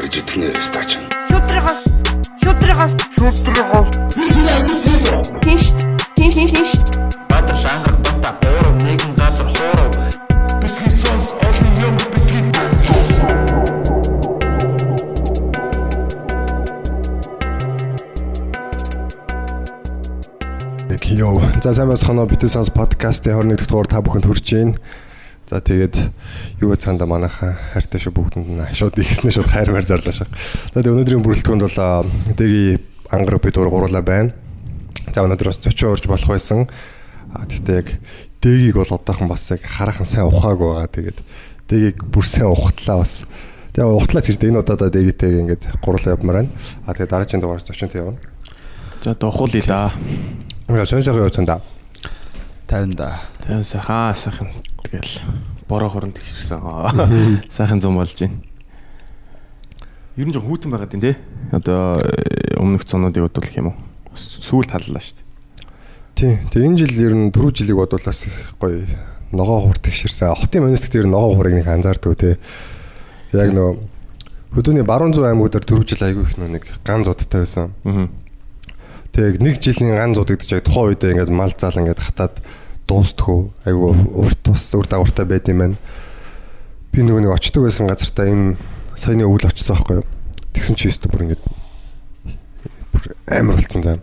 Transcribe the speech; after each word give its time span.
гарч 0.00 0.16
идэх 0.16 0.36
нэ 0.40 0.48
стач. 0.64 0.96
Шудрагаас 1.28 1.80
шудрагаас 2.42 2.92
шудрагаас 3.18 3.88
Тинш 5.44 5.64
тинш 6.16 6.34
тинш 6.34 6.52
тинш 6.56 6.72
Баатар 7.28 7.56
шангар 7.62 7.94
бата 8.04 8.32
бороо 8.40 8.72
нэгэн 8.80 9.12
газар 9.20 9.48
хоороо 9.56 9.88
Бидний 10.62 10.90
сонс 11.00 11.34
олон 11.46 11.72
юм 11.84 11.96
бидний 12.12 12.48
ёо. 21.20 21.42
За 21.60 21.74
сайн 21.74 21.88
байцгаана 21.90 22.22
уу? 22.22 22.30
Битүү 22.30 22.48
санс 22.48 22.70
подкастын 22.72 23.36
21 23.36 23.56
дахь 23.58 23.68
дугаар 23.68 23.88
та 23.90 24.00
бүхэнд 24.00 24.24
хүрч 24.24 24.48
байна. 24.54 24.74
За 25.50 25.58
тэгээд 25.58 25.98
юу 26.62 26.70
цаанда 26.78 27.10
манайхаа 27.10 27.58
хайртай 27.74 27.98
шүү 27.98 28.14
бүгдэнд 28.14 28.54
нь 28.54 28.62
шууд 28.70 28.94
ихснэ 29.02 29.34
шууд 29.34 29.50
хайрмаар 29.50 29.82
зарлаа 29.82 30.14
шах. 30.14 30.30
За 30.70 30.78
тэгээд 30.78 30.94
өнөөдрийн 30.94 31.24
бүрэлдэхүүнд 31.26 31.66
бол 31.66 32.06
дэги 32.38 32.78
ангар 33.10 33.42
бид 33.42 33.58
гурлаа 33.58 33.98
байна. 33.98 34.30
За 35.10 35.26
өнөөдөр 35.26 35.50
бас 35.50 35.58
30 35.58 35.90
урж 35.90 36.06
болох 36.06 36.30
байсан. 36.30 36.70
А 37.34 37.50
тэгтээ 37.50 37.78
яг 37.82 37.98
дэгийг 38.38 38.78
бол 38.78 38.94
одоохон 38.94 39.26
бас 39.26 39.50
яг 39.50 39.66
хараахан 39.66 40.06
сайн 40.06 40.30
ухаагүй 40.30 40.70
байгаа. 40.70 40.86
Тэгээд 40.86 41.18
дэгийг 41.66 41.98
бүр 42.06 42.30
сайн 42.30 42.54
ухтлаа 42.54 43.02
бас. 43.02 43.26
Тэгээ 43.74 43.90
ухтлаа 43.90 44.22
гэж 44.22 44.38
энэ 44.38 44.62
удаадаа 44.62 44.86
дэгийтэй 44.86 45.34
ингээд 45.50 45.82
гурлаа 45.82 46.14
явмаар 46.14 46.46
байна. 46.46 46.54
А 46.86 46.94
тэгээд 46.94 47.10
дараагийн 47.10 47.42
дугаар 47.42 47.58
зочинтой 47.58 48.06
явна. 48.06 48.22
За 49.02 49.18
дохуулъя 49.18 49.66
да. 49.66 49.90
Яа 50.70 50.86
сонь 50.86 51.02
сайхан 51.02 51.26
явуулсан 51.26 51.42
да. 51.50 51.58
50 52.70 52.94
да. 52.94 53.18
Тэгээ 53.42 53.66
сайхан 53.66 54.14
сайхан 54.14 54.48
тэгэл 54.86 55.26
бороо 55.66 55.90
хорон 55.90 56.14
тэгшэрсэн. 56.14 56.62
Сайхан 57.50 57.82
зам 57.82 57.98
болж 57.98 58.14
байна. 58.14 58.38
Ер 60.14 60.30
нь 60.30 60.34
жоо 60.34 60.46
хүүтэн 60.46 60.70
байгаад 60.70 60.94
байна 60.94 61.10
те. 61.10 61.18
Одоо 61.50 61.98
э, 61.98 62.54
өмнөх 62.62 62.86
цонуудыг 62.86 63.26
бодвол 63.26 63.50
юм 63.58 63.74
уу? 63.74 63.76
Сүүл 64.14 64.70
таллаа 64.70 65.02
шүү 65.02 65.18
дээ. 65.18 65.26
Тий. 66.14 66.34
Тэгээ 66.54 66.66
энэ 66.70 66.78
жил 66.78 66.94
ер 67.10 67.14
нь 67.18 67.34
4 67.34 67.58
жилиг 67.58 67.74
бодуулаас 67.74 68.22
их 68.30 68.54
гоё 68.62 68.86
ногоо 69.34 69.66
хур 69.66 69.78
тэгшэрсэн. 69.82 70.38
Хотын 70.38 70.62
манистик 70.62 70.94
дээр 70.94 71.10
ногоо 71.10 71.34
хурыг 71.42 71.58
нэг 71.58 71.66
анзаардаг 71.66 72.14
тий. 72.14 72.38
Яг 73.34 73.50
нөө 73.50 73.82
хөдөөний 74.54 74.86
баруун 74.86 75.14
зүүн 75.14 75.34
аймагуудаар 75.34 75.66
4 75.66 75.90
жил 75.90 76.06
айгүй 76.06 76.22
их 76.22 76.38
нэг 76.38 76.66
ган 76.86 77.02
зодтай 77.02 77.46
байсан. 77.46 77.74
Аа. 77.82 78.10
Тэгээ 79.10 79.42
нэг 79.42 79.56
жилийн 79.58 79.98
ган 79.98 80.14
зодогдож 80.14 80.50
яг 80.54 80.62
тухайн 80.62 80.94
үедээ 80.94 81.12
ингээд 81.18 81.34
мал 81.34 81.50
заал 81.50 81.82
ингээд 81.82 81.98
хатаад 81.98 82.38
дуустдаггүй. 82.86 83.40
Айгүй 83.66 83.90
урт 84.14 84.38
тус 84.46 84.70
үр 84.78 84.86
дагавартай 84.86 85.26
байд 85.26 85.50
юм 85.50 85.58
байна. 85.62 85.76
Би 86.94 87.02
нөгөө 87.02 87.26
нэг 87.26 87.34
очдөг 87.34 87.66
байсан 87.66 87.90
газартаа 87.90 88.26
энэ 88.30 88.54
саяны 88.94 89.26
өвөл 89.26 89.50
очсон 89.50 89.78
байхгүй 89.78 89.98
юу? 89.98 90.06
Тэгсэн 90.54 90.78
чи 90.78 90.90
өстө 90.90 91.10
бүр 91.10 91.26
ингээд 91.26 91.42
бүр 92.94 93.04
амар 93.30 93.58
болсон 93.58 93.82
заа. 93.82 93.98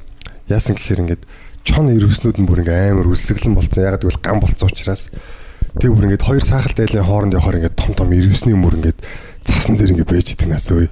Яасан 0.47 0.75
гэхээр 0.75 1.03
ингээд 1.03 1.23
чон 1.67 1.91
ирвснүүд 1.91 2.39
нь 2.39 2.47
бүр 2.47 2.63
ингээд 2.63 2.95
амар 2.95 3.11
үлсгэлэн 3.11 3.55
болсон. 3.55 3.83
Ягаад 3.83 4.03
гэвэл 4.07 4.23
ган 4.23 4.39
болцсон 4.39 4.71
учраас 4.71 5.11
тэг 5.79 5.91
бүр 5.91 6.07
ингээд 6.07 6.23
хоёр 6.23 6.43
саахал 6.43 6.75
дайлын 6.75 7.07
хооронд 7.07 7.35
явахаар 7.35 7.59
ингээд 7.59 7.75
том 7.75 7.91
том 7.91 8.11
ирвсний 8.15 8.55
мөр 8.55 8.79
ингээд 8.79 8.99
цасан 9.43 9.75
дээр 9.75 9.99
ингээд 9.99 10.11
байж 10.11 10.27
идэг 10.31 10.47
нас 10.47 10.71
өө. 10.71 10.87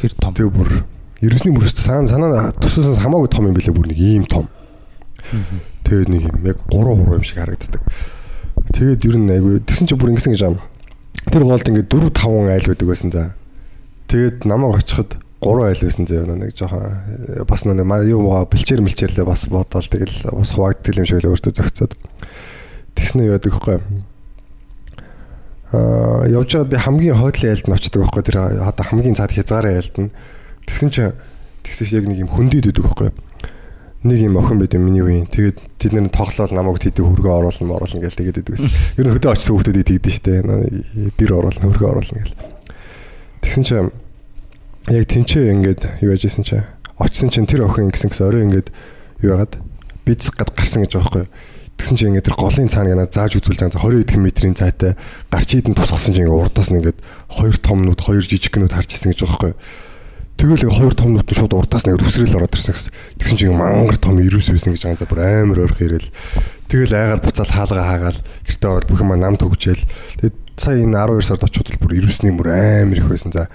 Хэр 0.00 0.12
том. 0.16 0.32
Тэг 0.32 0.48
бүр 0.48 0.84
ерөөсний 1.24 1.54
мөрөстө 1.54 1.82
санаа 1.82 2.06
санаа 2.06 2.52
тусаас 2.54 2.98
хамаагүй 3.02 3.30
том 3.32 3.48
юм 3.50 3.56
билээ 3.56 3.74
бүр 3.74 3.90
нэг 3.90 3.98
ийм 3.98 4.24
том. 4.24 4.46
Тэгээд 5.82 6.08
нэг 6.08 6.22
юм 6.30 6.46
яг 6.46 6.62
3 6.70 6.94
3 6.94 7.18
юм 7.18 7.24
шиг 7.26 7.38
харагддаг. 7.42 7.82
Тэгээд 8.70 9.06
ер 9.08 9.16
нь 9.18 9.32
айгүй 9.34 9.58
тэгсэн 9.66 9.90
чи 9.90 9.98
бүр 9.98 10.14
ингэсэн 10.14 10.34
гэж 10.34 10.42
юм. 10.46 10.58
Тэр 11.26 11.42
гоолд 11.42 11.66
ингээд 11.66 11.90
4 11.90 12.14
5 12.14 12.54
айл 12.54 12.68
байдаг 12.70 12.86
байсан 12.88 13.10
за. 13.10 13.34
Тэгээд 14.06 14.46
намайг 14.46 14.78
очиход 14.78 15.18
3 15.42 15.66
айл 15.66 15.82
байсан 15.82 16.06
заа 16.06 16.26
нэг 16.26 16.54
жоохон 16.54 16.86
э, 16.86 17.44
бас 17.46 17.62
нэг 17.66 17.82
юу 18.06 18.26
бэлчээр 18.46 18.82
мэлчээрлээ 18.82 19.26
бас 19.26 19.46
бодоол 19.46 19.86
тэгэл 19.86 20.34
бас 20.38 20.50
хуваагддаг 20.54 20.98
юм 20.98 21.06
шиг 21.06 21.22
л 21.22 21.34
өөртөө 21.34 21.52
зөгцөөд. 21.54 21.92
Тэгснэ 22.94 23.26
яадаг 23.30 23.54
вэ? 23.58 23.78
Аа 25.70 26.26
явж 26.26 26.58
байгаад 26.58 26.72
би 26.72 26.76
хамгийн 26.78 27.18
хойдлын 27.18 27.52
айлд 27.54 27.66
нь 27.70 27.76
очдөг 27.76 28.02
байхгүй 28.02 28.22
тэр 28.26 28.38
одоо 28.66 28.84
хамгийн 28.88 29.14
цаад 29.14 29.36
хязгаарын 29.36 29.78
айлд 29.78 29.96
нь 30.00 30.10
Тэгсэн 30.68 30.90
чинь 30.92 31.16
тэгсэн 31.64 31.84
чинь 31.88 31.98
яг 31.98 32.06
нэг 32.12 32.18
юм 32.22 32.30
хөндөд 32.30 32.68
өгдөг 32.68 32.84
байхгүй. 32.84 33.10
Нэг 34.04 34.18
юм 34.22 34.38
охин 34.38 34.60
байд 34.60 34.76
юм 34.76 34.84
миний 34.86 35.02
үеийн. 35.02 35.26
Тэгээд 35.26 35.58
тэд 35.80 35.92
нэр 35.96 36.12
тоглоал 36.12 36.52
намайг 36.54 36.78
тэдэг 36.78 37.02
хөргөө 37.02 37.34
оруулна 37.48 37.74
оруулна 37.80 38.04
гэж 38.04 38.14
тэгээд 38.14 38.40
идэг 38.44 38.54
байсан. 38.54 38.70
Ер 39.00 39.06
нь 39.10 39.14
хөдөө 39.16 39.32
очсон 39.34 39.58
хүмүүсүүд 39.58 39.88
тэгдэж 39.90 40.14
штэ. 40.22 41.12
Бир 41.18 41.30
оруулна 41.34 41.66
хөргөө 41.66 41.88
оруулна 41.88 42.22
гэл. 42.22 42.36
Тэгсэн 43.42 43.64
чинь 43.66 43.90
яг 44.86 45.04
тэнцээ 45.08 45.50
ингээд 45.50 45.82
юу 46.04 46.14
яжсэн 46.14 46.44
чинь 46.46 46.62
очсон 46.94 47.30
чинь 47.30 47.50
тэр 47.50 47.66
охин 47.66 47.90
ингэсэн 47.90 48.10
гэсэн 48.14 48.26
орой 48.28 48.42
ингээд 48.46 48.68
юу 49.22 49.34
яагаад 49.34 49.58
бицх 50.06 50.34
гад 50.38 50.54
гарсан 50.54 50.86
гэж 50.86 50.94
байгаа 50.94 51.26
байхгүй. 51.26 51.26
Тэгсэн 51.78 51.96
чинь 51.98 52.08
ингээд 52.10 52.26
тэр 52.26 52.38
голын 52.38 52.70
цаана 52.70 52.90
янаа 52.90 53.06
зааж 53.06 53.38
үзүүлж 53.38 53.60
байгаа 53.62 53.82
20 53.86 54.02
эдхэн 54.02 54.22
метрийн 54.22 54.56
цайтай 54.58 54.98
гарч 55.30 55.50
идэн 55.54 55.78
тусгасан 55.78 56.14
чинь 56.14 56.26
ингээд 56.26 56.38
урдаас 56.42 56.70
нь 56.74 56.78
ингээд 56.82 56.98
хоёр 57.30 57.56
томнууд 57.62 58.00
хоёр 58.02 58.24
жижиггнүүд 58.26 58.74
харж 58.74 58.90
исэн 58.98 59.14
гэж 59.14 59.22
байгаа 59.22 59.54
байхгүй. 59.54 59.54
Тэгэл 60.38 60.70
ингээ 60.70 60.78
хоёр 60.78 60.94
том 60.94 61.18
нүтэн 61.18 61.34
шууд 61.34 61.50
урдаас 61.58 61.82
нэг 61.82 61.98
үсрэл 61.98 62.38
ороод 62.38 62.54
ирсэн 62.54 62.70
гэсэн. 62.70 62.94
Тэгсэн 63.18 63.36
чинь 63.42 63.58
мангар 63.58 63.98
том 63.98 64.22
ирүүс 64.22 64.54
байсан 64.54 64.70
гэж 64.70 65.02
за 65.02 65.10
бүр 65.10 65.26
амар 65.26 65.66
ойрхон 65.66 65.98
ирэл. 65.98 66.14
Тэгэл 66.70 66.94
айгаал 66.94 67.26
буцаал 67.26 67.50
хаалгаа 67.50 68.14
хаагаал 68.14 68.20
гэртээ 68.46 68.70
ороод 68.70 68.86
бүх 68.86 69.02
юм 69.02 69.18
нам 69.18 69.34
төгжээл. 69.34 69.82
Тэгээд 70.22 70.36
сая 70.54 70.78
энэ 70.78 70.94
12 70.94 71.26
сард 71.26 71.42
очиод 71.42 71.74
бүр 71.82 71.98
ирүүсний 71.98 72.30
бүр 72.30 72.54
амар 72.54 73.02
их 73.02 73.10
байсан 73.10 73.34
за. 73.34 73.50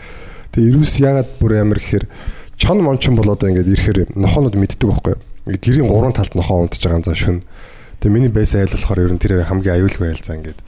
Тэгээд 0.52 0.76
ирүүс 0.76 0.94
ягаад 1.00 1.30
бүр 1.40 1.52
амар 1.64 1.80
гэхээр 1.80 2.06
чон 2.60 2.84
мончин 2.84 3.16
бол 3.16 3.32
одоо 3.32 3.48
ингээд 3.48 3.72
ирэхээр 3.72 4.00
нохоонод 4.20 4.60
мэддэг 4.60 4.84
байхгүй 4.84 5.16
юу? 5.16 5.24
Гэрийн 5.56 5.88
гурван 5.88 6.12
талд 6.12 6.36
нохоо 6.36 6.68
унтж 6.68 6.84
байгаа 6.84 7.00
за 7.00 7.16
шүн. 7.16 7.48
Тэгээд 8.04 8.12
миний 8.12 8.28
байсан 8.28 8.60
айл 8.60 8.76
болохоор 8.76 9.08
ер 9.08 9.14
нь 9.16 9.24
тэр 9.24 9.48
хамгийн 9.48 9.80
аюулгүй 9.80 10.12
айл 10.12 10.20
за 10.20 10.36
ингээд 10.36 10.60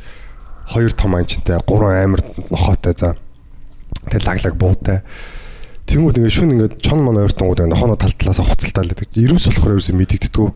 хоёр 0.71 0.91
том 0.95 1.11
анчинтай 1.15 1.59
гурван 1.67 1.95
амар 1.99 2.21
нохоотой 2.47 2.95
за. 2.95 3.19
Тэгээд 4.07 4.27
лаглаг 4.31 4.55
буутай. 4.55 5.03
Тэнгүүд 5.85 6.17
ингээд 6.17 6.33
шүн 6.33 6.53
ингээд 6.57 6.73
чон 6.81 6.99
мон 7.05 7.21
ойртонгууд 7.21 7.61
ингээд 7.61 7.73
нохоно 7.77 7.95
тал 7.95 8.13
талаас 8.17 8.41
хоцолтаал 8.41 8.89
гэдэг. 8.89 9.13
Ирүүс 9.13 9.45
болохоор 9.53 9.77
ерөөсөө 9.77 9.95
мэдэгддэггүй. 10.01 10.49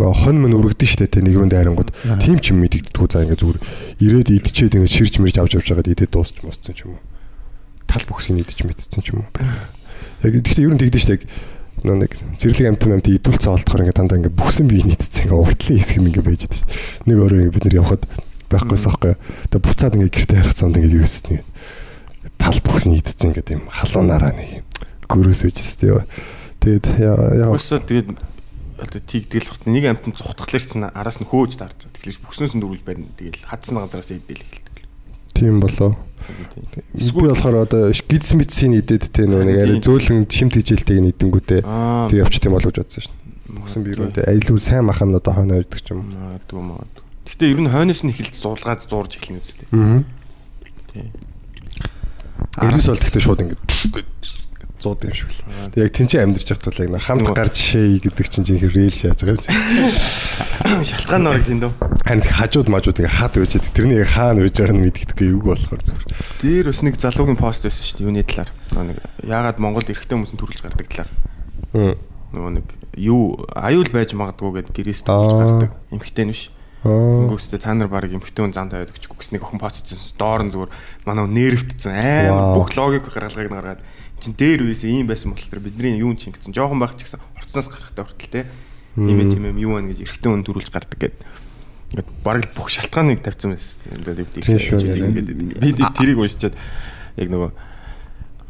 Нөгөө 0.00 0.16
хон 0.16 0.36
мөн 0.40 0.56
өргөдөн 0.56 0.88
штэ 0.88 1.06
тэ 1.12 1.20
нэг 1.20 1.36
юунд 1.36 1.52
айрангууд. 1.52 1.92
Тим 2.24 2.40
ч 2.40 2.56
юм 2.56 2.64
мэдэгддэггүй. 2.64 3.06
За 3.12 3.20
ингээд 3.20 3.42
зүгээр 3.44 3.60
ирээд 4.00 4.28
идчихэд 4.32 4.76
ингээд 4.80 4.96
ширж 4.96 5.14
мэрж 5.20 5.36
авч 5.36 5.52
явж 5.60 5.66
байгаад 5.68 5.92
идээд 5.92 6.12
дуусч 6.16 6.40
мосцсон 6.40 6.72
ч 6.72 6.88
юм 6.88 6.96
уу. 6.96 7.04
Тал 7.84 8.04
бүхсийг 8.08 8.40
идэж 8.40 8.64
мэдсэн 8.64 9.04
ч 9.04 9.12
юм 9.12 9.20
уу. 9.20 9.30
Яг 10.24 10.32
гэхдээ 10.40 10.64
ер 10.64 10.72
нь 10.72 10.80
тэгдэж 10.80 11.02
штэ 11.04 11.28
нөө 11.84 11.96
нэг 12.08 12.12
зэрлэг 12.40 12.68
амтан 12.72 12.96
амт 12.96 13.12
идүүлцээ 13.12 13.52
олдохоор 13.52 13.82
ингээд 13.84 13.98
дандаа 14.00 14.18
ингээд 14.24 14.38
бүхсэн 14.40 14.66
бие 14.70 14.86
нийтцээ 14.88 15.28
ингээд 15.28 15.42
уртлын 15.44 15.78
хэсэг 15.82 15.98
нь 16.00 16.08
ингээд 16.08 16.28
байж 16.28 16.42
штэ. 16.48 16.68
Нэг 17.10 17.16
өөрөө 17.20 17.52
бид 17.52 17.64
нэр 17.68 17.78
явхад 17.82 18.02
байхгүйс 18.48 18.84
аахгүй. 18.88 19.14
Тэгээ 19.50 19.66
буцаад 19.66 19.94
ингээд 19.98 20.14
гэртээ 20.14 20.38
харах 20.40 20.56
цаанд 20.56 20.76
ингээд 20.78 20.96
юу 20.96 21.04
өснө 21.04 21.42
тал 22.38 22.58
бүхс 22.62 22.86
нийтцэн 22.86 23.32
гэдэг 23.34 23.54
юм 23.58 23.64
халуунаараа 23.70 24.32
нэг 24.34 24.62
гөрөөс 25.08 25.42
үжсэн 25.46 25.76
тийм. 25.78 26.06
Тэгээд 26.62 26.86
яа 27.02 27.50
Өсөө 27.50 27.82
тэгээд 27.82 28.08
тийгдэл 29.06 29.46
бахт 29.46 29.66
нэг 29.66 29.84
амтан 29.86 30.14
цухтахлаар 30.14 30.62
чинь 30.62 30.86
араас 30.86 31.18
нь 31.18 31.26
хөөж 31.26 31.58
дарж. 31.58 31.90
Тэгэхээр 31.90 32.22
бүхснөөс 32.22 32.54
нь 32.54 32.62
дөрвөл 32.62 32.86
барина. 32.86 33.10
Тэгэл 33.18 33.46
хадсан 33.46 33.78
газараас 33.78 34.10
идэл 34.14 34.42
эхэлдэг. 34.42 34.76
Тийм 35.34 35.60
болоо. 35.62 35.98
Эсвэл 36.94 37.34
болохоор 37.34 37.66
одоо 37.66 37.90
гидс 37.90 38.34
мэдсийн 38.34 38.78
идэд 38.78 39.10
те 39.10 39.26
нэг 39.26 39.58
арай 39.58 39.82
зөөлөн 39.82 40.30
шимт 40.30 40.54
хижээлтэйг 40.54 41.02
нэдэнгүүтээ 41.02 41.60
тэг 41.62 42.18
явчих 42.18 42.46
тийм 42.46 42.54
болов 42.54 42.70
гэж 42.70 42.78
бодсон 42.78 43.02
шин. 43.02 43.14
Бүхсэн 43.50 43.82
бирүүндээ 43.82 44.30
айлуу 44.30 44.58
сайн 44.62 44.86
махам 44.86 45.14
одоо 45.18 45.34
хойно 45.34 45.58
ч 45.66 45.82
юм. 45.90 46.14
Магадгүй 46.14 46.62
магадгүй. 46.62 47.04
Гэтэ 47.26 47.50
ер 47.50 47.60
нь 47.60 47.72
хойноос 47.74 48.02
нь 48.06 48.12
эхэлж 48.14 48.34
зулгаад 48.38 48.86
зуурж 48.86 49.18
эхэлнэ 49.18 49.42
үстэй. 49.42 49.66
Аа. 49.74 50.06
Тийм. 50.94 51.10
Гэрээс 52.60 52.88
бол 52.92 53.00
гэхдээ 53.00 53.22
шууд 53.22 53.40
ингэ 53.42 53.56
зууд 54.82 55.04
юм 55.06 55.14
шиг 55.14 55.30
л. 55.30 55.40
Тэг 55.70 55.82
яг 55.86 55.94
тэнцээ 55.94 56.22
амьдарч 56.26 56.48
явахт 56.50 56.66
бол 56.66 56.82
яг 56.82 57.02
хамт 57.06 57.28
гарч 57.30 57.56
шээ 57.70 58.02
гэдэг 58.02 58.26
чинь 58.26 58.46
жинхэнэ 58.50 58.74
рейл 58.74 58.96
шааж 58.98 59.18
байгаа 59.22 59.38
юм 59.38 59.44
чинь. 59.46 60.82
Шалтгаан 60.90 61.22
норог 61.22 61.46
тийм 61.46 61.60
дөө. 61.62 61.72
Харин 62.02 62.26
хажууд 62.26 62.68
мажууд 62.68 62.98
ингээ 62.98 63.14
хаад 63.14 63.34
үйж 63.38 63.52
идэг. 63.62 63.72
Тэрний 63.72 64.02
яг 64.02 64.10
хаана 64.10 64.42
үйж 64.42 64.58
байгааг 64.58 64.74
нь 64.74 64.82
мэддэггүй 64.82 65.28
юу 65.30 65.42
болохоор 65.46 65.82
зүгээр. 65.86 66.06
Дээр 66.42 66.66
бас 66.66 66.82
нэг 66.82 66.94
залуугийн 66.98 67.38
пост 67.38 67.62
байсан 67.62 67.84
шүү 67.86 67.96
дээ. 68.02 68.06
Юуны 68.10 68.26
талаар. 68.26 68.50
Нэг 68.74 68.98
яагаад 69.22 69.58
Монголд 69.62 69.88
эрэгтэй 69.88 70.16
хүмүүс 70.18 70.34
төрүүлж 70.34 70.60
гардаг 70.66 70.86
талаар. 70.90 71.10
Нөгөө 72.34 72.52
нэг 72.58 72.66
юу 72.98 73.46
аюул 73.54 73.90
байж 73.92 74.12
магадгүй 74.18 74.66
гэдэг 74.66 74.74
гэрээс 74.74 75.02
төрүүлж 75.06 75.70
гардаг. 75.70 75.72
Эмхтэй 75.94 76.24
нь 76.26 76.32
биш. 76.34 76.50
Ингүүстэй 76.82 77.62
та 77.62 77.74
нар 77.78 77.86
баг 77.86 78.10
эмхтэн 78.10 78.50
зам 78.50 78.66
тавиад 78.66 78.90
өгч 78.90 79.06
гүснэг 79.06 79.46
охин 79.46 79.62
поцсон. 79.62 79.98
Доор 80.18 80.42
нь 80.42 80.50
зүгээр 80.50 80.70
манай 81.06 81.26
нервтцэн 81.30 81.94
амар 81.94 82.58
бүх 82.58 82.74
логик 82.74 83.06
гаргалгааг 83.06 83.46
нь 83.46 83.54
гаргаад 83.54 83.82
чин 84.18 84.34
дээр 84.34 84.66
үеэс 84.66 84.82
ийм 84.90 85.06
байсан 85.06 85.30
болохоор 85.30 85.62
бидний 85.62 86.02
юу 86.02 86.10
чингцэн 86.18 86.50
жоохон 86.50 86.82
байх 86.82 86.98
ч 86.98 87.06
гэсэн 87.06 87.22
орцноос 87.38 87.70
гарахтай 87.70 88.02
хүртэл 88.02 88.34
те. 88.34 88.42
Ийм 88.98 89.30
тийм 89.30 89.46
юм 89.46 89.58
юу 89.62 89.78
байна 89.78 89.94
гэж 89.94 90.10
эргэтэн 90.10 90.34
өн 90.34 90.42
төрүүлж 90.42 90.74
гардаг 90.74 90.98
гэдэг. 90.98 91.22
Ингээд 91.94 92.10
баг 92.26 92.50
бүх 92.50 92.66
шалтгааныг 92.66 93.22
тавьсан 93.22 93.54
байсан. 93.54 93.86
Ингээд 94.02 94.26
би 95.78 95.86
тэрийг 95.94 96.18
уншичаад 96.18 96.58
яг 97.14 97.28
нөгөө 97.30 97.50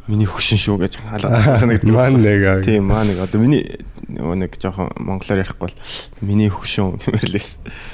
Миний 0.07 0.27
хөгшин 0.27 0.59
шүү 0.59 0.77
гэж 0.83 0.99
халаад 0.99 1.59
санагддаг. 1.63 1.95
Маань 1.95 2.19
нэг 2.19 2.43
аа. 2.43 2.59
Тийм 2.59 2.91
маа 2.91 3.07
нэг 3.07 3.23
одоо 3.23 3.39
миний 3.39 3.79
нөгөө 4.11 4.35
нэг 4.35 4.51
жоохон 4.59 4.91
монголоор 4.99 5.39
ярихгүй 5.39 5.63
бол 5.63 5.77
миний 6.19 6.51
хөгшин 6.51 6.99
гэмэрлээс. 6.99 7.49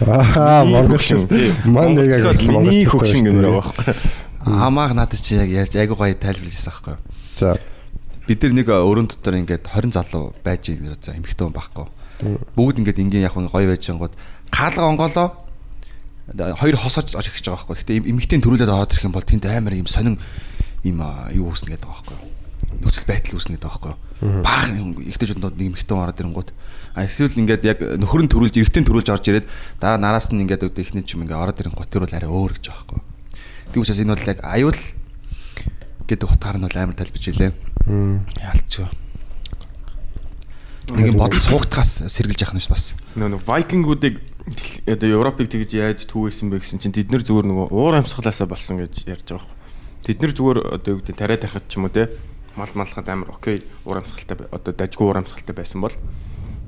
Аа 0.10 0.66
монгол. 0.66 0.98
Маань 1.70 1.94
нэг 1.94 2.10
аа. 2.10 2.34
Монголчууд 2.34 2.66
миний 2.66 2.90
хөгшин 2.90 3.30
гэмээр 3.30 3.46
байгаа 3.54 3.62
байхгүй. 3.62 3.94
Амааг 4.42 4.98
надад 4.98 5.22
чи 5.22 5.38
яг 5.38 5.54
ярьж 5.54 5.78
айгу 5.78 5.94
гоё 5.94 6.18
тайлбарлажсан 6.18 6.74
байхгүй 6.74 6.98
юу? 6.98 7.02
За. 7.38 7.60
Бид 8.26 8.42
нар 8.42 8.54
нэг 8.58 8.68
өрөөнд 8.74 9.14
дотор 9.14 9.38
ингээд 9.38 9.70
20 9.70 9.94
залуу 9.94 10.34
байж 10.42 10.66
байгаа 10.66 10.98
за 10.98 11.14
эмхтэн 11.14 11.54
байхгүй. 11.54 11.86
Бүгд 12.58 12.82
ингээд 12.82 13.02
ингийн 13.06 13.30
яг 13.30 13.38
гоё 13.38 13.70
байж 13.70 13.86
ангууд 13.86 14.18
хаалга 14.50 14.90
онголоо 14.90 15.28
хоёр 16.34 16.78
хосож 16.78 17.14
орхиж 17.14 17.46
байгаа 17.46 17.70
байхгүй. 17.70 18.02
Гэтэ 18.02 18.02
эмхтэн 18.10 18.42
төрүүлээд 18.42 18.74
ороод 18.74 18.94
ирэх 18.98 19.06
юм 19.06 19.14
бол 19.14 19.26
тэнд 19.26 19.46
амар 19.46 19.78
юм 19.78 19.86
сонин 19.86 20.18
юм 20.84 21.00
юу 21.34 21.52
үүснэ 21.52 21.76
гэдэг 21.76 21.88
байгаа 21.90 22.04
байхгүй. 22.08 22.18
Нөхцөл 22.80 23.10
байдал 23.10 23.36
үүснэ 23.36 23.54
гэдэг 23.56 23.68
байгаа 23.68 23.94
байхгүй. 23.94 24.44
Баах 24.44 24.68
ихтэйчүүд 24.70 25.40
нэг 25.40 25.68
эмхтэн 25.80 25.98
ороод 26.00 26.20
ирэнгууд 26.20 26.50
а 26.96 27.08
эсвэл 27.08 27.40
ингээд 27.40 27.64
яг 27.64 27.80
нөхөр 27.80 28.28
нь 28.28 28.32
төрүүлж 28.32 28.56
эрэгтэн 28.60 28.84
төрүүлж 28.84 29.10
орж 29.14 29.26
ирээд 29.32 29.48
дараа 29.80 30.00
нараас 30.00 30.28
нь 30.32 30.44
ингээд 30.44 30.68
үүдээ 30.68 30.84
ихний 30.84 31.04
чим 31.08 31.24
ингээд 31.24 31.40
ороод 31.40 31.62
ирэнгууд 31.62 31.88
тэр 31.88 32.04
бол 32.04 32.16
арай 32.18 32.30
өөр 32.30 32.52
гэж 32.60 32.66
байгаа 32.68 32.84
байхгүй. 32.84 33.02
Тийм 33.72 33.82
учраас 33.86 34.02
энэ 34.04 34.14
бол 34.16 34.32
яг 34.34 34.40
аюул 34.44 34.80
гэдэг 36.10 36.28
утгаар 36.28 36.58
нь 36.60 36.66
бол 36.68 36.78
амар 36.82 36.98
талбиж 36.98 37.26
илээ. 37.32 37.52
Яалтчгүй. 37.88 38.90
Нэг 40.98 41.06
юм 41.14 41.22
бодол 41.22 41.40
суугдахаас 41.40 42.10
сэргэлж 42.10 42.42
яхах 42.42 42.58
нь 42.58 42.66
ш 42.66 42.68
бас. 42.68 42.98
Нөө 43.14 43.46
вайкингуудыг 43.46 44.18
одоо 44.90 45.08
Европыг 45.08 45.48
тэгж 45.54 45.78
яаж 45.78 46.10
түүгээсэн 46.10 46.50
бэ 46.50 46.58
гэсэн 46.66 46.82
чинь 46.82 46.96
тэд 46.98 47.14
нар 47.14 47.22
зүгээр 47.22 47.46
нөгөө 47.46 47.68
уур 47.70 47.94
амьсгалаасаа 48.02 48.50
болсон 48.50 48.82
гэж 48.82 49.06
ярьж 49.06 49.38
байгаа. 49.38 49.59
Тэд 50.04 50.22
нар 50.22 50.34
зүгээр 50.34 50.60
одоо 50.80 50.90
юу 50.96 51.00
гэдэг 51.04 51.16
тариа 51.18 51.38
тарихад 51.38 51.66
ч 51.68 51.78
юм 51.78 51.88
уу 51.88 51.94
те 51.94 52.10
мал 52.56 52.72
малхад 52.74 53.08
амар 53.10 53.32
окей 53.32 53.64
уур 53.86 54.00
амьсгалтай 54.04 54.48
одоо 54.52 54.74
дажгүй 54.74 55.06
уур 55.08 55.20
амьсгалтай 55.20 55.56
байсан 55.56 55.82
бол 55.82 55.96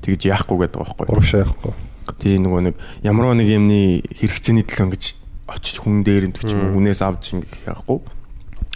тэгж 0.02 0.26
яахгүй 0.28 0.56
гэдэг 0.66 0.78
байгаа 0.80 0.96
байхгүй. 0.96 1.16
Урагшаа 1.16 1.44
яахгүй. 1.44 1.72
Тий 2.18 2.36
нөгөө 2.40 2.60
нэг 2.72 2.74
ямар 3.04 3.36
нэг 3.36 3.48
юмны 3.52 4.02
хэрэгцээний 4.16 4.64
төлөө 4.66 4.86
ингэж 4.88 5.04
очиж 5.52 5.76
хүн 5.80 6.02
дээр 6.02 6.32
энэ 6.32 6.38
ч 6.40 6.56
юм 6.56 6.74
хүнээс 6.76 7.02
авч 7.04 7.36
ингэ 7.36 7.68
яахгүй. 7.68 7.98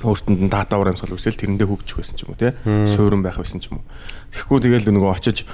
Өөртөнд 0.05 0.41
нь 0.44 0.53
дата 0.53 0.76
уур 0.76 0.93
амьсгал 0.93 1.17
үсэл 1.17 1.41
тэрэндээ 1.41 1.67
хөгжих 1.67 1.99
байсан 2.05 2.17
ч 2.20 2.29
юм 2.29 2.37
уу 2.37 2.41
те. 2.41 2.52
Суурин 2.64 3.25
байх 3.25 3.41
байсан 3.41 3.64
ч 3.64 3.73
юм 3.73 3.81
уу. 3.81 3.87
Тэгэхгүй 4.35 4.61
тэгэл 4.61 4.93
нөгөө 4.93 5.12
очиж 5.17 5.49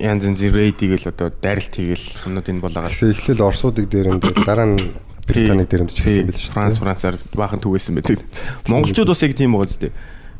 янз 0.00 0.24
янзын 0.24 0.52
рейд 0.52 0.80
хийгээл 0.80 1.12
одоо 1.12 1.28
дайралт 1.32 1.72
хийгээл 1.72 2.06
юмнууд 2.26 2.48
энэ 2.48 2.64
болоогаа 2.64 2.90
Тэгэхээр 2.92 3.12
эхлээл 3.12 3.46
Орсуудыг 3.48 3.86
дээрэнд 3.88 4.24
дараа 4.44 4.68
нь 4.68 4.92
Британий 5.28 5.68
дээрэнд 5.68 5.92
ч 5.92 6.00
гэсэн 6.02 6.26
байл 6.32 6.40
шүү 6.40 6.54
Франц 6.56 6.76
Францаар 6.80 7.16
баахан 7.36 7.60
түгээсэн 7.60 7.94
байдаг. 8.00 8.24
Монголчууд 8.66 9.12
бас 9.12 9.22
яг 9.22 9.36
тийм 9.36 9.52
байгаа 9.54 9.68
зү. 9.68 9.92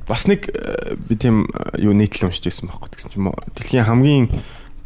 Бас 0.09 0.25
нэг 0.25 0.49
э, 0.49 0.97
би 0.97 1.15
тийм 1.21 1.45
э, 1.53 1.85
юу 1.85 1.93
нийтлэл 1.93 2.33
уншиж 2.33 2.49
байсан 2.49 2.73
байхгүй 2.73 2.97
гэсэн 2.97 3.13
чинь 3.13 3.29
дэлхийн 3.53 3.85
хамгийн 3.85 4.27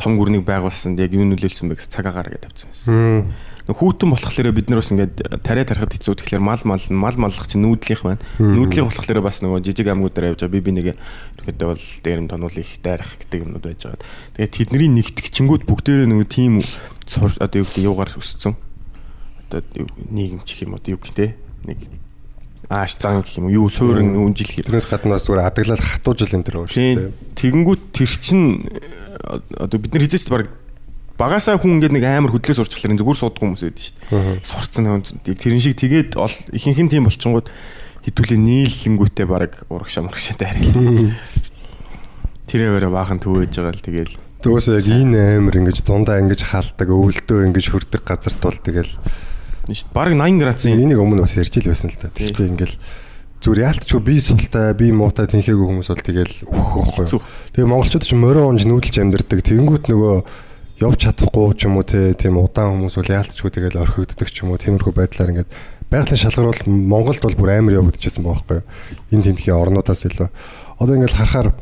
том 0.03 0.19
гүрнийг 0.19 0.43
байгуулсанд 0.43 0.99
яг 0.99 1.15
юу 1.15 1.23
нөлөөлсөн 1.31 1.71
бэ 1.71 1.79
гэсэн 1.79 1.95
цаг 1.95 2.11
агаараа 2.11 2.35
гэж 2.35 2.51
тавьсан 2.51 2.69
байсан. 2.75 3.31
Нөх 3.71 3.79
хүүтэн 3.79 4.11
болохоор 4.11 4.51
бид 4.51 4.67
нар 4.67 4.83
бас 4.83 4.91
ингээд 4.91 5.15
тариа 5.47 5.63
тарихад 5.63 5.95
хэцүү 5.95 6.19
тэгэхээр 6.19 6.43
мал 6.43 6.59
мал 6.67 6.83
мал 6.91 7.15
маллах 7.15 7.47
чинь 7.47 7.63
нүүдлийнх 7.63 8.03
байна. 8.03 8.19
Нүүдлийнх 8.43 8.91
болохоор 8.91 9.23
бас 9.23 9.39
нөгөө 9.47 9.63
жижиг 9.63 9.87
амгуудаар 9.87 10.35
явж 10.35 10.43
байгаа 10.43 10.57
би 10.59 10.65
би 10.67 10.73
нэг 10.75 10.87
ерөөдөө 11.39 11.69
бол 11.71 11.85
дээрэм 12.03 12.27
тонуул 12.27 12.59
их 12.59 12.75
дайрах 12.83 13.15
гэдэг 13.23 13.47
юмнууд 13.47 13.63
байж 13.63 13.87
байгаа. 13.87 14.03
Тэгээд 14.35 14.55
тэдний 14.59 14.91
нэгтгэгчингүүд 14.91 15.63
бүгдээрээ 15.71 16.11
нөгөө 16.11 16.27
тийм 16.27 16.59
одоо 16.59 17.59
юу 17.63 17.67
гэдэг 17.71 17.87
юугаар 17.87 18.11
өссөн. 18.19 18.59
Одоо 19.53 19.61
нийгэмч 20.09 20.49
гэх 20.49 20.65
юм 20.65 20.81
одоо 20.81 20.97
юу 20.97 21.01
те 21.13 21.37
нэг 21.69 21.77
ааш 22.73 22.97
зан 22.97 23.21
гэх 23.21 23.37
юм 23.37 23.53
юу 23.53 23.69
суурин 23.69 24.17
үнжил 24.17 24.49
хэр. 24.49 24.65
Тэрнээс 24.65 24.89
гадна 24.89 25.21
бас 25.21 25.29
зүгээр 25.29 25.45
адаглал 25.45 25.85
хатуужил 25.85 26.33
энэ 26.33 26.47
төр 26.49 26.57
байгаа 26.65 26.73
шүү 26.73 26.97
дээ. 26.97 27.13
Тэгэнгүүт 27.37 27.83
тэр 27.93 28.13
чин 28.17 28.41
одоо 29.61 29.77
бид 29.77 29.93
нар 29.93 30.05
хизээч 30.09 30.33
баг 30.33 30.49
багасаа 31.21 31.61
хүн 31.61 31.77
ингээд 31.77 31.93
нэг 32.01 32.05
амар 32.09 32.33
хөдлөө 32.33 32.65
сурчлаар 32.65 32.97
зүгээр 32.97 33.21
сууддаг 33.21 33.45
хүмүүс 33.45 33.63
байдаг 33.69 33.85
шүү 33.85 33.97
дээ. 34.09 34.41
Сурцсан 34.41 34.85
хүн 34.89 35.05
тэрэн 35.21 35.61
шиг 35.61 35.77
тэгээд 35.77 36.17
ихэнх 36.17 36.81
нь 36.81 36.89
тийм 36.89 37.05
болчингууд 37.05 37.53
хідүүлээ 38.09 38.41
нийллэнгүүтээ 38.41 39.27
баг 39.29 39.69
урагшаа 39.69 40.09
мурагшаатай 40.09 40.49
харил. 40.49 41.13
Тэрээр 42.49 42.89
баахан 42.89 43.21
төвөөж 43.21 43.53
байгаа 43.53 43.77
л 43.77 43.85
тэгэл 43.85 44.17
Төөс 44.43 44.75
яг 44.75 44.87
энэ 44.91 45.39
амир 45.39 45.63
ингэж 45.63 45.87
зундаа 45.87 46.19
ингэж 46.19 46.51
хаалдаг, 46.51 46.91
өвөлдөө 46.91 47.47
ингэж 47.47 47.67
хөрдөг 47.71 48.03
газарт 48.03 48.43
бол 48.43 48.59
тэгэл. 48.59 48.91
Бараг 49.95 50.19
80 50.19 50.43
градусын 50.43 50.75
энийг 50.75 50.99
өмнө 50.99 51.23
бас 51.23 51.37
ярьж 51.39 51.55
ил 51.61 51.71
байсан 51.71 51.91
л 51.93 51.99
да. 52.03 52.11
Тэгтээ 52.11 52.51
ингээл 52.51 52.77
зүгээр 53.43 53.63
яалтчгүй 53.63 54.01
би 54.03 54.15
султай, 54.19 54.75
би 54.75 54.91
муутай 54.91 55.31
тэнхээгүй 55.31 55.67
хүмүүс 55.71 55.91
бол 55.91 56.03
тэгэл 56.03 56.35
өөх 56.51 56.71
байхгүй. 56.99 57.23
Тэгээ 57.55 57.71
монголчууд 57.71 58.03
ч 58.03 58.15
морио 58.19 58.51
унж 58.51 58.67
нүүдэлж 58.67 58.97
амьдэрдэг. 59.03 59.39
Тэнгүүт 59.47 59.87
нөгөө 59.87 60.17
явж 60.83 60.99
чадахгүй 60.99 61.55
ч 61.55 61.71
юм 61.71 61.79
уу 61.79 61.87
те 61.87 62.15
тийм 62.19 62.43
удаан 62.43 62.75
хүмүүс 62.75 62.99
бол 62.99 63.15
яалтчгүй 63.15 63.51
тэгэл 63.55 63.83
орхигддаг 63.87 64.29
ч 64.31 64.43
юм 64.43 64.51
уу 64.51 64.59
тиймэрхүү 64.59 64.95
байдлаар 64.99 65.31
ингээд 65.31 65.51
байгалийн 65.91 66.23
шалгар 66.23 66.51
бол 66.51 66.63
Монголд 66.67 67.23
бол 67.23 67.39
бүр 67.39 67.55
амар 67.55 67.79
явагдчихсан 67.79 68.27
байгаа 68.27 68.43
байхгүй. 68.43 68.61
Энэ 69.15 69.27
тентхийн 69.31 69.59
орнуудаас 69.63 70.03
илүү. 70.11 70.29
Одоо 70.83 70.95
ингээд 70.99 71.19
харахаар 71.19 71.55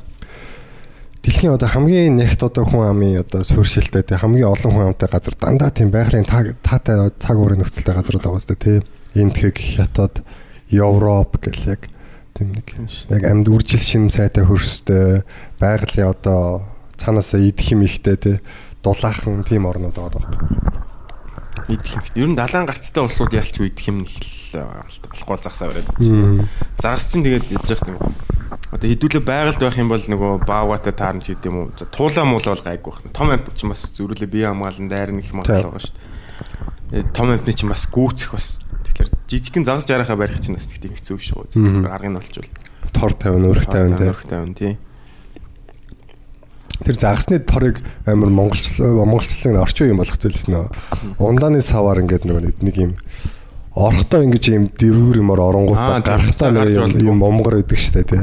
дэлхийн 1.21 1.53
одоо 1.53 1.69
хамгийн 1.69 2.17
нэгт 2.17 2.41
одоо 2.41 2.65
хүн 2.65 2.97
амын 2.97 3.21
одоо 3.21 3.45
суурьшилтэй 3.45 4.03
те 4.03 4.17
хамгийн 4.17 4.49
олон 4.49 4.73
хүн 4.73 4.87
амтай 4.93 5.09
газар 5.13 5.37
дандаа 5.37 5.71
тийм 5.71 5.93
байгалийн 5.93 6.25
таатай 6.25 7.13
цаг 7.21 7.37
уурын 7.37 7.61
нөхцөлтэй 7.61 7.95
газрууд 7.95 8.25
байгаа 8.25 8.41
сте 8.41 8.57
те. 8.57 8.73
Энтхэг, 9.15 9.59
Хятад, 9.59 10.23
Европ 10.71 11.37
гэл 11.43 11.77
яг 11.77 11.91
тийм 12.33 12.55
нэг 12.57 12.67
яг 13.13 13.23
амьд 13.27 13.51
үржил 13.53 13.83
шим 13.83 14.09
сайтай 14.09 14.47
хөрстэй 14.47 15.27
байгалийн 15.61 16.15
одоо 16.15 16.65
цаанаасаа 16.97 17.43
идэх 17.43 17.75
юм 17.75 17.85
ихтэй 17.85 18.17
те 18.17 18.33
дулаахан 18.81 19.45
тийм 19.45 19.67
орнууд 19.67 19.93
байгаа 19.93 20.25
даа. 20.25 20.81
идэх 21.69 21.95
юм. 21.95 22.03
Ер 22.15 22.29
нь 22.33 22.37
далайн 22.37 22.67
гарцтай 22.67 23.03
улсууд 23.05 23.33
ялч 23.35 23.61
идэх 23.61 23.87
юм 23.89 24.07
их 24.07 24.15
л 24.55 24.89
болохгүй 25.11 25.39
загсаа 25.43 25.69
бариад. 25.69 25.91
Загас 26.79 27.11
чинь 27.13 27.25
тэгээд 27.25 27.51
яж 27.51 27.67
явах 27.71 27.89
юм. 27.89 27.99
Одоо 28.71 28.87
хэдүүлээ 28.91 29.23
байгальд 29.23 29.61
байх 29.63 29.79
юм 29.79 29.91
бол 29.91 30.03
нөгөө 30.03 30.47
баавгатай 30.47 30.95
таарна 30.95 31.23
ч 31.23 31.35
гэдэм 31.35 31.75
үү. 31.79 31.91
Туулаа 31.91 32.27
муулаа 32.27 32.55
бол 32.55 32.67
гайгүй 32.67 32.93
байна. 32.99 33.15
Том 33.15 33.29
амт 33.31 33.51
ч 33.55 33.63
бас 33.67 33.83
зөрүүлээ 33.95 34.31
бие 34.31 34.47
хамгаалан 34.51 34.91
дайрна 34.91 35.23
их 35.23 35.31
магадлал 35.35 35.75
байгаа 35.75 35.83
шүү 35.87 35.95
дээ. 36.91 37.11
Том 37.15 37.31
амтны 37.31 37.55
чинь 37.55 37.71
бас 37.71 37.87
гүйцэх 37.87 38.35
бас. 38.35 38.59
Тэгэхээр 38.91 39.11
жижигхэн 39.31 39.67
загас 39.67 39.87
жарахаа 39.87 40.19
барих 40.19 40.43
чинь 40.43 40.59
бас 40.59 40.67
тэгтийн 40.67 40.95
хэцүү 40.99 41.19
шүү. 41.19 41.87
Аргыг 41.87 42.11
нь 42.11 42.19
олчвол. 42.19 42.51
Тор 42.91 43.13
тавина, 43.15 43.51
өрх 43.55 43.67
тавина 43.71 43.99
те. 43.99 44.11
Өрх 44.11 44.27
тавина 44.27 44.55
тий. 44.55 44.75
Тэр 46.81 46.97
загасны 46.97 47.39
торыг 47.39 47.83
амар 48.07 48.31
монголчлал 48.31 49.05
монголчлал 49.05 49.63
орчин 49.63 49.95
юм 49.95 50.01
болгох 50.01 50.17
зүйлсэн 50.19 50.55
нөө. 50.55 50.67
Ундааны 51.21 51.61
саваар 51.61 52.01
ингээд 52.01 52.25
нөгөө 52.25 52.65
нэг 52.65 52.77
юм 52.81 52.93
орхотоо 53.75 54.21
ингэж 54.27 54.45
юм 54.51 54.67
дэрвэр 54.71 55.23
юмор 55.23 55.41
оронгуудаа 55.41 56.03
гарахтаа 56.03 56.51
нэг 56.51 56.99
юм 56.99 57.23
момгор 57.23 57.63
идэг 57.63 57.79
штэ 57.79 58.03
тий. 58.03 58.23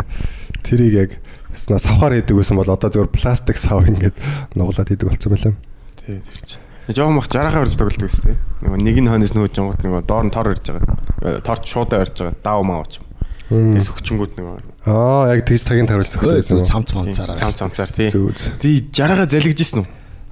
Тэрийг 0.64 0.94
яг 0.94 1.12
савхаар 1.56 2.20
хийдэг 2.20 2.36
байсан 2.36 2.58
бол 2.60 2.70
одоо 2.70 2.90
зөвхөн 2.92 3.16
пластик 3.16 3.58
сав 3.58 3.88
ингээд 3.88 4.16
нуглаад 4.56 4.88
хийдэг 4.92 5.08
болсон 5.08 5.32
байлаа. 5.32 5.56
Тий 6.04 6.20
тэр 6.20 6.40
чинь. 6.44 6.64
Жохон 6.88 7.16
мах 7.20 7.28
жарахаа 7.32 7.64
өрж 7.64 7.76
тоглодог 7.80 8.08
байсан 8.12 8.24
тий. 8.32 8.38
Нөгөө 8.64 8.80
нэг 8.84 8.98
нь 9.00 9.10
хойноос 9.12 9.34
нөөж 9.36 9.54
жонгот 9.56 9.82
нөгөө 9.84 10.02
доор 10.08 10.26
нь 10.28 10.34
тор 10.36 10.52
өрж 10.52 10.66
байгаа. 10.72 11.40
Торч 11.44 11.64
шуудаа 11.68 12.04
өрж 12.04 12.16
байгаа. 12.16 12.36
Дав 12.44 12.64
маа 12.64 12.84
ч 12.88 13.00
юм. 13.00 13.08
Тэгээс 13.48 13.88
хүчингүүд 13.92 14.34
нөгөө 14.40 14.78
Аа 14.88 15.32
яг 15.36 15.44
тэгж 15.48 15.64
цагийн 15.68 15.88
таруулж 15.88 16.12
сөхтэй 16.12 16.40
байсан. 16.40 16.64
цам 16.64 16.84
цамцаараа. 16.84 17.36
цам 17.36 17.52
цамцаар 17.52 17.92
тий. 17.92 18.08
Тий 18.60 18.76
жарахаа 18.92 19.28
залгижсэн 19.28 19.84
үү? 19.84 19.88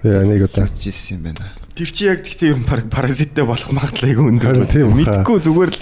Яа 0.07 0.23
нэг 0.23 0.47
удаа. 0.47 0.67
жисэн 0.67 1.19
юм 1.19 1.31
байна. 1.31 1.64
Тэр 1.75 1.89
чи 1.91 2.07
яг 2.07 2.23
тэгтээ 2.23 2.55
ер 2.55 2.59
нь 2.59 2.67
баг 2.67 2.87
паразиттэй 2.87 3.43
болох 3.43 3.67
магадлал 3.75 4.07
айгүй 4.09 4.25
өндөр. 4.31 4.63
Тийм 4.63 4.95
баха. 4.95 5.21
Мэдхгүй 5.21 5.37
зүгээр 5.43 5.71
л 5.75 5.79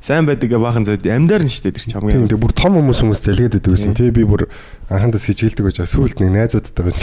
сайн 0.00 0.24
байдаг 0.24 0.48
гэ 0.48 0.56
баахан 0.56 0.84
зайд 0.88 1.04
амьдаар 1.04 1.44
нь 1.44 1.52
штэ 1.52 1.68
тэр 1.76 1.84
чи 1.84 1.92
Тийм 1.92 2.00
хамгийн. 2.00 2.32
тэг 2.32 2.40
бүр 2.40 2.52
том 2.56 2.72
хүмүүс 2.80 3.04
хүмүүс 3.04 3.20
зэлгээд 3.28 3.60
байдаг 3.60 3.72
байсан. 3.76 3.92
Тэ 3.92 4.08
би 4.16 4.24
бүр 4.24 4.48
анхандас 4.88 5.28
хичээлдэг 5.28 5.64
байж 5.68 5.84
сүүлд 5.84 6.16
нэг 6.24 6.32
найзуудтай 6.32 6.84
байж 6.88 7.00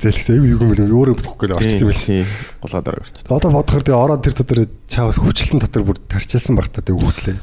зэлгээс 0.00 0.28
айгүй 0.32 0.48
юу 0.56 0.64
юм 0.64 0.72
бэ 0.72 0.88
өөрөө 0.88 1.16
бүхгүй 1.20 1.46
л 1.52 1.56
орчихсон 1.60 1.84
юм 1.84 1.90
билсэн. 1.92 2.24
Голоод 2.64 2.88
ороо 2.88 3.04
орч. 3.04 3.16
Одоо 3.28 3.50
бодохоор 3.52 3.84
тэгээ 3.84 4.00
ороод 4.08 4.22
тэр 4.24 4.34
дотор 4.40 4.60
чаавас 4.88 5.20
хүчлэн 5.20 5.60
дотор 5.60 5.82
бүр 5.84 5.98
тарчилсан 6.08 6.56
баг 6.56 6.72
та 6.72 6.80
тэг 6.80 6.96
үхтлээ. 6.96 7.36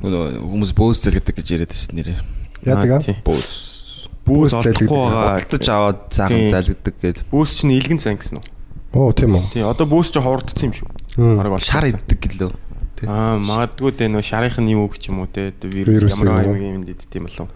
Нөгөө 0.00 0.40
хүмүүс 0.40 0.72
бөөс 0.72 1.04
зэлгэдэг 1.04 1.36
гэж 1.36 1.48
яриад 1.60 1.72
байсан 1.76 1.92
нэрээ. 2.00 2.18
Яадаг 2.64 2.90
аа? 2.96 3.02
Бөөс. 3.28 3.52
Олдохгүй 4.30 4.86
байгаа. 4.88 5.36
Худалдаж 5.42 5.66
аваад 5.68 5.98
цаахан 6.14 6.38
Тийм. 6.38 6.52
залгдаг 6.54 6.94
гээд 7.02 7.18
Бүүс 7.34 7.50
чинь 7.60 7.74
илгэн 7.76 7.98
сан 7.98 8.14
гэсэн 8.16 8.38
үү? 8.40 8.44
Оо 8.94 9.12
тийм 9.14 9.38
үү. 9.38 9.44
Тий, 9.54 9.62
одоо 9.62 9.86
бүүс 9.86 10.10
чи 10.10 10.18
ховордсон 10.18 10.70
юм 10.70 10.74
шүү. 10.74 10.88
Бараг 11.38 11.54
бол 11.54 11.62
шар 11.62 11.86
иддэг 11.86 12.18
гэлөө. 12.18 12.50
Аа, 13.06 13.38
магадгүй 13.40 13.94
тэ 13.96 14.10
нөө 14.10 14.24
шарийнх 14.26 14.58
нь 14.60 14.74
юм 14.74 14.84
үг 14.84 14.98
ч 15.00 15.08
юм 15.08 15.24
уу 15.24 15.30
те 15.30 15.54
Вирус 15.62 15.88
вирус 16.12 16.20
ямар 16.20 16.52
юм 16.52 16.58
юм 16.58 16.74
юм 16.80 16.84
дид 16.84 17.06
тийм 17.08 17.24
болов. 17.24 17.48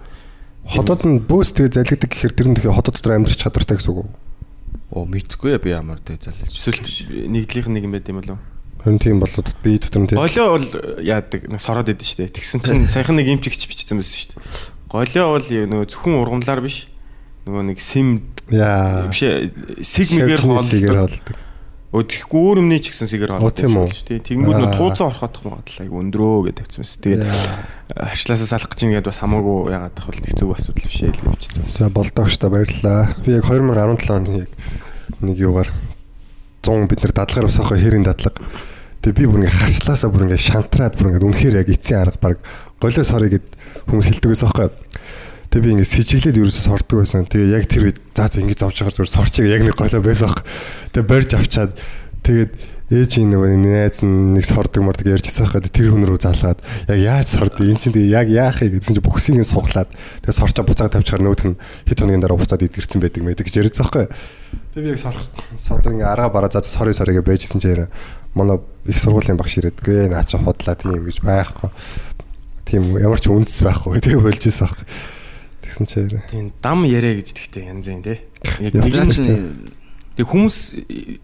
Хотод 0.64 1.04
нь 1.04 1.20
бөөс 1.20 1.52
тэгээ 1.52 1.84
залгидаг 1.84 2.08
гэхээр 2.08 2.32
тэр 2.32 2.48
нь 2.48 2.56
тэгээ 2.56 2.72
хотод 2.72 2.96
дотор 2.96 3.20
амьдрах 3.20 3.36
чадвартай 3.36 3.76
гэсэн 3.76 3.92
үг 3.92 4.08
үү? 4.08 4.08
Оо 4.94 5.04
мэдгүй 5.04 5.58
би 5.60 5.74
ямар 5.74 6.00
тэ 6.00 6.16
залж. 6.16 6.48
Эсвэл 6.48 6.80
нэгдлийнх 7.28 7.68
нь 7.68 7.76
нэг 7.76 7.84
юм 7.84 7.92
байт 7.92 8.08
юм 8.08 8.24
болов. 8.24 8.40
Харин 8.80 9.00
тийм 9.02 9.20
болоод 9.20 9.52
би 9.60 9.76
дотор 9.76 10.00
нь 10.00 10.08
тийм. 10.08 10.22
Болоо 10.22 10.48
бол 10.56 10.68
яадаг 11.04 11.40
нэг 11.44 11.60
сороод 11.60 11.92
идэв 11.92 12.08
штэ. 12.08 12.32
Тэгсэн 12.32 12.64
чинь 12.64 12.88
саяхан 12.88 13.20
нэг 13.20 13.28
имчигч 13.28 13.68
бичсэн 13.68 14.00
байсан 14.00 14.16
штэ. 14.16 14.40
голио 14.88 15.34
бол 15.36 15.44
нөгөө 15.44 15.90
зөвхөн 15.90 16.20
ургамлаар 16.22 16.64
биш. 16.64 16.88
Нөгөө 17.44 17.74
нэг 17.74 17.78
сим 17.84 18.22
Яа. 18.50 19.08
биш 19.08 19.22
сигмигээр 19.80 20.40
хоолдог. 20.44 21.36
Өдөрхгүй 21.94 22.40
өөр 22.42 22.58
юмний 22.58 22.82
ч 22.82 22.90
гэсэн 22.90 23.06
сигээр 23.06 23.38
Оо, 23.38 23.46
хоолдог 23.46 23.70
шүү 23.94 24.18
дээ. 24.18 24.26
Тэнгүүд 24.26 24.58
Аа. 24.58 24.62
нөгөө 24.66 24.78
тууцан 24.82 25.06
ороход 25.14 25.34
магадлал 25.46 25.78
айгу 25.86 26.00
өндрөө 26.02 26.38
гэдэг 26.50 26.66
тавьсан 26.66 26.82
мэс. 26.82 26.94
Тэгээд 26.98 27.22
харчлаасаа 27.94 28.48
салах 28.50 28.66
гэж 28.74 28.80
ингээд 28.82 29.06
бас 29.06 29.18
хамаагүй 29.22 29.58
яагаад 29.70 29.94
тах 29.94 30.06
бол 30.10 30.18
нэг 30.26 30.34
зөв 30.34 30.50
асуудал 30.58 30.90
биш 30.90 30.98
ээ 31.06 31.14
л 31.14 31.22
хэлсэн. 31.38 31.70
За 31.70 31.86
болдогч 31.94 32.34
та 32.42 32.50
баярлалаа. 32.50 33.14
Би 33.22 33.38
яг 33.38 33.46
2017 33.46 34.10
онд 34.10 34.28
яг 34.42 34.50
нэг 35.22 35.36
юугаар 35.38 35.70
100 36.66 36.90
бид 36.90 36.98
нар 37.06 37.14
дадлагаар 37.14 37.46
усаахаа 37.46 37.78
хэрийн 37.78 38.02
дадлага. 38.02 38.42
Тэгээ 39.06 39.14
би 39.14 39.24
бүр 39.30 39.38
ингээ 39.46 39.54
харчлаасаа 39.62 40.10
бүр 40.10 40.26
ингээ 40.26 40.42
шантраад 40.50 40.98
бүр 40.98 41.14
ингээ 41.14 41.28
үнэхээр 41.30 41.58
яг 41.62 41.68
эцсийн 41.70 42.02
арга 42.10 42.18
баг 42.18 42.36
голиос 42.82 43.06
хорё 43.06 43.30
гэд 43.38 43.46
хүмүүс 43.86 44.06
хэлдэг 44.10 44.30
байсан 44.34 44.50
байхгүй. 44.50 44.70
Тэгээ 45.54 45.70
би 45.70 45.75
ингээ 45.78 45.87
сэжиглээд 45.87 46.40
ерөөсөө 46.42 46.66
сордог 46.66 46.99
байсан. 46.99 47.30
Тэгээ 47.30 47.54
яг 47.54 47.70
тэр 47.70 47.87
үед 47.87 48.02
за 48.11 48.26
за 48.26 48.42
ингээ 48.42 48.58
зовж 48.58 48.75
байгаа 48.75 48.90
зүгээр 48.99 49.14
сорчиг 49.14 49.46
яг 49.46 49.62
нэг 49.62 49.78
голио 49.78 50.02
байсан. 50.02 50.34
Тэгээ 50.90 51.06
барьж 51.06 51.30
авчаад 51.38 51.78
тэгээд 52.26 52.50
ээжийн 52.90 53.30
нөгөө 53.30 53.62
нэг 53.62 53.70
найз 53.70 54.02
нэг 54.02 54.42
сордог 54.50 54.82
мордог 54.82 55.06
ярьж 55.14 55.30
байгаа 55.30 55.62
хэрэг 55.62 55.70
тэр 55.70 55.94
хүн 55.94 56.11
рүү 56.11 56.18
залгаад 56.26 56.58
яг 56.90 56.99
яаж 56.99 57.28
сорд 57.38 57.54
эн 57.62 57.78
чинь 57.78 57.94
тэгээ 57.94 58.18
яг 58.18 58.26
яах 58.34 58.66
юм 58.66 58.82
гэсэн 58.82 58.99
чинь 58.99 59.06
бүхсийг 59.06 59.38
нь 59.38 59.46
суглаад 59.46 59.94
тэгээ 60.26 60.34
сорчоо 60.42 60.66
буцаага 60.66 60.99
тавьчихаар 60.99 61.23
нөгөөх 61.23 61.46
нь 61.46 61.58
хэд 61.87 62.02
хоногийн 62.02 62.23
дараа 62.26 62.34
буцаад 62.42 62.66
идэрсэн 62.66 62.99
байдаг 62.99 63.23
мэдэг 63.23 63.46
гэж 63.46 63.54
ярьж 63.62 63.78
байгаа 63.78 64.11
байхгүй. 64.11 64.75
Тэгээ 64.75 64.84
би 64.84 64.90
яг 64.90 65.00
сорох 65.06 65.23
содоо 65.62 65.90
ингээ 65.94 66.11
арга 66.18 66.34
бараа 66.34 66.50
за 66.50 66.66
сори 66.66 66.90
сори 66.90 67.14
гэж 67.14 67.25
байжсэн 67.30 67.62
чинь 67.62 67.87
манай 68.34 68.58
их 68.90 68.99
сургуулийн 68.99 69.38
багш 69.38 69.62
ирээд 69.62 69.78
гээ 69.78 70.11
наа 70.11 70.26
чи 70.26 70.34
худлаа 70.34 70.75
тийм 70.75 70.99
гэж 70.99 71.23
байхгүй. 71.23 71.70
Тийм 72.66 72.82
ямар 72.99 73.23
ч 73.23 73.30
үндэс 73.30 73.64
байхгүй. 73.64 74.02
Тэгээ 74.02 74.18
болж 74.18 74.42
исэн 74.44 74.66
байхгүй. 74.66 74.87
Тэгсэн 75.64 75.87
чи 75.88 75.97
яриа. 76.04 76.23
Тийм 76.28 76.52
дам 76.61 76.85
яриа 76.85 77.16
гэж 77.16 77.33
тэгтээ 77.33 77.73
янз 77.73 77.88
юм 77.88 78.04
те. 78.04 78.21
Яг 78.61 78.76
нэг 78.76 78.92
нь 78.92 79.11
чинь 79.11 79.73
Тэг 80.14 80.30
хүмүүс 80.30 80.59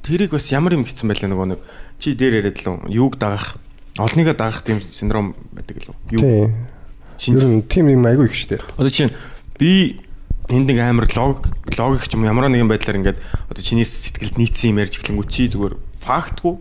тэрийг 0.02 0.34
бас 0.34 0.50
ямар 0.50 0.74
юм 0.74 0.82
хийсэн 0.82 1.06
байлаа 1.06 1.30
нөгөө 1.30 1.48
нэг 1.54 1.60
чи 2.02 2.18
дээр 2.18 2.42
яриад 2.42 2.58
л 2.66 2.90
юуг 2.90 3.22
дагах 3.22 3.54
олныгаа 3.94 4.34
дагах 4.34 4.66
тийм 4.66 4.82
синдром 4.82 5.38
байдаг 5.54 5.78
л 5.86 5.94
үү? 5.94 6.18
Тийм. 6.18 7.38
Ер 7.38 7.46
нь 7.46 7.62
тийм 7.70 7.86
юм 7.86 8.02
айгүй 8.02 8.26
их 8.26 8.34
штэ. 8.34 8.58
Одоо 8.74 8.90
чинь 8.90 9.14
би 9.62 10.02
энд 10.50 10.66
нэг 10.66 10.82
амар 10.82 11.06
лог 11.06 11.46
логик 11.70 12.10
ч 12.10 12.18
юм 12.18 12.26
ямар 12.26 12.50
нэгэн 12.50 12.66
байдлаар 12.66 12.98
ингээд 12.98 13.22
одоо 13.46 13.62
чиний 13.62 13.86
сэтгэлд 13.86 14.42
нийцсэн 14.42 14.74
юм 14.74 14.82
ярьж 14.82 14.98
эхлэнгүү 14.98 15.26
чи 15.30 15.46
зүгээр 15.46 15.78
фактгүй 16.02 16.58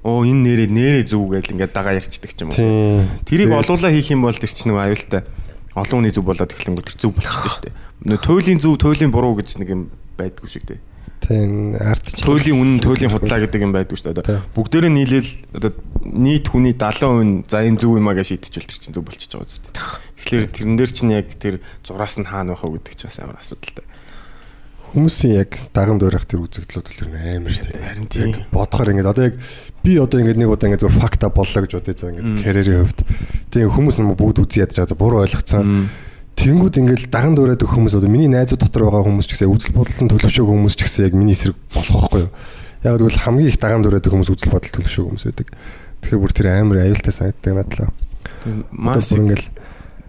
оо 0.00 0.24
энэ 0.24 0.40
нэрээ 0.48 0.68
нэрээ 0.72 1.04
зүг 1.12 1.28
гэж 1.28 1.52
ингээд 1.52 1.76
дагаа 1.76 2.00
ярьцдаг 2.00 2.32
ч 2.32 2.40
юм 2.40 2.56
уу. 2.56 3.04
Тэрийг 3.28 3.52
олуулаа 3.52 3.92
хийх 3.92 4.08
юм 4.08 4.24
бол 4.24 4.32
тэр 4.32 4.48
чинь 4.48 4.72
нөгөө 4.72 4.84
аюултай 4.88 5.28
олон 5.74 5.98
хүний 6.00 6.14
зүг 6.14 6.24
болоод 6.24 6.54
эхлэнгүү 6.54 6.84
тэр 6.86 6.98
зүг 7.02 7.12
болчихсон 7.18 7.50
шүү 7.50 7.64
дээ. 7.66 7.74
Нөгөө 8.06 8.22
туйлын 8.22 8.60
зүг 8.62 8.74
туйлын 8.78 9.10
буруу 9.14 9.34
гэж 9.38 9.58
нэг 9.58 9.68
юм 9.74 9.82
байдгүй 10.14 10.48
шиг 10.50 10.64
дээ. 10.70 10.80
Тийм 11.24 11.74
ардч. 11.74 12.20
Туйлын 12.20 12.60
үнэн 12.60 12.80
туйлын 12.84 13.10
худлаа 13.10 13.40
гэдэг 13.40 13.60
юм 13.64 13.72
байдгүй 13.72 13.96
шүү 13.96 14.14
дээ. 14.22 14.44
Бүгдээрээ 14.52 14.92
нийлээл 14.92 15.32
одоо 15.56 15.72
нийт 16.04 16.46
хүний 16.52 16.76
70% 16.76 17.48
за 17.48 17.64
энэ 17.64 17.80
зөв 17.80 17.96
юм 17.96 18.06
а 18.06 18.14
гэж 18.14 18.36
шийдчихвэл 18.36 18.68
тэр 18.68 18.78
чинь 18.78 18.94
зөв 18.94 19.04
болчихж 19.08 19.32
байгаа 19.32 19.48
үстэй. 19.48 19.72
Тэгэхээр 20.20 20.44
тэрэн 20.52 20.76
дээр 20.76 20.92
чинь 20.92 21.16
яг 21.16 21.28
тэр 21.40 21.64
зураас 21.80 22.20
нь 22.20 22.28
хаана 22.28 22.52
байх 22.52 22.62
вэ 22.68 22.76
гэдэг 22.76 22.92
чинь 22.92 23.08
бас 23.08 23.18
амар 23.24 23.40
асуудалтай. 23.40 23.84
Хүмүүсийн 24.94 25.34
яг 25.34 25.58
дагам 25.74 25.98
дуурайх 25.98 26.22
тэр 26.22 26.46
үзэгдлүүд 26.46 26.86
л 26.86 27.10
нь 27.10 27.18
амар 27.18 27.50
штэ. 27.50 27.74
Харин 27.74 28.06
тийм. 28.06 28.46
Бодохоор 28.54 28.94
ингээд 28.94 29.10
одоо 29.10 29.24
яг 29.26 29.34
би 29.82 29.98
одоо 29.98 30.22
ингээд 30.22 30.38
нэг 30.38 30.54
удаа 30.54 30.70
ингээд 30.70 30.86
зөв 30.86 30.94
факта 30.94 31.34
боллоо 31.34 31.66
гэж 31.66 31.72
бодъё 31.74 31.98
за 31.98 32.14
ингээд 32.14 32.46
карьерийн 32.46 32.86
хувьд. 32.86 33.02
Тийм 33.50 33.74
хүмүүс 33.74 33.98
нь 33.98 34.06
бүгд 34.14 34.38
үзий 34.46 34.62
ядаж 34.62 34.78
байгаа 34.86 34.94
буруу 35.02 35.26
ойлгоцсон. 35.26 35.90
Тэнгүүд 36.38 36.78
ингээд 36.78 37.10
даган 37.10 37.34
дуурайдаг 37.34 37.66
хүмүүс 37.66 37.98
одоо 37.98 38.06
миний 38.06 38.30
найзууд 38.30 38.62
дотор 38.62 38.86
байгаа 38.86 39.02
хүмүүс 39.02 39.26
ч 39.26 39.34
гэсэн 39.34 39.50
үзэл 39.50 39.74
бодлон 39.74 40.10
төлөвшөөг 40.14 40.46
хүмүүс 40.46 40.74
ч 40.78 40.86
гэсэн 40.86 41.10
яг 41.10 41.14
миний 41.18 41.34
эсрэг 41.34 41.58
болох 41.74 42.10
байхгүй 42.10 42.20
юу? 42.26 42.30
Яг 42.86 42.98
тэгвэл 43.02 43.22
хамгийн 43.22 43.50
их 43.50 43.58
даган 43.58 43.82
дуурайдаг 43.82 44.10
хүмүүс 44.14 44.30
үзэл 44.30 44.54
бодол 44.54 44.74
төлөвшөөг 44.78 45.06
хүмүүс 45.10 45.26
байдаг. 45.26 45.48
Тэгэхээр 46.06 46.22
бүр 46.22 46.32
тэр 46.34 46.46
амар 46.54 46.78
аюултай 46.86 47.14
санагддаг 47.14 47.54
надлаа. 47.54 47.90
Бүр 48.46 48.98
ингээл 48.98 49.46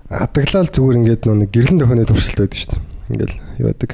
адаглал 0.09 0.69
зүгээр 0.69 0.97
ингээд 1.01 1.23
нэг 1.25 1.49
гэрлэн 1.53 1.79
тохионы 1.81 2.05
туршилт 2.09 2.41
байдаг 2.41 2.57
шүү 2.57 2.69
дээ. 2.73 2.81
Ингээл 3.13 3.35
юу 3.61 3.67
байдаг. 3.69 3.91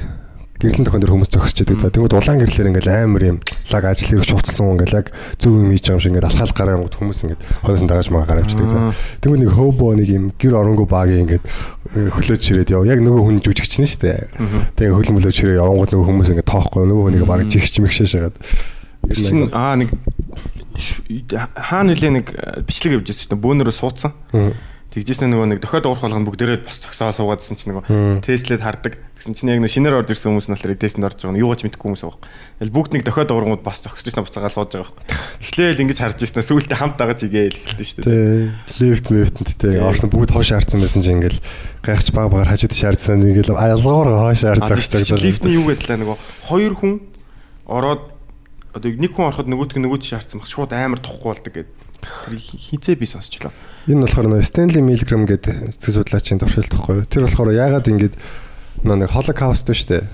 Гэрлэн 0.62 0.86
тохион 0.86 1.02
дээр 1.02 1.12
хүмүүс 1.18 1.30
зогсож 1.34 1.58
байдаг. 1.66 1.82
За 1.82 1.90
тэгвэл 1.90 2.14
улаан 2.14 2.38
гэрлэлэр 2.38 2.70
ингээл 2.70 2.90
амар 2.94 3.22
юм 3.26 3.38
лаг 3.42 3.84
ажил 3.84 4.08
хэрэг 4.14 4.30
чувцсан 4.30 4.78
ингээл 4.78 4.98
яг 5.02 5.06
зөв 5.42 5.58
юм 5.58 5.74
хийж 5.74 5.90
байгаа 5.90 5.98
юм 5.98 6.02
шиг 6.02 6.10
ингээд 6.14 6.28
алхаал 6.30 6.54
гараа 6.54 6.74
юм 6.78 6.86
хүмүүс 6.86 7.20
ингээд 7.26 7.42
хойноос 7.66 7.82
нь 7.82 7.90
дагаж 7.90 8.08
мага 8.14 8.28
гараа 8.30 8.42
авчдаг. 8.46 8.70
За 8.70 8.94
тэгвэл 9.18 9.42
нэг 9.42 9.50
хөөбөө 9.58 9.90
нэг 9.98 10.08
юм 10.14 10.24
гэр 10.38 10.54
оронгүй 10.54 10.86
багийн 10.86 11.26
ингээд 11.26 11.44
хөлөөж 12.14 12.40
чирээд 12.46 12.70
яв. 12.70 12.86
Яг 12.86 13.02
нөгөө 13.02 13.22
хүн 13.26 13.42
жүжигч 13.42 13.74
нь 13.82 13.90
шүү 13.90 14.00
дээ. 14.06 14.20
Тэгээ 14.78 14.94
хөл 14.94 15.12
мөлөө 15.18 15.34
чирээ 15.34 15.58
явангууд 15.58 15.90
нөгөө 15.90 16.06
хүмүүс 16.06 16.30
ингээд 16.30 16.46
тоохгүй 16.46 16.86
нөгөө 16.86 17.04
хүнийг 17.10 17.26
баг 17.26 17.42
жигч 17.50 17.82
мэгшээ 17.82 18.06
шагаад. 18.06 18.36
Тэр 19.02 19.18
чинь 19.18 19.50
аа 19.50 19.74
нэг 19.74 19.90
хаана 21.58 21.92
нэлээ 21.92 22.12
нэг 22.22 22.26
э, 22.32 22.62
бичлэг 22.62 23.02
явж 23.02 23.10
байсан 23.10 23.34
чинь 23.34 23.42
бөөнөрөө 23.42 23.74
суудсан. 23.74 24.14
Тэгжсэн 24.92 25.32
нөгөө 25.32 25.56
нэг 25.56 25.60
дохиод 25.64 25.88
уурах 25.88 26.04
болгоно 26.04 26.28
бүгдээрээ 26.28 26.68
бас 26.68 26.84
цогсоо 26.84 27.16
суугаадсэн 27.16 27.56
чинь 27.56 27.72
нөгөө 27.72 28.20
тестлээд 28.28 28.60
хардаг. 28.60 29.00
Тэгсэн 29.16 29.32
чинь 29.32 29.48
яг 29.56 29.64
нэг 29.64 29.72
шинээр 29.72 30.04
орж 30.04 30.12
ирсэн 30.12 30.36
хүмүүс 30.36 30.52
нь 30.52 30.54
болохоор 30.60 30.76
тестэнд 30.76 31.08
орж 31.08 31.16
байгаа 31.16 31.32
нь 31.32 31.40
юугаач 31.40 31.64
мэдгүй 31.64 31.86
хүмүүс 31.88 32.04
байгаа. 32.04 32.20
Тэгэл 32.60 32.76
бүгд 32.76 32.92
нэг 32.92 33.02
дохиод 33.08 33.32
уургууд 33.32 33.64
бас 33.64 33.80
зогсож 33.80 34.04
ирсэн 34.04 34.20
буцаагаа 34.28 34.52
сууж 34.52 34.68
байгаа 34.76 34.92
байхгүй. 34.92 35.08
Эхлээл 35.48 35.82
ингэж 35.88 35.96
харж 35.96 36.18
ирсэн 36.20 36.44
сүүлдээ 36.44 36.76
хамт 36.76 36.96
дагаж 37.00 37.24
игээл 37.24 37.56
эхэлсэн 37.56 37.88
шүү 37.88 38.04
дээ. 38.04 38.52
Лифт 38.84 39.06
мифтэнд 39.08 39.50
тэ 39.56 39.80
орсон 39.80 40.12
бүгд 40.12 40.36
хоош 40.36 40.52
харцсан 40.52 40.84
байсан 40.84 41.00
чинь 41.00 41.24
ингээл 41.24 41.40
гайхаж 41.80 42.12
баг 42.12 42.28
багаар 42.28 42.52
хажууд 42.52 42.76
шаардсан 42.76 43.24
ингээл 43.24 43.56
аялгуур 43.56 44.12
хоош 44.12 44.44
харцдаг 44.44 45.08
лифтний 45.24 45.56
юу 45.56 45.72
гэдлээ 45.72 46.04
нөгөө 46.04 46.16
хоёр 46.52 46.76
хүн 46.76 47.00
ороод 47.64 48.12
одоо 48.76 48.90
нэг 48.92 49.12
хүн 49.16 49.32
ороход 49.32 49.48
нөгөөтг 49.48 49.80
нөгөөд 49.80 50.04
шаардсан 50.04 50.40
баг 50.40 50.48
шууд 50.52 50.72
амар 50.76 51.00
тухгүй 51.00 51.28
болдог 51.32 51.52
гэдэг. 51.52 51.72
Тэр 52.28 52.36
хизээ 52.36 52.96
би 52.96 53.06
сонсчлоо. 53.08 53.52
Энэ 53.90 54.06
болохоор 54.06 54.28
нөө 54.30 54.46
Стенли 54.46 54.78
Милгрэм 54.78 55.26
гэдэг 55.26 55.74
сэтгэл 55.74 56.06
судлаачийн 56.06 56.38
туршилт 56.38 56.70
тахгүй 56.70 57.02
юу? 57.02 57.08
Тэр 57.10 57.26
болохоор 57.26 57.50
яагаад 57.50 57.90
ингэж 57.90 58.14
нөө 58.86 58.96
нэг 59.02 59.10
холокауст 59.10 59.66
шүү 59.66 59.88
дээ. 59.90 60.04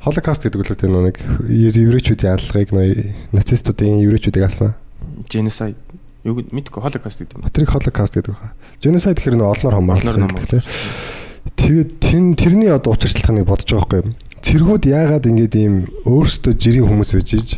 Холокауст 0.00 0.48
гэдэг 0.48 0.56
үгтэй 0.56 0.88
нөө 0.88 1.04
нэг 1.12 1.16
еврейчүүдийн 1.44 2.32
аллагыг 2.32 2.72
нөө 2.72 2.88
нацистуудын 3.36 4.00
еврейчүүдийг 4.00 4.48
алсан. 4.48 4.72
Genocide 5.28 5.76
юу 6.24 6.40
мэдгүй 6.48 6.80
Holocaust 6.80 7.20
гэдэг 7.20 7.36
юм. 7.36 7.48
Тэрийг 7.52 7.72
холокауст 7.76 8.16
гэдэг 8.16 8.32
баха. 8.32 8.56
Genocide 8.80 9.20
гэхэр 9.20 9.36
нөө 9.36 9.52
олноор 9.52 9.76
хомоорлоо. 9.76 10.16
гэдэг 10.16 10.48
тийм. 10.48 10.64
Тэгээд 11.60 11.90
тэн 12.00 12.24
тэрний 12.40 12.72
одоо 12.72 12.96
учирчилгааныг 12.96 13.44
бодож 13.44 13.68
байгаа 13.68 13.84
байхгүй 13.84 14.00
юу? 14.00 14.16
Цэргүүд 14.40 14.84
яагаад 14.88 15.28
ингэж 15.28 15.52
ийм 15.60 15.74
өөрсдөө 16.08 16.52
жирийн 16.56 16.88
хүмүүс 16.88 17.12
байж 17.16 17.30
иж 17.36 17.48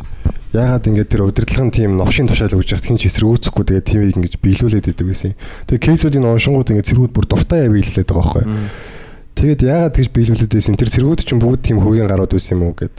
яагаад 0.53 0.85
ингэж 0.85 1.07
тэр 1.09 1.25
удирдлагын 1.25 1.73
тийм 1.73 1.97
новшийн 1.97 2.29
тушаал 2.29 2.53
өгж 2.61 2.77
яхад 2.77 2.85
хинч 2.85 3.09
эсэргүүцэхгүй 3.09 3.63
тэгээд 3.73 3.89
тиймийг 3.89 4.17
ингэж 4.21 4.33
биелүүлээд 4.37 5.01
байсан 5.01 5.33
юм. 5.33 5.39
Тэгээд 5.65 5.85
кейсүүдийн 5.89 6.29
уншингууд 6.29 6.69
ингэж 6.69 6.87
цэргүүд 6.93 7.13
бүр 7.13 7.25
дуртай 7.25 7.65
яа 7.65 7.73
биелүүлээд 7.73 8.05
байгаа 8.05 8.45
байхгүй? 8.45 8.45
Тэгээд 9.33 9.61
яагаад 9.65 9.95
тэгж 9.97 10.09
биелүүлээд 10.13 10.53
байсан 10.53 10.77
тэр 10.77 10.93
цэргүүд 10.93 11.21
чинь 11.25 11.41
бүгд 11.41 11.61
тийм 11.65 11.81
хөгийн 11.81 12.05
гарууд 12.05 12.37
байсан 12.37 12.53
юм 12.53 12.69
уу 12.69 12.77
гэд. 12.77 12.93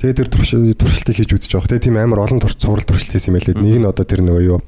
Тэгээд 0.00 0.18
тэр 0.20 0.28
туршил 0.28 0.64
туршилтыг 0.76 1.16
хийж 1.16 1.30
үзэж 1.32 1.50
байгаа. 1.56 1.70
Тэгээд 1.72 1.86
тийм 1.88 1.96
амар 1.96 2.20
олон 2.20 2.40
турш 2.40 2.56
цуврал 2.60 2.84
туршилт 2.84 3.16
хийсэн 3.16 3.32
юм 3.32 3.36
байлээ. 3.40 3.56
Нэг 3.64 3.76
нь 3.80 3.88
одоо 3.88 4.04
тэр 4.04 4.20
нөгөө 4.20 4.44
юу 4.44 4.60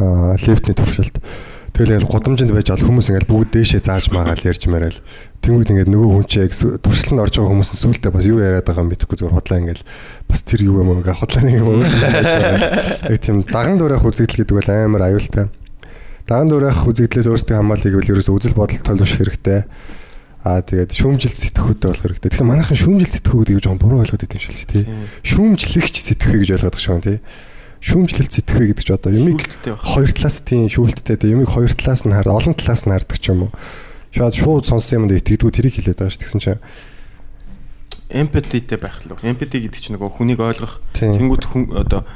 аа 0.00 0.36
лифтний 0.40 0.76
туршилт. 0.76 1.20
Тэгэл 1.74 1.98
ингээл 1.98 2.12
гудамжинд 2.12 2.54
байж 2.54 2.70
ол 2.70 2.86
хүмүүс 2.86 3.10
ингээл 3.10 3.30
бүгд 3.30 3.50
дээшээ 3.50 3.82
зааж 3.82 4.06
маагаал 4.14 4.46
ярьж 4.46 4.62
мараал. 4.70 4.94
Тэнгүүд 5.44 5.70
ингээд 5.76 5.90
нөгөө 5.92 6.08
хүн 6.08 6.24
чинь 6.24 6.44
яг 6.48 6.52
сүү- 6.56 6.78
туршилтанд 6.80 7.20
орж 7.20 7.34
байгаа 7.36 7.52
хүмүүс 7.52 7.70
нь 7.76 7.80
сүултээ 7.84 8.12
бас 8.16 8.24
юу 8.24 8.40
яриад 8.40 8.64
байгаа 8.64 8.80
юм 8.80 8.90
битгэхгүй 8.96 9.16
зүгээр 9.20 9.36
худлаа 9.36 9.58
ингээл 9.60 9.84
бас 10.24 10.40
тэр 10.40 10.60
юу 10.64 10.80
юм 10.80 10.88
уу 10.88 11.04
гээ 11.04 11.20
худлаа 11.20 11.42
нэг 11.44 11.54
юм 11.60 11.68
байж 11.84 11.92
байгаа. 11.92 12.58
Яг 13.12 13.20
тийм 13.20 13.36
даган 13.44 13.76
дуурайх 13.76 14.04
үзэгдэл 14.08 14.40
гэдэг 14.40 14.56
бол 14.56 14.70
амар 14.72 15.02
аюултай. 15.04 15.46
Даган 16.24 16.48
дуурайх 16.48 16.80
үзэгдлээс 16.88 17.28
өөрсдөө 17.28 17.56
хамгаалахыг 17.60 17.96
бол 18.00 18.12
ерөөсөө 18.16 18.34
үзэл 18.40 18.56
бодол 18.56 18.80
төлөвшөх 18.80 19.20
хэрэгтэй. 19.20 19.60
Аа 20.44 20.60
тэгээд 20.64 20.92
шүүмжилт 20.96 21.36
сэтгхүүтэй 21.40 21.88
болох 21.88 22.04
хэрэгтэй. 22.04 22.28
Тэгэхээр 22.32 22.48
манайхан 22.48 22.76
шүүмжилт 22.80 23.14
сэтгхүү 23.16 23.40
гэдэг 23.44 23.64
жоохон 23.64 23.80
буруу 23.80 24.00
ойлгоод 24.04 24.24
идэв 24.24 24.40
юм 24.40 24.44
шиг 24.44 24.56
л 24.56 24.68
тий. 24.72 24.84
Шүүмжлэгч 25.24 25.96
сэтгхүү 26.04 26.38
гэж 26.44 26.50
ойлгоод 26.56 26.76
байгаа 26.76 26.84
шүү 26.84 27.04
тий. 27.04 27.18
Шүүмжлэлт 27.84 28.32
сэтгхүү 28.32 28.64
гэдэг 28.72 28.84
чинь 28.84 28.96
одоо 28.96 29.12
юмыг 29.12 29.40
хоёр 29.64 30.10
талаас 30.12 30.36
тийм 30.44 30.68
шүүлттэй 30.72 31.16
тийм 31.20 31.32
юмыг 31.44 31.48
хоёр 31.52 31.72
талаас 31.72 32.04
нь 32.08 32.12
хар 32.16 32.28
олон 32.28 32.56
талаас 32.56 32.84
нь 32.84 32.92
хардаг 32.92 33.16
ч 33.20 33.32
юм 33.32 33.48
уу. 33.48 33.52
Шууд 34.14 34.34
шууд 34.38 34.64
сонссон 34.64 35.10
юмд 35.10 35.18
итгэдэггүй 35.18 35.50
тэрийг 35.50 35.74
хэлээд 35.74 35.98
байгаа 35.98 36.14
ш. 36.14 36.22
Тэгсэн 36.22 36.38
чинь 36.38 36.62
Empathyтэй 38.14 38.78
байх 38.78 39.02
л 39.02 39.18
үү? 39.18 39.26
Empathy 39.26 39.66
гэдэг 39.66 39.80
чинь 39.82 39.98
нөгөө 39.98 40.22
хүнийг 40.22 40.38
ойлгох. 40.38 40.78
Тэнгүүд 40.94 41.44
хүн 41.50 41.62
одоо 41.74 42.06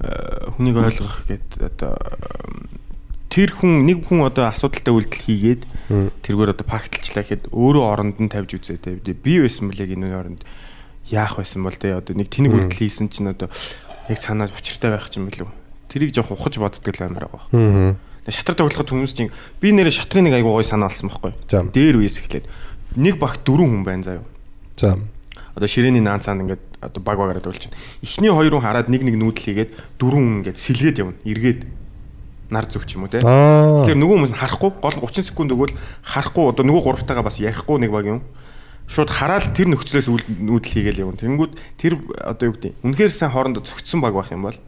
э, 0.00 0.48
хүнийг 0.56 0.80
ойлгох 0.80 1.28
гэдэг 1.28 1.60
одоо 1.76 1.92
тэр 3.28 3.52
хүн 3.52 3.84
нэг 3.84 4.08
хүн 4.08 4.24
одоо 4.24 4.48
асуудалтай 4.48 4.96
үйлдэл 4.96 5.24
хийгээд 5.28 5.62
тэргээр 6.24 6.56
одоо 6.56 6.66
факталчлаа 6.72 7.20
гэхэд 7.20 7.52
өөрөө 7.52 7.84
оронд 7.84 8.16
нь 8.16 8.32
тавьж 8.32 8.56
үзээ 8.56 8.80
те. 8.80 8.96
Би 9.12 9.44
байсан 9.44 9.68
яг 9.76 9.92
энэ 9.92 10.16
оронд 10.16 10.40
яах 11.12 11.36
байсан 11.36 11.68
бол 11.68 11.76
те 11.76 12.00
одоо 12.00 12.16
нэг 12.16 12.32
тэнэг 12.32 12.72
үйлдэл 12.72 12.80
хийсэн 12.80 13.12
чинь 13.12 13.28
одоо 13.28 13.52
яг 14.08 14.18
цаанаа 14.24 14.48
учиртай 14.48 14.88
байх 14.88 15.12
юм 15.12 15.28
уу? 15.28 15.52
Тэрийг 15.92 16.16
жоох 16.16 16.32
ухаж 16.32 16.56
боддог 16.56 16.96
л 16.96 17.04
амар 17.04 17.28
байгаа. 17.28 17.44
аа 17.52 18.11
Шатраа 18.22 18.54
тоглоход 18.54 18.90
хүмүүс 18.94 19.14
чинь 19.18 19.34
би 19.58 19.74
нэрээ 19.74 19.98
шатрын 19.98 20.30
нэг 20.30 20.38
айгуу 20.38 20.54
гой 20.54 20.66
санаа 20.66 20.86
олсон 20.86 21.10
байхгүй. 21.10 21.34
Дээр 21.74 21.98
үес 21.98 22.22
эхлээд 22.22 22.46
нэг 22.94 23.18
багт 23.18 23.42
дөрвөн 23.42 23.82
хүн 23.82 23.84
байна 23.86 24.02
заяа. 24.06 24.22
За. 24.78 24.94
Одоо 25.58 25.66
ширээний 25.66 25.98
наан 25.98 26.22
цаанд 26.22 26.46
ингээд 26.46 26.62
одоо 26.78 27.02
баг 27.02 27.18
багаараа 27.18 27.42
байна. 27.42 27.74
Эхний 27.98 28.30
хоёр 28.30 28.54
хүн 28.54 28.62
хараад 28.62 28.86
нэг 28.86 29.02
нэг 29.02 29.18
нүүдэл 29.18 29.42
хийгээд 29.42 29.70
дөрвөн 29.98 30.22
хүн 30.22 30.38
ингээд 30.46 30.58
сэлгээд 30.62 31.00
явна. 31.02 31.18
Эргээд 31.26 31.60
нар 32.52 32.70
зүг 32.70 32.86
ч 32.86 32.94
юм 32.94 33.04
уу 33.04 33.10
те. 33.10 33.24
Тэгэхээр 33.24 33.98
нөгөө 33.98 34.16
хүмүүс 34.22 34.36
харахгүй 34.38 34.70
гол 34.78 34.96
нь 34.96 35.02
30 35.02 35.26
секунд 35.26 35.50
өгвөл 35.56 35.74
харахгүй 36.04 36.44
одоо 36.46 36.62
нөгөө 36.62 36.82
гуравтайгаа 36.84 37.24
бас 37.26 37.40
ярихгүй 37.42 37.80
нэг 37.80 37.90
баг 37.90 38.06
юм. 38.06 38.20
Шууд 38.86 39.08
хараад 39.08 39.56
тэр 39.56 39.72
нөхцлөөс 39.72 40.06
нүүдэл 40.06 40.72
хийгээл 40.78 41.02
явна. 41.08 41.16
Тэнгүүд 41.16 41.52
тэр 41.80 41.96
одоо 42.22 42.52
юу 42.52 42.54
гэдэг. 42.60 42.86
Үнэхээр 42.86 43.10
сайн 43.10 43.32
хоорондоо 43.32 43.64
зөгцсөн 43.64 44.04
баг 44.04 44.12
байх 44.12 44.30
юм 44.36 44.44
бол 44.44 44.58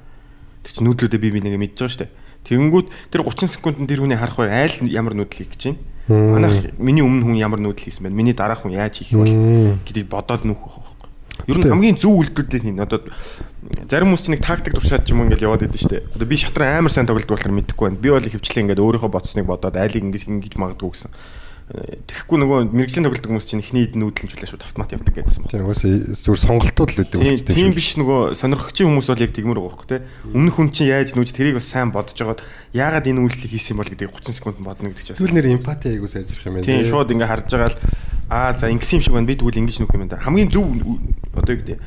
тэр 0.65 0.73
чинь 0.73 0.87
нүүдлүүдээ 0.89 1.21
би 1.21 1.29
би 1.29 1.41
нэгэ 1.45 1.61
мэдж 1.61 1.77
байгаа 1.77 1.93
штэ. 1.93 2.09
Тэнгүүд 2.45 2.87
тэр 3.11 3.25
30 3.25 3.49
секундын 3.57 3.89
тэр 3.89 4.05
хүний 4.05 4.19
харах 4.21 4.37
бай 4.37 4.69
айл 4.69 4.85
ямар 4.89 5.17
нүүдэл 5.17 5.41
хийх 5.45 5.53
гэж 5.57 5.63
байна. 5.73 5.81
Манайх 6.09 6.77
миний 6.77 7.01
өмнө 7.01 7.25
хүн 7.25 7.41
ямар 7.41 7.61
нүүдэл 7.65 7.89
хийсэн 7.89 8.05
байна. 8.05 8.17
Миний 8.17 8.37
дараах 8.37 8.63
хүн 8.65 8.77
яаж 8.77 9.01
хийх 9.01 9.17
вэ 9.17 9.81
гэдгийг 9.89 10.09
бодоод 10.13 10.45
байх 10.45 10.61
байхгүй. 10.61 10.95
Ер 11.49 11.59
нь 11.59 11.69
хамгийн 11.69 11.97
зөв 11.97 12.13
үйлдэлүүдийг 12.21 12.63
хийн. 12.63 12.85
Одоо 12.85 13.01
зарим 13.89 14.13
хүмүүс 14.13 14.25
чинь 14.25 14.37
нэг 14.37 14.45
тактик 14.45 14.77
туршаад 14.77 15.05
ч 15.05 15.13
юм 15.13 15.25
уу 15.25 15.27
ингээд 15.29 15.45
яваад 15.45 15.65
идэв 15.65 15.81
штэ. 15.81 16.05
Одоо 16.13 16.29
би 16.29 16.37
шатраа 16.37 16.81
амар 16.81 16.93
сайн 16.93 17.09
тоглодог 17.09 17.37
болохоор 17.37 17.57
мэдэхгүй 17.57 17.85
байна. 17.89 18.01
Би 18.01 18.09
бол 18.13 18.21
хөвчлээ 18.25 18.63
ингээд 18.65 18.81
өөрийнхөө 18.85 19.13
бодсныг 19.13 19.49
бодоод 19.49 19.77
айлыг 19.77 20.05
ингэж 20.05 20.29
ингэж 20.29 20.55
магадгүй 20.57 20.91
гэсэн. 20.93 21.11
Тэгэхгүй 21.65 22.37
нөгөө 22.45 22.59
мэрэгжлийн 22.77 23.05
тоглодог 23.09 23.31
хүмүүс 23.33 23.49
чинь 23.49 23.65
ихний 23.65 23.89
эд 23.89 23.97
нүүдлэмжлээ 23.97 24.53
шууд 24.53 24.69
автомат 24.69 24.93
явдаг 24.93 25.17
гэсэн 25.17 25.49
байна. 25.49 25.53
Тийм 25.57 25.65
угаасаа 25.65 26.13
зүгээр 26.13 26.43
сонголтууд 26.45 26.91
л 26.93 26.99
үүдээ 27.01 27.25
Тийм 27.25 27.57
тийм 27.57 27.69
биш 27.73 27.89
нөгөө 27.97 28.21
сонирхогчийн 28.37 28.89
хүмүүс 28.93 29.09
бол 29.09 29.25
яг 29.25 29.33
тэгмэр 29.33 29.59
байгаа 29.65 29.73
байхгүй 29.73 29.89
те. 29.89 29.99
Өмнөх 30.29 30.55
хүн 30.61 30.69
чинь 30.77 30.93
яаж 30.93 31.17
нүүж 31.17 31.31
тэрийг 31.33 31.57
бас 31.57 31.65
сайн 31.73 31.89
бодож 31.89 32.13
жагаад 32.21 32.45
яагаад 32.77 33.09
энэ 33.09 33.17
үйлдэлийг 33.25 33.53
хийсэн 33.57 33.81
бол 33.81 33.89
гэдгийг 33.89 34.13
30 34.13 34.37
секунд 34.37 34.61
бодно 34.61 34.93
гэдэг 34.93 35.05
чинь. 35.09 35.17
бас- 35.17 35.25
Тэгвэл 35.25 35.37
нэр 35.41 35.49
эмпати 35.57 35.89
айгуу 35.89 36.09
сайжрах 36.13 36.45
юм 36.45 36.55
байна. 36.61 36.69
Тийм 36.69 36.85
шууд 36.85 37.09
ингээ 37.17 37.33
харж 37.33 37.49
байгаа 37.49 37.73
л 37.73 37.81
аа 38.29 38.53
за 38.53 38.69
ингэсэн 38.69 39.01
юм 39.01 39.05
шиг 39.09 39.15
байна 39.17 39.25
би 39.33 39.37
тэгвэл 39.41 39.61
ингэж 39.65 39.77
нүх 39.81 39.95
юм 39.97 40.05
байна. 40.05 40.21
Хамгийн 40.21 40.53
зөв 40.53 40.69
одоо 41.33 41.49
юу 41.57 41.61
гэдэг 41.65 41.81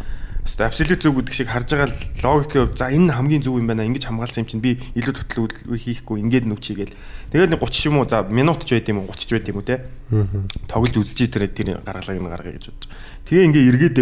Өстө 0.47 0.63
абсолют 0.63 1.03
зөв 1.03 1.11
гэдэг 1.19 1.35
шиг 1.35 1.51
харж 1.51 1.75
байгаа 1.75 1.91
логикийн 2.23 2.71
хувь 2.71 2.79
за 2.79 2.87
энэ 2.87 3.11
хамгийн 3.11 3.43
зөв 3.43 3.59
юм 3.59 3.67
байна 3.67 3.83
ингэж 3.83 4.07
хамгаалсан 4.07 4.47
юм 4.47 4.49
чинь 4.49 4.63
би 4.63 4.79
илүү 4.95 5.27
төтөл 5.27 5.43
үйлдэл 5.43 5.75
хийхгүй 5.75 6.23
ингээд 6.23 6.47
нүчийгээл 6.47 6.95
тэгээд 7.35 7.51
нэг 7.51 7.59
30 7.59 7.91
юм 7.91 7.99
уу 7.99 8.07
за 8.07 8.23
минут 8.23 8.63
ч 8.63 8.79
байд 8.79 8.87
юм 8.87 9.03
уу 9.03 9.11
30 9.11 9.27
ч 9.27 9.31
байд 9.35 9.51
юм 9.51 9.59
уу 9.59 9.67
те 9.67 9.83
тоглож 10.71 10.95
үзчихээ 10.95 11.51
тэр 11.51 11.51
тэр 11.51 11.67
гаргалгааг 11.83 12.23
нь 12.23 12.31
гаргая 12.31 12.55
гэж 12.55 12.63
бодож. 12.71 12.87
Тэгээ 13.27 13.47
ингээ 13.51 13.67
эргээд 13.75 13.95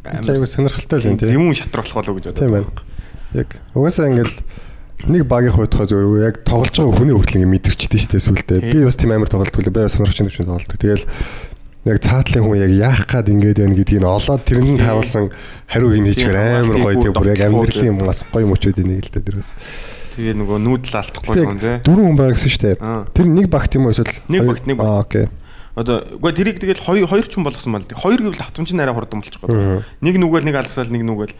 байвал 0.00 0.32
айгуу 0.32 0.48
сонирхолтой 0.48 0.98
л 0.98 1.08
юм 1.12 1.20
тийм. 1.20 1.28
зэмүүн 1.36 1.52
шатар 1.52 1.84
болох 1.84 1.96
болов 2.00 2.16
гэж 2.16 2.26
бодож. 2.32 2.48
Байна. 2.48 2.72
Яг 3.36 3.48
угаасаа 3.76 4.08
ингээл 4.08 4.36
нэг 5.12 5.26
багийн 5.26 5.52
хуйтхаа 5.52 5.86
зөвөр 5.86 6.22
яг 6.22 6.42
тоглож 6.46 6.72
байгаа 6.72 6.96
хүний 6.96 7.14
хүртэл 7.14 7.38
ингээ 7.42 7.52
мэдэрчтэй 7.58 8.00
шүү 8.00 8.10
дээ 8.16 8.26
сүултээ. 8.26 8.58
Би 8.72 8.86
бас 8.86 8.96
тийм 8.96 9.12
амар 9.12 9.28
тоглолт 9.28 9.50
хүлээ. 9.50 9.74
Би 9.74 9.82
бас 9.82 9.98
сонирхч 9.98 10.18
юм 10.22 10.30
шиг 10.30 10.46
тоглолт. 10.46 10.70
Тэгэл 10.70 11.04
яг 11.82 11.98
цаатлын 11.98 12.44
хүн 12.46 12.58
яг 12.62 12.72
яах 12.78 13.02
гад 13.10 13.26
ингээд 13.26 13.58
байна 13.58 13.74
гэдгийг 13.74 14.06
олоод 14.06 14.42
тэрэнд 14.46 14.70
нь 14.70 14.82
харуулсан 14.82 15.24
хариуг 15.66 15.94
нь 15.98 16.06
хийчихээр 16.14 16.38
амар 16.62 16.78
гоё 16.78 16.96
тийм 17.02 17.14
бүр 17.16 17.30
яг 17.34 17.42
амьдралын 17.42 17.90
юм 17.90 17.98
бас 18.06 18.22
гоё 18.30 18.46
мөчүүд 18.46 18.82
энийг 18.86 19.10
л 19.10 19.14
дээ 19.18 19.26
тэр 19.26 19.36
бас. 19.42 19.58
Тэгээ 20.14 20.34
нөгөө 20.38 20.58
нүүдэл 20.62 20.94
алдахгүй 20.94 21.34
юм 21.42 21.58
те. 21.58 21.82
дөрвөн 21.82 22.06
хүн 22.06 22.18
байгаа 22.22 22.36
гэсэн 22.38 22.52
шүү 22.54 22.62
дээ. 22.62 22.76
Тэр 23.18 23.26
нэг 23.34 23.46
багт 23.50 23.72
юм 23.74 23.88
уу 23.88 23.94
эсвэл 23.96 24.14
Нэг 24.30 24.40
багт, 24.46 24.64
нэг 24.70 24.76
багт. 24.78 24.86
Аа 24.86 25.02
окей. 25.02 25.26
Одоо 25.72 25.96
үгүй 26.20 26.32
тэрийг 26.36 26.60
тэгэл 26.60 26.84
хоёр 26.84 27.08
хоёр 27.08 27.26
ч 27.26 27.32
хүн 27.34 27.48
болгосон 27.48 27.72
мал. 27.72 27.88
Хоёр 27.88 28.20
гэвэл 28.20 28.44
автомч 28.44 28.70
арай 28.76 28.92
хурдан 28.92 29.24
болчих 29.24 29.40
гоо. 29.40 29.80
Нэг 30.04 30.14
нүгэл 30.20 30.44
нэг 30.44 30.56
алсаал 30.60 30.92
нэг 30.92 31.02
нүгэл 31.02 31.32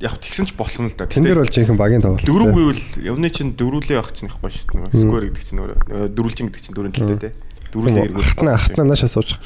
яг 0.00 0.14
тэгсэн 0.24 0.48
ч 0.48 0.56
болох 0.56 0.78
нь 0.80 0.88
л 0.88 0.96
да. 0.96 1.04
Тэн 1.04 1.26
дээр 1.26 1.42
бол 1.44 1.52
жинхэнэ 1.52 1.76
багийн 1.76 2.00
тоглолт. 2.00 2.24
дөрөв 2.24 2.50
гэвэл 2.56 2.84
явны 3.02 3.28
чинь 3.28 3.52
дөрвөлээ 3.58 4.00
байх 4.00 4.14
чинь 4.16 4.32
ихгүй 4.32 4.50
шүү 4.56 4.88
дээ. 4.88 5.04
Сквер 5.04 5.24
гэдэг 5.28 5.44
чинь 5.44 5.60
өөрөө 5.60 6.08
дөрвөлжин 6.16 6.46
гэдэг 6.48 6.62
чинь 6.64 6.76
дөрөв 6.80 6.92
талтай 6.96 7.18
те. 7.18 7.30
Дөрвөлээ 7.72 8.04
эргүүл. 8.08 8.28
Хатна 8.32 8.56
хатна 8.56 8.84
наашаа 8.88 9.10
сууж. 9.12 9.36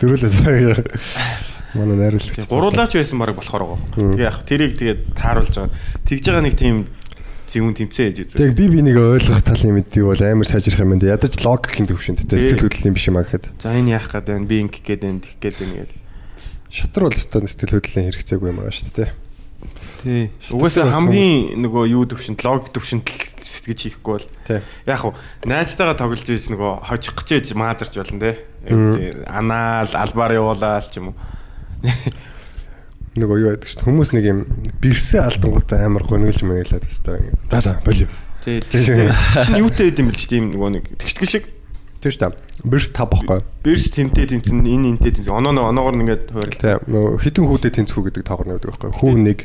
Дөрүүлээс 0.00 0.36
баяа. 0.44 0.84
Манай 1.72 1.96
найруулагч. 1.96 2.48
Гуруулаач 2.52 2.92
байсан 2.92 3.16
баг 3.16 3.32
болохоор 3.32 3.64
байгаа. 3.64 3.80
Тэгээ 3.96 4.28
яг 4.28 4.38
тэрийг 4.44 4.76
тэгээд 4.76 5.00
тааруулж 5.16 5.54
байгаа. 5.56 5.72
Тэгж 6.04 6.24
байгаа 6.28 6.44
нэг 6.44 6.56
тийм 6.60 6.76
зэвүүн 7.48 7.76
тэмцээ 7.76 8.06
ээж 8.12 8.16
үзээ. 8.28 8.38
Тэг 8.40 8.52
би 8.56 8.64
би 8.68 8.80
нэг 8.84 8.96
ойлгох 8.96 9.40
талын 9.40 9.76
мэд 9.80 9.92
юу 9.96 10.12
бол 10.12 10.20
амар 10.20 10.48
сайжрах 10.48 10.84
юм 10.84 10.96
байна. 10.96 11.16
Ядаж 11.16 11.34
логикийн 11.40 11.88
төвшөнд 11.88 12.24
тэ 12.28 12.36
сэтгэл 12.36 12.68
хөдлөлийн 12.68 12.96
биш 12.96 13.06
юм 13.08 13.16
аа 13.20 13.24
гэхэд. 13.24 13.44
За 13.60 13.72
энэ 13.72 13.96
яах 13.96 14.08
гээд 14.08 14.26
байна? 14.28 14.48
Би 14.48 14.56
ингэх 14.64 14.84
гээд 14.84 15.00
байна, 15.04 15.20
тэгэх 15.20 15.40
гээд 15.40 15.56
байна 15.60 15.76
гэдэг. 15.80 15.98
Шатар 16.72 17.02
бол 17.08 17.16
өстой 17.16 17.48
сэтгэл 17.48 17.76
хөдлөлийн 17.80 18.08
хэрэгцээгүй 18.08 18.48
юм 18.48 18.58
байгаа 18.60 18.72
шүү 18.76 18.92
дээ. 18.96 19.10
Тий. 20.02 20.30
Угаасаа 20.50 20.90
хамгийн 20.90 21.62
нөгөө 21.62 21.84
юу 21.94 22.02
төвшөнд 22.10 22.42
логик 22.42 22.74
төвшөнд 22.74 23.06
сэтгэж 23.38 23.80
хийхгүй 23.86 24.18
бол 24.18 24.26
яг 24.86 24.98
хуу 24.98 25.14
найзтайгаа 25.46 25.94
тоглож 25.94 26.26
ийж 26.26 26.50
нөгөө 26.50 26.72
хожих 26.90 27.14
гэж 27.14 27.30
ийж 27.38 27.54
маазарч 27.54 27.94
болно 27.94 28.18
те. 28.18 28.42
Анаал 29.30 29.94
албаар 29.94 30.34
явуулаад 30.34 30.90
ч 30.90 30.98
юм 30.98 31.14
уу. 31.14 31.16
Нөгөө 33.12 33.38
юу 33.44 33.54
шүү 33.60 33.78
дээ. 33.78 33.86
Хүмүүс 33.86 34.10
нэг 34.16 34.24
юм 34.24 34.40
бэрсээ 34.80 35.20
алдангуудаа 35.20 35.84
амар 35.84 36.02
гонглж 36.08 36.42
мэйлээд 36.48 36.88
өстой. 36.88 37.28
За 37.52 37.60
за 37.60 37.72
болив. 37.84 38.08
Тий. 38.42 38.58
Чинь 38.72 39.60
юутэй 39.60 39.92
байд 39.92 40.00
юм 40.00 40.08
бэл 40.08 40.16
ч 40.16 40.24
тийм 40.32 40.50
нөгөө 40.56 40.70
нэг 40.80 40.84
тэгшдэг 40.96 41.28
шиг 41.28 41.44
Тийм 42.02 42.10
шүү 42.10 42.18
дээ. 42.18 42.34
Бэрс 42.66 42.90
тав 42.90 43.10
бохгүй. 43.14 43.40
Берс 43.62 43.86
тэнтэй 43.94 44.26
тэнцэн 44.26 44.58
энэ 44.66 44.98
энтэй 44.98 45.14
тэнцэн 45.14 45.38
оноо 45.38 45.70
оноогоор 45.70 45.94
нь 45.94 46.02
ингээд. 46.02 46.34
Нөгөө 46.90 47.22
хитэн 47.22 47.46
хүүдэд 47.46 47.74
тэнцвүү 47.78 48.02
гэдэг 48.10 48.22
таагаар 48.26 48.48
нэг 48.50 48.66
байхгүй. 48.66 48.90
Хүү 48.90 49.14
нэг 49.22 49.38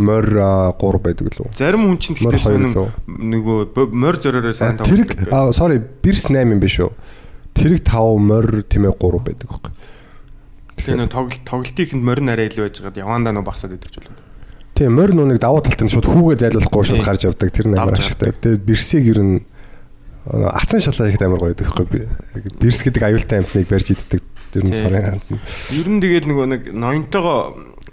морь 0.00 0.32
3 0.32 1.04
байдаг 1.04 1.28
лөө. 1.36 1.52
Зарим 1.52 1.84
хүн 1.84 2.00
чинь 2.00 2.16
Морь 2.24 2.40
хоёр 2.40 2.40
сонин 2.40 2.72
нөгөө 3.04 3.92
морь 3.92 4.16
зориороо 4.24 4.56
сайн 4.56 4.80
Тэрэг 4.80 5.20
тоглодог. 5.20 5.36
аа 5.36 5.52
sorry 5.52 5.76
бэрс 5.84 6.32
8 6.32 6.48
юм 6.48 6.60
биш 6.64 6.80
үү? 6.80 6.88
Тэрэг 7.52 7.84
5 7.84 8.16
морь 8.24 8.64
тэмээ 8.64 8.96
3 8.96 9.20
байдаг 9.20 9.48
байхгүй. 9.52 9.72
Тэгээ 10.80 10.96
нөгөө 10.96 11.12
тоглолт 11.12 11.44
тоглолтын 11.44 12.00
морин 12.00 12.32
арай 12.32 12.48
илүү 12.48 12.72
байж 12.72 12.80
байгаа 12.80 13.04
явандаа 13.04 13.32
нөгөө 13.36 13.48
багсаад 13.52 13.76
байдаг 13.76 13.92
ч 13.92 13.96
болоо. 14.00 14.16
Тийм 14.72 14.96
морь 14.96 15.12
нүг 15.12 15.36
давуу 15.42 15.60
талт 15.60 15.82
нь 15.84 15.92
шууд 15.92 16.08
хүүгээ 16.08 16.40
зайлуулахгүй 16.40 16.84
шууд 16.88 17.04
гарч 17.04 17.28
явдаг. 17.28 17.52
Тэр 17.52 17.68
нь 17.68 17.76
амар 17.76 18.00
ашигтай. 18.00 18.32
Тэгээд 18.32 18.64
бэрсийг 18.64 19.04
ер 19.12 19.20
нь 19.20 19.36
аа, 20.28 20.52
ацсан 20.60 20.80
шалаа 20.84 21.08
ихтэй 21.08 21.26
амар 21.26 21.40
гоё 21.40 21.52
байдаг 21.56 21.72
байхгүй. 21.72 21.86
Би 21.88 22.00
яг 22.04 22.44
бэрс 22.60 22.80
гэдэг 22.84 23.02
аюултай 23.02 23.38
амтныг 23.40 23.68
барьж 23.68 23.88
иддэг. 23.96 24.22
Тэр 24.52 24.64
нь 24.64 24.76
ганц 24.76 25.28
нь. 25.32 25.40
Ер 25.72 25.88
нь 25.88 26.00
тэгэл 26.00 26.28
нөгөө 26.28 26.46
нэг 26.52 26.62
ноёнтойгоо 26.72 27.40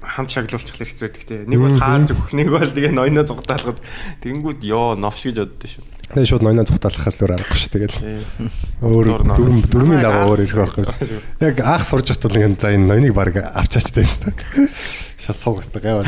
хамт 0.03 0.31
шаглуулчих 0.31 0.75
хэрэгтэй 0.75 1.07
байдаг 1.07 1.23
те. 1.23 1.35
Нэг 1.47 1.59
бол 1.59 1.79
хааж 1.79 2.11
өгөх, 2.11 2.31
нэг 2.35 2.47
бол 2.51 2.71
тэгээ 2.71 2.93
ноёноо 2.95 3.25
зугатаалгад 3.25 3.79
тэгэнгүүт 4.23 4.61
ёо 4.67 4.95
новш 4.95 5.25
гэж 5.27 5.37
боддоо 5.41 5.67
шүү. 5.67 5.94
Тэгээд 6.13 6.29
шууд 6.29 6.43
ноёноо 6.45 6.65
зүхтаалахаас 6.69 7.15
зур 7.17 7.33
аргагүй 7.33 7.57
шүү. 7.57 7.71
Тэгэл 7.75 7.97
өөр 8.85 9.05
Намайг 9.25 10.01
дагуу 10.05 10.21
анх- 10.21 10.29
өөр 10.29 10.41
ирэх 10.45 10.57
байхгүй. 10.61 10.85
Яг 11.41 11.55
анх 11.65 11.83
сурж 11.89 12.07
байхад 12.13 12.23
бол 12.29 12.37
ингэ 12.45 12.61
за 12.61 12.69
энэ 12.77 12.85
ноёныг 12.87 13.13
баг 13.17 13.33
авчаачтай 13.41 14.03
байсан. 14.05 14.33
Шал 15.17 15.35
сууг 15.35 15.59
өстой 15.65 15.81
гайвал. 15.81 16.05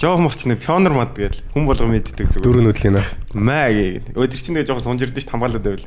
Жоо 0.00 0.16
мах 0.18 0.36
чинь 0.40 0.56
пионер 0.56 0.96
мад 0.96 1.12
гээл 1.14 1.36
хүн 1.52 1.66
болго 1.68 1.84
мэддэг 1.86 2.26
зүгээр. 2.32 2.44
Дөрөв 2.48 2.64
нүдлийн 2.64 2.94
нэ. 2.96 3.02
Маа 3.36 3.68
гээ. 3.68 4.16
Тэр 4.16 4.40
чинь 4.40 4.56
тэгээ 4.56 4.66
жоохон 4.72 4.96
сунж 4.96 5.04
ирдэ 5.04 5.20
ш 5.20 5.28
хамгаалаад 5.28 5.60
байвал. 5.60 5.84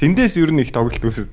Тэндээс 0.00 0.40
ер 0.40 0.50
нь 0.56 0.64
их 0.64 0.72
тоглолт 0.72 1.04
үүсэв. 1.04 1.28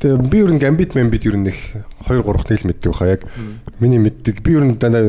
Тэгээ 0.00 0.18
би 0.26 0.38
ер 0.40 0.50
нь 0.56 0.58
гамбит 0.58 0.96
мэмбит 0.96 1.28
ер 1.28 1.36
нь 1.36 1.52
их 1.52 1.60
2 2.08 2.24
3 2.24 2.48
нийл 2.50 2.64
мэддэг 2.72 2.90
баха 2.90 3.06
яг 3.12 3.20
миний 3.78 4.00
мэддэг 4.00 4.40
би 4.42 4.56
ер 4.56 4.64
нь 4.64 4.74
дандаа 4.80 5.04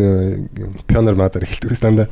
пионер 0.86 1.15
мадар 1.15 1.41
эхэлдэг 1.48 1.71
байсан 1.71 1.95
дандаа. 1.95 2.08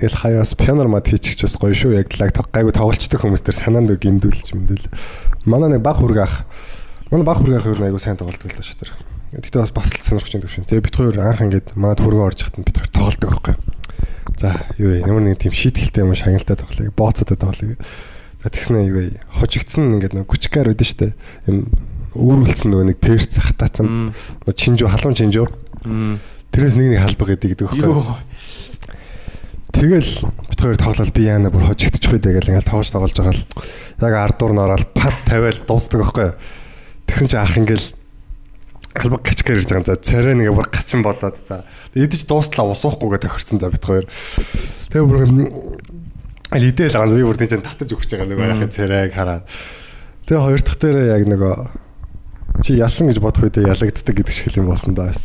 Тэгэл 0.00 0.16
хаяас 0.16 0.56
пионер 0.56 0.88
мад 0.88 1.04
хийчих 1.04 1.36
бас 1.44 1.60
гоё 1.60 1.76
шүү. 1.76 2.00
Яг 2.00 2.16
лаг 2.16 2.32
гайгүй 2.32 2.72
тоглолцдог 2.72 3.20
хүмүүс 3.20 3.44
төр 3.44 3.52
санаанд 3.52 3.92
гиндүүлж 4.00 4.56
мэдээл. 4.56 4.88
Манай 5.44 5.76
нэг 5.76 5.84
баг 5.84 6.00
хүрэг 6.00 6.24
ах. 6.24 6.48
Манай 7.12 7.28
баг 7.28 7.44
хүрэг 7.44 7.60
ах 7.60 7.68
нь 7.68 7.84
айгүй 7.84 8.00
сайн 8.00 8.16
тоглолдог 8.16 8.48
л 8.48 8.56
доо 8.56 8.64
шатар. 8.64 8.96
Гэтэ 9.36 9.60
бас 9.60 9.76
бас 9.76 9.92
л 9.92 10.00
сонирхож 10.00 10.32
байгаа 10.32 10.48
юм 10.48 10.54
шиг. 10.56 10.64
Тэгээ 10.72 10.86
бит 10.88 10.96
хоёр 10.96 11.20
анх 11.20 11.44
ингээд 11.44 11.76
манад 11.76 12.00
хүргээ 12.00 12.26
орж 12.32 12.40
хатан 12.48 12.64
бит 12.64 12.80
хоёр 12.80 12.90
тоглолдог 12.90 13.28
байхгүй. 13.28 13.54
За 14.40 14.56
юу 14.80 14.88
вэ? 14.88 15.04
Ямар 15.04 15.20
нэг 15.20 15.36
тийм 15.36 15.52
шийтгэлтэй 15.52 16.00
юм 16.00 16.16
шагналтай 16.16 16.56
тоглоё. 16.56 16.90
Бооцоотой 16.96 17.36
тоглоё. 17.36 17.76
За 18.40 18.48
тэгснэ 18.48 18.88
юу 18.88 18.96
вэ? 19.04 19.20
Хожигдсан 19.36 20.00
ингээд 20.00 20.16
нэг 20.16 20.26
күчкаар 20.26 20.72
үүдэн 20.72 20.88
штэ. 20.88 21.12
Юм 21.44 21.68
өөрүүлсэн 22.16 22.72
нөгөө 22.72 22.86
нэг 22.88 22.98
перс 22.98 23.36
хатаацсан. 23.36 24.16
Чинжүү 24.48 24.88
халуун 24.88 25.14
чинжүү. 25.14 25.46
Тэрээс 26.50 26.74
нэг 26.80 26.98
нэг 26.98 27.00
халбаг 27.04 27.38
гэдэг 27.38 27.48
гэдэг 27.54 27.66
байхгүй. 27.70 28.69
Тэгэл 29.70 30.12
бит 30.50 30.60
хоёр 30.60 30.76
тоглол 30.76 31.12
би 31.14 31.22
яана 31.24 31.50
бүр 31.50 31.70
хожигдчих 31.70 32.10
үү 32.10 32.20
тэгэл 32.20 32.50
ингээл 32.50 32.70
тоглож 32.70 32.90
тоглож 32.90 33.14
байгаа 33.14 33.34
л 33.34 33.44
яг 34.02 34.14
ардуур 34.18 34.52
нь 34.54 34.62
ороод 34.62 34.84
пад 34.94 35.16
тавиал 35.24 35.60
дуустдаг 35.66 36.00
байхгүй. 36.02 36.28
Тэгсэн 37.06 37.28
чи 37.30 37.36
ах 37.38 37.54
ингээл 37.54 37.86
албаг 38.94 39.22
качкаар 39.22 39.62
ирж 39.62 39.70
байгаа. 39.70 39.94
За 39.94 40.02
царай 40.02 40.34
нэгэ 40.34 40.52
бүр 40.52 40.68
гачин 40.68 41.02
болоод 41.06 41.38
за 41.46 41.64
эдэж 41.94 42.26
дуустлаа 42.26 42.66
усуухгүйгээ 42.74 43.22
тохирсон 43.24 43.62
за 43.62 43.70
бит 43.70 43.84
хоёр. 43.84 44.06
Тэгээ 44.90 45.06
бүр 45.06 45.22
аль 46.50 46.66
идэл 46.66 46.98
байгаа 46.98 47.14
би 47.14 47.28
бүр 47.30 47.38
тийч 47.38 47.54
татаж 47.54 47.90
өгч 47.94 48.10
байгаа 48.10 48.26
нөгөө 48.26 48.50
яхаа 48.50 48.74
царайг 48.74 49.14
хараад. 49.14 49.44
Тэгээ 50.26 50.44
хоёр 50.50 50.60
дахь 50.66 50.78
дээр 50.82 50.98
яг 51.14 51.24
нөгөө 51.30 51.54
чи 52.66 52.74
ялсан 52.74 53.06
гэж 53.06 53.22
бодох 53.22 53.46
үедээ 53.46 53.70
ялагддаг 53.70 54.14
гэдэг 54.18 54.34
шиг 54.34 54.58
юм 54.58 54.66
болсон 54.66 54.98
даа. 54.98 55.14
За 55.14 55.22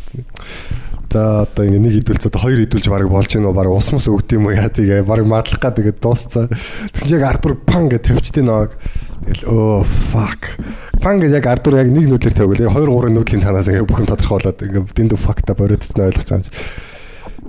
За 1.16 1.48
одоо 1.48 1.64
ингээ 1.64 1.80
нэг 1.80 2.12
одоо 2.12 2.28
хоёр 2.36 2.60
идүүлж 2.68 2.92
баг 2.92 3.08
болж 3.08 3.32
гинөө 3.32 3.56
баг 3.56 3.72
ус 3.72 3.88
мус 3.88 4.04
өгд 4.04 4.36
юм 4.36 4.52
уу 4.52 4.52
яа 4.52 4.68
тэгээ 4.68 5.00
баг 5.00 5.24
мадлах 5.24 5.56
га 5.56 5.72
тэгээ 5.72 5.96
дуусцаа. 5.96 6.52
Тэгсэн 6.92 7.16
яг 7.16 7.40
Артур 7.40 7.56
пан 7.56 7.88
гэж 7.88 8.04
тавьчдээ 8.04 8.44
нэг. 8.44 8.76
Тэгэл 9.24 9.48
оо 9.48 9.80
fuck. 10.12 10.60
Пан 11.00 11.16
гэж 11.16 11.40
яг 11.40 11.48
Артур 11.48 11.80
яг 11.80 11.88
нэг 11.88 12.04
нүүдлэр 12.12 12.36
тавьгал. 12.36 12.68
2 12.68 12.68
3 12.68 13.16
нүүдлийн 13.16 13.40
цаанаас 13.40 13.72
ингээ 13.72 13.88
бүх 13.88 14.04
юм 14.04 14.10
тодорхойлоод 14.12 14.60
ингээ 14.60 14.92
дэндүү 14.92 15.16
fuck 15.16 15.40
та 15.40 15.56
бориодсон 15.56 16.04
ойлгож 16.04 16.28
байгаа 16.28 16.44
юм. 16.44 16.52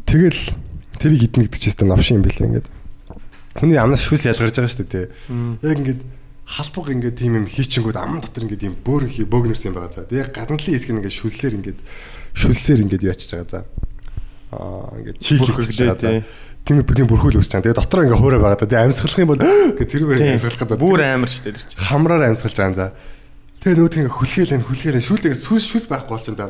Тэгэл 0.08 0.43
тэрийг 1.03 1.27
гэдэг 1.27 1.60
чинь 1.60 1.91
навшин 1.91 2.23
юм 2.23 2.23
билээ 2.23 2.47
ингээд. 2.47 2.67
Хүний 3.60 3.75
амнаас 3.84 4.08
шүс 4.08 4.32
ялгарч 4.32 4.63
байгаа 4.63 4.71
шүү 4.71 4.88
дээ. 4.88 5.12
Яг 5.60 5.75
ингээд 5.75 6.01
халбаг 6.47 6.88
ингээд 6.95 7.19
тийм 7.19 7.36
юм 7.43 7.47
хийчингүүд 7.51 7.99
ам 7.99 8.23
дотор 8.23 8.47
ингээд 8.47 8.63
юм 8.63 8.80
бөөр 8.80 9.12
хий 9.12 9.27
бөөгнөрс 9.27 9.67
юм 9.67 9.75
байгаа. 9.75 9.91
За 9.91 10.08
тэгээ 10.08 10.32
гадналын 10.32 10.71
хэсэг 10.71 10.91
нь 10.95 10.99
ингээд 11.03 11.19
шүлсээр 11.19 11.60
ингээд 11.60 11.80
шүлсээр 12.38 12.86
ингээд 12.86 13.04
яачиж 13.10 13.34
байгаа. 13.34 13.50
За 13.50 13.60
аа 14.54 14.93
ингээд 15.02 15.17
хийж 15.17 15.41
байгаа. 15.41 15.97
За 15.97 16.21
тийм 16.67 16.84
бүлийн 16.84 17.10
бүрхүүл 17.10 17.39
үүсч 17.41 17.52
байгаа. 17.52 17.65
Тэгээ 17.65 17.80
дотор 17.82 18.02
ингээд 18.06 18.21
хуурай 18.21 18.41
байгаа. 18.43 18.62
Тэгээ 18.62 18.84
амьсгалах 18.86 19.19
юм 19.23 19.32
бол 19.34 19.41
гэх 19.80 19.89
тэрүүгээр 19.89 20.21
амьсгалах 20.38 20.62
гэдэг. 20.62 20.84
Бүр 20.84 21.02
амар 21.02 21.32
дээ 21.32 21.56
тэр 21.56 21.65
чинь. 21.65 21.82
Хамраар 21.82 22.23
амьсгалж 22.30 22.58
байгаа. 22.60 22.76
За 22.78 22.86
тэгээ 23.63 23.78
нөөдг 23.82 23.97
ингээд 24.04 24.17
хүлхээл 24.19 24.56
энэ 24.56 24.67
хүлхээл 24.67 25.08
шүүлдээр 25.08 25.38
сүс 25.39 25.63
шүс 25.65 25.86
байхгүй 25.89 26.13
болчихсон. 26.13 26.38
За 26.38 26.47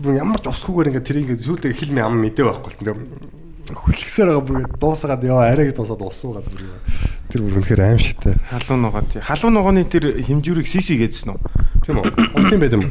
бүр 0.00 0.18
ямар 0.18 0.40
ч 0.40 0.46
усгүйгээр 0.48 0.88
ингээд 0.90 1.06
тэр 1.06 1.20
ингээд 1.22 1.44
шүүлдээр 1.46 1.78
хилмийн 1.78 2.06
ам 2.08 2.16
мэдээ 2.18 2.44
байхгүй 2.48 2.70
болчихсон. 2.82 3.40
Хүлгсээр 3.72 4.28
байгаа 4.32 4.46
бүр 4.48 4.56
ингээд 4.58 4.80
дуусгаад 4.80 5.22
яа 5.22 5.42
арайг 5.52 5.70
дуусаад 5.76 6.02
усуугаад 6.02 6.46
бүр 6.48 6.64
тэр 7.30 7.40
бүр 7.44 7.56
үнэхээр 7.60 7.82
аим 7.84 8.00
шигтэй. 8.00 8.34
Халуун 8.50 8.82
ногоо 8.84 9.04
тий. 9.06 9.22
Халуун 9.22 9.54
ногооны 9.54 9.84
тэр 9.86 10.18
хэмжүүрийг 10.18 10.68
сиси 10.68 10.98
гэдсэн 10.98 11.32
үү? 11.32 11.38
Тийм 11.86 12.02
үү? 12.02 12.10
Онтын 12.36 12.60
байд 12.60 12.76
юм. 12.76 12.90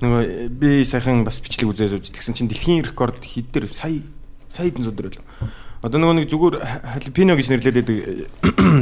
Нөгөө 0.00 0.48
би 0.48 0.80
сайхан 0.88 1.24
бас 1.28 1.40
бичлэг 1.44 1.68
үзээс 1.68 1.92
үзсэн. 1.92 2.16
Тэгсэн 2.16 2.34
чинь 2.36 2.48
дэлхийн 2.48 2.84
рекорд 2.88 3.20
хэд 3.20 3.52
дээр 3.52 3.68
сая 3.68 4.00
сая 4.56 4.66
хэдэн 4.72 4.84
зуун 4.88 4.96
дээр 4.96 5.12
л. 5.12 5.20
Одоо 5.80 5.96
нөгөө 5.96 6.16
нэг 6.20 6.28
зүгээр 6.28 6.56
халипино 6.60 7.36
гэж 7.36 7.48
байдаг 7.56 7.88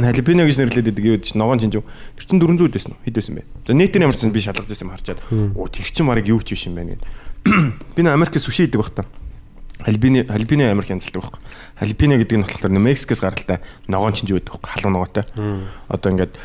халипино 0.03 0.43
гэж 0.43 0.57
байдаг 0.59 1.03
юу 1.03 1.15
гэж 1.15 1.35
ногоон 1.39 1.59
чинжүү. 1.63 1.83
Тэр 2.19 2.25
чинь 2.27 2.43
400 2.43 2.71
дэсэн 2.75 2.91
үү? 2.91 2.99
Хэд 3.07 3.15
дэсэн 3.15 3.35
бэ? 3.39 3.43
За 3.67 3.71
нэтээр 3.71 4.03
ямар 4.03 4.19
ч 4.19 4.27
би 4.27 4.43
шалгаж 4.43 4.67
байсан 4.67 4.87
юм 4.87 4.93
харчаад. 4.95 5.19
Оо 5.55 5.67
тэр 5.71 5.87
чинь 5.87 6.07
марыг 6.07 6.27
юу 6.27 6.43
ч 6.43 6.59
биш 6.59 6.67
юм 6.67 6.75
байна 6.75 6.99
гэд. 6.99 7.03
Би 7.95 8.03
нөө 8.03 8.19
Америкт 8.19 8.35
сүши 8.35 8.67
идэг 8.67 8.83
баг 8.83 8.91
та. 8.91 9.07
Халипино 9.79 10.27
халипино 10.27 10.71
Америк 10.75 10.91
янзлдаг 10.91 11.23
байхгүй. 11.23 11.39
Халипино 11.79 12.19
гэдэг 12.19 12.35
нь 12.35 12.43
болохоор 12.43 12.83
Мексикээс 12.83 13.23
гаралтай 13.23 13.63
ногоон 13.87 14.11
чинж 14.11 14.35
байдаг 14.35 14.59
байхгүй. 14.59 14.71
Халуун 14.75 14.93
ногоотой. 14.99 15.23
Одоо 15.87 16.09
ингээд 16.11 16.35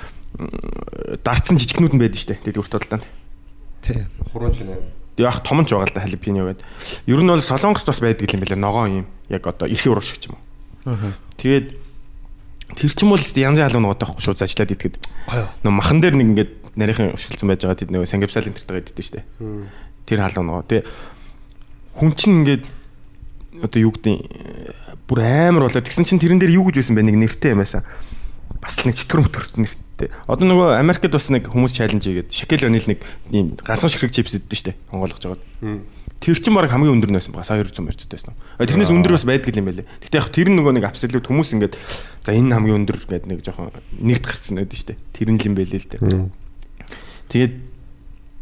дарцсан 1.27 1.59
жижигнүүд 1.59 1.99
нь 1.99 2.03
байдаг 2.03 2.19
штэ. 2.23 2.39
Өрт 2.47 2.71
толтонд. 2.71 3.03
Тий. 3.85 4.09
Хурууч 4.33 4.65
нэ. 4.65 4.81
Яг 5.21 5.45
том 5.45 5.63
ч 5.69 5.77
байгаа 5.77 5.93
л 5.93 5.95
да 5.95 6.01
халипино 6.01 6.49
гэдэг. 6.49 6.65
Ер 7.05 7.21
нь 7.21 7.29
бол 7.29 7.45
солонгост 7.45 7.85
бас 7.85 8.01
байдаг 8.01 8.33
юм 8.33 8.41
байна 8.41 8.57
ногоон 8.57 9.05
юм. 9.05 9.07
Яг 9.29 9.45
одоо 9.45 9.69
эрхээ 9.69 9.93
урагш 9.93 10.17
гэж 10.17 10.33
юм 10.33 10.41
уу. 10.41 11.13
Тэгээд 11.37 11.77
тэр 12.81 12.91
чинь 12.97 13.13
бол 13.13 13.21
янзын 13.21 13.69
халуун 13.69 13.85
ногоотой 13.93 14.09
байхгүй 14.09 14.25
шууд 14.25 14.41
зажлаад 14.41 14.73
идэхэд. 14.73 14.97
Гоё. 15.29 15.47
Нөө 15.63 15.73
махан 15.77 16.01
дээр 16.01 16.17
нэг 16.17 16.29
ингээд 16.33 16.53
нарийнхан 16.81 17.13
ушгэлцсан 17.13 17.49
байж 17.53 17.61
байгаа 17.63 17.79
тэд 17.79 17.93
нөгөө 17.93 18.09
сангапсал 18.09 18.49
интертэйгээ 18.49 18.85
иддэг 18.89 19.05
штэ. 19.05 19.23
Тэр 20.09 20.19
халуун 20.25 20.49
ногоо. 20.49 20.65
Тэгээ 20.65 20.89
хүн 22.01 22.11
чинь 22.17 22.43
ингээд 22.43 22.65
одоо 23.63 23.79
юу 23.79 23.93
гэдэг 23.95 25.05
бүр 25.07 25.21
амар 25.23 25.69
болоо 25.69 25.85
тэгсэн 25.85 26.09
чинь 26.09 26.19
тэрэн 26.19 26.41
дээр 26.41 26.57
юу 26.59 26.67
гэж 26.73 26.81
байсан 26.81 26.97
бэ 26.97 27.07
нэг 27.07 27.17
нэртэй 27.21 27.55
юм 27.55 27.63
байсан. 27.63 27.85
Бас 28.59 28.81
л 28.83 28.89
нэг 28.89 28.99
чөтгөр 28.99 29.29
мөтгөрт 29.29 29.55
нэртэй. 29.95 30.11
Одоо 30.27 30.47
нөгөө 30.51 30.69
Америкт 30.77 31.07
бас 31.15 31.31
нэг 31.31 31.47
хүмүүс 31.47 31.79
чаленж 31.79 32.03
хийгээд 32.03 32.35
Шакел 32.35 32.67
Онил 32.67 32.85
нэг 32.91 33.01
ийм 33.31 33.55
ганцхан 33.55 33.91
ширхэг 33.91 34.11
чипс 34.11 34.35
иддэг 34.35 34.59
штэ. 34.59 34.75
Онгойлгож 34.91 35.23
жагаад. 35.23 35.43
Тэр 36.19 36.39
чинь 36.41 36.55
баг 36.55 36.71
хамгийн 36.71 36.99
өндөр 36.99 37.11
нь 37.15 37.19
байсан 37.19 37.35
ба 37.35 37.47
сая 37.47 37.63
200 37.63 37.85
морьцод 37.85 38.11
байсан. 38.11 38.35
Тэрнээс 38.59 38.91
өндөр 38.91 39.15
бас 39.15 39.25
байдаг 39.29 39.55
юм 39.55 39.71
байлээ. 39.71 39.87
Гэтэ 40.03 40.19
яг 40.19 40.29
тэр 40.35 40.49
нөгөө 40.51 40.73
нэг 40.81 40.85
абсолют 40.89 41.27
хүмүүс 41.27 41.55
ингээд 41.55 41.75
за 42.27 42.33
энэ 42.35 42.55
хамгийн 42.55 42.79
өндөр 42.83 42.97
гэдэг 42.97 43.29
нэг 43.29 43.41
жоохон 43.45 43.71
нэгт 44.03 44.25
гарцсан 44.25 44.59
байдаг 44.59 44.79
штэ. 44.79 44.99
Тэр 45.15 45.31
нь 45.31 45.39
л 45.39 45.47
юм 45.47 45.55
байлээ 45.55 45.81
л 45.85 45.91
дээ. 45.91 46.01
Тэгээд 47.29 47.55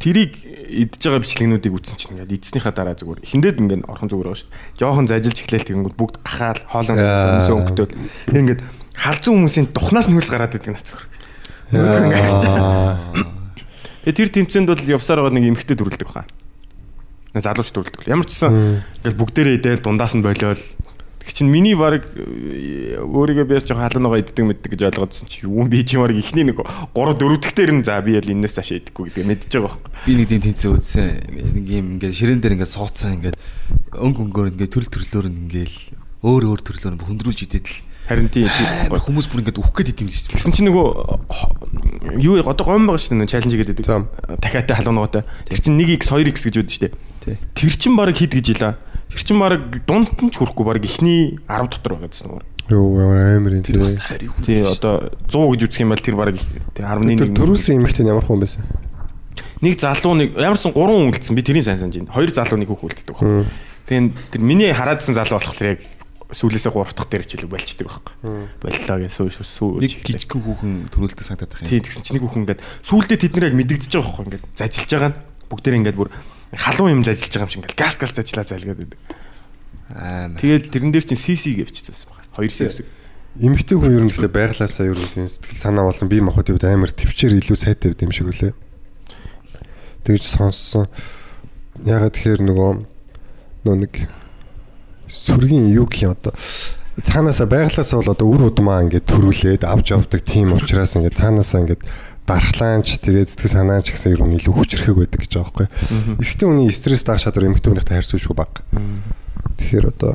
тэрийг 0.02 0.32
идж 0.42 0.98
байгаа 0.98 1.22
бичлэгнүүдийг 1.22 1.74
үзсэн 1.78 1.98
чинь 1.98 2.12
ингээд 2.18 2.34
эдснийхаа 2.34 2.74
дараа 2.74 2.98
зүгээр 2.98 3.22
хиндэд 3.22 3.62
ингээд 3.62 3.86
орхон 3.86 4.10
зүгээр 4.10 4.28
байгаа 4.30 4.40
шүү 4.42 4.50
дээ. 4.50 4.78
Жохон 4.82 5.06
зажилж 5.06 5.38
эхлээл 5.42 5.68
тэгэнгүүт 5.70 5.96
бүгд 5.98 6.16
гахаал 6.26 6.62
хоолой 6.66 6.98
өмсөө 6.98 7.54
өнгөтөл 7.62 7.94
ингээд 8.34 8.60
халзан 8.98 9.32
хүмүүсийн 9.38 9.66
тухнаас 9.70 10.10
нь 10.10 10.16
хөлс 10.18 10.30
гараад 10.30 10.58
идэг 10.58 10.74
наа 10.74 10.82
Нөгөө 11.72 12.04
ингээд 12.04 12.26
харж 12.28 12.44
байгаа. 12.44 12.96
Тэгээ 14.04 14.18
тэр 14.18 14.30
тэмцээнд 14.36 14.68
бол 14.68 14.92
явсаар 14.92 15.20
байгаа 15.24 15.36
нэг 15.40 15.48
эмхтэй 15.56 15.76
дүрлдэг 15.76 16.08
хаа. 16.12 16.28
Залууч 17.32 17.72
дүрлдэг. 17.72 18.04
Ямар 18.06 18.28
ч 18.28 18.36
гэсэн 18.36 18.84
ингээд 19.00 19.16
бүгдээрээ 19.16 19.56
идэл 19.56 19.80
дундаас 19.80 20.12
нь 20.12 20.20
болиол 20.20 20.60
Тэг 21.22 21.38
чин 21.38 21.54
миний 21.54 21.78
баг 21.78 22.02
өөрийгөө 22.02 23.46
биас 23.46 23.62
жоохон 23.62 23.86
халуунгаа 23.86 24.18
иддэг 24.26 24.42
мэддэг 24.42 24.74
гэж 24.74 24.90
ойлгоодсон 24.90 25.30
чи 25.30 25.46
юу 25.46 25.70
би 25.70 25.86
чи 25.86 25.94
баг 25.94 26.10
ихний 26.10 26.42
нэг 26.42 26.58
3 26.58 27.14
4 27.14 27.38
дэх 27.38 27.54
дээр 27.54 27.72
нь 27.78 27.86
за 27.86 28.02
би 28.02 28.18
ял 28.18 28.26
энэс 28.26 28.58
цаашаа 28.58 28.82
идэхгүй 28.82 29.14
гэдэг 29.22 29.30
мэдчихэж 29.30 29.54
байгаа 29.54 29.70
байхгүй. 29.70 30.02
Би 30.02 30.12
нэг 30.18 30.26
тийм 30.34 30.42
тэнцээ 30.50 30.70
үзсэн. 30.74 31.06
Нэг 31.30 31.66
юм 31.70 31.86
ингээд 31.94 32.18
ширээн 32.18 32.42
дээр 32.42 32.54
ингээд 32.58 32.74
суудсан 32.74 33.22
ингээд 33.22 33.38
өнг 34.02 34.18
өнгөөр 34.18 34.50
ингээд 34.50 34.74
төрөл 34.74 34.90
төрлөөр 34.90 35.26
нь 35.30 35.38
ингээд 35.46 35.74
өөр 36.26 36.42
өөр 36.42 36.60
төрлөөр 36.66 36.94
хөндрүүлж 37.06 37.40
идээд 37.46 37.66
л 37.70 37.78
Харин 38.12 38.28
тийм 38.28 38.48
хүмүүс 38.92 39.26
бүр 39.32 39.40
ингээд 39.40 39.58
үхэх 39.58 39.72
гээд 39.72 39.92
идэм 39.96 40.08
гэж 40.12 40.36
Тэгсэн 40.36 40.52
чинь 40.52 40.68
нөгөө 40.68 40.86
юу 42.20 42.44
одоо 42.44 42.64
гом 42.68 42.84
байгаа 42.84 43.00
шүү 43.00 43.24
дээ 43.24 43.32
чаленж 43.32 43.56
гэдэг. 43.56 43.88
Дахиатай 44.36 44.76
халуунаатай. 44.76 45.24
Тэр 45.48 45.60
чинь 45.64 45.80
1x 45.80 46.12
2x 46.12 46.36
гэж 46.44 46.54
үүдэн 46.60 46.72
шүү 46.76 46.82
дээ. 46.92 47.40
Тэр 47.56 47.72
чинь 47.72 47.96
баг 47.96 48.12
хит 48.12 48.36
гэж 48.36 48.46
илаа. 48.52 48.76
Тэр 49.08 49.22
чинь 49.24 49.40
баг 49.40 49.56
дунд 49.88 50.12
нь 50.12 50.28
ч 50.28 50.36
хүрэхгүй 50.36 50.64
баг 50.68 50.84
ихний 50.84 51.40
10 51.48 51.72
дотор 51.72 51.96
байгаа 51.96 52.12
гэсэн 52.12 52.28
үг. 52.36 52.44
Юу 52.68 53.00
ямар 53.00 53.40
амар 53.40 53.58
юм 53.58 53.64
тий. 53.64 53.80
Тий 54.44 54.60
одоо 54.60 55.08
100 55.32 55.56
гэж 55.56 55.60
үзэх 55.72 55.80
юм 55.80 55.96
бол 55.96 56.04
тэр 56.04 56.16
баг 56.20 56.36
тий 56.36 56.84
11 56.84 57.16
Тэр 57.16 57.32
төрүүлсэн 57.32 57.80
эмэгтэй 57.80 58.04
ямар 58.04 58.28
хүн 58.28 58.44
байсан? 58.44 58.60
нэг 59.62 59.78
залуу 59.78 60.14
нэг 60.18 60.34
ямар 60.36 60.58
ч 60.58 60.66
сан 60.66 60.74
3 60.74 60.90
хүн 60.90 61.14
үлдсэн 61.14 61.38
би 61.38 61.42
тэрийг 61.46 61.64
сайн 61.64 61.78
санаж 61.78 61.96
байна. 62.02 62.12
Хоёр 62.12 62.30
залуу 62.34 62.58
нэг 62.58 62.68
хүүхэн 62.68 62.88
үлддэг. 62.90 63.16
Тэгээд 63.86 64.14
тэр 64.34 64.42
миний 64.42 64.74
хараадсан 64.74 65.14
залуу 65.14 65.38
болохоор 65.38 65.78
яг 65.78 65.80
сүүлээсээ 66.32 66.72
3 66.72 66.96
дахь 66.96 67.08
дээр 67.12 67.24
хичээл 67.28 67.52
болчдөг 67.52 67.86
байхгүй. 67.92 68.14
Боллоо 68.60 68.96
гэж 69.04 69.12
сүү 69.12 69.28
сүү. 69.44 69.70
нэг 69.84 69.92
жижиг 70.00 70.32
хүүхэн 70.32 70.72
төрүүлдэг 70.88 71.24
санагдаад 71.28 71.52
байна. 71.60 71.68
Тий 71.68 71.80
тэгсэн 71.84 72.02
чинь 72.02 72.16
нэг 72.16 72.24
хүүхэн 72.24 72.42
ингээд 72.48 72.60
сүүлдээ 72.88 73.18
тэд 73.20 73.32
нэр 73.36 73.46
яг 73.52 73.56
мэдэгдэж 73.60 73.92
байгаа 73.92 74.08
байхгүй 74.08 74.26
ингээд 74.32 74.44
зажилж 74.56 74.90
байгаа 74.96 75.10
нь 75.12 75.18
бүгдээр 75.52 75.78
ингээд 75.84 75.98
бүр 76.00 76.08
халуун 76.56 76.92
юм 76.96 77.04
зажилж 77.04 77.32
байгаа 77.36 77.44
юм 77.44 77.52
шиг 77.52 77.60
ингээд 77.60 77.76
газ 77.76 77.94
газ 78.00 78.12
зажлаа 78.16 78.44
залгаад 78.48 78.80
байдаг. 78.80 79.00
Аймаа. 79.92 80.40
Тэгэл 80.40 80.72
тэрэн 80.72 80.92
дээр 80.96 81.04
чинь 81.04 81.20
CC 81.20 81.44
гэж 81.52 81.68
бичсэн 81.68 81.92
байсан 81.92 82.08
байна. 82.08 82.32
Хоёр 82.32 82.52
сэвсэг. 82.52 82.86
Эмэгтэй 83.36 83.76
хүн 83.76 83.92
ер 83.92 84.04
нь 84.04 84.12
гэхдээ 84.12 84.32
байглаасаа 84.32 84.88
ер 84.88 84.96
нь 84.96 85.12
тийм 85.12 85.28
сэтгэл 85.28 85.60
санаа 85.60 85.88
болон 85.88 86.08
бие 86.08 86.24
махбодын 86.24 86.56
хувьд 86.56 86.68
амар 86.68 86.92
төвчээр 86.92 87.40
илүү 87.40 87.56
сайтай 87.56 87.92
байд 87.92 88.04
юм 88.04 88.12
шиг 88.12 88.28
үлээ. 88.28 88.52
Тэгж 90.04 90.24
сонссон. 90.24 90.88
Ягаад 91.80 92.12
тэгэхээр 92.12 92.44
нөгөө 92.44 92.70
нөө 93.64 93.76
нэг 93.88 93.94
сүргийн 95.08 95.72
юу 95.72 95.86
гэх 95.86 96.06
юм 96.06 96.14
одоо 96.14 96.32
цаанаасаа 97.00 97.48
байглаасаа 97.48 97.98
бол 98.04 98.12
одоо 98.12 98.28
үр 98.28 98.42
удмаа 98.52 98.84
ингээд 98.84 99.08
төрүүлээд 99.08 99.64
авч 99.64 99.96
явдаг 99.96 100.20
тийм 100.22 100.52
учраас 100.52 100.92
ингээд 100.92 101.16
цаанаасаа 101.16 101.60
ингээд 101.64 101.82
дархлаанч 102.28 103.02
тэгээд 103.02 103.32
сэтгэл 103.32 103.56
санаач 103.58 103.90
гэсэн 103.90 104.14
нь 104.20 104.38
илүү 104.38 104.54
хүчрэхэг 104.54 104.94
байдаг 104.94 105.20
гэж 105.26 105.32
байгаа 105.34 105.66
байхгүй. 105.66 106.22
Эрэгтэй 106.22 106.46
хүний 106.46 106.70
стресс 106.70 107.02
даах 107.02 107.18
чадвар 107.18 107.50
эмэгтэй 107.50 107.70
хүнийхтэй 107.74 107.96
харьцуулж 107.98 108.26
баг. 108.30 108.62
Тэгэхээр 109.58 109.86
одоо 109.90 110.14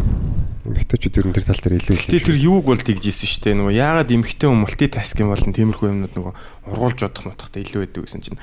эмэгтэйчүүд 0.63 1.19
ер 1.19 1.27
нь 1.27 1.35
тэр 1.35 1.45
тал 1.51 1.59
дээр 1.59 1.77
илүү 1.83 1.95
Гэтэ 1.99 2.23
тэр 2.31 2.37
юуг 2.39 2.63
бол 2.71 2.79
тэгжсэн 2.79 3.27
шүү 3.27 3.43
дээ. 3.43 3.59
Нөгөө 3.59 3.75
яагаад 3.75 4.09
эмхтэн 4.15 4.47
хүн 4.47 4.61
мультитаскинг 4.63 5.29
болон 5.35 5.51
тиймэрхүү 5.51 5.87
юмнууд 5.91 6.13
нөгөө 6.15 6.33
ургуулж 6.71 6.99
бодох 7.03 7.25
нутагтай 7.27 7.61
илүү 7.67 7.79
байдаг 7.83 8.03
гэсэн 8.07 8.23
чинь 8.23 8.39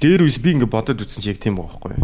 дээр 0.00 0.24
үс 0.24 0.40
би 0.40 0.56
ингээд 0.56 0.72
бодоод 0.72 1.04
үзсэн 1.04 1.20
чи 1.20 1.30
яг 1.30 1.38
тийм 1.38 1.60
байгаа 1.60 1.78
байхгүй? 1.78 2.00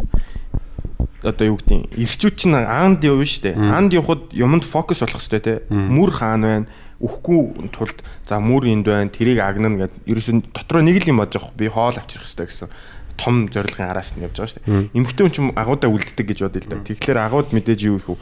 Одоо 1.23 1.47
юу 1.51 1.59
гэдэг 1.59 1.99
ирчүүд 1.99 2.35
чинь 2.39 2.55
аанд 2.55 3.03
явна 3.03 3.27
шүү 3.27 3.43
дээ. 3.51 3.57
Аанд 3.59 3.91
явхад 3.91 4.31
юмд 4.31 4.63
фокус 4.63 5.03
болох 5.03 5.19
хэрэгтэй 5.19 5.43
те. 5.43 5.55
Мүр 5.71 6.15
хаана 6.15 6.47
байна? 6.47 6.67
Үхгүй 7.03 7.71
тулд 7.75 8.07
за 8.23 8.39
мүр 8.39 8.71
энд 8.71 8.87
байна. 8.87 9.11
Тэрийг 9.11 9.43
агнана 9.43 9.91
гэд 9.91 9.99
ерөөсөн 10.07 10.55
дотроо 10.55 10.83
нэг 10.87 11.03
л 11.03 11.11
юм 11.11 11.19
бодож 11.19 11.43
байгаа. 11.43 11.59
Би 11.59 11.67
хоол 11.67 11.99
авчрах 11.99 12.23
хэрэгтэй 12.23 12.47
гэсэн 12.47 12.71
том 13.19 13.51
зорилгын 13.51 13.91
араас 13.91 14.15
нь 14.15 14.23
явж 14.23 14.39
байгаа 14.39 14.53
шүү 14.55 14.63
дээ. 14.63 14.95
Эмхтэн 14.95 15.25
хүн 15.27 15.35
чинь 15.35 15.51
агуудаа 15.59 15.91
үлддэг 15.91 16.27
гэж 16.31 16.39
бодъё 16.47 16.63
л 16.63 16.71
да. 16.71 16.87
Тэгэхээр 16.87 17.19
агууд 17.19 17.51
мэдээж 17.51 17.81
юу 17.91 17.99
их 17.99 18.07
вэ? 18.15 18.19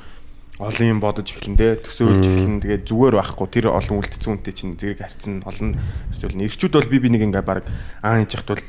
олон 0.56 0.88
юм 0.88 1.00
бодож 1.04 1.36
эхлэн 1.36 1.52
дээ 1.52 1.84
төсөөлж 1.84 2.24
эхлэн 2.24 2.64
тэгээд 2.64 2.88
зүгээр 2.88 3.14
байхгүй 3.20 3.48
тэр 3.52 3.76
олон 3.76 4.00
үлдсэн 4.00 4.40
үнтэй 4.40 4.54
чинь 4.56 4.80
зэрэг 4.80 5.04
харьцсан 5.04 5.44
олон 5.44 5.76
эсвэл 6.16 6.40
ирчүүд 6.48 6.80
бол 6.80 6.88
би 6.88 6.96
би 6.96 7.12
нэг 7.12 7.28
ингээ 7.28 7.44
баг 7.44 7.68
аа 8.00 8.24
хийж 8.24 8.40
яхад 8.40 8.56
бол 8.56 8.64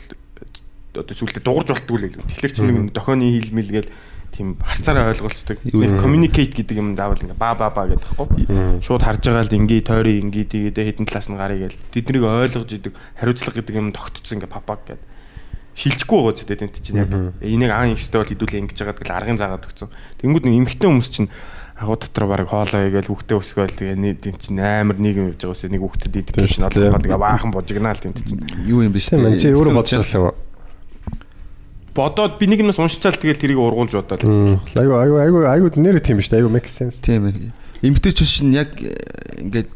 одоо 1.00 1.16
сүултээ 1.16 1.44
дуурж 1.48 1.68
болтгүй 1.72 1.96
л 1.96 2.08
илүү. 2.12 2.24
Тэгэхээр 2.28 2.52
чи 2.52 2.62
нэг 2.68 2.92
дохооны 2.92 3.30
хилмэл 3.40 3.72
гээл 3.72 3.90
тийм 4.38 4.56
харцаараа 4.62 5.12
ойлголцдог. 5.18 5.58
Communicate 5.66 6.54
гэдэг 6.54 6.78
юм 6.78 6.94
даавал 6.94 7.18
ингээ 7.18 7.36
ба 7.36 7.58
ба 7.58 7.74
ба 7.74 7.90
гэдэг 7.90 8.14
байхгүй. 8.14 8.46
Шууд 8.86 9.02
харж 9.02 9.26
байгаа 9.26 9.50
л 9.50 9.58
ингээ 9.58 9.82
тойрын 9.82 10.30
ингээ 10.30 10.46
тэгээд 10.78 10.78
хэдэн 10.78 11.10
талаас 11.10 11.28
нь 11.34 11.42
гарыг 11.42 11.60
гээл 11.66 11.82
тэднийг 11.90 12.24
ойлгож 12.24 12.70
идэг 12.70 12.94
хариуцлага 13.18 13.58
гэдэг 13.58 13.76
юм 13.76 13.90
тогтцсон 13.92 14.38
ингээ 14.38 14.54
папаг 14.54 14.86
гэдэг. 14.86 15.02
шилжихгүй 15.78 16.18
байгаа 16.18 16.38
зү 16.42 16.58
тэнт 16.58 16.78
чинь 16.82 16.98
яг 16.98 17.14
энийг 17.38 17.70
аан 17.70 17.94
ихтэй 17.94 18.18
бол 18.18 18.32
хэдүүлээ 18.34 18.62
ингэж 18.66 18.78
байгаа 18.82 18.98
тэгэл 18.98 19.18
аргын 19.18 19.38
заагаад 19.38 19.68
өгсөн. 19.70 19.90
Тэнгүүд 20.26 20.46
нэг 20.50 20.56
эмхтэн 20.66 20.90
хүмүүс 20.90 21.10
чинь 21.14 21.30
агуу 21.78 21.98
дотор 22.02 22.26
баг 22.26 22.50
хоолоо 22.50 22.82
игээл 22.90 23.14
хүүхдээ 23.14 23.38
өсгөөл 23.38 23.78
тэгээ 23.78 23.98
нэг 24.02 24.18
тийм 24.18 24.36
чинь 24.42 24.58
амар 24.58 24.98
нийгэм 24.98 25.38
явж 25.38 25.46
байгаа 25.46 25.54
ус 25.54 25.62
нэг 25.70 25.82
хүүхдэд 25.86 26.18
education 26.18 26.66
олгоод 26.66 27.06
тэгээ 27.06 27.22
баахан 27.22 27.54
божигнаал 27.54 28.02
тэнт 28.02 28.26
чинь. 28.26 28.42
Юу 28.66 28.82
юм 28.82 28.90
бэ 28.90 28.98
Тийм 28.98 29.38
чи 29.38 29.54
өөрөө 29.54 29.78
бодож 29.78 30.02
байсан 30.02 30.34
юм. 30.34 30.47
Бодоод 31.98 32.38
би 32.38 32.46
нэг 32.46 32.62
юмс 32.62 32.78
уншицаал 32.78 33.18
тэгэл 33.18 33.42
тэрийг 33.42 33.58
ургуулж 33.58 33.98
бодоод. 33.98 34.22
Айгу 34.22 35.02
айгу 35.02 35.18
айгу 35.18 35.40
айгу 35.50 35.82
нэр 35.82 35.98
тийм 35.98 36.22
шүү 36.22 36.38
дээ. 36.38 36.42
Айгу 36.46 36.54
make 36.54 36.70
sense. 36.70 37.02
Тийм 37.02 37.26
ээ. 37.26 37.50
Эмгтээчүүд 37.82 38.30
шин 38.30 38.54
яг 38.54 38.78
э, 38.78 38.94
ингээд 39.42 39.74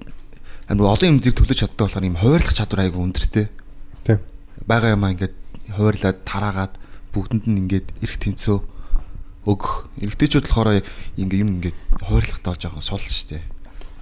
амар 0.69 0.93
олон 0.93 1.17
юм 1.17 1.21
зэрэг 1.25 1.41
төлөж 1.41 1.57
чаддаг 1.65 1.89
болохоор 1.89 2.05
юм 2.05 2.21
хуваарлах 2.21 2.53
чадвар 2.53 2.85
айгүй 2.85 3.01
өндөртэй. 3.01 3.49
Тийм. 4.05 4.21
Бага 4.69 4.93
юмаа 4.93 5.17
ингээд 5.17 5.33
хуваарлаад 5.73 6.21
тараагаад 6.21 6.73
бүгдэнд 7.09 7.45
нь 7.49 7.59
ингээд 7.65 7.87
эрх 8.05 8.17
тэнцөө 8.21 8.57
өгөх. 9.49 9.89
Эмгтээчүүд 10.05 10.45
болохоор 10.45 10.85
ингээд 11.17 11.41
юм 11.41 11.57
ингээд 11.57 11.77
хуваарлахтаа 12.05 12.53
жоохон 12.53 12.85
сул 12.85 13.01
штэ. 13.01 13.41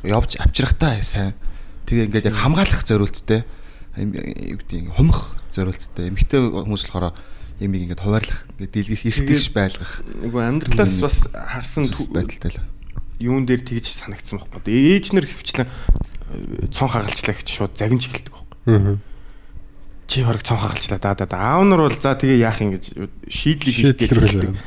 Явж 0.03 0.36
авчрахтаа 0.36 0.99
сайн. 0.99 1.39
Тэгээ 1.88 2.12
ингээд 2.12 2.27
яг 2.29 2.38
хамгаалах 2.38 2.84
зориулттай. 2.84 3.47
Юм 3.95 4.12
юу 4.15 4.60
гэдэг 4.60 4.91
хумх 4.99 5.39
зориулттай. 5.51 6.12
Эмгтээ 6.12 6.39
хүмүүс 6.51 6.84
болохоор 6.91 7.15
ямиг 7.60 7.82
ингээд 7.86 8.04
хуваарлах, 8.04 8.48
ингээд 8.58 8.74
дийлгэх 8.74 9.04
эрхтэйш 9.06 9.45
байлгах 9.52 10.02
Нөгөө 10.08 10.41
амьдралаас 10.48 10.95
бас 11.04 11.17
харсан 11.32 11.86
байдалтай 12.12 12.56
л. 12.56 12.63
юун 13.19 13.43
дээр 13.43 13.62
тэгж 13.67 13.91
санагдсан 13.91 14.39
байхгүй. 14.39 14.72
Ээж 14.72 15.12
нэр 15.12 15.28
хөвчлэн 15.28 15.67
э, 15.67 16.72
цон 16.72 16.88
хагалчлаа 16.88 17.36
гэж 17.36 17.48
шууд 17.52 17.76
загинж 17.76 18.08
эхэлдэг 18.08 18.32
байхгүй. 18.32 18.80
Аа. 18.80 18.98
Чи 20.08 20.24
хорог 20.24 20.41
цон 20.41 20.58
хагалчлаа 20.58 21.00
да 21.04 21.13
да 21.19 21.26
да. 21.28 21.38
Аав 21.60 21.67
нар 21.67 21.84
бол 21.84 22.00
за 22.00 22.15
тэгээ 22.15 22.39
яах 22.39 22.63
юм 22.63 22.74
гэж 22.80 22.95
шийдлийг 23.28 23.76
хийх 23.76 24.00
Шийдлэр 24.00 24.24
гэдэг. 24.24 24.56
хэлээ. 24.56 24.63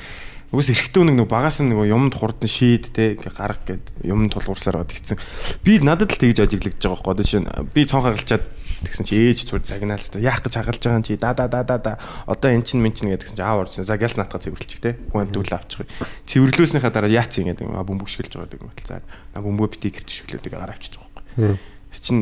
Угс 0.52 0.68
эрэгтэй 0.68 1.02
нэг 1.08 1.16
нөгөө 1.16 1.32
багаас 1.32 1.64
нь 1.64 1.72
нөгөө 1.72 1.86
юмд 1.96 2.12
хурдан 2.12 2.44
шийд 2.44 2.92
те 2.92 3.16
ингээ 3.16 3.32
гарах 3.32 3.64
гэд 3.64 3.88
юмд 4.04 4.36
тулгуурсаар 4.36 4.84
бод 4.84 4.92
гисэн. 4.92 5.16
Би 5.64 5.80
надад 5.80 6.12
л 6.12 6.20
тэгж 6.20 6.44
ажиглагдж 6.44 6.76
байгаа 6.76 6.92
байхгүй. 6.92 7.12
Одоо 7.16 7.24
жишээ 7.24 7.40
нь 7.40 7.48
би 7.72 7.80
цон 7.88 8.04
хагалчаад 8.04 8.44
тэгсэн 8.84 9.06
чи 9.06 9.14
ээж 9.16 9.48
зур 9.48 9.62
загнаал 9.64 10.02
та 10.02 10.18
яах 10.18 10.42
гэж 10.42 10.54
хагалж 10.58 10.82
байгаа 10.82 10.98
юм 11.00 11.06
чи? 11.06 11.16
Да 11.16 11.32
да 11.34 11.46
да 11.48 11.62
да 11.62 11.78
да. 11.78 11.92
Одоо 12.26 12.50
эн 12.50 12.62
чин 12.62 12.82
мен 12.82 12.92
чин 12.92 13.10
гэдгсэн 13.10 13.38
чи 13.38 13.42
аав 13.42 13.66
орсон 13.66 13.84
за 13.86 13.96
гялс 13.96 14.16
наатга 14.18 14.42
цэвэрлчих 14.42 14.80
те. 14.82 14.98
Гуанд 15.10 15.30
дүүл 15.30 15.54
авчих 15.54 15.86
цэвэрлүүлснийхаа 16.26 16.90
дараа 16.90 17.10
яац 17.10 17.38
юм 17.38 17.50
гэдэг 17.50 17.66
бөмбөг 17.66 18.08
шгэлж 18.10 18.36
байгаа 18.36 18.48
гэдэг 18.50 18.60
юм 18.62 18.70
бол 18.70 18.86
за. 18.86 19.02
Бөмбөгөө 19.34 19.72
бити 19.78 19.88
гэрт 19.94 20.10
шгэлээдэг 20.10 20.52
гараа 20.52 20.74
авчиж 20.74 20.98
байгаа 20.98 21.10
байхгүй. 21.32 21.58
Чин 22.02 22.18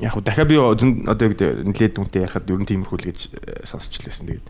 яг 0.00 0.14
дахиад 0.22 0.48
би 0.48 0.56
одоо 0.58 1.28
гэдэг 1.30 1.64
нэлээд 1.70 1.94
дүнтэй 1.94 2.22
ярихад 2.26 2.50
ер 2.50 2.60
нь 2.60 2.68
тиймэрхүү 2.68 2.98
л 2.98 3.08
гэж 3.10 3.18
э, 3.34 3.66
сонсч 3.66 4.02
л 4.02 4.08
байсан. 4.10 4.26
Тэгээд 4.26 4.46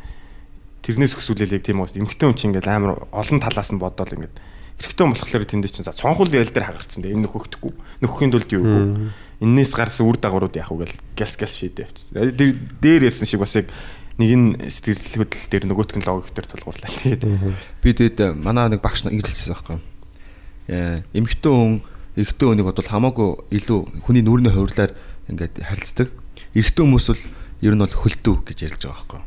тэрнээс 0.85 1.15
өсвөлээ 1.21 1.61
яг 1.61 1.65
тийм 1.65 1.81
уус. 1.85 1.97
Эмхтэн 1.97 2.33
хүн 2.33 2.39
чинь 2.39 2.51
ингээд 2.53 2.69
амар 2.69 3.05
олон 3.13 3.41
талаас 3.41 3.71
нь 3.73 3.81
бодоол 3.81 4.17
ингээд. 4.17 4.35
Эрэгтэй 4.81 5.05
хүн 5.05 5.13
болохоор 5.13 5.45
тэндээ 5.45 5.73
чинь 5.73 5.87
за 5.87 5.93
цонхол 5.93 6.33
ял 6.33 6.49
дээр 6.49 6.65
хагарцсан 6.65 7.05
дээ. 7.05 7.15
Энэ 7.15 7.29
нөхөхдөггүй. 7.29 7.73
Нөхөхийн 8.03 8.33
тулд 8.33 8.51
юу 8.53 8.65
юу 8.65 8.85
эннээс 9.45 9.77
гарсан 9.77 10.09
үр 10.09 10.17
дагаврууд 10.17 10.57
яах 10.57 10.73
вэ 10.73 10.89
гэл 10.89 11.01
гэлс 11.21 11.37
гэлс 11.37 11.55
шийдээ 11.61 11.85
явчихсан 11.85 12.33
дээр 12.33 12.53
дээр 12.81 13.03
ярьсан 13.13 13.29
шиг 13.29 13.45
бас 13.45 13.55
яг 13.61 13.69
нэг 14.17 14.31
нь 14.31 14.49
сэтгэл 14.71 15.27
хөдлөл 15.27 15.51
дээр 15.51 15.65
нөгөөтг 15.69 15.97
нь 15.99 16.07
логик 16.07 16.31
дээр 16.33 16.49
тулгуурлаа 16.49 16.91
тэгээд 17.03 17.23
Би 17.83 17.91
тэгээд 17.93 18.39
манай 18.39 18.71
нэг 18.71 18.81
багш 18.81 19.03
нар 19.03 19.13
ингэж 19.13 19.27
хэлсэн 19.27 19.55
байхгүй. 19.59 19.79
Э 20.71 21.03
эмэгтэй 21.11 21.51
хүн 21.51 21.83
эрэгтэй 22.15 22.47
хүнийг 22.47 22.67
бодвол 22.71 22.91
хамаагүй 22.95 23.31
илүү 23.59 23.79
хүний 24.07 24.23
нүрийн 24.23 24.55
хувирлаар 24.55 24.95
ингээд 25.27 25.67
харилцдаг. 25.67 26.09
Эрэгтэй 26.55 26.83
хүмүүс 26.87 27.07
бол 27.11 27.23
ер 27.67 27.75
нь 27.75 27.83
бол 27.83 27.99
хөлтөв 27.99 28.37
гэж 28.47 28.59
ярьж 28.71 28.83
байгаа 28.87 29.03
байхгүй. 29.03 29.23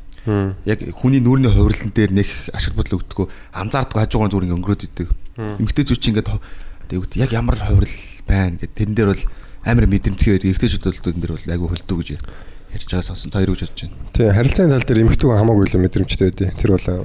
Яг 0.63 0.79
хүний 0.95 1.19
нүрийн 1.19 1.51
хувирлан 1.51 1.91
дээр 1.91 2.11
нэг 2.15 2.29
ашиг 2.55 2.71
бодол 2.79 3.03
өгдөггүй 3.03 3.27
анзаардгүй 3.59 3.99
хажуугаар 3.99 4.31
зүгээр 4.31 4.45
ингээд 4.47 4.59
өнгөрөөд 4.63 4.87
идэг. 4.87 5.07
Эмэгтэйчүүд 5.35 5.99
чинь 5.99 6.15
ингээд 6.15 7.19
яг 7.19 7.31
ямар 7.35 7.59
хувирал 7.59 7.95
байна 8.23 8.55
гэд 8.55 8.71
тэрэн 8.71 8.95
дээр 8.95 9.11
бол 9.11 9.23
амар 9.67 9.85
мэдрэмтгий 9.91 10.39
байдаг. 10.39 10.49
Эрэгтэйчүүд 10.55 10.87
бол 10.87 11.03
тэрэн 11.03 11.21
дээр 11.21 11.33
бол 11.35 11.51
айгүй 11.51 11.67
хөлтөв 11.75 11.97
гэж 11.99 12.09
ярьж 12.71 12.87
байгаа 12.87 13.07
сонсон. 13.07 13.31
Та 13.31 13.43
хоёр 13.43 13.51
гэж 13.53 13.61
бодож 13.67 13.81
байна. 13.83 13.95
Тийм 14.15 14.31
харилцааны 14.31 14.71
тал 14.79 14.87
дээр 14.87 14.99
хүн 15.11 15.37
хамаагүй 15.37 15.65
л 15.67 15.83
мэдрэмжтэй 15.83 16.27
байдیں۔ 16.31 16.55
Тэр 16.55 16.71
бол 16.75 16.87
э, 16.87 16.95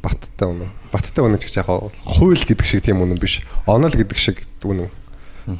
баттай 0.00 0.46
үнэ. 0.48 0.66
Баттай 0.92 1.22
үнэ 1.24 1.38
ч 1.40 1.42
гэж 1.52 1.56
яг 1.60 1.68
хууль 1.68 2.40
гэдэг 2.40 2.66
шиг 2.66 2.80
тийм 2.84 3.04
үнэн 3.04 3.20
биш. 3.20 3.44
Онол 3.68 3.92
гэдэг 3.92 4.16
шиг 4.16 4.44
үнэн. 4.64 4.88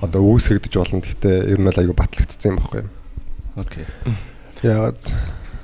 Одоо 0.01 0.25
үүсгэгдэж 0.25 0.73
болно. 0.81 1.05
Гэхдээ 1.05 1.53
ер 1.53 1.61
нь 1.61 1.69
бол 1.69 1.81
айгу 1.81 1.95
батлагдсан 1.95 2.53
юм 2.53 2.61
баггүй 2.61 2.81
юм. 2.85 2.91
Окей. 3.57 3.87
Яагаад 4.65 5.01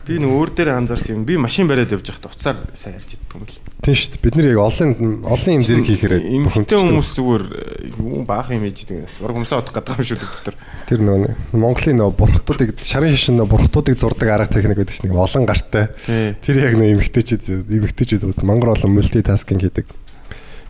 би 0.06 0.18
нэг 0.18 0.30
өөр 0.34 0.50
дээр 0.50 0.74
анзаарсан 0.74 1.22
юм 1.22 1.26
би 1.26 1.38
машин 1.38 1.70
бариад 1.70 1.94
явж 1.94 2.10
байхдаа 2.10 2.34
уцаар 2.34 2.58
сайн 2.74 2.98
ярьж 2.98 3.14
идэх 3.14 3.38
юм 3.38 3.46
л 3.46 3.54
тийм 3.82 3.96
шүү 3.98 4.14
дээ. 4.14 4.22
Бид 4.22 4.36
нэр 4.38 4.48
яг 4.54 4.60
олон 4.62 4.90
олон 5.26 5.52
юм 5.58 5.64
зэрэг 5.66 5.86
хийхээр 5.90 6.14
эмхтэн 6.22 6.78
хүмүүс 6.86 7.10
зүгээр 7.18 7.44
э, 7.50 7.90
юу 7.98 8.22
баах 8.22 8.54
юм 8.54 8.62
ээж 8.62 8.86
гэдэг. 8.86 9.10
Ураг 9.26 9.36
humсаа 9.42 9.58
утах 9.58 9.82
гэдэг 9.82 9.98
юм 9.98 10.06
шүү 10.06 10.22
дээ. 10.22 10.54
Тэр 10.86 11.00
нөгөө 11.02 11.58
Монголын 11.58 11.98
нөгөө 11.98 12.14
бурхтуудыг 12.14 12.78
шарын 12.78 13.10
шишин 13.10 13.42
нөгөө 13.42 13.50
бурхтуудыг 13.58 13.98
зурдаг 13.98 14.30
арга 14.30 14.54
техник 14.54 14.78
гэдэг 14.78 14.94
чинь 14.94 15.10
олон 15.10 15.46
гартай. 15.50 15.90
Тэр 16.06 16.56
яг 16.62 16.78
нэг 16.78 16.94
эмгтээчүүд 16.94 17.42
эмгтээчүүд 17.74 18.22
бас 18.22 18.38
мангар 18.46 18.78
олон 18.78 18.94
мультитаскинг 18.94 19.66
хийдэг. 19.66 19.90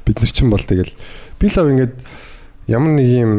Бид 0.09 0.17
нар 0.17 0.33
чинь 0.33 0.49
бол 0.49 0.65
тэгэл 0.65 0.97
би 1.37 1.53
лав 1.53 1.69
ингээд 1.69 1.95
ямар 2.73 2.97
нэг 2.97 3.09
юм 3.13 3.33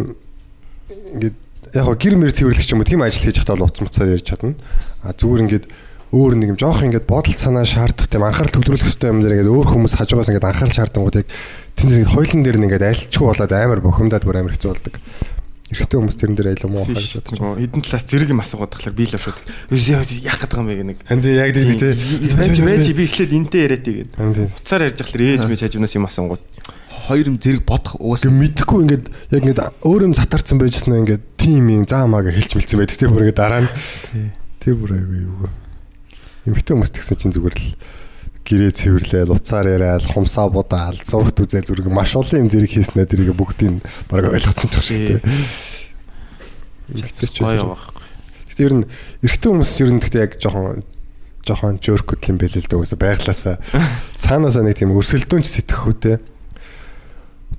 ингээд 1.17 1.37
яг 1.73 1.97
гэр 1.97 2.15
мэр 2.21 2.29
цэвэрлэх 2.29 2.69
юм 2.69 2.85
уу 2.85 2.87
тийм 2.87 3.01
ажил 3.01 3.25
хийж 3.25 3.41
хатаа 3.41 3.57
бол 3.57 3.73
уц 3.73 3.81
муцаар 3.81 4.13
ярьж 4.13 4.29
чадна. 4.29 4.53
А 5.01 5.17
зүгээр 5.17 5.43
ингээд 5.49 5.65
өөр 6.13 6.37
нэг 6.37 6.53
юм 6.53 6.59
жоох 6.61 6.85
ингээд 6.85 7.09
бодол 7.09 7.33
санаа 7.33 7.65
шаардах 7.65 8.05
тийм 8.05 8.21
анхаарал 8.21 8.53
төвлөрүүлэх 8.53 8.85
хэрэгтэй 8.85 9.09
юм 9.09 9.25
дээр 9.25 9.33
ингээд 9.41 9.49
өөр 9.49 9.67
хүмүүс 9.73 9.97
хажуугаас 9.97 10.29
ингээд 10.29 10.45
анхаарал 10.45 10.77
шаардангууд 10.77 11.17
яг 11.17 11.27
тэнд 11.73 11.89
нэг 11.89 12.09
хойлон 12.13 12.41
дээр 12.45 12.57
нь 12.61 12.65
ингээд 12.69 12.85
альчгүй 12.85 13.25
болоод 13.33 13.53
амар 13.57 13.81
бохимдаад 13.81 14.21
бүр 14.21 14.37
амар 14.37 14.53
хэцүү 14.53 14.69
болдог. 14.69 14.93
Эрэгтэй 15.73 15.97
хүмүүс 15.97 16.17
тэрэн 16.21 16.37
дээр 16.37 16.49
аялаа 16.53 16.69
муу 16.69 16.85
хаа 16.85 16.93
гэж 16.93 17.13
бодож 17.17 17.39
хідэн 17.57 17.81
талаас 17.81 18.05
зэрэг 18.05 18.29
юм 18.29 18.43
асуугаад 18.45 18.71
тахлаар 18.77 18.93
би 18.93 19.05
л 19.09 19.17
шууд 19.17 19.41
яах 20.21 20.37
гэдэг 20.37 20.53
юм 20.61 20.67
бэ 20.69 20.85
нэг. 20.85 20.97
Ханд 21.01 21.25
яг 21.25 21.49
тийм 21.49 21.81
тий. 21.81 21.97
Байж 22.37 22.57
байж 22.61 22.85
би 22.93 23.03
эхлээд 23.09 23.33
энтэй 23.33 23.61
яриад 23.65 23.81
тийм. 23.81 24.05
уцаар 24.53 24.85
ярьж 24.85 25.01
ахлаар 25.01 25.23
ээж 25.33 25.49
мэж 25.49 25.61
хажуунаас 25.65 25.97
юм 25.97 26.05
асуунгууд. 26.05 26.43
Хоёр 27.09 27.25
юм 27.25 27.41
зэрэг 27.41 27.65
бодох 27.65 27.97
угаасаа 27.97 28.29
мэдхгүй 28.29 28.79
ингээд 28.85 29.05
яг 29.33 29.41
ингээд 29.49 29.61
өөр 29.81 30.01
юм 30.05 30.13
сатарсан 30.13 30.61
байжснаа 30.61 31.01
ингээд 31.01 31.25
тим 31.41 31.65
юм 31.73 31.89
заамаага 31.89 32.29
хэлж 32.29 32.53
мэлсэн 32.53 32.77
байдаг 32.77 32.97
тийм 33.01 33.17
бүр 33.17 33.25
ингээд 33.33 33.41
дараа 33.41 33.65
нь 33.65 33.71
тэр 34.61 34.77
бүр 34.77 34.93
айгүй 34.93 35.25
юу. 35.25 35.62
Эмхтэн 36.43 36.75
хүмүүс 36.75 36.91
тэгсэн 36.91 37.17
чинь 37.19 37.33
зүгээр 37.35 37.55
л 37.55 37.67
гэрээ 38.43 38.71
цэвэрлээл, 38.75 39.31
уцаар 39.31 39.67
яриад, 39.71 40.03
хумсаа 40.03 40.51
будаал, 40.51 40.99
зургт 40.99 41.39
үзээ 41.39 41.63
зүрэг 41.63 41.87
маш 41.87 42.19
олон 42.19 42.47
юм 42.47 42.49
зэрэг 42.51 42.71
хийснээр 42.75 43.07
тэрийг 43.07 43.31
бүгдийг 43.31 43.79
баг 44.11 44.27
ойлгоцсон 44.27 44.67
ч 44.67 44.75
шиг 44.83 44.99
тийм. 45.07 45.21
Эмхтэйч 46.91 47.39
Гоё 47.39 47.71
байхгүй. 47.71 48.03
Гэтэ 48.51 48.63
ер 48.67 48.73
нь 48.75 48.85
эрэгтэй 49.23 49.47
хүмүүс 49.47 49.71
ер 49.79 49.91
нь 49.95 50.01
гэхдээ 50.03 50.23
яг 50.27 50.33
жоохон 50.43 50.83
жоохон 51.47 51.79
жөркөдл 51.79 52.35
юм 52.35 52.37
байл 52.43 52.59
л 52.59 52.67
да 52.67 52.75
уусаа 52.75 52.99
байглаасаа 52.99 53.55
цаанаасаа 54.23 54.67
нэг 54.67 54.75
тийм 54.75 54.91
өрсөлдөөнч 54.91 55.47
сэтгэхүйтэй. 55.47 56.19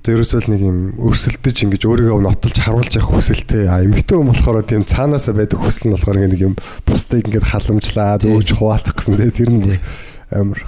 Одоо 0.05 0.21
ерөөсөө 0.21 0.41
л 0.45 0.49
нэг 0.53 0.61
юм 0.61 0.79
өрсөлдөж 1.01 1.65
ингэж 1.65 1.81
өөрийгөө 1.89 2.21
нотолж 2.21 2.61
харуулж 2.61 2.93
явах 2.93 3.09
хүсэлтэй. 3.09 3.65
А 3.65 3.81
эмэгтэй 3.81 4.13
хүн 4.13 4.29
болохоор 4.29 4.61
тийм 4.61 4.85
цаанаасаа 4.85 5.33
байдаг 5.33 5.57
хүсэл 5.57 5.89
нь 5.89 5.97
болохоор 5.97 6.29
нэг 6.29 6.41
юм 6.45 6.53
бусдыг 6.85 7.25
ингэж 7.25 7.41
халамжлаад 7.49 8.21
өөж 8.29 8.53
хуваалцах 8.53 9.01
гэсэн 9.01 9.17
тий 9.17 9.33
тэр 9.33 9.49
нь 9.49 9.81
амар 10.29 10.61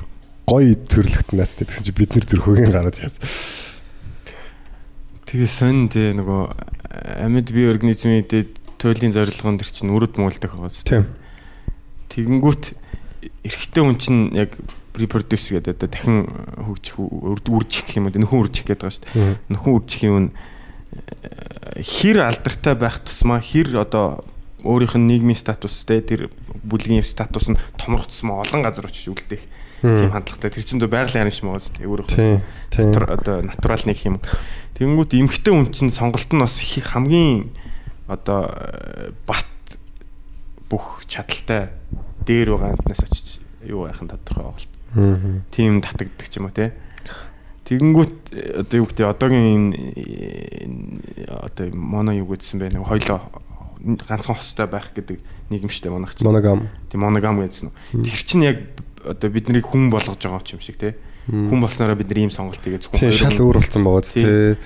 гоё 0.49 0.73
төрлөختнээс 0.73 1.53
тэгсэн 1.53 1.85
чи 1.85 1.93
бид 1.93 2.17
нэр 2.17 2.25
зүрхөгийн 2.25 2.73
гараад 2.73 2.97
яасан. 2.97 3.21
Тэгээ 5.29 5.49
сонь 5.53 5.85
тий 5.93 6.17
нөгөө 6.17 6.41
амьд 7.21 7.53
бие 7.53 7.69
организмын 7.69 8.25
дээд 8.25 8.57
туйлын 8.81 9.13
зорилгонд 9.13 9.61
төр 9.61 9.69
чинь 9.69 9.93
үрд 9.93 10.17
муулдаг 10.17 10.49
байгаас. 10.49 10.81
Тийм. 10.81 11.05
Тэгэнгүүт 12.09 12.73
эрэгтэй 13.45 13.81
хүн 13.85 14.01
чинь 14.01 14.33
яг 14.33 14.57
reproduce 14.97 15.55
гэдэг 15.55 15.77
одоо 15.77 15.89
дахин 15.89 16.17
хөгжих 16.57 16.97
үржих 16.97 17.87
юм 17.95 18.09
уу 18.09 18.17
нөхөн 18.17 18.41
үржих 18.41 18.65
гэдэг 18.65 18.81
байгаа 18.81 18.95
шүү 18.97 19.05
дээ. 19.13 19.37
Нөхөн 19.53 19.73
үржих 19.77 20.01
юм 20.03 20.17
нь 20.17 20.29
э, 20.33 21.81
хэр 21.85 22.25
алдартай 22.25 22.75
байх 22.75 22.99
тусмаа 23.05 23.39
хэр 23.39 23.77
одоо 23.77 24.25
өөрийнх 24.65 24.97
нь 24.97 25.07
нийгмийн 25.07 25.37
статус 25.37 25.85
те 25.85 26.01
тэр 26.01 26.33
бүлгийн 26.65 27.05
статус 27.05 27.47
нь 27.53 27.59
томрогдсон 27.77 28.41
олон 28.41 28.61
газар 28.65 28.89
очиж 28.89 29.13
үлдээх 29.13 29.43
тийм 29.85 30.11
хандлагатай 30.11 30.49
тэр 30.49 30.65
чинь 30.65 30.81
дөө 30.81 30.89
байгалийн 30.89 31.29
харанч 31.29 31.39
мөн 31.45 31.61
шүү 31.61 31.73
дээ 31.77 31.87
өөрөө 31.87 32.07
натур 32.73 33.05
одоо 33.13 33.35
натурал 33.45 33.85
нэг 33.85 33.99
юм. 34.01 34.17
Тэнгүүд 34.73 35.11
эмхтэй 35.13 35.53
хүн 35.53 35.69
чинь 35.69 35.93
сонголт 35.93 36.33
нь 36.33 36.41
бас 36.41 36.57
хамгийн 36.57 37.53
одоо 38.09 38.49
э, 38.49 39.13
бат 39.29 39.45
бүх 40.67 41.05
чадaltaй 41.05 41.69
дээр 42.25 42.57
байгаа 42.57 42.73
амтнаас 42.73 43.05
очиж 43.05 43.37
юу 43.61 43.85
байхын 43.85 44.09
тодорхой 44.09 44.43
байгаа 44.43 44.57
бол 44.57 44.67
Мгм. 44.67 44.76
Тийм 45.51 45.81
татагддаг 45.81 46.27
ч 46.27 46.37
юм 46.37 46.49
уу 46.49 46.55
те. 46.55 46.73
Тэгэнгүүт 47.67 48.15
одоо 48.63 48.77
юу 48.79 48.87
гэдэг 48.87 49.05
одоогийн 49.11 49.75
энэ 49.75 51.27
одоо 51.27 51.67
моно 51.75 52.15
юу 52.15 52.31
гэдсэн 52.31 52.63
бэ 52.63 52.79
нэг 52.79 52.87
хоёлоо 52.87 53.21
ганцхан 53.83 54.39
хостой 54.39 54.67
байх 54.67 54.91
гэдэг 54.95 55.19
нийгэм 55.51 55.69
штэ 55.69 55.91
манайх 55.91 56.15
чинь. 56.15 56.27
Моногам. 56.27 56.67
Тийм 56.89 57.01
моногам 57.03 57.43
гэсэн. 57.43 57.71
Тэр 57.91 58.19
чинь 58.23 58.43
яг 58.47 58.57
одоо 59.03 59.29
биднийг 59.29 59.67
хүн 59.67 59.91
болгож 59.91 60.17
байгаа 60.17 60.43
юм 60.47 60.63
шиг 60.63 60.79
те. 60.79 60.95
Хүн 61.27 61.59
болсноороо 61.59 61.99
бид 61.99 62.07
нар 62.07 62.23
ийм 62.23 62.31
сонголт 62.31 62.63
хийгээд 62.63 62.87
зөвхөн 62.87 63.11
шал 63.11 63.35
өөр 63.35 63.59
болсон 63.59 63.83
байгаа 63.83 64.03
зү 64.03 64.15
Тийм. 64.15 64.57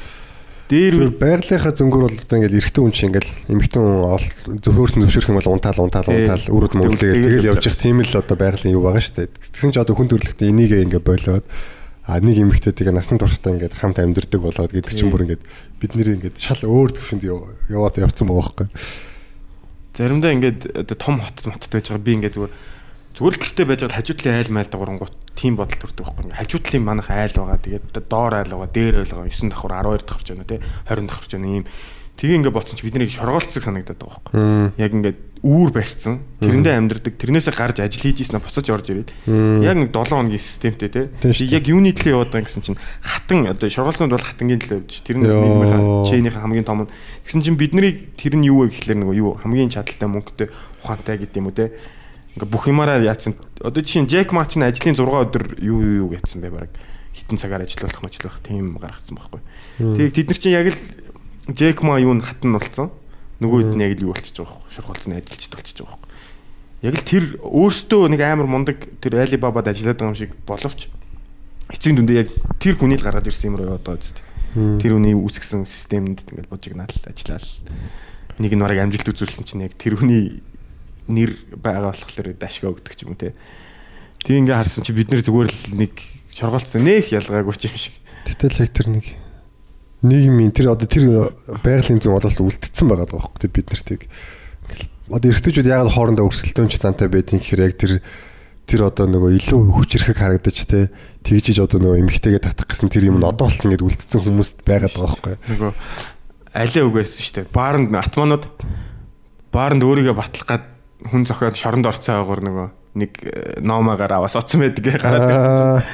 Дээр 0.71 0.93
Зүгээр 0.95 1.19
байгалийнхаа 1.19 1.73
зөнгөр 1.75 2.03
бол 2.07 2.15
одоо 2.15 2.37
ингээл 2.39 2.59
эрэгтэй 2.63 2.81
хүн 2.81 2.93
чинь 2.95 3.09
ингээл 3.11 3.31
эмэгтэй 3.51 3.81
хүн 3.83 3.99
ол 4.07 4.25
зөвхөртөн 4.63 5.03
зөвшөөрөх 5.03 5.31
юм 5.35 5.39
бол 5.43 5.51
унтаал 5.51 5.83
унтаал 5.83 6.07
унтаал 6.07 6.45
үрд 6.47 6.73
мөглөгээд 6.79 7.19
Тэгэл 7.27 7.49
явж 7.51 7.65
их 7.67 7.75
тийм 7.75 7.99
л 7.99 8.15
одоо 8.15 8.35
байгалийн 8.39 8.75
юу 8.79 8.87
байгаа 8.87 9.03
шүү 9.03 9.15
дээ. 9.19 9.35
Тэгсэн 9.51 9.69
чинь 9.75 9.83
одоо 9.83 9.95
хүн 9.99 10.07
төрөлхтөө 10.07 10.47
энийг 10.47 10.71
ингээ 10.71 11.03
болоод 11.03 11.45
а 12.07 12.17
нэг 12.17 12.35
эмэгтэйтэйгээ 12.39 12.95
насны 12.95 13.19
турштай 13.19 13.51
ингээд 13.53 13.75
хамт 13.77 13.99
амьдэрдэг 13.99 14.41
болоод 14.41 14.71
гэдэг 14.71 14.95
чинь 14.95 15.11
бүр 15.11 15.27
ингээд 15.27 15.43
бид 15.77 15.91
нэр 15.93 16.17
ингээд 16.17 16.39
шал 16.39 16.63
өөр 16.65 16.97
төвшөнд 16.97 17.23
яв- 17.27 17.51
яваад 17.69 17.99
явцсан 18.01 18.25
байгаа 18.25 18.41
байхгүй. 18.41 18.67
заримдаа 19.93 20.31
ингээд 20.33 20.59
одоо 20.71 20.95
том 20.97 21.19
хот 21.21 21.37
мотод 21.45 21.69
байж 21.69 21.85
байгаа. 21.91 22.01
Би 22.01 22.11
ингээд 22.17 22.35
зүгээр 22.39 22.53
зүгээр 23.15 23.35
л 23.37 23.41
гэртээ 23.43 23.65
байж 23.69 23.79
байгаа 23.85 23.97
хажуудлын 24.01 24.39
айл 24.39 24.49
майл 24.55 24.71
дагурангууд 24.71 25.15
тийм 25.35 25.55
бодол 25.55 25.79
төрдөг 25.79 26.05
байхгүй 26.05 26.23
ингээд 26.27 26.39
хажуудлын 26.39 26.83
манах 26.83 27.09
айл 27.09 27.33
байгаа 27.33 27.59
тэгээд 27.61 28.09
доор 28.09 28.33
айл 28.35 28.51
байгаа 28.51 28.69
дээр 28.71 28.95
айл 29.01 29.13
байгаа 29.15 29.31
9 29.31 29.51
давхар 29.51 29.73
12 29.79 30.05
давхарч 30.05 30.27
байна 30.31 30.45
те 30.45 30.57
20 30.89 31.07
давхарч 31.07 31.31
байна 31.35 31.47
ийм 31.47 31.65
Тэгээ 32.21 32.37
ингээд 32.37 32.53
бодсон 32.53 32.77
чи 32.77 32.85
бидний 32.85 33.09
шоргоолцсаг 33.09 33.65
санагдаад 33.65 33.97
байгаа 33.97 34.21
байхгүй. 34.29 34.77
Яг 34.77 34.93
ингээд 34.93 35.17
үүр 35.41 35.73
барьцсан. 35.73 36.21
Тэрэндээ 36.37 36.77
амьдрдаг. 36.77 37.17
Тэрнээсээ 37.17 37.55
гарч 37.57 37.81
ажил 37.81 38.05
хийж 38.05 38.29
ийснэ 38.29 38.37
буцаж 38.37 38.69
орж 38.69 38.93
ирээд. 38.93 39.09
Яг 39.65 39.73
нэг 39.73 39.89
7 39.89 40.05
хоногийн 40.05 40.37
системтэй 40.37 40.93
те. 40.93 41.09
Яг 41.49 41.65
юуны 41.65 41.97
төлөө 41.97 42.13
яваад 42.13 42.29
байгаа 42.29 42.45
гэсэн 42.45 42.61
чинь 42.61 42.77
хатан 43.01 43.49
одоо 43.49 43.65
шоргоолцоонд 43.65 44.13
бол 44.13 44.21
хатангийн 44.21 44.61
төлөө 44.61 44.85
явж. 44.85 45.01
Тэр 45.01 45.17
Йоо. 45.17 45.41
нийгмийн 45.41 46.05
чэйнийхэн 46.05 46.45
хамгийн 46.45 46.67
том 46.69 46.85
нь. 46.85 46.93
Тэгсэн 47.25 47.41
чинь 47.41 47.57
биднийг 47.57 48.13
тэр 48.21 48.37
нь 48.37 48.45
юу 48.45 48.69
вэ 48.69 48.77
гэхлээр 48.77 49.01
нөгөө 49.01 49.17
юу 49.17 49.41
хамгийн 49.41 49.73
чадaltaй 49.73 50.05
мөнгөтэй 50.05 50.47
ухаантай 50.85 51.17
гэдэг 51.25 51.41
юм 51.41 51.49
уу 51.49 51.57
те. 51.57 51.73
Ингээ 52.35 52.47
бүх 52.47 52.67
юмараа 52.71 53.03
яатсан. 53.03 53.35
Одоо 53.59 53.83
жишээ 53.83 54.07
нь 54.07 54.09
Джек 54.09 54.31
Ма 54.31 54.47
чинь 54.47 54.63
ажлын 54.63 54.95
6 54.95 55.03
өдөр 55.03 55.59
юу 55.59 55.83
юу 55.83 55.95
юу 56.07 56.09
гэсэн 56.15 56.39
бэ 56.39 56.49
баг. 56.49 56.71
Хитэн 57.11 57.35
цагаар 57.35 57.67
ажиллах 57.67 57.99
мэтлэх 57.99 58.39
тийм 58.39 58.79
гаргацсан 58.79 59.19
байхгүй. 59.19 59.41
Тэг 59.99 60.15
тэд 60.15 60.27
нар 60.31 60.39
чинь 60.39 60.55
яг 60.55 60.67
л 60.71 60.79
Джек 61.51 61.83
Ма 61.83 61.99
юу 61.99 62.15
н 62.15 62.23
хатан 62.23 62.55
болцсон. 62.55 62.87
Нөгөө 63.43 63.67
хэд 63.67 63.75
нь 63.75 63.83
яг 63.83 63.93
л 63.99 64.05
юу 64.07 64.15
болчихж 64.15 64.39
байгаа 64.39 64.63
байхгүй. 64.63 64.71
Шургуулцны 64.71 65.13
ажилчд 65.19 65.51
болчихж 65.59 65.77
байгаа 65.83 65.99
байхгүй. 65.99 66.11
Яг 66.81 66.95
л 66.95 67.03
тэр 67.03 67.23
өөртөө 67.43 68.03
нэг 68.15 68.21
амар 68.23 68.47
мундаг 68.47 68.77
тэр 69.03 69.19
Alibaba-д 69.19 69.75
ажиллаад 69.75 69.99
байгаа 69.99 70.13
юм 70.15 70.17
шиг 70.17 70.31
боловч 70.47 70.87
эцэг 71.67 71.93
дүндээ 71.99 72.19
яг 72.25 72.29
тэр 72.63 72.79
хүний 72.79 72.95
л 72.95 73.05
гаргаж 73.05 73.27
ирсэн 73.27 73.51
юм 73.51 73.59
руу 73.59 73.75
яваад 73.75 73.85
байгаа 73.85 74.01
үст. 74.01 74.17
Тэр 74.55 74.95
хүний 74.95 75.15
үүсгэсэн 75.15 75.67
системд 75.67 76.23
ингээд 76.31 76.49
бужигнаал 76.49 76.95
ажиллаал. 77.05 77.49
Нэг 78.39 78.51
нь 78.55 78.63
бараг 78.63 78.79
амжилт 78.81 79.07
үзүүлсэн 79.13 79.45
чинь 79.45 79.63
яг 79.67 79.75
тэр 79.77 79.99
хүний 79.99 80.41
нэр 81.11 81.31
байгаа 81.59 81.91
болохоор 81.91 82.33
дашгаа 82.39 82.71
өгдөг 82.71 82.93
ч 82.95 83.03
юм 83.03 83.13
уу 83.13 83.19
те. 83.19 83.35
Тэг 84.23 84.41
ингээ 84.41 84.57
харсан 84.57 84.83
чи 84.87 84.95
бид 84.95 85.11
нэр 85.11 85.21
зүгээр 85.21 85.49
л 85.51 85.63
нэг 85.75 85.93
шоргоолцсон 86.31 86.87
нэх 86.87 87.11
ялгаагүй 87.11 87.55
ч 87.59 87.67
юм 87.67 87.75
шиг. 87.75 87.95
Гэтэл 88.25 88.63
яг 88.63 88.71
тэр 88.71 88.87
нэг 88.89 89.05
нийгмийн 90.01 90.51
тэр 90.55 90.73
одоо 90.73 90.87
тэр 90.89 91.35
байгалийн 91.61 92.01
зүйн 92.01 92.17
бодолд 92.17 92.41
үлдсэн 92.41 92.87
байгаа 92.89 93.05
даа 93.05 93.21
байхгүй 93.21 93.49
бид 93.53 93.67
нартыг 93.69 94.01
одоо 95.13 95.29
эргэжүүд 95.29 95.67
яг 95.69 95.91
хоорондоо 95.93 96.25
өрсөлдөөн 96.25 96.71
ч 96.73 96.81
зантай 96.81 97.05
байдгийг 97.11 97.45
гэхээр 97.45 97.65
яг 97.69 97.75
тэр 97.77 97.93
тэр 98.65 98.81
одоо 98.87 99.05
нөгөө 99.05 99.37
илүү 99.37 99.59
хүчрэхэг 99.77 100.17
харагдаж 100.17 100.57
те 100.65 100.89
тэгжиж 101.21 101.61
одоо 101.61 101.77
нөгөө 101.83 102.01
эмгтэйгээ 102.07 102.41
татах 102.41 102.71
гэсэн 102.71 102.89
тэр 102.89 103.13
юм 103.13 103.21
нь 103.21 103.27
одоо 103.27 103.45
болтон 103.51 103.69
гэд 103.75 103.83
үлдсэн 103.83 104.21
хүмүүст 104.25 104.57
байгаад 104.65 104.95
байгаа 104.95 105.19
байхгүй 105.21 105.35
Нөгөө 105.59 105.71
алиа 106.55 106.83
үгээсэн 106.87 107.23
штэ. 107.27 107.41
Бааранд 107.51 107.91
атманууд 107.91 108.47
бааранд 109.51 109.83
өөрийгөө 109.83 110.15
батлах 110.15 110.47
гад 110.47 110.63
хүн 111.09 111.25
зохиод 111.25 111.57
шоронд 111.57 111.87
орцсон 111.89 112.21
байгаагаар 112.21 112.41
нөгөө 112.45 112.67
нэг 113.01 113.11
э, 113.23 113.59
номоогоор 113.63 114.13
аваас 114.19 114.35
оцсон 114.35 114.65
байдаг 114.67 114.83
гараад 114.99 115.25
байсан 115.25 115.51
чинь. 115.57 115.85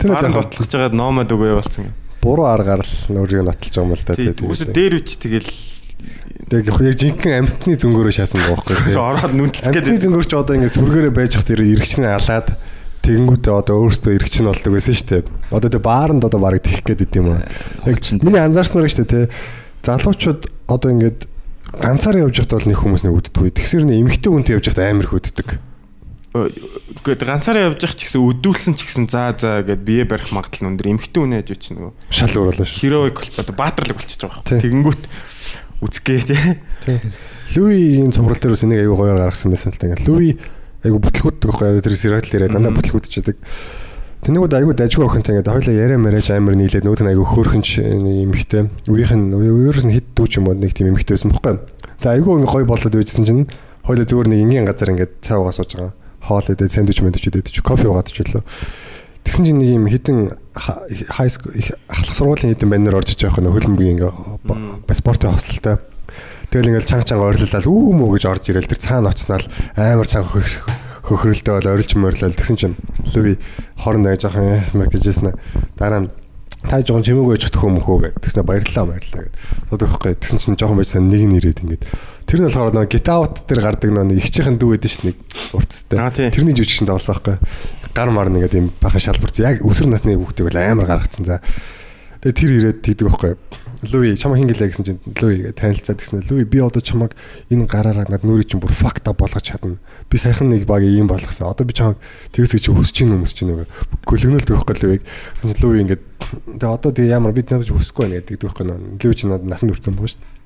тэр 0.00 0.08
Бааранд 0.14 0.34
одоо 0.34 0.42
батлах 0.42 0.68
жагаад 0.72 0.94
номод 0.96 1.28
өгөө 1.30 1.48
явуулсан. 1.52 1.92
буруу 2.24 2.46
аргаар 2.48 2.84
л 2.84 2.94
өөрийгөө 3.12 3.46
нотолж 3.46 3.74
байгаа 3.76 3.84
юм 3.84 3.94
л 3.94 4.04
да 4.04 4.14
Тийм. 4.16 4.34
Үгүй 4.40 4.72
дээр 4.72 4.94
үч 5.00 5.10
тэгэл 5.20 5.52
тэг 6.50 6.66
яг 6.66 6.96
жинхэнэ 6.96 7.38
амьтны 7.44 7.76
зөнгөөрөө 7.76 8.14
шаасан 8.16 8.40
байгаа 8.40 8.56
байхгүй 8.56 8.76
те 8.88 9.00
ороод 9.12 9.34
нүнтцгээд 9.36 9.84
Амьтны 9.84 10.00
зөнгөр 10.00 10.26
ч 10.26 10.32
одоо 10.34 10.54
ингэ 10.56 10.72
сүргээрээ 10.72 11.14
байж 11.14 11.32
хат 11.36 11.48
тэр 11.48 11.62
эргчнээ 11.64 12.12
алаад 12.16 12.48
тэгэнгүүтээ 13.04 13.54
одоо 13.54 13.74
өөрөөсөө 13.80 14.12
эргчин 14.16 14.48
болдог 14.48 14.72
байсан 14.76 14.94
шүү 14.96 15.08
дээ. 15.08 15.22
Одоо 15.56 15.68
тэ 15.72 15.80
бааранд 15.80 16.24
одоо 16.28 16.40
барыг 16.40 16.64
тэх 16.64 16.84
гээд 16.84 17.04
идэм 17.08 17.32
юм. 17.32 17.40
Яг 17.88 17.96
миний 18.20 18.42
анзаарснаар 18.44 18.88
шүү 18.92 19.08
дээ 19.08 19.28
те. 19.28 19.32
Залуучууд 19.80 20.42
одоо 20.68 20.88
ингээд 20.92 21.29
ганцаараа 21.76 22.26
явж 22.26 22.36
байхдаа 22.42 22.58
бол 22.58 22.70
нэг 22.70 22.78
хүмүүс 22.82 23.02
нэг 23.06 23.14
үддэггүй. 23.14 23.50
Тэгсэр 23.54 23.84
нэг 23.86 23.98
эмгтэй 24.02 24.30
хүнтэй 24.30 24.54
явж 24.58 24.66
байхдаа 24.70 24.90
амар 24.90 25.08
үддэг. 25.10 25.48
Гэхдээ 26.30 27.26
ганцаараа 27.26 27.74
явж 27.74 27.82
явах 27.82 27.98
ч 27.98 28.06
гэсэн 28.06 28.22
өдүүлсэн 28.22 28.74
ч 28.78 28.86
гэсэн 28.86 29.06
заа 29.10 29.34
заа 29.34 29.66
гэд 29.66 29.82
бие 29.82 30.06
барих 30.06 30.30
магадлал 30.30 30.70
өндөр 30.70 30.94
эмхтэн 30.94 31.26
үнэ 31.26 31.42
яж 31.42 31.58
чинь 31.58 31.82
нөгөө 31.82 31.92
Шал 32.06 32.30
болоо 32.38 32.62
шүү. 32.62 32.78
хероик 32.86 33.18
одоо 33.34 33.54
баатарлаг 33.58 33.98
болчихж 33.98 34.22
байгаа 34.22 34.46
юм. 34.46 34.62
Тэгэнгүүт 34.62 35.02
үзгээ 35.82 36.20
тий. 36.30 36.38
Луигийн 37.58 38.14
цуврал 38.14 38.38
дээр 38.38 38.54
бас 38.54 38.62
энийг 38.62 38.78
аягүй 38.78 38.94
гоёор 38.94 39.18
гаргасан 39.18 39.50
байсан 39.50 39.74
л. 39.74 39.82
Ингээд 39.82 40.06
Луи 40.06 40.38
аягүй 40.86 41.00
бүтлгүүддэг 41.02 41.50
байхгүй 41.50 41.82
тэр 41.82 41.96
сериал 41.98 42.22
дээр 42.22 42.46
дандаа 42.46 42.78
бүтлгүүдчихэд. 42.78 43.38
Тэнийгүүд 44.20 44.52
аягүй 44.52 44.74
дажгүй 44.76 45.04
охинтой 45.08 45.40
ингээд 45.40 45.48
хоёлаа 45.48 45.74
яриа 45.80 45.96
мараач 45.96 46.28
амар 46.28 46.52
нийлээд 46.52 46.84
нүүд 46.84 47.00
нь 47.00 47.10
аягүй 47.16 47.24
хөөрхөн 47.24 47.64
эмхтэй. 47.64 48.68
Үеийнх 48.84 49.16
нь 49.16 49.32
өөрөөс 49.32 49.88
нь 49.88 49.96
хит 49.96 50.12
дүүч 50.12 50.44
юм 50.44 50.52
уу 50.52 50.60
нэг 50.60 50.76
тийм 50.76 50.92
эмхтэй 50.92 51.16
байсан 51.16 51.32
байхгүй. 51.32 51.56
Тэгээ 52.04 52.20
аягүй 52.20 52.32
ингээ 52.36 52.52
гоё 52.52 52.66
болоод 52.68 52.94
байжсэн 53.00 53.24
чинь 53.24 53.48
хоёлаа 53.80 54.04
зүгээр 54.04 54.28
нэг 54.28 54.40
энгийн 54.44 54.68
газар 54.68 54.92
ингээд 54.92 55.24
цай 55.24 55.40
уугаа 55.40 55.56
сууж 55.56 55.72
байгаа. 55.72 55.96
Хоол 56.20 56.46
идэ 56.52 56.68
сэндвич 56.68 57.00
мэндвич 57.00 57.24
идэ 57.32 57.48
чи 57.48 57.64
кофе 57.64 57.88
уугаад 57.88 58.12
ч 58.12 58.20
үлээ. 58.20 58.44
Тэгсэн 59.24 59.44
чинь 59.48 59.56
нэг 59.56 59.68
юм 59.72 59.88
хитэн 59.88 60.36
хай 60.52 61.28
ахлах 61.32 62.12
сургуулийн 62.12 62.52
хитэн 62.52 62.68
баннер 62.68 63.00
орж 63.00 63.16
иж 63.16 63.24
байгаа 63.24 63.40
нөх 63.40 63.56
хөлбөмбөгийн 63.56 63.96
ингээ 64.04 64.94
спортын 65.00 65.32
хосолтой. 65.32 65.80
Тэгэл 66.52 66.76
ингээл 66.76 66.88
чанга 66.88 67.08
чанга 67.08 67.32
ойрлолал 67.32 67.72
үү 67.72 67.92
мүү 67.96 68.08
гэж 68.20 68.24
орж 68.28 68.44
ирэл 68.52 68.68
тэр 68.68 68.80
цаана 68.84 69.16
очсноо 69.16 69.40
амар 69.80 70.08
цанга 70.08 70.28
хөхрөлдөө 71.04 71.54
бол 71.60 71.72
орилж 71.74 71.92
морилол 71.96 72.34
тэгсэн 72.36 72.56
чинь. 72.56 72.76
Луви 73.14 73.38
хоорондоо 73.80 74.16
жоохон 74.16 74.64
мэг 74.76 74.90
гэжсэн 74.92 75.34
дараа 75.78 76.00
нь 76.06 76.10
та 76.68 76.84
жоохон 76.84 77.04
чимээгүй 77.04 77.34
очих 77.40 77.52
төхөө 77.56 77.70
мөхөө 77.80 77.98
гэд 78.04 78.20
тэгснэ 78.20 78.44
баярлалаа 78.44 78.84
баярлалаа 78.92 79.22
гэд 79.24 79.36
бодохгүй 79.72 80.12
тэгсэн 80.20 80.38
чинь 80.44 80.58
жоохон 80.60 80.76
байжсан 80.76 81.08
нэг 81.08 81.22
нь 81.24 81.36
ирээд 81.40 81.64
ингээд. 81.64 81.84
Тэр 82.28 82.38
нь 82.40 82.46
болохоор 82.52 82.76
нэг 82.76 82.92
гитаут 82.92 83.48
дээр 83.48 83.60
гардаг 83.64 83.90
нэг 83.90 84.20
ихчийнхэн 84.20 84.60
дүү 84.60 84.76
гэдэг 84.76 84.90
шүү 84.92 85.04
нэг 85.08 85.16
Аа, 85.96 86.12
тий. 86.12 86.28
тэрний 86.28 86.52
жүжигчэнд 86.52 86.92
олсон 86.92 87.16
байхгүй. 87.16 87.36
Гар 87.96 88.10
мар 88.12 88.28
нэгэд 88.28 88.54
юм 88.60 88.68
бахан 88.76 89.00
шалбарц. 89.00 89.40
Яг 89.40 89.64
өсвөр 89.64 89.88
насны 89.88 90.14
хүүхдийг 90.20 90.52
бол 90.52 90.60
амар 90.60 90.86
гаргацсан. 90.86 91.24
За. 91.24 91.40
Тэгээ 92.20 92.36
тэр 92.36 92.50
ирээд 92.60 92.78
тэгдэг 92.84 93.08
байхгүй 93.08 93.32
Луи 93.80 94.12
чамаа 94.12 94.36
хин 94.36 94.52
гэлээ 94.52 94.68
гэсэн 94.76 94.84
чинь 94.84 95.00
Луи 95.24 95.48
гэ 95.48 95.56
танилцаад 95.56 96.04
гэсэн 96.04 96.28
Луи 96.28 96.44
би 96.44 96.60
одоо 96.60 96.84
чамаг 96.84 97.16
энэ 97.48 97.64
гараараа 97.64 98.04
над 98.12 98.28
нүрийг 98.28 98.52
чинь 98.52 98.60
бүр 98.60 98.76
факта 98.76 99.16
болгож 99.16 99.40
чадна. 99.40 99.80
Би 100.12 100.20
саяхан 100.20 100.52
нэг 100.52 100.68
баг 100.68 100.84
ийм 100.84 101.08
болгосон. 101.08 101.48
Одоо 101.48 101.64
би 101.64 101.72
чамаг 101.72 101.96
тэгс 102.28 102.60
гэж 102.60 102.68
хүсэж 102.68 102.92
чинь 102.92 103.16
хүмүүс 103.16 103.32
чинь 103.32 103.56
нөгөө 103.56 104.04
гөлгнөлт 104.04 104.52
өгөхгүй 104.52 104.76
Луиг. 104.84 105.02
Тэгсэн 105.40 105.56
чинь 105.56 105.64
Луи 105.64 105.80
ингээд 105.80 106.02
тэгээ 106.60 106.68
одоо 106.76 106.92
тэгээ 106.92 107.16
ямар 107.16 107.32
бид 107.32 107.48
надад 107.48 107.72
хүсэхгүй 107.72 108.04
байна 108.04 108.20
гэдэг 108.20 108.44
өгөхгүй 108.52 108.64
нөө. 108.68 109.00
Луи 109.00 109.16
чинь 109.16 109.32
надад 109.32 109.48
насанд 109.48 109.72
хүрсэн 109.72 109.96
байгаа 109.96 110.12
шүү 110.12 110.20
дээ. 110.20 110.40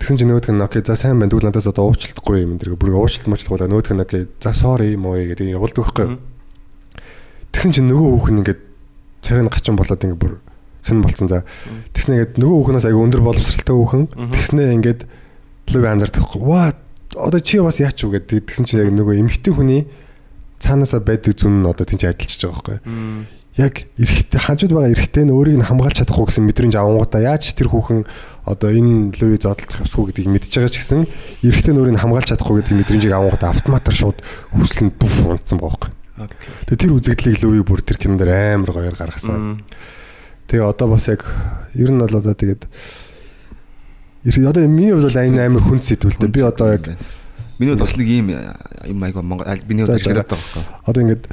Тэгсэн 0.00 0.16
чинь 0.16 0.30
нөгөөдг 0.32 0.56
нь 0.56 0.64
окей 0.64 0.80
за 0.80 0.96
сайн 0.96 1.20
байна. 1.20 1.36
Тэгвэл 1.36 1.52
надаас 1.52 1.68
одоо 1.68 1.92
уучлалтгүй 1.92 2.48
юм 2.48 2.56
энэ 2.56 2.80
бүр 2.80 2.96
уучлалт 2.96 3.28
мочлуулаа 3.28 3.68
нөгөөдг 3.68 3.92
нь 3.92 4.04
окей 4.08 4.22
за 4.40 4.56
sorry 4.56 4.96
мой 4.96 5.28
гэдэг 5.28 5.52
явуулдаг 5.52 5.84
байхгүй. 5.84 6.16
Тэгсэн 7.52 7.76
чинь 7.76 7.92
нөгөө 7.92 8.08
хүүхэн 8.16 8.40
ингээд 8.40 8.60
царай 9.20 9.44
нь 9.44 9.52
гачин 9.52 9.76
болоод 9.76 10.00
ингээд 10.00 10.18
бүр 10.18 10.40
сонир 10.82 11.06
болцсон 11.06 11.28
за. 11.30 11.42
Тэгснэ 11.94 12.14
ингээд 12.18 12.38
нөгөө 12.42 12.56
хүүхнээс 12.58 12.86
аяга 12.90 13.02
өндөр 13.06 13.22
боловсралтай 13.22 13.74
хүүхэн. 13.74 14.04
Тэгснэ 14.34 14.62
ингээд 14.76 15.00
луви 15.70 15.86
анзаардаг. 15.86 16.36
Ваа 16.42 16.74
одоо 17.16 17.40
чи 17.40 17.58
бас 17.62 17.78
яач 17.78 18.02
вэ 18.02 18.18
гэдэг. 18.18 18.50
Тэгсэн 18.50 18.66
чинь 18.66 18.82
яг 18.82 18.90
нөгөө 18.92 19.22
эмгтэй 19.22 19.52
хүний 19.54 19.82
цаанаасаа 20.58 21.00
байдаг 21.02 21.34
зүн 21.36 21.62
нь 21.62 21.68
одоо 21.68 21.84
тийч 21.86 22.06
адилчиж 22.06 22.46
байгаа 22.46 22.78
байхгүй. 22.78 23.26
Яг 23.60 23.84
эрэхтэй 24.00 24.40
хажууд 24.40 24.72
байгаа 24.72 24.94
эрэхтэй 24.96 25.24
нь 25.28 25.34
өөрийг 25.34 25.60
нь 25.60 25.66
хамгаалж 25.66 26.00
чадахгүй 26.00 26.32
гэсэн 26.32 26.46
мэдрэмж 26.48 26.74
авангуудаа 26.78 27.20
яаж 27.20 27.52
тэр 27.52 27.68
хүүхэн 27.68 28.08
одоо 28.48 28.70
энэ 28.72 29.12
луви 29.20 29.36
зодтолдох 29.36 29.84
ёсгүй 29.84 30.08
гэдгийг 30.08 30.32
мэдж 30.32 30.48
байгаа 30.56 30.72
ч 30.72 30.80
гэсэн 30.80 31.04
эрэхтэй 31.44 31.72
нь 31.76 31.80
өөрийг 31.82 31.94
нь 32.00 32.02
хамгаалж 32.02 32.32
чадахгүй 32.32 32.64
гэдэг 32.64 32.80
мэдрэмжийг 32.80 33.12
авангуудаа 33.12 33.52
автоматар 33.52 33.92
шууд 33.92 34.24
хүслэнд 34.56 34.96
бүф 34.96 35.36
унтсан 35.36 35.60
байгаа 35.60 35.92
байхгүй. 35.92 36.40
Тэгээ 36.72 36.80
тэр 36.80 36.92
үзэгдлийг 36.96 37.38
луви 37.44 37.60
бүр 37.60 37.80
тэр 37.84 38.00
кинон 38.00 38.16
дээр 38.16 38.56
амар 38.56 38.72
гоёор 38.72 38.96
гаргасан. 38.96 39.60
Тэгээ 40.48 40.66
одоо 40.66 40.88
бас 40.88 41.08
яг 41.08 41.26
ер 41.74 41.90
нь 41.92 41.98
бол 41.98 42.16
одоо 42.16 42.34
тэгээд 42.34 42.66
одоо 44.46 44.68
миний 44.68 44.92
хувьд 44.92 45.10
бол 45.10 45.22
энэ 45.22 45.46
амар 45.46 45.62
хүнд 45.62 45.82
сэтгүүлтэй. 45.84 46.28
Би 46.30 46.40
одоо 46.42 46.72
яг 46.72 46.84
миний 47.58 47.74
бас 47.74 47.96
нэг 47.96 48.06
ийм 48.06 48.30
юм 48.30 49.02
айгаа 49.02 49.22
Монгол 49.22 49.46
За, 49.46 49.86
хувьд 49.86 49.90
ажиллаад 49.90 50.30
байгаа 50.30 50.38
байхгүй. 50.38 50.62
одоо 50.86 51.00
ингээд 51.02 51.24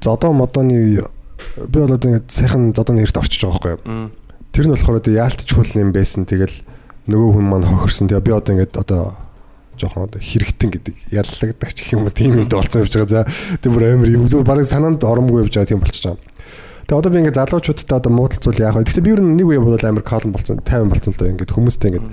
зодоо 0.00 0.32
модооны 0.32 1.00
би 1.68 1.78
бол 1.80 1.92
одоо 1.92 2.08
ингээд 2.10 2.28
сайхан 2.28 2.74
зодооны 2.74 3.02
эрт 3.04 3.16
орчиж 3.16 3.44
байгаа 3.44 3.80
байхгүй. 3.80 4.10
Тэр 4.52 4.64
нь 4.68 4.74
болохоор 4.74 5.00
одоо 5.00 5.12
яалтчгүй 5.14 5.64
юм 5.80 5.92
байсан. 5.92 6.28
Тэгэл 6.28 6.56
нөгөө 7.08 7.30
хүн 7.36 7.46
маань 7.48 7.68
хохирсон. 7.68 8.08
Тэгээ 8.08 8.26
би 8.28 8.32
одоо 8.32 8.52
ингээд 8.54 8.76
одоо 8.76 9.16
жоохон 9.78 10.06
одоо 10.06 10.20
хэрэгтэн 10.20 10.70
гэдэг 10.70 10.94
яллагдаг 11.10 11.70
ч 11.74 11.78
гэх 11.82 11.94
юм 11.98 12.06
уу 12.06 12.14
тийм 12.14 12.38
юмд 12.38 12.52
болцсон 12.54 12.86
явж 12.86 12.94
байгаа. 12.94 13.24
За 13.24 13.58
тэр 13.58 13.72
бүр 13.74 13.84
амар 13.98 14.10
юм 14.10 14.28
зөв 14.30 14.46
барыг 14.46 14.68
санаанд 14.68 15.02
оромгүй 15.02 15.42
явж 15.42 15.54
байгаа 15.58 15.70
тийм 15.70 15.82
болчихж 15.82 16.04
байгаа. 16.06 16.33
Тэгээ 16.84 17.00
одоо 17.00 17.10
би 17.12 17.18
ингээд 17.24 17.40
залуучуудтай 17.40 17.96
одоо 17.96 18.12
муудалцуул 18.12 18.60
яах 18.60 18.76
вэ? 18.76 18.84
Гэхдээ 18.84 19.04
би 19.08 19.12
ер 19.16 19.20
нь 19.24 19.40
нэг 19.40 19.48
үе 19.48 19.56
бол 19.56 19.72
амар 19.80 20.04
колон 20.04 20.36
болсон, 20.36 20.60
50 20.60 20.92
болсон 20.92 21.12
л 21.12 21.20
да 21.20 21.32
ингээд 21.32 21.52
хүмүүстэй 21.56 21.88
ингээд 21.96 22.08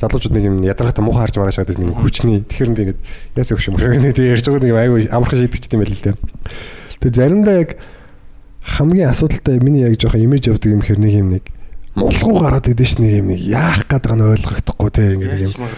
залуучууд 0.00 0.32
нэг 0.32 0.44
юм 0.48 0.56
ядаргатай 0.64 1.04
муухай 1.04 1.28
харж 1.28 1.36
маргааш 1.36 1.58
гадаас 1.60 1.76
нэг 1.76 1.92
хүчний 1.92 2.40
тэгэхээр 2.48 2.72
би 2.72 2.82
ингээд 2.88 3.00
яс 3.36 3.52
өгш 3.52 3.68
юм 3.68 3.76
шиг 3.76 4.00
нэг 4.00 4.16
ярьж 4.16 4.48
байгаа 4.48 4.64
нэг 4.64 4.80
айгүй 4.80 5.02
амархан 5.12 5.38
шийдэгчтэй 5.44 5.76
юм 5.76 5.82
байл 5.84 5.92
л 5.92 6.04
дээ. 6.08 6.16
Тэгээ 7.04 7.18
заримдаа 7.20 7.56
яг 7.60 7.70
хамгийн 8.64 9.12
асуудалтай 9.12 9.60
миний 9.60 9.84
яг 9.84 10.00
жоохон 10.00 10.24
имиж 10.24 10.48
явдаг 10.48 10.72
юм 10.72 10.80
хэр 10.80 10.98
нэг 11.04 11.12
юм 11.20 11.28
нэг 11.36 11.44
мулгуу 11.92 12.40
гараад 12.40 12.64
идэв 12.72 12.88
ш 12.88 12.96
нэг 12.96 13.20
юм 13.20 13.28
нэг 13.28 13.40
яах 13.44 13.84
гээд 13.84 14.08
байгаа 14.08 14.16
нь 14.16 14.28
ойлгохдохгүй 14.40 14.88
те 14.88 15.02
ингээд 15.20 15.36
нэг 15.36 15.42
юм. 15.52 15.68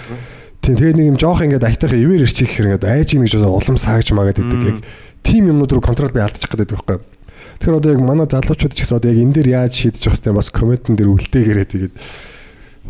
Тийм 0.62 0.74
тэгээ 0.78 0.94
нэг 0.94 1.06
юм 1.10 1.18
жоох 1.18 1.42
ингээд 1.42 1.66
айтайхан 1.66 1.98
ивэр 1.98 2.22
ирчих 2.22 2.46
гэхээр 2.46 2.78
ингээд 2.78 2.86
айж 2.86 3.10
нэг 3.18 3.26
жоо 3.26 3.58
улам 3.58 3.74
саагж 3.74 4.14
магаад 4.14 4.38
идэг 4.38 4.62
яг 4.62 4.78
тийм 5.26 5.50
юмнууд 5.50 5.74
руу 5.74 5.82
контрол 5.82 6.14
би 6.14 6.22
алдчих 6.22 6.46
гээд 6.46 6.62
байдаг 6.62 6.78
байхгүй. 6.86 7.15
Тэгэхээр 7.60 7.78
одоо 7.80 7.90
яг 7.92 8.00
манай 8.04 8.26
залуучууд 8.28 8.74
ч 8.74 8.84
гэсэн 8.84 8.98
одоо 9.00 9.10
яг 9.12 9.18
энэ 9.20 9.34
дээр 9.36 9.48
яаж 9.56 9.72
шийдэж 9.74 10.02
явах 10.06 10.20
хэвээр 10.20 10.40
бас 10.40 10.50
комментэн 10.52 10.94
дээр 10.96 11.12
үлдээгээрээ 11.12 11.68
тэгээд 11.72 11.94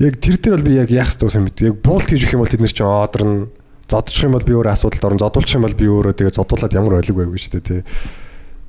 яг 0.03 0.15
тэр 0.21 0.37
дээр 0.37 0.55
бол 0.59 0.67
би 0.67 0.73
яг 0.77 0.91
яах 0.91 1.11
ёстой 1.11 1.31
сайн 1.31 1.47
мэдгүй. 1.47 1.71
Яг 1.71 1.77
буулт 1.81 2.09
хийж 2.11 2.23
өгөх 2.27 2.37
юм 2.37 2.43
бол 2.45 2.53
тэд 2.53 2.61
нар 2.61 2.75
чинь 2.75 2.87
одорно 2.87 3.49
зодчих 3.89 4.27
юм 4.27 4.35
бол 4.35 4.45
би 4.45 4.53
өөрөө 4.53 4.75
асуудалд 4.75 5.07
орно. 5.07 5.23
Зодуулчих 5.23 5.57
юм 5.57 5.65
бол 5.65 5.79
би 5.79 5.87
өөрөө 5.87 6.15
тэгээд 6.19 6.37
зодуулаад 6.37 6.75
ямар 6.75 6.99
ойлог 7.01 7.17
байв 7.17 7.31
гэж 7.33 7.45
тэ. 7.63 7.87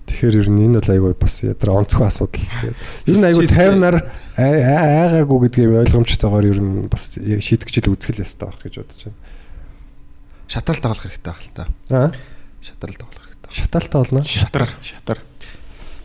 Тэгэхээр 0.07 0.39
ер 0.39 0.49
нь 0.55 0.63
энэ 0.71 0.79
бол 0.79 0.93
айгүй 0.93 1.13
бас 1.19 1.35
ядар 1.43 1.69
онцгой 1.75 2.07
асуудал. 2.07 2.39
Тэгээд 2.39 2.79
ер 3.11 3.17
нь 3.19 3.27
айгүй 3.27 3.45
50-аар 3.51 3.97
айгаагүй 4.39 5.37
гэдгийг 5.51 5.75
ойлгомжтойгоор 5.83 6.45
ер 6.47 6.59
нь 6.63 6.87
бас 6.87 7.19
шийдэгчл 7.19 7.91
үзэх 7.91 8.15
л 8.15 8.23
ястай 8.23 8.47
байх 8.47 8.61
гэж 8.63 8.73
бодож 8.79 9.01
байна. 9.03 9.19
Шатал 10.47 10.79
тоглох 10.79 11.03
хэрэгтэй 11.03 11.27
байх 11.27 11.43
л 11.43 11.51
та. 11.51 11.67
Аа? 11.91 12.15
Шатал 12.63 12.95
тоглох 12.95 13.25
хэрэгтэй. 13.27 13.51
Шаталтай 13.51 13.99
болно. 13.99 14.23
Шатар, 14.23 14.71
шатар. 14.79 15.19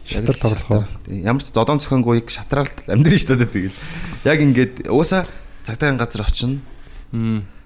Шатар 0.05 0.37
тоглох 0.37 0.71
уу? 0.71 0.85
Ямар 1.07 1.43
ч 1.43 1.55
зодон 1.55 1.79
цохингуйг 1.79 2.31
шатраалт 2.31 2.87
амьдрын 2.91 3.19
шүү 3.19 3.39
дээ 3.39 3.51
тэгээд. 3.51 3.77
Яг 4.27 4.39
ингээд 4.43 4.75
уусаа 4.91 5.27
цагтаагийн 5.63 6.01
газар 6.01 6.27
очино. 6.27 6.63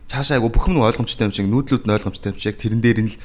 Цаашаа 0.06 0.38
айгу 0.38 0.52
бүх 0.52 0.68
юм 0.68 0.84
ойлгомжтой 0.84 1.28
юм 1.28 1.34
шиг 1.34 1.48
нүүдлүүд 1.48 1.84
нь 1.88 1.94
ойлгомжтой 1.96 2.32
юм 2.32 2.38
шиг 2.38 2.54
яг 2.54 2.60
тэрэн 2.60 2.82
дээр 2.84 3.00
нь 3.04 3.10
л 3.10 3.18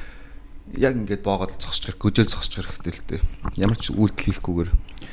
яг 0.79 0.95
ингээд 0.95 1.23
боогод 1.27 1.59
зогсож 1.59 1.91
гэр 1.91 1.99
гөжөөл 1.99 2.31
зогсож 2.31 2.53
гэр 2.55 2.67
хэрэгтэй 2.71 2.93
л 2.95 3.07
дээ. 3.11 3.21
Ямар 3.59 3.77
ч 3.77 3.91
үйлдэл 3.91 4.27
хийхгүйгээр. 4.31 4.69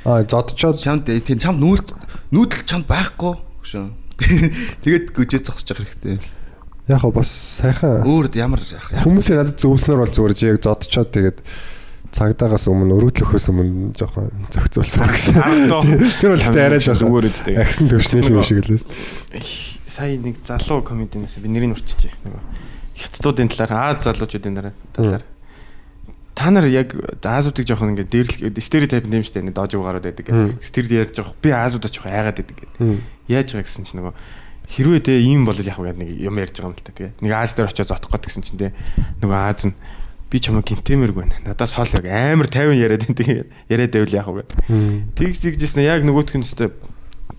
Аа 0.07 0.22
зодчоод 0.22 0.78
Чамд 0.78 1.11
тийм 1.11 1.38
чамд 1.42 1.59
нүүл 1.59 1.82
нүүдэл 2.30 2.64
чамд 2.68 2.86
байхгүй 2.86 3.34
шүү. 3.66 3.90
Тэгээд 4.86 5.07
гөжөө 5.12 5.40
зогсож 5.42 5.74
хэрэгтэй. 5.74 6.22
яг 6.88 7.05
хаа 7.05 7.12
бас 7.12 7.28
сайхан 7.28 8.07
Өөр 8.09 8.32
ямар 8.32 8.62
хүмүүсийн 8.64 9.44
надад 9.44 9.61
зөвснөр 9.61 10.03
бол 10.03 10.12
зүгээр 10.12 10.57
яг 10.57 10.59
зодчоод 10.64 11.12
тэгээд 11.12 11.38
цагдаагаас 12.13 12.67
өмнө 12.71 12.97
өргөдлөхөөс 12.99 13.47
өмнө 13.53 13.93
жоохон 13.99 14.29
зохицуулсан 14.53 15.09
гэсэн. 15.13 15.37
Тэр 16.21 16.33
бол 16.35 16.47
тэ 16.49 16.65
арай 16.65 16.81
жоохон 16.81 17.09
зүгээр 17.09 17.29
үстэй. 17.29 17.55
агсан 17.61 17.91
төвшнөл 17.93 18.33
юм 18.33 18.43
шиг 18.43 18.65
лээс. 18.65 18.85
Сая 19.85 20.17
нэг 20.17 20.41
залуу 20.43 20.81
комединээс 20.83 21.39
би 21.43 21.53
нэрийг. 21.53 21.77
Нөгөө 21.77 22.43
хятадуудын 22.99 23.53
талаар, 23.53 23.97
Аз 23.97 24.09
залуучуудын 24.09 24.57
талаар. 24.97 25.25
Та 26.39 26.51
нар 26.55 26.71
яг 26.71 26.95
Азуудыг 27.23 27.67
жоохон 27.67 27.99
ингээд 27.99 28.15
дээрлэх 28.15 28.63
стереотип 28.63 29.11
юм 29.11 29.27
штэ 29.27 29.43
нэг 29.43 29.59
дожиг 29.59 29.83
гараад 29.83 30.07
байдаг 30.07 30.23
гэх. 30.23 30.63
Тэр 30.71 30.87
ярьж 30.87 31.19
байгаа. 31.19 31.35
Би 31.43 31.51
Азуудаа 31.51 31.91
жоохон 31.91 32.15
айгаад 32.15 32.39
байдаг 32.39 32.57
гэх. 32.63 33.03
Яаж 33.27 33.49
байгаа 33.59 33.67
гэсэн 33.67 33.85
чинь 33.91 33.99
нөгөө 33.99 34.15
хэрвээ 34.71 35.03
те 35.03 35.19
ийм 35.19 35.43
бол 35.43 35.59
яг 35.59 35.83
нэг 35.99 36.15
юм 36.15 36.39
ярьж 36.39 36.63
байгаа 36.63 36.71
юм 36.71 36.79
л 36.79 36.87
та 36.87 36.95
тэгээ. 36.95 37.19
Нэг 37.27 37.33
Аз 37.35 37.59
дээр 37.59 37.75
очиж 37.75 37.91
зотох 37.91 38.15
гэдэг 38.15 38.31
гэсэн 38.31 38.45
чинь 38.47 38.61
те. 38.63 38.71
Нөгөө 39.19 39.35
Аз 39.35 39.67
нь 39.67 39.75
би 40.29 40.41
чамаа 40.41 40.61
гимтэмэргүй 40.61 41.24
байна. 41.24 41.41
Надаас 41.45 41.72
хол 41.72 41.89
яг 41.89 42.05
амар 42.05 42.49
50 42.53 42.76
яриад 42.76 43.05
байна 43.09 43.16
тэгээ. 43.16 43.47
Яриад 43.72 43.93
байвал 43.97 44.16
яах 44.16 44.29
вэ 44.29 44.45
гэдэг. 44.45 45.16
Тэгс 45.16 45.41
зигжсэн 45.41 45.85
яг 45.89 46.05
нөгөөх 46.05 46.37
нь 46.37 46.45
өстэй 46.45 46.68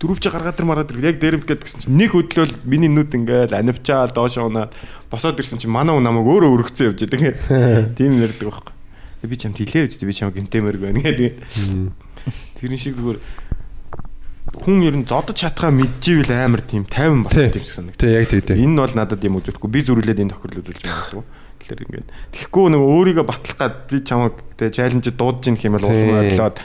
дөрөвч 0.00 0.24
гаргаад 0.26 0.56
тэр 0.58 0.66
мараад 0.66 0.90
тэр 0.90 1.04
яг 1.06 1.22
дээрэмт 1.22 1.46
гэдгсэн 1.46 1.86
чинь 1.86 1.94
нэг 1.94 2.16
хөдлөөл 2.16 2.56
миний 2.66 2.90
нүд 2.90 3.14
ингээл 3.14 3.54
анивчаа 3.54 4.10
доош 4.10 4.40
унаад 4.40 4.74
босоод 5.12 5.38
ирсэн 5.38 5.60
чинь 5.62 5.70
манай 5.70 5.94
хүн 5.94 6.02
намайг 6.02 6.26
өөрөө 6.26 6.50
өргөцсөн 6.50 6.88
явж 6.90 7.04
байгаа. 7.04 7.94
Тийм 7.94 8.16
нэрдэг 8.16 8.48
байхгүй. 8.48 8.74
Би 9.28 9.36
чамд 9.36 9.60
хилээ 9.60 9.86
үстэ 9.92 10.08
би 10.08 10.16
чамаа 10.16 10.32
гимтэмэргүй 10.34 10.86
байна 10.88 11.04
гэдэг. 11.04 11.30
Тэрэн 12.58 12.80
шиг 12.80 12.96
зүгээр 12.96 13.20
хүн 14.56 14.82
ер 14.88 14.96
нь 14.96 15.04
зодож 15.04 15.36
чадхаа 15.36 15.68
мэдчихвэл 15.68 16.32
амар 16.32 16.64
тийм 16.64 16.88
50 16.88 17.28
болчих 17.28 17.54
юм 17.54 17.60
шиг 17.60 17.76
санагдав. 17.76 18.00
Тий 18.00 18.16
яг 18.16 18.26
тэгтэй. 18.32 18.56
Энэ 18.56 18.80
бол 18.80 18.96
надад 18.96 19.20
юм 19.20 19.36
үзүүлэхгүй. 19.36 19.68
Би 19.68 19.84
зүрхлээд 19.84 20.22
энэ 20.24 20.32
тохиол 20.32 20.64
үзүүлж 20.64 20.80
байгаа 20.80 21.39
тэгэхээр 21.70 21.86
ингээд 21.86 22.08
тэгэхгүй 22.34 22.66
нэг 22.74 22.82
өөрийгөө 22.82 23.26
батлах 23.30 23.58
гад 23.62 23.74
би 23.86 24.02
чамаг 24.02 24.34
тэгээ 24.58 24.74
чаленж 24.74 25.06
дуудаж 25.14 25.46
ийн 25.46 25.58
хэмээл 25.62 25.86
уулын 25.86 26.18
бодлоод 26.18 26.56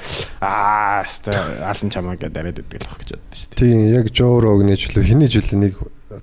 аа 0.41 1.05
хаста 1.05 1.31
алан 1.61 1.89
чамаа 1.93 2.17
гэдээ 2.17 2.41
яриад 2.41 2.57
байдаг 2.65 2.81
л 2.81 2.89
баг 2.89 2.99
гэж 3.05 3.09
боддоо 3.13 3.37
шүү 3.37 3.49
дээ. 3.53 3.61
Тийм 3.61 3.79
яг 3.93 4.05
Жоро 4.09 4.49
өгнөж 4.57 4.79
жилүү 4.89 5.03
хэний 5.05 5.29
жилийн 5.29 5.61
нэг 5.69 5.75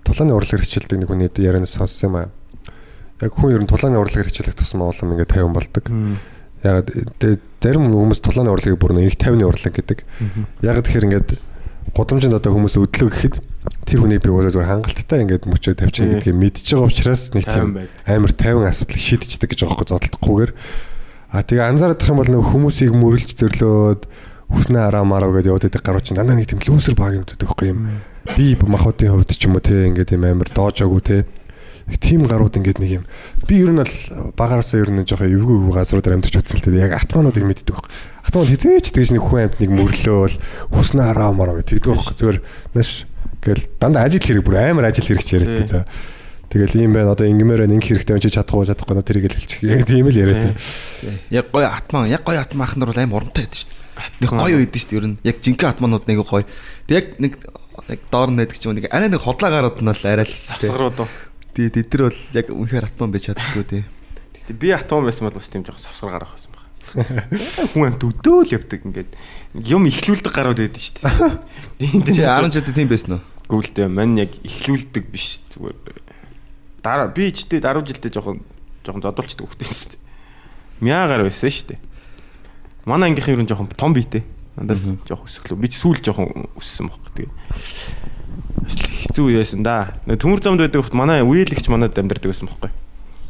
тулааны 0.03 0.35
урлаг 0.35 0.61
хичээлдэг 0.67 0.99
нэг 0.99 1.09
хүний 1.09 1.31
ярианаас 1.31 1.79
сонссон 1.79 2.11
юм 2.11 2.17
аа. 2.19 2.29
Яг 3.23 3.33
хүн 3.39 3.55
ер 3.55 3.63
нь 3.63 3.71
тулааны 3.71 4.03
урлаг 4.03 4.27
хичээлэх 4.27 4.59
тусмаа 4.59 4.91
улам 4.91 5.15
ингээд 5.15 5.31
50 5.31 5.55
болдог. 5.55 5.85
Яг 6.67 6.91
тэгээ 6.91 7.39
зарим 7.63 7.87
хүмүүс 7.95 8.19
тулааны 8.19 8.51
урлагийг 8.51 8.83
бүр 8.83 8.99
нэг 8.99 9.15
50-ны 9.15 9.47
урлаг 9.47 9.73
гэдэг. 9.79 9.99
Яг 10.67 10.83
тэгэхээр 10.83 11.07
ингээд 11.07 11.31
гудамжинд 11.95 12.35
одоо 12.35 12.51
хүмүүс 12.55 12.79
өдлөө 12.83 13.11
гэхэд 13.11 13.37
тэр 13.87 13.99
хүний 14.03 14.19
би 14.19 14.31
өөрөө 14.31 14.53
зүгээр 14.55 14.71
хангалттай 14.73 15.23
ингээд 15.23 15.45
мөчөө 15.47 15.75
тавьчихна 15.79 16.19
гэдгийг 16.19 16.39
мэдж 16.39 16.67
байгаа 16.67 16.91
учраас 16.91 17.23
нэг 17.31 17.47
тийм 17.47 17.69
амар 18.07 18.33
50 18.35 18.67
асуудлыг 18.67 19.03
шийдчихдэг 19.03 19.49
гэж 19.55 19.59
байгаа 19.63 19.77
байхгүй 19.79 19.91
зодтолтохгүйгээр 19.93 20.53
а 21.33 21.43
тэгээ 21.47 21.69
анзаарах 21.71 22.11
юм 22.11 22.19
бол 22.19 22.33
нэг 22.33 22.43
хүмүүсийг 22.43 22.93
мөрлж 22.93 23.29
зөрлөөд 23.39 24.03
хүснээ 24.53 24.83
араа 24.85 25.05
мараа 25.07 25.33
гэдээ 25.33 25.49
яваад 25.49 25.65
байдаг 25.65 25.83
гарууд 25.83 26.05
чинь 26.05 26.19
дандаа 26.19 26.37
нэг 26.37 26.51
тийм 26.51 26.61
лүүсэр 26.61 26.97
баг 26.99 27.17
юм 27.17 27.25
ддэг 27.25 27.49
байхгүй 27.49 27.69
юм. 27.73 28.03
Би 28.37 28.53
махуудын 28.61 29.17
хувьд 29.17 29.33
ч 29.33 29.49
юм 29.49 29.57
уу 29.57 29.65
те 29.65 29.89
ингээд 29.89 30.13
тийм 30.13 30.29
амар 30.29 30.51
доожоогүй 30.53 31.01
те. 31.01 31.25
Тийм 31.97 32.29
гарууд 32.29 32.61
ингээд 32.61 32.79
нэг 32.85 32.91
юм. 33.01 33.05
Би 33.49 33.65
ер 33.65 33.73
нь 33.73 33.81
бол 33.81 33.97
багаараасаа 34.37 34.85
ер 34.85 34.93
нь 34.93 35.09
жоохон 35.09 35.33
эвгүй 35.33 35.57
эвгүй 35.57 35.73
газруудаар 35.73 36.21
амьдарч 36.21 36.37
үзсэн 36.37 36.61
л 36.61 36.65
те 36.69 36.85
яг 36.85 36.93
атмануудыг 37.01 37.49
мэддэг 37.49 37.73
байхгүй 37.73 38.13
атман 38.29 38.47
хизээч 38.47 38.87
тэгж 38.93 39.11
нэг 39.17 39.25
хүн 39.25 39.51
амьтныг 39.51 39.71
мөрлөөл 39.73 40.37
хүснээ 40.71 41.07
араа 41.11 41.33
мараа 41.35 41.59
гэдэг 41.59 41.83
байхгүй 41.83 42.15
зүгээр 42.15 42.39
нэш 42.77 42.91
Тэгэл 43.43 43.67
дандаа 43.83 44.07
ажил 44.07 44.23
хэрэг 44.23 44.47
бүр 44.47 44.57
амар 44.63 44.89
ажил 44.89 45.05
хэрэгч 45.05 45.29
яриад 45.35 45.67
за. 45.67 45.87
Тэгэл 46.53 46.85
ийм 46.85 46.93
байна 46.95 47.17
одоо 47.17 47.27
ингэмээр 47.27 47.67
байна 47.67 47.75
ингэ 47.81 47.99
хэрэгтэй 47.99 48.21
чи 48.23 48.31
чадахгүй 48.31 48.71
чадахгүй 48.71 48.95
на 48.95 49.03
тэрийг 49.03 49.27
л 49.27 49.37
хэлчих. 49.41 49.67
Яг 49.67 49.83
тийм 49.89 50.07
л 50.07 50.15
яриад. 50.15 50.55
Яг 51.33 51.49
гоё 51.51 51.67
атман, 51.67 52.07
яг 52.07 52.23
гоё 52.23 52.45
атман 52.45 52.69
ах 52.69 52.77
нар 52.77 52.93
бол 52.93 53.03
амар 53.03 53.25
урамтай 53.25 53.49
байдаг 53.49 53.57
шүү 53.57 53.73
дээ. 53.73 53.83
Нэг 54.21 54.31
гоё 54.37 54.57
байдаг 54.61 54.79
шүү 54.79 54.91
дээ. 54.93 55.01
Ер 55.01 55.07
нь 55.09 55.17
яг 55.25 55.37
жинхэнэ 55.41 55.73
атманууд 55.73 56.05
нэг 56.07 56.19
гоё. 56.23 56.45
Тэг 56.87 56.93
яг 56.93 57.07
нэг 57.19 57.33
яг 57.89 58.01
доор 58.13 58.31
нь 58.31 58.39
байдаг 58.39 58.59
ч 58.61 58.69
юм 58.69 58.77
нэг 58.77 58.87
арай 58.93 59.09
нэг 59.09 59.25
хотлаа 59.25 59.49
гарууд 59.49 59.81
нь 59.81 59.89
бол 59.89 60.05
арай 60.13 60.27
л 60.29 60.37
савсгарууд 60.37 60.99
уу. 61.01 61.11
Тий, 61.57 61.73
тэд 61.73 61.89
нар 61.89 62.13
бол 62.13 62.21
яг 62.37 62.47
үнэхээр 62.53 62.85
атман 62.85 63.11
байж 63.17 63.25
чаддгүй 63.33 63.65
тий. 63.65 63.83
Гэтэ 64.45 64.53
би 64.53 64.69
атман 64.77 65.09
байсан 65.09 65.33
бол 65.33 65.41
бас 65.41 65.49
тийм 65.49 65.65
жоох 65.65 65.81
савсгар 65.81 66.21
гарах 66.21 66.37
байсан 66.37 66.53
баг. 66.53 66.69
Хүн 67.73 67.97
амт 67.97 68.05
өдөөл 68.05 68.53
явдаг 68.61 68.85
ингээд 68.85 69.11
юм 69.57 69.89
ихлүүлдэг 69.89 70.33
гарууд 70.37 70.61
байдаг 70.61 70.83
шүү 70.85 71.01
дээ. 71.81 72.13
Чи 72.13 72.23
10 72.29 72.53
жилдээ 72.61 72.77
тийм 72.77 72.93
байсан 72.93 73.17
уу? 73.17 73.32
Гүйлтэй 73.53 73.85
мань 73.93 74.17
яг 74.17 74.33
ихлүүлдэг 74.41 75.13
биш 75.13 75.45
зүгээр. 75.53 75.77
Дараа 76.81 77.13
би 77.13 77.29
дээ 77.29 77.61
10 77.61 77.85
жилдээ 77.85 78.13
жоохон 78.17 78.41
жоохон 78.81 79.05
зодуулчдаг 79.05 79.45
хөхтэйсэн 79.45 79.77
шүү 79.77 79.91
дээ. 79.93 80.01
Мяагаар 80.89 81.29
байсан 81.29 81.53
шүү 81.53 81.69
дээ. 81.77 81.81
Манай 82.89 83.13
ангийнхан 83.13 83.37
ер 83.37 83.43
нь 83.45 83.51
жоохон 83.53 83.69
том 83.77 83.93
биетэй. 83.93 84.25
Надаас 84.57 84.97
жоохон 85.05 85.29
өсөглөө. 85.29 85.61
Би 85.61 85.69
ч 85.69 85.79
сүүл 85.79 86.01
жоохон 86.01 86.49
өссөн 86.57 86.89
баг. 86.89 87.05
Тэгээ. 87.13 87.31
Хэцүү 89.13 89.37
байсан 89.37 89.63
да. 89.63 90.01
Төмөр 90.09 90.43
замд 90.43 90.65
байдаг 90.65 90.83
хот 90.83 90.97
манай 90.97 91.23
үеэлэгч 91.23 91.69
манад 91.71 91.95
амьдардаг 91.95 92.33
байсан 92.33 92.49
байхгүй. 92.51 92.73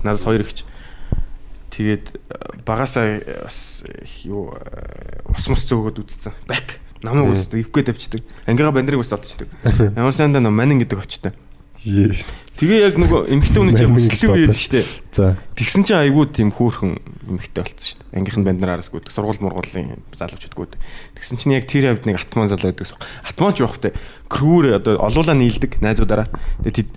Надаас 0.07 0.25
хоёр 0.25 0.47
ихч. 0.47 0.65
Тэгээд 1.73 2.17
багасаа 2.65 3.21
бас 3.45 3.85
юу 4.25 4.55
ус 5.29 5.45
мус 5.49 5.63
зөөгөөд 5.69 6.01
үтцсэн. 6.01 6.33
Бак 6.49 6.82
намайг 7.03 7.37
үздэг, 7.37 7.67
ивгээ 7.67 7.85
тавьчихдаг. 7.91 8.23
Ангига 8.47 8.73
бандрыг 8.73 9.03
ус 9.03 9.13
олдчихдаг. 9.13 9.49
Ямар 9.95 10.15
сандаа 10.15 10.43
нөө 10.43 10.55
манин 10.55 10.83
гэдэг 10.83 10.99
очтой. 10.99 11.33
Yes. 11.83 12.31
Тэгээ 12.63 12.79
яг 12.87 12.95
нөгөө 12.95 13.27
эмхтэй 13.27 13.59
хүний 13.59 13.75
чинь 13.75 13.91
өсөлтөө 13.91 14.39
үед 14.39 14.55
штэ. 14.55 14.87
За. 15.11 15.35
Тэгсэн 15.59 15.83
чинь 15.83 15.99
айгүй 15.99 16.31
тийм 16.31 16.55
хөөхөн 16.55 16.95
эмхтэй 17.27 17.59
болцсон 17.59 17.99
штэ. 17.99 18.07
Ангийнхан 18.15 18.47
банднараас 18.47 18.87
гүйдэг. 18.87 19.11
Сургууль 19.11 19.43
мургуулын 19.43 19.99
залуучууд 20.15 20.55
гүйдэг. 20.55 20.79
Тэгсэн 21.19 21.43
чинь 21.43 21.59
яг 21.59 21.67
тэр 21.67 21.91
хавьд 21.91 22.07
нэг 22.07 22.23
атман 22.23 22.47
залуу 22.47 22.71
байдаг. 22.71 22.87
Атман 23.27 23.55
ч 23.59 23.67
явахтай 23.67 23.93
крүүр 24.31 24.79
одоо 24.79 24.95
олуулаа 25.03 25.35
нийлдэг 25.35 25.83
найзуудаараа. 25.83 26.31
Тэгээ 26.63 26.87
тэд 26.87 26.91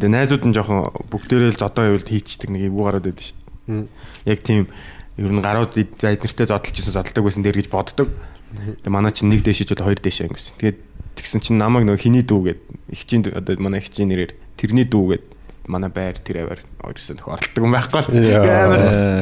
найзууд 0.00 0.48
нь 0.48 0.56
жоохон 0.56 0.96
бүгдээрээ 1.12 1.52
л 1.52 1.60
зодоо 1.60 1.92
явуулд 1.92 2.08
хийчихдэг 2.08 2.56
нэг 2.56 2.72
эвгүй 2.72 2.84
гараад 2.88 3.04
байдаг 3.04 3.26
штэ. 3.28 3.84
Яг 4.24 4.40
тийм 4.40 4.72
ер 5.20 5.28
нь 5.28 5.44
гарууд 5.44 5.76
эднэртэй 5.76 6.48
зодолж 6.48 6.72
исэн 6.72 6.96
зодолдог 6.96 7.28
байсан 7.28 7.44
дээр 7.44 7.60
гэж 7.60 7.68
боддог. 7.68 8.08
Тэгээ 8.52 8.92
манай 8.92 9.12
чинь 9.12 9.30
нэг 9.32 9.42
дэшиж 9.42 9.72
бол 9.72 9.86
хоёр 9.88 10.00
дэшээ 10.00 10.28
ангисэн. 10.28 10.56
Тэгээд 10.60 10.78
тэгсэн 11.16 11.40
чинь 11.40 11.58
намайг 11.60 11.88
нөгөө 11.88 12.02
хиний 12.02 12.24
дүү 12.24 12.40
гэд 12.52 12.60
ихчийн 12.92 13.22
одоо 13.32 13.56
манай 13.60 13.80
ихчийн 13.80 14.08
нэрээр 14.12 14.32
тэрний 14.56 14.86
дүү 14.88 15.04
гэд 15.16 15.24
манай 15.68 15.90
байр 15.90 16.18
тэр 16.18 16.44
аваар 16.44 16.60
ерөөсөө 16.82 17.16
нөх 17.16 17.28
оролдог 17.28 17.62
юм 17.62 17.72
байхгүй 17.72 18.00
л 18.00 18.40
амар 18.42 18.80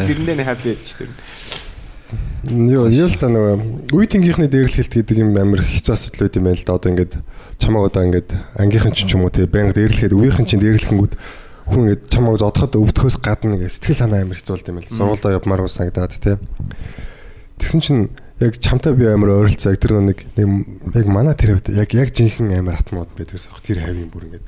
тэрэндээ 0.08 0.36
нэг 0.40 0.46
хаппи 0.48 0.72
байж 0.72 0.88
тэр 0.96 1.10
Юу 2.42 2.88
юу 2.88 3.06
л 3.06 3.20
та 3.20 3.28
нөгөө 3.28 3.92
үеийнхний 3.92 4.48
дээрлэлт 4.50 4.92
гэдэг 4.96 5.16
юм 5.20 5.36
амар 5.36 5.60
хэцүү 5.62 5.92
асуудал 5.94 6.26
үүд 6.26 6.40
юм 6.40 6.46
байл 6.48 6.64
да. 6.64 6.74
Одоо 6.74 6.90
ингээд 6.90 7.12
чамаа 7.60 7.86
одоо 7.86 8.02
ингээд 8.02 8.30
ангийнхан 8.56 8.94
ч 8.96 9.06
юм 9.12 9.28
уу 9.28 9.30
те 9.30 9.44
байнга 9.46 9.76
дээрлэхэд 9.76 10.16
үеийнхэн 10.16 10.48
чинь 10.48 10.64
дээрлэхэнгүүд 10.64 11.14
хүн 11.70 11.80
ингээд 11.86 12.02
чамааг 12.10 12.40
зодоход 12.40 12.80
өвдөхөөс 12.80 13.16
гадна 13.22 13.60
ингээд 13.60 13.76
сэтгэл 13.76 14.00
санаа 14.02 14.24
амар 14.24 14.40
хэцүү 14.40 14.56
болд 14.56 14.70
юм 14.72 14.78
байл. 14.80 14.90
Сургуультай 14.90 15.36
явмаар 15.38 15.62
ус 15.68 15.76
санагдаад 15.78 16.16
те. 16.18 16.40
Тэгсэн 17.60 17.80
чинь 17.84 18.02
яг 18.40 18.56
чамтай 18.56 18.94
би 18.96 19.04
амар 19.04 19.36
ойролцоо 19.36 19.72
яг 19.72 19.80
тэр 19.80 20.00
нэг 20.00 20.24
яг 20.36 21.06
манай 21.06 21.36
тэр 21.36 21.60
хувьд 21.60 21.68
яг 21.76 21.92
яг 21.92 22.08
жинхэнэ 22.16 22.60
амар 22.64 22.80
хатмууд 22.80 23.12
байдгаас 23.12 23.52
баг 23.52 23.60
тэр 23.60 23.84
хавийн 23.84 24.08
бүр 24.08 24.32
ингээд 24.32 24.46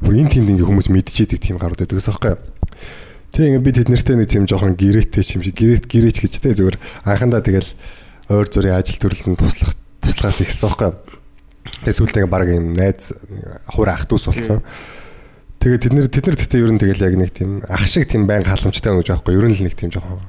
бүр 0.00 0.14
эн 0.16 0.28
тэнд 0.32 0.48
ингээ 0.56 0.64
хүмүүс 0.64 0.88
мэдчихэдэг 0.88 1.36
тийм 1.36 1.60
гарууд 1.60 1.84
байдгаас 1.84 2.08
байхгүй. 2.08 2.40
Тэг 3.36 3.44
ингээ 3.44 3.60
би 3.60 3.72
тэднэртэй 3.76 4.16
нэг 4.16 4.28
тийм 4.32 4.48
жоохон 4.48 4.72
гэрээтэй 4.72 5.36
юм 5.36 5.44
шиг 5.44 5.52
гэрээт 5.52 5.84
гэрээч 5.84 6.16
гэж 6.24 6.34
те 6.40 6.56
зүгээр 6.56 6.80
анхандаа 7.04 7.44
тэгэл 7.44 7.70
ойр 8.32 8.48
зүрийн 8.48 8.80
ажил 8.80 8.96
төрлөнд 8.96 9.36
туслах 9.36 9.76
туслахаас 10.00 10.40
ихсэн 10.40 10.72
байхгүй. 10.72 10.90
Тэгээ 11.84 11.98
сүүлдээ 12.00 12.24
баг 12.24 12.48
юм 12.48 12.72
найз 12.72 13.12
хуур 13.68 13.92
ах 13.92 14.08
дүүс 14.08 14.32
болсон. 14.32 14.64
Тэгээ 15.60 15.76
тэд 15.76 15.92
нэр 15.92 16.08
тэд 16.08 16.24
нар 16.24 16.38
тэгтээ 16.40 16.64
ер 16.64 16.72
нь 16.72 16.80
тэгэл 16.80 17.04
яг 17.04 17.14
нэг 17.20 17.30
тийм 17.36 17.60
ах 17.68 17.84
шиг 17.84 18.08
тийм 18.08 18.24
байн 18.24 18.48
халамжтай 18.48 18.96
гэж 18.96 19.12
байхгүй. 19.12 19.36
Ер 19.36 19.44
нь 19.44 19.56
л 19.60 19.64
нэг 19.68 19.76
тийм 19.76 19.92
жоохон 19.92 20.24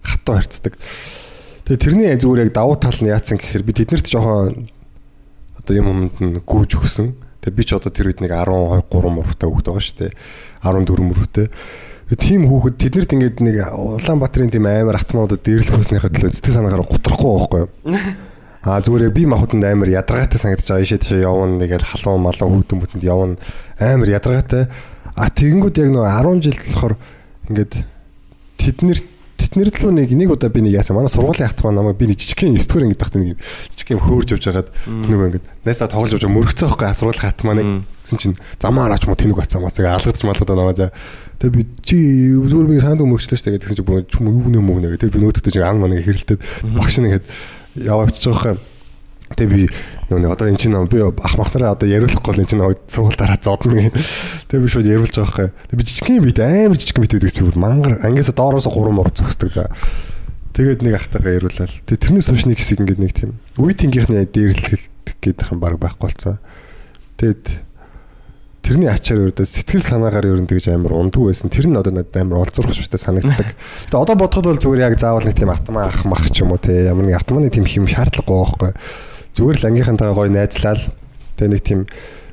хатуу 0.00 0.40
харцдаг. 0.40 0.74
Тэгээ 1.70 1.86
тэрний 1.86 2.18
зүгээр 2.18 2.50
яг 2.50 2.50
давуу 2.50 2.74
тал 2.82 2.98
нь 2.98 3.14
яатсан 3.14 3.38
гэхээр 3.38 3.62
би 3.62 3.70
тэднэрт 3.70 4.10
жоохон 4.10 4.66
одоо 5.54 5.74
юм 5.78 6.10
юмд 6.10 6.18
нь 6.18 6.42
гүйж 6.42 6.74
өгсөн. 6.82 7.14
Тэгээ 7.46 7.54
би 7.54 7.62
ч 7.62 7.78
одоо 7.78 7.94
тэр 7.94 8.10
үед 8.10 8.18
нэг 8.18 8.34
12 8.34 8.90
3 8.90 8.90
мөрөвтэй 8.90 9.46
хүүхэд 9.46 9.70
байгаа 9.70 9.86
шүү 9.86 9.98
дээ. 10.02 10.12
14 10.66 10.98
мөрөвтэй. 10.98 11.46
Тийм 12.18 12.50
хүүхэд 12.50 12.74
тэднэрт 12.74 13.14
ингээд 13.14 13.38
нэг 13.46 13.56
Улаанбаатарын 13.70 14.50
тийм 14.50 14.66
амар 14.66 14.98
автомобилууд 14.98 15.46
дээрлэхөөснийхээ 15.46 16.10
төлөө 16.10 16.34
сэтгэл 16.34 16.58
санаагаар 16.58 16.90
гутрахгүй 16.90 17.30
байхгүй 17.38 17.60
юу? 17.62 17.70
Аа 18.66 18.82
зүгээр 18.82 19.14
би 19.14 19.30
махууданд 19.30 19.62
амар 19.62 19.94
ядаргаатай 19.94 20.42
санагдаж 20.42 20.66
байгаа 20.74 20.90
шээ 20.90 20.98
тийш 21.06 21.22
явна 21.22 21.54
нэгээл 21.54 21.86
халуун 21.86 22.26
малуу 22.26 22.50
хүүтэн 22.50 22.82
бүтэнд 22.82 23.06
явна 23.06 23.38
амар 23.78 24.10
ядаргаатай. 24.10 24.66
А 25.14 25.30
тэгэнгүүт 25.30 25.78
яг 25.86 25.94
нөгөө 25.94 26.10
10 26.18 26.42
жил 26.50 26.58
болохоор 26.66 26.94
ингээд 27.46 27.72
тэднэр 28.58 28.98
тэднэр 29.50 29.70
лөө 29.74 29.92
нэг 29.98 30.10
нэг 30.14 30.30
удаа 30.30 30.50
би 30.50 30.62
нэг 30.62 30.78
яасан 30.78 30.94
манай 30.94 31.10
сургуулийн 31.10 31.50
хат 31.50 31.62
маань 31.66 31.78
намайг 31.82 31.98
би 31.98 32.06
нэг 32.06 32.22
жижигхэн 32.22 32.54
9 32.54 32.70
дэх 32.70 32.86
ингээд 32.86 33.02
тахтай 33.02 33.20
нэг 33.20 33.38
жижигхэн 33.74 33.98
хөөрж 33.98 34.28
явж 34.38 34.44
хагаад 34.46 34.68
нөгөө 34.86 35.26
ингээд 35.26 35.46
найсаа 35.66 35.90
тоглож 35.90 36.14
явж 36.14 36.24
мөрөгцөө 36.30 36.66
байхгүй 36.70 36.94
сургуулийн 36.94 37.24
хат 37.26 37.42
маань 37.42 37.82
гэсэн 38.06 38.18
чинь 38.22 38.36
замаар 38.62 38.94
ач 38.94 39.10
мо 39.10 39.18
тэнэг 39.18 39.34
бацаа 39.34 39.58
мацаг 39.58 39.90
алгадж 39.90 40.22
малгадаа 40.22 40.54
намаа 40.54 40.76
за. 40.78 40.94
Тэгээ 41.42 41.56
би 41.58 41.62
чи 41.82 41.98
зүгээр 42.30 42.68
би 42.70 42.78
санд 42.78 43.02
өмөрчлөө 43.02 43.38
штэ 43.42 43.58
гэдгсэн 43.58 43.78
чи 43.78 43.82
бүр 43.82 44.06
ч 44.06 44.22
юм 44.22 44.30
юу 44.30 44.46
нэ 44.54 44.62
мөгнө 44.62 44.94
гэдэг 44.94 45.10
би 45.10 45.18
нөөдөлтөж 45.18 45.56
ан 45.66 45.82
маныг 45.82 46.06
хэрэлдээд 46.06 46.40
багш 46.70 47.02
нэгэд 47.02 47.24
яваа 47.74 48.06
авчиж 48.06 48.30
байгаа 48.30 48.54
юм. 48.54 48.60
Тэгээ 49.30 49.50
би 49.54 49.62
нөгөө 50.10 50.34
одоо 50.34 50.50
эн 50.50 50.58
чинь 50.58 50.74
би 50.90 50.98
ах 51.00 51.34
махнараа 51.38 51.78
одоо 51.78 51.86
яриулахгүй 51.86 52.34
л 52.34 52.42
эн 52.42 52.50
чинь 52.50 52.64
сургууль 52.90 53.14
дараа 53.14 53.38
зодно 53.38 53.78
гэх. 53.78 53.94
Тэгээ 54.50 54.64
би 54.64 54.68
шууд 54.68 54.90
яриулж 54.90 55.14
байгаа. 55.14 55.54
Тэгээ 55.70 55.78
би 55.78 55.86
жижигхэн 55.86 56.24
бит 56.26 56.38
амар 56.42 56.74
жижигхэн 56.74 57.04
бит 57.06 57.14
гэдэгс 57.14 57.38
би 57.38 57.46
бүр 57.46 57.58
мангар 57.62 57.94
ангиасаа 58.02 58.34
доороос 58.34 58.66
3 58.66 58.90
мөр 58.90 59.14
зөксдөг 59.14 59.54
за. 59.54 59.70
Тэгээд 60.50 60.82
нэг 60.82 60.98
ахтайгаа 60.98 61.38
яриулаад. 61.38 61.70
Тэгээ 61.86 62.02
тэрнээс 62.10 62.26
хойш 62.26 62.44
нэг 62.50 62.58
хэсэг 62.58 62.82
ингээд 62.82 63.00
нэг 63.00 63.12
тийм 63.14 63.38
үеийнхний 63.54 64.26
дээрлэлт 64.26 65.14
гэдэг 65.22 65.46
юм 65.54 65.62
баг 65.62 65.78
байхгүй 65.78 66.10
болцсон. 66.10 66.42
Тэгээд 67.22 67.70
тэрний 68.66 68.90
ачаар 68.90 69.30
ердөө 69.30 69.46
сэтгэл 69.46 69.82
санаагаар 69.82 70.26
ер 70.26 70.42
нь 70.42 70.50
тэгж 70.50 70.74
амар 70.74 70.98
ундгүй 70.98 71.30
байсан. 71.30 71.54
Тэр 71.54 71.70
нь 71.70 71.78
одоо 71.78 71.94
надад 71.94 72.18
амар 72.18 72.42
олзуурах 72.44 72.74
швчтэй 72.74 72.98
санагддаг. 72.98 73.54
Гэтэ 73.54 73.94
одоо 73.94 74.16
бодоход 74.18 74.50
бол 74.50 74.60
зүгээр 74.60 74.90
яг 74.90 74.98
заавал 74.98 75.24
нэг 75.24 75.38
тийм 75.38 75.54
автомаа 75.54 75.88
ах 75.88 76.04
мах 76.04 76.26
ч 76.28 76.42
юм 76.42 76.52
уу 76.52 76.60
те 76.60 76.90
ямар 76.90 77.06
нэг 77.06 77.18
автоманы 77.22 77.48
тийм 77.48 77.64
хэм 77.64 77.88
шаардлагагүй 77.88 78.36
байхгүй 78.36 78.72
зүгээр 79.34 79.58
л 79.60 79.68
ангийнхантайгаа 79.70 80.16
гоё 80.16 80.30
найзлал 80.30 80.82
тэгээ 81.36 81.52
нэг 81.54 81.62
тийм 81.62 81.80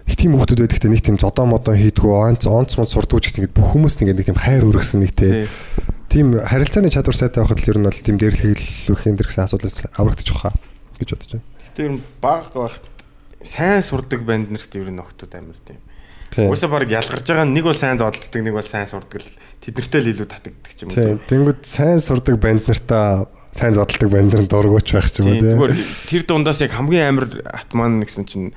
их 0.07 0.15
тийм 0.15 0.39
хүмүүс 0.39 0.55
байдаг 0.55 0.79
те 0.79 0.87
нэг 0.87 1.03
тийм 1.03 1.19
зодоо 1.19 1.45
модоо 1.45 1.75
хийдгүү 1.75 2.13
онц 2.15 2.47
онц 2.47 2.79
мод 2.79 2.87
сурдгууч 2.87 3.27
гэсэн 3.27 3.43
ингээд 3.43 3.57
бүх 3.59 3.75
хүмүүст 3.75 3.99
ингээд 4.01 4.19
нэг 4.23 4.27
тийм 4.31 4.39
хайр 4.39 4.63
өргөсөн 4.63 5.03
нэг 5.03 5.11
те. 5.11 5.51
Тийм 6.07 6.39
харилцааны 6.39 6.87
чадвар 6.87 7.15
сайтай 7.15 7.43
байхад 7.43 7.59
л 7.59 7.71
ер 7.75 7.77
нь 7.83 7.87
бол 7.91 7.99
тийм 7.99 8.15
дээр 8.15 8.35
хэлүүхийн 8.39 9.19
дэр 9.19 9.27
гэсэн 9.27 9.43
асуудалаас 9.43 9.83
аврагдчих 9.99 10.39
واخа 10.39 10.55
гэж 10.95 11.09
бодож 11.11 11.29
байна. 11.35 11.45
Гэтэ 11.67 11.83
ер 11.83 11.91
нь 11.91 12.01
баг 12.23 12.43
баг 12.55 12.73
сайн 13.43 13.83
сурдаг 13.83 14.23
банд 14.23 14.47
нарт 14.47 14.71
ер 14.79 14.87
нь 14.87 15.03
охтууд 15.03 15.35
амир 15.35 15.59
тийм. 15.67 15.83
Тийм. 16.31 16.49
Уусаа 16.51 16.69
баг 16.69 16.89
ялгарч 16.91 17.25
байгаа 17.27 17.47
нэг 17.47 17.63
бол 17.63 17.77
сайн 17.77 17.97
зодтдаг 17.97 18.41
нэг 18.41 18.53
бол 18.53 18.65
сайн 18.65 18.87
сурдаг 18.87 19.21
л 19.23 19.29
тэднэртэй 19.63 20.01
л 20.03 20.11
илүү 20.13 20.27
татагддаг 20.27 20.73
ч 20.75 20.79
юм 20.83 20.89
уу. 20.91 20.95
Тийм. 20.95 21.17
Тэнгүүд 21.27 21.61
сайн 21.65 21.99
сурдаг 22.03 22.35
банд 22.39 22.63
нартаа 22.67 23.27
сайн 23.51 23.73
зодтолдог 23.73 24.09
банд 24.11 24.31
нар 24.35 24.47
дургуйч 24.47 24.93
байх 24.93 25.09
ч 25.09 25.23
юм 25.23 25.31
уу 25.31 25.33
Тийм, 25.33 25.43
тийм. 25.43 25.57
Зүгээр 25.57 25.75
тэр 26.11 26.23
дундаас 26.27 26.61
яг 26.61 26.71
хамгийн 26.75 27.07
амар 27.09 27.25
атман 27.47 28.01
гэсэн 28.03 28.25
чинь 28.27 28.51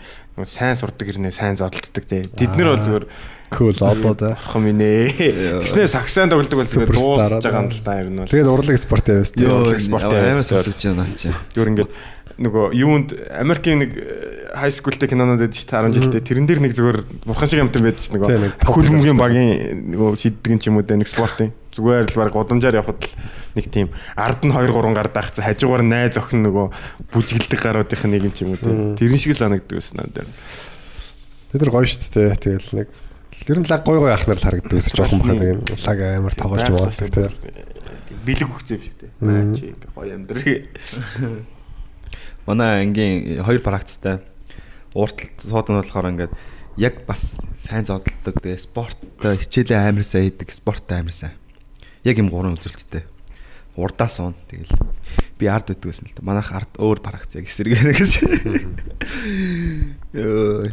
сайн 0.45 0.77
сурдаг 0.77 1.09
гэрнээ 1.09 1.33
сайн 1.33 1.57
зодтолдог 1.57 2.05
тий. 2.05 2.23
Тэд 2.27 2.55
нар 2.59 2.77
бол 2.77 2.85
зүгээр 2.85 3.07
Cool 3.51 3.75
одоо 3.83 4.15
да. 4.15 4.39
орхон 4.39 4.63
минь 4.63 4.79
ээ. 4.79 5.59
Тэснэ 5.67 5.91
саксан 5.91 6.31
тоглодог 6.31 6.63
бол 6.63 6.71
Суперстар 6.71 7.43
дуусж 7.43 7.43
байгаа 7.43 7.67
юм 7.67 7.71
л 7.75 7.83
да 7.83 7.93
ер 7.99 8.07
нь 8.07 8.19
бол. 8.23 8.31
Тэгээд 8.31 8.47
урлаг 8.47 8.79
спорт 8.79 9.11
яваас 9.11 9.35
тийм. 9.35 9.51
Йоо, 9.51 9.75
спорт 9.83 10.07
амар 10.07 10.39
яваас. 10.39 10.47
сонсож 10.47 10.79
байна 10.79 11.07
чи. 11.19 11.35
Зүгээр 11.51 11.71
ингээд 11.75 11.91
нөгөө 12.41 12.65
юунд 12.73 13.13
Америкийн 13.37 13.85
нэг 13.85 13.93
хай 14.57 14.73
скултэй 14.73 15.09
кинонод 15.13 15.45
байдаг 15.45 15.61
шүү 15.61 15.69
дээ 15.71 15.85
10 15.93 15.97
жилдээ 16.01 16.23
тэрэн 16.25 16.47
дээр 16.49 16.61
нэг 16.65 16.73
зүгээр 16.73 16.99
бурхан 17.29 17.49
шиг 17.51 17.61
амтан 17.61 17.85
байдаг 17.85 18.01
шүү 18.01 18.15
нөгөө 18.17 18.41
нэг 18.41 18.55
pop 18.65 18.75
хөлбөмбөгийн 18.81 19.21
багийн 19.21 19.51
нөгөө 19.93 20.09
шиддэг 20.17 20.51
юм 20.51 20.59
ч 20.59 20.65
юм 20.73 20.81
уу 20.81 20.87
дээ 20.89 21.01
нэг 21.05 21.11
спортын. 21.13 21.53
Зүгээр 21.77 22.09
л 22.11 22.19
баг 22.19 22.33
годамжаар 22.33 22.81
явхад 22.81 23.05
л 23.05 23.13
нэг 23.61 23.67
тийм 23.69 23.93
ард 24.17 24.41
нь 24.43 24.51
2 24.57 24.73
3 24.73 24.97
гар 24.97 25.09
даахцсан 25.13 25.45
хажуугаар 25.45 25.85
найз 25.85 26.17
охин 26.17 26.43
нөгөө 26.49 26.67
бүжгэлдэг 27.13 27.61
гаруудынх 27.61 28.05
нь 28.09 28.13
нэг 28.17 28.23
юм 28.27 28.35
ч 28.35 28.39
юм 28.43 28.57
уу 28.57 28.61
дээ 28.65 28.99
тэрэн 28.99 29.21
шиг 29.21 29.37
л 29.37 29.43
санагддаг 29.45 29.77
байсан 29.77 30.01
надад 30.01 30.27
Тэд 31.51 31.67
нар 31.67 31.73
гоё 31.75 31.87
шүү 31.87 32.15
дээ. 32.15 32.39
Тэгэл 32.39 32.71
нэг 32.79 32.89
ер 33.51 33.59
нь 33.59 33.69
лаг 33.71 33.83
гой 33.83 33.99
гой 33.99 34.13
ахнаар 34.15 34.39
л 34.39 34.47
харагддаг 34.49 34.77
гэсэн 34.79 34.95
жоохон 34.95 35.21
баха 35.23 35.35
нэг 35.35 35.59
лаг 35.83 35.99
амар 35.99 36.35
тоглож 36.35 36.63
яваалдаг 36.67 37.11
тийм. 37.11 37.31
бэлэг 38.27 38.49
өгцөө 38.51 38.75
юм 38.77 38.83
шиг 38.83 38.97
дээ 38.99 39.11
маа 39.23 39.43
чи 39.55 39.75
гоё 39.95 40.13
амьдрыг 40.15 40.47
Манай 42.47 42.85
ангийн 42.85 43.45
хоёр 43.45 43.61
практиктай 43.61 44.21
ууртал 44.95 45.29
суудан 45.39 45.77
нь 45.77 45.81
болохоор 45.83 46.11
ингээд 46.11 46.33
яг 46.77 47.05
бас 47.07 47.37
сайн 47.63 47.87
зодтолдог. 47.87 48.41
Тэгээ 48.41 48.59
спорттой 48.59 49.39
хичээлээ 49.39 49.79
амар 49.79 50.05
сайн 50.07 50.31
хийдэг, 50.31 50.51
спорттой 50.51 51.01
амар 51.01 51.15
сайн. 51.15 51.35
Яг 52.05 52.19
юм 52.19 52.33
гурван 52.33 52.57
үзүүлэлттэй. 52.57 53.05
Урдаа 53.77 54.09
суун. 54.09 54.35
Тэгэл 54.49 54.73
би 55.39 55.47
ард 55.47 55.71
өгдөг 55.71 55.93
гэсэн 55.93 56.11
л 56.11 56.17
да. 56.17 56.27
Манайх 56.27 56.51
ард 56.53 56.73
өөр 56.81 57.01
практик 57.05 57.45
яг 57.45 57.49
эсэргээр 57.49 57.93
гэж. 57.95 58.13
Йоо. 60.21 60.65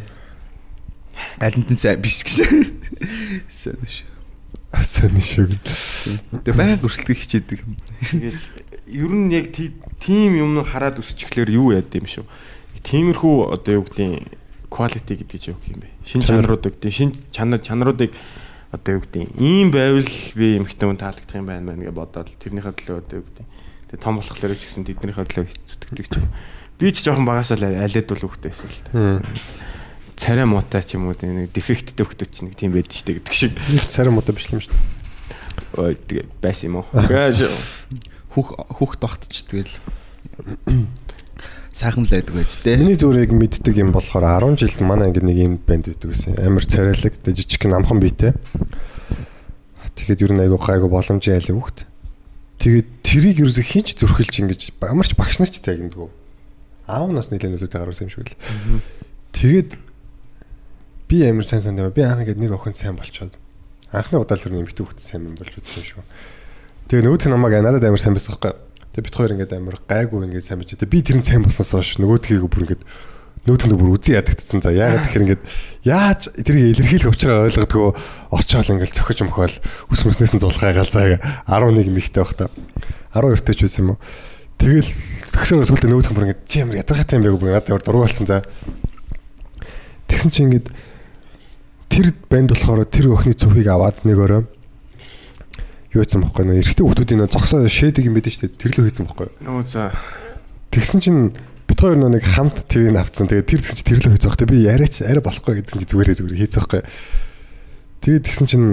Алинтэн 1.38 1.78
сайн 1.78 2.02
биш 2.02 2.24
гэж. 2.26 2.48
Сайн 3.48 3.80
шүү. 3.84 4.18
Асан 4.72 5.16
шиг. 5.24 5.54
Тэгээ 6.44 6.52
байнга 6.52 6.84
өрсөлдөх 6.84 7.16
хичээдэг. 7.16 7.60
Тэгээд 8.12 8.36
ер 8.88 9.12
нь 9.12 9.32
яг 9.32 9.52
тим 9.52 10.32
юм 10.34 10.64
хараад 10.64 10.98
өсчихлээр 10.98 11.50
юу 11.52 11.72
яд 11.76 11.92
юм 11.92 12.08
шүү. 12.08 12.24
Тиймэрхүү 12.82 13.52
одоо 13.52 13.82
юу 13.82 13.84
гэдэг 13.84 14.38
quality 14.72 15.14
гэдэг 15.20 15.38
чинь 15.40 15.54
юу 15.54 15.60
юм 15.68 15.80
бэ? 15.84 15.88
Шин 16.04 16.22
чанарууд 16.22 16.64
гэдэг. 16.64 16.92
Шин 16.92 17.12
чанар 17.32 17.60
чанаруудыг 17.60 18.12
одоо 18.72 19.00
юу 19.00 19.02
гэдэг 19.02 19.36
ийм 19.40 19.72
байвал 19.72 20.08
би 20.36 20.46
эмхтэн 20.60 20.88
хүн 20.92 21.00
таалагдах 21.00 21.36
юм 21.36 21.48
байна 21.48 21.72
мэн 21.72 21.88
гэж 21.88 21.94
бодоод 21.96 22.28
тэрнийхээ 22.36 22.74
төлөө 22.76 22.98
одоо 23.00 23.16
юу 23.20 23.26
гэдэг. 23.26 23.46
Тэгээ 23.88 24.04
том 24.04 24.20
болохоор 24.20 24.56
ч 24.56 24.62
гэсэн 24.68 24.84
тэднийхээ 24.84 25.24
төлөө 25.24 25.46
зүтгэдэг 25.48 26.06
ч 26.08 26.14
юм. 26.20 26.28
Би 26.76 26.92
ч 26.92 26.96
жоохон 27.00 27.24
багасаа 27.24 27.56
л 27.56 27.64
алиад 27.64 28.06
бол 28.08 28.24
хөхтэй 28.28 28.52
байсан 28.52 28.68
л 28.68 28.80
та. 28.84 29.24
Царай 30.20 30.44
муутай 30.44 30.84
ч 30.84 31.00
юм 31.00 31.08
уу 31.08 31.16
нэг 31.16 31.48
дефекттэй 31.56 32.04
хөхтэй 32.04 32.28
ч 32.28 32.44
нэг 32.44 32.54
тийм 32.60 32.76
байдаг 32.76 32.92
ч 32.92 33.08
гэдэг 33.08 33.32
шиг. 33.32 33.56
Царай 33.88 34.12
муутай 34.12 34.36
биш 34.36 34.52
юм 34.52 34.60
шүү. 34.60 34.76
Ой 35.80 35.96
тэгээ 35.96 36.28
байсан 36.44 36.68
юм 36.68 36.84
уу? 36.84 36.86
Гэж 36.92 37.48
Хүүх 38.38 38.54
хүүх 38.78 38.92
тогтч 39.02 39.50
тэгэл 39.50 39.74
сайхан 41.74 42.06
л 42.06 42.12
байдаг 42.14 42.34
байж 42.38 42.54
тээ. 42.62 42.78
Миний 42.78 42.94
зүгээр 42.94 43.26
яг 43.26 43.32
мэддэг 43.34 43.74
юм 43.74 43.90
болохоор 43.90 44.54
10 44.54 44.62
жилд 44.62 44.78
манай 44.86 45.10
ингээд 45.10 45.26
нэг 45.26 45.38
юм 45.42 45.54
банд 45.58 45.90
байдаг 45.90 46.14
гэсэн. 46.14 46.38
Амар 46.38 46.62
царайлаг, 46.62 47.14
жижиг 47.26 47.66
намхан 47.66 47.98
биетэй. 47.98 48.38
Тэгэхэд 49.98 50.30
ер 50.30 50.32
нь 50.38 50.42
айгуу 50.46 50.62
гайгүй 50.62 50.86
боломжийн 50.86 51.42
айлын 51.42 51.58
хүүхд. 51.58 51.82
Тэгээд 52.62 52.88
тэрийг 53.02 53.38
ерөөсө 53.42 53.66
хинч 53.66 53.98
зөрхөлж 53.98 54.34
ингэж 54.38 54.62
амарч 54.86 55.18
багш 55.18 55.42
нар 55.42 55.50
ч 55.50 55.58
тагнадгүй. 55.58 56.06
Аав 56.86 57.10
нас 57.10 57.34
нэлээд 57.34 57.58
нөлөөтэй 57.58 57.82
гарсан 57.82 58.06
юм 58.06 58.14
шиг 58.14 58.30
л. 58.30 58.38
Тэгээд 59.34 59.74
би 61.10 61.16
амар 61.26 61.46
сайн 61.46 61.62
сайн 61.62 61.74
даа. 61.74 61.90
Би 61.90 62.06
анх 62.06 62.22
ингээд 62.22 62.38
нэг 62.38 62.54
охин 62.54 62.78
сайн 62.78 62.94
болчоод 62.94 63.34
анхны 63.90 64.20
удаа 64.20 64.36
л 64.36 64.44
ер 64.44 64.52
нь 64.52 64.62
эмхтэй 64.62 64.84
хүүхд 64.84 65.00
сайн 65.00 65.32
юм 65.32 65.34
болж 65.38 65.54
үзсэн 65.56 65.82
шүү. 65.82 66.02
Тэгээ 66.88 67.04
нөгөөх 67.04 67.28
нь 67.28 67.32
намайг 67.36 67.60
надад 67.60 67.84
амар 67.84 68.00
сайн 68.00 68.16
байсан 68.16 68.32
байхгүй. 68.32 68.56
Тэгээ 68.96 69.04
бит 69.04 69.16
хоёр 69.20 69.32
ингээд 69.36 69.52
амар 69.60 69.76
гайгүй 69.84 70.24
ингээд 70.24 70.48
сайн 70.48 70.64
байж. 70.64 70.72
Тэгээ 70.72 70.88
би 70.88 71.04
тэр 71.04 71.20
нь 71.20 71.26
сайн 71.28 71.44
болсноос 71.44 71.76
хойш 71.76 72.00
нөгөөдхийг 72.00 72.48
бүр 72.48 72.64
ингээд 72.64 72.82
нөөдөнд 73.44 73.76
бүр 73.76 73.92
үзий 73.92 74.16
ядагдсан. 74.16 74.64
За 74.64 74.72
яагаад 74.72 75.04
тэгэхээр 75.04 75.24
ингээд 75.28 75.42
яаж 75.84 76.32
тэрийг 76.32 76.80
илэрхийлэх 76.80 77.12
учраа 77.12 77.44
ойлгодгоо 77.44 77.92
очоод 78.32 78.72
ингээд 78.72 78.96
цохиж 78.96 79.20
мөхөөл 79.20 79.56
ус 79.92 80.00
мөснээс 80.08 80.32
нь 80.32 80.40
зулгаагаал 80.40 80.88
за 80.88 81.20
11 81.44 81.92
михтэй 81.92 82.24
байх 82.24 82.32
та. 82.40 82.48
12 83.12 83.44
төч 83.44 83.68
байсан 83.68 83.84
юм 83.84 83.90
уу? 83.92 84.00
Тэгэл 84.56 84.88
төгсөөр 85.28 85.68
сүлдө 85.68 85.92
нөөдх 85.92 86.16
бүр 86.16 86.24
ингээд 86.32 86.48
чи 86.48 86.64
ямар 86.64 86.80
ядаргатай 86.80 87.20
юм 87.20 87.28
бэ 87.28 87.36
бүр 87.36 87.52
надад 87.52 87.68
ямар 87.68 87.84
дургу 87.84 88.08
болсон 88.08 88.24
за. 88.24 88.48
Тэгсэн 90.08 90.32
чи 90.32 90.40
ингээд 90.40 90.72
тэр 91.92 92.16
банд 92.32 92.56
болохоор 92.56 92.88
тэр 92.88 93.12
өхний 93.12 93.36
цүхийг 93.36 93.68
аваад 93.68 94.08
нэг 94.08 94.16
өрөө 94.16 94.57
юу 95.98 96.02
хийсэн 96.06 96.22
бохоггүй 96.22 96.44
нөө 96.46 96.58
эрэгтэй 96.62 96.84
хүмүүсийн 96.86 97.18
нөө 97.18 97.32
зогсоо 97.34 97.66
шээдэг 97.66 98.06
юм 98.06 98.14
байдаг 98.14 98.32
шүү 98.32 98.42
дээ 98.46 98.60
тэр 98.62 98.72
лөө 98.78 98.86
хийсэн 98.86 99.06
бохоггүй. 99.10 99.28
Нөө 99.42 99.66
за 99.66 99.90
Тэгсэн 100.70 101.00
чинь 101.02 101.20
бит 101.66 101.80
хоёр 101.80 101.98
нэг 101.98 102.24
хамт 102.24 102.64
тэрийг 102.70 102.96
авцсан. 102.96 103.28
Тэгээд 103.28 103.48
тэр 103.48 103.60
гэсэн 103.60 103.76
чи 103.76 103.84
тэр 103.84 103.98
лөө 104.04 104.12
хийцэх 104.16 104.36
хэрэгтэй. 104.36 104.48
Би 104.48 104.58
яриач 104.68 104.94
арай 105.02 105.24
болохгүй 105.24 105.64
гэсэн 105.64 105.80
чи 105.80 105.88
зүгээрээ 105.88 106.16
зүгээр 106.20 106.40
хийцэх 106.44 106.64
байхгүй. 106.68 106.82
Тэгээд 108.04 108.24
тэгсэн 108.28 108.46
чинь 108.46 108.66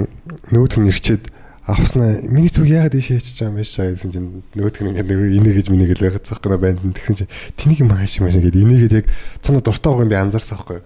нөөдх 0.52 0.78
нь 0.80 0.90
ирчээд 0.92 1.24
авснаа 1.66 2.22
миний 2.30 2.52
зүг 2.52 2.70
яагаад 2.70 2.94
ийшээ 2.94 3.18
хийчих 3.20 3.42
юм 3.42 3.58
биш 3.58 3.74
чаа 3.74 3.90
гэсэн 3.90 4.12
чинь 4.14 4.28
нөөдх 4.54 4.86
нь 4.86 4.90
ингээд 4.94 5.10
нэг 5.10 5.20
энийг 5.34 5.56
гэж 5.60 5.68
миний 5.74 5.90
гэж 5.90 6.00
байгаад 6.04 6.28
цаахгүй 6.30 6.50
на 6.54 6.62
банд 6.62 6.80
тэгсэн 6.94 7.26
чинь 7.26 7.32
тэнийг 7.58 7.80
юм 7.82 7.90
хааш 7.90 8.22
юм 8.22 8.30
шиг 8.30 8.46
ингээд 8.46 8.62
энийгээд 8.62 8.98
яг 9.02 9.06
цана 9.42 9.66
дуртай 9.66 9.90
байгаа 9.90 10.06
юм 10.06 10.14
би 10.14 10.20
анзаарсан 10.20 10.56
байхгүй. 10.62 10.80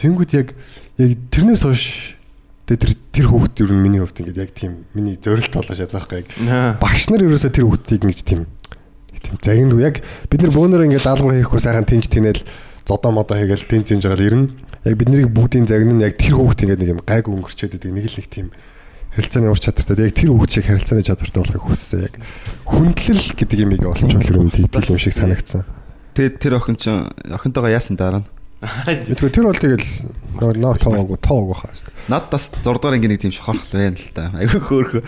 Тэнгүүд 0.00 0.30
яг 0.32 0.48
яг 0.96 1.10
тэрнээс 1.28 1.62
хойш 1.68 2.17
тэр 2.76 2.92
тэр 3.08 3.26
хүүхд 3.32 3.64
юу 3.64 3.72
миний 3.72 4.04
хувьд 4.04 4.20
ингээд 4.20 4.42
яг 4.44 4.52
тийм 4.52 4.84
миний 4.92 5.16
зорилт 5.16 5.48
болоо 5.48 5.72
шазаахгүй 5.72 6.20
яг 6.20 6.28
багш 6.76 7.08
нар 7.08 7.24
ерөөсөө 7.24 7.52
тэр 7.56 7.64
хүүхдийг 7.64 8.04
ингэж 8.04 8.20
тийм 8.28 8.44
тийм 9.24 9.36
загинд 9.40 9.72
яг 9.80 10.04
бид 10.28 10.40
нар 10.44 10.52
бөөнөр 10.52 10.84
ингээд 10.84 11.08
даалгавар 11.08 11.40
хийхгүй 11.40 11.60
сайхан 11.64 11.88
тэнж 11.88 12.06
тэнэл 12.12 12.42
зодоо 12.88 13.12
модоо 13.12 13.36
хийгээл 13.36 13.68
тэнж 13.68 13.86
тэнж 13.92 14.02
байгаа 14.08 14.20
л 14.20 14.28
ирнэ. 14.28 14.48
Яг 14.88 14.96
бид 14.96 15.08
нарыг 15.12 15.28
бүгдийн 15.28 15.68
загин 15.68 16.00
нь 16.00 16.04
яг 16.04 16.16
тэр 16.16 16.40
хүүхд 16.40 16.64
ингээд 16.64 16.80
нэг 16.80 16.90
юм 16.96 17.00
гайг 17.04 17.28
өнгөрчөөд 17.28 17.76
идэг 17.76 17.92
нэг 17.92 18.06
л 18.08 18.16
нэг 18.16 18.28
тийм 18.32 18.48
харилцааны 19.12 19.52
ур 19.52 19.60
чадвартай. 19.60 20.08
Яг 20.08 20.16
тэр 20.16 20.32
хүүхд 20.32 20.52
шиг 20.56 20.64
харилцааны 20.72 21.04
чадвартай 21.04 21.40
болохыг 21.44 21.64
хүссэн 21.68 22.00
яг 22.08 22.14
хүндлэл 22.64 23.24
гэдэг 23.36 23.58
юмыг 23.60 23.82
олчвол 23.84 24.40
юм 24.40 24.48
тийм 24.48 24.72
юм 24.72 24.96
шиг 24.96 25.12
санагдсан. 25.12 25.68
Тэгээд 26.16 26.40
тэр 26.40 26.56
охин 26.56 26.76
чинь 26.80 27.12
охинтойгоо 27.28 27.68
яасан 27.68 28.00
дараа 28.00 28.24
нь 28.24 28.28
Мэдгүй 28.58 29.30
тэр 29.30 29.46
бол 29.46 29.54
тэгэл 29.54 29.86
ноо 30.58 30.74
тоогоо 30.74 31.14
тоогоо 31.14 31.54
хаа 31.54 31.70
шүү. 31.78 31.94
Над 32.10 32.26
бас 32.26 32.50
6 32.50 32.66
дугаар 32.66 32.98
ангийн 32.98 33.14
нэг 33.14 33.22
тийм 33.22 33.30
шохорхол 33.30 33.70
байна 33.70 33.94
л 33.94 34.10
та. 34.10 34.34
Айгүй 34.34 34.58
хөөрхөө. 34.58 35.02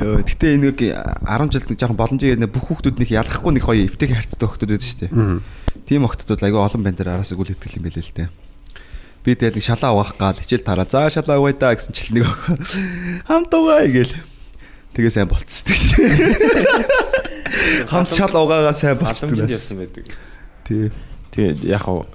Йоо, 0.00 0.24
гэтээ 0.24 0.56
энэ 0.56 0.72
нэг 0.72 0.80
10 0.80 1.52
жилд 1.52 1.68
нэг 1.68 1.76
жоохон 1.76 2.00
боломжтой 2.00 2.40
нэг 2.40 2.48
бүх 2.48 2.72
хүүхдүүд 2.72 2.96
нэг 3.04 3.12
ялахгүй 3.12 3.52
нэг 3.52 3.64
гоё 3.68 3.84
эвтэйг 3.84 4.16
харцтай 4.16 4.48
хүүхдүүд 4.48 4.72
байдаг 4.72 4.88
шүү 4.88 5.00
дээ. 5.12 5.44
Тийм 5.84 6.08
хүүхдүүд 6.08 6.40
айгүй 6.40 6.60
олон 6.64 6.80
банд 6.80 6.96
дээр 6.96 7.20
араас 7.20 7.32
үгүй 7.36 7.52
итгэл 7.52 7.76
юм 7.76 7.84
байлээ 7.84 8.00
л 8.00 8.16
дээ. 8.16 8.28
Би 9.28 9.36
тэгэл 9.36 9.60
нэг 9.60 9.64
шалаа 9.68 9.92
угаах 9.92 10.16
гал 10.16 10.40
хичээл 10.40 10.64
тараа. 10.64 10.88
За 10.88 11.12
шалаа 11.12 11.36
угаая 11.36 11.60
да 11.60 11.76
гэсэн 11.76 11.92
чил 11.92 12.16
нэг 12.16 12.24
охин 12.24 12.64
хамт 13.28 13.52
угаая 13.52 13.92
гээл. 13.92 14.16
Тэгээ 14.96 15.12
сайн 15.12 15.28
болцсон 15.28 15.68
шүү 15.68 16.00
дээ. 16.00 17.20
Хамт 17.92 18.08
шал 18.08 18.32
угаагаа 18.32 18.72
сайн 18.72 18.96
болцсон. 18.96 19.36
явсан 19.36 19.84
байдаг. 19.84 20.08
Тий. 20.64 20.88
Тэгээд 21.36 21.60
яг 21.68 21.84
хав 21.84 22.08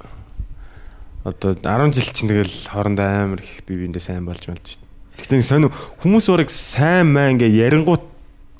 одоо 1.25 1.57
10 1.57 1.93
жил 1.97 2.09
чинь 2.13 2.29
тэгэл 2.29 2.69
хоорондоо 2.69 3.05
амар 3.05 3.41
их 3.41 3.65
бие 3.65 3.81
биендээ 3.81 3.99
сайн 4.13 4.29
болж 4.29 4.45
малж. 4.45 4.77
Гэхдээ 5.17 5.41
сонь 5.41 5.73
хүмүүс 6.05 6.29
өөрийг 6.29 6.53
сайн 6.53 7.17
маа 7.17 7.33
ингээ 7.33 7.49
ярингуут 7.65 8.05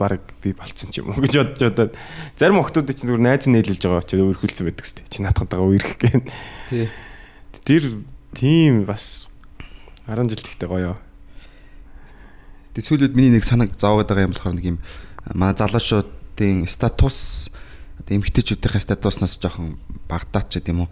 баг 0.01 0.26
би 0.41 0.49
болцсон 0.57 0.89
ч 0.89 1.05
юм 1.05 1.13
уу 1.13 1.22
гэж 1.22 1.45
бодож 1.45 1.61
одоо 1.61 1.88
зарим 2.34 2.57
охтууд 2.57 2.89
чинь 2.89 3.05
зүгээр 3.05 3.22
найз 3.22 3.45
нийлүүлж 3.45 3.86
байгаа 3.86 4.01
очоод 4.01 4.26
өөрхөлдсөн 4.34 4.66
байдаг 4.66 4.86
сте 4.89 5.05
чи 5.05 5.22
наатхантайгаа 5.22 5.70
үерх 5.70 5.93
гэн. 6.01 6.26
Тий. 6.74 6.89
Тэр 7.61 8.01
тийм 8.34 8.89
бас 8.89 9.30
10 10.09 10.26
жил 10.34 10.41
тэгтээ 10.41 10.66
гоё. 10.66 10.97
Тэг 12.74 12.82
сүүлүүд 12.82 13.13
миний 13.13 13.38
нэг 13.38 13.45
санаг 13.45 13.78
зовоод 13.78 14.09
байгаа 14.09 14.26
юм 14.26 14.34
болохоор 14.34 14.57
нэг 14.57 14.66
юм 14.74 14.78
манай 15.38 15.53
залуучуудын 15.53 16.66
статус 16.66 17.53
одоо 18.01 18.18
эмгтээчүүдийн 18.18 18.82
статуснаас 18.82 19.38
жоохон 19.38 19.78
багтаач 20.09 20.59
гэдэг 20.59 20.74
юм 20.74 20.89
уу 20.89 20.91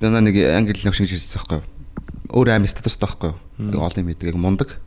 би 0.00 0.08
нэг 0.08 0.36
англи 0.56 0.74
хэл 0.74 0.92
шинж 0.96 1.12
хэлсэн 1.12 1.36
байхгүй 1.36 1.58
юу. 1.60 1.66
Өөр 2.32 2.48
аим 2.56 2.66
статустай 2.66 3.04
байхгүй 3.06 3.30
юу. 3.36 3.84
Олон 3.84 4.04
мэддэг 4.08 4.36
мундаг. 4.40 4.80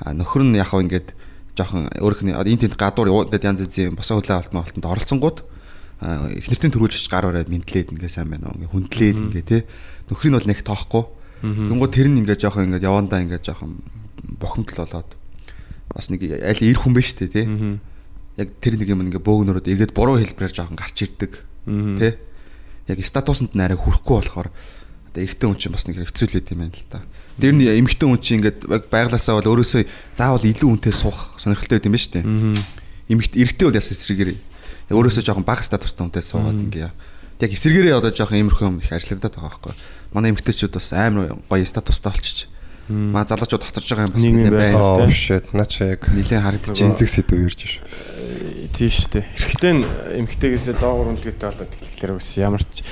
А 0.00 0.16
нөхөр 0.16 0.42
нь 0.48 0.56
яг 0.56 0.72
хав 0.72 0.80
ингээд 0.80 1.12
жоохон 1.54 1.92
өөрөх 2.00 2.24
нь 2.24 2.32
энэ 2.32 2.64
тэнд 2.64 2.80
гадуур 2.80 3.28
ингээд 3.28 3.44
янз 3.44 3.60
янзын 3.68 3.94
босоо 3.94 4.18
хөлөө 4.24 4.40
алтны 4.40 4.58
олтонд 4.58 4.88
оролцсонгууд 4.88 5.38
эхнэртэн 6.02 6.72
төрүүлж 6.72 7.06
гар 7.12 7.28
бараад 7.28 7.52
мэдлээд 7.52 7.92
ингээ 7.92 8.10
сайн 8.10 8.32
байна 8.32 8.50
уу? 8.50 8.58
Ингээ 8.58 8.72
хүндлээд 8.72 9.18
ингээ 9.30 9.44
те. 9.46 9.58
Нөхрийг 10.10 10.34
бол 10.34 10.48
нэг 10.48 10.64
тоохгүй. 10.64 11.04
Тэнгууд 11.44 11.92
тэр 11.92 12.08
нь 12.10 12.18
ингээ 12.24 12.40
жоохон 12.40 12.72
ингээ 12.72 12.88
явандаа 12.88 13.22
ингээ 13.22 13.44
жоохон 13.44 13.84
бохомдол 14.40 14.82
болоод 14.82 15.10
бас 15.92 16.10
нэг 16.10 16.26
аль 16.42 16.62
ир 16.66 16.78
хүн 16.80 16.96
биш 16.96 17.14
те. 17.14 17.30
Те 17.30 17.46
яг 18.36 18.48
тэр 18.64 18.80
нэг 18.80 18.88
юм 18.88 19.04
ингээ 19.04 19.20
бөөгнөрөд 19.20 19.68
эргээд 19.68 19.92
буруу 19.92 20.16
хэлбэрээр 20.16 20.56
жоохон 20.56 20.78
гарч 20.80 21.04
ирдэг 21.04 21.32
те 22.00 22.16
яг 22.92 23.00
статусанд 23.06 23.56
арай 23.56 23.76
хүрэхгүй 23.80 24.14
болохоор 24.20 24.48
одоо 25.12 25.20
эрэгтэй 25.20 25.46
хүн 25.48 25.58
чинь 25.60 25.72
бас 25.72 25.84
нэг 25.88 26.00
хэцүү 26.00 26.26
л 26.28 26.36
байт 26.40 26.52
юм 26.52 26.60
байна 26.64 26.76
л 26.76 26.86
да. 26.88 27.00
Тэр 27.40 27.52
нь 27.56 27.64
эмэгтэй 27.64 28.06
хүн 28.08 28.20
чинь 28.20 28.36
ингээд 28.40 28.58
байглаасаа 28.88 29.40
бол 29.40 29.50
өөрөөсөө 29.56 29.82
заавал 30.16 30.44
илүү 30.44 30.68
үнэтэй 30.72 30.94
суух 30.96 31.36
сонирхолтой 31.40 31.80
байт 31.80 31.88
юм 31.88 31.94
байна 31.96 32.04
шүү 32.04 32.14
дээ. 32.16 32.24
Эмэгтэй 33.12 33.40
эрэгтэй 33.44 33.66
бол 33.68 33.80
яс 33.80 33.92
эсрэгээр 33.92 34.30
өөрөөсөө 34.92 35.24
жоохон 35.24 35.44
бага 35.48 35.64
статустай 35.64 36.04
хүнтэй 36.04 36.24
суугаад 36.24 36.60
ингээ 36.60 36.92
яг 37.42 37.50
эсэргээрээ 37.52 37.96
одоо 37.96 38.12
жоохон 38.12 38.38
иймэрхүү 38.38 38.66
юм 38.68 38.78
их 38.78 38.92
ажиллагдаад 38.92 39.34
байгаа 39.36 39.48
байхгүй. 39.48 39.74
Манай 40.12 40.30
эмэгтэйчүүд 40.32 40.72
бас 40.76 40.92
амар 40.92 41.40
гоё 41.48 41.66
статустай 41.66 42.12
болчих. 42.12 42.51
Маа 42.92 43.24
залуучууд 43.24 43.64
хоцорж 43.64 43.88
байгаа 43.88 44.06
юм 44.06 44.14
бас 44.14 44.22
нэг 44.22 44.52
байна. 44.52 45.08
Shit 45.08 45.48
наач 45.56 45.80
яг 45.80 46.04
Нилээн 46.12 46.44
харагдаж 46.44 46.76
байна. 46.76 46.92
зинзэг 46.92 47.08
сэдв 47.08 47.40
ярьж 47.40 47.60
ш. 47.64 47.80
Тийм. 48.72 49.24
Эрэгтэй 49.24 49.72
нь 49.72 49.84
эмэгтэйгээсээ 50.20 50.76
доогуур 50.76 51.16
үнэлгээтэй 51.16 51.48
болоод 51.48 51.72
тэгэхээр 51.72 52.12
бас 52.20 52.28
ямар 52.36 52.62
ч 52.68 52.84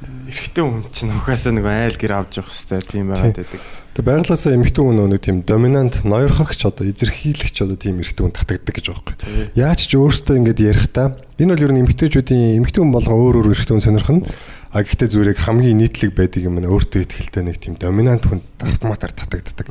эрэгтэй 0.00 0.64
хүн 0.64 0.84
чинь 0.94 1.12
ухаасаа 1.12 1.52
нэг 1.52 1.66
айл 1.66 1.96
гэр 1.98 2.12
авч 2.16 2.40
явах 2.40 2.52
хэрэгтэй 2.52 2.80
тийм 2.88 3.12
байгаад 3.12 3.36
байдаг. 3.36 3.60
Тэг 3.90 4.04
байглаасаа 4.06 4.54
эмэгтэй 4.56 4.82
хүн 4.86 5.02
нэг 5.10 5.20
тийм 5.20 5.36
доминант 5.44 6.06
ноёрхогч 6.06 6.60
одоо 6.64 6.86
эзэрхийлэгч 6.86 7.56
одоо 7.66 7.76
тийм 7.76 8.00
эрэгтэй 8.00 8.22
хүн 8.24 8.32
татагддаг 8.32 8.74
гэж 8.78 8.86
байгаа 8.86 9.04
байхгүй. 9.04 9.50
Яаж 9.58 9.80
ч 9.84 9.98
өөртөө 9.98 10.36
ингэж 10.40 10.58
ярихдаа 10.62 11.18
энэ 11.36 11.52
бол 11.52 11.64
ер 11.66 11.72
нь 11.74 11.82
эмэгтэйчүүдийн 11.84 12.62
эмэгтэй 12.62 12.80
хүн 12.80 12.94
болгон 12.94 13.18
өөр 13.18 13.36
өөр 13.42 13.52
эрэгтэй 13.52 13.74
хүн 13.74 13.84
сонирхно. 13.84 14.24
А 14.70 14.86
гэхдээ 14.86 15.08
зүгээр 15.10 15.32
яг 15.34 15.40
хамгийн 15.42 15.82
нийтлэг 15.82 16.14
байдаг 16.14 16.46
юм 16.46 16.62
нь 16.62 16.70
өөртөө 16.70 17.02
ихтэй 17.02 17.42
нэг 17.42 17.58
тийм 17.58 17.74
доминант 17.74 18.22
хүн 18.30 18.38
автоматар 18.62 19.10
татагддаг. 19.10 19.66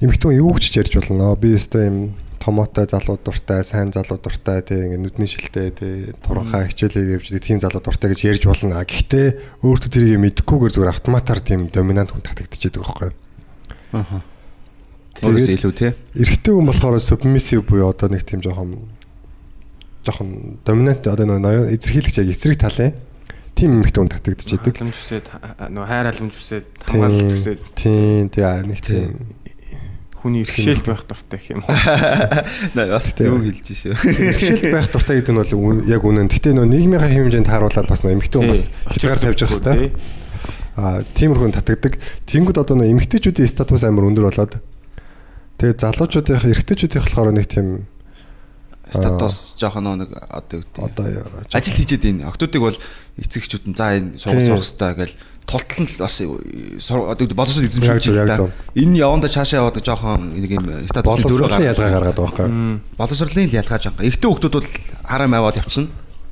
Эмэгтэй 0.00 0.26
хүн 0.32 0.40
юу 0.40 0.56
гэж 0.56 0.64
ч 0.72 0.80
ярьж 0.80 0.96
болно. 0.96 1.36
Би 1.36 1.52
өстой 1.60 1.92
юм 1.92 1.98
томоотой 2.40 2.88
залуу 2.88 3.20
дуртай, 3.20 3.60
сайн 3.60 3.92
залуу 3.92 4.16
дуртай 4.16 4.64
тий 4.64 4.80
ингээ 4.80 5.04
нүдний 5.04 5.28
шилтэй 5.28 5.68
тий 5.76 6.16
туранхаа 6.24 6.64
хичээлээ 6.72 7.20
явж 7.20 7.28
тийм 7.44 7.60
залуу 7.60 7.84
дуртай 7.84 8.16
гэж 8.16 8.20
ярьж 8.24 8.48
болно. 8.48 8.80
Гэхдээ 8.80 9.60
өөртөө 9.60 9.90
тэрийг 9.92 10.16
мэдэхгүйгээр 10.24 10.72
зүгээр 10.72 10.94
автоматар 10.96 11.44
тийм 11.44 11.68
доминант 11.68 12.16
хүн 12.16 12.24
татагдчихэдэг 12.24 12.80
байхгүй 12.80 13.12
юу? 13.12 13.16
Аха. 13.92 14.24
Өөрөөсөө 15.20 15.56
илүү 15.60 15.72
тий. 15.76 15.92
Эрэгтэй 16.16 16.52
хүн 16.56 16.64
болохоор 16.72 16.96
submissive 16.96 17.68
буюу 17.68 17.92
одоо 17.92 18.08
нэг 18.08 18.24
тийм 18.24 18.40
жоохон 18.40 18.88
жоохон 20.08 20.56
доминант 20.64 21.04
одоо 21.04 21.28
нэг 21.28 21.76
эзэрхийлэгч 21.76 22.24
яг 22.24 22.32
эсрэг 22.32 22.56
талын 22.56 22.96
тийм 23.54 23.80
эмэгтэй 23.80 24.00
хүн 24.00 24.12
татагдчихэдэг. 24.12 24.74
Халамж 24.76 24.98
үсээд 24.98 25.26
нөгөө 25.70 25.88
хайр 25.88 26.06
халамж 26.10 26.34
үсээд 26.36 26.66
хамгаалалт 26.86 27.34
үсээд 27.36 27.60
Тийм 27.76 28.26
тий 28.30 28.44
нэг 28.44 28.80
тийм 28.80 29.40
хүний 30.20 30.44
иргэшээлт 30.44 30.84
байх 30.84 31.04
дуртай 31.08 31.40
гэх 31.40 31.50
юм 31.56 31.64
уу. 31.64 31.72
Бас 32.76 33.08
зөв 33.16 33.40
хэлж 33.40 33.68
шүү. 33.72 33.96
Иргэшээлт 33.96 34.68
байх 34.68 34.88
дуртай 34.92 35.24
гэдэг 35.24 35.32
нь 35.32 35.40
бол 35.40 35.80
яг 35.88 36.02
үнэн. 36.04 36.28
Гэтэ 36.28 36.52
нөө 36.52 36.68
нийгмийн 36.68 37.00
хэмжээнд 37.00 37.48
харуулад 37.48 37.88
бас 37.88 38.04
нөө 38.04 38.20
эмэгтэй 38.20 38.38
хүн 38.40 38.52
бас 38.52 38.68
хязгаар 38.84 39.20
тавьж 39.20 39.40
явах 39.40 39.56
хэрэгтэй. 39.56 39.96
Аа 40.76 41.00
тиймэрхүү 41.16 41.56
татагддаг. 41.56 41.94
Тэнгүүд 42.28 42.60
одоо 42.60 42.76
нөө 42.76 42.92
эмэгтэйчүүдийн 42.92 43.48
статус 43.48 43.80
амар 43.88 44.12
өндөр 44.12 44.28
болоод 44.28 44.60
тэгээ 45.56 45.80
залуучуудын 45.80 46.52
эрэгтэйчүүдийн 46.52 47.00
болохоор 47.00 47.32
нэг 47.32 47.48
тийм 47.48 47.88
статус 48.90 49.54
жоохон 49.56 49.86
нэг 49.98 50.10
одоо 50.10 50.60
юу 50.60 50.64
гэдэг. 50.66 50.84
одоо 50.84 51.06
ажил 51.54 51.74
хийжээд 51.74 52.04
энэ 52.10 52.26
октодыг 52.26 52.62
бол 52.62 52.78
эцэг 53.18 53.42
эхчүүд 53.46 53.64
нь 53.70 53.76
за 53.78 53.96
энэ 53.96 54.18
сургууль 54.18 54.46
сурах 54.46 54.66
хэрэгтэй 54.66 54.92
гэж 54.98 55.10
тултал 55.50 55.82
нь 55.82 55.90
бас 55.98 56.14
одоо 56.20 57.26
боловсрол 57.34 57.66
эзэмшүүлж 57.66 58.06
байна. 58.14 58.52
Энэ 58.74 59.02
яванда 59.02 59.28
цаашаа 59.28 59.66
яваад 59.66 59.82
жоохон 59.82 60.38
нэг 60.38 60.50
юм 60.50 60.66
статус 60.86 61.26
зөрөөлөн 61.26 61.70
ялгаа 61.74 61.90
гаргаад 61.90 62.18
байгаа 62.18 62.36
байхгүй. 62.38 62.48
Боловсролын 62.94 63.50
ялгаа 63.50 63.78
жоохон. 63.82 64.06
Эртөө 64.06 64.30
хүмүүс 64.30 64.54
бол 64.54 64.68
хараа 65.02 65.28
маваад 65.28 65.58
явчихна. 65.58 65.90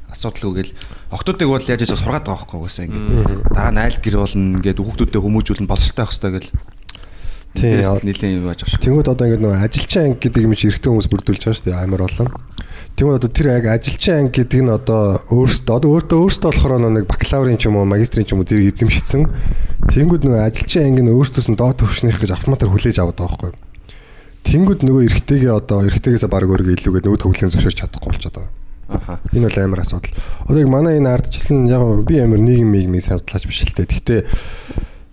Асуудалгүй 0.09 0.55
гэл 0.63 0.73
октодыг 1.13 1.49
бол 1.51 1.67
яаж 1.67 1.83
яаж 1.85 1.99
сургаад 1.99 2.25
байгаа 2.25 2.47
байхгүй 2.47 2.59
угаасаа 2.63 2.87
ингээд 2.89 3.53
дараа 3.53 3.73
нь 3.75 3.83
айл 3.83 3.99
гэр 4.01 4.17
болно 4.23 4.57
ингээд 4.57 4.81
хүүхдүүдэд 4.81 5.21
хүмүүжүүлэн 5.21 5.69
боловсролтой 5.69 6.01
байх 6.01 6.13
хэрэгтэй 6.17 6.33
гэл. 6.33 6.51
Тэрс 7.59 8.03
нэлээд 8.07 8.39
юм 8.39 8.49
ах 8.49 8.63
шүү. 8.63 8.79
Тэнгүүд 8.79 9.09
одоо 9.11 9.25
ингээд 9.27 9.43
нөгөө 9.43 9.63
ажилчин 9.67 10.03
анги 10.07 10.21
гэдэг 10.23 10.43
юм 10.47 10.55
чи 10.55 10.71
эрэгтэй 10.71 10.91
хүмүүс 10.95 11.09
бүрдүүлж 11.11 11.43
байгаа 11.43 11.59
шүү 11.59 11.67
дээ 11.67 11.83
амар 11.83 12.03
олон. 12.07 12.29
Тэнгүүд 12.95 13.19
одоо 13.19 13.31
тэр 13.35 13.47
яг 13.55 13.65
ажилчин 13.67 14.15
анги 14.19 14.35
гэдэг 14.43 14.61
нь 14.63 14.71
одоо 14.71 15.03
өөрөөсөө 15.35 15.75
одоо 15.75 15.91
өөртөө 15.99 16.19
өөртөө 16.19 16.51
болохоор 16.55 16.75
нэг 16.87 17.05
бакалаврын 17.11 17.59
ч 17.59 17.67
юм 17.67 17.77
уу 17.79 17.87
магистрийн 17.87 18.27
ч 18.27 18.35
юм 18.35 18.43
уу 18.43 18.49
зэрэг 18.49 18.71
эзэмшсэн. 18.71 19.23
Тэнгүүд 19.91 20.23
нөгөө 20.27 20.43
ажилчин 20.47 20.87
анги 20.87 21.03
нь 21.03 21.13
өөртөөс 21.15 21.49
нь 21.51 21.59
доод 21.59 21.79
төвшнийх 21.83 22.19
гэж 22.23 22.31
автоматар 22.35 22.71
хүлээж 22.71 22.99
аваад 23.03 23.19
байгаа 23.19 23.39
байхгүй. 23.39 23.53
Тэнгүүд 24.47 24.81
нөгөө 24.87 25.03
эрэгтэйгээ 25.11 25.53
одоо 25.53 25.85
эрэгтэйгээс 25.87 26.25
баг 26.31 26.47
өөргөө 26.47 26.75
илүүгээд 26.79 27.07
нөгөө 27.07 27.23
төвлөлийн 27.23 27.53
зөвшөөрч 27.53 27.79
чадахгүй 27.85 28.11
болчиход 28.15 28.37
байгаа. 28.39 28.53
Аха. 28.89 29.21
Энэ 29.37 29.47
бол 29.53 29.59
амар 29.61 29.81
асуудал. 29.85 30.17
Одоо 30.49 30.61
яг 30.65 30.71
манай 30.73 30.97
энэ 30.97 31.13
ардчилсан 31.13 31.69
яг 31.69 31.85
би 32.09 32.17
амар 32.17 32.41
нийгэм 32.41 32.73
мигмийг 32.73 33.05
сандлаач 33.05 33.45
биш 33.45 33.61
л 33.69 33.77
дээ. 33.77 33.85
Гэхдээ 33.85 34.21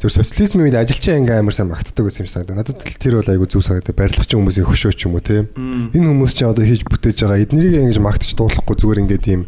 зөв 0.05 0.21
социализмын 0.21 0.69
үед 0.69 0.77
ажилчин 0.77 1.25
анги 1.25 1.33
амар 1.33 1.55
сайн 1.55 1.73
магтдаг 1.73 2.05
гэсэн 2.05 2.25
юм 2.25 2.29
санагдав. 2.29 2.57
Надад 2.61 2.77
л 2.77 3.01
тэр 3.01 3.17
бол 3.17 3.25
айгүй 3.25 3.49
зөв 3.49 3.65
санагдав. 3.65 3.97
Барилгачин 3.97 4.37
хүмүүсийн 4.37 4.69
хөшөө 4.69 4.93
ч 4.93 5.09
юм 5.09 5.17
уу 5.17 5.25
те. 5.25 5.49
Энэ 5.57 6.09
хүмүүс 6.13 6.33
чинь 6.37 6.49
одоо 6.53 6.61
хийж 6.61 6.85
бүтээж 6.85 7.25
байгаа 7.25 7.41
эднэрийг 7.41 7.81
ингэж 7.81 7.99
магтаж 8.05 8.37
дуулахгүй 8.37 8.75
зүгээр 8.77 9.01
ингээд 9.01 9.25
ийм 9.33 9.41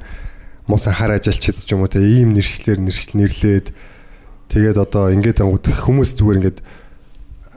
муусан 0.66 0.98
хар 0.98 1.14
ажилчид 1.14 1.62
ч 1.62 1.70
юм 1.78 1.86
уу 1.86 1.92
те. 1.94 2.02
Ийм 2.02 2.34
нэршлэр 2.34 2.82
нэршил 2.82 3.22
нэрлээд 3.22 3.68
тэгээд 4.50 4.78
одоо 4.82 5.14
ингээд 5.14 5.46
ангууд 5.46 5.70
хүмүүс 5.70 6.18
зүгээр 6.18 6.40
ингээд 6.42 6.60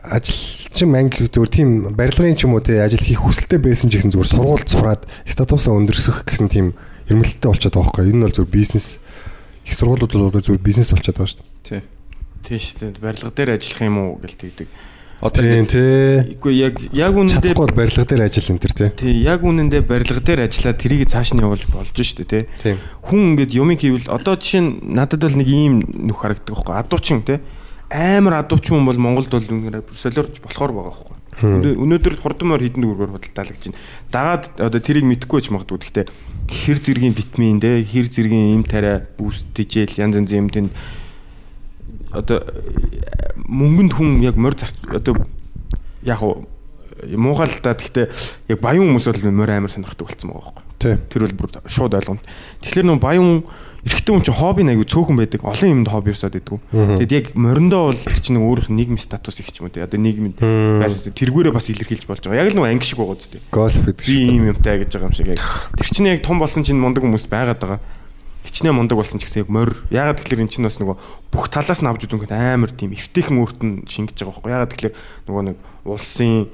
ажилчин 0.05 0.93
анги 0.93 1.25
зүгээр 1.25 1.53
тийм 1.57 1.69
барилгын 1.97 2.37
ч 2.37 2.45
юм 2.45 2.53
уу 2.53 2.61
те 2.61 2.85
ажил 2.85 3.01
хийх 3.01 3.25
хүсэлтэй 3.25 3.65
байсан 3.65 3.89
ч 3.89 3.97
гэсэн 3.97 4.13
зүгээр 4.13 4.29
сургуульд 4.29 4.69
сураад 4.69 5.09
статусаа 5.25 5.73
өндөрсөх 5.73 6.29
гэсэн 6.29 6.53
тийм 6.53 6.77
эрмэлттэй 7.09 7.49
болчиход 7.49 7.81
байгаа 7.81 7.97
байхгүй. 7.97 8.13
Энэ 8.13 8.25
бол 8.29 8.37
зүгээр 8.37 8.53
бизнес 8.53 9.01
их 9.65 9.73
сургуулиуд 9.73 10.13
бол 10.13 10.29
одоо 10.29 10.41
зүгээр 10.45 10.65
бизнес 10.65 10.93
болчиход 10.93 11.17
байгаа 11.17 11.33
шүү 11.33 11.41
дээ. 11.41 11.81
Тий. 11.81 12.00
Тийм 12.45 12.59
шүү 12.59 12.79
дээ. 12.81 13.01
Барилга 13.01 13.31
дээр 13.35 13.51
ажиллах 13.57 13.81
юм 13.85 13.97
уу 13.99 14.19
гэж 14.21 14.33
тэгдэг. 14.41 14.69
Одоо 15.21 15.43
Тийм 15.45 15.67
тий. 15.69 16.33
Үгүй 16.41 16.53
яг 16.65 16.75
яг 16.97 17.13
үнэндээ 17.13 17.53
Чадахгүй 17.53 17.67
бол 17.69 17.77
барилга 17.77 18.05
дээр 18.09 18.23
ажил 18.25 18.49
энэ 18.57 18.63
төр 18.65 18.73
тий. 18.73 18.89
тий 18.97 19.13
яг 19.21 19.41
үнэндээ 19.45 19.83
барилга 19.85 20.21
дээр 20.25 20.41
ажиллаад 20.49 20.81
тэрийг 20.81 21.05
цааш 21.13 21.37
нь 21.37 21.45
явуулж 21.45 21.69
болж 21.69 21.93
шүү 21.93 22.25
дээ 22.25 22.33
тий. 22.33 22.45
Тийм. 22.57 22.77
Хүн 23.05 23.37
ингээд 23.37 23.53
юмыг 23.53 23.85
хийвэл 23.85 24.09
одоо 24.09 24.41
жишээ 24.41 24.65
нь 24.65 24.81
надад 24.97 25.21
бол 25.21 25.37
нэг 25.37 25.49
ийм 25.53 25.85
нүх 26.09 26.25
харагддаг 26.25 26.57
байхгүй 26.57 26.73
адуучин 26.81 27.21
тий 27.21 27.37
амар 27.93 28.41
адуучин 28.47 28.81
хүн 28.81 28.87
бол 28.87 28.97
Монголд 28.97 29.29
бол 29.29 29.45
үнээр 29.45 29.83
солиорч 29.93 30.41
болохоор 30.41 30.73
байгаа 30.73 30.95
байхгүй. 30.95 31.17
Өнөө- 31.41 31.79
Өнөөдөр 31.85 32.15
хурдмаар 32.23 32.63
хідэн 32.63 32.83
дүүргээр 32.87 33.13
худалдаалгаж 33.19 33.61
байна. 33.67 33.79
Дагаад 34.15 34.45
одоо 34.63 34.81
тэрийг 34.81 35.05
мэдхгүй 35.11 35.37
байж 35.43 35.49
магадгүй. 35.51 35.79
Гэхдээ 35.91 36.07
хэр 36.49 36.79
зэргийн 36.81 37.15
витамин 37.17 37.59
дээ, 37.59 37.83
хэр 37.83 38.07
зэргийн 38.07 38.55
им 38.57 38.65
тариа 38.65 39.05
үүсдэжэл 39.19 39.99
янз 40.07 40.15
янзын 40.23 40.39
юм 40.47 40.51
тэнд 40.55 40.71
одоо 42.11 42.39
мөнгөнд 43.47 43.93
хүн 43.95 44.21
яг 44.23 44.37
морь 44.37 44.59
зарц 44.59 44.77
одоо 44.91 45.19
яг 46.03 46.23
уу 46.23 46.47
муухай 47.07 47.49
л 47.49 47.61
да 47.63 47.75
гэхдээ 47.75 48.07
яг 48.53 48.59
баян 48.61 48.93
хүмүүс 48.93 49.09
бол 49.09 49.33
морь 49.33 49.57
амар 49.57 49.73
сонирхдаг 49.73 50.09
болсон 50.09 50.31
байгаа 50.31 50.53
байхгүй. 50.81 50.97
Тэр 51.09 51.23
бол 51.29 51.37
бүр 51.47 51.49
шууд 51.69 51.97
ойлгоно. 51.97 52.25
Тэгэхээр 52.61 52.87
нөө 52.89 53.01
баян 53.01 53.45
эрэгтэй 53.85 54.13
хүн 54.13 54.25
чинь 54.25 54.37
хобби 54.37 54.65
аягүй 54.69 54.85
цөөхөн 54.85 55.17
байдаг. 55.17 55.41
Олон 55.45 55.73
юмд 55.73 55.89
хобби 55.89 56.13
өрсөд 56.13 56.37
байдаг. 56.37 56.61
Тэгэд 56.73 57.13
яг 57.17 57.27
мориндоо 57.33 57.93
бол 57.93 58.01
тэр 58.01 58.21
чинь 58.21 58.37
нэг 58.37 58.69
нь 58.69 58.77
нийгмийн 58.77 59.01
статус 59.01 59.41
их 59.41 59.49
ч 59.49 59.65
юм 59.65 59.69
уу 59.69 59.73
те. 59.73 59.85
Одоо 59.85 59.97
нийгмийн 59.97 60.37
тэргүүрээ 60.37 61.53
бас 61.57 61.73
илэрхийлж 61.73 62.05
болж 62.05 62.21
байгаа. 62.29 62.45
Яг 62.45 62.53
л 62.53 62.61
нэг 62.61 62.69
анги 62.69 62.85
шиг 62.85 63.01
байгаа 63.01 63.17
зү. 63.17 63.41
Гольф 63.49 63.81
гэдэг 63.81 64.05
Би 64.05 64.17
ийм 64.37 64.53
юмтай 64.53 64.85
гэж 64.85 64.93
байгаа 64.93 65.09
юм 65.09 65.17
шиг 65.17 65.33
яг. 65.33 65.41
Тэр 65.81 65.89
чинь 65.89 66.13
яг 66.13 66.21
том 66.21 66.37
болсон 66.37 66.61
чинь 66.61 66.77
мундаг 66.77 67.05
хүмүүс 67.05 67.25
байгаад 67.33 67.61
байгаа. 67.61 67.81
Хичнээн 68.45 68.75
мундаг 68.77 68.97
болсон 68.97 69.21
ч 69.21 69.29
гэсэн 69.29 69.45
яг 69.45 69.51
морь. 69.53 69.77
Ягаад 69.93 70.21
тэгэхээр 70.21 70.45
эн 70.45 70.53
чинь 70.53 70.65
бас 70.65 70.81
нөгөө 70.81 70.97
бүх 71.29 71.53
талаас 71.53 71.85
нь 71.85 71.89
авч 71.89 72.09
үзүүнхэд 72.09 72.33
амар 72.33 72.73
тийм 72.73 72.97
эвтэйхэн 72.97 73.37
өөрт 73.37 73.61
нь 73.61 73.75
шингэж 73.85 74.17
байгаа 74.25 74.33
байхгүй. 74.41 74.53
Ягаад 74.57 74.73
тэгэхээр 74.73 74.95
нөгөө 75.29 75.43
нэг 75.51 75.57
улсын 75.85 76.49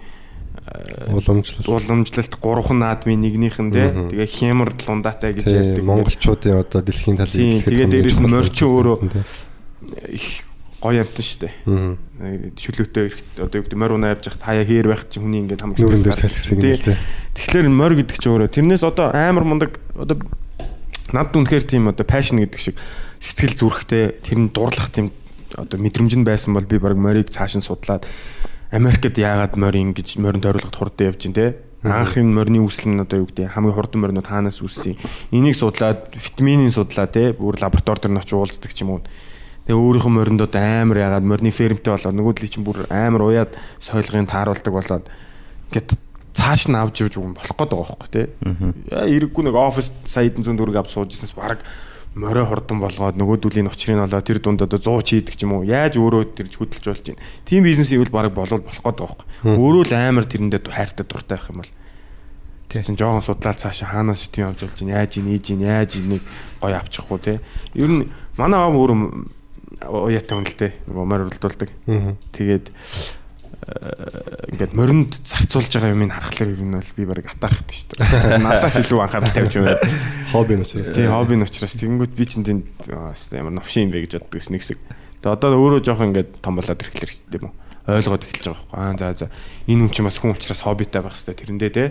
уламжлал. 1.14 1.78
уламжлалт 1.78 2.34
гурван 2.42 2.78
наадмын 2.82 3.20
нэгнийх 3.22 3.58
нь 3.62 3.70
те 3.70 3.94
тэгээ 4.10 4.26
хямар 4.26 4.74
лундаатай 4.74 5.32
гэж 5.38 5.46
ярьдаг. 5.46 5.84
монголчуудын 5.84 6.58
одоо 6.58 6.82
дэлхийн 6.82 7.22
эзлэхэд 7.22 7.70
тэгээд 7.70 7.86
том 7.86 7.94
дээрэс 7.94 8.18
нь 8.18 8.26
болсон 8.26 8.68
өөрөө 8.74 8.96
их 10.10 10.26
гоё 10.82 11.00
амтан 11.06 11.22
штэ. 11.22 11.48
Шүлөөтэй 12.58 13.02
эрэхт 13.06 13.28
одоо 13.38 13.56
юу 13.62 13.64
гэдэг 13.64 13.78
морь 13.78 13.94
унаа 13.94 14.18
явж 14.18 14.26
хахад 14.26 14.42
хаяа 14.42 14.66
хээр 14.66 14.86
байх 14.90 15.06
чинь 15.06 15.22
хүний 15.22 15.40
ингээд 15.46 15.62
салхисыг 15.62 16.58
Тий. 16.58 16.98
Тэгэхээр 17.38 17.68
морь 17.70 17.94
гэдэг 17.96 18.16
чинь 18.18 18.32
өөрөө 18.34 18.50
тэрнээс 18.50 18.82
одоо 18.82 19.14
амар 19.14 19.44
мундаг 19.46 19.78
одоо 19.94 20.18
над 21.16 21.32
үнэхээр 21.32 21.64
тийм 21.64 21.88
одоо 21.88 22.04
пашн 22.04 22.44
гэдэг 22.44 22.60
шиг 22.60 22.76
сэтгэл 23.16 23.56
зүрэхтэй 23.56 24.20
тэр 24.20 24.36
нь 24.36 24.52
дурлах 24.52 24.92
тийм 24.92 25.16
одоо 25.56 25.80
мэдрэмж 25.80 26.12
нь 26.20 26.28
байсан 26.28 26.52
бол 26.52 26.68
би 26.68 26.76
баг 26.76 27.00
морийг 27.00 27.32
цааш 27.32 27.56
нь 27.56 27.64
судлаад 27.64 28.04
Америкт 28.68 29.16
яагаад 29.16 29.56
морь 29.56 29.80
ингэж 29.80 30.20
морин 30.20 30.44
тойруулахад 30.44 30.76
хурдан 30.76 31.08
явж 31.14 31.22
чинь 31.24 31.32
те? 31.32 31.56
Анхын 31.86 32.34
морины 32.34 32.60
үүсэл 32.60 32.92
нь 32.92 33.00
одоо 33.00 33.22
юу 33.22 33.30
гэдэг? 33.30 33.54
Хамгийн 33.54 33.76
хурдан 33.78 34.00
моринууд 34.02 34.26
хаанаас 34.26 34.58
үүссэн 34.58 34.98
энийг 35.30 35.54
судлаад 35.54 36.12
витаминыг 36.18 36.74
судлаа 36.74 37.06
те? 37.06 37.30
Бүр 37.30 37.56
лаборатори 37.62 38.10
дээр 38.10 38.12
нь 38.12 38.20
очиж 38.20 38.34
уулздаг 38.34 38.74
ч 38.74 38.82
юм 38.82 38.98
уу. 38.98 39.06
Тэгээ 39.70 39.78
өөрийнхөө 39.78 40.12
мориндод 40.12 40.54
амар 40.58 40.98
ягаад 40.98 41.24
морины 41.24 41.54
фермтэй 41.54 41.94
болоод 41.94 42.18
нөгөөдлийн 42.18 42.50
чинь 42.50 42.66
бүр 42.66 42.90
амар 42.90 43.22
уяад 43.22 43.54
сойлгын 43.78 44.26
тааруулдаг 44.26 44.72
болоод 44.74 45.06
ингээд 45.70 45.94
цааш 46.36 46.68
нь 46.68 46.76
авч 46.76 47.00
явж 47.08 47.16
болох 47.16 47.56
гээд 47.56 47.72
байгаа 47.72 47.96
байхгүй 47.96 48.10
тий. 48.12 48.26
Яа 48.92 49.08
эрэггүй 49.08 49.42
нэг 49.48 49.56
офис 49.56 49.90
саядан 50.04 50.44
зүүн 50.44 50.60
дүүрэг 50.60 50.84
авч 50.84 50.92
суужсэнс 50.92 51.32
баг 51.32 51.64
морой 52.16 52.44
хурдан 52.48 52.80
болгоод 52.80 53.16
нөгөөдүүлийн 53.16 53.68
учрыг 53.68 53.96
нь 53.96 54.04
олоод 54.04 54.24
тэр 54.24 54.40
дунд 54.40 54.64
одоо 54.64 54.80
100 54.80 55.04
ч 55.04 55.08
хийдэг 55.20 55.34
ч 55.36 55.44
юм 55.44 55.60
уу. 55.60 55.68
Яаж 55.68 56.00
өөрөө 56.00 56.32
тэрж 56.36 56.52
хөдөлж 56.56 56.84
болж 56.88 57.04
байна. 57.12 57.20
Тим 57.44 57.60
бизнес 57.64 57.92
ивэл 57.92 58.08
баг 58.08 58.32
болов 58.32 58.64
болох 58.64 58.80
гээд 58.80 59.00
байгаа 59.00 59.16
байхгүй. 59.20 59.52
Өөрөө 59.52 59.84
л 59.84 59.92
амар 59.96 60.24
тэрэндээ 60.24 60.64
хайртай 60.64 61.04
дуртай 61.04 61.36
байх 61.36 61.48
юм 61.52 61.60
бол 61.60 61.72
Тэгсэн 62.66 62.98
жоохон 62.98 63.22
судлаад 63.22 63.62
цаашаа 63.62 63.88
хаанаас 63.94 64.26
битгий 64.26 64.42
авч 64.42 64.66
болж 64.66 64.80
байна. 64.80 64.98
Яаж 65.04 65.12
ийн, 65.16 65.28
ийж 65.30 65.46
ийн, 65.54 65.62
яаж 65.62 65.92
энийг 66.02 66.24
гоё 66.58 66.76
авчихгүй 66.82 67.18
те. 67.22 67.34
Ер 67.78 67.90
нь 67.92 68.10
манай 68.34 68.58
аав 68.58 68.74
өөр 68.74 68.92
уяатай 69.86 70.34
хүн 70.34 70.48
л 70.50 70.56
дээ. 70.58 70.72
Нөгөө 70.90 71.06
морь 71.06 71.24
уралдуулдаг. 71.30 71.70
Тэгээд 72.34 72.66
ингээд 73.66 74.72
моринд 74.78 75.12
зарцуулж 75.26 75.66
байгаа 75.74 75.90
юмыг 75.90 76.14
харахаар 76.14 76.54
ер 76.54 76.62
нь 76.62 76.78
бол 76.78 76.92
би 76.94 77.02
баг 77.02 77.26
атаархдаг 77.26 77.74
шүү 77.74 77.98
дээ. 77.98 78.38
Надаас 78.38 78.78
илүү 78.78 78.98
анхаарал 79.02 79.34
тавьж 79.34 79.54
байна. 79.58 79.82
хобби 80.30 80.54
нь 80.54 80.62
учраас. 80.62 80.94
Тийм 80.94 81.10
хобби 81.10 81.34
нь 81.34 81.42
учраас 81.42 81.74
тэгэнгүүт 81.74 82.14
би 82.14 82.24
чинь 82.30 82.46
тийм 82.46 82.62
ямар 82.86 83.54
новшин 83.58 83.90
юм 83.90 83.90
бэ 83.90 84.06
гэж 84.06 84.22
боддог 84.22 84.38
гэсэн 84.38 84.54
нэгсэг. 84.54 84.78
Тэгээ 85.18 85.34
одоо 85.34 85.50
өөрөө 85.58 85.82
жоох 85.82 85.98
ингээд 85.98 86.30
том 86.38 86.54
болоод 86.62 86.78
ирэхлээр 86.78 87.10
хэрэгтэй 87.10 87.38
юм 87.42 87.50
уу? 87.50 87.54
Ойлгоод 87.90 88.22
эхэлж 88.22 88.46
байгаа 88.46 88.62
байхгүй. 88.70 88.78
Аа 88.78 88.94
за 88.94 89.06
за. 89.18 89.26
Энэ 89.66 89.82
хүн 89.82 89.90
чинь 89.90 90.06
бас 90.06 90.18
хүн 90.22 90.34
учраас 90.38 90.62
хоббитай 90.62 91.02
байх 91.02 91.18
хэрэгтэй 91.18 91.34
тэрэндээ 91.34 91.70
те. 91.74 91.84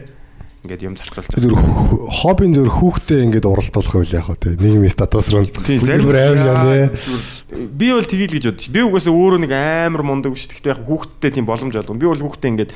Ингээд 0.65 0.81
юм 0.81 0.97
зарцуулж 0.97 1.29
Зүр 1.37 1.53
байгаа. 1.53 2.09
хоббин 2.09 2.51
зүр 2.57 2.69
хүүхдээ 2.73 3.21
ингээд 3.29 3.45
уралдуулах 3.45 3.93
байл 4.01 4.17
яах 4.17 4.29
вэ 4.33 4.37
те. 4.41 4.49
Нийгмийн 4.57 4.89
статус 4.89 5.29
руу. 5.29 5.45
Тийм 5.45 5.85
зарим 5.85 6.09
бүр 6.09 6.17
амар 6.17 6.41
жаа 6.41 6.65
те. 6.65 7.61
Би 7.69 7.93
бол 7.93 8.09
тгийл 8.09 8.33
гэж 8.33 8.45
бодчих. 8.49 8.73
Би 8.73 8.81
угаасаа 8.81 9.13
өөрөө 9.13 9.39
нэг 9.45 9.53
амар 9.53 10.01
мундаг 10.01 10.33
биш. 10.33 10.49
Гэхдээ 10.49 10.73
яг 10.73 10.81
хүүхдтэй 10.89 11.31
тийм 11.37 11.45
боломж 11.45 11.77
олгоно. 11.77 12.01
Би 12.01 12.09
бол 12.09 12.17
хүүхдтэй 12.17 12.49
ингээд 12.49 12.73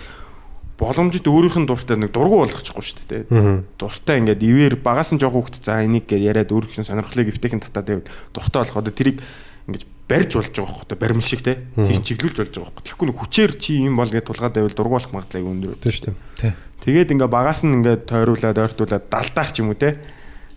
боломжит 0.80 1.28
өөрийнх 1.28 1.58
нь 1.60 1.68
дуртай 1.68 1.98
нэг 2.00 2.16
дургу 2.16 2.40
болгочихгүй 2.40 2.86
шүү 2.86 3.04
дээ. 3.10 3.24
тэ. 3.28 3.68
Дуртай 3.76 4.24
ингээд 4.24 4.40
ивэр 4.40 4.76
багаас 4.80 5.12
нь 5.12 5.20
жоох 5.20 5.36
хүүхд 5.36 5.60
за 5.60 5.84
энийг 5.84 6.08
гэж 6.08 6.24
яриад 6.24 6.56
өөрийнх 6.56 6.80
нь 6.80 6.88
сонирхлыг 6.88 7.36
эвтэйхэн 7.36 7.60
татаад 7.60 7.88
байвал 8.00 8.08
дуртай 8.32 8.64
болох 8.64 8.80
одоо 8.80 8.94
тэрийг 8.96 9.20
ингэж 9.68 9.84
барьж 10.08 10.32
болж 10.40 10.56
байгаа 10.56 10.72
хөх 10.72 10.88
тэ 10.88 10.96
баримл 10.96 11.28
шиг 11.28 11.44
тэ. 11.44 11.68
Тэр 11.76 12.00
чиглүүлж 12.00 12.38
болж 12.40 12.54
байгаа 12.56 12.72
хөх. 12.72 12.86
Тэгэхгүй 12.88 13.08
нэг 13.12 13.18
хүчээр 13.20 13.52
чи 13.60 13.76
юм 13.84 14.00
бол 14.00 14.08
гэж 14.08 14.24
тулгаад 14.24 14.56
байвал 14.56 14.78
дургу 14.80 14.96
болох 14.96 15.12
магадлал 15.12 15.52
өндөр. 15.52 15.76
Тийм 15.84 15.92
шүү 15.92 16.16
дээ. 16.40 16.56
Тэгээд 16.86 17.14
ингээ 17.16 17.30
багаас 17.30 17.64
нь 17.68 17.84
ингээ 17.84 18.08
тойруулаад 18.08 18.58
ойртуулаад 18.58 19.06
далдаар 19.12 19.50
ч 19.52 19.60
юм 19.60 19.72
уу 19.72 19.80
те. 19.80 20.00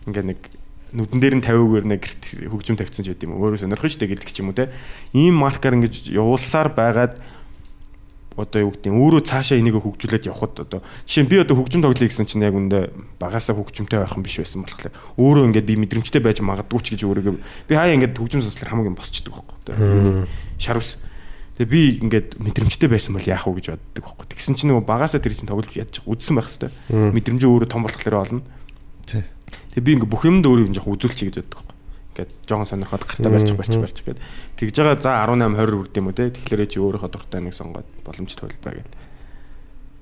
Ингээ 0.07 0.23
нэг 0.23 0.39
нүдэн 0.93 1.19
дээр 1.19 1.35
нь 1.41 1.45
тавиугаар 1.45 1.85
нэг 1.89 2.01
гэрт 2.05 2.23
хөгжим 2.47 2.77
тавьсан 2.77 3.03
ч 3.03 3.11
уу. 3.11 3.37
Өөрөө 3.37 3.65
сонирхож 3.65 3.91
штэ 3.97 4.07
гэдэг 4.07 4.29
ч 4.29 4.39
юм 4.39 4.53
уу 4.53 4.57
те. 4.57 4.71
Ийм 5.11 5.41
маркер 5.41 5.73
ингэж 5.75 6.13
явуулсаар 6.13 6.71
байгаад 6.71 7.19
одоо 8.37 8.59
юу 8.65 8.71
гэдэг 8.73 8.89
нь 8.89 8.97
өөрөө 8.97 9.21
цаашаа 9.29 9.61
энийг 9.61 9.77
хөгжүүлээд 9.77 10.25
явхад 10.25 10.65
одоо 10.65 10.79
жишээ 11.05 11.23
нь 11.25 11.29
би 11.29 11.37
одоо 11.37 11.53
хөгжим 11.53 11.85
тоглоё 11.85 12.09
гэсэн 12.09 12.25
чинь 12.25 12.41
яг 12.41 12.57
үндэ 12.57 12.89
багасаа 13.21 13.53
хөгжимтэй 13.53 14.01
ойрхон 14.01 14.25
биш 14.25 14.41
байсан 14.41 14.65
болохоор 14.65 14.89
өөрөө 15.21 15.45
ингээд 15.53 15.69
би 15.69 15.77
мэдрэмжтэй 15.77 16.21
байж 16.21 16.41
магадгүй 16.41 16.81
ч 16.81 16.97
гэж 16.97 17.01
өөрийгөө 17.05 17.35
би 17.69 17.73
хаяа 17.77 17.93
ингээд 17.93 18.17
хөгжим 18.17 18.41
судлаар 18.41 18.73
хамгийн 18.73 18.97
босчдөг 18.97 19.37
байхгүй. 19.37 20.25
Шар 20.57 20.81
ус. 20.81 20.97
Тэгээ 21.53 21.69
би 21.69 21.81
ингээд 22.01 22.29
мэдрэмжтэй 22.41 22.89
байсан 22.89 23.13
бол 23.13 23.29
яах 23.29 23.45
вэ 23.45 23.61
гэж 23.61 23.77
боддог 23.77 24.03
байхгүй. 24.09 24.25
Тэгсэн 24.33 24.57
чинь 24.57 24.73
нөгөө 24.73 24.89
багасаа 24.89 25.21
тэр 25.21 25.37
чинь 25.37 25.45
тоглож 25.45 25.69
ядчих 25.77 26.01
үдсэн 26.09 26.33
байх 26.33 26.49
хэвээр. 26.49 26.73
Мэдрэмжээ 27.13 27.49
өөрөө 27.53 27.69
том 27.69 27.85
болохоор 27.85 28.17
олно. 28.17 28.41
Тий. 29.05 29.21
Тэгээ 29.77 29.85
би 29.85 29.91
ингээд 30.01 30.09
бүх 30.09 30.25
юмд 30.25 30.49
өөрийг 30.49 30.73
жоох 30.73 30.89
үзүүлчихье 30.97 31.29
гэж 31.29 31.37
боддог 31.45 31.61
байхгүй. 31.61 31.77
Ингээд 32.17 32.31
жоохон 32.49 32.69
сонирхоод 32.73 33.05
гартаа 33.05 33.29
барьчих 33.29 33.57
барьчих 33.57 33.81
барьчих 33.85 34.05
гэд. 34.09 34.19
Тэгж 34.57 34.75
байгаа 34.81 34.97
за 34.97 35.11
18 35.29 35.53
20 35.61 35.77
үрд 35.77 35.93
юм 35.93 36.09
уу 36.09 36.17
те. 36.17 36.33
Тэгэхээр 36.33 36.61
чи 36.65 36.77
өөрийнхөө 36.81 37.11
дуртай 37.13 37.41
нэг 37.45 37.53
сонгоод 37.53 37.89
боломж 38.01 38.33
төлбөрэй 38.33 38.81
гэд. 38.81 38.93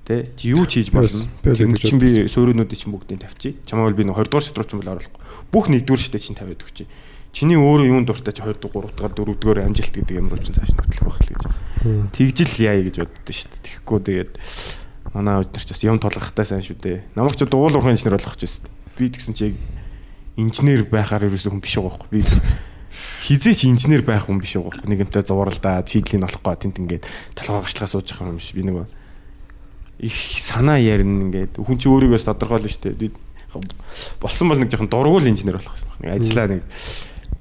Тэ 0.07 0.15
чи 0.39 0.55
юу 0.55 0.63
ч 0.71 0.79
хийж 0.79 0.95
болно. 0.95 1.27
тэгж 1.43 1.83
чинь 1.83 1.99
би 1.99 2.31
сууринуудыг 2.31 2.79
чинь 2.79 2.95
бүгдийг 2.95 3.27
тавьчих. 3.27 3.59
Чамаа 3.67 3.91
бол 3.91 3.95
би 3.99 4.07
нэг 4.07 4.15
20 4.15 4.31
дугаар 4.31 4.43
шатруу 4.47 4.67
чинь 4.71 4.79
бол 4.79 4.91
оруулахгүй. 4.95 5.23
Бүх 5.51 5.65
нэгдүгээр 5.67 5.99
шатыг 5.99 6.23
чинь 6.23 6.39
тавиад 6.39 6.63
өгчий. 6.63 6.87
Чиний 7.31 7.55
өөрөө 7.55 7.87
юунд 7.87 8.07
дуртай 8.11 8.35
чи 8.35 8.43
2 8.43 8.59
дугаар 8.59 8.91
3 8.91 9.15
дугаар 9.15 9.35
4 9.35 9.39
дугаар 9.39 9.59
амжилт 9.65 9.95
гэдэг 9.95 10.15
юм 10.19 10.27
бол 10.27 10.39
чинь 10.43 10.55
цааш 10.55 10.75
нөтлөх 10.75 11.07
байх 11.07 11.19
л 11.23 11.31
гэж. 11.31 11.43
Тэгжил 12.11 12.53
яа 12.59 12.79
гэж 12.83 12.95
боддоо 13.07 13.33
шүү 13.33 13.49
дээ. 13.55 13.63
Тэгэхгүй 13.65 13.99
тэгээд 14.03 14.33
манай 15.15 15.39
өдөр 15.39 15.63
ч 15.63 15.69
бас 15.71 15.83
юм 15.87 15.97
тулгахтай 15.99 16.45
сайн 16.45 16.63
шүү 16.63 16.77
дээ. 16.83 16.97
Намайг 17.15 17.35
ч 17.39 17.47
дуул 17.47 17.71
уурхайн 17.71 17.95
инженер 17.95 18.19
болгох 18.19 18.35
гэж 18.35 18.67
байна. 18.67 18.75
Би 18.99 19.07
тэгсэн 19.07 19.35
чи 19.35 19.43
яг 19.51 19.55
инженер 20.35 20.83
байхаар 20.91 21.27
ерөөсөө 21.27 21.51
хүн 21.55 21.63
биш 21.63 21.75
байгаа 21.79 22.03
байхгүй. 22.03 22.09
Би 22.11 22.21
хизээ 23.27 23.55
ч 23.55 23.61
инженер 23.71 24.03
байх 24.03 24.27
хүн 24.27 24.39
биш 24.43 24.59
байгаа 24.59 24.83
байхгүй. 24.83 24.91
Нэгэнтэй 24.91 25.23
зуралдаад 25.23 25.87
шийдлийг 25.87 26.27
олохгүй 26.27 26.55
тент 26.59 26.77
ингээд 26.79 27.07
толгой 27.35 27.63
гачлаа 27.63 27.87
сууж 27.87 28.11
байгаа 28.11 28.31
юм 28.31 28.39
биш. 28.39 28.51
Би 28.51 28.63
нэг 28.67 28.87
их 29.99 30.17
санаа 30.43 30.79
ярина 30.79 31.31
ингээд 31.31 31.59
хүн 31.59 31.77
чи 31.79 31.87
өөрийгөөс 31.87 32.27
тодорхойлно 32.27 32.67
шүү 32.67 32.95
дээ. 32.95 33.15
Болсон 34.19 34.47
бол 34.47 34.59
нэг 34.59 34.71
жоохон 34.71 34.91
дургуул 34.91 35.27
инженер 35.27 35.59
болох 35.59 35.75
гэсэн 35.75 35.87
байна. 35.91 36.01
Нэг 36.03 36.11
ажиллаа 36.23 36.47
нэг 36.47 36.63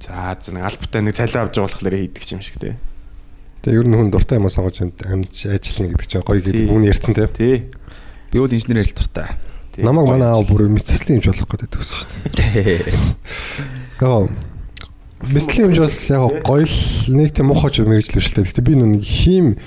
за 0.01 0.53
нэг 0.53 0.65
альбатай 0.65 1.03
нэг 1.05 1.15
цалин 1.15 1.45
авч 1.45 1.55
байгаа 1.61 1.69
болохоор 1.69 1.97
хийдэг 2.01 2.25
юм 2.33 2.41
шиг 2.41 2.57
те. 2.57 2.77
Тэгээ 3.61 3.85
ер 3.85 3.87
нь 3.87 3.97
хүн 3.97 4.09
дуртай 4.09 4.41
юм 4.41 4.49
сонгож 4.49 4.81
амж 4.81 5.37
ажиллана 5.45 5.93
гэдэг 5.93 6.09
чинь 6.09 6.25
гоё 6.25 6.41
гэдэг 6.41 6.65
бүгд 6.65 6.89
ярьсан 6.89 7.13
те. 7.13 7.29
Тий. 7.29 7.69
Би 8.33 8.41
бол 8.41 8.49
инженер 8.49 8.81
ажил 8.81 8.97
дуртай. 8.97 9.37
Намайг 9.77 10.09
манай 10.09 10.33
аав 10.33 10.49
бүр 10.49 10.73
мэцэслийн 10.73 11.21
юмж 11.21 11.29
болох 11.29 11.49
гэдэг 11.61 11.77
гэсэн 11.77 11.97
шүү 12.01 12.09
дээ. 12.41 12.89
Яа. 14.01 14.25
Мэцэслийн 15.21 15.69
юмж 15.69 15.79
бас 15.85 15.97
яг 16.09 16.41
гоё 16.49 16.65
л 16.65 16.77
нэг 17.13 17.29
тийм 17.37 17.53
ч 17.53 17.77
мэрэгжил 17.85 18.17
биш 18.17 18.33
л 18.33 18.37
дээ. 18.41 18.49
Гэтэ 18.49 18.65
би 18.65 18.75
нүг 18.81 19.05
хим 19.05 19.61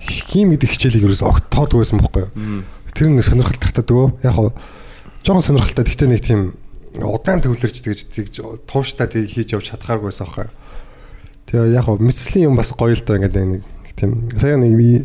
хим 0.00 0.56
гэдэг 0.56 0.68
хичээлийг 0.72 1.04
ерөөс 1.04 1.22
огт 1.28 1.44
тоодгүй 1.52 1.84
байсан 1.84 2.00
байхгүй 2.00 2.24
юу. 2.24 2.64
Тэр 2.96 3.12
нэг 3.12 3.28
сонирхол 3.28 3.60
татдаг. 3.60 4.16
Яг 4.24 4.56
жоохон 5.20 5.44
сонирхолтой. 5.44 5.84
Гэхдээ 5.84 6.08
нэг 6.08 6.20
тийм 6.24 6.56
удаан 7.02 7.42
төвлөрч 7.42 7.82
тэгж 7.82 8.00
тэгж 8.14 8.34
тууштай 8.70 9.08
тийг 9.10 9.30
хийж 9.30 9.54
явж 9.58 9.74
чадхааргүй 9.74 10.10
байсан 10.14 10.26
аахгүй. 10.30 10.48
Тэгээ 11.50 11.74
яг 11.74 11.84
хөө 11.90 11.98
мэслийн 11.98 12.50
юм 12.52 12.56
бас 12.58 12.70
гоё 12.70 12.94
л 12.94 13.02
доо 13.02 13.18
ингээд 13.18 13.34
нэг 13.34 13.62
тийм 13.98 14.30
сая 14.38 14.54
нэг 14.58 14.74
би 14.78 15.02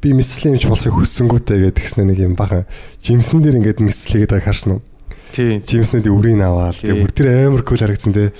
би 0.00 0.08
мэслийн 0.12 0.56
юмч 0.56 0.68
болохыг 0.68 0.96
хүссэнгүүтэй 1.00 1.72
гэдэг 1.72 1.84
гэснээр 1.84 2.08
нэг 2.12 2.18
юм 2.20 2.34
бахан 2.36 2.68
жимсэн 3.00 3.40
дээр 3.40 3.60
ингээд 3.60 3.80
мэслэгээд 3.80 4.32
байгааг 4.36 4.48
харсан 4.48 4.70
уу? 4.78 4.82
Тий. 5.32 5.60
Жимснүүд 5.62 6.10
үрийг 6.10 6.42
аваад 6.42 6.76
тэгээ 6.80 7.00
бүр 7.00 7.12
тэр 7.14 7.28
амар 7.48 7.62
кул 7.62 7.78
харагдсан 7.78 8.12
те. 8.12 8.32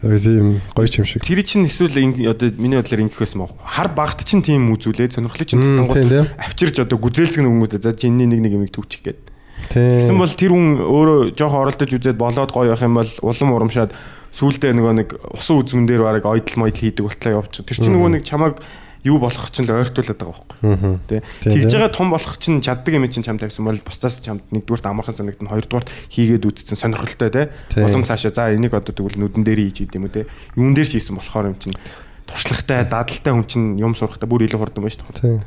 Тийм 0.00 0.60
гоё 0.76 0.88
юм 1.02 1.06
шиг. 1.08 1.24
Тэр 1.24 1.42
чинь 1.42 1.66
эсвэл 1.66 1.98
одоо 2.30 2.52
миний 2.54 2.78
бодлоор 2.78 3.02
ингэх 3.08 3.18
байсан 3.18 3.42
мó. 3.42 3.50
Хар 3.64 3.90
багт 3.90 4.22
чинь 4.22 4.44
тийм 4.44 4.70
үзүүлээд 4.70 5.18
сонирхлыг 5.18 5.48
чинь 5.48 5.58
тийм, 5.58 5.88
тийм. 5.88 5.88
татангууд 5.88 6.36
авчирч 6.36 6.76
одоо 6.78 6.98
гүзээлцэг 7.00 7.42
нөгөөдөө 7.42 7.80
за 7.82 7.96
чи 7.96 8.06
энэний 8.06 8.38
нэг 8.38 8.40
нэг 8.44 8.52
юмыг 8.54 8.70
төвчих 8.70 9.02
гээд. 9.02 9.35
Тэгсэн 9.70 10.18
бол 10.18 10.32
тэр 10.32 10.52
хүн 10.52 10.66
өөрөө 10.82 11.18
жоохон 11.34 11.62
оролдож 11.66 11.90
үзээд 11.90 12.18
болоод 12.20 12.50
гоё 12.52 12.74
байх 12.74 12.82
юм 12.84 12.98
бол 13.00 13.10
улам 13.22 13.50
урамшаад 13.56 13.90
сүулдэ 14.36 14.72
нөгөө 14.76 14.94
нэг 15.00 15.08
усан 15.32 15.62
үзмэн 15.64 15.88
дээр 15.88 16.02
бараг 16.04 16.24
ойдл 16.28 16.60
мойдл 16.60 16.82
хийдэг 16.82 17.04
болтлоо 17.08 17.40
явчих. 17.40 17.64
Тэр 17.64 17.80
чинь 17.80 17.96
нөгөө 17.96 18.20
нэг 18.20 18.22
чамаг 18.28 18.60
юу 19.06 19.18
болох 19.22 19.48
чинь 19.54 19.64
л 19.64 19.78
ойртуулад 19.78 20.18
байгаа 20.18 20.34
байхгүй. 20.34 20.98
Тэ. 21.06 21.22
Тэгж 21.40 21.72
байгаа 21.72 21.94
том 21.94 22.10
болох 22.10 22.36
чинь 22.42 22.60
чаддаг 22.60 22.92
юм 22.92 23.06
чинь 23.06 23.22
чам 23.22 23.38
тавьсан 23.38 23.64
бол 23.64 23.78
бусдаас 23.78 24.18
чамд 24.20 24.42
нэгдүгürt 24.50 24.84
амархан 24.84 25.14
санагдана 25.14 25.54
хоёрдугаар 25.54 25.86
хийгээд 26.10 26.42
үзсэн 26.42 26.76
сонирхолтой. 26.76 27.30
Тийм. 27.70 27.86
Улам 27.86 28.02
цаашаа 28.02 28.34
за 28.34 28.50
энийг 28.50 28.74
одоо 28.74 28.90
тэгвэл 28.90 29.16
нүдэн 29.16 29.46
дээр 29.46 29.62
хийж 29.70 29.86
гэдэг 29.86 29.96
юм 29.96 30.06
уу 30.10 30.12
те. 30.12 30.26
Юун 30.58 30.74
дээр 30.74 30.90
ч 30.90 30.98
хийсэн 30.98 31.16
болохоор 31.16 31.54
юм 31.54 31.58
чинь 31.62 31.78
туршлагатай, 32.26 32.82
дадалтай 32.90 33.32
хүн 33.32 33.46
чинь 33.46 33.78
юм 33.78 33.94
сурахтаа 33.94 34.26
бүр 34.26 34.50
илүү 34.50 34.58
хурдан 34.58 34.82
байна 34.82 34.96
шүү 34.98 35.14
дээ. 35.22 35.46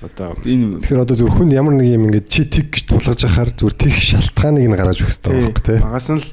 Одоо 0.00 0.32
Энэ 0.48 0.80
Тэгэхээр 0.80 1.04
одоо 1.04 1.16
зөвхөн 1.16 1.36
хүнд 1.50 1.52
ямар 1.52 1.74
нэг 1.76 1.92
юм 1.92 2.08
ингээд 2.08 2.28
чи 2.32 2.48
тэг 2.48 2.72
гэж 2.72 2.84
тулгаж 2.88 3.20
яхаар 3.20 3.50
зүгээр 3.52 3.76
тэг 3.76 3.92
шалтгааныг 3.92 4.64
нь 4.64 4.76
гаргаж 4.76 4.98
өгөх 5.04 5.12
хэрэгтэй 5.12 5.32
байхгүй 5.44 5.64
тий. 5.68 5.78
Багаас 5.84 6.08
нь 6.08 6.20
л 6.24 6.28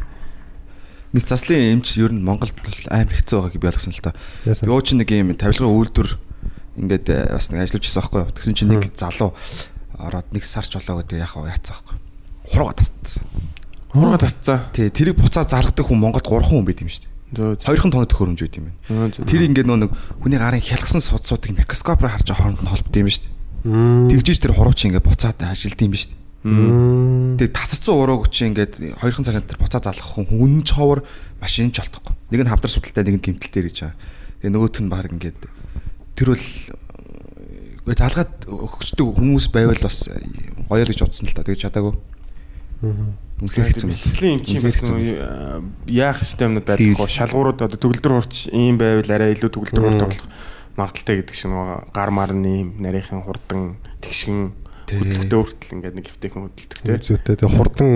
нэг 1.12 1.24
заслын 1.28 1.76
эмч 1.76 2.00
ер 2.00 2.12
нь 2.16 2.24
Монголд 2.24 2.56
амар 2.88 3.12
хэцүү 3.12 3.44
байгааг 3.44 3.60
би 3.60 3.68
ойлгосон 3.68 3.92
л 3.92 4.04
та. 4.08 4.16
Юу 4.48 4.80
ч 4.80 4.96
нэг 4.96 5.12
юм 5.12 5.36
тавилгын 5.36 5.68
үйлдвэр 5.68 6.10
ингээд 6.80 7.08
э, 7.12 7.36
бас 7.36 7.52
нэг 7.52 7.68
ажиллаж 7.68 7.84
байсан 7.84 8.02
байхгүй 8.08 8.20
юу. 8.24 8.32
Тэгсэн 8.40 8.56
чинь 8.56 8.72
нэг 8.72 8.88
залуу 8.96 9.36
ороод 10.00 10.28
нэг 10.32 10.44
сарч 10.48 10.72
болоо 10.80 11.04
гэдэг 11.04 11.20
яхаа 11.20 11.52
яатсан 11.52 11.76
байхгүй 11.76 11.96
юу. 11.98 12.04
Хурга 12.54 12.74
тасцсан. 12.80 13.24
хурга 13.92 14.18
тасцаа. 14.22 14.72
Тий, 14.72 14.88
тэрийг 14.88 15.20
буцаа 15.20 15.44
заргадаг 15.44 15.84
хүн 15.84 16.00
Монголд 16.00 16.24
3 16.24 16.40
хүн 16.48 16.64
байт 16.64 16.80
юм 16.86 16.92
шүү 16.92 17.04
дээ. 17.04 17.60
Хоёрхан 17.66 17.92
тоног 17.92 18.08
төхөөрөмж 18.14 18.40
байт 18.40 18.58
юм 18.62 18.72
байна. 18.88 19.12
Тэр 19.12 19.44
ингээд 19.52 19.68
нөө 19.68 19.80
нэг 19.84 19.92
хүний 20.22 20.40
гарын 20.40 20.64
хялгсан 20.64 21.02
судсуудыг 21.02 21.52
микроскопоор 21.58 22.14
харж 22.14 22.32
хооронд 22.32 22.62
нь 22.64 22.72
холбогдсон 22.72 23.04
юм 23.04 23.12
шүү 23.12 23.24
дээ. 23.26 23.37
Тэгжиж 23.64 24.38
тэр 24.42 24.54
хурууч 24.54 24.86
ингээд 24.86 25.06
буцаад 25.08 25.42
ажилт 25.42 25.82
юм 25.82 25.94
шүү 25.96 26.14
дээ. 26.14 26.26
Тэгээ 27.42 27.56
тасцсан 27.58 27.98
урууг 27.98 28.30
чи 28.30 28.46
ингээд 28.48 29.02
хоёрхан 29.02 29.26
цагаан 29.26 29.48
тэр 29.48 29.58
буцаа 29.58 29.82
залгах 29.82 30.14
хүн 30.16 30.30
үнэн 30.30 30.62
ч 30.64 30.78
ховор 30.78 31.04
машин 31.42 31.74
ч 31.74 31.82
олдохгүй. 31.82 32.14
Нэг 32.32 32.42
нь 32.46 32.52
хавдар 32.54 32.72
судалтай 32.72 33.04
нэг 33.04 33.18
нь 33.20 33.26
гимтэл 33.26 33.52
дээр 33.52 33.68
гэж 33.74 33.78
байгаа. 33.84 33.98
Тэгээ 34.46 34.54
нөгөөх 34.54 34.80
нь 34.80 34.92
баг 34.94 35.10
ингээд 35.12 35.40
тэр 36.14 36.28
бол 36.38 36.46
үгүй 37.88 37.96
залгаад 37.98 38.34
өгчдөг 38.48 39.08
хүмүүс 39.18 39.46
байвал 39.52 39.82
бас 39.82 39.98
гоё 40.08 40.84
л 40.86 40.92
гэж 40.92 41.02
бодсон 41.02 41.28
л 41.28 41.36
та. 41.36 41.44
Тэгээ 41.44 41.64
чадаагүй. 41.68 41.96
Үнэхээр 43.42 43.70
хэцүү. 43.74 43.90
Бэлслийн 43.90 44.34
юм 44.38 44.42
чинь 44.46 44.66
бас 44.66 44.82
аа, 44.86 45.62
яах 45.90 46.22
системнүүд 46.22 46.66
байхгүй 46.68 47.10
шалгуурууд 47.10 47.64
одоо 47.66 47.78
төгөлдөр 47.78 48.14
хурц 48.18 48.50
ийм 48.54 48.78
байвал 48.82 49.10
арай 49.14 49.34
илүү 49.38 49.50
төгөлдөр 49.50 49.84
хурц 49.88 50.02
болох 50.04 50.26
магадaltaй 50.78 51.22
гэдэг 51.22 51.36
шиг 51.36 51.52
нөгөө 51.52 51.92
гар 51.92 52.10
марны 52.14 52.54
юм 52.62 52.70
нарийнхан 52.80 53.26
хурдан 53.26 53.82
тэгшин 54.00 54.54
Тий. 54.88 55.02
хөдөлгөдөө 55.04 55.42
хүртэл 55.44 55.74
ингээд 55.76 55.96
нэг 56.00 56.06
хэвтэйхэн 56.08 56.44
хөдөлдөг 56.48 56.80
те. 56.80 56.96
Зүйтэй 56.96 57.36
тэгээ 57.36 57.56
хурдан 57.60 57.92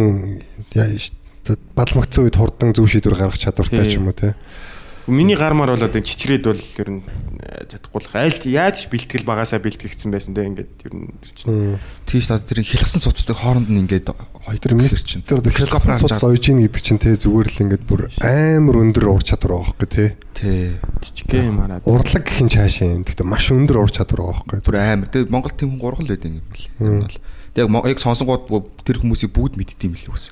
бадламгцсан 1.78 2.24
үед 2.28 2.36
хурдан 2.36 2.76
зөв 2.76 2.92
шийдвэр 2.92 3.16
гаргах 3.16 3.40
чадвартай 3.40 3.88
ч 3.88 3.96
юм 3.96 4.12
уу 4.12 4.18
тий. 4.18 4.36
Миний 5.08 5.36
гар 5.36 5.54
мар 5.54 5.74
бол 5.74 5.82
одоо 5.82 6.02
чичрээд 6.02 6.46
бол 6.46 6.62
ер 6.78 6.90
нь 6.90 7.02
э, 7.42 7.66
чадахгүй 7.66 8.02
л 8.06 8.14
аль 8.14 8.38
яаж 8.46 8.86
бэлтгэл 8.86 9.26
багасаа 9.26 9.58
бэлтгэгдсэн 9.58 10.14
байсан 10.14 10.38
те 10.38 10.46
ингээд 10.46 10.72
ер 10.86 10.94
нь 10.94 11.10
тэр 11.18 11.32
чинь 11.34 11.80
тийш 12.06 12.30
та 12.30 12.38
тэр 12.38 12.62
хялгсан 12.62 13.02
судсдаг 13.02 13.42
хооронд 13.42 13.66
нь 13.74 13.82
ингээд 13.82 14.14
хоёр 14.14 14.62
Тэр 14.62 14.78
мис 14.78 14.94
мис 14.94 15.02
чинь. 15.02 15.26
тэр 15.26 15.42
харж 15.42 15.74
байгаа. 15.74 16.30
ойж 16.30 16.46
ийн 16.54 16.62
гэдэг 16.62 16.82
чинь 16.86 17.02
тий 17.02 17.18
зүгээр 17.18 17.50
л 17.50 17.62
ингээд 17.66 17.84
бүр 17.90 18.02
амар 18.22 18.76
өндөр 18.78 19.06
ур 19.10 19.24
чадвар 19.26 19.58
байгаа 19.58 19.74
байхгүй 19.74 19.90
тий. 19.90 20.10
Тий. 20.38 20.78
жижигхэн 21.02 21.50
юм 21.50 21.58
хараад 21.66 21.86
Урлаг 21.90 22.24
гэх 22.26 22.42
нь 22.46 22.54
цаашаа 22.54 22.94
юм. 22.94 23.02
Гэхдээ 23.02 23.26
маш 23.26 23.50
өндөр 23.50 23.78
ур 23.82 23.90
чадвар 23.90 24.22
байгаа 24.22 24.46
байхгүй. 24.46 24.60
Зүр 24.62 24.78
амар. 24.78 25.10
Тэгээ 25.10 25.34
Монгол 25.34 25.54
тийм 25.58 25.70
хүн 25.78 25.82
гурван 25.82 26.06
л 26.06 26.14
байдаг 26.14 26.30
юм 26.30 26.46
бэл. 26.46 27.18
Яг 27.58 27.68
яг 27.90 28.00
сонсонгууд 28.02 28.50
тэр 28.86 29.02
хүмүүсийг 29.02 29.34
бүгд 29.34 29.58
мэддэм 29.58 29.94
билээ 29.98 30.14
үс. 30.14 30.30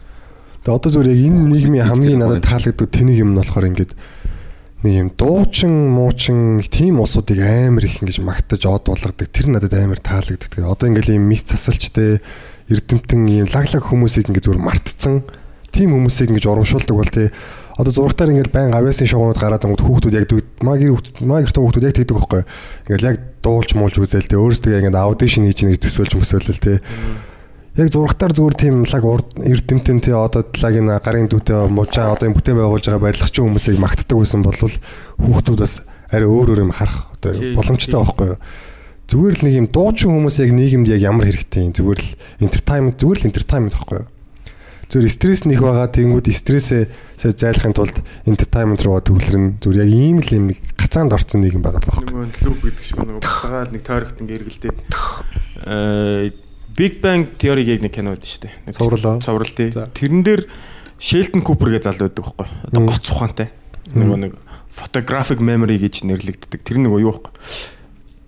Тэгээ 0.65 0.76
одоо 0.76 0.89
зүгээр 0.91 1.13
яг 1.15 1.22
энэ 1.24 1.39
нийгмийн 1.55 1.88
хамгийн 1.88 2.20
надад 2.20 2.43
таалагддаг 2.43 2.89
тэнэг 2.91 3.15
юм 3.15 3.32
нь 3.32 3.39
болохоор 3.39 3.70
ингээд 3.72 3.91
нэг 4.84 4.93
юм 4.95 5.09
дуучин 5.11 5.91
муучин 5.91 6.57
нэг 6.59 6.71
тийм 6.71 7.03
улсуудыг 7.03 7.43
амар 7.43 7.84
их 7.84 7.99
ингэж 7.99 8.23
магтаж 8.23 8.63
од 8.63 8.88
болгодог. 8.88 9.27
Тэр 9.27 9.51
надад 9.51 9.75
амар 9.75 9.99
таалагддаг. 9.99 10.63
Одоо 10.63 10.88
ингээл 10.88 11.19
юм 11.19 11.27
мис 11.27 11.43
засалчтэй 11.43 12.23
эрдэмтэн 12.71 13.27
юм 13.27 13.47
лаглаг 13.51 13.84
хүмүүсийг 13.84 14.32
ингээд 14.32 14.47
зүгээр 14.47 14.63
мартцсан. 14.63 15.27
Тийм 15.75 15.99
хүмүүсийг 15.99 16.32
ингэж 16.32 16.47
урамшуулдаг 16.47 16.95
бол 16.95 17.11
тий. 17.11 17.27
Одоо 17.75 17.91
зургатаар 17.91 18.32
ингээд 18.32 18.55
байн 18.55 18.71
авьяасын 18.71 19.11
шоунууд 19.11 19.36
гараад 19.36 19.67
ангууд 19.67 19.84
хүүхдүүд 19.84 20.15
яг 20.15 20.32
дүүд 20.32 20.47
магэр 20.63 20.95
магэртэй 21.27 21.59
хүүхдүүд 21.59 21.88
яг 21.91 21.95
тэгдэг 21.99 22.15
байхгүй. 22.15 22.43
Ингээд 22.88 23.07
яг 23.07 23.17
дуулж 23.43 23.75
муулж 23.75 23.99
үзэл 23.99 24.32
тий. 24.32 24.39
Өөрсдөө 24.39 24.80
яг 24.80 24.88
ингээд 24.88 25.03
аудишн 25.03 25.43
хийж 25.43 25.59
нэг 25.67 25.84
төсөөлж 25.84 26.15
мөсөөлөл 26.15 26.63
тий 26.63 26.80
яг 27.80 27.89
зургатаар 27.95 28.34
зүгээр 28.36 28.55
тийм 28.59 28.75
лаг 28.84 29.03
эрдэмтэн 29.39 29.99
тий 30.03 30.11
одоо 30.11 30.43
лагийн 30.43 30.91
гарын 30.99 31.32
дүүтэй 31.32 31.71
мужаа 31.71 32.11
одоо 32.11 32.27
юм 32.27 32.36
бүтээн 32.36 32.59
байгуулж 32.59 32.86
байгаа 32.91 33.05
барилгачин 33.07 33.47
хүмүүсийг 33.47 33.80
магтдаг 33.80 34.17
байсан 34.19 34.43
бол 34.43 34.59
хүүхдүүд 34.59 35.59
бас 35.63 35.88
арай 36.11 36.27
өөр 36.27 36.51
өөр 36.51 36.63
юм 36.67 36.75
харах 36.75 37.07
одоо 37.15 37.32
боломжтой 37.55 37.99
байхгүй 38.03 38.27
юу? 38.36 38.39
Зүгээр 39.09 39.36
л 39.39 39.45
нэг 39.47 39.55
юм 39.55 39.67
дуучин 39.71 40.11
хүмүүс 40.11 40.38
яг 40.43 40.51
нийгэмд 40.53 40.91
яг 40.91 41.01
ямар 41.01 41.25
хэрэгтэй 41.25 41.71
юм? 41.71 41.73
Зүгээр 41.73 41.99
л 42.03 42.11
entertainment 42.43 42.99
зүгээр 42.99 43.19
л 43.23 43.27
entertainment 43.32 43.73
байхгүй 43.80 43.97
юу? 44.03 44.11
Зүгээр 44.89 45.13
стресс 45.13 45.45
нэх 45.45 45.61
байгаа 45.61 45.88
тэгэнгүүт 45.93 46.34
стрессээ 46.34 46.89
зайлахын 47.38 47.77
тулд 47.77 48.01
entertainment 48.25 48.82
руу 48.82 48.97
төвлөрнө 48.97 49.61
зүгээр 49.61 49.86
яг 49.86 49.89
ийм 49.93 50.17
л 50.17 50.34
юм 50.34 50.49
нэг 50.49 50.57
гацаанд 50.82 51.13
орсон 51.13 51.45
нийгэм 51.45 51.61
байгаа 51.61 51.86
байхгүй 51.86 52.09
нөгөө 52.09 52.49
лүп 52.49 52.57
гэдэг 52.65 52.86
шиг 52.89 52.97
нөгөө 53.05 53.21
буцаагаал 53.21 53.69
нэг 53.69 53.84
тойрогт 53.86 54.17
ингээ 54.17 54.38
эргэлдээд 54.41 54.77
Big 56.80 57.03
Bang 57.03 57.27
Theory 57.36 57.67
гэх 57.67 57.84
нэг 57.84 57.91
кино 57.91 58.15
байдаг 58.15 58.32
шүү 58.32 58.47
дээ. 58.47 58.53
Нэг 58.71 58.75
Цовруулаа. 58.80 59.19
Цоврал 59.19 59.51
тий. 59.51 59.67
Тэрэн 59.75 60.23
дээр 60.23 60.47
Sheldon 60.95 61.43
Cooper 61.43 61.75
гэж 61.75 61.91
залуу 61.91 62.07
байдаг 62.07 62.23
байхгүй. 62.23 62.47
Одоо 62.71 62.82
гоц 62.88 63.11
ухаантай. 63.11 63.51
Нөгөө 63.91 64.17
нэг 64.23 64.39
photographic 64.71 65.43
memory 65.43 65.75
гэж 65.75 66.07
нэрлэгддэг. 66.07 66.63
Тэр 66.63 66.80
нөгөө 66.80 67.03
юу 67.03 67.11
байхгүй. 67.19 67.36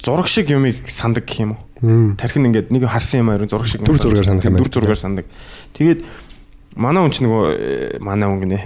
Зураг 0.04 0.28
шиг 0.28 0.52
юмыг 0.52 0.84
сандаг 0.92 1.24
гэх 1.24 1.48
юм 1.48 1.56
уу? 1.56 2.18
Тархин 2.20 2.52
ингээд 2.52 2.76
нэг 2.76 2.92
харсан 2.92 3.24
юм 3.24 3.32
аяр 3.32 3.48
зураг 3.48 3.72
шиг 3.72 3.88
Дүр 3.88 3.96
зургаар 4.02 4.28
сандах 4.28 4.52
юм. 4.52 4.60
Дүр 4.60 4.68
зургаар 4.68 5.00
сандаг. 5.00 5.26
Тэгээд 5.78 6.04
манай 6.76 7.08
хүн 7.08 7.16
ч 7.16 7.24
нөгөө 7.24 7.44
э, 7.56 8.04
манай 8.04 8.28
хүн 8.28 8.42
гинэ 8.44 8.60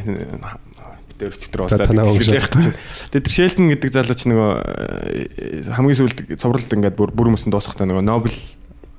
өрчтөр 1.16 1.70
За, 1.70 1.80
танаа 1.80 2.10
хүн 2.10 2.20
гэж. 2.20 2.74
Тэгээд 3.14 3.26
тэр 3.28 3.36
Sheldon 3.36 3.70
гэдэг 3.76 3.90
залуу 3.94 4.16
ч 4.16 4.24
нөгөө 4.32 4.52
э, 4.58 5.70
хамгийн 5.76 6.00
сүүлд 6.00 6.18
цовралд 6.40 6.72
ингээд 6.72 6.96
бүр 6.96 7.12
бүр 7.12 7.32
хүмүүсийн 7.36 7.52
дуусахтаа 7.52 7.88
нөгөө 7.88 8.04
Нобел 8.04 8.36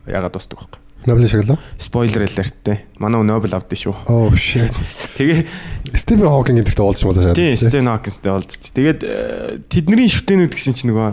ягаад 0.07 0.35
дуустдаг 0.35 0.59
байхгүй. 0.63 0.81
Нобель 1.07 1.29
шагнал. 1.29 1.59
Spoiler 1.79 2.27
alert-тэй. 2.27 2.85
Манай 2.99 3.23
Нобель 3.23 3.55
авдсан 3.55 3.79
шүү. 3.79 3.95
Oh 4.11 4.35
shit. 4.35 4.75
Тэгээ 5.19 5.47
Стивен 5.95 6.27
Хокинг 6.27 6.67
гэдэгт 6.67 6.83
уулзч 6.83 7.07
маа 7.07 7.15
шаад. 7.15 7.39
тийм 7.39 7.55
Стен 7.55 7.87
Хокинстэй 7.87 8.33
олдчих. 8.35 8.75
Тэгээд 8.75 9.01
э, 9.07 9.59
тэдний 9.71 10.11
шүтэнүүд 10.11 10.51
гэсэн 10.51 10.75
чинь 10.75 10.91
нөгөө 10.91 11.09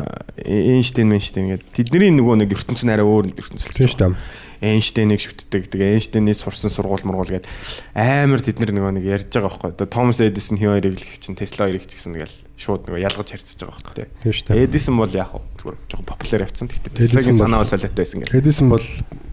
Эйнштейн 0.50 1.14
Эйнштейн 1.14 1.46
гэдэг. 1.54 1.70
Тэдний 1.78 2.10
нөгөө 2.10 2.42
нэг 2.42 2.58
ертөнцийн 2.58 2.90
арай 2.90 3.06
өөр 3.06 3.38
ертөнцийн 3.38 3.70
шүү 3.70 4.02
дээ. 4.02 4.18
Эйнштейнийг 4.64 5.20
шүтдэг. 5.20 5.68
Тэгээ 5.68 6.00
Эйнштейний 6.00 6.32
сурсан 6.32 6.72
сургууль 6.72 7.04
мургуул 7.04 7.36
гээд 7.36 7.46
амар 7.92 8.40
тэд 8.40 8.64
нар 8.64 8.72
нөгөө 8.72 8.94
нэг 8.96 9.04
ярьж 9.04 9.28
байгаа 9.36 9.52
байхгүй. 9.52 9.76
Одоо 9.76 9.88
Томас 9.92 10.24
Эдисон 10.24 10.56
хин 10.56 10.72
хоёрыг 10.72 10.96
л 10.96 11.20
чинь 11.20 11.36
Тесла 11.36 11.68
хоёрыг 11.68 11.84
ч 11.84 12.00
гэсэн 12.00 12.16
ингээл 12.16 12.38
шууд 12.56 12.88
нөгөө 12.88 13.04
ялгаж 13.04 13.28
харьцаж 13.28 13.60
байгаа 13.60 13.84
байхгүй. 13.84 14.08
Тийм 14.24 14.32
шүү 14.32 14.46
дээ. 14.56 14.64
Эдисон 14.64 14.96
бол 14.96 15.12
яг 15.12 15.32
зүгээр 15.60 15.78
жоохон 15.92 16.08
популяр 16.08 16.42
явцсан. 16.48 16.68
Эдисон 16.72 16.96
Теслагийн 16.96 17.38
санаа 17.44 17.60
бол 17.60 17.72
солиотой 17.76 18.00
байсан 18.00 18.20
гэх. 18.24 18.32
Эдисон 18.40 18.68
бол 18.72 18.86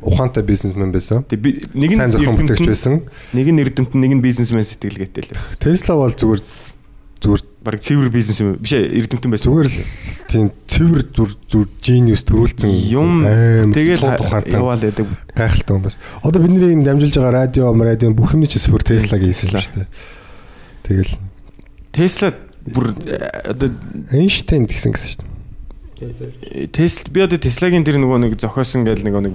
ухаантай 0.03 0.43
бизнесмен 0.43 0.91
байсан. 0.91 1.23
Тэг 1.31 1.39
би 1.39 1.51
нэг 1.79 1.91
нь 1.95 2.01
эрдэмтэн- 2.03 2.35
бүтээгч 2.51 2.67
байсан. 2.67 3.07
Нэг 3.31 3.47
нь 3.55 3.61
эрдэмтэн, 3.63 4.01
нэг 4.03 4.13
нь 4.19 4.25
бизнесмен 4.25 4.67
сэтгэлгээтэй 4.67 5.31
л. 5.31 5.37
Тесла 5.63 5.95
бол 5.95 6.11
зүгээр 6.11 6.43
зүгээр 7.21 7.43
Бараг 7.61 7.85
цэвэр 7.85 8.09
бизнесмен 8.09 8.57
биш 8.57 8.73
ээ, 8.73 9.05
эрдэмтэн 9.05 9.29
байсан. 9.29 9.53
зүгээр 9.53 9.69
л 9.69 9.79
тийм 10.33 10.49
цэвэр 10.65 11.03
зүр 11.13 11.31
зүр 11.45 11.69
genius 11.85 12.25
төрүүлсэн 12.25 12.73
юм 12.89 13.21
ухаантай 14.17 14.57
яваал 14.57 14.81
байдаг. 14.81 15.05
гайхалтай 15.37 15.77
юм 15.77 15.85
бас. 15.85 16.01
Одоо 16.25 16.41
бидний 16.41 16.73
энэ 16.73 16.89
дамжуулж 16.89 17.21
байгаа 17.21 17.45
радио, 17.45 17.69
радио 17.77 18.09
бүх 18.17 18.33
юмний 18.33 18.49
ч 18.49 18.57
сүр 18.57 18.81
Теслагийн 18.81 19.37
хийсэн 19.37 19.53
юм 19.53 19.61
шүү 19.61 19.77
дээ. 19.77 19.89
Тэгэл 20.89 21.13
Тесла 21.93 22.33
бүр 22.65 22.97
э, 23.05 23.29
одоо 23.45 23.69
Эйнштейн 24.09 24.65
гэсэн 24.65 24.97
гэсэн 24.97 25.09
шүү 25.13 25.21
дээ. 25.21 26.73
Тесла 26.73 27.13
би 27.13 27.21
одоо 27.21 27.37
Теслагийн 27.37 27.85
тэр 27.85 28.01
нөгөө 28.01 28.25
нэг 28.25 28.41
зохиосон 28.41 28.89
гэл 28.89 29.05
нөгөө 29.05 29.23
нэг 29.29 29.35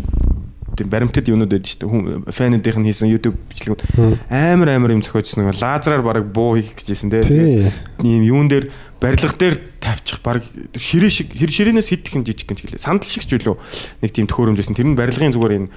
тийм 0.76 0.89
баримтат 0.91 1.28
юмнууд 1.28 1.51
байдаг 1.51 1.71
шүү 1.71 1.80
дээ. 1.82 1.89
Хүн 1.89 2.03
фэнүүдийнх 2.30 2.80
нь 2.84 2.88
хийсэн 2.91 3.11
YouTube 3.11 3.38
бичлэгүүд 3.49 3.82
амар 4.30 4.69
амар 4.76 4.95
юм 4.95 5.01
зохиожсон 5.01 5.47
нөгөө 5.47 5.63
лазераар 5.63 6.03
бараг 6.03 6.26
буу 6.30 6.59
хийх 6.59 6.76
гэжсэн 6.76 7.09
те. 7.09 7.23
Тий. 7.23 7.71
Ийм 8.03 8.23
юун 8.28 8.47
дээр 8.51 8.69
барилга 8.99 9.32
дээр 9.36 9.55
тавьчих 9.80 10.19
бараг 10.19 10.43
ширээ 10.76 11.11
шиг 11.11 11.32
хэр 11.32 11.51
ширээнээс 11.51 11.89
хэд 11.95 12.07
их 12.11 12.15
юм 12.15 12.23
жижиг 12.28 12.47
гэнч 12.47 12.61
гэлээ. 12.67 12.84
Сандал 12.84 13.07
шиг 13.07 13.23
ч 13.23 13.39
үлээ 13.39 13.55
нэг 14.03 14.11
тийм 14.11 14.28
төхөөрөмжсэн. 14.28 14.76
Тэр 14.76 14.91
нь 14.91 14.99
барилгын 14.99 15.34
зүгээр 15.34 15.55
энэ 15.55 15.69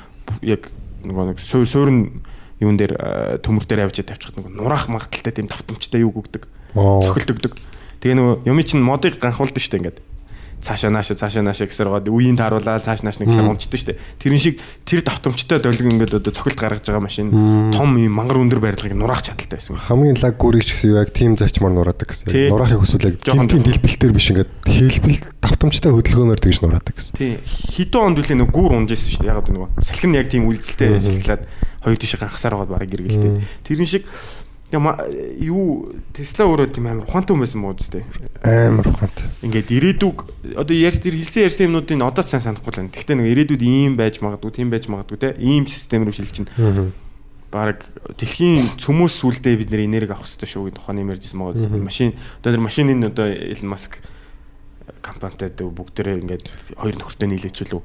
яг 0.42 0.68
нөгөө 1.07 1.24
нэг 1.34 1.38
суур 1.38 1.66
суурн 1.66 2.22
юун 2.59 2.76
дээр 2.78 3.38
төмөр 3.44 3.64
дээр 3.66 3.86
авчиж 3.86 4.11
тавьчихад 4.11 4.38
нөгөө 4.42 4.53
нураах 4.59 4.90
магадaltaй 4.90 5.30
тийм 5.30 5.46
давтамжтай 5.46 6.03
юу 6.03 6.11
гүгдэг. 6.11 6.51
Цохилдөгдөг. 6.74 7.55
Тэгээ 8.03 8.18
нөгөө 8.18 8.34
юм 8.51 8.59
чинь 8.66 8.82
модыг 8.82 9.22
ганхуулдаг 9.22 9.62
штэ 9.62 9.78
ингээд. 9.78 9.99
Цаашаа 10.59 10.90
нааша 10.90 11.14
цаашаа 11.14 11.42
нааша 11.46 11.70
гэсээр 11.70 11.88
гоод 11.88 12.11
үеийн 12.11 12.34
тааруулаад 12.34 12.82
цааш 12.82 13.06
нааш 13.06 13.22
нэг 13.22 13.30
юм 13.30 13.54
унцдаг 13.54 13.78
штэ. 13.78 13.98
Тэрэн 14.18 14.42
шиг 14.42 14.59
тэр 14.82 15.06
давтамжтай 15.06 15.62
долги 15.62 15.86
ингээд 15.86 16.18
одоо 16.18 16.32
цохилт 16.34 16.59
гаргаж 16.59 16.82
байгаа 16.82 17.04
машин 17.04 17.30
том 17.70 17.94
юм 17.94 18.12
мангар 18.18 18.42
өндөр 18.42 18.59
барилгыг 18.59 18.98
нураах 18.98 19.22
чадaltaй 19.22 19.62
байсан. 19.62 19.78
Хамгийн 19.78 20.18
лаг 20.18 20.34
гүрийг 20.34 20.66
ч 20.66 20.74
гэсэн 20.74 20.98
яг 20.98 21.14
тим 21.14 21.38
зарчмаар 21.38 21.78
нураадаг 21.78 22.11
гэсэн. 22.11 22.34
Нураахыг 22.50 22.82
хүсвэл 22.82 23.06
яг 23.06 23.16
гинтийн 23.22 23.62
дэлбэлтээр 23.62 24.12
биш 24.12 24.28
ингээд 24.34 24.50
хэлбэл 24.66 25.18
давтамжтай 25.38 25.90
хөдөлгөөнөөр 25.94 26.40
тэгж 26.42 26.59
нураадаг 26.66 26.94
гэсэн. 26.98 27.14
Тий. 27.14 27.38
Хитэн 27.46 28.02
онд 28.02 28.18
үлээ 28.18 28.38
нэг 28.42 28.50
гүүр 28.50 28.82
унжсэн 28.82 29.14
штэ. 29.14 29.30
Яг 29.30 29.46
одоо 29.46 29.54
нөгөө 29.54 29.86
салхин 29.86 30.18
яг 30.18 30.26
тийм 30.26 30.50
үйлдэлтэй 30.50 30.98
салхилаад 30.98 31.42
хоёр 31.86 31.98
тишээ 32.02 32.18
ганхсаар 32.18 32.59
гоод 32.59 32.74
барыг 32.74 32.90
гэргэлтэй. 32.90 33.46
Тэрэн 33.62 33.86
шиг 33.86 34.04
ма- 34.76 35.00
юу 35.40 35.96
Тесла 36.12 36.44
өөрөө 36.44 36.68
тийм 36.76 36.86
амар 36.92 37.08
ухаантай 37.08 37.32
хүн 37.32 37.40
байсан 37.40 37.60
мó 37.64 37.72
үстэй. 37.72 38.04
Амар 38.44 38.84
ухаантай. 38.92 39.24
ингээд 39.40 39.68
ирээдүг 39.72 40.16
одоо 40.60 40.76
ярьж 40.76 41.00
тэр 41.00 41.16
хэлсэн 41.16 41.48
ярьсан 41.48 41.64
юмнуудыг 41.72 42.04
одоо 42.04 42.20
сайн 42.20 42.44
санахгүй 42.44 42.68
л 42.68 42.78
байна. 42.84 42.92
Гэхдээ 42.92 43.16
нэг 43.16 43.28
ирээдүйд 43.32 43.62
ийм 43.64 43.96
байж 43.96 44.20
магадгүй, 44.20 44.52
тийм 44.52 44.68
байж 44.68 44.84
магадгүй 44.92 45.16
те. 45.16 45.28
Ийм 45.40 45.64
систем 45.64 46.04
рүү 46.04 46.20
шилжин. 46.20 46.46
Бараг 47.48 47.80
дэлхийн 48.20 48.76
цөмөөс 48.76 49.14
сүлдээ 49.24 49.56
бид 49.56 49.72
нэр 49.72 49.88
энерги 49.88 50.12
авах 50.12 50.28
хэрэгтэй 50.28 50.52
шүү 50.52 50.68
гэдэг 50.68 50.76
тухайн 50.84 51.00
юм 51.00 51.12
ярьжсэн 51.16 51.40
байгаа. 51.40 51.80
Машин 51.80 52.12
одоо 52.44 52.52
тэр 52.52 52.60
машинын 52.60 53.08
одоо 53.08 53.24
Elon 53.24 53.72
Musk 53.72 53.96
компанитай 55.00 55.48
бүгдээрээ 55.56 56.20
ингээд 56.28 56.44
хоёр 56.76 56.96
нөхөртэй 57.00 57.28
нийлээчүүлв. 57.32 57.80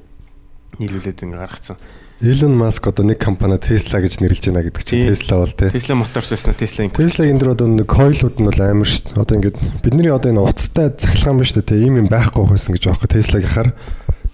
нийлүүлээд 0.84 1.22
ингээ 1.24 1.40
гаргацсан. 1.40 1.80
Elon 2.22 2.54
Musk 2.54 2.86
одоо 2.86 3.02
нэг 3.02 3.18
компани 3.18 3.58
Tesla 3.58 3.98
гэж 3.98 4.22
нэрлэж 4.22 4.46
байна 4.46 4.62
гэдэг 4.62 4.82
чинь. 4.86 5.10
Tesla 5.10 5.42
бол 5.42 5.50
тий. 5.50 5.70
Tesla 5.74 5.94
Motors 5.98 6.30
байсан 6.30 6.54
Tesla 6.54 6.86
Inc. 6.86 6.94
Tesla-гийн 6.94 7.38
дээр 7.42 7.58
одоо 7.58 7.66
нэг 7.66 7.90
койлууд 7.90 8.38
нь 8.38 8.46
бол 8.46 8.60
амар 8.62 8.86
шүү 8.86 9.02
дээ. 9.10 9.18
Одоо 9.18 9.34
ингээд 9.34 9.56
бидний 9.82 10.14
одоо 10.14 10.30
энэ 10.30 10.46
утастай 10.46 10.94
цахилгаан 10.94 11.42
ба 11.42 11.44
шүү 11.44 11.66
дээ. 11.66 11.82
Ийм 11.82 11.98
юм 11.98 12.08
байхгүй 12.08 12.46
байсан 12.46 12.70
гэж 12.78 12.84
аахгүй 12.86 13.10
Tesla-гийнхаар 13.10 13.68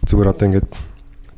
зүгээр 0.04 0.28
одоо 0.28 0.46
ингээд 0.52 0.68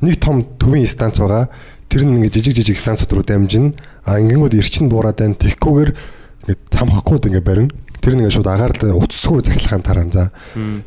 нэг 0.03 0.15
том 0.19 0.37
төвийн 0.59 0.91
станц 0.91 1.23
байгаа. 1.23 1.47
Тэр 1.87 2.11
нь 2.11 2.19
ингээд 2.19 2.35
жижиг 2.35 2.59
жижиг 2.59 2.79
станцууд 2.83 3.15
руу 3.15 3.23
дамжина. 3.23 3.79
А 4.03 4.19
ингэнгүүд 4.19 4.59
эрчин 4.59 4.91
буураад 4.91 5.23
байна. 5.23 5.39
Тэгхгүйгээр 5.39 5.91
ингээд 5.95 6.63
цам 6.75 6.91
хахгүйд 6.91 7.31
ингээд 7.31 7.47
барина. 7.47 7.71
Тэр 8.03 8.19
нэг 8.19 8.35
шууд 8.35 8.51
агаар 8.51 8.75
л 8.75 8.99
утасгүй 8.99 9.47
захилгаан 9.47 9.87
таран 9.87 10.11
за. 10.11 10.35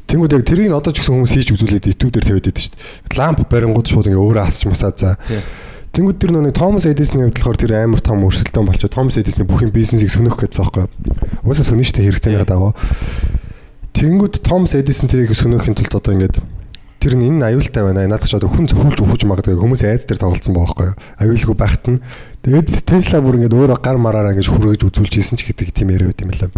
Тэнгүүд 0.05 0.35
яг 0.35 0.43
тэрийг 0.43 0.75
одоо 0.75 0.91
ч 0.91 0.99
гэсэн 0.99 1.15
хүмүүс 1.15 1.31
хийж 1.31 1.49
үзүүлээд 1.55 1.87
YouTube 1.95 2.11
дээр 2.11 2.27
тавиад 2.27 2.45
байдаг 2.51 2.59
шүү 2.59 2.75
дээ. 2.75 3.15
Ламп 3.15 3.39
барингууд 3.47 3.87
шууд 3.87 4.11
ингээ 4.11 4.19
өөрөө 4.19 4.43
асч 4.43 4.67
масаад 4.67 4.99
за. 4.99 5.15
Тэнгүүд 5.95 6.19
тэр 6.19 6.31
нэг 6.35 6.51
Томас 6.51 6.83
Эдисны 6.83 7.23
хувьд 7.23 7.39
болохоор 7.39 7.55
тэр 7.55 7.71
амар 7.79 8.03
том 8.03 8.19
өрсөлдөөн 8.27 8.67
болчихо. 8.67 8.91
Томас 8.91 9.15
Эдисны 9.15 9.47
бүх 9.47 9.63
юм 9.63 9.71
бизнесийг 9.71 10.11
сөнөх 10.11 10.35
гэж 10.35 10.59
байгаа 10.59 10.91
байхгүй. 10.91 11.39
Угаасаа 11.47 11.71
сөнөх 11.71 11.87
штэ 11.87 12.03
хэрэгцээний 12.03 12.43
дагуу. 12.43 12.75
Тэнгүүд 13.95 14.43
Томас 14.43 14.75
Эдисон 14.75 15.07
тэрийг 15.07 15.31
сөнөхийн 15.31 15.71
тулд 15.71 15.95
одоо 15.95 16.11
ингээд 16.19 16.43
тэр 16.99 17.15
нь 17.15 17.31
энэ 17.31 17.55
аюултай 17.55 17.79
байна. 17.79 18.03
Надад 18.03 18.27
ч 18.27 18.35
одоо 18.35 18.51
хүн 18.51 18.67
зөвхөлж 18.67 18.99
өгөж 18.99 19.23
магадгүй 19.23 19.55
хүмүүс 19.55 19.87
айц 19.87 20.03
дээр 20.03 20.19
тоглолцсон 20.19 20.51
байгаа 20.51 20.67
байхгүй. 20.67 20.89
Аюулгүй 21.23 21.55
байхад 21.55 21.85
нь 21.87 22.03
тэгээд 22.43 22.83
Тесла 22.83 23.23
бүр 23.23 23.39
ингээд 23.39 23.55
өөрөө 23.55 23.79
гар 23.79 23.95
мараараа 23.95 24.35
ингэж 24.35 24.51
хүргэж 24.51 24.83
үзүүлж 24.83 25.15
исэн 25.15 25.39
ч 25.39 25.47
гэдэг 25.47 25.71
тийм 25.71 25.95
яриа 25.95 26.11
байт 26.11 26.19
юм 26.27 26.35
лээ. 26.35 26.51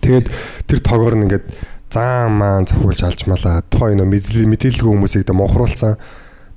Тэгээд 0.00 0.26
тэр 0.66 0.78
тоогоор 0.80 1.14
нь 1.16 1.24
ингээд 1.28 1.46
заан 1.90 2.38
маан 2.38 2.64
зөвхүүлж 2.66 3.00
алж 3.04 3.20
малаа. 3.26 3.62
Тухайн 3.66 4.00
нөө 4.00 4.08
мэдээлэл 4.08 4.50
мэдээлэлгүй 4.50 4.90
хүмүүсийг 4.90 5.24
дэ 5.26 5.34
монхруулсан 5.34 5.94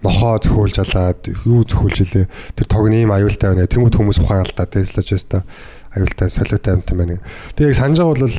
нохоо 0.04 0.38
зөвхүүлж 0.44 0.78
алаад 0.84 1.22
юу 1.48 1.64
зөвхүүлж 1.64 1.98
илээ. 2.04 2.26
Тэр 2.60 2.68
тог 2.68 2.86
нь 2.92 3.08
ийм 3.08 3.12
аюултай 3.16 3.56
байна. 3.56 3.66
Тэнгүүд 3.66 3.96
хүмүүс 3.98 4.20
ухаан 4.20 4.44
алдаа 4.44 4.68
ч 4.68 5.16
өстой 5.16 5.42
аюултай 5.96 6.30
солиотой 6.30 6.74
амт 6.76 6.92
юм 6.92 7.00
байна. 7.00 7.18
Тэгээ 7.56 7.72
яг 7.72 7.78
санаж 7.80 7.98
байгаа 8.04 8.14
бол 8.14 8.36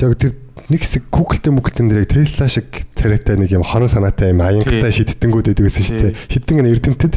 яг 0.00 0.12
тэр 0.18 0.32
нэг 0.70 0.80
хэсэг 0.82 1.02
Google-тэй 1.14 1.52
мүгтэн 1.54 1.86
дээр 1.88 2.02
яг 2.04 2.10
Tesla 2.10 2.46
шиг 2.50 2.68
царайтай 2.94 3.36
нэг 3.38 3.54
юм 3.54 3.64
хорон 3.64 3.90
санаатай 3.90 4.34
юм 4.34 4.42
аянгатай 4.42 4.92
шидэнгүүд 4.92 5.54
байдаг 5.54 5.66
гэсэн 5.66 5.84
шүү 5.86 5.98
дээ. 6.00 6.16
Хитэн 6.30 6.56
нэг 6.62 6.74
эрдэмтэд 6.78 7.14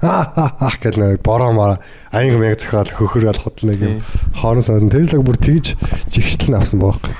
аа 0.00 0.52
аа 0.58 0.72
гэж 0.80 0.96
нэг 0.96 1.20
бороо 1.22 1.52
мороо 1.52 1.78
аянга 2.12 2.38
мянга 2.40 2.58
зохиол 2.60 2.90
хөхөрөөл 2.90 3.40
хотлно 3.44 3.72
нэг 3.72 3.80
юм 3.80 3.94
хорон 4.34 4.62
санаа. 4.64 4.88
Tesla-г 4.90 5.22
бүр 5.24 5.36
тэгж 5.36 5.76
жигштэл 6.08 6.56
авсан 6.56 6.80
байхгүй. 6.80 7.12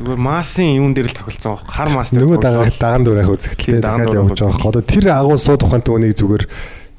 Зүгээр 0.00 0.20
массын 0.22 0.74
юун 0.80 0.94
дээр 0.94 1.10
л 1.10 1.16
тохиролцсон 1.18 1.54
байгаа. 1.60 1.70
Хар 1.70 1.88
мас 1.94 2.10
Нөгөө 2.14 2.38
тохиролцсон. 2.40 2.42
дагаа 2.42 2.80
даган 2.80 3.02
дүүрэх 3.04 3.30
үзэгдэлтэй 3.30 3.80
дагаан 3.84 4.06
дахиад 4.06 4.18
явж 4.18 4.30
байгаа. 4.38 4.52
байхгүй. 4.58 4.68
Одоо 4.70 4.82
тэр 4.86 5.04
агуу 5.12 5.36
сууд 5.38 5.62
ухаантай 5.66 5.92
хүнийг 5.92 6.14
зүгээр 6.16 6.44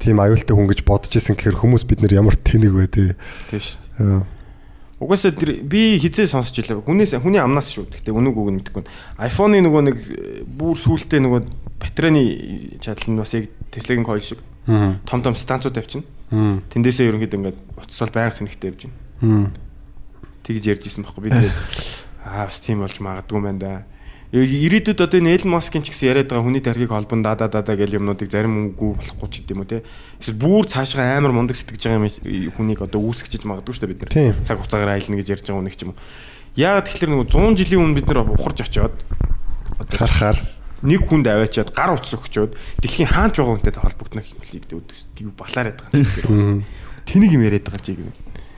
тийм 0.02 0.16
аюултай 0.22 0.54
хүн 0.56 0.68
гэж 0.70 0.80
бодож 0.86 1.12
исэн 1.16 1.34
гэхээр 1.36 1.56
хүмүүс 1.62 1.82
бид 1.88 1.98
нэр 2.02 2.14
ямар 2.20 2.36
тэнэг 2.38 2.72
вэ 2.72 2.86
тий. 2.92 3.10
Тийм 3.50 3.60
шүү. 3.62 4.22
Угаасаа 5.02 5.34
тэр 5.34 5.66
би 5.66 5.98
хизээ 5.98 6.30
сонсч 6.30 6.62
илээ. 6.62 6.78
Хүнээс 6.78 7.18
хүний 7.18 7.42
амнаас 7.42 7.74
шүү. 7.74 7.90
Гэхдээ 7.90 8.14
үнэг 8.14 8.38
үг 8.38 8.48
нь 8.54 8.56
мэдэхгүй. 8.62 8.84
iPhone-ы 9.18 9.58
нөгөө 9.66 9.82
нэг 9.82 9.96
э, 9.98 10.46
бүр 10.46 10.78
сүултээ 10.78 11.18
нөгөө 11.26 11.40
батарейны 11.82 12.22
чадал 12.78 13.10
нь 13.10 13.18
бас 13.18 13.34
яг 13.34 13.50
Tesla-гийн 13.74 14.06
coil 14.06 14.22
шиг. 14.22 14.38
Том 14.66 15.22
том 15.22 15.34
станцууд 15.34 15.74
тавьчихна. 15.74 16.06
Тэндээсээ 16.30 17.10
ерөнхийдөө 17.10 17.38
ингээд 17.38 17.58
утас 17.76 17.98
бол 18.00 18.14
байнга 18.14 18.36
сэнэгтэй 18.38 18.68
явж 18.70 18.80
байна. 18.86 19.50
Тэгж 20.42 20.64
ярьж 20.70 20.84
исэн 20.86 21.04
байхгүй 21.04 21.22
би 21.26 21.30
тэгээд 21.34 21.58
аа 22.24 22.46
бас 22.46 22.58
тийм 22.62 22.82
болж 22.82 22.96
магадгүй 23.02 23.36
юм 23.38 23.46
байна 23.46 23.60
да. 23.60 23.72
Ирээдүйд 24.32 24.96
одоо 24.96 25.20
энэ 25.20 25.36
Elon 25.36 25.60
Musk-ын 25.60 25.84
ч 25.84 25.92
гэсэн 25.92 26.08
яриад 26.08 26.32
байгаа 26.32 26.48
хүний 26.48 26.64
тархийг 26.64 26.88
холбон 26.88 27.20
да 27.20 27.36
да 27.36 27.52
да 27.52 27.60
гэл 27.76 28.00
юмнуудыг 28.00 28.32
зарим 28.32 28.72
үгүй 28.72 28.96
болохгүй 28.96 29.28
ч 29.28 29.44
гэдэм 29.44 29.60
үү 29.60 29.68
те. 29.68 29.84
Эсвэл 30.24 30.40
бүр 30.40 30.64
цаашгаа 30.64 31.20
амар 31.20 31.36
мундаг 31.36 31.52
сэтгэж 31.52 31.84
байгаа 31.84 32.00
юм 32.00 32.48
хүнийг 32.56 32.80
одоо 32.80 33.04
үүсгэж 33.12 33.44
магадгүй 33.44 33.76
шүү 33.76 33.84
дээ 33.84 33.92
бид 33.92 34.02
нар. 34.08 34.40
Цаг 34.48 34.56
хугацаагаар 34.56 34.96
айлна 34.96 35.20
гэж 35.20 35.28
ярьж 35.36 35.44
байгаа 35.44 35.60
хүнийг 35.60 35.76
ч 35.76 35.84
юм 35.84 35.92
уу. 35.92 36.00
Яагаад 36.56 36.86
тэгэхээр 36.88 37.12
нөгөө 37.12 37.28
100 37.28 37.60
жилийн 37.60 37.82
өмнө 37.84 37.96
бид 38.00 38.08
нар 38.08 38.24
ухарж 38.24 38.58
очиод 38.64 38.96
одоо 39.76 39.96
Харахаар 40.00 40.38
нэг 40.82 41.00
хүнд 41.06 41.26
аваачаад 41.30 41.70
гар 41.70 41.94
утас 41.94 42.14
өгчөөд 42.18 42.52
дэлхийн 42.82 43.10
хаач 43.10 43.38
байгаа 43.38 43.54
хүнтэй 43.58 43.74
холбогдно 43.74 44.22
хэмлийг 44.22 44.66
юу 44.70 45.32
балаар 45.38 45.74
яадаг 45.74 45.94
юм. 45.94 46.66
Тэнийг 47.06 47.32
юм 47.38 47.46
яриад 47.46 47.66
байгаа 47.66 47.82
чи 47.82 47.94
гэнэ. 47.98 48.12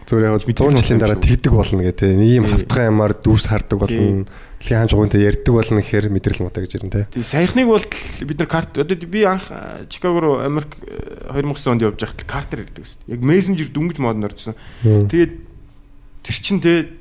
зүгээр 0.04 0.28
яг 0.28 0.44
100 0.44 0.76
жилийн 0.84 1.00
дараа 1.00 1.16
тэгдэг 1.16 1.52
болно 1.52 1.80
гэх 1.80 1.96
тий. 1.96 2.12
Нэг 2.12 2.30
юм 2.44 2.46
хавтгай 2.48 2.84
ямаар 2.92 3.16
дүрс 3.16 3.48
хардаг 3.48 3.78
болно. 3.80 4.28
Дэлхийн 4.60 4.78
хаан 4.84 4.90
жугуунтай 4.92 5.20
ярьдаг 5.24 5.52
болно 5.54 5.80
гэхээр 5.80 6.12
мэдрэл 6.12 6.44
муутай 6.44 6.64
гэж 6.68 6.72
ирэн 6.76 6.92
тий. 6.92 7.04
Тэг 7.08 7.24
саяхныг 7.24 7.68
бол 7.68 7.84
бид 7.84 8.38
нар 8.40 8.48
карт 8.48 8.76
одоо 8.76 8.96
би 8.96 9.24
анх 9.24 9.48
Чикаго 9.88 10.20
руу 10.20 10.36
Америк 10.44 10.76
э, 10.84 11.32
2009 11.32 11.72
онд 11.72 11.82
явж 11.88 12.00
байхад 12.04 12.24
картер 12.28 12.68
ирдэг 12.68 12.84
гэсэн. 12.84 13.00
Яг 13.08 13.20
мессенжер 13.24 13.72
дүнгиж 13.72 14.00
мод 14.00 14.20
норжсон. 14.20 14.56
Тэгээд 14.84 15.32
тэр 16.20 16.36
чин 16.36 16.60
те 16.60 16.92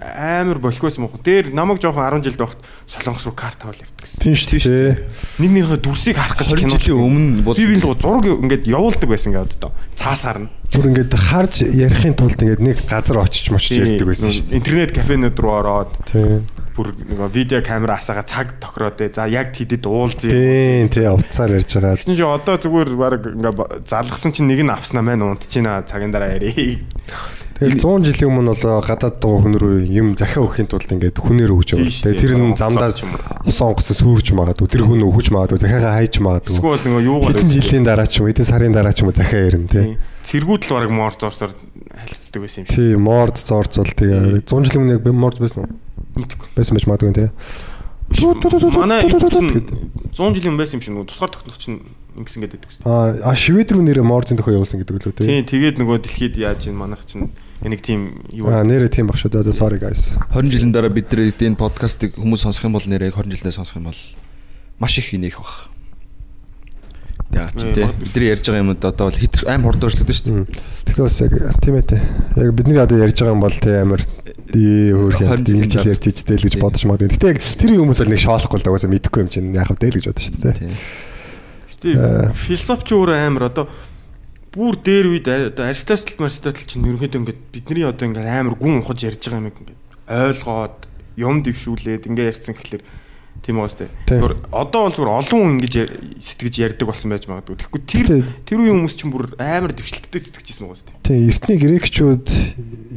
амар 0.00 0.58
болохгүйс 0.62 0.98
мөн. 1.00 1.20
Дээр 1.22 1.52
намайг 1.52 1.80
жоохон 1.82 2.06
10 2.06 2.24
жилд 2.24 2.40
байхад 2.40 2.60
солонгос 2.88 3.26
руу 3.28 3.36
карт 3.36 3.60
авал 3.64 3.76
явдаг 3.76 4.04
гэсэн. 4.06 4.22
Тийм 4.24 4.36
шүү 4.36 4.60
дээ. 4.64 4.94
Нэг 5.42 5.50
нэгнийхээ 5.52 5.80
дүрсийг 5.84 6.16
харах 6.16 6.40
гэж 6.40 6.48
20 6.56 6.80
жилийн 6.80 7.04
өмнө 7.04 7.44
бол 7.44 7.56
би 7.60 7.76
л 7.76 7.96
зураг 8.00 8.26
ингээд 8.26 8.64
явуулдаг 8.70 9.08
байсан 9.10 9.36
гэдэг 9.36 9.56
одоо. 9.60 9.72
Цаасаар 9.94 10.38
нь. 10.44 10.48
Бүр 10.72 10.88
ингээд 10.90 11.12
харж 11.12 11.54
ярихын 11.76 12.16
тулд 12.16 12.40
ингээд 12.40 12.62
нэг 12.64 12.76
газар 12.88 13.20
очиж 13.20 13.52
мочиж 13.52 13.84
ярьдаг 13.84 14.08
байсан 14.08 14.32
шүү 14.32 14.48
дээ. 14.48 14.58
Интернет 14.58 14.90
кафенууд 14.96 15.36
руу 15.36 15.54
ороод 15.60 15.92
Тийм. 16.08 16.48
Бүр 16.76 16.92
нөгөө 16.92 17.28
видео 17.32 17.60
камера 17.64 17.96
асаага 17.96 18.22
цаг 18.28 18.60
тохироод 18.60 19.00
ээ. 19.00 19.16
За 19.16 19.24
яг 19.24 19.56
тэдэд 19.56 19.88
уулзъя. 19.88 20.28
Тийм, 20.28 20.92
тий 20.92 21.08
утсаар 21.08 21.56
ярьж 21.56 21.72
байгаа. 21.72 21.96
Тэгсэн 21.96 22.12
чинь 22.12 22.28
одоо 22.28 22.56
зүгээр 22.60 22.90
баг 23.00 23.24
ингээ 23.32 23.88
залгасан 23.88 24.36
чинь 24.36 24.52
нэг 24.52 24.60
нь 24.60 24.68
авснаа 24.68 25.00
маань 25.00 25.24
унтчихна 25.24 25.80
цагийн 25.88 26.12
дараа 26.12 26.36
ярий. 26.36 26.84
Тэгэл 27.56 27.80
100 27.80 28.04
жилийн 28.04 28.28
өмнө 28.36 28.52
бол 28.52 28.84
гадаад 28.84 29.16
дуу 29.16 29.40
хүн 29.40 29.56
рүү 29.56 29.88
юм 29.88 30.12
захиа 30.12 30.44
өгөхийн 30.44 30.68
тулд 30.68 30.92
ингээд 30.92 31.16
хүнээр 31.16 31.56
өгч 31.56 31.72
дээ. 31.72 32.12
Тэгээ 32.12 32.20
тэр 32.20 32.36
нь 32.36 32.52
замдаа 32.52 32.92
ус 32.92 33.58
онгоц 33.64 33.88
сүрж 33.96 34.36
магадгүй. 34.36 34.68
Тэр 34.68 34.84
хүн 34.84 35.00
өгөж 35.00 35.32
магадгүй. 35.32 35.64
Захиагаа 35.64 35.96
хайж 35.96 36.20
магадгүй. 36.20 36.60
Эсвэл 36.60 36.84
нөгөө 36.84 37.08
юугаар 37.08 37.32
Хэдэн 37.32 37.48
жилийн 37.48 37.84
дараа 37.88 38.04
ч 38.04 38.20
юм, 38.20 38.28
хэдэн 38.28 38.44
сарын 38.44 38.76
дараа 38.76 38.92
ч 38.92 39.00
юм 39.00 39.16
захиа 39.16 39.48
ярина 39.48 39.72
тий. 39.72 39.96
цэргүүд 40.28 40.62
л 40.68 40.76
баг 40.76 40.92
моор 40.92 41.16
зорсоор 41.16 41.56
халицдаг 41.96 42.40
байсан 42.44 42.60
юм 42.60 42.66
шиг. 42.68 42.76
Тий, 42.76 42.92
морд 43.00 43.36
зорцол 43.40 43.88
тэгээ 43.88 44.44
100 44.44 44.68
жилийн 44.68 44.82
өмнө 44.84 44.96
яг 45.00 45.16
морд 45.16 45.40
байсан 45.40 45.64
уу? 45.64 45.85
Мэдгүй. 46.16 46.48
Байсан 46.56 46.76
байж 46.76 46.86
магадгүй 46.88 47.12
тий. 47.16 47.28
Манай 48.76 49.04
эвчэн 49.10 49.50
100 50.14 50.34
жилийн 50.38 50.56
байсан 50.56 50.78
юм 50.78 50.82
шиг 50.82 50.92
нөгөө 50.94 51.10
тусгаар 51.10 51.32
тогтнох 51.34 51.58
чинь 51.58 51.82
ингэсэн 52.16 52.40
гэдэг 52.46 52.60
гэсэн. 52.64 52.82
Аа, 52.86 53.34
шивэд 53.36 53.74
рүү 53.76 53.82
нэрээ 53.84 54.06
морзын 54.06 54.38
төхөө 54.40 54.56
явуулсан 54.56 54.80
гэдэг 54.80 54.96
лөө 54.96 55.14
тий. 55.20 55.26
Тийм 55.26 55.44
тэгээд 55.44 55.76
нөгөө 55.82 55.96
дэлхийд 56.06 56.34
яаж 56.40 56.70
ийн 56.70 56.78
манайх 56.78 57.04
чинь 57.04 57.28
нэг 57.60 57.82
тийм 57.82 58.24
юу 58.32 58.48
Аа, 58.48 58.64
нэрээ 58.64 58.88
тийм 58.88 59.10
баг 59.10 59.20
шүү 59.20 59.34
дээ. 59.36 59.52
Sorry 59.52 59.76
guys. 59.82 60.16
20 60.32 60.48
жилийн 60.54 60.72
дараа 60.72 60.88
бид 60.88 61.12
нар 61.12 61.28
энэ 61.28 61.58
подкастыг 61.60 62.16
хүмүүс 62.16 62.46
сонсох 62.46 62.70
юм 62.70 62.78
бол 62.78 62.86
нэрээ 62.86 63.12
20 63.12 63.36
жилдээ 63.36 63.52
сонсох 63.58 63.82
юм 63.82 63.90
бол 63.92 64.00
маш 64.80 64.96
их 64.96 65.12
инех 65.12 65.36
баг. 65.42 65.75
Яа 67.34 67.48
ч 67.50 67.62
Э, 67.64 67.74
тий. 67.74 67.86
Бидний 67.98 68.30
ярьж 68.30 68.44
байгаа 68.46 68.62
юмуд 68.62 68.84
одоо 68.84 69.10
бол 69.10 69.18
хит 69.18 69.42
аим 69.46 69.62
хурд 69.66 69.82
өөрчлөгдөн 69.82 70.16
шүү 70.16 70.26
дээ. 70.26 70.46
Тэгтээ 70.86 71.06
бас 71.06 71.20
яг 71.24 71.32
тийм 71.64 71.74
ээ 71.74 71.86
тий. 71.90 72.00
Яг 72.36 72.52
бидний 72.54 72.78
одоо 72.78 72.98
ярьж 73.02 73.16
байгаа 73.18 73.34
юм 73.34 73.42
бол 73.42 73.56
тий 73.56 73.74
амар 73.74 74.02
ий 74.54 74.92
хөөх 74.94 75.20
яа 75.20 75.36
ингэж 75.36 75.72
л 75.82 75.90
ярьж 75.90 76.04
ичтэй 76.06 76.36
л 76.38 76.46
гэж 76.46 76.54
бодож 76.62 76.82
магадгүй. 76.86 77.12
Гэтэ 77.18 77.30
яг 77.34 77.40
тэр 77.42 77.70
хүмүүс 77.76 78.00
бол 78.04 78.12
нэг 78.14 78.22
шоолохгүй 78.22 78.58
л 78.60 78.66
дагаас 78.66 78.86
мэдэхгүй 78.86 79.20
юм 79.26 79.30
чинь 79.32 79.50
яах 79.56 79.74
вэ 79.74 79.90
гэж 79.90 80.04
бодож 80.06 80.22
шүү 80.22 80.40
дээ. 80.42 80.54
Тий. 80.54 80.70
Тийм 80.70 80.76
философч 81.84 82.88
өөрөө 82.94 83.18
амар 83.20 83.50
одоо 83.52 83.66
бүр 84.56 84.80
дээр 84.80 85.06
үед 85.12 85.28
одоо 85.28 85.68
Аристотель 85.68 86.16
Аристотель 86.16 86.64
чинь 86.64 86.88
ерөнхийдөө 86.88 87.20
ингээд 87.20 87.40
бидний 87.52 87.84
одоо 87.84 88.08
ингээд 88.08 88.26
амар 88.26 88.56
гүн 88.56 88.80
ухаж 88.80 89.04
ярьж 89.04 89.28
байгаа 89.28 89.44
юм 89.44 89.50
ингээд 89.52 89.70
ойлгоод 90.08 90.78
юм 91.20 91.36
дэвшүүлээд 91.44 92.08
ингээд 92.08 92.30
ярьсан 92.32 92.54
гэхэлэр 92.56 92.82
тийм 93.46 93.62
тээ. 93.62 93.88
Тийм. 94.10 94.18
Зүгээр 94.20 94.34
одоо 94.50 94.80
бол 94.84 94.94
зүгээр 94.98 95.12
олон 95.16 95.40
хүн 95.40 95.54
ингэж 95.56 95.74
сэтгэж 96.18 96.54
ярьдаг 96.66 96.86
болсон 96.90 97.08
байж 97.14 97.24
магадгүй. 97.30 97.56
Тэгэхгүй 97.62 97.82
тэр 97.86 98.06
Тийм. 98.10 98.26
тэр 98.42 98.58
үеийн 98.58 98.76
хүмүүс 98.82 98.96
чинь 98.98 99.12
бүр 99.14 99.24
амар 99.38 99.72
дэвшилттэй 99.72 100.20
сэтгэжсэн 100.20 100.66
уус 100.66 100.82
тээ. 100.82 100.98
Тийм 101.06 101.30
эртний 101.30 101.58
грекчүүд 101.62 102.26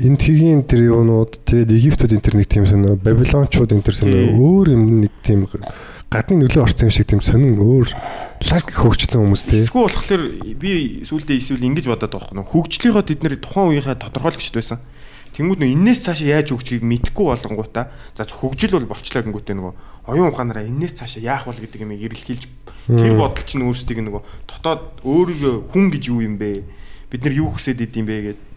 энтхийн 0.10 0.66
тэр 0.66 0.82
юунууд 0.90 1.46
тэгээд 1.46 1.70
египтүүд 1.70 2.14
энэ 2.18 2.26
тэр 2.26 2.36
нэг 2.42 2.48
тийм 2.50 2.66
сонио 2.66 2.98
бабилончууд 2.98 3.72
энэ 3.78 3.86
тэр 3.86 3.96
сонио 3.96 4.22
Тийм. 4.26 4.42
өөр 4.42 4.68
юм 4.74 4.84
нэг 5.06 5.14
тийм 5.22 5.46
гадны 6.10 6.42
нөлөө 6.42 6.66
орсон 6.66 6.90
юм 6.90 6.94
шиг 6.94 7.06
тийм 7.06 7.22
сонин 7.22 7.62
өөр 7.62 7.94
лаг 8.50 8.66
хөгжсөн 8.66 9.22
хүмүүс 9.22 9.44
тий. 9.46 9.62
Эсвэл 9.62 9.86
болохоор 9.86 10.24
би 10.58 11.06
сүулдэ 11.06 11.38
эсвэл 11.38 11.70
ингэж 11.70 11.86
бодоод 11.86 12.18
байгаа 12.18 12.34
юм. 12.34 12.50
Хөгжлийнхоо 12.50 13.06
тэд 13.06 13.22
нэр 13.22 13.38
тухайн 13.38 13.78
үеийнхээ 13.78 14.02
тодорхойлогчд 14.02 14.58
байсан. 14.58 14.82
Тэнгүүд 15.38 15.62
нөө 15.62 15.70
энээс 15.70 16.10
цаашаа 16.10 16.42
яаж 16.42 16.50
хөгжихийг 16.50 16.82
мэдэхгүй 16.82 17.26
болгонгуудаа 17.30 17.94
за 18.18 18.26
хөгжил 18.26 18.82
бол 18.82 18.90
болчлаа 18.98 19.22
гингүүтээ 19.22 19.56
нөгөө 19.56 19.74
оюун 20.10 20.32
ухаанаараа 20.34 20.66
энээс 20.66 20.98
цаашаа 21.00 21.24
яах 21.24 21.46
бол 21.46 21.58
гэдэг 21.60 21.82
юм 21.86 21.94
эргэлхийлж 21.94 22.44
тэр 22.90 23.14
бодол 23.18 23.46
чинь 23.46 23.66
өөрсдийг 23.66 24.00
нөгөө 24.04 24.22
дотоод 24.50 24.84
өөрийгөө 25.06 25.54
хүн 25.70 25.86
гэж 25.94 26.04
юу 26.10 26.22
юм 26.26 26.36
бэ? 26.42 26.66
Бид 27.10 27.22
нар 27.26 27.34
юу 27.34 27.50
хүсээд 27.54 27.86
идэм 27.86 28.06
бэ 28.06 28.18
гэдэг 28.34 28.48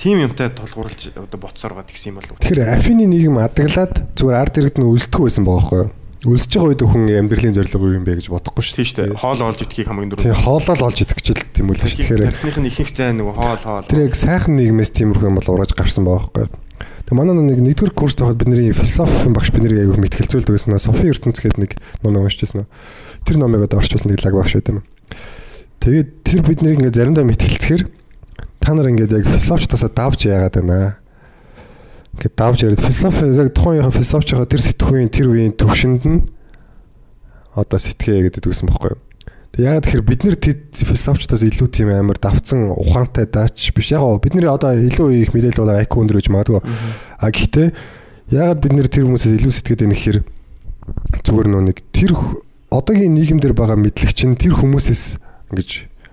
тим 0.00 0.16
юмтай 0.16 0.48
тулгуурлаж 0.48 1.12
одоо 1.12 1.38
боцсоор 1.40 1.76
гад 1.76 1.92
гэсэн 1.92 2.16
юм 2.16 2.24
болов 2.24 2.34
уу? 2.34 2.40
Тэгэхээр 2.40 2.72
Афины 2.72 3.04
нийгэм 3.04 3.36
адаглаад 3.36 4.16
зүгээр 4.16 4.36
ард 4.40 4.54
иргэд 4.56 4.78
нь 4.80 4.88
үлддэг 4.88 5.20
байсан 5.20 5.44
байгаа 5.44 5.60
байхгүй 5.60 5.80
юу? 5.84 5.90
Үлсэж 6.20 6.52
байгаа 6.56 6.68
үед 6.72 6.82
хүн 6.84 7.04
амьдралын 7.16 7.56
зорилго 7.56 7.84
юу 7.84 7.96
юм 7.96 8.04
бэ 8.04 8.20
гэж 8.20 8.28
бодохгүй 8.28 8.60
шүү 8.60 8.76
Тийм 8.80 8.88
шүү 8.88 8.98
дээ. 9.08 9.20
Хоол 9.20 9.40
олж 9.40 9.60
идэхийг 9.64 9.88
хамгийн 9.88 10.12
Тийм 10.16 10.20
дөрөв. 10.20 10.44
хоолол 10.44 10.84
олж 10.88 10.98
идэвчл 11.00 11.40
тийм 11.48 11.66
үл 11.72 11.80
шүү. 11.80 11.96
Тэгэхээр 11.96 12.24
тархиных 12.28 12.58
нь 12.60 12.68
ихэнх 12.68 12.92
зайн 12.92 13.16
нөгөө 13.24 13.34
хоол 13.40 13.60
хоол. 13.64 13.88
тэр 13.88 14.04
яг 14.04 14.16
сайхан 14.20 14.52
нийгмээс 14.60 14.92
тиймэрхүү 15.00 15.28
юм 15.32 15.36
бол 15.40 15.48
ураж 15.56 15.72
гарсан 15.72 16.04
байгаа 16.04 16.28
байхгүй 16.28 16.44
юу? 16.44 16.52
Тэгээ 16.80 17.18
манай 17.18 17.34
нэг 17.36 17.60
нэгдүгээр 17.60 17.94
курст 17.94 18.20
байхад 18.22 18.38
бидний 18.40 18.72
философийн 18.72 19.34
багш 19.34 19.50
бидний 19.50 19.76
аягүй 19.76 19.98
мэтгэлцүүлдэг 19.98 20.54
байсан. 20.54 20.78
Софи 20.78 21.10
ертөнц 21.10 21.42
гэдэг 21.42 21.58
нэг 21.60 21.72
ном 22.06 22.22
уншижсэн. 22.22 22.70
Тэр 23.26 23.36
номыг 23.36 23.66
одоо 23.66 23.82
орчуулсан 23.82 24.14
нэг 24.14 24.24
лаг 24.24 24.34
багш 24.34 24.54
байт 24.56 24.70
юм. 24.70 24.82
Тэгээд 25.80 26.08
тэр 26.24 26.40
биднийг 26.46 26.78
ингээ 26.78 26.94
заримдаа 26.94 27.24
мэтгэлцэхээр 27.26 27.82
та 28.62 28.70
нар 28.72 28.88
ингээд 28.92 29.16
яг 29.16 29.26
философчдоосоо 29.26 29.90
давж 29.90 30.28
яагаад 30.28 30.56
байна? 30.60 31.00
Ингээд 32.14 32.34
давж 32.36 32.58
яриад 32.62 32.84
философи 32.84 33.26
яг 33.32 33.50
тухайн 33.56 33.82
үеийн 33.82 33.96
философчоо 33.96 34.46
тэр 34.46 34.60
сэтгүүийн 34.60 35.10
тэр 35.10 35.26
үеийн 35.34 35.56
төвшөнд 35.56 36.04
нь 36.06 36.20
одоо 37.56 37.78
сэтгэе 37.80 38.28
гэдэг 38.30 38.46
үгсэн 38.46 38.70
бохгүй 38.70 38.94
юу? 38.94 39.00
Яагаад 39.58 39.82
тэгэхээр 39.82 40.06
бид 40.06 40.22
нэр 40.22 40.36
философчдоос 40.38 41.42
илүү 41.42 41.68
тийм 41.74 41.90
амар 41.90 42.22
давцсан 42.22 42.70
ухаантай 42.70 43.26
даач 43.26 43.74
биш. 43.74 43.90
Яг 43.90 44.06
бид 44.22 44.38
нэр 44.38 44.46
одоо 44.46 44.78
илүү 44.78 45.26
их 45.26 45.34
мэдээлэл 45.34 45.66
болоор 45.66 45.82
IQ 45.82 45.94
өндөр 45.98 46.18
гэж 46.22 46.28
магадгүй. 46.30 46.62
А 47.18 47.26
гэхдээ 47.34 47.68
яагаад 48.30 48.62
бид 48.62 48.72
нэр 48.78 48.86
тэр 48.86 49.10
хүмүүсээс 49.10 49.34
илүү 49.42 49.50
сэтгэдэг 49.50 49.86
юм 49.90 49.94
гэхээр 49.94 50.18
зүгээр 51.26 51.48
нөө 51.50 51.62
нэг 51.66 51.78
тэр 51.90 52.14
одоогийн 52.70 53.14
нийгэмдэр 53.18 53.54
байгаа 53.58 53.74
мэдлэг 53.74 54.14
чинь 54.14 54.38
тэр 54.38 54.54
хүмүүсээс 54.54 55.18
ингэж 55.50 55.70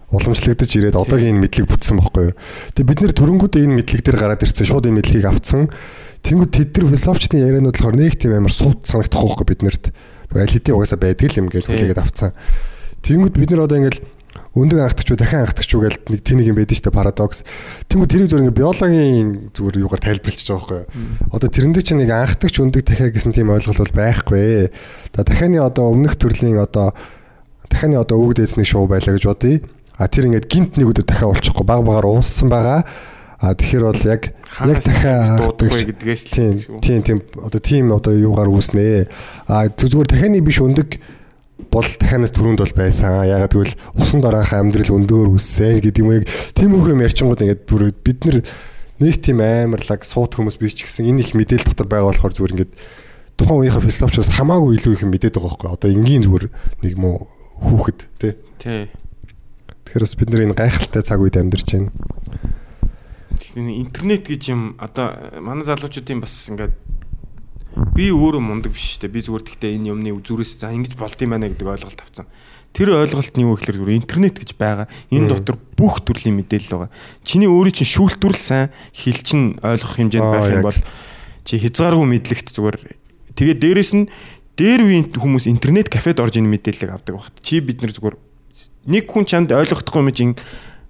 уламжлагдаж 0.09 0.71
ирээд 0.73 0.97
одоогийн 0.97 1.37
энэ 1.37 1.45
мэдлэг 1.45 1.69
бүтсэн 1.69 2.01
байхгүй 2.01 2.33
юу. 2.33 2.37
Тэгээ 2.73 2.89
бид 2.89 3.01
нэр 3.05 3.13
төрөнгүүдээ 3.13 3.63
энэ 3.69 3.77
мэдлэг 3.85 4.01
дээр 4.01 4.17
гараад 4.17 4.41
ирсэн 4.41 4.65
шууд 4.65 4.89
энэ 4.89 4.97
мэдлэгийг 5.03 5.29
авцсан. 5.29 5.69
Тэнгүүд 6.25 6.51
тэд 6.57 6.69
тэр 6.73 6.89
философчдын 6.89 7.43
яриануд 7.43 7.77
болохоор 7.77 8.01
нэг 8.01 8.17
тийм 8.17 8.33
амар 8.33 8.49
суут 8.55 8.87
санагдахгүй 8.89 9.45
байхгүй 9.45 9.47
бид 9.51 9.61
нарт. 9.61 9.85
Аль 10.33 10.49
хэдийн 10.49 10.73
угаасаа 10.79 10.97
байдаг 10.97 11.27
л 11.27 11.39
юм 11.43 11.47
гэж 11.51 11.69
хүлээгээд 11.69 12.01
авцсан. 12.01 12.31
Тэнгүүд 13.07 13.35
бид 13.39 13.51
нар 13.55 13.63
одоо 13.63 13.79
ингээл 13.79 14.03
өндөг 14.57 14.79
анхдагч 14.83 15.09
уу 15.13 15.17
дахин 15.17 15.41
анхдагч 15.47 15.71
уу 15.73 15.81
гэдэг 15.87 16.11
нэг 16.11 16.21
нэг 16.27 16.47
юм 16.51 16.57
байдаг 16.59 16.75
шүү 16.75 16.85
дээ 16.91 16.97
парадокс. 16.99 17.39
Тэнгүүд 17.87 18.11
тэрийг 18.11 18.27
зөв 18.27 18.39
ингээ 18.43 18.59
биологийн 18.59 19.29
зүгээр 19.55 19.79
юугаар 19.87 20.01
байхгүй 20.03 20.77
юу. 20.83 20.89
Одоо 21.31 21.47
тэрэндээ 21.47 21.83
чинь 21.87 22.01
нэг 22.03 22.11
анхдагч 22.11 22.55
өндөг 22.59 22.83
дахиа 22.83 23.09
гэсэн 23.15 23.31
тийм 23.31 23.49
ойлголт 23.55 23.79
бол 23.79 23.95
байхгүй. 23.95 24.67
Одоо 25.15 25.23
дахианы 25.23 25.57
одоо 25.63 25.85
өмнөх 25.95 26.19
төрлийн 26.19 26.59
одоо 26.59 26.91
дахианы 27.71 27.95
одоо 27.95 28.17
өвөг 28.19 28.43
дээсний 28.43 28.67
шоу 28.67 28.85
байлаа 28.91 29.15
гэж 29.15 29.23
бодъё. 29.29 29.63
А 29.97 30.05
тэр 30.11 30.27
ингээд 30.27 30.45
гинт 30.51 30.75
нэг 30.77 30.91
өдөр 30.91 31.05
дахиа 31.07 31.31
болчихгүй 31.31 31.65
баг 31.65 31.81
багаар 31.87 32.11
ууссан 32.11 32.49
байгаа. 32.51 32.83
А 33.39 33.53
тэгэхээр 33.53 33.85
бол 33.87 34.03
яг 34.09 34.21
яг 34.67 34.79
дахиа 34.83 35.37
дуудах 35.37 35.69
анхдагч- 35.69 35.73
вэ 35.73 35.89
гэдгээс 35.93 36.23
л 36.25 36.81
Тийм 36.81 37.01
тийм 37.05 37.17
одоо 37.37 37.61
тийм 37.61 37.93
одоо 37.93 38.13
юугаар 38.13 38.49
үүснэ. 38.49 39.07
А 39.47 39.69
зүг- 39.69 39.93
зүгээр 39.93 40.09
дахианы 40.09 40.41
биш 40.41 40.57
өндөг 40.61 40.97
бол 41.57 41.85
дахианаас 41.85 42.33
түрүүнд 42.33 42.61
бол 42.61 42.75
байсан. 42.77 43.25
Ягаад 43.25 43.53
гэвэл 43.53 43.75
усан 43.97 44.21
дороохон 44.21 44.69
амьдрал 44.69 44.93
өндөр 44.93 45.33
үссэн 45.33 45.81
гэдэг 45.81 46.03
юм 46.05 46.11
яг 46.13 46.29
тийм 46.53 46.77
үг 46.77 46.93
юм 46.93 47.01
ярьчингууд 47.01 47.41
ингээд 47.41 47.63
бүр 47.65 47.89
бид 47.91 48.19
нар 48.29 48.37
нэг 49.01 49.15
тийм 49.21 49.41
амарлаг 49.41 50.05
суут 50.05 50.37
хүмүүс 50.37 50.61
биш 50.61 50.77
ч 50.77 50.85
гэсэн 50.85 51.09
энэ 51.09 51.21
их 51.25 51.33
мэдээлэл 51.33 51.73
дотор 51.73 51.89
байгаа 51.89 52.13
болохоор 52.13 52.33
зүгээр 52.37 52.53
ингээд 52.53 52.73
тухайн 53.37 53.57
үеийнхээ 53.61 53.85
философчоос 53.89 54.29
хамаагүй 54.37 54.77
илүү 54.77 54.93
их 54.97 55.03
мэдээд 55.05 55.37
байгаа 55.37 55.49
байхгүй. 55.57 55.69
Одоо 55.73 55.89
энгийн 55.93 56.23
зүгээр 56.25 56.45
нэг 56.81 56.93
муу 56.97 57.29
хүүхэд 57.61 57.99
тий. 58.21 58.33
Тий. 58.61 58.89
Тэгэхээр 59.85 60.05
бас 60.05 60.15
бид 60.17 60.29
нар 60.29 60.43
энэ 60.45 60.57
гайхалтай 60.57 61.01
цаг 61.05 61.21
үед 61.21 61.37
амьдарч 61.37 61.69
байна. 61.73 61.89
Интернет 63.57 64.25
гэж 64.25 64.41
юм 64.53 64.77
одоо 64.77 65.13
манай 65.41 65.65
залуучуудын 65.65 66.21
бас 66.21 66.33
ингээд 66.49 66.73
би 67.93 68.09
өөрөө 68.09 68.41
мундаг 68.41 68.73
биш 68.73 68.97
дээ. 68.97 69.13
Би 69.13 69.21
зүгээр 69.21 69.45
тэгтээ 69.45 69.75
энэ 69.77 69.93
юмны 69.93 70.09
үзүүрээс 70.17 70.57
за 70.57 70.73
ингэж 70.73 70.97
болд 70.97 71.19
юм 71.21 71.31
байна 71.33 71.49
гэдэг 71.51 71.67
ойлголт 71.67 72.01
авсан. 72.01 72.25
Тэр 72.73 72.93
ойлголт 72.97 73.33
нь 73.37 73.45
юу 73.45 73.57
гэхээр 73.57 73.77
зүгээр 73.77 73.99
интернет 74.01 74.35
гэж 74.37 74.57
байгаа. 74.57 74.87
Энэ 75.13 75.29
дотор 75.29 75.57
бүх 75.77 76.01
төрлийн 76.01 76.37
мэдээлэл 76.41 76.89
байгаа. 76.89 76.93
Чиний 77.21 77.49
өөрийн 77.49 77.77
чинь 77.77 77.89
шүүлтүрэл 77.89 78.41
сайн 78.41 78.69
хэл 78.93 79.21
чинь 79.21 79.45
ойлгох 79.61 79.93
хэмжээнд 79.97 80.29
байх 80.33 80.49
юм 80.51 80.65
бол 80.65 80.79
чи 81.45 81.57
хязгааргүй 81.57 82.07
мэдлэгт 82.17 82.53
зүгээр 82.53 82.77
тэгээ 83.37 83.55
дээрэс 83.61 83.91
нь 83.97 84.05
дээр 84.57 84.81
үеийн 84.83 85.05
хүмүүс 85.13 85.45
интернет 85.45 85.87
кафед 85.87 86.17
орж 86.17 86.37
ийн 86.37 86.49
мэдээлэл 86.49 86.97
авдаг 86.97 87.17
багт. 87.17 87.35
Чи 87.45 87.61
бид 87.61 87.81
нар 87.85 87.93
зүгээр 87.93 88.17
нэг 88.89 89.05
хүн 89.05 89.25
чамд 89.25 89.53
ойлгохдохгүй 89.53 90.01
юм 90.01 90.11
чинь 90.11 90.33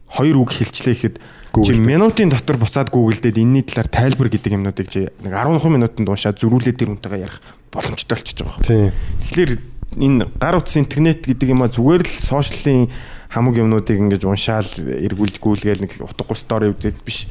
хоёр 0.07 0.43
үг 0.43 0.55
хэлчлээ 0.55 0.95
гэхэд 0.95 1.15
чи 1.53 1.73
минутын 1.81 2.29
дотор 2.29 2.57
буцаад 2.57 2.89
гуглдээд 2.91 3.37
энэний 3.37 3.63
талаар 3.63 3.87
тайлбар 3.87 4.29
гэдэг 4.29 4.53
юмнуудыг 4.53 4.87
чи 4.89 5.07
нэг 5.23 5.33
12 5.33 5.67
минутанд 5.69 6.09
уншаад 6.09 6.37
зөрүүлээд 6.41 6.77
тэр 6.77 6.91
үнтэйгээ 6.93 7.25
ярих 7.25 7.41
боломжтой 7.71 8.15
болчихж 8.17 8.39
байгаа. 8.43 8.63
Тийм. 8.65 8.91
Тэгэхээр 9.31 9.51
энэ 9.97 10.27
гар 10.37 10.55
утас 10.59 10.77
интернет 10.77 11.25
гэдэг 11.25 11.49
юм 11.49 11.63
а 11.63 11.71
зүгээр 11.71 12.03
л 12.05 12.13
сошиалын 12.21 12.91
хамаг 13.31 13.55
юмнуудыг 13.57 13.97
ингэж 13.97 14.23
уншаал 14.27 14.69
эргүүлж 14.77 15.39
гүйлгээл 15.41 15.83
нэг 15.83 15.91
утгагүй 15.97 16.37
стори 16.37 16.71
үзээд 16.71 17.01
биш. 17.03 17.27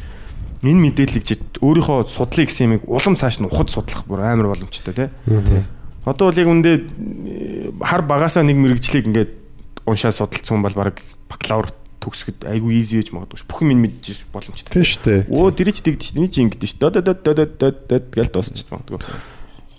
энэ 0.64 0.90
мэдээллийг 0.90 1.24
чи 1.24 1.36
өөрийнхөө 1.60 2.08
судлыг 2.08 2.48
гэсэн 2.48 2.80
юмыг 2.80 2.82
улам 2.88 3.14
цааш 3.14 3.40
нь 3.40 3.46
ухад 3.46 3.70
судлах 3.70 4.04
бүр 4.08 4.24
амар 4.24 4.50
боломжтой 4.56 4.94
тий. 4.94 5.08
Одоо 6.06 6.30
бол 6.30 6.38
яг 6.38 6.48
үндэ 6.48 6.70
э, 6.70 7.70
хар 7.82 8.02
багасаа 8.02 8.46
нэг 8.46 8.56
мэрэгжлийг 8.56 9.10
ингээд 9.10 9.30
уншаад 9.86 10.14
судалцсан 10.14 10.62
бол 10.62 10.74
баг 10.74 11.02
бакалавр 11.28 11.70
төгсгöd 12.02 12.46
айгүй 12.46 12.78
easy 12.80 13.00
гэж 13.00 13.12
магадгүй 13.14 13.40
ш. 13.40 13.46
Бүх 13.48 13.62
юм 13.64 13.80
мэдж 13.82 14.26
боломжтой. 14.32 14.72
Тийм 14.72 14.86
шүү 14.86 15.02
дээ. 15.06 15.20
Өө 15.32 15.54
тэр 15.56 15.70
ч 15.72 15.82
тэгдэж 15.84 16.02
ш. 16.04 16.12
Эний 16.16 16.30
чи 16.30 16.42
ингэдэж 16.44 16.70
ш. 16.70 16.78
Дод 16.80 16.98
дод 17.00 17.22
дод 17.24 17.56
дод 17.58 17.86
дод 17.88 18.04
гэж 18.12 18.30
дуусчих 18.32 18.68
магадгүй. 18.70 19.00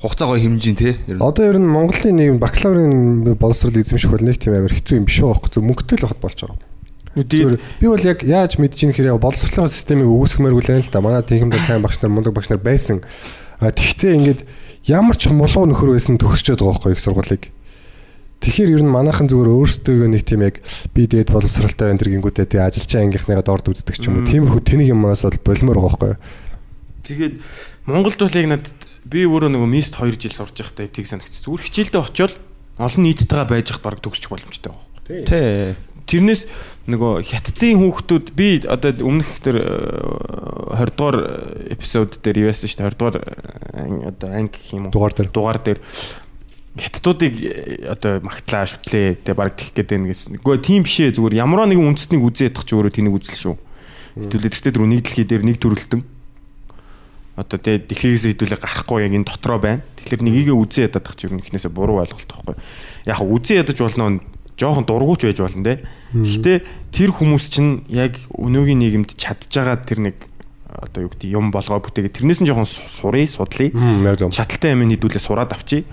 Хугацаа 0.02 0.28
гоё 0.30 0.42
хэмжин 0.42 0.78
тий. 0.78 0.94
Ер 1.10 1.18
нь. 1.18 1.22
Одоо 1.22 1.46
ер 1.50 1.58
нь 1.58 1.66
Монголын 1.66 2.16
нэг 2.18 2.38
бакалаврын 2.38 3.34
боловсрол 3.34 3.74
эзэмших 3.82 4.14
бол 4.14 4.22
нэг 4.22 4.38
тийм 4.38 4.54
амар 4.54 4.74
хэцүү 4.74 5.02
юм 5.02 5.10
биш 5.10 5.18
үү 5.26 5.34
байхгүй 5.34 5.50
зөв 5.58 5.66
мөнгөтэй 5.66 5.98
л 5.98 6.10
хат 6.14 6.22
болж 6.22 6.38
байгаа. 6.38 6.58
Зүгээр 7.18 7.58
би 7.82 7.86
бол 7.90 8.06
яг 8.06 8.22
яаж 8.22 8.62
мэдэж 8.62 8.78
ийн 8.86 8.94
хэрэг 8.94 9.18
боловсролын 9.18 9.74
системийг 9.74 10.06
өгөөсгмээр 10.06 10.54
үлээн 10.54 10.86
л 10.86 10.94
да. 10.94 11.02
Манай 11.02 11.26
техникийн 11.26 11.66
сайн 11.66 11.82
багш 11.82 11.98
нар 11.98 12.14
мундаг 12.14 12.38
багш 12.38 12.54
нар 12.54 12.62
байсан. 12.62 13.02
Тэгвэл 13.58 14.22
ингээд 14.22 14.42
ямар 14.86 15.18
ч 15.18 15.34
мулуу 15.34 15.66
нөхөр 15.66 15.98
байсан 15.98 16.22
төгсчөөд 16.22 16.62
байгаа 16.62 16.78
байхгүй 16.78 16.94
их 16.94 17.02
сургуулийг. 17.02 17.44
Тэгэхээр 18.42 18.74
ер 18.78 18.84
нь 18.86 18.94
манайхан 18.94 19.28
зүгээр 19.28 19.50
өөрсдөө 19.50 20.08
нэг 20.14 20.24
тийм 20.24 20.42
яг 20.46 20.62
би 20.94 21.08
дээд 21.10 21.34
боловсралтай 21.34 21.90
энэ 21.92 22.00
төр 22.06 22.12
гингүүтээ 22.16 22.46
тий 22.48 22.62
ажилчаа 22.62 23.02
ангийнхныгаа 23.04 23.44
дорд 23.44 23.66
үздэг 23.74 23.98
ч 23.98 24.08
юм 24.08 24.22
уу. 24.22 24.30
Тиймэрхүү 24.30 24.62
тэнийг 24.62 24.94
юмнаас 24.94 25.26
бол 25.26 25.42
болмоор 25.42 25.78
байгаа 25.82 25.98
байхгүй. 25.98 26.16
тэгээд 27.08 27.34
Монголд 27.90 28.20
бол 28.22 28.38
яг 28.38 28.48
надад 28.48 28.80
би 29.08 29.24
өөрөө 29.26 29.52
нөгөө 29.52 29.70
мист 29.72 29.96
2 29.98 30.16
жил 30.22 30.36
сурж 30.38 30.54
байхдаа 30.60 30.88
тийг 30.92 31.08
санагц. 31.08 31.40
Зүгээр 31.42 31.66
хичээлдээ 31.66 32.04
очиод 32.04 32.34
олон 32.78 33.04
нийттайгаа 33.04 33.48
байж 33.50 33.72
хат 33.74 33.82
баг 33.82 34.00
төгсчих 34.04 34.30
боломжтой 34.30 34.72
байхгүй. 34.76 35.26
Тий. 35.26 35.76
Тэрнээс 36.08 36.48
нөгөө 36.88 37.20
хятадын 37.28 37.84
хүүхдүүд 37.84 38.28
би 38.32 38.64
одоо 38.64 38.96
өмнөх 39.04 39.44
тэр 39.44 39.60
э, 39.60 40.80
20 40.80 40.96
дугаар 40.96 41.18
эпизод 41.68 42.24
дээр 42.24 42.48
явсан 42.48 42.72
шүү 42.72 42.80
дээ 42.80 42.88
20 42.96 42.96
дугаар 42.96 43.18
э, 43.20 44.08
одоо 44.08 44.30
анги 44.32 44.56
гэх 44.56 44.72
юм 44.72 44.88
уу 44.88 44.94
Дугаар 44.96 45.14
дээр. 45.20 45.30
дугаар 45.36 45.60
дээр 45.60 45.80
хятадуудыг 46.78 47.34
э, 47.42 47.90
одоо 47.92 48.22
магтлаа 48.22 48.66
шүтлээ 48.70 49.22
тэ 49.26 49.34
баг 49.34 49.58
гэх 49.58 49.74
гээд 49.74 49.90
байна 49.92 50.08
гэсэн. 50.14 50.38
Гэхдээ 50.42 50.62
тийм 50.64 50.82
бишээ 50.86 51.12
зүгээр 51.18 51.36
ямар 51.42 51.66
нэгэн 51.68 51.90
үндэснийг 51.94 52.22
үзээ 52.22 52.50
ядах 52.54 52.64
ч 52.66 52.72
өөрөө 52.78 52.94
тэнийг 52.94 53.16
үзэл 53.18 53.38
шүү. 53.38 53.56
Хэдүүлээ 54.18 54.52
тэгтээ 54.54 54.72
дөрөв 54.74 54.90
нэг 54.90 55.02
дэлхий 55.06 55.26
дээр 55.26 55.44
нэг 55.46 55.58
төрөлтөн 55.62 56.02
одоо 57.38 57.58
тэ 57.62 57.78
дэлхийгээс 57.86 58.26
хэдүүлээ 58.34 58.58
гарахгүй 58.62 59.06
яг 59.06 59.14
энэ 59.14 59.30
дотроо 59.30 59.60
байна. 59.62 59.86
Тэгэхээр 60.02 60.26
нёгийгээ 60.26 60.56
үзээ 60.58 60.86
ядах 60.90 61.14
ч 61.14 61.30
нь 61.30 61.38
ихнээсээ 61.38 61.70
буруу 61.70 62.02
ойлголт 62.02 62.26
байхгүй. 62.26 62.56
Яг 63.06 63.20
үзээ 63.22 63.62
ядаж 63.62 63.78
болно 63.78 64.18
жоохон 64.58 64.86
дургуйч 64.90 65.22
байж 65.30 65.38
болно 65.38 65.62
те. 65.62 65.86
Гэхдээ 66.18 66.58
тэр 66.90 67.10
хүмүүс 67.14 67.46
чинь 67.54 67.86
яг 67.94 68.18
өнөөгийн 68.34 68.82
нийгэмд 68.82 69.14
чадж 69.14 69.54
байгаа 69.54 69.78
тэр 69.86 70.02
нэг 70.10 70.18
одоо 70.66 71.06
юу 71.06 71.14
гэдэг 71.14 71.30
юм 71.30 71.54
болгоо 71.54 71.78
бүтээгээ 71.78 72.18
тэрнээс 72.18 72.42
нь 72.42 72.50
жоохон 72.50 72.66
су- 72.66 72.90
сурыг 72.90 73.30
судлаа. 73.30 73.70
Чадaltaй 74.34 74.74
юм 74.74 74.82
нийдүүлээ 74.90 75.22
сураад 75.22 75.54
авчи. 75.54 75.86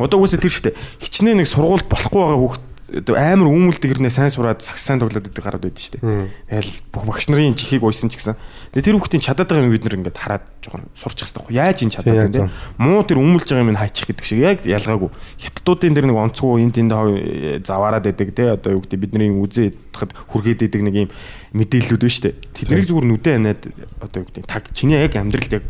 Одоо 0.00 0.18
үгүйсээ 0.24 0.40
тэр 0.40 0.50
штэ. 0.52 0.70
Хичнээн 1.04 1.44
нэг 1.44 1.48
сургуульд 1.52 1.86
болохгүй 1.92 2.20
байгаа 2.24 2.40
хүүхд 2.40 2.64
амар 2.90 3.46
үүмэлдэг 3.46 3.86
хэрнээ 4.02 4.10
сайн 4.10 4.34
сураад 4.34 4.66
сагс 4.66 4.82
сайн 4.82 4.98
тоглоод 4.98 5.22
идэг 5.30 5.38
гараад 5.46 5.62
байдаг 5.62 5.78
штэ. 5.78 6.02
Тэгэл 6.50 6.72
бүх 6.90 7.06
багш 7.06 7.30
нарын 7.30 7.54
чихийг 7.54 7.86
уйсан 7.86 8.10
ч 8.10 8.18
гэсэн. 8.18 8.34
Тэгээ 8.74 8.82
тэр 8.90 8.96
хүүхдийн 8.98 9.22
чадаад 9.22 9.46
байгаа 9.46 9.62
юм 9.62 9.74
бид 9.78 9.86
нар 9.86 9.94
ингээд 9.94 10.18
хараад 10.18 10.42
жоохон 10.58 10.90
сурчих 10.98 11.30
хэрэгтэй. 11.30 11.54
Яаж 11.54 11.78
энэ 11.86 11.94
чадаад 11.94 12.34
юм 12.34 12.50
бэ? 12.50 12.82
Муу 12.82 13.06
тэр 13.06 13.22
өмөлж 13.22 13.46
байгаа 13.46 13.62
юм 13.62 13.78
хайчих 13.78 14.10
гэдэг 14.10 14.26
шиг 14.26 14.38
яг 14.42 14.58
ялгаагүй. 14.66 15.10
Хятадуудын 15.38 15.94
тэр 15.94 16.06
нэг 16.10 16.18
онцгой 16.18 16.62
энд 16.66 16.74
тэнд 16.74 16.90
хав- 16.90 17.62
заваарад 17.62 18.04
байдаг 18.10 18.28
те 18.34 18.42
одоо 18.58 18.70
юу 18.74 18.82
гэдэг 18.82 18.98
бидний 18.98 19.30
үзээ 19.38 19.70
хахад 19.94 20.10
хүргээд 20.34 20.66
идэг 20.66 20.82
нэг 20.82 20.94
юм 21.06 21.08
мэдээллүүд 21.54 22.02
байна 22.02 22.10
штэ. 22.18 22.34
Тэднийг 22.58 22.90
зүгээр 22.90 23.06
нүдэ 23.06 23.30
ханаад 23.38 23.62
одоо 24.02 24.18
юу 24.18 24.26
гэдэг 24.34 24.44
таг 24.50 24.66
чиний 24.74 24.98
яг 24.98 25.14
амьдралд 25.14 25.62
яг 25.62 25.64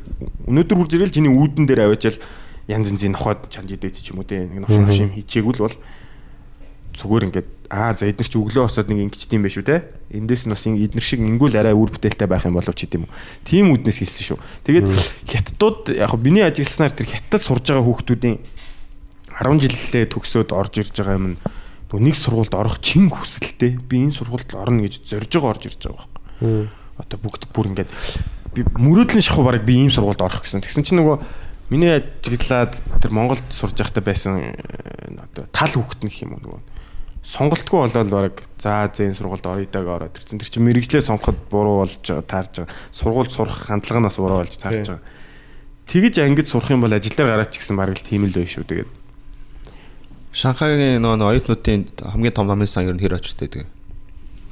өнөөдөр 0.48 0.77
хурж 0.89 0.93
ирэл 0.97 1.12
чиний 1.12 1.28
үүдэн 1.32 1.69
дээр 1.69 1.85
аваачаал 1.85 2.16
янз 2.71 2.95
янзын 2.95 3.19
нохоод 3.19 3.51
чанж 3.51 3.75
идэв 3.75 3.91
ч 3.91 4.15
юм 4.15 4.23
уу 4.23 4.29
те 4.29 4.47
нэг 4.47 4.63
новш 4.63 4.79
новш 4.79 4.99
юм 5.03 5.13
хийчихээгүй 5.19 5.55
л 5.59 5.65
бол 5.67 5.77
зүгээр 6.95 7.27
ингээд 7.31 7.49
аа 7.71 7.95
за 7.95 8.11
эднэр 8.11 8.27
чи 8.27 8.39
өглөө 8.39 8.67
босоод 8.67 8.91
нэг 8.91 8.99
ингэж 9.07 9.31
тийм 9.31 9.47
байх 9.47 9.55
шүү 9.55 9.67
те. 9.67 9.87
Эндээс 10.11 10.51
нь 10.51 10.55
бас 10.55 10.67
эднэр 10.67 11.05
шиг 11.05 11.23
ингүүл 11.23 11.55
арай 11.55 11.75
үр 11.75 11.95
бүтээлтэй 11.95 12.27
байх 12.27 12.47
юм 12.47 12.59
болов 12.59 12.75
ч 12.75 12.91
гэдэм 12.91 13.07
үү. 13.07 13.15
Тийм 13.47 13.71
үднээс 13.71 14.03
хэлсэн 14.03 14.27
шүү. 14.35 14.39
Тэгээд 14.67 14.87
хятадууд 15.31 15.95
яг 15.95 16.13
миний 16.19 16.43
ажилласнаар 16.43 16.91
тэр 16.91 17.15
хятад 17.15 17.39
сурж 17.39 17.71
байгаа 17.71 17.87
хүүхдүүдийн 17.87 18.37
10 19.39 19.63
жилдээ 19.63 20.05
төгсөөд 20.11 20.51
орж 20.51 20.75
ирж 20.83 20.95
байгаа 20.99 21.15
юм 21.15 21.39
нэг 21.95 22.15
сургуульд 22.19 22.55
орох 22.59 22.83
чин 22.83 23.07
хүсэлтэй. 23.07 23.79
Би 23.79 24.03
энэ 24.03 24.19
сургуульд 24.19 24.51
орно 24.59 24.83
гэж 24.83 25.07
зорж 25.07 25.31
байгаа 25.31 25.51
орж 25.55 25.63
ирж 25.71 25.81
байгаа 25.87 26.11
байхгүй. 26.11 26.69
Одоо 26.99 27.19
бүгд 27.23 27.43
бүр 27.55 27.71
ингээд 27.71 27.91
би 28.55 28.67
мөрөөдлөн 28.67 29.23
шахуу 29.23 29.47
бараг 29.47 29.63
би 29.63 29.79
ийм 29.79 29.95
сургуульд 29.95 30.23
орох 30.23 30.43
гэсэн. 30.43 30.63
Тэгсэн 30.63 30.83
чинь 30.83 30.99
нөгөө 30.99 31.49
миний 31.71 31.95
ажиглаад 31.97 32.77
тэр 33.01 33.11
Монголд 33.15 33.47
сурж 33.55 33.79
байхдаа 33.79 34.05
байсан 34.05 34.43
э, 34.43 35.15
одоо 35.15 35.47
тал 35.55 35.73
хүүхэд 35.73 36.03
нөх 36.05 36.17
юм 36.21 36.37
нөгөө 36.37 36.61
сонголтгүй 37.23 37.79
болоод 37.87 38.11
баг 38.11 38.43
за 38.59 38.89
зэн 38.93 39.15
сургуульд 39.15 39.47
орё 39.47 39.69
даг 39.69 39.87
ороод 39.87 40.17
ирсэн. 40.17 40.41
Тэр 40.41 40.49
чинь 40.49 40.65
мэрэгжлээ 40.65 41.05
сонгоход 41.05 41.37
буруу 41.53 41.85
болж 41.85 42.01
байгаа 42.01 42.25
таарж 42.25 42.65
байгаа. 42.65 42.75
Сургууль 42.93 43.31
сурах 43.31 43.69
хандлага 43.69 44.01
нас 44.01 44.17
буруу 44.17 44.41
болж 44.41 44.57
таарж 44.57 44.89
байгаа. 44.89 45.05
Тэгэж 45.87 46.15
ангид 46.25 46.49
сурах 46.49 46.71
юм 46.73 46.81
бол 46.81 46.93
ажил 46.93 47.13
дээр 47.13 47.29
гараач 47.29 47.53
гэсэн 47.61 47.77
баг 47.77 47.93
л 47.93 48.01
тийм 48.01 48.25
л 48.25 48.33
байх 48.33 48.49
шүү. 48.49 48.65
Тэгээд 48.65 48.91
Шанхайгийн 50.33 51.03
нөгөө 51.03 51.19
нөгөө 51.19 51.33
оюутнуудын 51.35 51.81
хамгийн 51.99 52.35
том 52.35 52.47
номын 52.47 52.71
сан 52.71 52.87
ер 52.87 52.95
нь 52.95 53.03
хэр 53.03 53.19
очтой 53.19 53.51
гэдэг. 53.51 53.67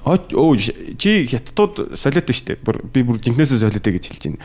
Оо 0.02 0.18
оо, 0.34 0.56
чи 0.58 1.24
хятадууд 1.24 1.94
солиотой 1.94 2.34
штэ. 2.34 2.58
Бүр 2.66 2.82
би 2.82 3.06
бүр 3.06 3.22
жинкнээсээ 3.22 3.62
солиотой 3.62 3.94
гэж 3.94 4.04
хэлж 4.10 4.22
байна. 4.26 4.42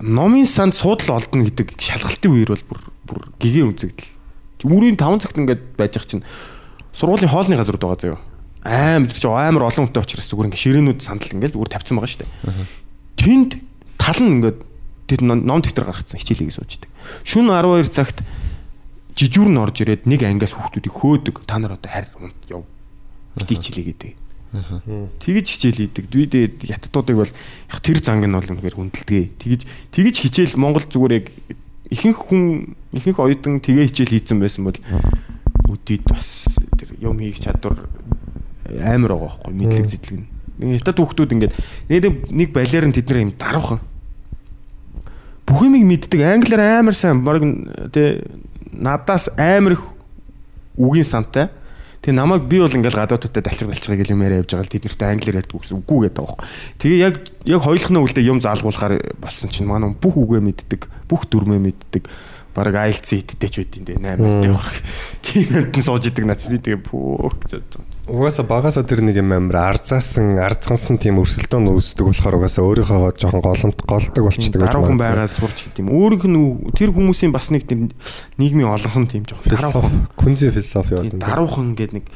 Номын 0.00 0.48
санд 0.48 0.74
суудал 0.74 1.20
олдно 1.20 1.44
гэдэг 1.44 1.76
шалгалтын 1.76 2.32
үеэр 2.32 2.56
бол 2.56 2.64
бүр 2.72 2.80
бүр 3.04 3.20
гигэн 3.36 3.76
үзэгдэл. 3.76 4.16
Үрийн 4.64 4.96
5 4.96 5.20
цагт 5.20 5.36
ингээд 5.36 5.76
байж 5.76 6.00
ах 6.00 6.08
чинь 6.08 6.24
сургуулийн 6.96 7.28
хоолны 7.28 7.60
газар 7.60 7.76
байгаа 7.76 8.00
заяа. 8.00 8.20
Амар 8.64 9.12
чинь 9.12 9.28
амар 9.28 9.68
олон 9.68 9.92
хүнтэй 9.92 10.00
учраас 10.00 10.28
зүгээр 10.32 10.48
ингээд 10.48 10.64
ширээнүүд 10.64 11.00
сандал 11.04 11.36
ингээд 11.36 11.52
зүгээр 11.52 11.72
тавьсан 11.76 11.96
байгаа 12.00 12.12
штэ. 12.16 12.28
Тэнд 13.20 13.50
тал 14.00 14.20
нь 14.24 14.40
ингээд 14.40 14.58
тэр 15.04 15.20
ном 15.20 15.60
дэвтэр 15.60 15.84
гаргацсан 15.84 16.16
хичээлийг 16.16 16.56
сууж 16.56 16.80
идэг. 16.80 16.88
Шүн 17.28 17.52
12 17.52 17.92
цагт 17.92 18.24
жижүүр 19.20 19.52
нь 19.52 19.60
орж 19.60 19.84
ирээд 19.84 20.08
нэг 20.08 20.24
ангиас 20.24 20.56
хүүхдүүдийг 20.56 20.96
хөөдөг. 20.96 21.44
Та 21.44 21.60
нар 21.60 21.76
одоо 21.76 21.92
харь 21.92 22.08
унт 22.16 22.40
яв. 22.48 22.64
Бити 23.36 23.60
хичээлээ 23.60 23.86
гэдэг. 23.92 24.29
Тэгэж 24.50 25.46
хичээл 25.46 25.80
хийдэг. 25.86 26.04
Би 26.10 26.26
тэгээд 26.26 26.66
хятадуудыг 26.66 27.16
бол 27.22 27.30
яг 27.30 27.78
тэр 27.78 28.02
занг 28.02 28.26
нь 28.26 28.34
бол 28.34 28.42
үнэхээр 28.42 28.76
хүндэлдэг. 28.76 29.38
Тэгэж 29.38 29.60
тэгэж 29.94 30.14
хичээл 30.26 30.58
Монгол 30.58 30.82
зүгээр 30.90 31.14
яг 31.22 31.26
ихэнх 31.86 32.18
хүн 32.18 32.74
ихэнх 32.90 33.18
оюутан 33.22 33.62
тэгээ 33.62 33.86
хичээл 33.94 34.14
хийцэн 34.18 34.42
байсан 34.42 34.66
бол 34.66 34.78
үдийд 35.70 36.02
бас 36.10 36.58
тэр 36.74 36.98
юм 36.98 37.22
хийх 37.22 37.38
чадвар 37.38 37.86
амар 38.66 39.14
байгаа 39.14 39.38
байхгүй 39.38 39.54
мэдлэг 39.54 39.86
зэтлэг 39.86 40.18
нь. 40.18 40.26
Хятад 40.82 40.98
хүүхдүүд 40.98 41.34
ингээд 41.34 41.54
нэг 41.86 42.02
нэг 42.34 42.48
балиар 42.50 42.90
нь 42.90 42.94
тэдний 42.94 43.30
юм 43.30 43.34
даруухан 43.38 43.78
бүх 45.46 45.62
юмыг 45.62 45.86
мэддэг. 45.86 46.20
Англиар 46.26 46.82
амар 46.82 46.94
сайн. 46.94 47.22
Баг 47.22 47.42
тэ 47.94 48.26
надаас 48.74 49.30
амар 49.38 49.78
их 49.78 49.84
үгийн 50.78 51.06
сантай 51.06 51.50
Тэгээ 52.00 52.16
намайг 52.16 52.48
би 52.48 52.56
бол 52.64 52.72
ингээл 52.72 52.96
гадаадуудтай 52.96 53.44
далчих 53.44 53.68
далчихыг 53.68 54.00
гэл 54.00 54.16
юм 54.16 54.24
яриа 54.24 54.40
явж 54.40 54.56
байгаа 54.56 54.64
л 54.64 54.72
тэд 54.72 54.84
нартай 54.88 55.08
англиар 55.12 55.40
ярьдаг 55.44 55.60
гэсэн 55.60 55.84
үгүй 55.84 55.98
гэдэг 56.08 56.24
байгаа. 56.24 56.40
Тэгээ 56.80 57.00
яг 57.04 57.14
яг 57.44 57.60
хоёулахны 57.60 58.00
үлдээ 58.00 58.24
юм 58.24 58.40
заалгуулахаар 58.40 58.94
болсон 59.20 59.52
чинь 59.52 59.68
манай 59.68 59.92
бүх 59.92 60.16
үгээ 60.16 60.40
мэддэг, 60.40 60.88
бүх 61.12 61.28
дүрмээ 61.28 61.60
мэддэг. 61.60 62.08
Бараг 62.54 62.74
IELTS 62.74 63.10
хиттэй 63.14 63.50
ч 63.50 63.54
байдیں۔ 63.62 63.84
дээ 63.86 63.98
8 63.98 64.18
дээр 64.18 64.50
явах. 64.50 64.74
Тийм 65.22 65.48
амтан 65.54 65.82
сууж 65.86 66.10
идэг 66.10 66.26
нац 66.26 66.50
би 66.50 66.58
тэгээ 66.58 66.82
бүх 66.82 67.38
гэж 67.46 67.62
байгаа. 67.62 67.86
Угаасаа 68.10 68.42
багасаа 68.42 68.82
тэр 68.82 69.06
нэг 69.06 69.22
юм 69.22 69.30
амар 69.30 69.78
арзаасан, 69.78 70.34
арзгансан 70.42 70.98
тийм 70.98 71.22
өрсөлдөөн 71.22 71.70
үүсдэг 71.70 72.10
болохоор 72.10 72.42
угаасаа 72.42 72.66
өөрийнхөө 72.66 73.14
жоохон 73.22 73.38
голомт 73.38 73.78
голдог 73.86 74.22
болчдөг 74.26 74.66
Даруухан 74.66 74.98
байгаад 74.98 75.30
сурч 75.30 75.70
гэдэг 75.70 75.86
юм. 75.86 75.94
Өөрийнх 75.94 76.26
нь 76.26 76.74
тэр 76.74 76.90
хүмүүсийн 76.90 77.30
бас 77.30 77.54
нэг 77.54 77.70
тийм 77.70 77.94
нийгмийн 78.34 78.66
олонхон 78.66 79.06
тийм 79.06 79.22
жоох 79.30 79.46
философи, 79.46 80.10
күнзээ 80.18 80.50
философи 80.50 80.98
яваад 80.98 81.22
даруухан 81.22 81.78
гэдэг 81.78 81.94
нэг 82.02 82.06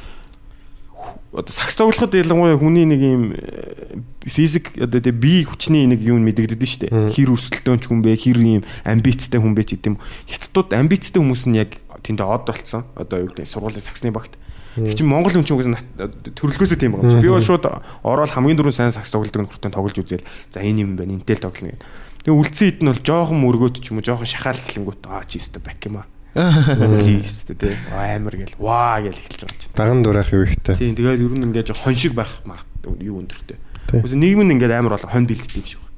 одоо 1.35 1.51
сакс 1.51 1.75
тоглоход 1.75 2.15
ялангуяа 2.15 2.55
хүний 2.57 2.85
нэг 2.87 3.01
юм 3.01 3.23
э, 3.35 3.99
физик 4.25 4.71
одоо 4.79 4.99
тэгээ 5.03 5.15
бие 5.19 5.43
хүчний 5.45 5.85
нэг 5.85 5.99
юм 6.01 6.23
мэдэгдэж 6.25 6.61
штэ. 6.63 6.87
Хэр 7.11 7.33
өрсөлдөөнч 7.35 7.83
хүн 7.91 7.99
бэ, 8.01 8.15
хэр 8.15 8.37
юм 8.39 8.63
амбицтай 8.87 9.39
хүн 9.41 9.53
бэ 9.53 9.63
ч 9.67 9.75
гэдэм. 9.79 9.99
Хятадууд 10.31 10.69
амбицтай 10.73 11.19
хүмүүс 11.19 11.43
нь 11.51 11.59
яг 11.59 11.77
тэндээ 12.05 12.25
од 12.25 12.43
болцсон. 12.47 12.83
Одоо 12.95 13.25
юу 13.25 13.29
гэдэг 13.35 13.45
сургуулийн 13.49 13.83
саксны 13.83 14.11
багт. 14.15 14.37
Тэг 14.75 14.91
чи 14.95 15.03
Монгол 15.07 15.31
хүн 15.31 15.47
чинь 15.47 15.55
угсаа 15.55 15.75
нат- 15.79 16.35
төрөлхөөсөө 16.35 16.79
тийм 16.79 16.99
байгаа 16.99 17.07
юм 17.07 17.15
чи. 17.15 17.23
Би 17.23 17.31
бол 17.31 17.39
шууд 17.43 17.63
ороод 18.03 18.31
хамгийн 18.35 18.59
дөрөв 18.59 18.75
сайн 18.75 18.91
сакс 18.91 19.07
тоглодог 19.11 19.47
нөхөртөө 19.47 19.71
тоглож 19.71 19.95
үзээл. 20.03 20.27
За 20.51 20.59
энэ 20.59 20.83
юм 20.83 20.95
байна. 20.99 21.15
Интэл 21.15 21.39
тоглоно 21.39 21.79
гэх. 21.79 21.83
Тэгээ 22.27 22.35
үлдсэн 22.35 22.67
хэд 22.67 22.79
нь 22.83 22.89
бол 22.91 22.99
жоохон 22.99 23.39
мөргөөд 23.39 23.75
ч 23.79 23.95
юм 23.95 23.99
уу 23.99 24.07
жоохон 24.07 24.27
шахаал 24.27 24.59
гэлэнгүүт 24.59 25.07
аа 25.07 25.23
чи 25.23 25.39
өстө 25.39 25.63
бак 25.63 25.79
юм 25.87 26.03
аа. 26.03 26.07
Лист 26.35 27.55
тэ 27.55 27.71
амар 27.95 28.35
гэл 28.35 28.59
ваа 28.59 28.99
гэл 28.99 29.15
эхэлж 29.15 29.47
байгаа 29.47 29.55
чинь. 29.55 29.71
Даган 29.71 30.03
дуурайх 30.03 30.35
юу 30.35 30.43
ихтэй. 30.43 30.75
Тийм 30.75 30.95
тэгээд 30.99 31.23
ер 31.23 31.31
нь 31.31 31.45
ингээд 31.47 31.71
жоо 31.71 31.79
хоншиг 31.79 32.11
байх 32.11 32.43
юу 32.99 33.23
өндөртэй. 33.23 33.55
Үгүй 34.03 34.19
нийгэм 34.19 34.43
нь 34.43 34.53
ингээд 34.59 34.75
амар 34.75 34.99
болон 34.99 35.11
хонд 35.15 35.31
бэлддэг 35.31 35.55
юм 35.55 35.63
шиг 35.63 35.79
байна. 35.79 35.95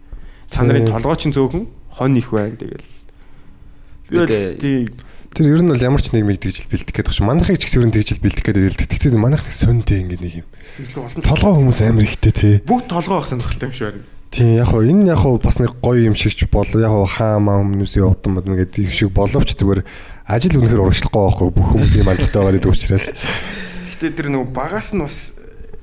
Та 0.54 0.62
нарын 0.62 0.86
толгой 0.86 1.18
чинь 1.18 1.34
цөөхөн 1.34 1.66
хон 1.90 2.14
их 2.14 2.30
байна 2.30 2.54
тэгэл. 2.54 2.86
Тэгэл 4.14 4.62
тий 4.62 4.90
Тэр 5.34 5.54
ер 5.54 5.62
нь 5.62 5.70
бол 5.70 5.82
ямар 5.82 6.02
ч 6.02 6.14
нийгмийг 6.14 6.42
дижитал 6.42 6.72
бэлдэх 6.72 6.94
гэдэг 6.98 7.14
чинь 7.14 7.28
манайхыг 7.28 7.58
ч 7.62 7.70
гэсэн 7.70 7.82
ер 7.82 7.88
нь 7.90 7.96
дижитал 7.98 8.26
бэлдэх 8.26 8.46
гэдэг 8.46 8.64
хэлдэг. 8.74 8.90
Тэгтээ 8.90 9.18
манайх 9.18 9.44
нэг 9.46 9.54
сонтэй 9.54 10.02
ингэ 10.02 10.18
нэг 10.18 10.34
юм. 10.42 10.48
Толгой 11.22 11.54
хүмүүс 11.62 11.80
амар 11.86 12.06
ихтэй 12.10 12.34
те. 12.34 12.50
бүгд 12.66 12.90
толгой 12.90 13.22
авах 13.22 13.30
сонирхолтой 13.30 13.70
юм 13.70 13.76
шиг 13.76 13.86
байна. 14.02 14.06
Тийм 14.32 14.58
яг 14.58 14.68
хоо 14.68 14.82
энэ 14.84 15.08
яг 15.14 15.20
хоо 15.22 15.38
бас 15.38 15.60
нэг 15.60 15.78
гоё 15.78 16.10
юм 16.10 16.16
шигч 16.16 16.50
бол 16.52 16.66
яг 16.66 16.90
хоо 16.90 17.06
хаамаа 17.06 17.64
хүмүүс 17.64 17.94
явдан 17.96 18.34
мод 18.34 18.48
ингээд 18.50 18.82
их 18.82 18.92
шиг 18.92 19.14
боловч 19.16 19.56
зүгээр 19.56 19.86
ажил 20.28 20.60
үнэхээр 20.60 20.84
урагшлахгүй 20.84 21.22
байхгүй 21.24 21.50
бүх 21.56 21.68
хүмүүс 21.72 21.94
юм 22.04 22.12
амжилттай 22.12 22.42
байгаа 22.44 22.56
гэдэг 22.60 22.72
учраас 22.76 23.08
Гэтэ 23.98 24.14
тэр 24.14 24.28
нөгөө 24.30 24.52
багаас 24.52 24.92
нь 24.92 25.02
бас 25.02 25.18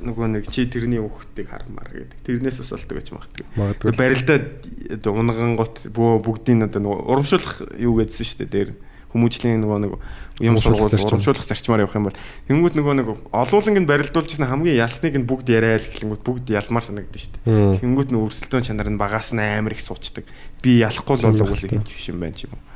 нөгөө 0.04 0.26
нэг 0.36 0.44
чи 0.52 0.68
тэрний 0.68 1.00
хүүхдийг 1.00 1.48
хармаар 1.48 1.88
гэдэг. 1.90 2.18
Тэрнээс 2.28 2.60
бас 2.60 2.70
болдог 2.76 2.96
гэж 3.00 3.08
магадгүй. 3.16 3.46
Магадгүй. 3.56 3.92
Барилдаа 3.96 4.38
унган 5.16 5.56
гот 5.56 5.88
бүгдийн 5.88 6.68
одоо 6.68 6.80
нөгөө 6.84 7.08
урамшуулах 7.08 7.56
юу 7.80 7.96
гэдсэн 7.98 8.28
шүү 8.28 8.38
дээ. 8.44 8.52
Тэр 8.52 8.68
хүмүүжлийн 9.16 9.64
нөгөө 9.64 9.78
нэг 9.80 9.92
юм 10.44 10.58
сургууль 10.60 10.92
урамшуулах 10.92 11.46
зарчмаар 11.46 11.86
явах 11.86 11.96
юм 11.96 12.10
бол 12.10 12.18
тэнгууд 12.50 12.74
нөгөө 12.74 12.94
нэг 13.00 13.08
олууланг 13.30 13.78
нь 13.80 13.88
барилдуулжсэн 13.88 14.50
хамгийн 14.50 14.82
ялсныг 14.82 15.14
нь 15.14 15.26
бүгд 15.26 15.48
яриа 15.54 15.78
л 15.78 15.86
гэхлэнгүүд 15.86 16.22
бүгд 16.26 16.46
ялмаар 16.50 16.84
санагдаж 16.84 17.22
шүү 17.22 17.34
дээ. 17.46 17.82
Тэнгууд 17.82 18.10
нөгөө 18.10 18.26
өрсөлдөөн 18.28 18.66
чанар 18.66 18.90
нь 18.90 18.98
багаас 18.98 19.30
нь 19.30 19.40
амар 19.40 19.78
их 19.78 19.86
суучдаг. 19.86 20.26
Би 20.60 20.82
ялахгүй 20.82 21.14
л 21.22 21.30
болов 21.30 21.48
уу 21.48 21.58
гэж 21.62 21.86
биш 21.86 22.10
юм 22.10 22.18
байна 22.18 22.34
ч 22.34 22.50
юм 22.50 22.58
уу. 22.58 22.73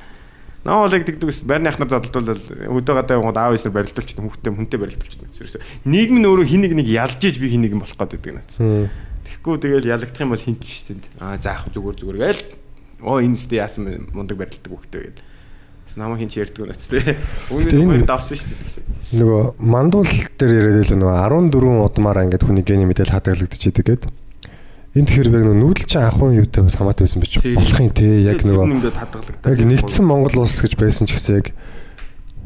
Наа 0.67 0.85
олег 0.85 1.07
дэгдэг 1.07 1.29
ус 1.31 1.43
байрны 1.47 1.71
ахнаар 1.71 1.89
задлуулал 2.03 2.41
өдөө 2.83 2.95
гадаа 2.99 3.17
явгод 3.23 3.39
аав 3.39 3.55
эсрэг 3.55 3.73
барилдуулчих 3.73 4.19
хүмүүстээ 4.19 4.53
хүнтэй 4.53 4.79
барилдуулчих 4.83 5.31
гэсэн. 5.31 5.63
Нийгэм 5.87 6.19
нь 6.19 6.27
өөрөө 6.29 6.47
хин 6.51 6.63
нэг 6.67 6.87
ялж 6.91 7.21
иж 7.25 7.39
би 7.39 7.49
хин 7.55 7.63
нэг 7.63 7.73
юм 7.79 7.83
болох 7.87 7.95
гээд 7.95 8.19
байдаг. 8.19 8.59
Мм. 8.59 8.91
Тэгэхгүй 9.25 9.57
тэгэл 9.63 9.87
ялагдах 9.95 10.19
юм 10.21 10.33
бол 10.35 10.43
хинч 10.43 10.59
биш 10.61 10.83
тэнд. 10.91 11.05
Аа 11.23 11.39
заах 11.39 11.71
зүгээр 11.71 11.97
зүгээр 12.03 12.19
гээл. 12.19 12.43
Оо 13.07 13.23
энэ 13.23 13.39
сте 13.39 13.63
яасан 13.63 14.11
мундаг 14.11 14.35
барилддаг 14.37 14.67
хөхтэй 14.67 15.03
гэл. 15.15 15.23
Тэс 15.87 15.97
намайг 15.97 16.21
хинч 16.27 16.35
ярьдаг 16.37 16.67
нац 16.69 16.85
Үүний 16.91 17.73
энэ- 17.73 18.03
хоёр 18.03 18.05
давсан 18.05 18.37
шүү 18.37 18.51
дээ. 18.51 19.23
нөгөө 19.23 19.43
мандуул 19.63 20.11
дээр 20.37 20.53
яриад 20.53 20.91
л 20.91 21.01
нөгөө 21.01 21.17
14 21.55 21.87
удмаараа 21.87 22.27
ингээд 22.29 22.45
хүний 22.45 22.65
гений 22.67 22.85
мэдээл 22.91 23.15
хадгалагдчихэдэг 23.15 23.85
гээд 23.89 24.03
энэ 24.99 25.09
тэгэхээр 25.09 25.29
яг 25.31 25.47
нүүдэл 25.55 25.87
чинь 25.87 26.03
анхун 26.03 26.35
юутай 26.35 26.63
бас 26.67 26.77
хамаатай 26.77 27.07
байсан 27.07 27.23
бич 27.23 27.39
болох 27.39 27.81
юм 27.81 27.93
те 27.95 28.07
яг 28.27 28.43
нөгөө 28.43 28.67
яг 29.47 29.61
нэгдсэн 29.63 30.05
Монгол 30.05 30.43
улс 30.43 30.59
гэж 30.59 30.75
байсан 30.75 31.07
ч 31.07 31.15
гэсэн 31.15 31.39
яг 31.39 31.47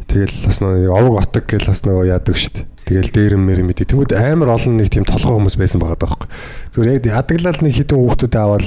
тэгэл 0.06 0.36
бас 0.46 0.58
нөгөө 0.60 0.92
овог 0.92 1.16
отог 1.24 1.44
гэл 1.48 1.72
бас 1.72 1.82
нөгөө 1.88 2.12
яадаг 2.12 2.36
штт 2.36 2.68
тэгэл 2.84 3.10
дээрэн 3.10 3.42
мэр 3.42 3.64
мэдээ 3.64 3.88
тэнгууд 3.88 4.12
амар 4.12 4.52
олон 4.52 4.76
нэг 4.76 4.92
тийм 4.92 5.08
толгой 5.08 5.40
хүмүүс 5.40 5.56
байсан 5.56 5.80
байгаа 5.80 5.96
даахгүй 5.96 6.28
зүгээр 6.76 6.92
яг 7.00 7.06
ядаглал 7.08 7.60
нэг 7.64 7.72
хитэн 7.72 7.98
хүүхдүүд 7.98 8.34
аваад 8.36 8.66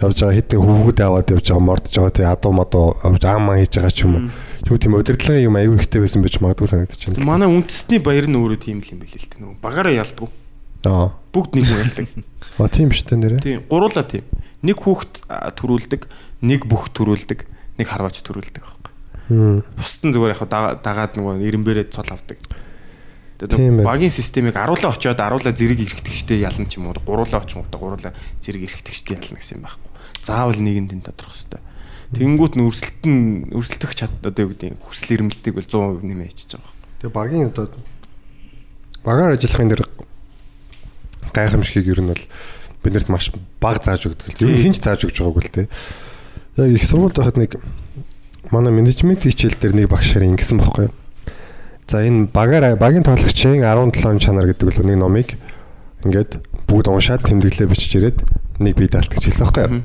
явж 0.00 0.16
байгаа 0.24 0.36
хитэн 0.40 0.60
хүүхдүүд 0.64 1.00
аваад 1.04 1.28
явж 1.28 1.46
байгаа 1.52 1.66
мордож 1.68 1.94
байгаа 1.94 2.16
те 2.16 2.24
адуу 2.24 2.52
мадуу 2.56 2.86
авж 3.04 3.22
аамаа 3.28 3.60
хийж 3.60 3.74
байгаа 3.76 3.92
ч 3.92 4.00
юм 4.08 4.12
уу. 4.16 4.22
Тэгвэл 4.64 4.80
тийм 4.80 4.94
удирдлагын 4.96 5.44
юм 5.44 5.56
аюу 5.60 5.76
ихтэй 5.76 6.00
байсан 6.00 6.24
байж 6.24 6.40
магадгүй 6.40 6.68
санагдаж 6.72 7.00
байна 7.04 7.28
Манай 7.28 7.48
үндэсний 7.52 8.00
баяр 8.00 8.24
нь 8.24 8.36
өөрөө 8.40 8.60
тийм 8.64 8.80
л 8.80 8.92
юм 8.96 9.00
байл 9.04 9.12
л 9.12 9.28
те. 9.28 9.36
Нөгөө 9.36 9.60
багаараа 9.60 10.00
ялдгүй. 10.00 10.28
Аа 10.86 11.16
Бүгд 11.30 11.52
нэг 11.54 11.64
хүн 11.68 11.80
ялдаг. 11.84 12.06
а 12.58 12.68
тийм 12.74 12.88
биш 12.90 13.06
тэ 13.06 13.14
нэрэ 13.14 13.38
Тийм, 13.38 13.62
гуруула 13.70 14.02
тийм. 14.02 14.26
Нэг 14.66 14.82
хүүхэд 14.82 15.14
төрүүлдэг, 15.56 16.02
нэг 16.42 16.66
бүх 16.66 16.90
төрүүлдэг, 16.90 17.46
нэг 17.78 17.86
харваач 17.86 18.20
төрүүлдэг 18.20 18.60
аахгүй. 18.60 18.92
Хм. 19.30 19.62
Бусд 19.78 20.02
нь 20.04 20.12
зүгээр 20.12 20.34
яг 20.34 20.42
дагаад 20.82 21.14
нөгөө 21.14 21.38
ирэмбэрээ 21.46 21.94
цол 21.94 22.10
авдаг. 22.10 22.38
Тэгээд 23.40 23.86
багийн 23.86 24.12
системийг 24.12 24.58
аруулаа 24.58 24.92
очиод 24.92 25.16
аруулаа 25.16 25.54
зэрэг 25.54 25.80
ирэхтгчтэй 25.80 26.44
ялна 26.44 26.68
ч 26.68 26.76
юм 26.76 26.92
уу. 26.92 26.98
Гуруулаа 26.98 27.40
очингуудаа 27.40 27.80
гуруулаа 27.80 28.12
зэрэг 28.44 28.68
ирэхтгчтэй 28.68 29.16
ялна 29.16 29.40
гэсэн 29.40 29.56
юм 29.56 29.64
байхгүй. 29.64 29.90
Заавал 30.20 30.60
нэгэнд 30.60 30.92
энэ 30.92 31.06
тодорхой 31.08 31.40
хэвээр. 31.40 31.64
Тэнгүүт 32.20 32.54
нь 32.58 32.66
өрсөлт 32.66 33.02
нь 33.06 33.48
өрсөлдөх 33.54 33.94
чад 33.96 34.12
одоо 34.20 34.42
юу 34.44 34.52
гэдэг 34.52 34.82
хүсэл 34.82 35.14
эрмэлзлийг 35.14 35.56
бол 35.56 35.64
100% 35.64 36.04
нэмээ 36.04 36.28
хийчихэж 36.28 36.58
байгаа 36.58 36.68
байхгүй. 36.68 36.98
Тэгээ 37.00 37.16
багийн 37.16 37.46
одоо 37.48 37.66
багаар 39.06 39.32
ажиллахын 39.38 39.70
дээр 39.70 39.82
гайхамшигыг 41.32 41.86
ер 41.88 42.00
нь 42.02 42.10
бол 42.12 42.24
биднэрт 42.84 43.08
маш 43.08 43.30
баг 43.60 43.82
зааж 43.84 44.08
өгдөг 44.08 44.26
л. 44.30 44.42
Ер 44.44 44.50
нь 44.54 44.62
хинч 44.70 44.80
зааж 44.80 45.04
өгж 45.04 45.20
байгаагүй 45.20 45.42
л 45.44 45.54
те. 45.54 45.62
Яг 46.56 46.70
их 46.74 46.84
сургуульд 46.86 47.16
байхад 47.16 47.36
нэг 47.36 47.60
манай 48.50 48.72
менежмент 48.72 49.24
хичээл 49.24 49.58
дээр 49.60 49.74
нэг 49.74 49.86
багш 49.92 50.12
харин 50.16 50.34
ингэсэн 50.34 50.58
байхгүй 50.58 50.88
юу. 50.88 50.94
За 51.90 52.02
энэ 52.06 52.30
багаар 52.30 52.76
багийн 52.78 53.04
тоглогчийн 53.04 53.62
17 53.62 54.22
чанар 54.22 54.46
гэдэг 54.46 54.78
л 54.78 54.86
нэг 54.86 54.98
номыг 54.98 55.28
ингээд 56.06 56.40
бүгд 56.70 56.86
уншаад 56.88 57.26
тэмдэглээ 57.26 57.68
бичиж 57.68 57.92
ирээд 57.98 58.18
нэг 58.62 58.78
бие 58.78 58.88
даалт 58.88 59.12
гэж 59.12 59.26
хэлсэн 59.26 59.44
байхгүй 59.44 59.64
юу. 59.66 59.82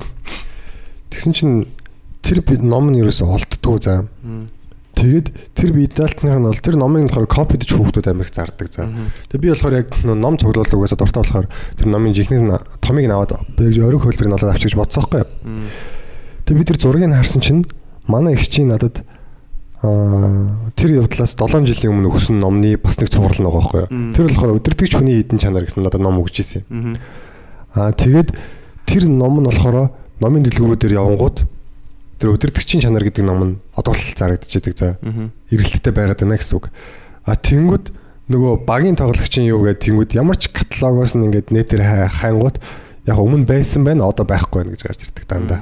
Тэгсэн 1.11 1.33
чинь 1.33 1.67
тэр 2.23 2.45
ном 2.61 2.93
нь 2.93 3.01
ерөөсөө 3.01 3.27
олддгоо 3.27 3.77
за. 3.81 4.07
Тэгээд 4.95 5.27
тэр 5.53 5.69
бие 5.75 5.91
даалтных 5.91 6.31
нь 6.39 6.47
бол 6.47 6.55
тэр 6.55 6.75
номыг 6.79 7.11
болохоор 7.11 7.27
копидж 7.27 7.67
хүүхдүүд 7.75 8.07
амирх 8.07 8.31
зардаг 8.31 8.71
за. 8.71 8.87
Тэгээд 9.27 9.43
би 9.43 9.49
болохоор 9.51 9.75
яг 9.75 9.87
ном 10.07 10.39
цуглуулдаг 10.39 10.79
угаасаа 10.79 10.99
дуртай 11.03 11.21
болохоор 11.21 11.47
тэр 11.75 11.87
номын 11.91 12.15
жинхэнэ 12.15 12.39
нь 12.39 12.55
томыг 12.79 13.03
нь 13.03 13.11
аваад 13.11 13.35
яг 13.35 13.75
орой 13.83 13.99
хөлбөрийг 13.99 14.31
нь 14.31 14.37
олоод 14.39 14.55
авчих 14.55 14.71
гэж 14.71 14.79
бодсон 14.79 15.03
юу. 15.11 15.27
Тэгээд 16.47 16.59
би 16.63 16.63
тэр 16.63 16.79
зургийг 16.79 17.11
харсан 17.11 17.41
чинь 17.43 17.67
манай 18.07 18.39
их 18.39 18.47
чинь 18.47 18.71
надад 18.71 19.03
тэр 19.83 20.89
явдлаас 21.03 21.35
7 21.35 21.67
жилийн 21.67 21.91
өмнө 21.91 22.09
өгсөн 22.15 22.39
номны 22.39 22.77
бас 22.79 22.97
нэг 22.97 23.11
цуврал 23.11 23.35
нэг 23.35 23.51
байхгүй 23.51 23.79
юу. 23.83 23.89
Тэр 24.15 24.25
болохоор 24.31 24.57
өдөртөгч 24.63 24.95
хүний 24.95 25.19
эдэн 25.21 25.39
чанар 25.41 25.67
гэсэн 25.67 25.83
надад 25.83 26.01
ном 26.01 26.23
өгч 26.23 26.39
ирсэн. 26.41 26.63
Аа 27.75 27.91
тэгээд 27.91 28.31
тэр 28.87 29.03
ном 29.11 29.43
нь 29.43 29.49
болохоор 29.51 29.91
номын 30.23 30.47
дэлгүүрүүдээр 30.47 30.95
явангууд 30.95 31.37
тэр 32.19 32.35
өдөртөгчийн 32.35 32.81
чанар 32.85 33.03
гэдэг 33.03 33.25
ном 33.27 33.41
нь 33.43 33.55
одоо 33.75 33.93
л 33.93 34.01
зарагдчихэдэг 34.15 34.73
за. 34.77 34.97
Ирэлттэй 35.51 35.93
байгаад 35.93 36.21
байна 36.23 36.39
гэсэн 36.39 36.55
үг. 36.57 36.71
А 37.27 37.35
тэнгүүд 37.35 37.85
нөгөө 38.31 38.53
багийн 38.65 38.95
тоглогчийн 38.97 39.45
юу 39.51 39.65
гэдэг 39.67 39.83
тэнгүүд 39.85 40.11
ямар 40.17 40.37
ч 40.39 40.49
каталогоос 40.49 41.13
нь 41.13 41.25
ингээд 41.27 41.51
нэтээр 41.51 41.83
хай- 41.83 42.09
хайнгууд 42.09 42.57
яг 43.05 43.17
өмнө 43.19 43.45
байсан 43.45 43.83
байна 43.85 44.07
одоо 44.07 44.25
байхгүй 44.25 44.63
байна 44.63 44.73
гэж 44.73 44.81
гарч 44.81 44.99
ирдэг 45.05 45.25
дандаа. 45.29 45.61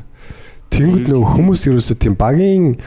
Тэнгүүд 0.71 1.11
нөгөө 1.11 1.27
хүмүүс 1.35 1.61
ерөөсөө 1.67 1.97
тийм 1.99 2.15
багийн 2.15 2.77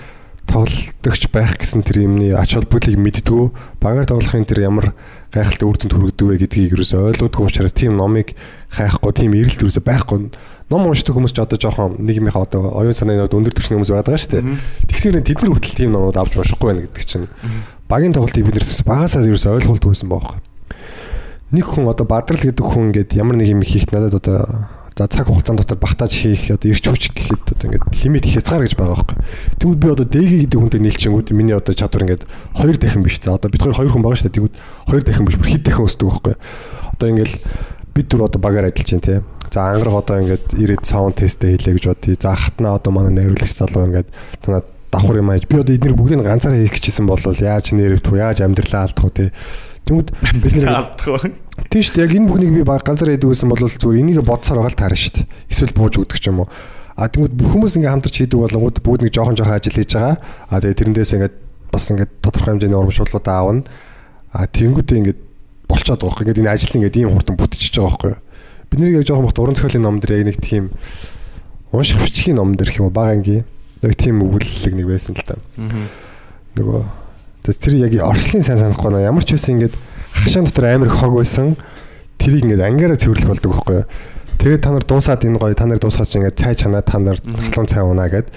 тоглогч 0.47 1.27
байх 1.35 1.59
гэсэн 1.59 1.83
тэр 1.83 2.07
юмны 2.07 2.31
ач 2.39 2.55
холбогдлыг 2.55 2.97
мэддгүү 2.97 3.45
багаар 3.83 4.07
тоглохын 4.07 4.47
тэр 4.47 4.63
ямар 4.71 4.95
гайхалтай 5.35 5.67
үр 5.67 5.77
дүнд 5.77 5.95
хүргэдэг 5.95 6.27
вэ 6.27 6.37
гэдгийг 6.47 6.73
ерөөсөө 6.79 7.11
ойлгодгүй 7.13 7.45
учраас 7.51 7.75
тийм 7.75 7.99
номыг 7.99 8.33
хайхгүй 8.71 9.13
тийм 9.13 9.35
эрэлт 9.35 9.59
ерөөсөө 9.59 9.85
байхгүй 9.85 10.19
ном 10.71 10.87
уншдаг 10.91 11.15
хүмүүс 11.15 11.31
ч 11.31 11.39
одоо 11.39 11.59
жоохон 11.63 12.03
нийгмийнхаа 12.03 12.43
одоо 12.43 12.75
оюун 12.75 12.97
санааны 12.97 13.23
нод 13.23 13.35
өндөр 13.39 13.55
түвшний 13.55 13.79
хүмүүс 13.79 13.95
байдаг 13.95 14.19
шүү 14.19 14.33
дээ. 14.35 14.45
Тэгсээр 14.91 15.23
тэд 15.23 15.39
нар 15.47 15.53
хүртэл 15.55 15.79
тийм 15.79 15.95
номууд 15.95 16.19
авч 16.19 16.35
уншихгүй 16.35 16.67
байна 16.75 16.83
гэдэг 16.91 17.05
чинь 17.07 17.31
багийн 17.87 18.11
тоглолтыг 18.11 18.43
бид 18.43 18.59
нэр 18.59 18.67
багасаа 18.83 19.23
ерөөсөө 19.23 19.63
ойлгуулдаг 19.63 19.91
байсан 19.95 20.11
баахгүй. 20.11 20.39
Нэг 21.55 21.67
хүн 21.71 21.87
одоо 21.87 22.03
бадрал 22.03 22.43
гэдэг 22.43 22.67
хүн 22.67 22.91
ингээд 22.91 23.15
ямар 23.15 23.39
нэг 23.39 23.55
юм 23.55 23.63
хийх 23.63 23.87
надад 23.95 24.19
одоо 24.19 24.67
за 24.99 25.07
цаг 25.07 25.31
хугацаанд 25.31 25.63
дотор 25.63 25.79
багтааж 25.79 26.11
хийх 26.11 26.51
одоо 26.51 26.67
ирч 26.67 26.83
хүч 26.83 27.15
гэхэд 27.15 27.53
одоо 27.53 27.67
ингээд 27.71 27.87
лимит 28.03 28.27
хязгаар 28.27 28.65
гэж 28.65 28.75
байгаа 28.75 28.97
байхгүй. 28.97 29.17
Тэгвэл 29.61 29.79
би 29.79 29.89
одоо 29.93 30.07
дэги 30.09 30.37
гэдэг 30.49 30.59
хүнтэй 30.59 30.81
нийлчихэнгүүт 30.81 31.31
миний 31.37 31.55
одоо 31.55 31.79
чадвар 31.79 32.09
ингээд 32.09 32.25
хоёр 32.57 32.77
дахин 32.81 33.05
биш. 33.05 33.21
За 33.21 33.37
одоо 33.37 33.53
бид 33.53 33.61
хоёр 33.61 33.77
хоёр 33.77 33.93
хүн 33.93 34.03
байгаа 34.03 34.19
шүү 34.19 34.33
дээ. 34.33 34.37
Тэгвэл 34.41 34.57
хоёр 34.89 35.03
дахин 35.05 35.27
биш 35.29 35.37
бүр 35.37 35.51
хэд 35.53 35.63
дахин 35.69 35.85
өсдөг 35.85 36.09
байхгүй. 36.11 36.35
Одоо 36.97 37.09
ингээд 37.13 37.33
бид 37.97 38.13
түр 38.13 38.29
одоо 38.29 38.41
багаар 38.41 38.69
ажиллаж 38.69 38.93
байна 38.93 39.07
те. 39.09 39.17
За 39.49 39.73
ангараг 39.73 39.97
одоо 40.05 40.21
ингээд 40.21 40.47
ирээд 40.61 40.85
саунд 40.85 41.17
тесттэй 41.17 41.57
хийлээ 41.57 41.81
гэж 41.81 41.85
бодъё. 41.89 42.21
За 42.21 42.37
хатнаа 42.37 42.77
одоо 42.77 42.93
манай 42.93 43.13
найруулагч 43.17 43.57
залуу 43.57 43.89
ингээд 43.89 44.09
танаа 44.45 44.63
давхар 44.93 45.17
юм 45.25 45.31
ааж 45.33 45.49
би 45.49 45.57
одоо 45.57 45.75
эднийг 45.75 45.97
бүгдийг 45.97 46.21
ганцаараа 46.21 46.61
хийх 46.61 46.77
гэжсэн 46.77 47.07
бол 47.09 47.21
яаж 47.25 47.73
нэрвтв 47.73 48.13
яаж 48.13 48.45
амьдралаа 48.45 48.85
алдах 48.85 49.05
вэ 49.09 49.15
те. 49.17 49.27
Тэгмэд 49.87 50.09
бид 50.43 50.55
нэр 50.61 50.69
алдах. 50.69 51.25
Тийм 51.73 51.83
шүү 51.83 51.95
дээ. 51.97 52.05
Яг 52.05 52.15
энэ 52.21 52.29
бүхнийг 52.29 52.53
би 52.53 52.63
ганцаараа 52.67 53.15
хийдэг 53.17 53.31
байсан 53.33 53.49
бол 53.49 53.63
зүгээр 53.65 54.01
энийг 54.03 54.21
бодсоор 54.27 54.61
байгаа 54.61 54.73
л 54.75 54.81
таарна 54.81 54.99
шүү 54.99 55.15
дээ. 55.17 55.27
Эсвэл 55.49 55.73
бууж 55.73 55.95
өгдөг 55.97 56.19
ч 56.21 56.29
юм 56.29 56.45
уу. 56.45 56.49
А 56.97 57.09
бүх 57.13 57.51
хүмүүс 57.53 57.77
ингээ 57.77 57.93
хамтарч 57.93 58.17
хийдэг 58.25 58.41
болгонгууд 58.41 58.81
бүгд 58.81 59.05
нэг 59.05 59.13
жоохон 59.13 59.37
жоохон 59.37 59.57
ажил 59.57 59.77
хийж 59.77 59.93
байгаа. 59.95 60.17
А 60.49 60.61
тэгээ 60.61 60.81
тэрэндээс 60.81 61.13
ингээ 61.17 61.33
бас 61.73 61.85
ингээ 61.93 62.09
тодорхой 62.25 62.57
хэмжээний 62.57 62.77
урамшууллуудаа 62.77 63.37
аавна. 63.37 63.69
А 64.33 64.49
тэнгүүтээ 64.49 64.99
ингээ 65.01 65.17
болцоод 65.69 66.01
байгаа. 66.01 66.23
Ингээ 66.23 66.43
энэ 66.43 66.53
ажил 66.55 66.77
ингээ 66.79 67.03
ийм 67.03 67.13
хурдан 67.15 67.37
бүтчихэж 67.37 67.75
байгаа 67.77 67.91
байхгүй 67.91 68.11
юу? 68.15 68.21
Бид 68.71 68.79
нэр 68.81 68.97
яг 68.99 69.07
жоохон 69.07 69.27
бахт 69.27 69.39
уран 69.39 69.57
зохиолын 69.59 69.85
ном 69.87 70.01
дээр 70.01 70.19
яг 70.23 70.27
нэг 70.27 70.39
тийм 70.43 70.65
унших 71.71 72.01
бичгийн 72.03 72.39
ном 72.39 72.55
дээр 72.55 72.71
хэм 72.71 72.87
үү 72.89 72.95
бага 72.95 73.15
ангийн 73.15 73.45
яг 73.83 73.95
тийм 73.95 74.23
өгүүлэлэг 74.23 74.75
нэг 74.75 74.87
байсан 74.87 75.15
л 75.15 75.27
та. 75.27 75.39
Нөгөө 76.57 76.83
тэр 77.47 77.75
яг 77.79 77.93
орчлын 78.03 78.43
сайн 78.43 78.59
санахгүй 78.59 78.91
наа 78.91 79.07
ямар 79.07 79.23
ч 79.23 79.37
байсан 79.37 79.59
ингээд 79.59 79.75
хашаан 80.15 80.47
дотор 80.49 80.67
амар 80.67 80.91
хог 80.91 81.15
байсан. 81.15 81.55
Тэрийг 82.19 82.49
ингээд 82.49 82.67
ангаараа 82.67 82.99
цэвэрлэх 82.99 83.31
болдог 83.31 83.53
байхгүй 83.55 83.77
юу? 83.83 83.87
Тэгээд 84.37 84.63
та 84.63 84.71
нар 84.73 84.85
дуусаад 84.85 85.25
энэ 85.25 85.39
гоё 85.39 85.55
та 85.55 85.67
нар 85.67 85.81
дуусгаад 85.81 86.09
чинь 86.11 86.21
ингээд 86.25 86.41
цай 86.41 86.55
чанаа 86.55 86.83
та 86.83 86.99
нар 86.99 87.17
татлон 87.21 87.67
цай 87.67 87.83
унаа 87.83 88.09
гэд. 88.09 88.29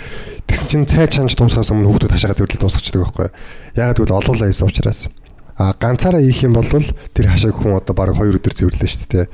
Тэгсэн 0.48 0.68
чинь 0.68 0.88
цай 0.88 1.08
чанаж 1.12 1.36
дуусахаас 1.36 1.72
өмнө 1.76 1.92
хүүхдүүд 1.92 2.14
хашаага 2.14 2.38
цэвэрлэл 2.40 2.64
дуусчихдаг 2.64 3.02
байхгүй 3.04 3.26
юу? 3.28 3.36
Ягаад 3.76 3.98
гэвэл 4.00 4.18
олуулаа 4.20 4.48
хийсэн 4.48 4.68
учраас. 4.68 5.12
А 5.60 5.76
ганцаараа 5.76 6.24
ийх 6.24 6.40
юм 6.48 6.56
бол 6.56 6.64
тэр 6.64 7.28
хашааг 7.28 7.60
хүн 7.60 7.76
одоо 7.76 7.92
баг 7.92 8.16
2 8.16 8.40
өдөр 8.40 8.54
цэвэрлээ 8.56 8.88
шүү 8.88 9.12
дээ. 9.12 9.28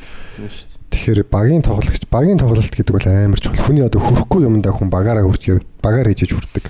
Тэгэхээр 0.90 1.22
багийн 1.30 1.62
тоглогч, 1.62 2.10
багийн 2.10 2.42
тоглолт 2.42 2.74
гэдэг 2.74 2.98
бол 2.98 3.06
амар 3.06 3.38
чухал. 3.38 3.62
Хүний 3.62 3.86
одоо 3.86 4.02
хөрөхгүй 4.02 4.50
юмдаа 4.50 4.74
хүн 4.74 4.90
багаараа 4.90 5.22
хүрч 5.22 5.62
багаар 5.86 6.10
хийж 6.10 6.34
хүрдэг. 6.34 6.66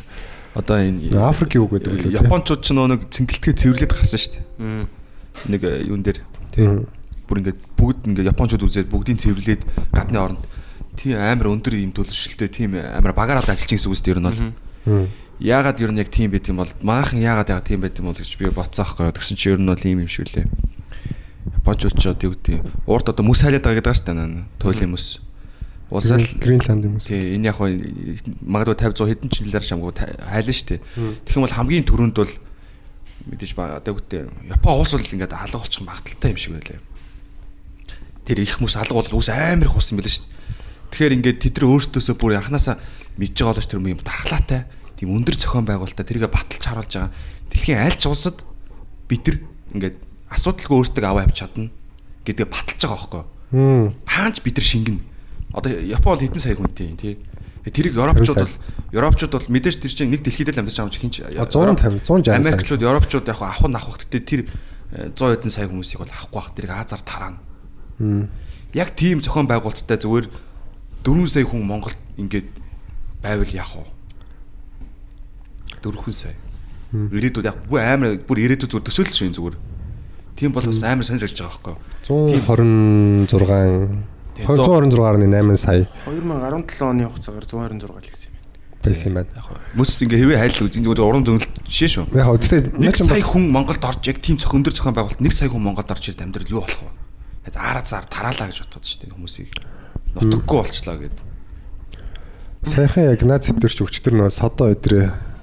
Одоо 0.60 0.76
энэ 0.84 1.16
Африк 1.24 1.56
юу 1.56 1.72
гэдэг 1.72 1.88
вэ? 1.88 2.20
Япончууд 2.20 2.68
ч 2.68 2.76
нөө 2.76 2.88
нэг 2.96 3.02
цэнгэлтгээ 3.12 3.56
цэвэрлээд 3.56 3.92
гарсан 3.96 4.20
шүү 4.20 4.34
дээ. 4.36 4.88
Нэг 5.52 5.62
э, 5.64 5.88
юун 5.88 6.04
дээр 6.04 6.20
Тийм. 6.52 6.88
бүр 7.28 7.40
ингээд 7.44 7.60
бүгд 7.76 8.00
ингээд 8.12 8.32
японочууд 8.32 8.64
үзээд 8.64 8.88
бүгдийг 8.92 9.20
цэвэрлээд 9.20 9.62
гадны 9.92 10.20
оронд 10.20 10.44
тийм 10.96 11.20
амар 11.20 11.52
өндөр 11.52 11.76
юм 11.76 11.92
төлөвшөлтэй 11.92 12.48
тийм 12.48 12.80
амар 12.80 13.12
багаараад 13.12 13.52
ажиллаж 13.52 13.68
гэсэн 13.68 13.92
үг 13.92 14.00
шүү 14.00 14.06
дээ 14.08 14.16
ер 14.16 14.22
нь 14.24 14.28
бол. 14.32 14.44
Яагаад 15.40 15.82
ер 15.84 15.92
нь 15.92 16.00
яг 16.00 16.08
тийм 16.08 16.32
байт 16.32 16.48
юм 16.48 16.64
бол 16.64 16.72
манайхан 16.80 17.20
яагаад 17.20 17.52
яг 17.52 17.68
тийм 17.68 17.84
байт 17.84 18.00
юм 18.00 18.08
бол 18.08 18.16
гэж 18.16 18.40
би 18.40 18.48
бодсон 18.48 18.88
аахгүй. 18.88 19.12
Тэгсэн 19.12 19.36
чи 19.36 19.52
ер 19.52 19.60
нь 19.60 19.68
бол 19.68 19.84
ийм 19.84 20.00
юм 20.04 20.08
шиг 20.08 20.32
лээ. 20.32 20.48
Ч 21.76 22.08
одоо 22.08 22.32
юу 22.32 22.36
гэдэг 22.40 22.64
урд 22.88 23.12
одоо 23.12 23.26
мөс 23.28 23.44
хайлаад 23.44 23.68
байгаа 23.68 23.84
гэдэг 23.84 23.96
шүү 24.00 24.16
дээ. 24.16 24.48
Туйлын 24.64 24.92
мөс. 24.96 25.20
Улсал 25.92 26.24
Гринланд 26.40 26.86
юм 26.88 26.96
уу? 26.98 27.04
тий 27.04 27.36
энэ 27.36 27.52
яг 27.52 27.60
магадгүй 27.60 28.96
50 28.96 28.96
100 28.96 29.12
хэдэн 29.12 29.30
жилээр 29.30 29.66
шамгүй 29.66 29.92
хайлаа 29.94 30.56
шүү 30.56 30.68
дээ. 30.72 30.80
Тэгэх 31.28 31.36
юм 31.36 31.46
бол 31.46 31.58
хамгийн 31.60 31.86
түрүүнд 31.86 32.16
бол 32.16 32.34
мэдээж 33.28 33.52
одоо 33.60 33.94
үгтэй 33.94 34.24
Япон 34.50 34.80
улс 34.82 34.94
бол 34.96 35.04
ингээд 35.04 35.36
алга 35.36 35.60
болчих 35.62 35.84
магадaltaй 35.84 36.32
юм 36.32 36.40
шиг 36.40 36.54
байлаа. 36.58 36.80
Тэр 38.26 38.40
их 38.40 38.58
хүмүүс 38.58 38.76
алга 38.80 38.98
бол 38.98 39.20
үс 39.20 39.30
амар 39.30 39.70
их 39.70 39.78
усан 39.78 39.98
байлаа 40.00 40.14
шүү 40.16 40.26
дээ. 40.26 40.34
Тэгэхээр 40.90 41.16
ингээд 41.22 41.38
тэд 41.44 41.56
нар 41.60 41.70
өөрсдөөсөө 41.70 42.16
бүр 42.18 42.38
анханасаа 42.40 42.80
мэдж 43.22 43.36
байгаа 43.36 43.54
болооч 43.54 43.68
тэр 43.70 43.82
юм 43.82 44.02
дархлаатай 44.02 44.62
тийм 44.96 45.12
өндөр 45.16 45.36
зохион 45.36 45.68
байгуулалтаа 45.68 46.06
тэргээ 46.08 46.32
баталж 46.32 46.64
харуулж 46.64 46.94
байгаа. 46.96 47.12
Дэлхийн 47.52 47.80
аль 47.84 48.00
ч 48.00 48.08
улсад 48.08 48.42
бид 49.08 49.24
нар 49.28 49.38
ингээд 49.76 49.98
асуудалгүй 50.32 50.76
өөртөө 50.82 51.06
аваа 51.06 51.28
явж 51.28 51.38
чадна 51.40 51.70
гэдгээ 52.26 52.48
баталж 52.48 52.82
байгаа 52.82 52.98
байхгүй 52.98 53.20
юу? 53.22 53.28
Мм. 53.56 53.88
Хаанч 54.08 54.42
бид 54.42 54.56
нар 54.58 54.66
шингэн. 54.66 55.00
Одоо 55.54 55.72
Япон 55.72 56.16
бол 56.16 56.24
хэдэн 56.24 56.42
сая 56.42 56.56
хүнтэй 56.56 56.96
тий. 56.98 57.16
Тэрийг 57.66 57.96
Европчууд 57.98 58.40
бол 58.46 58.56
Европчууд 58.92 59.34
бол 59.36 59.50
мэдээж 59.50 59.82
тэр 59.82 59.94
чинь 59.94 60.12
нэг 60.14 60.22
дэлхийд 60.22 60.54
л 60.54 60.60
амьдарч 60.62 60.78
байгаа 60.78 60.90
юм 60.90 60.94
чи 60.94 61.02
хинч 61.02 61.16
150 61.24 62.06
160 62.06 62.26
сая. 62.26 62.40
Америкчууд 62.42 62.82
Европчууд 62.82 63.26
яг 63.26 63.40
нь 63.42 63.76
авах 63.76 63.98
гэхдээ 64.06 64.22
тэр 64.22 64.42
э, 64.94 65.10
100 65.14 65.42
хэдэн 65.42 65.54
сая 65.54 65.68
хүмүүсийг 65.70 66.00
бол 66.04 66.14
авахгүй 66.14 66.40
байх. 66.40 66.54
Тэрийг 66.54 66.74
Азар 66.76 67.02
тараана. 67.02 67.40
Яг 68.76 68.94
тийм 68.94 69.24
зохион 69.24 69.48
байгуулалттай 69.50 69.98
зүгээр 69.98 70.28
4 71.02 71.30
сая 71.32 71.46
хүн 71.48 71.64
Монголд 71.66 71.98
ингээд 72.20 72.50
байвал 73.24 73.50
яах 73.50 73.74
вэ? 73.82 73.95
4 75.86 76.14
сая. 76.14 76.36
Ирээдүйд 76.96 77.46
яг 77.46 77.58
бүр 77.70 77.82
амар 77.86 78.18
бүр 78.26 78.38
ирээдүйд 78.42 78.72
зүгээр 78.72 78.88
төсөөлөл 78.90 79.26
энэ 79.30 79.38
зүгээр. 79.38 79.58
Тийм 80.36 80.52
бол 80.52 80.66
бас 80.66 80.82
амар 80.84 81.06
сонирхож 81.06 81.38
байгаа 81.38 81.54
байхгүй 81.56 81.78
юу? 82.06 82.42
126 82.44 84.16
126.8 84.36 85.56
сая 85.56 85.88
2017 86.06 86.84
оны 86.84 87.08
хугацаагаар 87.08 87.48
126 87.48 87.88
л 87.88 88.04
гэсэн 88.04 88.28
юм 88.28 88.36
байна. 88.36 88.84
байсан 88.84 89.08
юм 89.08 89.16
байна. 89.16 89.32
Мөс 89.80 89.96
ингээ 90.04 90.20
хэвээ 90.20 90.40
хайлт 90.44 90.76
энэ 90.76 90.86
зүгээр 90.86 91.08
уран 91.08 91.24
зөнгөлт 91.24 91.56
жишээ 91.72 91.90
шүү. 91.96 92.06
Яг 92.20 92.28
тэгтээ 92.44 92.76
Нэг 92.84 92.96
сая 93.00 93.24
хүн 93.24 93.48
Монголд 93.48 93.84
орж 93.88 94.04
яг 94.12 94.20
тийм 94.20 94.36
зөх 94.36 94.52
өндөр 94.52 94.76
зохион 94.76 94.94
байгуулалт 94.94 95.24
нэг 95.24 95.32
сая 95.34 95.48
хүн 95.48 95.64
Монголд 95.64 95.88
орж 95.88 96.04
ирд 96.12 96.20
амьдрал 96.20 96.52
юу 96.52 96.62
болох 96.68 96.84
вэ? 96.84 96.92
Тэгээд 97.48 97.58
араа 97.64 97.86
зар 97.88 98.06
тараалаа 98.12 98.52
гэж 98.52 98.60
бодоод 98.68 98.84
шүү 98.84 99.00
дээ 99.08 99.16
хүмүүсийг. 99.16 99.50
Нутаггүй 100.20 100.58
болчлаа 100.60 100.98
гэд. 101.00 101.18
Сайхан 102.66 103.08
яг 103.16 103.22
наад 103.24 103.46
сэтэрч 103.48 103.78
өчтөр 103.88 104.14
нөө 104.20 104.30
содо 104.36 104.68
өдрөө 104.74 105.35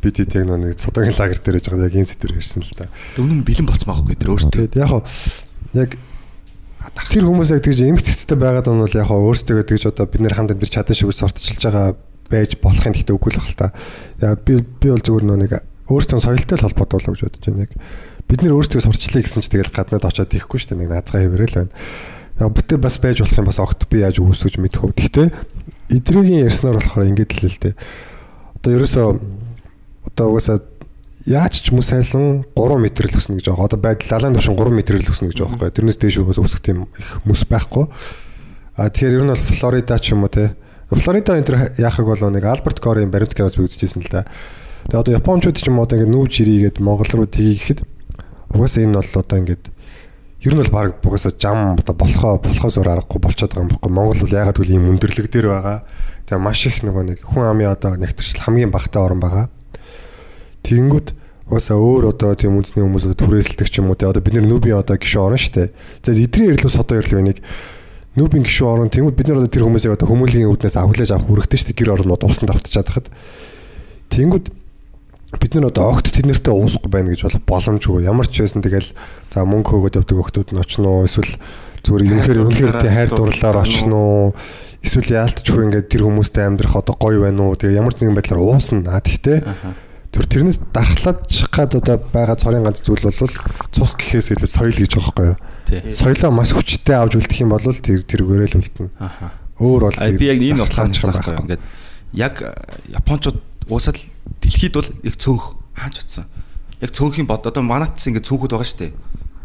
бид 0.00 0.16
хэд 0.16 0.34
яг 0.40 0.48
нэг 0.48 0.80
содогийн 0.80 1.16
лагер 1.16 1.38
дээр 1.40 1.58
яж 1.60 1.66
байгаа 1.68 1.88
яг 1.88 1.96
энэ 2.00 2.10
сэтэр 2.10 2.36
ирсэн 2.40 2.64
л 2.64 2.74
та. 2.76 2.88
Дөмнө 3.16 3.34
нь 3.40 3.46
бэлэн 3.46 3.68
болцсон 3.68 3.88
байхгүй 3.92 4.16
тэр 4.16 4.32
өөртөө. 4.32 4.52
Тэгээд 4.56 4.76
яг 4.80 4.90
яг 5.76 5.90
тэр 7.12 7.24
хүмүүс 7.28 7.52
яг 7.52 7.60
тэгж 7.60 7.80
эмх 7.84 8.02
цэцтэй 8.02 8.38
байгаад 8.40 8.66
нь 8.72 8.80
бол 8.80 8.96
яг 8.96 9.06
хоо 9.06 9.28
өөрсдөө 9.28 9.68
тэгж 9.68 9.92
одоо 9.92 10.08
бид 10.08 10.24
нэр 10.24 10.34
хамт 10.34 10.56
амьд 10.56 10.64
чадан 10.64 10.96
шиг 10.96 11.12
сортчилж 11.12 11.60
байгаа 11.60 11.94
байж 12.32 12.56
болохын 12.56 12.96
гэхдээ 12.96 13.16
үгүй 13.16 13.30
л 13.36 13.42
хэл 13.44 13.60
та. 13.60 13.68
Яг 14.24 14.40
би 14.48 14.64
би 14.64 14.88
бол 14.88 15.04
зүгээр 15.04 15.26
нөө 15.28 15.38
нэг 15.44 15.52
өөртөө 15.90 16.18
соёлтой 16.24 16.56
л 16.56 16.64
холбоотой 16.64 16.96
болоо 17.02 17.12
гэж 17.12 17.22
бодож 17.28 17.42
байна 17.44 17.64
яг. 17.66 17.72
Бид 18.24 18.40
нэр 18.40 18.54
өөрсдөө 18.56 18.80
сурчлаа 18.86 19.22
гэсэн 19.26 19.42
чи 19.42 19.50
тэгэл 19.50 19.74
гаднад 19.74 20.06
очиод 20.06 20.32
ихгүй 20.32 20.58
шүү 20.62 20.72
дээ 20.72 20.80
нэг 20.86 20.90
наазгаа 20.94 21.20
хэвээрэл 21.26 21.58
байна. 21.60 21.74
Яг 22.38 22.50
бүтээ 22.54 22.78
бас 22.78 22.96
байж 23.02 23.18
болох 23.20 23.38
юм 23.42 23.48
бас 23.50 23.58
огт 23.58 23.82
би 23.90 24.00
яаж 24.00 24.22
үүсгэж 24.22 24.54
мэдэх 24.62 24.80
вэ. 24.86 24.94
Гэхдээ 24.94 25.28
эдрийн 25.98 26.46
ярьснаар 26.46 26.78
болохоор 26.78 27.10
ингэж 27.10 27.30
л 27.42 27.50
л 27.50 27.58
дээ. 27.58 27.74
Одоо 28.62 28.70
ерөөсөө 28.78 29.06
одоо 30.06 30.36
угаасаа 30.36 30.60
яаж 31.26 31.60
ч 31.60 31.72
мөс 31.76 31.92
хайлсан 31.92 32.44
3 32.56 32.80
м 32.80 32.84
л 32.88 33.18
өснө 33.20 33.36
гэж 33.36 33.46
байгаа. 33.52 33.68
Одоо 33.68 33.78
байдал 33.80 34.08
лалаан 34.16 34.34
төвшин 34.36 34.56
3 34.56 34.72
м 34.72 34.80
л 34.80 35.12
өснө 35.12 35.28
гэж 35.28 35.38
байгаа 35.44 35.58
байхгүй. 35.60 35.76
Тэрнээс 35.76 35.98
дээш 36.00 36.16
өгөөс 36.24 36.40
өсөх 36.40 36.60
тийм 36.64 36.88
их 36.96 37.08
мөс 37.28 37.44
байхгүй. 37.44 37.84
А 38.80 38.88
тэгэхээр 38.88 39.20
ер 39.20 39.24
нь 39.28 39.32
бол 39.34 39.44
Флорида 39.60 40.00
ч 40.00 40.16
юм 40.16 40.24
уу 40.24 40.32
те. 40.32 40.56
Флорида 40.88 41.36
энэ 41.36 41.76
яахыг 41.76 42.06
бол 42.08 42.22
нэг 42.32 42.44
Альберт 42.44 42.80
Корийн 42.80 43.12
баримт 43.12 43.36
киноос 43.36 43.60
би 43.60 43.68
үзчихсэн 43.68 44.00
л 44.00 44.08
да. 44.08 44.24
Тэгээ 44.88 45.00
одоо 45.04 45.12
Япончууд 45.20 45.56
ч 45.60 45.68
юм 45.68 45.76
уу 45.76 45.84
одоо 45.84 46.00
ингэ 46.00 46.08
нүүж 46.08 46.32
ирийгээд 46.40 46.80
Монгол 46.80 47.10
руу 47.12 47.28
тгий 47.28 47.52
гэхэд 47.52 47.84
угаасаа 48.56 48.88
энэ 48.88 48.96
бол 48.96 49.12
одоо 49.20 49.36
ингэ 49.36 49.56
ер 50.40 50.54
нь 50.56 50.62
бол 50.64 50.72
баг 50.72 51.04
угаасаа 51.04 51.36
жам 51.36 51.76
одоо 51.76 51.94
болохоо 51.94 52.40
болохоос 52.40 52.80
өөр 52.80 52.88
аргагүй 52.96 53.20
болчиход 53.20 53.52
байгаа 53.52 53.64
юм 53.68 53.72
баггүй. 53.76 53.92
Монгол 53.92 54.20
бол 54.24 54.38
ягаад 54.40 54.56
гэвэл 54.56 54.72
ийм 54.72 54.88
өндөрлөг 54.96 55.28
дээр 55.28 55.46
байгаа. 55.52 55.84
Тэгээ 56.24 56.40
маш 56.40 56.60
их 56.64 56.80
нөгөө 56.80 57.04
нэг 57.04 57.18
хүн 57.20 57.44
амын 57.44 57.68
одоо 57.68 58.00
нэгтэршил 58.00 58.40
хамгийн 58.40 58.72
багатай 58.72 59.04
орн 59.04 59.20
байгаа. 59.20 59.46
Тэгэнгүүт 60.64 61.08
угаасаа 61.50 61.78
өөр 61.82 62.14
одоо 62.14 62.34
тийм 62.38 62.54
үндэсний 62.60 62.86
хүмүүс 62.86 63.10
одоо 63.10 63.18
түрээсэлдэг 63.26 63.68
ч 63.68 63.82
юм 63.82 63.90
уу 63.90 63.98
те 63.98 64.06
одоо 64.06 64.22
бид 64.22 64.38
нар 64.38 64.46
нүбийн 64.46 64.78
одоо 64.78 64.94
гişүү 64.94 65.20
орно 65.20 65.38
штэ. 65.40 65.74
За 66.02 66.14
эдрийн 66.14 66.54
ярилус 66.54 66.78
одоо 66.78 67.02
ярил 67.02 67.18
байныг 67.18 67.42
нүбийн 68.14 68.46
гişүү 68.46 68.66
орно 68.70 68.86
тэнгууд 68.86 69.18
бид 69.18 69.28
нар 69.28 69.42
одоо 69.42 69.50
тэр 69.50 69.66
хүмүүсийг 69.66 69.98
одоо 69.98 70.06
хүмүүлийн 70.06 70.46
үүднээс 70.46 70.78
авахлаж 70.78 71.10
авах 71.10 71.26
хэрэгтэй 71.26 71.58
штэ 71.58 71.74
гэр 71.74 71.94
орнууд 71.98 72.22
увсанд 72.22 72.54
автчихад 72.54 72.86
хахад. 72.86 73.08
Тэнгууд 74.14 74.46
бид 75.38 75.52
нар 75.54 75.70
одоо 75.70 75.94
огт 75.94 76.10
тэднэртэй 76.10 76.54
уусахгүй 76.54 76.90
байна 76.90 77.10
гэж 77.14 77.26
бол 77.26 77.42
боломжгүй. 77.50 78.06
Ямар 78.06 78.26
ч 78.26 78.46
байсан 78.46 78.62
тэгэл 78.62 78.94
за 79.30 79.42
мөнгө 79.42 79.74
өгөөд 79.78 79.98
явдаг 80.02 80.18
охтууд 80.22 80.50
нь 80.54 80.62
очно 80.62 81.02
уу 81.02 81.06
эсвэл 81.06 81.34
зүгээр 81.86 82.06
юмхээр 82.14 82.38
үнэхээр 82.46 82.74
тий 82.82 82.90
хайр 82.90 83.10
дурлалаар 83.14 83.58
очно 83.62 83.98
уу 83.98 84.26
эсвэл 84.82 85.18
яалтчгүй 85.22 85.62
ингээд 85.70 85.86
тэр 85.86 86.02
хүмүүстэй 86.06 86.46
амьдрах 86.46 86.74
одоо 86.74 86.98
гоё 86.98 87.22
байна 87.22 87.46
уу 87.46 87.54
тэгээ 87.54 87.78
ямар 87.78 87.94
нэгэн 87.94 88.18
байдлаар 88.18 88.42
уусна. 88.42 88.90
А 88.90 88.98
тэгтээ 88.98 89.38
Тэр 90.10 90.26
тэрнээс 90.26 90.58
дархлаад 90.74 91.22
гад 91.54 91.70
одоо 91.78 91.96
байгаа 92.10 92.34
цорын 92.34 92.66
ганц 92.66 92.82
зүйл 92.82 92.98
бол 93.06 93.30
цус 93.70 93.94
гэхээс 93.94 94.34
илүү 94.34 94.50
соёл 94.50 94.74
гэж 94.74 94.98
байгаа 94.98 95.38
байхгүй 95.70 95.86
юу? 95.86 95.94
Соёлоо 95.94 96.30
маш 96.34 96.50
хүчтэй 96.50 96.98
авч 96.98 97.14
үлдэх 97.14 97.38
юм 97.46 97.54
бол 97.54 97.62
тэр 97.62 98.02
тэргээрээ 98.02 98.50
л 98.50 98.58
үлдэнэ. 98.58 98.90
Аха. 98.98 99.38
Өөр 99.62 99.86
бол 99.86 100.18
би 100.18 100.26
яг 100.26 100.42
энэ 100.42 100.66
бодлоо 100.66 100.90
юм 100.90 100.94
байхгүй 100.98 101.14
байхгүй. 101.14 101.42
ингээд 101.46 101.62
яг 102.18 102.34
э, 102.42 102.50
японочууд 102.90 103.38
уусаал 103.70 104.02
дэлхийд 104.42 104.74
бол 104.74 104.90
яг 105.06 105.14
цөөнх 105.14 105.44
хаач 105.78 105.96
утсан. 106.02 106.26
Яг 106.82 106.90
цөөнхийн 106.90 107.30
бод 107.30 107.46
одоо 107.46 107.62
манайд 107.62 107.94
ч 107.94 108.10
ингээд 108.10 108.26
цөөнхүүд 108.26 108.50
байгаа 108.50 108.66
шүү 108.66 108.80
дээ. 108.82 108.92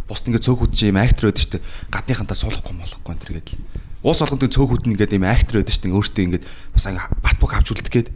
Бусд 0.10 0.26
ингээд 0.26 0.46
цөөхүүд 0.50 0.72
чи 0.74 0.90
юм 0.90 0.98
актер 0.98 1.30
байдаг 1.30 1.42
шүү 1.46 1.54
дээ. 1.62 1.66
Гадныхантаа 1.94 2.38
суулгахгүй 2.42 2.74
молохгүй 2.74 3.12
энэ 3.14 3.22
төргээд 3.22 3.50
л. 3.54 3.62
Уус 4.02 4.20
олгонд 4.26 4.50
цөөхүүд 4.50 4.84
нь 4.90 4.94
ингээд 4.98 5.14
юм 5.14 5.26
актер 5.30 5.62
байдаг 5.62 5.74
шүү 5.78 5.84
дээ. 5.86 5.94
Өөртөө 5.94 6.24
ингээд 6.26 6.46
бас 6.74 6.86
ингээ 6.90 7.06
бат 7.22 7.38
бок 7.38 7.54
авч 7.54 7.68
үлдэх 7.70 7.94
гээд. 7.94 8.10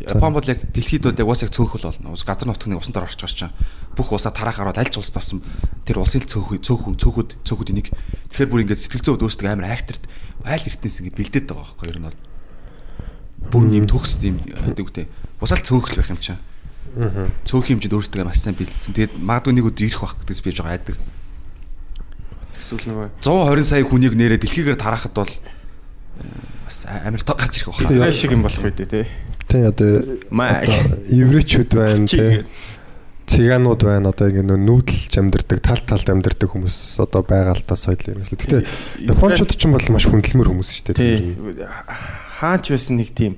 Япон 0.00 0.32
бол 0.32 0.48
яг 0.48 0.62
дэлхийд 0.72 1.04
бол 1.04 1.20
яг 1.20 1.28
уус 1.28 1.42
яг 1.44 1.52
цөөнх 1.52 1.76
л 1.76 1.88
болно. 1.92 2.14
Ус 2.16 2.24
газар 2.24 2.48
нутгны 2.48 2.78
усан 2.80 2.96
дор 2.96 3.04
орчих 3.04 3.28
чинь 3.34 3.52
бүх 3.92 4.12
усаа 4.14 4.32
тарахаар 4.32 4.72
бол 4.72 4.80
аль 4.80 4.88
ч 4.88 4.96
улсад 4.96 5.20
болсон 5.20 5.42
тэр 5.84 6.00
улсын 6.00 6.24
цөөхөө 6.24 6.62
цөөхөн 6.62 6.96
цөөхүүд 6.96 7.30
цөөхүүд 7.44 7.72
энийг 7.74 7.92
тэгэхээр 8.32 8.50
бүр 8.52 8.62
ингээд 8.64 8.82
сэтгэл 8.86 9.04
зүй 9.04 9.16
өөсдөг 9.20 9.48
амар 9.50 9.72
актерт 9.72 10.04
айл 10.46 10.64
эртнээс 10.64 11.00
ингээд 11.02 11.18
бэлдээд 11.18 11.46
байгаа 11.50 11.64
байхгүй 11.66 11.88
ер 11.90 11.98
нь 12.00 12.06
бол 12.06 12.18
бүр 13.50 13.64
нэм 13.68 13.86
төгс 13.86 14.18
тийм 14.20 14.40
гэдэг 14.40 14.84
үгтэй. 14.86 15.06
Усаал 15.40 15.62
цөөхөл 15.62 16.00
байх 16.00 16.10
юм 16.10 16.20
чинь. 16.20 16.40
Аа. 16.96 17.28
Цөөх 17.44 17.68
хэмжээнд 17.70 17.94
өөрсдөө 17.94 18.24
маш 18.26 18.40
сайн 18.40 18.56
бэлдсэн. 18.56 18.94
Тэгээд 18.96 19.20
магадгүй 19.20 19.52
нэг 19.54 19.68
өдөр 19.70 19.86
ирэх 19.86 20.00
байх 20.02 20.16
гэж 20.24 20.40
би 20.40 20.50
жоо 20.54 20.66
айдаг. 20.66 20.96
Эсвэл 22.56 22.88
нөгөө 22.90 23.08
120 23.22 23.68
сая 23.68 23.84
хүнийг 23.84 24.14
нэрээ 24.16 24.40
дэлхийгээр 24.42 24.80
тарахад 24.80 25.14
бол 25.14 25.30
э, 25.30 25.38
бас 26.66 26.88
амар 26.88 27.22
тоо 27.22 27.36
гарч 27.36 27.62
ирэх 27.62 27.76
байх. 27.76 27.86
Израиль 27.86 28.16
шиг 28.16 28.32
юм 28.34 28.42
болох 28.42 28.64
үү 28.64 28.74
те. 28.74 29.06
Тэ 29.46 29.66
одоо 29.70 29.90
еврейчүүд 31.10 31.70
байна 31.74 32.06
гээд. 32.06 32.46
Цыганууд 33.26 33.82
байна 33.82 34.14
одоо 34.14 34.30
ингэ 34.30 34.54
нүүдэлж 34.54 35.12
амьдардаг, 35.18 35.58
тал 35.58 35.82
талд 35.82 36.06
амьдардаг 36.06 36.46
хүмүүс 36.46 37.02
одоо 37.02 37.26
байгаа 37.26 37.58
л 37.58 37.66
та 37.66 37.74
соёл 37.74 37.98
юм 38.06 38.22
шиг. 38.22 38.38
Гэтэ 38.38 38.62
Япончууд 39.02 39.50
ч 39.50 39.66
юм 39.66 39.74
бол 39.74 39.86
маш 39.90 40.06
хүндэлмэр 40.06 40.50
хүмүүс 40.54 40.70
шүү 40.70 40.94
дээ. 40.94 40.98
Тий. 40.98 41.66
Хаач 42.38 42.70
байсан 42.70 43.02
нэг 43.02 43.10
тийм 43.10 43.34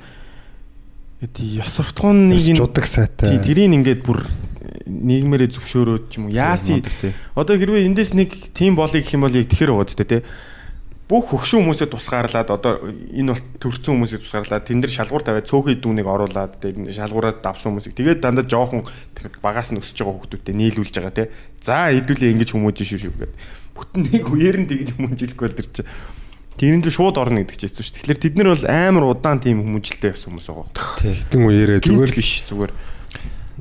тий 1.32 1.58
ёс 1.58 1.72
суртахууныг 1.74 2.36
Нэг 2.36 2.56
жудаг 2.56 2.86
сайтай. 2.86 3.40
тий 3.40 3.40
тэрийг 3.42 3.74
ингээд 3.74 4.04
бүр 4.04 4.22
нийгмээрээ 4.86 5.50
зөвшөөрөөд 5.56 6.04
ч 6.14 6.22
юм 6.22 6.30
уу 6.30 6.36
яаси 6.36 6.78
одоо 7.34 7.54
хэрвээ 7.58 7.90
эндээс 7.90 8.14
нэг 8.14 8.30
тийм 8.54 8.78
болыг 8.78 9.02
гэх 9.02 9.18
юм 9.18 9.26
бол 9.26 9.34
яг 9.34 9.50
тэгэхэр 9.50 9.72
байгаа 9.74 9.88
ч 9.90 9.98
тий 9.98 10.22
бүх 11.08 11.32
хөгшин 11.32 11.64
хүмүүсээ 11.64 11.88
тусгаарлаад 11.88 12.48
одоо 12.52 12.84
энэ 12.84 13.32
бол 13.32 13.44
төрсэн 13.56 13.96
хүмүүсийг 13.96 14.20
тусгаарлаад 14.22 14.68
тэн 14.68 14.84
дээр 14.84 14.92
шалгуур 14.92 15.24
тавиад 15.24 15.48
цөөхөн 15.48 15.80
дүүнийг 15.80 16.04
оруулаад 16.04 16.60
тэгээд 16.60 16.92
шалгуураа 16.92 17.32
давсан 17.40 17.72
хүмүүсийг 17.72 17.96
тэгээд 17.96 18.20
дандаа 18.20 18.44
жоохон 18.44 18.84
багаас 19.40 19.72
нь 19.72 19.80
өсөж 19.80 20.04
байгаа 20.04 20.20
хүмүүстэй 20.20 20.52
нийлүүлж 20.52 20.94
байгаа 21.00 21.16
тий 21.16 21.28
за 21.64 21.88
хэдүүлээ 21.96 22.32
ингэж 22.36 22.52
хүмүүж 22.52 22.76
шүү 22.84 23.00
шүү 23.08 23.14
гэдэг 23.24 23.32
бүтэн 23.72 24.02
нэг 24.04 24.24
үеэр 24.28 24.56
нь 24.60 24.68
тэгж 24.68 24.88
хүмүүж 25.00 25.18
хэлэхгүй 25.24 25.46
бол 25.48 25.58
тэр 25.58 25.68
чи 25.72 25.82
тэрэн 26.58 26.82
дээр 26.82 26.94
шууд 26.94 27.16
орно 27.22 27.40
гэдэг 27.46 27.54
чинь 27.54 27.70
шүү. 27.70 28.02
Тэгэхээр 28.02 28.18
тэд 28.18 28.34
нар 28.34 28.50
бол 28.50 28.66
амар 28.66 29.04
удаан 29.06 29.38
тийм 29.38 29.62
хүмүүжлтэй 29.62 30.10
явсан 30.10 30.34
хүмүүс 30.34 30.48
байгаа 30.50 30.66
байхгүй. 30.74 31.14
Хитэн 31.22 31.42
үеэрээ 31.46 31.78
Зүгээр 31.86 32.10
л 32.10 32.18
биш 32.18 32.32
зүгээр. 32.50 32.72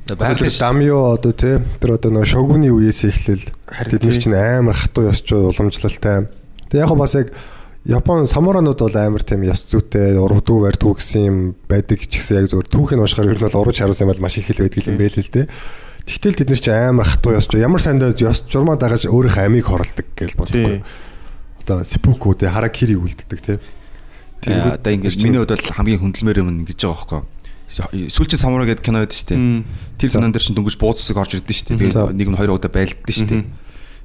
Тэр 0.08 0.50
дамё 0.58 0.98
одоо 1.14 1.32
тий 1.36 1.56
тэр 1.78 1.90
одоо 1.94 2.10
нөө 2.10 2.26
шогуны 2.26 2.68
үеэс 2.74 3.06
эхлэл 3.06 3.46
Харин 3.70 3.92
тэд 3.94 4.02
нар 4.02 4.16
тий. 4.18 4.22
чинь 4.26 4.34
амар 4.34 4.74
хатуу 4.74 5.06
ёсч 5.06 5.30
уламжлалтай. 5.30 6.26
Тэг 6.68 6.84
яг 6.84 6.92
бас 6.96 7.14
яг 7.14 7.32
Япон 7.88 8.26
самуранууд 8.26 8.80
бол 8.84 8.96
амар 9.00 9.22
тийм 9.24 9.46
ёс 9.48 9.64
зүйтэй 9.64 10.18
урвдгүй 10.20 10.60
барьдгүй 10.66 10.98
гэсэн 10.98 11.22
юм 11.24 11.38
байдаг 11.70 12.02
ч 12.04 12.20
гэсэн 12.20 12.44
яг 12.44 12.46
зүгээр 12.52 12.68
түүхийг 12.68 13.00
уушгаар 13.00 13.32
ер 13.32 13.38
нь 13.40 13.46
бол 13.48 13.60
урууж 13.64 13.80
харуулсан 13.80 14.04
юм 14.04 14.12
бол 14.12 14.24
маш 14.28 14.36
их 14.36 14.50
хэл 14.50 14.66
байдаг 14.66 14.84
юм 14.84 14.98
байл 15.00 15.16
л 15.16 15.32
дээ. 15.32 15.46
Тэгтэл 16.04 16.36
тэд 16.36 16.48
нар 16.52 16.60
чинь 16.60 16.74
амар 16.74 17.08
хатуу 17.08 17.32
ёсч 17.38 17.54
ямар 17.56 17.80
сандаа 17.80 18.12
ёс 18.12 18.44
журмаа 18.44 18.76
дагаж 18.76 19.08
өөрийнхөө 19.08 19.46
амийг 19.46 19.64
хорлдог 19.72 20.04
гэж 20.12 20.36
боддог. 20.36 20.84
Одоо 21.64 21.84
сипуку 21.88 22.34
тий 22.36 22.50
харакири 22.50 22.98
үлддэг 22.98 23.40
тий. 23.40 23.56
Тэгээ 24.42 24.76
одоо 24.76 24.92
ингээд 24.92 25.22
миний 25.24 25.40
хувьд 25.40 25.54
бол 25.56 25.76
хамгийн 25.80 26.02
хөндлөмөр 26.02 26.40
юм 26.44 26.48
ингэж 26.60 26.80
байгаа 26.84 27.24
байхгүй. 27.24 28.08
Сүүлчийн 28.12 28.40
самурай 28.40 28.68
гэдэг 28.72 28.84
кино 28.84 29.00
байдаг 29.04 29.16
шүү 29.16 29.28
дээ. 29.32 29.64
Тэр 29.96 30.10
кинон 30.12 30.32
дээр 30.32 30.44
чинь 30.44 30.56
дөнгөж 30.56 30.76
бууз 30.80 31.04
усыг 31.04 31.20
орж 31.20 31.36
ирдэ 31.36 31.52
шүү 31.52 31.76
дээ. 31.76 31.92
За. 31.92 32.08
Тэгээ 32.08 32.16
нэг 32.16 32.28
нь 32.32 32.38
хоёр 32.40 32.56
удаа 32.56 32.72
байлддаг 32.72 33.12
шүү 33.12 33.28
дээ. 33.28 33.44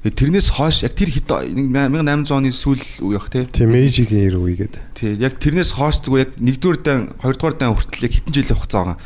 Тэрнээс 0.03 0.51
хойш 0.59 0.83
яг 0.83 0.99
тэр 0.99 1.15
нэг 1.15 1.71
1800 1.71 2.35
оны 2.35 2.51
сүүл 2.51 2.83
үе 3.07 3.15
явах. 3.15 3.31
Тийм 3.31 3.71
эйжигийн 3.71 4.27
ир 4.27 4.35
үегээд. 4.35 4.75
Тий 4.99 5.15
яг 5.15 5.39
тэрнээс 5.39 5.79
хойш 5.79 6.03
зүгээр 6.03 6.27
яг 6.27 6.31
нэгдүгээр 6.43 6.79
дан 6.83 6.99
хоёрдугаар 7.23 7.55
дан 7.55 7.71
хүртэл 7.71 8.11
яг 8.11 8.13
хитэн 8.19 8.35
жилийн 8.35 8.59
хугацаа 8.59 8.83
байгаа. 8.83 8.99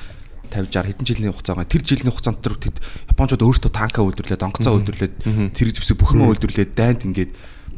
50 0.50 0.74
60 0.74 0.90
хэдэн 0.90 1.06
жилийн 1.06 1.34
хугацаа 1.34 1.56
байгаа. 1.56 1.70
Тэр 1.70 1.84
жилийн 1.84 2.10
хугацаанд 2.12 2.42
тэр 2.42 2.56
тэд 2.58 2.78
Япончууд 3.14 3.44
өөрсдөө 3.46 3.72
танка 3.72 4.02
үйлдвэрлээд, 4.02 4.46
онгоцоо 4.48 4.74
үйлдвэрлээд, 4.80 5.16
тэр 5.54 5.68
зэвсэг 5.76 5.98
бүхнээ 6.00 6.28
үйлдвэрлээд 6.34 6.72
дайнд 6.74 7.02
ингээд 7.06 7.32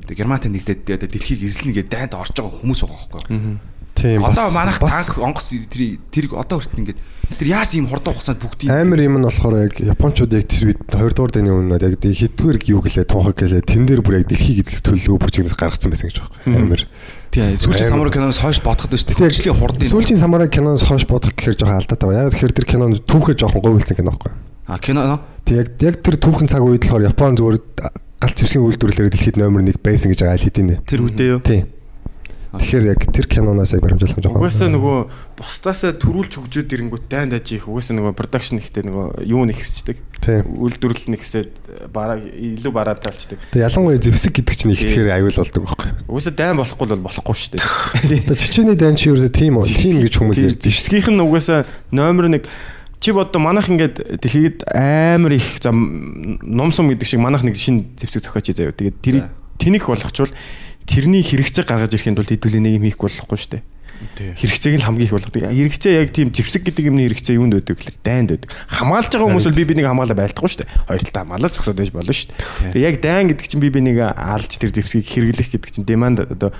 Германтай 0.10 0.50
нэгдээд 0.54 0.90
одоо 0.90 1.10
дэлхийг 1.10 1.44
эзлэнэ 1.44 1.76
гэдэг 1.84 1.92
дайнд 1.92 2.14
орж 2.16 2.34
байгаа 2.34 2.62
хүмүүс 2.62 2.80
байгаа 2.82 2.98
байхгүй. 3.20 3.60
Тийм 4.00 4.24
бас 4.24 4.40
Одоо 4.40 4.50
манайх 4.56 4.80
танк 4.80 5.18
онгоц 5.20 5.52
тэр 5.52 6.00
тэр 6.08 6.26
одоо 6.40 6.64
хүртэл 6.64 6.80
ингээд 6.80 7.00
тэр 7.36 7.48
яаж 7.52 7.76
ийм 7.76 7.92
хурдан 7.92 8.16
хугацаанд 8.16 8.40
бүгдийг 8.40 8.72
Амар 8.72 9.00
юм 9.04 9.20
нь 9.20 9.28
болохоор 9.28 9.56
яг 9.68 9.76
японочууд 9.76 10.32
яг 10.40 10.48
тэр 10.48 10.72
үед 10.72 10.80
2 10.88 11.12
дугаар 11.12 11.32
дайны 11.36 11.52
өмнө 11.52 11.76
яг 11.84 12.00
хэдгээр 12.00 12.58
юу 12.72 12.80
гэлээ 12.80 13.06
туухаг 13.06 13.36
гэлээ 13.36 13.68
тэн 13.68 13.84
дээр 13.84 14.02
бүр 14.02 14.24
яг 14.24 14.32
дэлхийг 14.32 14.64
эзлэх 14.64 14.88
төлөвлөгөө 14.88 15.20
бүжигнээс 15.20 15.60
гаргацсан 15.60 15.92
байсан 15.92 16.08
гэж 16.08 16.18
юм. 16.24 16.28
Амар. 16.56 16.82
тий 17.30 17.44
сүүлчийн 17.60 17.92
самурай 17.92 18.14
киноноос 18.16 18.40
хойш 18.40 18.64
бодоход 18.64 18.96
шүү 18.96 19.20
дээ. 19.20 19.30
Хөгжлийн 19.30 19.60
хурдан. 19.60 19.86
Сүүлийн 19.86 20.20
самурай 20.20 20.50
киноноос 20.50 20.88
хойш 20.88 21.06
бодох 21.06 21.36
гэхээр 21.36 21.60
жоохон 21.60 21.78
алдаатай 21.78 22.08
байна. 22.10 22.26
Яг 22.26 22.34
тэгэхээр 22.34 22.56
тэр 22.58 22.68
кинонд 22.72 23.04
түүхээ 23.06 23.36
жоохон 23.38 23.62
говьлцсан 23.62 23.98
кино 24.00 24.16
байхгүй. 24.18 24.34
А 24.66 24.80
кино? 24.82 25.22
Тэг 25.46 25.56
яг 25.62 25.68
яг 25.78 25.96
тэр 26.02 26.18
түүхэн 26.18 26.50
цаг 26.50 26.66
үед 26.66 26.90
болохоор 26.90 27.06
Япон 27.06 27.38
зүгээр 27.38 27.58
галт 28.18 28.38
зэвсгийн 28.38 28.66
үйлдвэрлэлээр 28.66 29.14
дэлхийд 29.14 29.38
номер 29.38 29.62
1 29.70 29.78
байсан 29.78 30.10
гэж 30.10 30.20
байгаа 30.26 30.36
аль 30.36 30.46
хэдийн. 30.50 30.82
Тэр 30.90 31.02
үедээ 31.06 31.30
юу? 31.38 31.42
Тийм. 31.46 31.79
Тэгэхээр 32.50 32.86
яг 32.90 33.02
тэр 33.14 33.28
киноноос 33.30 33.78
яг 33.78 33.86
баримжаалах 33.86 34.18
жоохон. 34.26 34.42
Угаасаа 34.42 34.74
нөгөө 34.74 34.98
бусдаасаа 35.38 35.94
төрүүлж 36.02 36.42
хөгжөөд 36.42 36.74
ирэнгүүт 36.74 37.06
дайнд 37.06 37.38
аж 37.38 37.54
их 37.54 37.70
угаасаа 37.70 37.94
нөгөө 37.94 38.18
production 38.18 38.58
ихтэй 38.58 38.90
нөгөө 38.90 39.22
юу 39.30 39.46
нэгсчдэг. 39.46 40.02
Тийм. 40.18 40.50
Үйлдвэрлэл 40.58 41.14
нэгсээд 41.14 41.94
бараа 41.94 42.18
илүү 42.18 42.74
бараатай 42.74 43.14
болчдөг. 43.14 43.38
Тэг 43.54 43.62
ялангуяа 43.70 44.02
зэвсэг 44.02 44.34
гэдэг 44.42 44.56
чинь 44.58 44.74
их 44.74 44.82
тэгэхээр 44.82 45.14
аюул 45.22 45.38
болдог 45.38 45.62
байхгүй. 45.62 45.90
Угаасаа 46.10 46.34
дайн 46.34 46.58
болохгүй 46.58 46.88
бол 46.90 47.06
болохгүй 47.06 47.36
шүү 47.38 47.54
дээ. 47.54 48.26
Одоо 48.26 48.38
чичээний 48.42 48.78
дан 48.82 48.98
чи 48.98 49.14
ерөөсөө 49.14 49.30
тийм 49.30 49.62
үү? 49.62 49.70
Тийм 49.70 50.02
гэж 50.10 50.14
хүмүүс 50.18 50.42
ярьдаг 50.42 50.74
шүү. 50.74 50.74
Зэвсгийнх 50.74 51.10
нь 51.14 51.22
угаасаа 51.22 51.70
номер 51.94 52.34
1 52.34 52.50
чи 53.00 53.14
бодо 53.14 53.40
манайх 53.40 53.70
ингээд 53.70 54.20
дэлхийд 54.20 54.66
амар 54.68 55.38
их 55.38 55.62
за 55.62 55.72
ном 55.72 56.74
сум 56.74 56.90
гэдэг 56.90 57.08
шиг 57.08 57.22
манайх 57.22 57.46
нэг 57.46 57.56
шинэ 57.56 57.96
зэвсэг 57.96 58.28
зохиоч 58.28 58.52
заяа. 58.52 58.76
Тэгээд 58.76 58.98
тэрийг 59.00 59.26
тэнийх 59.56 59.88
болгочвол 59.88 60.34
тэрний 60.90 61.22
хэрэгцээ 61.22 61.64
гаргаж 61.70 61.94
ирэхэд 61.94 62.18
бол 62.18 62.26
хэдүүлээ 62.26 62.64
нэг 62.66 62.74
юм 62.82 62.86
хийхгүй 62.90 63.08
болохгүй 63.14 63.38
шүү 63.38 63.54
дээ. 63.62 63.64
Хэрэгцээг 64.00 64.76
нь 64.80 64.86
хамгийн 64.88 65.08
их 65.12 65.14
болгодог. 65.14 65.44
Хэрэгцээ 65.44 65.94
яг 66.00 66.10
тийм 66.16 66.32
зэвсэг 66.32 66.64
гэдэг 66.66 66.88
юмны 66.88 67.04
хэрэгцээ 67.04 67.36
юунд 67.36 67.54
байдаг 67.60 67.76
гэхээр 67.76 67.98
дайнд 68.00 68.30
байдаг. 68.32 68.50
Хамгаалж 68.72 69.12
байгаа 69.12 69.28
хүмүүс 69.28 69.48
бол 69.52 69.60
би 69.60 69.68
бинийг 69.68 69.88
хамгаалаа 69.92 70.18
байлдахгүй 70.24 70.50
шүү 70.50 70.62
дээ. 70.64 70.72
Хоёр 70.88 71.04
талаа 71.04 71.24
хамгаалаад 71.28 71.54
зогсоод 71.60 71.80
байж 71.84 71.92
болно 71.92 72.16
шүү 72.16 72.32
дээ. 72.32 72.72
Тэгээ 72.74 72.88
яг 72.88 72.96
дайн 73.04 73.28
гэдэг 73.28 73.46
чинь 73.52 73.60
би 73.60 73.70
бинийг 73.70 74.00
алж 74.00 74.52
тэр 74.56 74.72
зэвсгийг 74.72 75.04
хэрэглэх 75.04 75.52
гэдэг 75.52 75.72
чинь 75.76 75.84
demand 75.84 76.24
одоо 76.24 76.56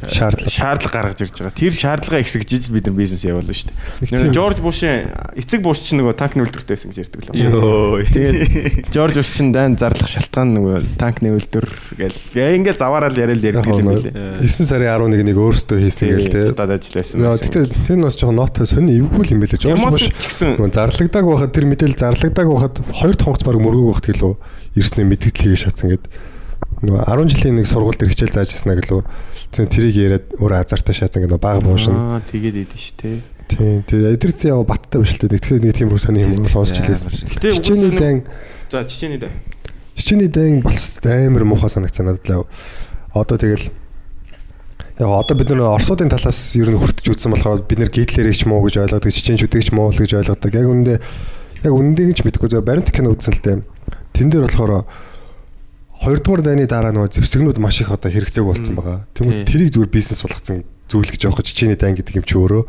Шаардлага. 0.00 0.50
шаардлага 0.50 0.94
гаргаж 0.96 1.20
ирж 1.20 1.36
байгаа. 1.36 1.52
Тэр 1.52 1.72
шаардлагаа 1.76 2.24
эксэгжиж 2.24 2.72
бид 2.72 2.88
нар 2.88 2.96
бизнес 2.96 3.22
явуулна 3.28 3.52
шүү 3.52 3.70
дээ. 4.08 4.32
Жорж 4.32 4.58
Бушийн 4.64 5.12
эцэг 5.36 5.60
Буш 5.62 5.84
чинь 5.84 6.00
нөгөө 6.00 6.16
танкны 6.16 6.42
үйлдвэртэй 6.42 6.74
байсан 6.74 6.90
гэж 6.90 6.98
ярьдаг 7.06 7.20
л. 7.22 7.36
Йоо. 7.36 8.00
Тэгээд 8.00 8.90
Жорж 8.96 9.14
Буш 9.20 9.30
чинь 9.30 9.52
дайн 9.52 9.76
зарлах 9.76 10.08
шалтгаан 10.08 10.56
нөгөө 10.56 10.96
танкны 10.96 11.36
үйлдвэр 11.36 11.68
гэл. 12.00 12.18
Ингээ 12.34 12.74
заваарал 12.74 13.14
яриад 13.14 13.44
ярьдаг 13.44 13.68
юм 13.68 13.92
билээ. 13.92 14.40
9 14.40 14.66
сарын 14.66 15.12
11-ийг 15.12 15.38
өөрөөсөө 15.38 15.78
хийсэн 15.84 16.08
гэл 16.08 16.32
те. 16.32 16.42
Дад 16.56 16.72
ажил 16.72 16.96
байсан. 16.98 17.22
Яа 17.22 17.36
тэгтээ 17.36 17.70
тэр 17.86 17.96
нь 18.00 18.06
бас 18.08 18.16
жоохон 18.16 18.40
ноот 18.40 18.58
сони 18.64 18.96
эвгүй 18.96 19.28
юм 19.36 19.44
байлээ. 19.44 19.60
Жорж 19.60 19.86
Буш 19.92 20.08
ч 20.08 20.40
нөгөө 20.40 20.72
зарлагдаг 20.72 21.24
байхад 21.28 21.52
тэр 21.52 21.68
мэдээл 21.68 22.00
зарлагдаг 22.00 22.48
байхад 22.48 22.74
хоёр 22.90 23.14
дахь 23.14 23.28
хонгоц 23.28 23.44
баг 23.44 23.60
мөргөөг 23.60 23.86
байхад 23.92 24.08
гэлөө 24.08 24.34
ирснээ 24.72 25.06
мэдгэдэл 25.06 25.42
хийгээ 25.52 25.62
шатсан 25.68 25.92
гэд 25.92 26.04
нөгөө 26.82 27.02
10 27.06 27.30
жилийн 27.30 27.56
нэг 27.62 27.66
сургуульд 27.70 28.02
хичээл 28.02 28.34
зааж 28.34 28.50
ирсэн 28.52 28.74
гэлөө 28.82 29.00
тэр 29.54 29.66
тэрийг 29.70 29.96
яриад 29.96 30.24
өөрөө 30.42 30.58
азартаа 30.66 30.94
шаацсан 30.94 31.22
гэдэг 31.22 31.38
бага 31.38 31.62
буушин 31.62 31.94
Аа 31.94 32.20
тэгээд 32.26 32.66
идэв 32.66 32.80
ш 32.82 32.90
тэ. 32.98 33.22
тийм 33.46 33.86
тэр 33.86 34.18
эдэр 34.18 34.32
тийм 34.34 34.58
яг 34.58 34.66
баттай 34.66 34.98
биш 34.98 35.14
л 35.14 35.22
дээ 35.22 35.38
тэгэхээр 35.38 35.62
нэг 35.62 35.74
тийм 35.78 35.88
сони 35.94 36.26
юм 36.26 36.46
сонсч 36.50 36.82
лээсэн 36.82 37.10
Гэтэ 37.38 37.54
чичээний 37.62 37.94
дан 37.94 38.16
За 38.72 38.82
чичээний 38.82 39.20
дэ. 39.22 39.30
Чичээний 39.94 40.30
дан 40.32 40.60
бас 40.64 40.98
амар 41.04 41.44
муухай 41.46 41.70
санагцаа 41.70 42.02
надад 42.02 42.26
л 42.26 42.46
одоо 43.14 43.36
тэгэл 43.38 43.70
яг 44.98 45.08
одоо 45.08 45.36
бид 45.36 45.50
нар 45.50 45.76
Оросуудын 45.76 46.08
талаас 46.08 46.56
ер 46.56 46.68
нь 46.72 46.80
хүртэж 46.80 47.06
үзсэн 47.12 47.32
болохоор 47.32 47.62
бид 47.68 47.78
нар 47.78 47.92
Гитлерийг 47.92 48.36
ч 48.36 48.48
муу 48.48 48.64
гэж 48.64 48.80
ойлгодог, 48.80 49.12
Чеченчүүдийг 49.12 49.64
ч 49.64 49.70
муу 49.72 49.92
л 49.92 49.98
гэж 50.00 50.16
ойлгодог. 50.16 50.52
Яг 50.52 50.66
үүндээ 50.68 50.98
яг 51.62 51.72
үнэндээ 51.72 52.12
ч 52.16 52.20
мэдгүй 52.24 52.48
зөв 52.48 52.64
баримт 52.64 52.88
кино 52.92 53.12
үзсэн 53.12 53.36
л 53.36 53.44
дээ. 53.44 53.58
Тэн 54.16 54.28
дээр 54.32 54.48
болохоор 54.48 54.84
хоёрдугаар 56.02 56.42
дайны 56.42 56.66
дараа 56.66 56.90
нөгөө 56.90 57.14
зэвсэгнүүд 57.22 57.58
маш 57.62 57.78
их 57.78 57.94
одоо 57.94 58.10
хэрэгцээг 58.10 58.42
болсон 58.42 58.74
байгаа. 58.74 59.06
Тэгмээ 59.14 59.46
тэрийг 59.46 59.70
зүгээр 59.70 59.90
бизнес 59.94 60.20
болгоцсон 60.26 60.66
зүйл 60.90 61.10
гэж 61.10 61.22
явах 61.30 61.46
Чечений 61.46 61.78
дан 61.78 61.94
гэдэг 61.94 62.18
юм 62.18 62.26
чи 62.26 62.34
өөрөө. 62.34 62.66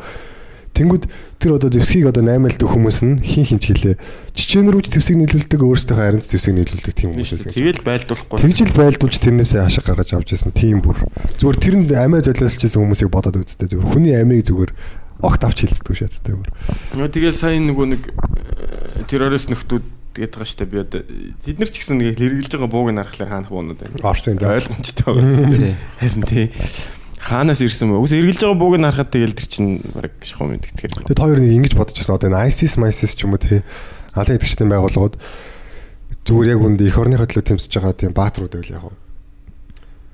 Тэнгүүд 0.74 1.06
тэр 1.38 1.52
одоо 1.54 1.70
зэвсгийг 1.70 2.10
одоо 2.10 2.26
8 2.26 2.50
л 2.50 2.66
хүмүүс 2.66 3.06
нь 3.06 3.22
хин 3.22 3.46
хин 3.46 3.62
ч 3.62 3.78
хэлээ. 3.78 3.98
Чечен 4.34 4.66
рүү 4.74 4.82
ч 4.82 4.98
зэвсэг 4.98 5.22
нийлүүлдэг, 5.22 5.62
өөрсдөө 5.62 5.98
харинд 5.98 6.26
зэвсэг 6.26 6.50
нийлүүлдэг 6.58 6.94
тийм 6.98 7.14
хүмүүс 7.14 7.30
байсан. 7.30 7.54
Тэгэл 7.54 7.86
байлдуулахгүй. 7.86 8.42
Тэгжил 8.42 8.74
байлдуулж 8.74 9.16
тэрнээсээ 9.22 9.62
ашиг 9.62 9.86
гаргаж 9.86 10.18
авч 10.18 10.34
байсан 10.34 10.50
тийм 10.50 10.82
бүр. 10.82 10.98
Зүгээр 11.38 11.58
тэрэнд 11.62 11.94
амиа 11.94 12.26
золиослжсэн 12.26 12.82
хүмүүсийг 12.82 13.14
бодоод 13.14 13.38
үзтээ 13.38 13.70
зүгээр. 13.70 13.94
Хүний 13.94 14.18
амийг 14.18 14.50
зүгээр 14.50 14.72
огт 15.22 15.42
авч 15.46 15.58
хилцдэг 15.62 15.94
шаттай 15.94 16.34
бүр. 16.42 16.50
Нөө 16.98 17.10
тэгэл 17.14 17.38
сайн 17.38 17.70
нөгөө 17.70 17.86
нэг 17.94 18.02
э, 18.10 19.06
террорист 19.06 19.54
нөхдүүд 19.54 19.86
тэгээд 20.14 20.34
байгаа 20.38 20.50
штэ 20.50 20.66
би 20.70 20.78
одоо 20.82 21.02
тэд 21.04 21.58
нар 21.58 21.70
ч 21.74 21.76
гэсэн 21.82 21.98
нэг 21.98 22.18
хэрэгжилж 22.18 22.54
байгаа 22.54 22.70
бууг 22.70 22.90
нь 22.94 23.02
харахаар 23.02 23.30
хаанах 23.34 23.52
буунууд 23.52 23.80
байна. 23.82 23.98
Орсын 24.06 24.38
дээ. 24.38 24.54
ойлгомжтой 24.62 25.10
байгаа. 25.10 25.76
Харин 26.00 26.24
тий. 26.30 26.48
Хаанаас 27.18 27.62
ирсэн 27.66 27.90
бэ? 27.90 27.98
Үгүй 27.98 28.22
эргэлж 28.22 28.42
байгаа 28.46 28.60
бууг 28.62 28.76
нь 28.78 28.86
харахад 28.86 29.10
тэгэл 29.10 29.34
тэр 29.34 29.48
чинь 29.50 29.82
баг 29.96 30.14
шахуу 30.22 30.54
мэддэг. 30.54 31.08
Тэгэд 31.10 31.22
хоёр 31.24 31.40
нэг 31.42 31.52
ингэж 31.58 31.74
бодож 31.74 31.98
байсан. 31.98 32.16
Одоо 32.16 32.30
энэ 32.30 32.52
ISIS, 32.52 32.78
MISIS 32.78 33.18
ч 33.18 33.26
юм 33.26 33.34
уу 33.34 33.42
тий. 33.42 33.66
Алын 34.14 34.38
идэвчтэй 34.38 34.68
байгууллагууд 34.70 35.16
зүгээр 36.24 36.52
яг 36.54 36.62
үндэ 36.62 36.88
их 36.88 36.98
орныхоо 37.00 37.28
төлөө 37.28 37.46
тэмцэж 37.50 37.72
байгаа 37.80 37.94
тийм 37.98 38.14
баатрууд 38.14 38.54
байл 38.54 38.76
яг. 38.76 39.03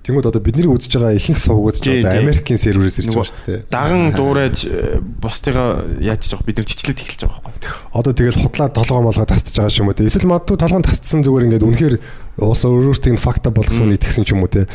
Тэнгүүд 0.09 0.25
одоо 0.25 0.41
бидний 0.41 0.65
үзэж 0.65 0.97
байгаа 0.97 1.13
ихэнх 1.13 1.37
сувгууд 1.37 1.77
ч 1.77 2.01
одоо. 2.01 2.17
Америкийн 2.17 2.57
серверээс 2.57 2.97
ирж 3.05 3.13
байгаа 3.13 3.29
шүү 3.29 3.45
дээ. 3.45 3.61
Даган 3.69 4.01
дуурайж 4.17 4.57
э, 4.65 4.97
бусдыгаа 4.97 5.85
яаж 6.01 6.25
жоох 6.25 6.41
бид 6.49 6.57
нар 6.57 6.65
чичлээд 6.65 6.97
эхэлж 6.97 7.29
байгаа 7.29 7.45
байхгүй. 7.45 7.69
Одоо 7.93 8.13
тэгэл 8.17 8.41
хутлаа 8.41 8.73
толгоо 8.73 9.05
молгоо 9.05 9.29
тасцж 9.29 9.53
байгаа 9.53 9.69
ч 9.69 9.85
юм 9.85 9.93
уу 9.93 9.93
те. 9.93 10.09
Эсвэл 10.09 10.25
магадгүй 10.25 10.57
толгоо 10.57 10.81
тасцсан 10.81 11.21
зүгээр 11.21 11.45
ингээд 11.45 11.67
үнэхээр 11.69 11.95
уус 12.41 12.61
өөрөөсөө 12.65 13.13
нь 13.13 13.21
факта 13.21 13.53
болгосон 13.53 13.93
итгэсэн 13.93 14.25
ч 14.25 14.33
юм 14.33 14.41
уу 14.41 14.49
те. 14.49 14.65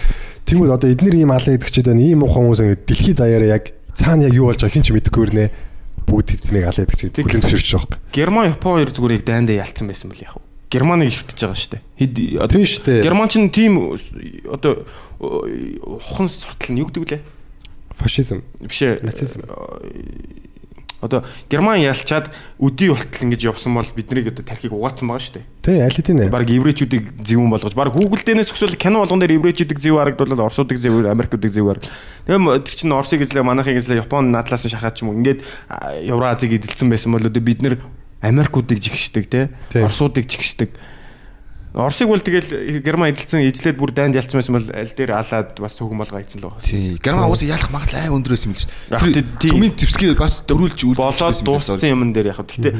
Тэнгүүд 0.46 0.70
одоо 0.70 0.88
эдгээр 0.94 1.26
ийм 1.26 1.34
алан 1.34 1.58
идэгчид 1.58 1.90
байна. 1.90 2.06
Ийм 2.06 2.22
ухаан 2.22 2.54
хүмүүс 2.54 2.62
ингээд 2.62 2.86
дэлхийд 2.86 3.18
даяараа 3.18 3.58
яг 3.58 3.74
цаана 3.90 4.30
яг 4.30 4.38
юу 4.38 4.54
болж 4.54 4.62
байгааг 4.62 4.76
хин 4.78 4.86
ч 4.86 4.94
мэдэхгүй 4.94 5.34
нэ. 5.34 5.50
Бүгд 6.06 6.46
эднийг 6.46 6.70
алан 6.70 6.86
идэгчид 6.86 7.18
бүлээн 7.26 7.42
зөвшөөрч 7.42 7.70
байгаа 7.74 7.90
байхгүй. 7.90 8.14
Герман, 8.14 8.54
Япон 8.54 8.72
хоёр 8.78 8.90
зүгээр 8.94 9.16
яг 9.18 9.24
дайндаа 9.24 9.56
ялцсан 9.66 9.88
байсан 9.90 10.14
бол 10.14 10.22
яг. 10.22 10.38
Германыг 10.74 11.14
шүтэж 11.14 11.38
байгаа. 11.46 11.78
Хэд 11.94 12.14
одоо 12.42 12.58
Тийм 12.58 12.66
шүү 12.66 12.82
дээ. 12.82 13.06
Герман 13.06 13.28
ч 13.30 13.34
тийм 13.54 13.94
одоо 14.50 14.82
ухан 15.22 16.26
сортол 16.26 16.74
нь 16.74 16.82
юу 16.82 16.90
гэдэг 16.90 17.02
вүлээ? 17.06 17.22
Фашизм. 17.94 18.42
Биш 18.58 18.82
ээ. 18.82 19.06
Нацизм. 19.06 19.46
Одоо 21.04 21.22
Герман 21.52 21.84
ялчаад 21.84 22.32
өдий 22.56 22.88
болтол 22.88 23.22
ингэж 23.28 23.44
явсан 23.44 23.76
бол 23.76 23.86
биднийг 23.92 24.32
одоо 24.32 24.40
тархийг 24.40 24.72
угаацсан 24.72 25.04
байгаа 25.04 25.20
шүү 25.20 25.34
дээ. 25.36 25.44
Тэ 25.60 25.84
аль 25.84 25.92
хэдийн 25.92 26.16
нэ. 26.16 26.32
Бараг 26.32 26.48
еврейчүүдийг 26.48 27.20
зөвүүн 27.20 27.52
болгож, 27.52 27.76
бараг 27.76 27.92
дээрээс 28.24 28.56
өсвөл 28.56 28.80
кино 28.80 29.04
болгон 29.04 29.20
дээр 29.20 29.36
еврейчүүдийг 29.36 29.78
зөв 29.84 30.00
харагдвал 30.00 30.48
орсуудыг 30.48 30.80
зөв, 30.80 31.04
Америкуудыг 31.04 31.52
зөв 31.52 31.68
харагдал. 31.68 31.92
Тэгм 32.24 32.44
тэр 32.64 32.72
чинь 32.72 32.96
Орсыг 32.96 33.20
эзлээ, 33.20 33.44
манайхыг 33.44 33.76
эзлээ, 33.76 34.00
Япон 34.00 34.32
надлаас 34.32 34.64
нь 34.64 34.72
шахаад 34.72 34.96
ч 34.96 35.04
юм 35.04 35.12
уу. 35.12 35.20
Ингээд 35.20 35.44
Евразийг 36.08 36.56
эзэлсэн 36.56 36.88
байсан 36.88 37.12
бол 37.12 37.20
одоо 37.20 37.42
бид 37.44 37.60
нэр 37.60 37.84
Америкуудыг 38.24 38.80
жигшдэг 38.80 39.24
те. 39.28 39.50
Орсуудыг 39.76 40.24
жигшдэг. 40.24 40.72
Орсыг 41.74 42.06
бол 42.06 42.22
тэгэл 42.22 42.80
Герман 42.86 43.10
эзэлсэн 43.10 43.50
эзлээд 43.50 43.74
бүр 43.74 43.90
дайнд 43.90 44.14
ялцсан 44.14 44.38
байсан 44.38 44.54
бол 44.54 44.68
аль 44.70 44.94
дээр 44.94 45.18
алаад 45.18 45.58
бас 45.58 45.74
цөөхөн 45.74 45.98
болгоо 45.98 46.22
ийцэн 46.22 46.38
л 46.38 46.54
байгаа. 46.54 46.62
Тий. 46.62 46.94
Герман 47.02 47.26
уусаа 47.26 47.50
ялах 47.50 47.74
магадлал 47.74 48.14
аим 48.14 48.14
өндөр 48.22 48.38
байсан 48.38 48.54
юм 48.54 48.56
л 48.56 48.62
шүү 48.62 49.10
дээ. 49.10 49.26
Төмийн 49.42 49.74
зэвсгээ 49.74 50.14
бас 50.14 50.46
дөрүүлж 50.46 50.80
болоод 50.94 51.42
дууссан 51.42 51.82
юм 51.82 52.14
дээр 52.14 52.30
яг. 52.30 52.46
Гэтэ 52.46 52.78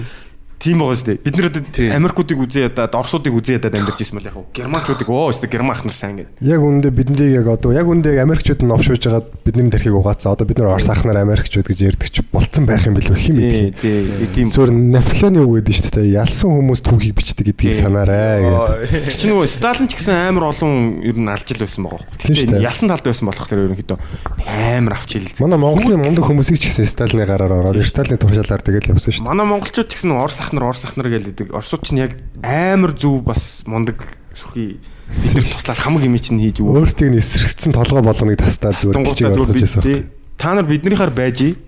тийм 0.65 0.81
байгаа 0.81 0.97
шүү 0.97 1.09
дээ. 1.13 1.19
Бид 1.21 1.35
Тий. 1.75 1.89
одоо 1.93 1.97
Америкуудыг 2.01 2.39
үзээ 2.41 2.65
ядаад, 2.73 2.97
Орсуудыг 2.97 3.35
үзээ 3.37 3.61
ядаад 3.61 3.77
амьдарч 3.77 4.01
ирсэн 4.01 4.17
мэл 4.17 4.29
яг. 4.33 4.37
Германчуудыг 4.57 5.09
оо 5.13 5.29
өстө 5.29 5.49
Герман 5.53 5.77
ах 5.77 5.85
нар 5.85 5.93
сайн 5.93 6.17
гэдэг. 6.25 6.41
Яг 6.41 6.61
үүндээ 6.65 6.93
биднийг 6.97 7.33
яг 7.37 7.47
одоо 7.53 7.77
яг 7.77 7.85
үүндээ 7.85 8.25
Америкчууд 8.25 8.65
нь 8.65 8.73
овшууж 8.73 9.03
байгаад 9.05 9.29
бидний 9.45 9.69
тархийг 9.69 9.95
угаацсан. 10.01 10.33
Одоо 10.33 10.49
бид 10.49 10.59
нар 10.59 10.73
Орос 10.73 10.89
ах 10.89 11.05
нар 11.05 11.21
Америкчууд 11.21 11.69
гэж 11.69 11.79
ярьдаг 11.85 12.09
ч 12.09 12.25
болцсон 12.33 12.65
байх 12.65 12.89
юм 12.89 12.97
билүү 12.97 13.19
хэм 13.21 13.37
тий. 13.45 13.69
Тийм 14.33 14.49
Зөвөр 14.49 14.73
Наполеоны 14.73 15.45
үг 15.45 15.61
гэдэг 15.61 15.75
шүү 15.75 15.93
дээ. 16.01 16.17
Ялсан 16.17 16.49
хүмүүс 16.55 16.81
түүхийг 16.81 17.15
бичдэг 17.19 17.45
гэдгийг 17.53 17.77
санаарай 17.77 18.49
гэдэг. 18.49 19.05
Тэр 19.05 19.17
чинь 19.21 19.33
нөгөө 19.37 19.49
Сталин 19.51 19.89
ч 19.91 20.01
гэсэн 20.01 20.33
амар 20.33 20.49
олон 20.55 21.05
ер 21.05 21.17
нь 21.19 21.29
алжил 21.29 21.61
байсан 21.61 21.85
байгаа 21.85 22.01
байхгүй. 22.09 22.55
Дээ. 22.55 22.65
ялсан 22.65 22.89
талд 22.89 23.05
байсан 23.05 23.27
болох 23.29 23.47
тэр 23.51 23.65
ерөнхийдөө 23.69 23.99
амар 24.49 24.95
авч 24.97 25.11
хэлсэн. 25.19 25.45
Манай 25.45 25.59
Монголын 25.61 26.01
мундаг 26.01 26.25
хүмүүсийг 26.25 26.59
ч 26.63 26.73
гэсэн 26.73 26.89
Сталины 26.89 27.27
гараар 27.29 27.53
ороод 27.53 27.83
Сталины 27.85 28.17
туршаалаар 28.17 28.63
тэгэл 28.63 28.95
явсан 28.95 29.13
шүү 29.13 29.23
дээ. 29.25 29.29
Манай 29.29 29.47
монголчууд 29.51 29.89
ч 29.91 29.99
гэсэн 29.99 30.15
Орос 30.15 30.41
ах 30.41 30.54
нар 30.55 30.71
Орос 30.71 30.87
ах 30.87 30.97
нар 30.97 31.11
гэдэг. 31.11 31.51
Оросууд 31.51 31.83
ч 31.85 31.99
яг 31.99 32.17
амар 32.43 32.95
зөв 32.95 33.21
бас 33.27 33.63
мундаг 33.67 33.99
сүрхий 34.33 34.79
бид 35.11 35.35
нар 35.35 35.45
туслаад 35.45 35.79
хамаг 35.79 36.03
юм 36.07 36.17
чинь 36.19 36.41
хийж 36.41 36.63
өгөө. 36.63 36.81
Өөрсдийг 36.81 37.11
нь 37.13 37.21
эсрэгцэн 37.21 37.75
толгой 37.75 38.03
болгоныг 38.03 38.39
тастаа 38.41 38.73
зүгээр 38.79 39.05
бичиг 39.05 39.29
болгож 39.35 39.59
байсан. 39.59 40.09
Та 40.39 40.55
нар 40.55 40.67
биднийхаар 40.67 41.13
байж. 41.13 41.59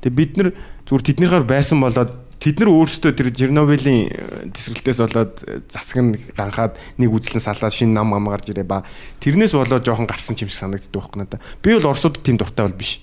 Тэгээ 0.00 0.16
бид 0.16 0.32
нар 0.38 0.48
зүгээр 0.86 1.06
тэднийхаар 1.10 1.44
байсан 1.44 1.82
болоод 1.82 2.26
тэд 2.40 2.60
нар 2.60 2.70
өөрсдөө 2.70 3.12
тэр 3.16 3.28
Чернобылийн 3.32 4.52
тесрэлтээс 4.52 5.00
болоод 5.02 5.32
э, 5.48 5.64
засаг 5.72 5.98
нь 6.04 6.14
ганхаад 6.36 6.76
нэг 7.00 7.10
үзлэн 7.10 7.40
салаад 7.40 7.72
шинэ 7.72 7.96
нам 7.96 8.12
ам 8.12 8.28
гарч 8.28 8.52
ирээ 8.52 8.68
ба 8.68 8.84
тэрнээс 9.24 9.56
болоод 9.56 9.82
жоохон 9.82 10.06
гарсан 10.06 10.36
юм 10.36 10.52
шиг 10.52 10.60
санагддаг 10.60 10.92
байхгүй 10.92 11.18
надаа. 11.24 11.40
Би 11.64 11.74
бол 11.74 11.90
Оросуудад 11.90 12.22
тийм 12.22 12.36
дуртай 12.36 12.68
бол 12.68 12.76
биш. 12.76 13.00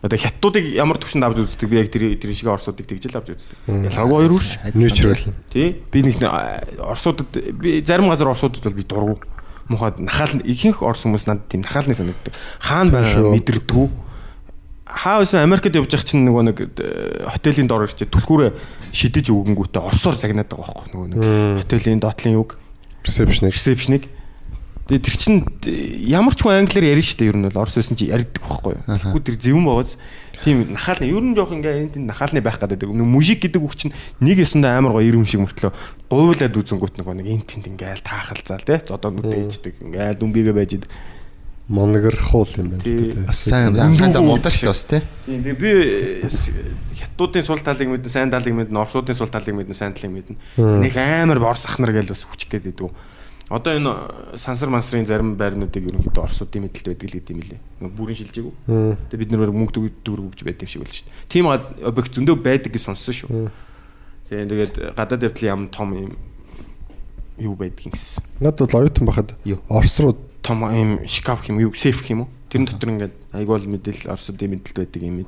Одоо 0.00 0.16
хятадуудыг 0.16 0.64
ямар 0.72 0.96
төвшөнд 0.96 1.24
авч 1.28 1.44
үздэг 1.44 1.68
би 1.68 1.76
яг 1.76 1.92
тэр 1.92 2.16
тэр 2.16 2.32
шиг 2.32 2.48
Оросуудыг 2.48 2.88
тэгж 2.88 3.12
л 3.12 3.20
авч 3.20 3.36
үздэг. 3.36 3.58
Ялгаагүй 3.68 4.16
хоёр 4.16 4.32
үрш. 4.32 4.56
Neutral. 4.72 5.34
Тий. 5.52 5.76
Би 5.92 6.00
нэг 6.00 6.24
а, 6.24 6.64
Оросуудад 6.80 7.28
би 7.36 7.84
зарим 7.84 8.08
газар 8.08 8.32
Оросуудад 8.32 8.64
бол 8.64 8.78
би 8.80 8.84
дургу. 8.88 9.20
Мухад 9.68 10.00
нахаал 10.00 10.40
ихэнх 10.40 10.80
Орос 10.80 11.04
хүмүүс 11.04 11.28
надад 11.28 11.52
тийм 11.52 11.60
нахаалны 11.60 11.92
санагддаг. 11.92 12.32
Хаана 12.64 12.96
байгаа 12.96 13.12
шүү. 13.12 13.32
мэдэрдэггүй. 13.36 13.88
Хаа 14.88 15.20
байсан 15.20 15.44
Америкт 15.44 15.76
явж 15.76 15.92
явах 15.92 16.08
чинь 16.08 16.24
нөгөө 16.24 16.42
нэг 16.48 16.58
хотелийн 17.36 17.68
дор 17.68 17.84
ирчээ 17.84 18.08
түлхүүрээ 18.10 18.50
шидэж 18.90 19.30
өгөнгүүтээ 19.30 19.84
Оросоор 19.84 20.16
загнаад 20.18 20.50
байгаа 20.50 20.64
байхгүй 20.64 20.88
нөгөө 20.90 21.08
нэг 21.12 21.20
хотелийн 21.62 22.00
доотлын 22.02 22.34
юг 22.34 22.56
Reception-ыг 23.06 23.54
ресепшнийг. 23.54 24.04
Тэгээ 24.90 25.06
тэр 25.06 25.14
чин 25.14 25.34
ямар 26.10 26.34
ч 26.34 26.42
хүн 26.42 26.66
англиар 26.66 26.90
ярина 26.90 27.06
шүү 27.06 27.18
дээ 27.22 27.30
ер 27.30 27.38
нь 27.38 27.46
бол 27.46 27.62
Орос 27.62 27.78
байсан 27.78 27.94
чи 27.94 28.10
ярьдаг 28.10 28.42
байхгүй 28.42 28.74
юу. 28.74 28.82
Тэгэхгүй 28.90 29.22
тэр 29.22 29.36
зөвөн 29.38 29.66
байгааз 29.70 29.90
тийм 30.42 30.56
нахаалны 30.74 31.06
ер 31.06 31.22
нь 31.22 31.36
жоох 31.38 31.52
ингээ 31.54 31.78
энд 31.78 31.92
тийм 31.94 32.04
нахаалны 32.10 32.42
байх 32.42 32.58
гэдэг. 32.58 32.90
Нэг 32.90 33.06
мужик 33.06 33.38
гэдэг 33.46 33.62
үг 33.62 33.74
чинь 33.78 33.94
нэг 34.18 34.42
ясандаа 34.42 34.82
амар 34.82 34.98
гоё 34.98 35.06
ирэм 35.06 35.22
шиг 35.30 35.46
мөртлөө 35.46 35.70
гуйлаад 36.10 36.58
үзэнгүүт 36.58 36.94
нэг 36.98 37.06
нэг 37.06 37.28
эн 37.30 37.42
тэнд 37.46 37.66
ингээл 37.70 38.02
таахалцаал 38.02 38.66
тий 38.66 38.82
зодоонууд 38.82 39.30
ээждэг 39.30 39.74
ингээл 39.78 40.18
дүнбигээ 40.18 40.54
байж 40.58 40.72
идэг. 40.74 40.90
монгор 41.70 42.16
хуул 42.18 42.50
юм 42.58 42.74
байна 42.74 42.82
Тий. 42.82 43.14
сайн 43.30 43.78
сайн 43.94 44.10
да 44.10 44.18
муудаа 44.18 44.50
шүү 44.50 44.66
дээ 44.66 44.74
бас 44.74 44.84
тий. 44.90 45.00
Тийм 45.30 45.40
тэгээ 45.46 45.60
би 45.62 45.70
хятадуудын 46.98 47.46
сул 47.46 47.62
талыг 47.62 47.88
мэдэн 47.94 48.10
сайн 48.10 48.30
талыг 48.34 48.54
мэдэн 48.58 48.74
орсуудын 48.74 49.14
сул 49.14 49.30
талыг 49.30 49.54
мэдэн 49.54 49.78
сайн 49.78 49.94
талыг 49.94 50.10
мэдэн 50.10 50.36
нэг 50.58 50.94
амар 50.98 51.38
орс 51.46 51.70
ахнар 51.70 51.94
гэж 51.94 52.10
бас 52.10 52.26
хүч 52.26 52.50
гээд 52.50 52.74
идэв. 52.74 52.90
Одоо 53.50 53.74
энэ 53.74 54.38
сансар 54.38 54.70
мансрын 54.70 55.06
зарим 55.10 55.34
байрнуудыг 55.34 55.82
ерөнхийдөө 55.82 56.22
орсуудын 56.22 56.70
мэдлэлд 56.70 56.86
байдаг 56.94 57.08
л 57.10 57.16
гэдэг 57.18 57.34
юм 57.34 57.42
лээ. 57.42 57.60
Нэг 57.82 57.92
бүрийн 57.98 58.18
шилжээгүй. 58.22 58.54
Тэгээ 59.10 59.22
бид 59.26 59.30
нэр 59.34 59.50
мөнгө 59.50 59.90
дүүрэг 60.06 60.26
өгч 60.30 60.40
байдаг 60.46 60.64
юм 60.64 60.70
шиг 60.70 60.82
байл 60.86 60.94
шүү 60.94 61.10
дээ. 61.10 61.26
Тим 61.26 61.50
объект 61.50 62.14
зөндөө 62.14 62.36
байдаг 62.38 62.70
гэж 62.70 62.82
сонссон 62.86 63.10
шүү. 63.10 63.50
Тэгээ 64.30 64.46
тэгээд 64.54 64.74
гадаад 64.94 65.26
явдлын 65.26 65.50
ям 65.50 65.62
том 65.66 65.90
юм 65.98 66.14
юу 67.42 67.58
байдаг 67.58 67.90
юм 67.90 67.92
гэсэн. 67.98 68.22
Надад 68.38 68.70
бол 68.70 68.86
оюутан 68.86 69.06
байхад 69.10 69.34
Юу? 69.42 69.58
Орос 69.66 69.98
руу 69.98 70.14
Том 70.42 70.64
юм 70.72 71.06
шкаф 71.06 71.48
юм 71.48 71.60
юу, 71.60 71.74
сейф 71.74 72.08
юм 72.08 72.20
уу? 72.20 72.28
Тэрэн 72.48 72.66
дотор 72.66 72.90
ингээд 72.90 73.14
айгуул 73.32 73.66
мэдээлэл 73.66 74.14
орсуудын 74.14 74.56
мэдлэлд 74.56 74.78
байдаг 74.78 75.02
юм. 75.02 75.26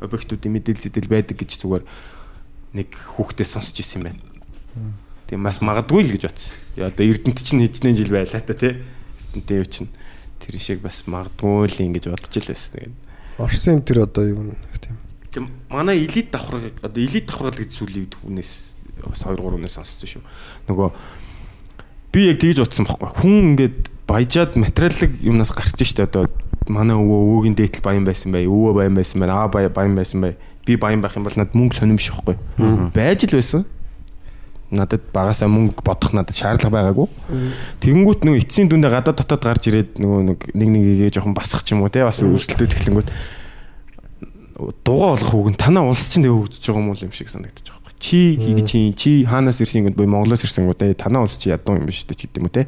объектуудын 0.00 0.52
мэдээлэл 0.56 0.84
зэдэл 0.88 1.10
байдаг 1.12 1.36
гэж 1.36 1.50
зүгээр 1.60 1.84
нэг 2.72 2.88
хүүхдээс 3.18 3.50
сонсч 3.54 3.82
ирсэн 3.82 4.00
юм 4.00 4.04
байна. 4.08 4.20
Тэгээ 5.28 5.44
бас 5.44 5.60
магадгүй 5.60 6.08
л 6.08 6.12
гэж 6.16 6.22
бодсон. 6.24 6.56
Тэгээ 6.72 6.88
одоо 6.88 7.04
Эрдэнэт 7.04 7.38
чинь 7.44 7.60
хэднээ 7.60 7.94
жил 8.00 8.12
байлаа 8.16 8.40
та 8.40 8.56
тий. 8.56 8.80
Эрдэнэтэй 9.28 9.56
юу 9.60 9.68
чинь 9.68 9.90
тэр 10.40 10.56
шиг 10.56 10.80
бас 10.80 11.04
магадгүй 11.04 11.68
л 11.68 11.84
ингэж 11.84 12.08
бодож 12.08 12.32
л 12.32 12.48
байсан. 12.48 12.72
Тэгээд 12.80 12.96
Оросын 13.38 13.84
тэр 13.84 14.08
одоо 14.08 14.24
юу 14.24 14.42
нэг 14.48 14.58
тийм. 14.80 14.96
Тэг 15.28 15.44
манай 15.68 16.00
элит 16.00 16.32
давхарга 16.32 16.72
одоо 16.80 17.00
элит 17.04 17.28
давхаргал 17.28 17.60
гэж 17.60 17.70
сүлийн 17.76 18.08
хүнээс 18.08 18.74
бас 19.04 19.22
2 19.22 19.36
3 19.36 19.52
хүнээс 19.52 19.76
сонссон 19.76 20.08
шүү. 20.08 20.24
Нөгөө 20.72 20.88
би 22.16 22.20
яг 22.32 22.40
тэгж 22.40 22.64
утсан 22.64 22.88
байхгүй. 22.88 23.12
Хүн 23.20 23.36
ингээд 23.52 23.78
баяжаад 24.08 24.56
материалын 24.56 25.12
юмнаас 25.20 25.52
гарч 25.52 25.76
штэ 25.76 26.08
одоо 26.08 26.26
манай 26.66 26.96
өвөө 26.96 27.20
өвөөгийн 27.44 27.56
дээтэл 27.56 27.84
баян 27.84 28.08
байсан 28.08 28.32
бай, 28.32 28.48
өвөө 28.48 28.72
баян 28.80 28.96
байсан 28.96 29.20
бай, 29.20 29.28
аа 29.28 29.48
баян 29.48 29.94
байсан 29.94 30.24
бай. 30.24 30.34
Би 30.64 30.76
баян 30.80 31.04
байх 31.04 31.16
юм 31.16 31.24
бол 31.28 31.36
надад 31.36 31.54
мөнгө 31.54 31.78
сонирмш 31.78 32.10
байхгүй. 32.10 32.36
Байж 32.96 33.28
л 33.28 33.36
байсан 33.36 33.68
Надад 34.73 35.05
багасаа 35.13 35.45
мөнгө 35.53 35.85
бодох 35.85 36.17
надад 36.17 36.33
шаардлага 36.33 36.73
байгаагүй. 36.73 37.07
Тэгэнгүүт 37.77 38.25
нөгөө 38.25 38.41
эцсийн 38.41 38.73
дүндээ 38.73 38.89
гадаад 38.89 39.21
дотоод 39.21 39.43
гарч 39.45 39.69
ирээд 39.69 40.01
нөгөө 40.01 40.21
нэг 40.33 40.39
нэг 40.57 40.69
нэгээ 40.73 41.13
жоохон 41.13 41.37
басах 41.37 41.61
ч 41.61 41.77
юм 41.77 41.85
уу 41.85 41.93
те 41.93 42.01
бас 42.01 42.25
өөрсөлтөд 42.25 42.73
эхлэнгүүт 42.73 43.09
дугаа 44.81 45.13
болох 45.13 45.33
үг 45.33 45.49
нь 45.53 45.61
танаа 45.61 45.85
улс 45.89 46.09
чинь 46.09 46.25
тэгээ 46.25 46.37
хөгжиж 46.41 46.65
байгаа 46.73 46.81
юм 46.81 46.89
уу 46.89 46.97
юм 46.97 47.13
шиг 47.13 47.29
санагдчих 47.29 47.73
واخ. 47.73 47.93
Чи 48.01 48.37
хий 48.37 48.65
чи 48.65 48.79
чи 48.97 49.11
хаанаас 49.25 49.61
ирсэн 49.61 49.93
гэнэ 49.93 49.97
буй 49.97 50.09
Монголоос 50.09 50.45
ирсэн 50.45 50.69
гэнэ 50.69 50.97
танаа 50.97 51.25
улс 51.25 51.37
чи 51.37 51.49
ядуу 51.49 51.77
юм 51.77 51.85
биш 51.85 52.05
үү 52.05 52.17
ч 52.17 52.25
гэдэг 52.25 52.41
юм 52.41 52.49
уу 52.49 52.53
те. 52.53 52.65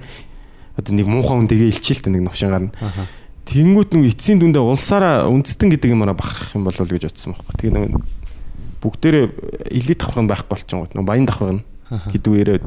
Одоо 0.78 0.94
нэг 0.94 1.08
муухай 1.10 1.38
хүн 1.38 1.50
тэгээ 1.50 1.74
илчилтэй 1.74 2.14
нэг 2.14 2.24
новшин 2.26 2.54
гарна. 2.54 2.72
Тэнгүүт 3.46 3.94
нэг 3.94 4.14
эцсийн 4.14 4.42
дүндээ 4.42 4.62
улсаараа 4.62 5.30
үндэстэн 5.30 5.70
гэдэг 5.74 5.94
юмараа 5.94 6.18
бахарах 6.18 6.58
юм 6.58 6.66
болов 6.66 6.82
уу 6.82 6.90
гэж 6.90 7.10
бодсон 7.10 7.38
байхгүй. 7.38 7.54
Тэгээ 7.62 7.74
нэг 7.78 7.94
бүгдээрээ 8.82 9.26
элит 9.70 10.00
давхар 10.02 10.24
нь 10.26 10.30
байхгүй 10.30 10.50
болчихсон 10.50 10.80
гот. 10.82 10.98
Баян 11.06 11.30
давхар 11.30 11.62
нь 11.62 11.64
гэдэг 11.91 12.31
үерээ 12.31 12.59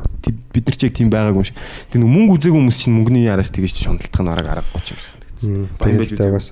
бид 0.52 0.66
нар 0.68 0.78
ч 0.78 0.82
яг 0.84 0.94
тийм 0.94 1.10
байгаагүй 1.10 1.48
шиг. 1.48 1.58
Тэгээ 1.90 2.04
нэг 2.04 2.12
мөнгө 2.12 2.34
үзээгүй 2.38 2.60
хүмүүс 2.60 2.78
чинь 2.84 2.96
мөнгөний 3.00 3.24
яраас 3.28 3.56
тэгэж 3.56 3.76
шундалтах 3.80 4.22
нь 4.24 4.32
арга 4.32 4.60
аргагүй 4.60 4.84
ч 4.84 4.88
юм 4.92 5.00
шиг 5.00 5.24
санагдсан. 5.40 5.70
Баян 5.80 5.98
байж 5.98 6.12
байгаас 6.14 6.50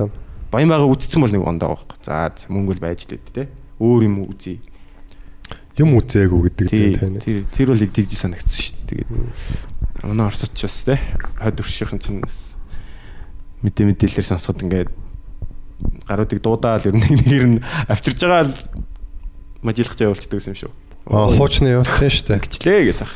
Баян 0.52 0.68
байгаа 0.68 0.92
үдцсэн 0.92 1.22
бол 1.24 1.32
нэг 1.32 1.44
ондоо 1.48 1.70
байхгүй. 1.76 1.98
За 2.04 2.32
мөнгө 2.52 2.76
бол 2.76 2.84
байж 2.84 3.08
лээд 3.08 3.28
те. 3.32 3.48
Өөр 3.80 4.04
юм 4.04 4.16
үзье. 4.28 4.60
юм 5.80 5.96
үзээгүй 5.96 6.42
гэдэг 6.52 6.68
дээ 6.68 7.00
тань. 7.00 7.20
Тэр 7.24 7.48
тэр 7.48 7.68
бол 7.72 7.80
тэгж 7.80 8.12
санагдсан 8.20 8.60
шүү 8.60 8.76
дээ. 8.92 9.08
Тэгээд 9.08 10.04
манай 10.04 10.28
орсоч 10.28 10.52
бас 10.52 10.84
те. 10.84 11.00
Хойд 11.40 11.64
өршийнхэн 11.64 12.04
чинь 12.04 12.20
мэдээ 13.64 13.86
мэдээлэлээр 13.96 14.28
сонсоход 14.28 14.60
ингээд 14.68 14.92
гаруудыг 16.06 16.44
дуудаал 16.44 16.84
ер 16.84 16.96
нь 17.00 17.08
нэгээр 17.16 17.46
нь 17.48 17.64
авчирж 17.88 18.20
байгаа 18.20 18.52
л 18.52 18.56
мажийлах 19.64 19.96
зай 19.96 20.12
болчдөг 20.12 20.44
юм 20.44 20.58
шүү. 20.68 20.72
Аа 21.12 21.28
хуучны 21.36 21.76
юу 21.76 21.84
тийм 21.84 22.08
шүү 22.10 22.26
дээ. 22.32 22.40
Гिचлээ 22.48 22.80
гэсэн. 22.88 23.08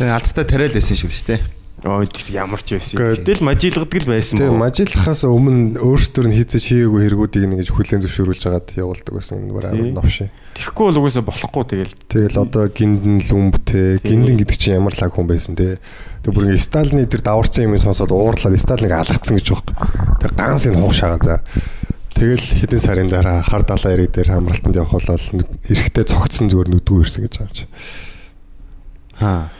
Тэгээ 0.00 0.16
алдартай 0.16 0.44
тариал 0.48 0.72
байсан 0.72 0.96
шиг 0.96 1.12
шүү 1.12 1.28
дээ. 1.36 1.42
Тэр 1.82 2.30
ямар 2.30 2.62
ч 2.62 2.78
байсан. 2.78 2.94
Гэтэл 2.94 3.42
мажийлгадаг 3.42 4.06
л 4.06 4.10
байсан 4.14 4.38
Тэгээ 4.38 4.54
боо. 4.54 4.62
мажидлахаас 4.62 5.22
өмнө 5.26 5.82
өөрсдөр 5.82 6.30
нь 6.30 6.36
хийцэж 6.38 6.62
хийгээгүй 6.70 7.00
хэрэгүүдийг 7.10 7.44
нэгж 7.50 7.68
хүлээн 7.74 8.02
зөвшөөрүүлж 8.06 8.42
хагаад 8.46 8.68
явуулдаг 8.78 9.12
байсан 9.18 9.42
энэ 9.42 9.50
бүр 9.50 9.66
амар 9.66 9.90
Тий. 9.90 9.96
новшин. 9.98 10.28
Тэгэхгүй 10.62 10.84
бол 10.94 10.98
угаасаа 11.02 11.26
болохгүй 11.26 11.64
тэгэл. 11.74 11.94
Тэгэл 12.06 12.38
одоо 12.38 12.64
гиндэн 12.70 13.18
лүмб 13.26 13.54
те 13.66 13.98
гиндэн 13.98 14.38
гэдэг 14.38 14.56
чинь 14.62 14.78
ямар 14.78 14.94
лаг 14.94 15.10
хүн 15.10 15.26
байсан 15.26 15.58
те. 15.58 15.82
Тэг 16.22 16.30
бүр 16.30 16.54
ингээ 16.54 16.62
Сталины 16.62 17.02
тэр 17.10 17.18
даварцсан 17.26 17.66
юм 17.66 17.74
сонсоод 17.82 18.14
уурлаад 18.14 18.62
Сталиныг 18.62 18.94
алгацсан 18.94 19.34
гэж 19.42 19.46
байхгүй. 19.50 19.74
Тэг 20.22 20.30
ганс 20.38 20.70
энэ 20.70 20.78
хуг 20.78 20.94
шагаа 20.94 21.18
за. 21.18 21.42
Тэгэл 22.14 22.44
хэдэн 22.44 22.80
сарын 22.80 23.08
дараа 23.08 23.42
хар 23.42 23.64
далайн 23.64 23.96
ирэг 23.96 24.12
дээр 24.12 24.30
хамралтанд 24.36 24.76
явах 24.76 25.00
болол 25.00 25.26
эрэхтэй 25.64 26.04
цогцсон 26.04 26.52
зүгээр 26.52 26.68
нүдгүй 26.70 27.02
ирсэн 27.02 27.24
гэж 27.24 27.34
байгаа 27.40 27.50
юм 27.50 27.56
чи. 27.56 27.64
Аа. 29.22 29.50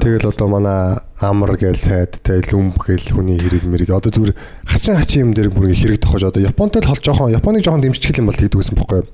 Тэгэл 0.00 0.28
одоо 0.28 0.48
манай 0.48 0.96
амар 1.20 1.56
гээл 1.56 1.76
сайд 1.76 2.20
те 2.24 2.40
лүмб 2.40 2.76
гээл 2.80 3.12
хүний 3.12 3.36
хэрэг 3.36 3.64
мэрэг 3.68 3.90
одоо 3.92 4.12
зүгээр 4.12 4.36
хачин 4.64 4.96
хачин 4.96 5.20
юм 5.28 5.32
дээр 5.36 5.50
бүр 5.52 5.72
хэрэг 5.72 6.00
тохож 6.00 6.24
одоо 6.24 6.40
Японтой 6.40 6.80
л 6.80 6.88
хол 6.88 7.00
жоохон 7.00 7.32
Японыг 7.32 7.64
жоохон 7.64 7.84
дэмжчих 7.84 8.16
юм 8.16 8.28
бол 8.32 8.36
хийдэг 8.36 8.60
гэсэн 8.60 8.76
бохгүй. 8.76 9.04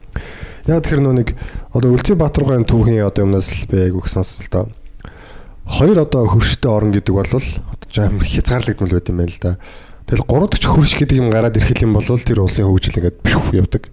Яг 0.67 0.87
тэр 0.87 1.03
нөө 1.03 1.15
нэг 1.23 1.29
одоо 1.75 1.91
Үлзий 1.95 2.15
Баатаргын 2.15 2.67
түүхийн 2.67 3.07
одоо 3.07 3.27
юмнаас 3.27 3.51
л 3.51 3.67
би 3.71 3.79
айгүйх 3.91 4.07
сонссон 4.11 4.47
л 4.47 4.51
доо. 4.51 4.67
Хоёр 5.67 6.03
одоо 6.03 6.27
хөрштэй 6.27 6.71
орн 6.71 6.91
гэдэг 6.95 7.15
бол 7.15 7.31
одоо 7.31 7.87
жоохон 7.91 8.23
хязгаарлагдмал 8.23 8.95
байт 8.95 9.11
юм 9.11 9.19
байна 9.23 9.31
л 9.31 9.43
да. 9.43 9.53
Тэгэл 10.11 10.27
гурав 10.27 10.51
дахь 10.51 10.67
хөрш 10.67 10.99
гэдэг 10.99 11.23
юм 11.23 11.31
гараад 11.31 11.55
ирэх 11.55 11.87
юм 11.87 11.95
бол 11.95 12.03
тэр 12.03 12.43
улсын 12.43 12.67
хөгжил 12.67 12.99
ингээд 12.99 13.23
явдаг. 13.55 13.87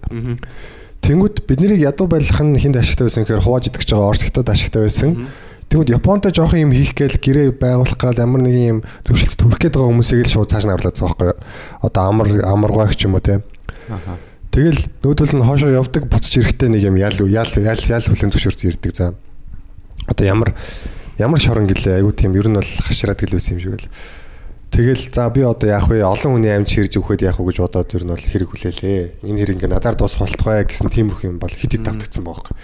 Тэнгүүд 0.98 1.46
бид 1.46 1.60
нарыг 1.62 1.78
ядуу 1.78 2.10
байлгах 2.10 2.42
нь 2.42 2.58
хинд 2.58 2.74
ашигтай 2.74 3.06
байсан 3.06 3.22
гэхээр 3.22 3.46
хувааж 3.46 3.70
идэх 3.70 3.86
гэж 3.86 3.94
байгаа 3.94 4.10
Орос 4.10 4.26
хятад 4.26 4.50
ашигтай 4.50 4.82
байсан. 4.82 5.30
Тэгвэл 5.70 5.94
Японтой 5.94 6.34
жоохон 6.34 6.58
юм 6.58 6.72
хийх 6.74 6.98
гээл 6.98 7.22
гэрээ 7.22 7.48
байгуулах 7.54 7.94
гал 7.94 8.18
ямар 8.18 8.42
нэг 8.42 8.56
юм 8.58 8.78
төвшөлт 9.06 9.38
төрөх 9.38 9.62
гээд 9.62 9.78
байгаа 9.78 9.94
хүмүүсийг 9.94 10.26
л 10.26 10.32
шууд 10.32 10.50
цааш 10.50 10.64
нь 10.66 10.74
оруулаад 10.74 10.98
байгаа 10.98 11.06
байхгүй 11.06 11.28
юу? 11.30 11.38
Одоо 11.86 12.02
амар 12.02 12.28
амаргайх 12.50 12.96
ч 12.98 13.06
юм 13.06 13.14
уу 13.14 13.22
те. 13.22 13.46
Тэгэл 14.50 14.80
нүүдэл 15.06 15.38
нь 15.38 15.46
хоошоо 15.46 15.70
явдаг 15.70 16.10
буцаж 16.10 16.34
ирэхдээ 16.34 16.68
нэг 16.72 16.82
юм 16.82 16.96
ял 16.98 17.14
ял 17.14 17.52
ял 17.62 17.82
ял 17.94 18.06
хүлэн 18.10 18.32
зөвшөөрч 18.34 18.60
ирдэг 18.66 18.90
за. 18.90 19.14
Одоо 20.08 20.24
ямар 20.26 20.56
ямар 21.20 21.38
шорон 21.38 21.68
гэлээ 21.68 22.00
айгу 22.00 22.16
тийм 22.16 22.32
ер 22.34 22.48
нь 22.48 22.58
бол 22.58 22.72
хашраад 22.88 23.20
гэлвэсэн 23.20 23.54
юм 23.54 23.62
шиг 23.62 23.76
л. 23.76 23.92
Тэгэл 24.68 25.02
за 25.10 25.30
би 25.32 25.42
одоо 25.42 25.68
яах 25.68 25.88
вэ? 25.88 26.04
Олон 26.04 26.38
хүний 26.38 26.52
амьд 26.52 26.68
ширж 26.68 27.00
өгөхөд 27.00 27.24
яах 27.24 27.40
вэ 27.40 27.50
гэж 27.50 27.58
бодоод 27.64 27.94
ер 27.96 28.04
нь 28.04 28.12
бол 28.12 28.20
хэрэг 28.20 28.48
хүлээлээ. 28.52 29.24
Энэ 29.24 29.38
хэрэг 29.40 29.56
ингээ 29.58 29.72
надаар 29.72 29.96
дуусах 29.96 30.28
болтугай 30.28 30.68
гэсэн 30.68 30.92
тиймэрхүү 30.92 31.28
юм 31.32 31.38
бол 31.40 31.50
хит 31.50 31.72
хит 31.72 31.82
давтагдсан 31.88 32.22
байхгүй. 32.22 32.54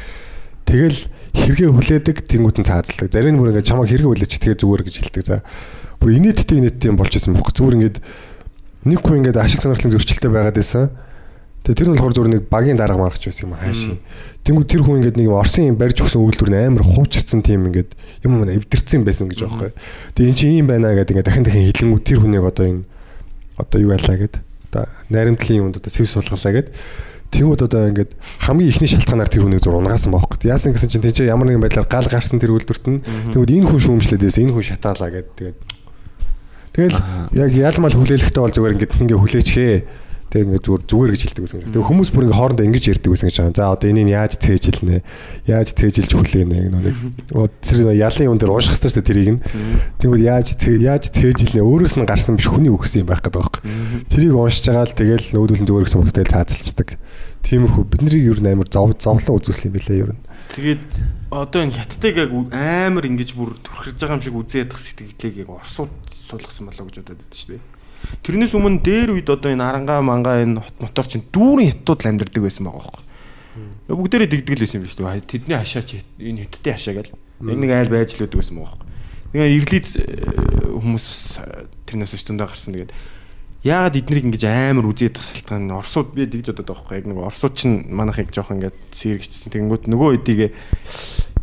Тэгэл 0.69 0.99
хэрэгээ 1.33 1.71
хүлээдэг 1.73 2.17
тэнгуут 2.29 2.61
нь 2.61 2.69
цаазлаг. 2.69 3.09
Зарим 3.09 3.37
нь 3.37 3.41
бүр 3.41 3.57
ингээ 3.57 3.69
чамаа 3.69 3.89
хэрэгээ 3.89 4.11
хүлээч 4.11 4.33
тэгээ 4.37 4.61
зүгээр 4.61 4.83
гэж 4.85 4.95
хэлдэг. 5.01 5.25
За 5.25 5.41
бүр 6.01 6.11
инээдтэй 6.21 6.57
инээдтэй 6.61 6.89
юм 6.93 7.01
болчихсон 7.01 7.37
байхгүй. 7.37 7.53
Зүгээр 7.57 7.77
ингээд 7.81 7.99
нэг 8.85 9.01
хүн 9.01 9.19
ингээд 9.25 9.41
ашиг 9.41 9.61
сонирхлын 9.65 9.93
зөрчилтэй 9.97 10.31
байгаад 10.33 10.57
байсан. 10.61 10.93
Тэгээ 11.65 11.79
тэр 11.81 11.89
нь 11.89 11.97
болохоор 11.97 12.15
зүгээр 12.17 12.33
нэг 12.37 12.43
багийн 12.53 12.77
дарга 12.77 13.01
маргач 13.01 13.25
байсан 13.25 13.49
юм 13.49 13.57
хаашийн. 13.57 14.01
Тэнгүү 14.45 14.65
тэр 14.69 14.83
хүн 14.85 15.01
ингээд 15.01 15.17
нэг 15.17 15.29
юм 15.33 15.41
Орсын 15.41 15.73
юм 15.73 15.81
барьж 15.81 16.05
өгсөн 16.05 16.21
үйлдвэр 16.21 16.53
нь 16.53 16.61
амар 16.69 16.85
хуучирсан 16.85 17.41
тийм 17.41 17.73
ингээд 17.73 17.97
юм 18.29 18.45
юм 18.45 18.45
эвдэрсэн 18.45 19.01
байсан 19.01 19.33
гэж 19.33 19.41
байхгүй. 19.41 19.73
Тэгээ 20.13 20.29
эн 20.29 20.37
чинь 20.37 20.59
юм 20.61 20.69
байна 20.69 20.93
гэдэг 20.93 21.17
ингээд 21.17 21.29
дахин 21.33 21.45
дахин 21.49 21.65
хилэнгүү 21.73 22.01
тэр 22.05 22.19
хүнийг 22.21 22.45
одоо 22.45 22.65
энэ 22.69 22.85
одоо 23.57 23.79
юу 23.81 23.91
байлаа 23.97 24.17
гэд? 24.21 24.37
Одоо 24.69 24.85
найрамдлын 25.09 25.61
юмд 25.65 25.81
одоо 25.81 25.89
сэв 25.89 26.13
суулгалаа 26.13 26.53
гэд. 26.61 26.69
Тэнгүүд 27.33 27.65
одоо 27.65 27.89
ингээд 27.89 28.13
хамгийн 28.45 28.69
ихний 28.69 28.91
шалтгаанаар 28.93 29.33
тэр 29.33 29.49
хүнийг 29.49 29.65
зур 29.65 29.81
унгаасан 29.81 30.13
байхгүй. 30.13 30.45
Яасан 30.45 30.77
гэсэн 30.77 30.93
чинь 30.93 31.05
тэнцээ 31.09 31.33
ямар 31.33 31.49
нэгэн 31.49 31.65
байдлаар 31.65 31.89
гал 31.89 32.05
гарсан 32.05 32.37
тэр 32.37 32.53
үйлдвэрт 32.53 32.85
нь 32.85 33.01
тэгвэл 33.33 33.49
энэ 33.65 33.69
хүн 33.73 33.81
шүүмжлээд 33.81 34.29
байсан 34.29 34.45
энэ 34.45 34.55
хүн 34.55 34.69
шатаалаа 34.69 35.09
гэд. 35.09 35.29
Тэгээд 35.41 35.59
Тэгэл 36.75 36.99
яг 37.39 37.51
ялмал 37.55 37.95
хүлээлгтээ 37.95 38.43
бол 38.43 38.51
зүгээр 38.51 38.75
ингээд 38.75 38.99
ингээ 38.99 39.19
хүлээчхээ 39.23 39.75
Тэг 40.35 40.51
ингээд 40.51 40.67
зүгээр 40.67 40.83
зүгээр 40.91 41.13
гэж 41.15 41.23
хэлдэг 41.31 41.43
байсан. 41.47 41.63
Тэг 41.71 41.87
хүмүүс 41.87 42.11
бүр 42.11 42.27
ингээд 42.27 42.39
хоорондоо 42.43 42.67
ингэж 42.67 42.85
ярьдаг 42.91 43.11
байсан 43.15 43.29
гэж 43.31 43.37
байгаа. 43.39 43.55
За 43.55 43.71
одоо 43.71 43.87
энийг 43.95 44.11
яаж 44.11 44.33
цээжилнэ? 44.43 44.99
Яаж 45.47 45.69
цээжилж 45.79 46.11
хүлээнэ 46.11 46.75
нэг. 46.75 46.97
Тэр 47.63 47.79
ялын 47.95 48.27
юм 48.35 48.39
дээр 48.43 48.51
уушах 48.51 48.75
хэрэгтэй 48.75 49.07
тэрийг 49.07 49.31
нь. 49.39 49.41
Тэгвэл 50.03 50.27
яаж 50.27 50.59
яаж 50.59 51.05
цээжилнэ? 51.15 51.63
Өөрөөс 51.63 51.95
нь 51.95 52.03
гарсан 52.03 52.35
биш 52.35 52.51
хүний 52.51 52.75
өгсөн 52.75 53.07
юм 53.07 53.15
байх 53.15 53.23
гэдэг 53.23 53.39
байхгүй. 53.47 53.63
Тэрийг 54.11 54.35
уншиж 54.35 54.67
байгаа 54.75 54.91
л 54.91 54.99
тэгэл 54.99 55.27
нүүдүүлэн 55.39 55.69
зүгээр 55.71 55.87
гэсэн 55.87 56.03
утгатай 56.03 56.27
цаацалцдаг. 56.27 56.89
Тиймэрхүү 57.47 57.85
биднийг 57.95 58.27
ер 58.27 58.41
нь 58.43 58.51
амар 58.51 58.67
зов 58.67 58.99
зовлон 58.99 59.39
үзүүлсэн 59.39 59.71
юм 59.71 59.75
билээ 59.79 60.03
ер 60.03 60.11
нь. 60.19 60.23
Тэгээд 60.59 60.87
одоо 61.31 61.61
энэ 61.63 61.79
хаттайг 61.79 62.17
яг 62.27 62.31
амар 62.51 63.05
ингэж 63.07 63.39
бүр 63.39 63.55
төрхөж 63.63 64.01
байгаа 64.01 64.17
юм 64.19 64.25
шиг 64.25 64.35
үзээд 64.35 64.67
ядах 64.67 64.81
сэтгэлийг 64.81 65.45
яг 65.45 65.51
орсууд 65.63 65.95
суулгасан 66.11 66.73
болоо 66.73 66.89
гэж 66.89 66.97
бодоод 67.05 67.21
байдаг 67.21 67.37
шүү 67.37 67.51
дээ. 67.55 67.74
Тэрнээс 68.23 68.55
өмнө 68.55 68.81
дээр 68.85 69.11
үед 69.17 69.29
одоо 69.29 69.51
энэ 69.53 69.65
арангаа 69.65 70.01
мангаа 70.01 70.43
энэ 70.45 70.61
хот 70.61 70.77
мотор 70.81 71.07
чинь 71.07 71.25
дүүрэн 71.29 71.71
хятад 71.85 72.01
л 72.05 72.11
амьдардаг 72.15 72.43
байсан 72.43 72.65
байгаа 72.69 72.81
байхгүй. 72.81 73.05
Бүгдээрээ 73.95 74.31
дэгдэг 74.33 74.55
л 74.59 74.63
байсан 74.65 74.79
юм 74.81 74.85
биш 74.89 74.97
үү? 74.97 75.25
Тэдний 75.25 75.59
хашаа 75.59 75.85
чи 75.85 76.03
энэ 76.19 76.49
хятадын 76.49 76.75
хашаа 76.75 76.95
гэл. 76.99 77.13
Яг 77.15 77.59
нэг 77.61 77.71
айл 77.71 77.93
байж 77.93 78.17
л 78.17 78.23
байдаг 78.25 78.39
байсан 78.41 78.57
байгаа 78.57 78.73
байхгүй. 78.75 78.93
Тэгээ 79.35 79.57
ирлиз 79.59 79.91
э, 79.99 80.05
хүмүүс 80.79 81.05
бас 81.11 81.23
э, 81.43 81.67
тэрнээс 81.91 82.15
ч 82.15 82.23
тундаа 82.23 82.47
гарсан 82.47 82.71
тэгээд 82.71 82.95
яагаад 83.65 83.97
эднийг 83.97 84.29
ингэж 84.29 84.45
амар 84.45 84.87
үзээд 84.93 85.17
тах 85.17 85.25
салтгаан 85.25 85.73
орсууд 85.73 86.13
би 86.13 86.29
тэгж 86.29 86.53
бодоод 86.53 86.69
байгаа 86.69 86.85
байхгүй 86.85 86.99
яг 87.01 87.07
нэг 87.09 87.19
орсууд 87.19 87.55
чинь 87.57 87.77
манайхыг 87.89 88.29
жоох 88.29 88.53
ингээд 88.53 88.77
сэргэгчсэн 88.93 89.51
тэгэнгүүт 89.57 89.89
нөгөө 89.89 90.11
эдийг 90.21 90.53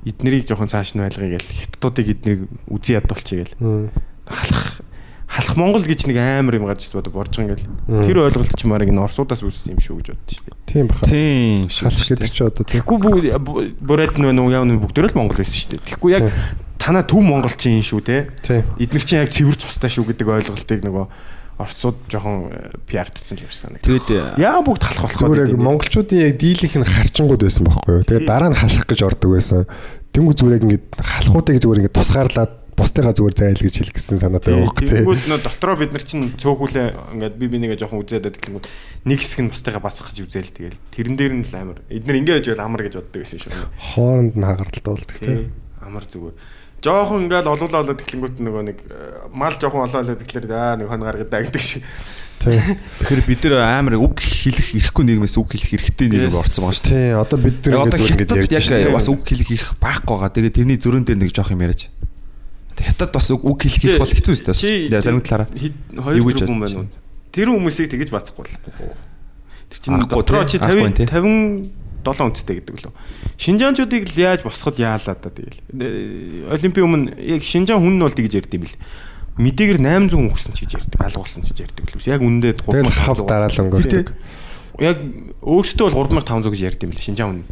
эднэрийг 0.06 0.46
жоохон 0.46 0.70
цааш 0.70 0.94
нь 0.94 1.02
байлгая 1.02 1.36
гэл 1.36 1.50
хятадуудыг 1.50 2.08
эднийг 2.14 2.40
үзий 2.70 2.96
ядуулчих 3.02 3.50
гээл 3.50 3.90
халах 4.30 4.86
халах 5.32 5.56
Монгол 5.56 5.86
гэж 5.88 6.12
нэг 6.12 6.18
амар 6.20 6.60
юм 6.60 6.68
гарч 6.68 6.91
ирсэн 6.91 6.99
бодож 7.08 7.32
байгаа 7.32 7.56
ингээл. 7.56 8.03
Тэр 8.03 8.18
ойлголт 8.28 8.52
ч 8.52 8.68
марыг 8.68 8.91
н 8.91 8.99
Орсуудаас 8.99 9.40
үүссэн 9.48 9.80
юм 9.80 9.80
шүү 9.80 9.95
гэж 10.03 10.08
боддоо 10.12 10.36
шүү 10.36 10.44
дээ. 10.44 10.60
Тийм 10.68 10.86
баха. 10.91 11.08
Тийм. 11.08 11.72
Халах 11.72 12.08
гэдэг 12.12 12.32
чи 12.36 12.44
одоо 12.44 12.64
Тэгэхгүй 12.68 12.99
бүрээд 13.80 14.20
нь 14.20 14.28
нөө 14.28 14.52
яа 14.52 14.68
нөө 14.68 14.84
бүгдөө 14.84 15.08
л 15.08 15.16
Монгол 15.16 15.40
байсан 15.40 15.56
шүү 15.56 15.72
дээ. 15.80 15.86
Тэгэхгүй 15.88 16.12
яг 16.20 16.24
танаа 16.76 17.08
төв 17.08 17.24
монголчин 17.24 17.80
юм 17.80 17.86
шүү 17.88 18.02
те. 18.03 18.28
Эднэр 18.76 19.03
чинь 19.08 19.24
яг 19.24 19.32
цэвэр 19.32 19.56
цустай 19.56 19.88
шүү 19.88 20.12
гэдэг 20.12 20.28
ойлголтыг 20.28 20.84
нөгөө 20.84 21.06
орцууд 21.62 21.98
жоохон 22.10 22.52
пиартцсан 22.90 23.38
л 23.38 23.45
явсан. 23.45 23.78
Тэгээд 23.86 24.41
яа 24.41 24.60
бүгд 24.66 24.84
халах 24.84 25.14
болох 25.14 25.20
зүгээр 25.22 25.53
яг 25.53 25.62
монголчуудын 25.62 26.26
яг 26.26 26.36
дийлийнх 26.41 26.76
нь 26.82 26.90
харчингууд 26.90 27.45
байсан 27.45 27.70
байхгүй 27.70 27.94
юу. 28.02 28.08
Тэгээд 28.10 28.26
дараа 28.28 28.49
нь 28.49 28.58
халах 28.58 28.86
гэж 28.90 28.99
ордог 29.06 29.30
байсан. 29.38 29.70
Тэнгүү 30.12 30.34
зүгээр 30.41 30.58
яг 30.58 30.66
ингээд 30.66 30.86
халахуудыг 30.98 31.58
зүгээр 31.62 31.80
ингээд 31.86 31.98
тусгаарлаад 31.98 32.52
бусдыгаа 32.82 33.14
зүгээр 33.14 33.36
зайл 33.38 33.62
гэж 33.62 33.76
хэлэх 33.78 33.95
гэсэн 33.95 34.18
санаатай 34.20 34.58
байхгүй 34.58 34.86
тийм. 34.90 35.06
Тэгвэл 35.06 35.30
нөө 35.30 35.40
дотроо 35.45 35.76
бид 35.78 35.91
нар 35.94 36.06
чинь 36.06 36.34
цөөхүүлээ 36.36 36.88
ингээд 37.16 37.36
би 37.38 37.45
бинийгээ 37.48 37.80
жоохон 37.80 38.02
үзээд 38.02 38.26
байдаг 38.26 38.41
гэнгүүт 38.41 38.68
нэг 39.06 39.20
хэсэг 39.22 39.40
нь 39.45 39.52
бусдыгаа 39.53 39.82
бацах 39.86 40.10
гэж 40.10 40.18
үзээл 40.26 40.52
тэгэл 40.52 40.80
тэрэн 40.90 41.16
дээр 41.16 41.34
нь 41.38 41.45
л 41.45 41.56
амар. 41.56 41.80
Эднэр 41.88 42.20
ингээд 42.26 42.38
байж 42.41 42.48
амар 42.58 42.82
гэж 42.90 42.94
боддог 42.98 43.22
байсан 43.22 43.40
шүү. 43.40 43.53
Хооронд 43.78 44.34
нь 44.36 44.48
хагаралтай 44.49 44.91
болдог 44.91 45.18
тийм. 45.22 45.53
Амар 45.80 46.06
зүгээр. 46.10 46.36
Жоохон 46.82 47.30
ингээд 47.30 47.45
олуулаа 47.45 47.82
олоод 47.86 48.02
эхлэнгүүт 48.02 48.38
нөгөө 48.41 48.64
нэг 48.66 48.78
э, 48.90 49.30
мал 49.30 49.53
жоохон 49.53 49.86
олоолоод 49.86 50.18
тэгэхээр 50.18 50.49
аа 50.49 50.82
нэг 50.82 50.90
хон 50.90 51.06
гаргаад 51.06 51.30
гэдэг 51.30 51.62
шиг. 51.62 51.86
Тэгэхээр 52.41 53.22
бид 53.30 53.44
нар 53.45 53.62
амар 53.78 54.02
үг 54.02 54.18
хэлэх 54.18 54.74
ирэхгүй 54.74 55.06
нийгмээс 55.06 55.38
үг 55.38 55.53
хэлэх 55.53 55.78
хэрэгтэй 55.78 56.10
нийгэм 56.10 56.34
орсон 56.34 56.66
байгаа 56.66 56.78
шүү. 56.82 56.90
Тийм. 56.90 57.22
Одоо 57.22 57.38
бид 57.38 57.58
зүгээр 57.62 58.02
ингэж 58.18 58.49
ярьж 58.58 58.70
байна. 58.74 58.98
Бас 58.98 59.10
үг 59.14 59.22
хэлэх 59.22 59.49
их 59.53 59.66
байхгүй 59.78 60.10
байгаа. 60.18 60.34
Тэгээд 60.34 60.58
тэрний 60.58 60.78
зөрөн 60.82 61.06
дээр 61.06 61.22
нэг 61.22 61.30
жоох 61.38 61.53
юм 61.53 61.62
яриач. 61.62 61.94
Хятад 62.80 63.11
бас 63.11 63.27
үг 63.31 63.43
хэлэх 63.43 63.99
бол 63.99 64.07
хэцүү 64.07 64.35
шүү 64.38 64.89
дээ. 64.91 65.02
Зарим 65.02 65.22
талаараа. 65.22 65.49
Хоёр 65.52 66.23
хүн 66.48 66.60
байна 66.61 66.85
уу? 66.85 66.89
Тэр 67.31 67.52
хүмүүсийг 67.52 67.91
тэгэж 67.91 68.10
бацахгүй 68.11 68.48
болохгүй. 68.48 68.95
Тэр 69.72 69.80
чинь 69.80 70.03
дотроо 70.07 70.43
чи 70.43 70.60
50 70.60 71.07
50 71.07 71.81
7 72.02 72.27
үндэстэй 72.27 72.56
гэдэг 72.60 72.76
лөө. 72.81 72.93
Шинжаанчуудыг 73.38 74.03
л 74.10 74.18
яаж 74.18 74.41
босгоход 74.41 74.81
яалаа 74.81 75.15
да 75.15 75.30
тэгэл. 75.30 75.61
Олимпийн 76.49 76.85
өмнө 76.85 77.14
яг 77.22 77.45
Шинжаан 77.45 77.81
хүн 77.81 77.95
нь 77.98 78.03
бол 78.03 78.11
тэгж 78.11 78.41
ярьд 78.41 78.53
юм 78.57 78.65
бэл. 78.65 78.77
Мэдээгээр 79.38 79.80
800 79.80 80.18
хүн 80.18 80.30
өгсөн 80.34 80.53
ч 80.57 80.65
гэж 80.65 80.72
ярьдаг, 80.81 80.99
алгуулсан 81.06 81.45
ч 81.45 81.53
гэж 81.53 81.60
ярьдаг 81.69 81.85
л. 81.93 82.10
Яг 82.10 82.22
үндэ 82.26 82.49
3500 82.57 83.06
хав 83.06 83.18
дараалал 83.30 83.64
өнгөрдөг. 83.69 84.07
Яг 84.81 84.98
өөртөө 85.45 85.88
бол 85.93 86.10
3500 86.10 86.52
гэж 86.52 86.61
ярьд 86.65 86.81
юм 86.81 86.91
бэл 86.91 87.06
Шинжаан 87.06 87.30
хүн. 87.31 87.45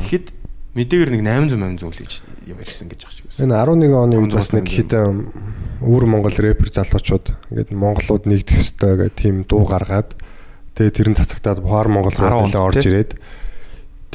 Тэгэхэд 0.00 0.26
Мэдээгээр 0.70 1.10
нэг 1.18 1.22
800 1.26 1.82
800 1.82 1.90
л 1.90 1.98
гэж 1.98 2.12
юм 2.46 2.58
ярьсан 2.62 2.86
гэж 2.86 3.00
ах 3.02 3.10
шиг 3.10 3.26
байсан. 3.26 3.50
Энэ 3.50 3.58
11 3.58 3.90
оны 3.90 4.14
үед 4.22 4.34
бас 4.38 4.54
нэг 4.54 4.66
хитэн 4.70 5.26
өвөр 5.82 6.04
Монгол 6.06 6.30
рэпер 6.30 6.70
залуучууд 6.70 7.26
ингээд 7.50 7.74
монголууд 7.74 8.24
нэгдэх 8.30 8.62
ёстой 8.62 8.94
гэх 8.94 9.18
тийм 9.18 9.42
дуу 9.50 9.66
гаргаад 9.66 10.14
тэгээ 10.78 10.94
тэр 10.94 11.08
нь 11.10 11.18
цацагтаад 11.18 11.58
Бухар 11.58 11.90
Монгол 11.90 12.14
руу 12.14 12.46
нэлээ 12.46 12.62
орж 12.62 12.86
ирээд 12.86 13.18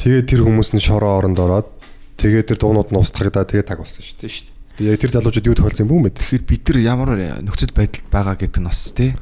тэгээ 0.00 0.22
тэр 0.24 0.40
хүмүүс 0.48 0.72
нь 0.72 0.80
шороо 0.80 1.20
оронд 1.20 1.36
ороод 1.36 1.68
тэгээ 2.16 2.48
тэр 2.48 2.56
дуунууд 2.56 2.88
нь 2.88 3.00
устгагдаа 3.04 3.44
тэгээ 3.44 3.68
таг 3.68 3.84
болсон 3.84 4.00
шүү 4.00 4.16
дээ. 4.24 4.56
Тэгээ 4.80 4.96
тэр 4.96 5.12
залуучууд 5.12 5.48
юу 5.52 5.56
тохиолдсон 5.60 5.92
юм 5.92 6.08
бэ? 6.08 6.16
Тэгэхээр 6.16 6.44
бид 6.48 6.64
нар 6.72 6.78
ямар 6.80 7.10
нөхцөл 7.44 7.76
байдал 7.76 8.04
байгаа 8.08 8.36
гэдэг 8.40 8.60
нь 8.64 8.68
бас 8.72 8.80
тий 8.96 9.12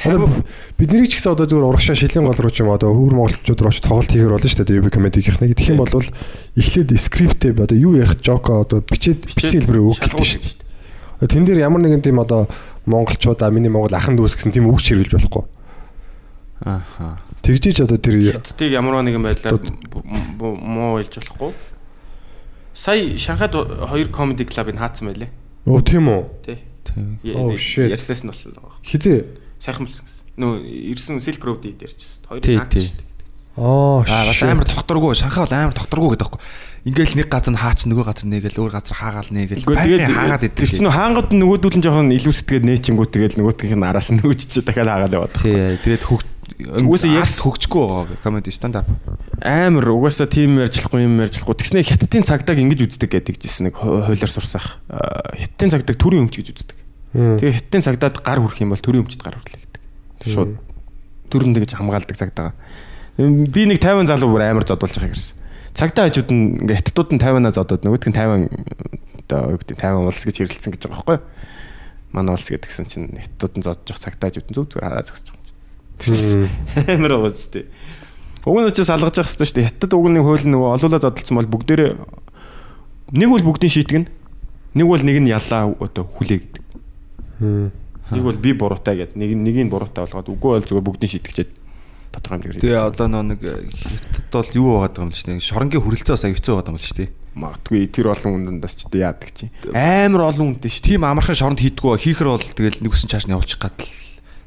Одоо 0.00 0.32
бидний 0.80 1.04
ч 1.04 1.20
гэсэн 1.20 1.36
одоо 1.36 1.44
зүгээр 1.44 1.68
урагшаа 1.76 1.92
шилийн 1.92 2.24
гол 2.24 2.40
руу 2.40 2.48
ч 2.48 2.64
юм 2.64 2.72
одоо 2.72 2.96
хөвгөр 2.96 3.16
монголчууд 3.20 3.60
руу 3.60 3.74
ч 3.74 3.84
тоглолт 3.84 4.08
хийхэр 4.08 4.32
болно 4.32 4.48
шүү 4.48 4.64
дээ 4.64 4.80
UB 4.80 4.88
comedy-гийнхныг. 4.88 5.52
Тэгэх 5.52 5.72
юм 5.76 5.84
бол 5.84 5.92
эхлээд 6.56 6.90
скриптээ 6.96 7.52
одоо 7.52 7.76
юу 7.76 8.00
ярих 8.00 8.16
жоко 8.24 8.64
одоо 8.64 8.80
бичээд 8.80 9.28
бичсэн 9.28 9.60
хэлбэрээр 9.60 9.84
үг 9.84 10.00
хэлдэг 10.00 10.24
шүү 10.24 10.40
дээ. 11.20 11.28
Тэн 11.28 11.44
дээр 11.44 11.68
ямар 11.68 11.84
нэгэн 11.84 12.00
тийм 12.00 12.16
одоо 12.16 12.48
монголчууд 12.88 13.44
а 13.44 13.52
миний 13.52 13.68
монгол 13.68 13.92
ахын 13.92 14.16
дүүс 14.16 14.40
гэсэн 14.40 14.56
тийм 14.56 14.72
үг 14.72 14.80
хэрэгжилж 14.80 15.20
болохгүй. 15.20 15.44
Ааха. 16.64 17.20
Тэгжиж 17.44 17.84
одоо 17.84 18.00
тэр 18.00 18.40
тийг 18.56 18.72
ямар 18.72 19.04
нэгэн 19.04 19.20
байдлаар 19.20 19.60
муу 20.40 20.96
хэлж 20.96 21.20
болохгүй. 21.20 21.52
Сая 22.72 23.20
Шанхайд 23.20 23.52
хоёр 23.52 24.08
comedy 24.08 24.48
club-ыг 24.48 24.80
хаацсан 24.80 25.12
байлээ. 25.12 25.28
Өө 25.68 25.84
тийм 25.84 26.08
үү? 26.08 26.24
Тий. 26.40 26.58
Ярьсаас 27.20 28.24
нь 28.24 28.32
болсон 28.32 28.56
байгаа. 28.56 28.80
Хизээ 28.80 29.39
сайхан 29.60 29.86
билсэн 29.86 30.04
гэсэн. 30.08 30.18
Нөө 30.40 30.52
ирсэн 30.96 31.20
Silk 31.20 31.44
Road 31.44 31.60
дээр 31.60 31.84
ярьчихсан. 31.84 32.24
Хоёр 32.26 32.40
наад 32.40 32.72
шүү 32.72 32.88
дээ. 32.90 33.08
Аа, 33.60 34.06
бас 34.06 34.40
амар 34.46 34.64
докторгүй, 34.64 35.12
Шанхай 35.18 35.44
бол 35.44 35.52
амар 35.52 35.74
докторгүй 35.76 36.16
гэдэг 36.16 36.26
байхгүй. 36.32 36.40
Ингээл 36.88 37.18
нэг 37.20 37.28
газар 37.28 37.52
нь 37.52 37.60
хаач 37.60 37.84
нөгөө 37.84 38.06
газар 38.08 38.28
нэгээл 38.30 38.56
өөр 38.56 38.72
газар 38.72 38.96
хаагаал 38.96 39.30
нэгээл 39.36 39.68
тэгээд 39.68 40.06
хаагаад 40.08 40.46
идэв. 40.48 40.64
Тэр 40.64 40.70
чинь 40.70 40.88
хаангууд 40.88 41.28
нөгөөдүүл 41.34 41.76
нь 41.76 41.84
жоохон 41.84 42.14
илүү 42.14 42.34
сэтгэгээд 42.40 42.68
нээчингүү 42.70 43.06
тэгэл 43.10 43.36
нөгөөдгийнх 43.36 43.76
нь 43.76 43.84
араас 43.84 44.08
нь 44.08 44.22
нөгөөчч 44.22 44.64
дахиад 44.64 44.88
хаагаад 44.88 45.12
яваад. 45.12 45.34
Тий, 45.36 45.76
тэгээд 45.82 46.04
хөг 46.08 46.24
угаасаа 46.56 47.20
ярьс 47.20 47.36
хөгжихгүй 47.44 47.84
байгаа 47.84 48.16
комеди 48.24 48.54
стандарт. 48.54 48.88
Амар 49.44 49.92
угаасаа 49.92 50.24
тим 50.24 50.56
ярьжлахгүй 50.56 51.04
юм 51.04 51.20
ярьжлахгүй. 51.20 51.60
Тэгснэ 51.60 51.84
хятадын 51.84 52.24
цагдаа 52.24 52.56
ингэж 52.56 52.88
үздэг 52.88 53.12
гэдэг 53.12 53.36
жисэн 53.44 53.68
нэг 53.68 53.76
хуулиар 53.76 54.30
сурсах. 54.30 54.80
Хятадын 54.88 55.76
цагдаа 55.76 55.96
төрийн 56.00 56.24
өмч 56.24 56.40
гэж 56.40 56.48
үздэг. 56.54 56.79
Тэгээ 57.14 57.56
хятадын 57.58 57.86
цагдаад 57.86 58.16
гар 58.22 58.38
хүрэх 58.38 58.62
юм 58.62 58.70
бол 58.70 58.82
төрийн 58.82 59.02
өмчт 59.02 59.22
гар 59.22 59.34
хүрлээ 59.34 59.60
гэдэг. 59.66 59.82
Шууд 60.30 60.52
төрөнд 61.30 61.58
ингэж 61.58 61.74
хамгаалдаг 61.74 62.16
цагдаа. 62.16 62.54
Би 63.18 63.66
нэг 63.66 63.82
50 63.82 64.06
залуу 64.06 64.30
бүр 64.30 64.46
амар 64.46 64.62
зодуулж 64.62 64.94
байгаа 64.94 65.14
гэсэн. 65.14 65.34
Цагдаа 65.74 66.06
хажууд 66.06 66.30
нь 66.30 66.62
ингээ 66.66 66.78
хятадууд 66.82 67.10
нь 67.14 67.22
50-аас 67.22 67.54
зодоод 67.58 67.82
нөгөөдг 67.82 68.06
нь 68.10 68.18
50 68.18 69.30
одоо 69.30 69.54
юу 69.54 69.58
гэдэг 69.62 69.78
тайван 69.78 70.06
улс 70.06 70.22
гэж 70.26 70.36
хэрэгэлсэн 70.42 70.72
гэж 70.74 70.82
байгаа 70.86 70.94
байхгүй 70.98 71.16
юу? 71.18 71.24
Манай 72.10 72.34
улс 72.34 72.46
гэдгсэн 72.50 72.86
чинь 72.90 73.10
хятадууд 73.14 73.54
нь 73.58 73.64
зодж 73.66 73.86
явах 73.86 74.02
цагтааж 74.02 74.34
үтэн 74.42 74.54
зүг 74.54 74.66
зүг 74.70 74.82
хараа 74.82 75.06
зогсож 75.06 75.30
байгаа. 75.30 75.40
Амар 76.94 77.12
байгаа 77.14 77.34
зү. 77.34 77.66
Уг 78.46 78.56
нь 78.58 78.68
учраас 78.70 78.90
алгаж 78.90 79.14
явах 79.18 79.30
хэрэгтэй 79.30 79.46
шүү 79.46 79.58
дээ. 79.62 79.68
Хятад 79.70 79.92
угны 79.94 80.18
хууль 80.22 80.46
нөгөө 80.46 80.70
олуулаа 80.74 81.02
зодтолсон 81.02 81.38
бол 81.38 81.52
бүгдээрээ 81.54 81.90
нэг 83.14 83.28
бол 83.30 83.46
бүгдийн 83.46 83.74
шийтгэн 83.74 84.04
нэг 84.74 84.86
бол 84.86 85.02
нэг 85.02 85.16
нь 85.22 85.30
яллаа 85.30 85.70
одоо 85.78 86.04
хүлээ 86.18 86.38
гэдэг. 86.42 86.62
Нэг 87.40 88.22
бол 88.26 88.38
би 88.38 88.52
буруутай 88.52 88.96
гэдэг. 89.00 89.16
Нэг 89.16 89.30
нэгийг 89.38 89.70
буруутай 89.70 90.04
болгоод 90.04 90.28
үгүй 90.28 90.50
бол 90.58 90.66
зүгээр 90.66 90.86
бүгдийн 90.86 91.12
шийтгэжээд 91.14 91.50
тодорхой 92.10 92.42
хэмжээгээр. 92.42 92.64
Тэгээ 92.66 92.88
одоо 92.90 93.06
нэг 93.06 93.40
хятад 93.40 94.34
бол 94.34 94.50
юу 94.58 94.70
байгаа 94.82 95.02
юм 95.06 95.10
л 95.10 95.16
шүү 95.16 95.28
дээ. 95.30 95.46
Шоронгийн 95.46 95.82
хүрэлцээ 95.86 96.14
бас 96.18 96.24
аяг 96.26 96.36
хэцүү 96.36 96.54
байгаа 96.58 96.72
юм 96.74 96.78
л 96.78 96.86
шүү 96.90 96.98
дээ. 96.98 97.10
Магадгүй 97.30 97.80
тэр 97.94 98.06
олон 98.10 98.32
хүндээс 98.50 98.74
ч 98.74 98.80
одоо 98.90 99.00
яадаг 99.00 99.30
чи. 99.30 99.46
Амар 99.70 100.22
олон 100.26 100.58
хүнтэй 100.58 100.70
шүү. 100.74 100.86
Тийм 100.90 101.06
амархан 101.06 101.38
шоронд 101.38 101.62
хийдгүү 101.62 102.02
хийхэр 102.02 102.28
бол 102.34 102.42
тэгэл 102.42 102.82
нэг 102.82 102.90
үсэн 102.90 103.06
чааш 103.06 103.30
нь 103.30 103.34
явуулчих 103.38 103.62
гад 103.62 103.78
л 103.78 103.86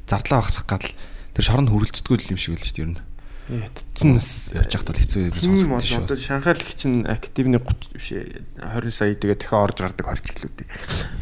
зардлаа 0.04 0.44
багсах 0.44 0.68
гад 0.68 0.84
л 0.84 0.92
тэр 1.32 1.44
шоронд 1.48 1.72
хүрэлцдэггүй 1.72 2.28
юм 2.28 2.36
шиг 2.36 2.60
байл 2.60 2.68
шүү 2.68 2.76
дээ 2.76 2.84
ер 2.84 2.92
нь. 2.92 3.00
Нас 3.44 4.52
явж 4.56 4.72
бол 4.88 4.96
хэцүү 4.96 5.20
юм 5.28 5.32
сонсогдсон 5.36 5.84
шүү. 5.84 6.04
Одоо 6.08 6.16
Шанхай 6.16 6.56
л 6.56 6.64
их 6.64 6.72
чинь 6.80 7.04
активны 7.04 7.60
30 7.60 7.92
биш 7.92 8.08
ээ 8.16 8.40
20 8.56 8.88
сая 8.88 9.12
тэгээ 9.12 9.36
дахиад 9.36 9.68
орж 9.68 9.78
гардаг 9.84 10.06
хорчлууд. 10.08 10.58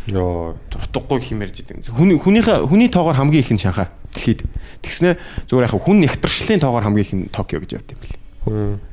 Йоо. 0.07 0.55
Дутггүй 0.71 1.19
хэмэрж 1.19 1.67
идэг. 1.67 1.83
Хүний 1.91 2.23
хүнийхээ 2.23 2.63
хүний 2.71 2.87
тоогоор 2.95 3.19
хамгийн 3.19 3.43
их 3.43 3.51
нь 3.51 3.59
Шанхай 3.59 3.91
дэлхийд. 4.15 4.47
Тэгснэ 4.87 5.19
зүгээр 5.51 5.67
яг 5.67 5.75
хүн 5.75 5.99
нэгтрчлэлийн 6.07 6.63
тоогоор 6.63 6.87
хамгийн 6.87 7.07
их 7.07 7.15
нь 7.19 7.27
Токио 7.27 7.59
гэж 7.59 7.71
явд 7.83 7.91
юм 7.91 7.99
бэл. 7.99 8.15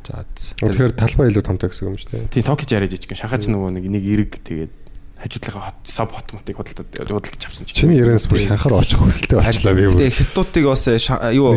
За. 0.06 0.26
Тэгэхээр 0.58 0.94
талбай 0.98 1.30
илүү 1.30 1.46
томтой 1.46 1.70
гэсэн 1.70 1.86
юм 1.86 2.02
шүү 2.02 2.10
дээ. 2.18 2.34
Тийм 2.34 2.46
Токио 2.50 2.66
жариж 2.66 2.98
жижиг. 2.98 3.14
Шанхай 3.14 3.38
ч 3.38 3.54
нөгөө 3.54 3.78
нэг 3.78 3.86
нэг 3.94 4.04
эрэг 4.10 4.42
тэгээд 4.42 4.74
хажуудлага 5.20 5.74
сав 5.84 6.10
хотмотыг 6.12 6.56
худалдаад 6.56 6.96
худалдаж 6.96 7.44
авсан 7.46 7.68
чинь. 7.68 7.76
Чиний 7.76 8.00
ярианаас 8.00 8.28
бүр 8.32 8.40
шанхаар 8.40 8.80
очих 8.80 9.00
хүсэлтэй 9.04 9.40
болчлаа 9.40 9.74
би. 9.76 9.84
Тэгээ 9.92 10.16
хятадуудыг 10.16 10.66
бас 10.72 10.84
юу 11.36 11.48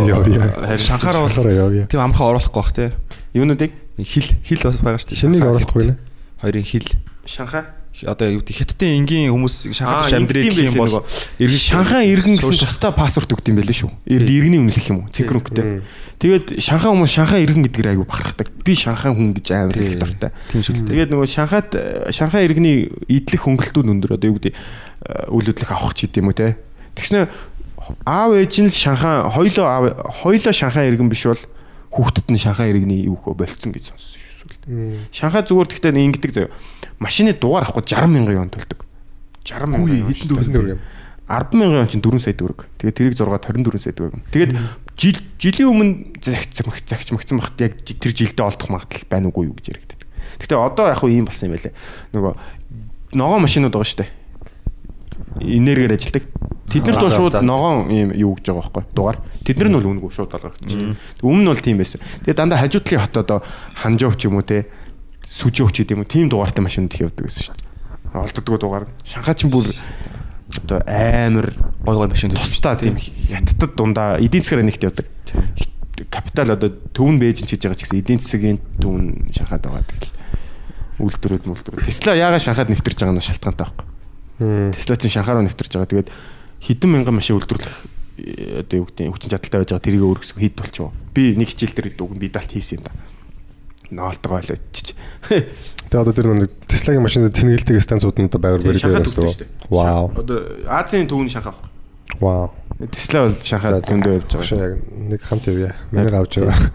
шанхаар 0.79 1.19
бол 1.23 1.87
тийм 1.87 2.01
амхаа 2.03 2.35
оруулахгүй 2.35 2.59
бах 2.59 2.73
те. 2.75 2.93
Юунуудыг 3.33 3.71
хил 4.03 4.29
хил 4.43 4.63
бас 4.67 4.77
байгаа 4.83 4.99
шүү 4.99 5.11
дээ. 5.15 5.23
Шинийг 5.23 5.47
оруулахгүй 5.47 5.85
нэ. 5.89 5.97
Хоёрын 6.43 6.67
хил. 6.67 6.89
Шанхай 7.23 7.65
одоо 8.01 8.29
юу 8.33 8.41
гэдэг 8.41 8.57
хятадын 8.57 9.05
энгийн 9.05 9.29
хүмүүс 9.29 9.69
шанхайд 9.77 10.17
амьдрэх 10.17 10.57
юм 10.65 10.81
бол 10.81 11.05
иргэн 11.37 11.61
шанхай 11.61 12.09
иргэн 12.09 12.41
гэсэн 12.41 12.65
тусдаа 12.65 12.93
паспорт 12.97 13.29
өгд 13.29 13.53
юм 13.53 13.61
байл 13.61 13.69
шүү. 13.69 13.93
Иргэний 14.09 14.61
үнэлэх 14.65 14.89
юм 14.89 15.05
уу? 15.05 15.13
Цэнхрүнгтэй. 15.13 15.85
Тэгээд 16.17 16.47
шанхай 16.57 16.89
хүмүүс 16.89 17.13
шанхай 17.13 17.45
иргэн 17.45 17.69
гэдгээр 17.69 17.93
айгу 17.93 18.09
бахархдаг. 18.09 18.49
Би 18.65 18.73
шанхай 18.73 19.13
хүн 19.13 19.37
гэж 19.37 19.47
амар 19.53 19.77
хэлэх 19.77 20.01
дуртай. 20.01 20.33
Тэгээд 20.57 21.13
нөгөө 21.13 21.29
шанхайд 21.29 21.71
шанхай 22.17 22.49
иргэний 22.49 22.89
идэлх 23.13 23.45
хөнгөлтүүд 23.45 23.93
өндөр 23.93 24.17
одоо 24.17 24.29
юу 24.33 24.41
гэдэг 24.41 24.57
үйл 25.29 25.47
хөдлөх 25.53 25.71
авах 25.77 25.93
ч 25.93 26.09
гэдэм 26.09 26.33
үү 26.33 26.37
те. 26.39 26.57
Тэгснэ 26.97 27.29
аав 28.09 28.33
ээж 28.39 28.55
нь 28.65 28.71
шанхай 28.73 29.29
хоёлоо 29.29 29.67
аав 29.69 29.85
хоёлоо 30.25 30.55
шанхай 30.55 30.89
иргэн 30.89 31.13
биш 31.13 31.27
бол 31.29 31.43
хүүхдэд 31.93 32.31
нь 32.33 32.41
шанхай 32.41 32.73
иргэний 32.73 33.05
юу 33.05 33.19
болцсон 33.21 33.75
гэж 33.75 33.93
сонссон 33.93 34.22
шүү. 34.53 35.09
Шанхай 35.13 35.43
зүгээр 35.43 35.69
гэхдээ 35.73 35.93
ингэдэг 35.93 36.33
заяа 36.33 36.51
машины 37.03 37.35
дугаар 37.35 37.67
авахгүй 37.67 37.83
60 37.83 38.07
мянган 38.13 38.37
юан 38.39 38.51
төлдөг. 38.53 38.87
60 39.43 39.67
мянган 39.67 40.07
хэдэн 40.13 40.53
төгрөг 40.55 40.73
юм. 40.79 40.83
10 41.27 41.59
мянган 41.59 41.79
юан 41.83 41.91
чинь 41.91 42.05
4 42.05 42.23
сая 42.23 42.37
төгрөг. 42.39 42.67
Тэгээд 42.79 42.97
тэрийг 42.97 43.17
6 43.19 43.27
24 43.27 43.83
сая 43.83 43.95
төгрөг. 43.97 44.23
Тэгээд 44.31 44.53
жил 44.97 45.19
жилийн 45.41 45.71
өмнө 45.73 45.93
загц 46.23 46.63
загч 46.63 47.09
магцсан 47.11 47.39
багт 47.43 47.59
яг 47.59 47.75
тэр 47.83 48.13
жилдээ 48.13 48.47
олдох 48.47 48.69
магадлал 48.71 49.07
байна 49.11 49.29
уугүй 49.33 49.51
юу 49.51 49.57
гэж 49.59 49.67
яригддаг. 49.75 50.01
Гэтэ 50.39 50.55
одоо 50.55 50.87
яг 50.87 51.01
хуу 51.03 51.11
ийм 51.11 51.27
болсон 51.27 51.51
юм 51.51 51.57
байлээ. 51.59 51.75
Нөгөө 52.15 52.33
ногоон 53.19 53.43
машинууд 53.43 53.75
байгаа 53.75 54.07
дээ. 54.07 54.11
Энергиэр 55.43 55.97
ажилдаг. 55.97 56.25
Тэд 56.73 56.89
нарт 56.89 57.05
бол 57.05 57.13
шууд 57.13 57.37
ногоон 57.45 57.93
ийм 57.93 58.09
юу 58.17 58.33
гэж 58.41 58.49
байгаа 58.49 58.65
байхгүй 58.73 58.85
дугаар. 58.97 59.19
Тэд 59.45 59.57
нар 59.61 59.69
нь 59.69 59.77
бол 59.77 59.91
үнэгүй 59.93 60.13
шууд 60.13 60.33
дээ. 60.33 60.97
Өмнө 61.21 61.45
нь 61.45 61.51
бол 61.53 61.61
тийм 61.61 61.77
байсан. 61.77 62.01
Тэгээ 62.25 62.39
дандаа 62.41 62.65
хажуудлын 62.65 63.03
хот 63.05 63.17
одоо 63.21 63.39
ханжоо 63.77 64.17
ч 64.17 64.33
юм 64.33 64.41
уу 64.41 64.47
те 64.47 64.65
сүжөөгч 65.21 65.85
гэдэг 65.85 65.95
юм 65.95 66.03
уу 66.03 66.09
тийм 66.09 66.27
дугаартай 66.33 66.65
машинууд 66.65 66.97
их 66.97 67.05
явдаг 67.05 67.29
гэсэн 67.29 67.53
шүү 67.53 67.57
дээ. 67.61 67.73
Олддгоо 68.17 68.57
дугаар. 68.57 68.85
Шанхай 69.05 69.37
ч 69.37 69.45
бүр 69.45 69.69
одоо 69.69 70.81
амар 70.89 71.53
гой 71.85 71.97
гой 71.97 72.09
машин 72.09 72.33
тусдаа 72.33 72.77
тийм 72.77 72.97
хятадд 72.97 73.77
дундаа 73.77 74.17
эдийн 74.21 74.43
засгаар 74.43 74.65
нэгт 74.65 74.85
явдаг. 74.85 75.07
Капитал 76.11 76.51
одоо 76.57 76.73
төвн 76.93 77.21
бэйжин 77.21 77.49
чиж 77.49 77.63
байгаа 77.63 77.79
ч 77.79 77.85
гэсэн 77.85 78.01
эдийн 78.01 78.21
засгийн 78.21 78.59
төвн 78.81 79.29
Шанхайд 79.33 79.65
байгаа 79.65 79.85
тэгэл. 79.87 80.13
Үйлдвэрүүд 81.01 81.45
мүлдвэр. 81.49 81.87
Тесла 81.89 82.17
яагаад 82.17 82.43
Шанхайд 82.43 82.69
нэвтэрж 82.69 82.99
байгаа 83.01 83.17
нь 83.17 83.25
шалтгаантай 83.25 83.65
байхгүй. 83.65 84.73
Тесла 84.77 84.97
чинь 84.97 85.15
Шанхай 85.15 85.35
руу 85.35 85.45
нэвтэрж 85.47 85.73
байгаа. 85.73 85.89
Тэгээд 85.89 86.11
хэдэн 86.63 86.91
мянган 86.91 87.19
машин 87.19 87.37
үйлдвэрлэх 87.37 87.77
одоо 88.63 88.77
юу 88.79 88.87
гэдэг 88.87 89.11
хүчин 89.11 89.31
чадалтай 89.35 89.59
байж 89.61 89.71
байгаа 89.75 89.87
тэрийг 89.87 90.07
өөрсгөх 90.07 90.43
хэд 90.43 90.57
болчихоо. 90.57 90.91
Би 91.11 91.35
нэг 91.35 91.51
хичээл 91.51 91.75
дээр 91.75 91.99
үг 91.99 92.15
бидалт 92.17 92.51
хийсэн 92.55 92.79
юм 92.79 92.87
да 92.87 92.93
наалтгаа 93.93 94.41
байлаач. 94.41 94.95
Тэгээ 95.29 96.01
одоо 96.01 96.15
тэр 96.17 96.33
нэг 96.33 96.51
Tesla-гийн 96.65 97.05
машинууд 97.05 97.37
цэнгэлдэг 97.37 97.85
станцууд 97.85 98.17
нь 98.19 98.29
одоо 98.33 98.41
байвар 98.41 98.65
барьж 98.65 98.85
байсан. 98.89 99.29
Вау. 99.69 100.09
Одоо 100.17 100.65
Азийн 100.65 101.09
төвний 101.09 101.29
Шанхай. 101.29 101.53
Вау. 102.17 102.53
Tesla 102.89 103.29
бол 103.29 103.37
Шанхай 103.37 103.85
зөндөө 103.85 104.25
явж 104.25 104.33
байгаа. 104.33 104.73
Яг 104.73 104.81
нэг 104.89 105.21
хамт 105.21 105.47
явъя. 105.53 105.77
Миний 105.93 106.17
авч 106.17 106.41
байгаа. 106.41 106.73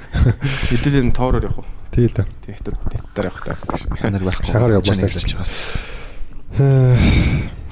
Хэдүүлэн 0.69 1.11
тоороор 1.17 1.49
явах 1.49 1.65
уу? 1.65 1.69
Тийм 1.89 2.05
л 2.05 2.13
да. 2.13 2.29
Тийм 2.45 2.53
хятад 2.53 2.77
явах 3.17 3.41
та. 3.41 3.57
Нар 4.05 4.21
байхгүй. 4.21 4.53
Шагаар 4.53 4.77
явмаас 4.77 5.01
ажиллаж 5.01 5.33
байгаас. 5.33 5.55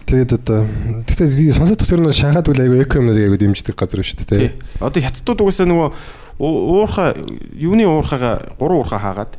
Тэгээд 0.05 0.31
одоо 0.37 0.69
тэгтээ 1.09 1.49
сонсоод 1.57 1.81
тахтэр 1.81 2.05
нь 2.05 2.13
Шанхайд 2.13 2.49
үл 2.53 2.61
айгүй 2.61 2.85
эко 2.85 3.01
юмныг 3.01 3.17
айгүй 3.17 3.41
дэмждэг 3.41 3.73
газар 3.73 4.05
шүү 4.05 4.29
дээ. 4.29 4.53
Одоо 4.77 5.01
хятадууд 5.01 5.41
угаасаа 5.41 5.65
нөгөө 5.65 5.89
уурхаа 6.37 7.17
юуны 7.57 7.89
уурхаага 7.89 8.53
гурван 8.61 8.85
уурхаа 8.85 9.01
хаагаад 9.01 9.33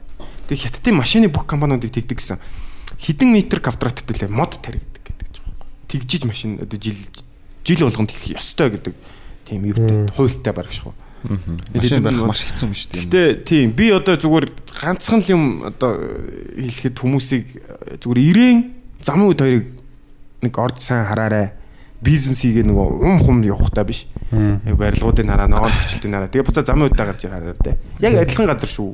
тэг 0.51 0.59
хятадын 0.59 0.98
машины 0.98 1.30
бүх 1.30 1.47
компаниудыг 1.47 1.94
тэгдэг 1.94 2.18
гэсэн 2.18 2.43
хідэн 2.98 3.30
метр 3.30 3.62
квадратт 3.62 4.02
төлөө 4.02 4.26
мод 4.26 4.59
таригддаг 4.59 5.02
гэдэг 5.06 5.28
ч 5.30 5.38
байна. 5.38 5.55
Тэгжиж 5.86 6.22
машин 6.26 6.59
одоо 6.59 6.78
жил 6.80 6.98
жил 7.62 7.86
болгонд 7.86 8.10
хийх 8.10 8.38
ёстой 8.40 8.74
гэдэг 8.74 8.94
тийм 9.47 9.70
юутай 9.70 10.10
хуультай 10.18 10.52
бараг 10.52 10.72
шахав. 10.72 10.94
Машин 11.74 12.02
барих 12.02 12.26
маш 12.26 12.43
хэцүү 12.43 12.66
юм 12.66 12.74
шүү 12.74 12.90
дээ. 12.90 13.02
Гэтэ 13.06 13.22
тийм 13.47 13.70
би 13.70 13.90
одоо 13.90 14.16
зүгээр 14.16 14.47
ганцхан 14.82 15.20
л 15.22 15.30
юм 15.30 15.43
одоо 15.66 15.98
хэлэхэд 16.59 16.97
хүмүүсийг 16.97 17.44
зүгээр 18.02 18.20
ирээн 18.34 18.59
замын 19.02 19.30
үед 19.30 19.40
хоёрыг 19.43 19.66
нэг 20.42 20.54
орж 20.58 20.80
сайн 20.82 21.06
хараарай 21.06 21.52
бизнес 22.00 22.42
хийгээ 22.44 22.66
нөгөө 22.68 22.88
ум 23.00 23.18
хум 23.24 23.40
явахтаа 23.46 23.84
биш. 23.84 24.06
Яг 24.30 24.76
барилгуудыг 24.76 25.26
хараа, 25.26 25.48
ногоон 25.48 25.72
төвчлөлтийг 25.72 26.12
хараа. 26.12 26.28
Тэгээ 26.28 26.46
буцаа 26.46 26.64
замын 26.66 26.88
үедээ 26.90 27.06
гарч 27.08 27.22
хараа 27.24 27.56
тэ. 27.56 27.78
Яг 28.04 28.14
адилхан 28.20 28.46
газар 28.52 28.70
шүү. 28.70 28.90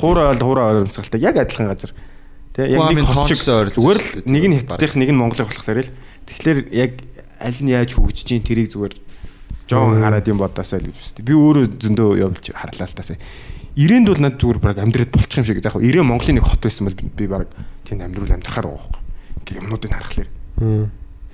Хуураа 0.00 0.32
бол 0.32 0.44
хуураа 0.48 0.66
ойрымсгалтай. 0.72 1.20
Яг 1.20 1.36
адилхан 1.36 1.68
газар. 1.68 1.92
Тэ 2.56 2.70
яг 2.72 2.80
нэг 2.96 3.04
хотчиг 3.04 3.38
зүгээр 3.44 3.98
л 4.00 4.08
нэг 4.24 4.44
нь 4.48 4.56
хятадх 4.64 4.96
нэг 4.96 5.10
нь 5.12 5.20
монголын 5.20 5.48
болохоор 5.50 5.84
л. 5.84 5.92
Тэгэхээр 6.24 6.58
яг 6.72 6.92
аль 7.42 7.60
нь 7.60 7.74
яаж 7.74 7.92
хөгжиж 7.92 8.24
чинь 8.24 8.46
тэрийг 8.46 8.72
зүгээр 8.72 8.94
жоон 9.68 10.00
хараад 10.00 10.28
юм 10.30 10.40
бодосоо 10.40 10.80
л 10.80 10.88
гэж 10.88 10.96
байна. 10.96 11.26
Би 11.28 11.34
өөрөө 11.34 11.64
зөндөө 11.76 12.10
явж 12.24 12.44
харлаа 12.54 12.88
л 12.88 12.96
тасаа. 12.96 13.18
Ирээнд 13.74 14.08
бол 14.08 14.22
надад 14.22 14.40
зүгээр 14.40 14.60
баг 14.62 14.78
амьдраад 14.78 15.10
болчих 15.12 15.42
юм 15.42 15.46
шиг. 15.50 15.60
Яг 15.60 15.76
ирээ 15.76 16.06
Монголын 16.06 16.38
нэг 16.38 16.46
хот 16.46 16.62
байсан 16.62 16.86
бол 16.86 16.94
би 16.94 17.26
баг 17.26 17.50
тэнд 17.84 18.06
амьдрал 18.06 18.32
амьдрахаар 18.38 18.70
байгаа 18.70 18.80
байхгүй. 18.80 19.02
Ингээ 19.44 19.60
юмнуудыг 19.60 19.92
харахаар. 19.92 20.28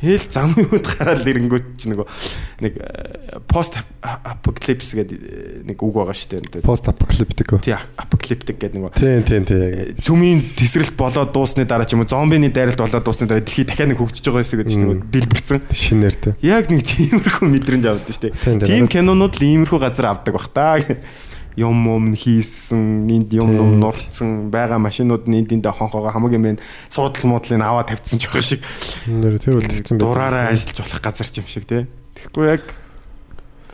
Хэл 0.01 0.25
зам 0.33 0.55
юуд 0.57 0.87
гараад 0.97 1.29
ирэнгүүт 1.29 1.77
ч 1.77 1.93
нөгөө 1.93 2.09
нэг 2.65 2.73
пост 3.53 3.77
апокалипс 4.01 4.97
гэдэг 4.97 5.69
нэг 5.69 5.77
үг 5.77 5.93
байгаа 5.93 6.17
шүү 6.17 6.41
дээ. 6.41 6.65
Пост 6.65 6.89
апокалиптик. 6.89 7.61
Тий, 7.61 7.77
апокалиптик 7.77 8.57
гэдэг 8.57 8.81
нөгөө. 8.81 8.97
Тийм, 8.97 9.21
тийм, 9.29 9.45
тийм. 9.45 10.01
Цүмийн 10.01 10.41
тесрэлт 10.57 10.97
болоод 10.97 11.37
дуусны 11.37 11.69
дараа 11.69 11.85
ч 11.85 12.01
юм 12.01 12.01
уу 12.01 12.09
зомбины 12.09 12.49
дайралт 12.49 12.81
болоод 12.81 13.05
дуусны 13.05 13.29
дараа 13.29 13.45
дэлхий 13.45 13.69
дахиад 13.69 13.93
нэг 13.93 14.01
хөгжиж 14.01 14.25
байгаа 14.25 14.41
хэсэг 14.41 14.61
гэж 14.65 14.73
нөгөө 14.81 14.97
дэлбэрсэн. 15.13 15.61
Шинээр 15.69 16.17
тий. 16.17 16.33
Яг 16.49 16.73
нэг 16.73 16.81
тиймэрхүү 16.89 17.45
мэдрэмж 17.45 17.85
авдаг 17.85 18.09
шүү 18.17 18.25
дээ. 18.33 18.65
Тийм 18.73 18.89
кинонууд 18.89 19.37
л 19.37 19.45
иймэрхүү 19.45 19.85
газар 19.85 20.17
авдаг 20.17 20.33
бах 20.33 20.49
та 20.49 20.81
юм 21.57 21.77
юм 21.89 22.15
хийсэн, 22.15 23.09
энд 23.11 23.31
юм 23.35 23.51
юм 23.57 23.81
нурцсан 23.81 24.51
байгаа 24.51 24.79
машинууд 24.79 25.27
нь 25.27 25.43
энд 25.43 25.51
эндээ 25.51 25.73
хонхоогоо 25.75 26.13
хамаг 26.13 26.33
юм 26.35 26.45
байна. 26.47 26.63
Суудал 26.91 27.27
муудлыг 27.27 27.59
аваад 27.59 27.91
тавьчихсан 27.91 28.19
ч 28.21 28.27
байгаа 28.31 28.45
шиг. 28.47 28.63
Нэр 29.11 29.39
тэр 29.43 29.59
үл 29.59 29.67
тавьсан 29.67 29.99
байх. 29.99 30.07
Дураараа 30.07 30.55
ажиллаж 30.55 30.79
болох 30.79 31.03
газар 31.03 31.27
ч 31.27 31.43
юм 31.43 31.49
шиг 31.51 31.65
тий. 31.67 31.87
Тэгэхгүй 32.15 32.47
яг 32.47 32.63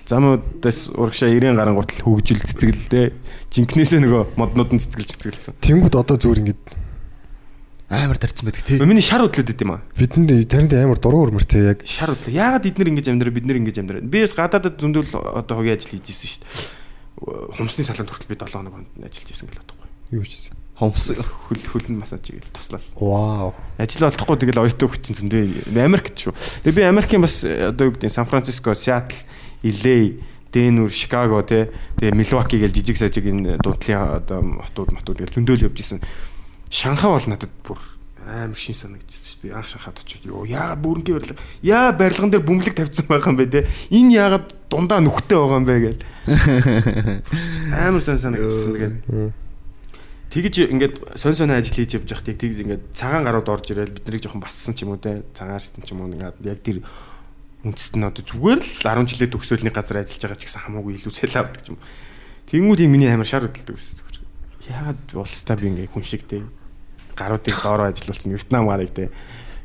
замуудаас 0.06 0.88
урагшаа 0.94 1.28
90 1.28 1.58
гарan 1.58 1.76
гутал 1.76 2.00
хөгжил 2.06 2.40
цэцгэлтэй. 2.40 3.12
Жинкнээсээ 3.50 4.00
нөгөө 4.06 4.38
моднууд 4.38 4.70
нь 4.72 4.80
цэцгэлж 4.80 5.18
цэцгэлсэн. 5.18 5.58
Тэнгүүд 5.60 5.94
одоо 5.98 6.16
зүгээр 6.16 6.40
ингээд 6.46 6.62
амар 7.90 8.18
тарцсан 8.18 8.46
байдаг 8.46 8.62
тий. 8.66 8.78
Миний 8.82 9.02
шар 9.02 9.22
хөдлөд 9.22 9.50
идэм 9.50 9.74
аа. 9.74 9.82
Бидэнд 9.98 10.46
таринд 10.50 10.74
амар 10.74 10.98
дуруу 10.98 11.26
өрмөртэй 11.26 11.74
яг 11.74 11.82
шар 11.86 12.14
хөдлөө. 12.14 12.34
Яагаад 12.34 12.66
эднэр 12.66 12.90
ингэж 12.94 13.06
амьдраа 13.10 13.34
бид 13.34 13.46
нэр 13.46 13.58
ингэж 13.62 13.76
амьдраа. 13.82 14.02
Би 14.02 14.22
бас 14.22 14.34
гадаадад 14.34 14.78
зөндөл 14.78 15.10
одоо 15.10 15.54
хогийн 15.58 15.78
ажил 15.78 15.94
хийж 15.94 16.10
исэн 16.10 16.30
шүү 16.30 16.42
дээ. 16.42 16.85
Хумсны 17.16 17.84
салаанд 17.84 18.12
хүртэл 18.12 18.28
би 18.28 18.36
7 18.36 18.52
хоног 18.52 18.74
хонд 18.76 18.88
ажиллаж 19.00 19.30
исэн 19.32 19.48
гэл 19.48 19.60
бодохгүй. 19.64 19.88
Юу 20.12 20.24
хийсэн? 20.24 20.52
Хомс 20.76 21.08
хөл 21.16 21.62
хөлн 21.72 21.96
массаж 21.96 22.28
игээл 22.28 22.52
туслал. 22.52 22.84
Вау. 23.00 23.56
Ажил 23.80 24.04
олдохгүй 24.04 24.36
тэгэл 24.36 24.60
оюутан 24.60 24.92
хүчин 24.92 25.16
зөндөө 25.16 25.72
Америкт 25.72 26.20
шүү. 26.20 26.36
Тэгээ 26.68 26.76
би 26.76 26.84
Америкийн 26.84 27.24
бас 27.24 27.40
э, 27.48 27.72
одоо 27.72 27.88
юу 27.88 27.96
гэдэг 27.96 28.12
Сан 28.12 28.28
Франциско, 28.28 28.76
Сиэтл, 28.76 29.16
LA, 29.64 30.20
Денвер, 30.52 30.92
Чикаго 30.92 31.40
тий. 31.48 31.72
Тэгээ 31.96 32.12
Милваки 32.12 32.60
гэл 32.60 32.76
жижиг 32.76 33.00
сажиг 33.00 33.24
энэ 33.24 33.56
дундлын 33.64 34.20
одоо 34.20 34.44
хотууд 34.68 34.92
матууд 34.92 35.16
гэл 35.24 35.32
зөндөл 35.32 35.64
явж 35.72 35.80
исэн. 35.80 36.04
Шанхай 36.68 37.08
бол 37.08 37.24
надад 37.24 37.52
бүр 37.64 37.80
амар 38.26 38.58
шин 38.58 38.74
санагдчихсан 38.74 39.30
шүү 39.30 39.38
дээ. 39.38 39.50
Би 39.50 39.54
анх 39.54 39.68
Шанхайд 39.70 40.02
очиж 40.02 40.22
ёо 40.26 40.42
яагаад 40.42 40.82
бүрэнгийн 40.82 41.16
барилга 41.16 41.38
яа 41.62 41.94
барилган 41.94 42.30
дээр 42.34 42.42
бөмбөлөг 42.42 42.74
тавьсан 42.74 43.06
байгаа 43.06 43.30
юм 43.30 43.38
бэ 43.38 43.46
те. 43.46 43.60
Энэ 43.94 44.18
яагаад 44.18 44.46
дундаа 44.66 44.98
нүхтэй 44.98 45.38
байгаа 45.38 45.58
юм 45.62 45.66
бэ 45.66 45.76
гэл. 45.78 46.02
Амар 47.86 48.02
сан 48.02 48.18
санагдчихсан 48.18 48.72
тэгээд. 48.74 48.96
Тэгж 50.26 50.54
ингээд 50.74 50.94
сонь 51.14 51.38
сонь 51.38 51.54
ажил 51.54 51.78
хийж 51.78 52.02
явж 52.02 52.10
байхдаа 52.10 52.34
тэгж 52.34 52.58
ингээд 52.66 52.84
цагаан 52.98 53.22
гарууд 53.22 53.46
орж 53.46 53.70
ирэл 53.70 53.94
бид 53.94 54.04
нарыг 54.10 54.22
жоохон 54.26 54.42
бассан 54.42 54.74
ч 54.74 54.82
юм 54.82 54.92
уу 54.92 55.00
те. 55.00 55.22
Цагаарсан 55.30 55.86
ч 55.86 55.94
юм 55.94 56.02
уу 56.02 56.10
ингээд 56.10 56.42
яг 56.42 56.60
тэр 56.66 56.82
үндэст 57.62 57.94
нь 57.94 58.04
одоо 58.10 58.26
зүгээр 58.26 58.58
л 58.58 58.82
10 58.82 59.06
жилээ 59.06 59.30
төгсөөлний 59.30 59.70
газар 59.70 60.02
ажиллаж 60.02 60.34
байгаа 60.34 60.40
ч 60.42 60.50
гэсэн 60.50 60.66
хамаагүй 60.66 60.98
илүү 60.98 61.14
цэл 61.14 61.38
авдаг 61.38 61.62
юм. 61.70 61.78
Тэнгүүд 62.50 62.84
юм 62.84 62.90
миний 62.90 63.08
амар 63.08 63.26
шар 63.26 63.46
хөдөлдөг 63.46 63.78
гэсэн 63.78 63.96
зүгээр. 64.02 64.18
Яагаад 64.66 65.00
улстай 65.14 65.56
би 65.56 65.66
ингээ 65.70 65.94
хүн 65.94 66.02
шиг 66.02 66.26
те 66.26 66.42
гаруудыг 67.16 67.56
доороо 67.56 67.88
ажилуулсан 67.90 68.32
Вьетнам 68.32 68.68
гарыг 68.68 68.92
те 68.92 69.10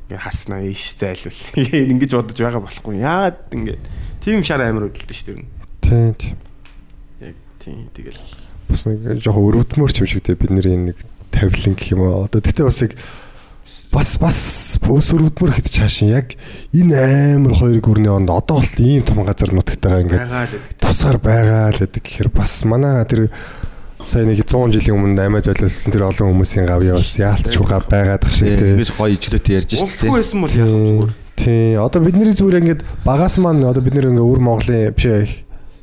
ингээ 0.08 0.24
харснаа 0.24 0.64
ийш 0.64 0.96
зайлвал 0.96 1.40
ингэж 1.92 2.12
бодож 2.16 2.40
байгаа 2.40 2.64
болохгүй. 2.64 3.00
Яагаад 3.04 3.38
ингээ 3.52 3.78
тийм 4.24 4.44
шар 4.44 4.64
амар 4.64 4.88
хөдөлдөг 4.90 5.16
шүү 5.16 5.28
дээ. 5.36 5.46
Тийм 5.84 6.14
тийм. 6.16 6.38
Яг 7.20 7.36
тийм 7.60 7.88
тэгэл 7.92 8.22
бас 8.72 8.88
нэг 8.88 9.20
жоохон 9.20 9.48
өрөвдмөр 9.52 9.92
ч 9.92 10.04
юм 10.04 10.08
шиг 10.08 10.24
те 10.24 10.36
бидний 10.40 10.96
нэг 10.96 10.98
тавилан 11.32 11.76
гэх 11.76 11.92
юм 11.92 12.08
уу. 12.08 12.26
Одоо 12.28 12.40
тэгтээ 12.40 12.68
бас 12.68 12.82
яг 12.84 12.96
бас 13.92 14.16
бас 14.20 14.40
ус 14.88 15.12
өрөвдмөр 15.12 15.52
хэд 15.52 15.68
чаашин 15.68 16.16
яг 16.16 16.36
энэ 16.72 17.36
амар 17.36 17.56
хоёр 17.56 17.80
гүрний 17.84 18.12
онд 18.12 18.32
одоо 18.32 18.64
бол 18.64 18.76
ийм 18.80 19.04
том 19.04 19.24
газар 19.28 19.52
нутгтайгаа 19.52 20.04
ингээд 20.08 20.80
тусгаар 20.80 21.20
байгаа 21.20 21.76
л 21.76 21.80
гэдэг 21.84 22.00
гэхээр 22.00 22.30
бас 22.32 22.64
манай 22.64 23.04
тэр 23.04 23.28
сая 24.06 24.26
нэг 24.26 24.42
100 24.44 24.74
жилийн 24.76 24.98
өмнө 24.98 25.22
амиа 25.26 25.42
золиослсон 25.46 25.94
тэр 25.94 26.08
олон 26.10 26.32
хүмүүсийн 26.34 26.66
гавьяа 26.68 26.98
бас 26.98 27.14
яалтч 27.18 27.56
угаа 27.62 27.82
байгаад 27.86 28.22
тах 28.22 28.34
шиг 28.34 28.58
тий. 28.58 28.74
Ингэж 28.76 28.92
гоё 28.98 29.14
ижлөөтэй 29.16 29.56
ярьж 29.62 29.72
шээ. 29.78 30.12
байсан 30.12 30.42
бол 30.42 30.52
яг 30.52 30.70
зүгээр. 30.70 31.12
Тий. 31.38 31.76
Одоо 31.78 32.00
бидний 32.02 32.34
зүгээр 32.34 32.60
ингээд 32.62 32.82
багаас 33.06 33.36
маань 33.38 33.64
одоо 33.64 33.82
бид 33.82 33.96
нэр 33.96 34.12
ингээ 34.12 34.26
өвөр 34.26 34.42
Монголын 34.42 34.94
биш 34.94 35.06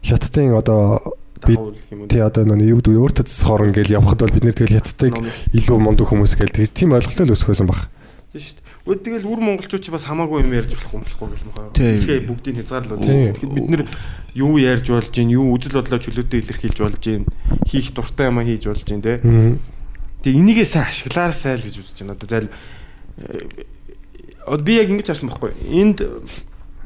хятадын 0.03 0.55
одоо 0.55 1.01
тий 1.45 2.21
одоо 2.21 2.45
нэг 2.45 2.67
юу 2.67 2.79
гэдэг 2.83 2.99
өөртөө 2.99 3.27
цэцхорон 3.27 3.73
гэж 3.73 3.95
явхад 3.95 4.23
бол 4.27 4.35
бид 4.35 4.45
нэр 4.45 4.57
тэгэл 4.59 4.79
хятадыг 4.83 5.15
илүү 5.55 5.79
мундаг 5.79 6.07
хүмүүс 6.11 6.35
гэж 6.35 6.51
тэг 6.51 6.75
тийм 6.75 6.95
ойлголттой 6.99 7.27
л 7.27 7.35
өсөх 7.35 7.55
байсан 7.55 7.71
баг. 7.71 7.87
Тийм 8.35 8.43
шүү 8.43 8.55
дээ. 8.59 8.68
Өө 8.89 9.05
тэгэл 9.05 9.29
үр 9.29 9.45
монголчууд 9.45 9.85
ч 9.85 9.93
бас 9.93 10.09
хамаагүй 10.09 10.49
юм 10.49 10.57
ярьж 10.57 10.73
болохгүй 10.73 11.05
болохгүй 11.05 11.29
гэх 11.29 11.45
юм 11.45 11.53
байна. 11.53 11.77
Тэгэхээр 11.77 12.25
бүгдийг 12.25 12.57
хязгаарлал 12.57 12.97
байна. 12.97 13.37
Тэгэхээр 13.37 13.53
бид 13.53 13.69
нэр 13.69 13.85
юу 14.33 14.57
ярьж 14.57 14.89
болж 14.89 15.13
гин, 15.13 15.29
юу 15.29 15.53
үзэл 15.53 15.77
бодлоо 15.77 16.01
чөлөөтэй 16.01 16.41
илэрхийлж 16.41 16.79
болж 16.81 16.97
гин, 17.05 17.29
хийх 17.69 17.93
дуртай 17.93 18.33
юм 18.33 18.41
хийж 18.41 18.65
болж 18.65 18.89
гин 18.89 19.05
те. 19.05 19.21
Тэгээ 20.25 20.41
энийгээ 20.41 20.65
сайн 20.65 20.89
ашиглаарсай 20.89 21.61
л 21.61 21.69
гэж 21.69 21.85
үзэж 21.85 22.01
байна. 22.01 22.17
Одоо 22.17 22.29
зайл 22.33 22.49
э, 22.49 24.57
би 24.57 24.73
яг 24.81 24.89
ингэж 24.89 25.13
харсан 25.13 25.37
байхгүй. 25.37 25.53
Энд 25.69 26.01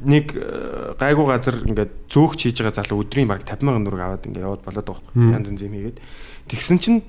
нэг 0.03 0.35
э, 0.35 0.99
гайгүй 0.99 1.23
газар 1.23 1.55
ингээд 1.63 2.11
зөөгч 2.11 2.51
хийж 2.51 2.59
байгаа 2.59 2.83
залуу 2.83 3.07
өдрийн 3.07 3.31
баг 3.31 3.47
50 3.47 3.63
сая 3.63 3.79
төгрөг 3.79 4.03
аваад 4.03 4.27
ингээд 4.27 4.43
яваад 4.43 4.67
болоод 4.67 4.83
байгаа 4.83 5.07
байхгүй. 5.07 5.31
Янз 5.31 5.47
янз 5.47 5.63
юм 5.63 5.79
хийгээд. 5.79 6.03
Тэгсэн 6.51 6.83
чинь 6.83 6.99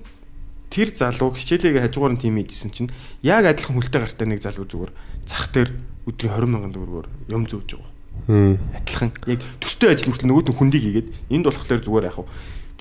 тэр 0.74 0.90
залуу 0.90 1.30
хичээлээ 1.38 1.86
хажуугаар 1.86 2.18
нь 2.18 2.22
тим 2.22 2.34
хийжсэн 2.42 2.74
чинь 2.74 2.90
яг 3.22 3.46
адилхан 3.46 3.78
хүлтэй 3.78 4.00
гартай 4.02 4.26
нэг 4.26 4.42
залуу 4.42 4.66
зүгээр 4.66 4.90
зах 5.22 5.54
дээр 5.54 5.70
өдрийн 6.10 6.34
20 6.34 6.50
сая 6.50 6.74
төгрөгөөр 6.74 7.06
юм 7.30 7.44
зөөж 7.46 7.70
байгаа. 7.78 7.90
Мм. 8.26 8.58
Адилхан 8.74 9.10
яг 9.30 9.40
төстэй 9.62 9.94
ажил 9.94 10.10
мөртлөө 10.10 10.28
нөгөөд 10.34 10.48
нь 10.50 10.58
хүндийг 10.58 10.82
хийгээд 10.82 11.08
энд 11.30 11.46
болохоор 11.46 11.78
зүгээр 11.78 12.08
яг 12.10 12.18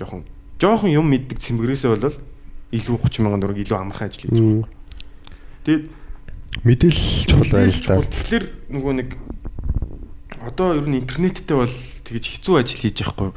жоохон 0.01 0.25
жоохон 0.57 0.89
юм 0.89 1.05
мэддэг 1.13 1.37
цэмгэрээсээ 1.37 1.91
болол 1.93 2.17
илүү 2.73 2.97
30 2.97 3.13
сая 3.13 3.37
төгрөг 3.37 3.59
илүү 3.61 3.77
амархан 3.77 4.09
ажил 4.09 4.25
хийж 4.25 4.41
байгаа. 4.41 4.69
Тэгээд 5.63 5.85
Мэдээлэл 6.61 7.25
чухал 7.25 7.51
байна 7.53 7.73
л 7.73 7.81
да. 7.81 7.97
Тэгэхээр 8.01 8.45
нөгөө 8.69 8.93
нэг 8.93 9.09
одоо 10.37 10.77
ер 10.77 10.85
нь 10.85 11.01
интернеттэй 11.01 11.57
бол 11.57 11.75
тэгж 12.05 12.25
хэцүү 12.37 12.55
ажил 12.61 12.81
хийж 12.85 13.01
яахгүй 13.01 13.33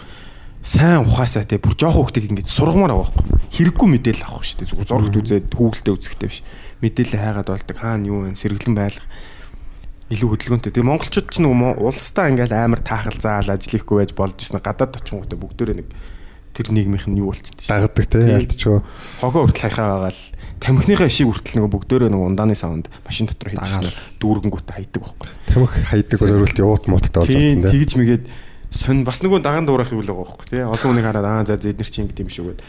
сайн 0.67 1.07
ухаасаа 1.07 1.47
те 1.47 1.63
бүр 1.63 1.79
жоох 1.79 1.95
хөвгтийг 2.11 2.27
ингэж 2.27 2.51
сургамаар 2.51 2.99
авахгүй 2.99 3.37
хэрэггүй 3.55 3.87
мэдээлэл 3.87 4.27
авах 4.27 4.43
шүү 4.43 4.67
дээ. 4.67 4.71
Зүгээр 4.75 4.91
зурагт 4.91 5.17
үзээд 5.23 5.47
хүүгэлдээ 5.55 5.95
үзэхтэй 5.95 6.29
биш. 6.29 6.43
Мэдээлэл 6.83 7.23
хайгаад 7.23 7.49
болдог. 7.55 7.77
Хаана 7.79 8.09
юу 8.11 8.19
вэ? 8.27 8.35
Сэргэлэн 8.35 8.75
байлах 8.75 9.07
илүү 10.11 10.29
хөдөлгөөнтэй. 10.35 10.75
Тэгээ 10.75 10.91
монголчууд 10.91 11.29
ч 11.31 11.37
нөгөө 11.43 11.83
улстай 11.83 12.35
ингээл 12.35 12.55
амар 12.55 12.83
таахал 12.83 13.19
заал 13.19 13.47
ажил 13.47 13.79
хийхгүй 13.79 13.97
байж 14.03 14.11
болж 14.19 14.37
ирсэн 14.43 14.59
гадаад 14.59 14.99
очингуудаа 14.99 15.39
бүгдөө 15.39 15.75
нэг 15.83 15.89
тэр 16.55 16.71
нийгмийнх 16.71 17.07
нь 17.11 17.19
юу 17.19 17.35
болчихсон? 17.35 17.71
Дагдаг 17.71 18.07
те 18.07 18.19
Тийм. 18.23 18.35
ялдчихоо. 18.39 18.79
хогоо 19.19 19.43
хүртэл 19.51 19.67
хайхаа 19.67 19.87
байгаа 19.99 20.13
л 20.15 20.23
тамхиныхаа 20.63 21.11
шиг 21.11 21.27
хүртэл 21.27 21.57
нөгөө 21.59 21.73
бүгдөө 21.75 22.09
нөгөө 22.11 22.29
ундааны 22.33 22.55
савнд 22.55 22.87
машин 23.03 23.27
дотор 23.27 23.51
хийжсэн 23.51 23.87
дүүргэнгүүтээ 24.23 24.75
хайдаг 24.79 25.01
байхгүй. 25.05 25.29
Тамхи 25.53 25.81
хайдаг 25.91 26.19
бол 26.23 26.33
өөрөлт 26.39 26.59
явуут 26.63 26.85
моттой 26.87 27.21
болж 27.21 27.35
байна 27.35 27.67
те. 27.67 27.75
тэгж 27.77 27.93
мэгээд 27.99 28.25
сонь 28.71 29.05
бас 29.07 29.23
нөгөө 29.23 29.43
даган 29.43 29.67
дуурах 29.67 29.93
юм 29.93 30.03
л 30.03 30.11
байгаа 30.11 30.27
байхгүй 30.27 30.47
тий. 30.51 30.63
Олон 30.63 30.91
хүнийг 30.95 31.07
хараад 31.07 31.27
аа 31.27 31.45
за 31.47 31.57
зэднэр 31.61 31.89
чи 31.91 32.03
ингэдэм 32.03 32.31
шүү 32.31 32.47
гэд. 32.51 32.61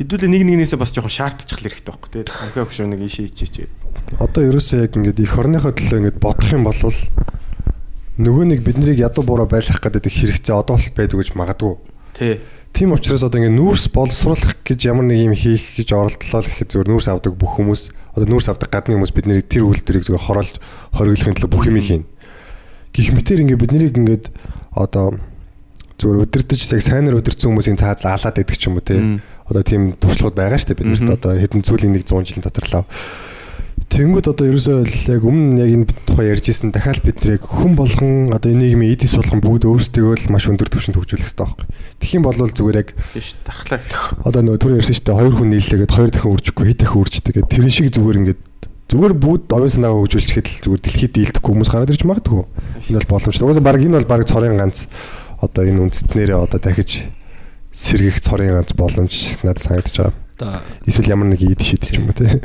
Хэдүүлээ 0.00 0.30
нэг 0.32 0.42
нэгнээсээ 0.48 0.80
бас 0.80 0.94
жоохон 0.96 1.12
шаардчих 1.12 1.60
хэрэгтэй 1.60 1.92
байхгүй 1.92 2.10
тий. 2.10 2.24
Амхаа 2.24 2.64
хөшөө 2.64 2.88
нэг 2.88 3.04
ишээ 3.04 3.28
ичээч. 3.28 3.68
Одоо 4.16 4.42
ерөөсөө 4.48 4.88
яг 4.88 4.96
ингээд 4.96 5.20
их 5.20 5.34
орныхоо 5.36 5.76
төлөө 5.76 5.98
ингээд 6.00 6.18
бодох 6.22 6.50
юм 6.54 6.64
бол 6.64 6.80
нөгөө 8.20 8.44
нэг 8.48 8.60
биднийг 8.64 8.96
ядуу 8.96 9.24
буруу 9.24 9.48
байлгах 9.48 9.80
гэдэг 9.80 10.12
хэрэгцээ 10.12 10.56
одоо 10.56 10.80
л 10.80 10.88
байдаг 10.96 11.20
гэж 11.20 11.36
магадгүй. 11.36 11.74
Тий. 12.16 12.40
Тийм 12.72 12.92
учраас 12.92 13.24
одоо 13.24 13.40
ингээд 13.40 13.56
нүүрс 13.56 13.92
боловсруулах 13.92 14.60
гэж 14.64 14.88
ямар 14.88 15.04
нэг 15.04 15.20
юм 15.20 15.34
хийх 15.34 15.76
гэж 15.76 15.88
оролдлоо 15.92 16.40
л 16.40 16.48
гэхэд 16.48 16.70
зүгээр 16.70 16.90
нүүрс 16.92 17.08
авдаг 17.10 17.34
бүх 17.36 17.56
хүмүүс 17.58 17.82
одоо 18.14 18.28
нүүрс 18.28 18.48
авдаг 18.52 18.70
гадны 18.70 18.96
хүмүүс 18.96 19.14
бидний 19.16 19.42
тэр 19.42 19.68
үйлдвэрийг 19.68 20.06
зүгээр 20.06 20.26
хороолж 20.26 20.54
хориглохын 20.94 21.36
төлөө 21.36 21.50
бүх 21.50 21.66
юм 21.66 21.80
хийн. 21.80 22.04
Гэх 22.94 23.10
мэтэр 23.14 23.42
ингээд 23.42 23.62
биднийг 23.62 23.96
ингээд 23.96 24.24
одоо 24.76 25.18
зүгээр 26.00 26.24
өдөрдөж 26.24 26.60
яг 26.72 26.82
сайнаар 26.82 27.20
өдөрцөн 27.20 27.52
хүмүүсийн 27.52 27.76
цаазал 27.78 28.16
алаад 28.16 28.36
байдаг 28.40 28.56
ч 28.56 28.66
юм 28.66 28.80
уу 28.80 28.84
те. 28.84 29.20
Одоо 29.46 29.62
тийм 29.62 29.92
туршлагууд 30.00 30.36
байгаа 30.40 30.56
шүү 30.58 30.68
дээ 30.72 30.78
биднэрт 30.80 31.04
Мгм. 31.04 31.16
одоо 31.20 31.32
хэдэн 31.36 31.62
зүйлийн 31.62 31.92
нэг 31.94 32.04
100 32.08 32.24
жилийн 32.24 32.44
дотор 32.48 32.66
лав. 32.72 32.86
Тэнгүүд 33.90 34.26
одоо 34.30 34.46
ерөөсөө 34.46 34.86
л 34.86 34.98
яг 35.18 35.22
өмнө 35.26 35.66
яг 35.66 35.70
энэ 35.74 35.86
тухай 36.06 36.30
ярьжсэн 36.30 36.70
дахиад 36.70 37.02
бид 37.02 37.18
нэр 37.26 37.42
яг 37.42 37.44
хүн 37.50 37.74
болгон 37.74 38.30
одоо 38.30 38.54
нийгмийн 38.54 38.94
эдис 38.94 39.18
болгон 39.18 39.42
бүгд 39.42 39.66
өөрсдөө 39.66 40.14
л 40.14 40.30
маш 40.30 40.46
өндөр 40.46 40.70
түвшинд 40.70 40.94
хөгжүүлэх 40.94 41.26
хэрэгтэй 41.26 41.42
байхгүй. 41.42 41.66
Тэгэх 41.98 42.14
юм 42.14 42.22
бол 42.22 42.38
зүгээр 42.38 42.78
яг 42.86 42.94
Тийш 43.10 43.34
дархлаа 43.42 43.82
гэсэн. 43.82 44.22
одоо 44.22 44.40
нөгөө 44.46 44.60
түр 44.62 44.78
ярьсан 44.78 44.94
шүү 44.94 45.06
дээ 45.10 45.18
хоёр 45.18 45.34
хүн 45.34 45.50
нийллээгээд 45.50 45.90
хоёр 45.98 46.10
дахин 46.14 46.30
үржихгүй 46.38 46.64
хэд 46.70 46.78
дахин 46.86 47.00
үрждэг 47.02 47.34
гэдэг 47.34 47.50
тэр 47.50 47.66
шиг 47.66 47.86
зүгээр 47.90 48.18
ингээд 48.22 48.40
зүгээр 48.94 49.14
бүгд 49.18 49.46
овын 49.58 49.70
санаагаа 49.74 49.98
хөгжүүлчихэд 50.06 50.46
л 50.46 50.58
зүгээр 50.70 50.82
дэлхийд 50.86 51.12
дийлдэхгүй 51.18 51.50
хүмүүс 51.50 51.70
гараад 51.74 51.90
ирж 51.90 52.02
магадгүй. 52.06 52.42
Энэ 52.94 52.98
бол 53.02 53.10
боломжтой. 53.10 53.42
Угаасаа 53.50 53.66
баг 53.66 53.82
энэ 53.82 53.96
бол 53.98 54.06
баг 54.06 54.22
цорын 54.22 54.54
ганц 54.54 54.86
одоо 55.40 55.64
энэ 55.64 55.80
үндэстнэрээ 55.88 56.36
одоо 56.36 56.60
дахиж 56.60 57.08
сэргийх 57.72 58.20
цорын 58.20 58.60
ганц 58.60 58.76
боломж 58.76 59.40
надад 59.42 59.64
санагдаж 59.64 59.96
байгаа. 60.40 60.62
Эсвэл 60.86 61.12
ямар 61.16 61.32
нэг 61.32 61.40
ийд 61.42 61.60
шийдэж 61.60 61.96
юм 61.96 62.12
уу 62.12 62.16
те. 62.16 62.40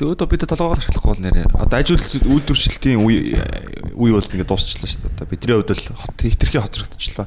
одоо 0.00 0.26
бид 0.28 0.44
толгоогоор 0.44 0.78
ашиглахгүй 0.78 1.12
бол 1.12 1.24
нэрээ. 1.24 1.46
Одоо 1.56 1.78
ажил 1.80 2.00
үйлдвэрчлэлтийн 2.00 3.00
үе 3.00 3.36
үе 3.96 4.12
бол 4.12 4.24
ингээд 4.24 4.48
дуусчлаа 4.48 4.88
шүү 4.88 5.08
дээ. 5.08 5.12
Одоо 5.16 5.26
бидний 5.28 5.56
хувьд 5.56 5.72
л 5.72 5.92
хот 5.96 6.18
хитрхи 6.20 6.58
хоцрогдчихлоо. 6.60 7.26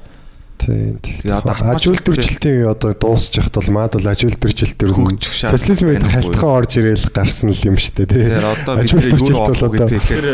Тийм. 0.62 1.02
Тэгээ 1.02 1.42
одоо 1.42 1.58
Ажил 1.74 1.98
төржилтийн 1.98 2.70
одоо 2.70 2.94
дуусчих 2.94 3.50
бол 3.50 3.70
маад 3.74 3.98
бол 3.98 4.06
төржилт 4.06 4.78
төр 4.78 4.94
Хөгжих 4.94 5.34
шаардлага 5.34 5.58
социализмын 5.58 5.98
байхгүй. 5.98 6.14
халтхан 6.14 6.52
орж 6.54 6.72
ирээл 6.78 7.08
гарсан 7.10 7.50
л 7.50 7.66
юм 7.66 7.78
шүү 7.82 7.94
дээ 7.98 8.08
тий. 8.14 8.26
Тэгэхээр 8.30 8.46
одоо 8.46 8.74
бид 8.78 9.26
юу 9.26 9.42
бол 9.42 9.66
одоо 9.66 9.88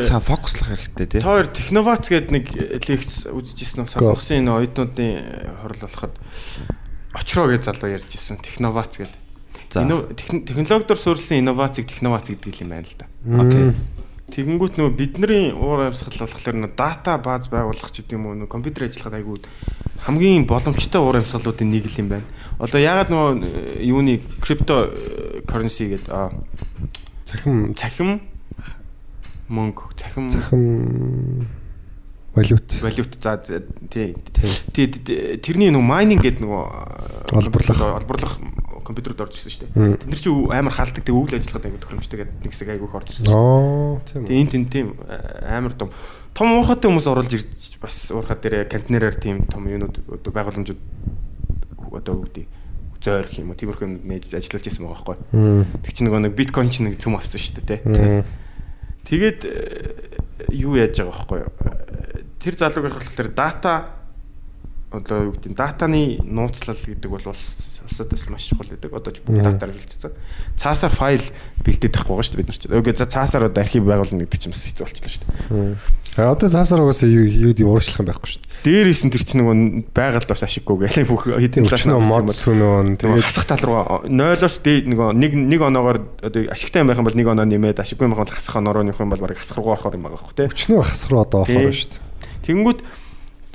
цаа 0.03 0.19
фокуслах 0.19 0.67
хэрэгтэй 0.75 1.07
тий. 1.07 1.21
Та 1.23 1.31
хоёр 1.31 1.47
техновац 1.47 2.05
гэдэг 2.11 2.31
нэг 2.35 2.45
лекц 2.91 3.13
үзчихсэн 3.31 3.87
үү? 3.87 3.91
Сонгосын 3.95 4.43
энэ 4.43 4.51
оюутнуудын 4.51 5.11
хорл 5.63 5.79
болоход 5.79 6.13
очроо 7.15 7.45
гэж 7.47 7.61
залуу 7.71 7.89
ярьж 7.95 8.11
ирсэн 8.11 8.43
техновац 8.43 8.99
гэдэг. 8.99 9.15
За. 9.71 9.83
Технологиор 9.87 10.99
суурилсан 10.99 11.39
инновацийг 11.39 11.87
техновац 11.87 12.27
гэдэг 12.27 12.67
юм 12.67 12.75
байна 12.75 12.87
л 12.87 12.95
да. 12.99 13.07
Окей. 13.39 13.75
Тэгэнгүүт 14.27 14.75
нөгөө 14.75 14.93
бидний 14.97 15.51
уур 15.55 15.87
амьсгал 15.87 16.27
болохоор 16.27 16.67
дата 16.75 17.15
бааз 17.17 17.47
байгуулах 17.47 17.91
ч 17.91 18.03
гэдэм 18.03 18.27
үү 18.27 18.35
нөгөө 18.43 18.51
компьютер 18.51 18.87
ажиллахад 18.91 19.17
айгүй 19.23 19.39
хамгийн 20.03 20.45
боломжтой 20.45 21.01
уур 21.01 21.17
амьсгалуудын 21.17 21.71
нэг 21.71 21.87
л 21.87 21.99
юм 21.99 22.07
байна. 22.11 22.27
Одоо 22.59 22.79
ягаад 22.79 23.09
нөгөө 23.11 23.31
э, 23.43 23.87
юуны 23.87 24.21
крипто 24.43 24.91
currency 25.47 25.95
гэдэг 25.95 26.11
аа, 26.11 26.31
цахим 27.25 27.75
цахим 27.75 28.21
мөнгө, 29.49 29.95
цахим 29.97 30.29
цахим 30.29 31.47
валют 32.37 32.67
валют 32.81 33.17
за 33.19 33.37
тий. 33.89 34.15
Тэрний 35.41 35.71
нөгөө 35.73 35.87
майнинг 35.87 36.21
гэдэг 36.21 36.43
нөгөө 36.45 36.63
Олборлох. 37.33 37.81
олборлох 37.81 38.37
компьютерд 38.87 39.19
орж 39.19 39.35
ирсэн 39.35 39.51
шүү 39.51 39.61
дээ. 39.67 39.99
Тэд 39.99 40.07
нар 40.07 40.21
чи 40.23 40.31
амар 40.31 40.71
хаалдаг 40.71 41.03
тэг 41.03 41.15
үйл 41.15 41.35
ажиллагаад 41.35 41.67
аягүй 41.67 41.81
тохиромжтой 41.83 42.17
гэдэг 42.23 42.35
нэг 42.47 42.51
хэсэг 42.55 42.69
аягүй 42.71 42.87
их 42.87 42.95
орж 42.95 43.09
ирсэн. 43.11 43.35
Аа 43.35 43.99
тийм. 44.07 44.23
Тэгээ 44.23 44.41
энэ 44.47 44.51
тийм 44.55 44.63
тийм 44.71 44.87
амар 45.43 45.73
том 45.75 45.91
том 46.31 46.47
уурхатай 46.55 46.87
хүмүүс 46.87 47.07
оруулж 47.11 47.33
ирж 47.35 47.75
бас 47.83 47.97
уурхаа 48.15 48.39
дээр 48.39 48.71
контейнераар 48.71 49.19
тийм 49.19 49.43
том 49.51 49.67
юунууд 49.67 49.99
одоо 50.07 50.31
байгууламжууд 50.31 50.81
одоо 51.91 52.23
зойр 53.01 53.27
гэх 53.27 53.39
юм 53.41 53.51
уу 53.51 53.59
тиймэрхүү 53.59 53.85
юм 53.87 53.93
нээж 54.07 54.33
ажиллаж 54.35 54.63
байсан 54.65 54.83
байгаа 54.87 55.03
байхгүй. 55.03 55.17
Тэг 55.85 55.93
чи 55.93 56.01
нөгөө 56.03 56.21
нэг 56.27 56.33
биткойн 56.37 56.71
чи 56.73 56.81
нэг 56.83 56.97
цөм 56.97 57.17
авсан 57.17 57.41
шүү 57.41 57.61
дээ 57.63 57.81
тий. 57.83 58.23
Тэгээд 59.07 59.39
э, 59.47 60.51
юу 60.57 60.75
яаж 60.75 60.97
байгаа 60.97 61.13
байхгүй? 61.13 61.39
Тэр 62.41 62.53
залуугийн 62.57 62.95
болохоор 62.97 63.29
дата 63.31 63.73
одоо 64.91 65.29
юу 65.29 65.33
гэдэг 65.37 65.53
датаны 65.55 66.17
нууцлал 66.23 66.79
гэдэг 66.79 67.09
бол 67.11 67.25
улс 67.31 67.76
улсад 67.87 68.11
бас 68.11 68.27
маш 68.29 68.51
чухал 68.51 68.67
гэдэг. 68.67 68.91
Одоо 68.91 69.11
ч 69.15 69.23
бүх 69.23 69.39
датаар 69.39 69.71
хилцсэн. 69.71 70.11
Цаасаар 70.59 70.93
файл 70.93 71.25
бэлдээд 71.63 71.95
байхгүй 71.95 72.13
байгаа 72.13 72.27
шүү 72.27 72.35
дээ 72.35 72.41
бид 72.43 72.51
нар 72.51 72.59
чинь. 72.59 72.75
Окей 72.75 72.93
за 72.93 73.07
цаасаар 73.07 73.47
одоо 73.47 73.61
архив 73.63 73.83
байгуулна 73.87 74.21
гэдэг 74.27 74.39
чинь 74.43 74.51
бас 74.51 74.63
хэцүү 74.67 74.83
болчихлоо 74.83 75.11
шүү 75.15 75.23
дээ. 75.23 75.97
А 76.17 76.33
одоо 76.33 76.49
цаасаар 76.49 76.81
угаасаа 76.81 77.09
юу 77.09 77.25
юу 77.29 77.53
юм 77.53 77.69
уурчлах 77.71 78.01
юм 78.01 78.09
байхгүй 78.09 78.29
шүү 78.35 78.41
дээ. 78.41 78.47
Дээрээс 78.65 79.01
нь 79.05 79.11
тэр 79.13 79.23
чинь 79.23 79.39
нөгөө 79.45 79.55
байгаль 79.93 80.25
бас 80.25 80.41
ашиггүй 80.41 80.75
гэх 80.89 81.05
бүх 81.05 81.29
хэдийн 81.29 81.69
Өчнөө 81.69 82.01
мод 82.01 82.33
сүнөө 82.33 82.97
Тэгээд 82.97 83.21
хасах 83.21 83.45
тал 83.45 83.61
руу 83.61 84.01
0-оос 84.09 84.57
дээд 84.65 84.89
нөгөө 84.89 85.13
нэг 85.13 85.31
нэг 85.37 85.61
оноогоор 85.61 86.01
одоо 86.25 86.41
ашигтай 86.49 86.81
байх 86.81 86.97
юм 86.97 87.05
бол 87.05 87.13
нэг 87.13 87.27
оноо 87.29 87.45
нэмээд 87.45 87.85
ашиггүй 87.85 88.09
байх 88.09 88.17
юм 88.17 88.25
бол 88.25 88.33
хасах 88.33 88.57
оноо 88.57 88.73
руу 88.81 88.85
нөх 88.89 88.97
юм 88.97 89.13
бол 89.13 89.21
баг 89.21 89.37
хасах 89.37 89.61
руу 89.61 89.77
орохоор 89.77 89.93
юм 89.93 90.09
байгаа 90.09 90.17
байхгүй 90.17 90.35
тий. 90.41 90.49
өчнөө 90.49 90.81
хасах 90.89 91.09
руу 91.13 91.21
одоо 91.21 91.45
орохоор 91.45 91.77
шүү 91.77 91.93
дээ. 91.93 92.01
Тэнгүүд 92.49 92.79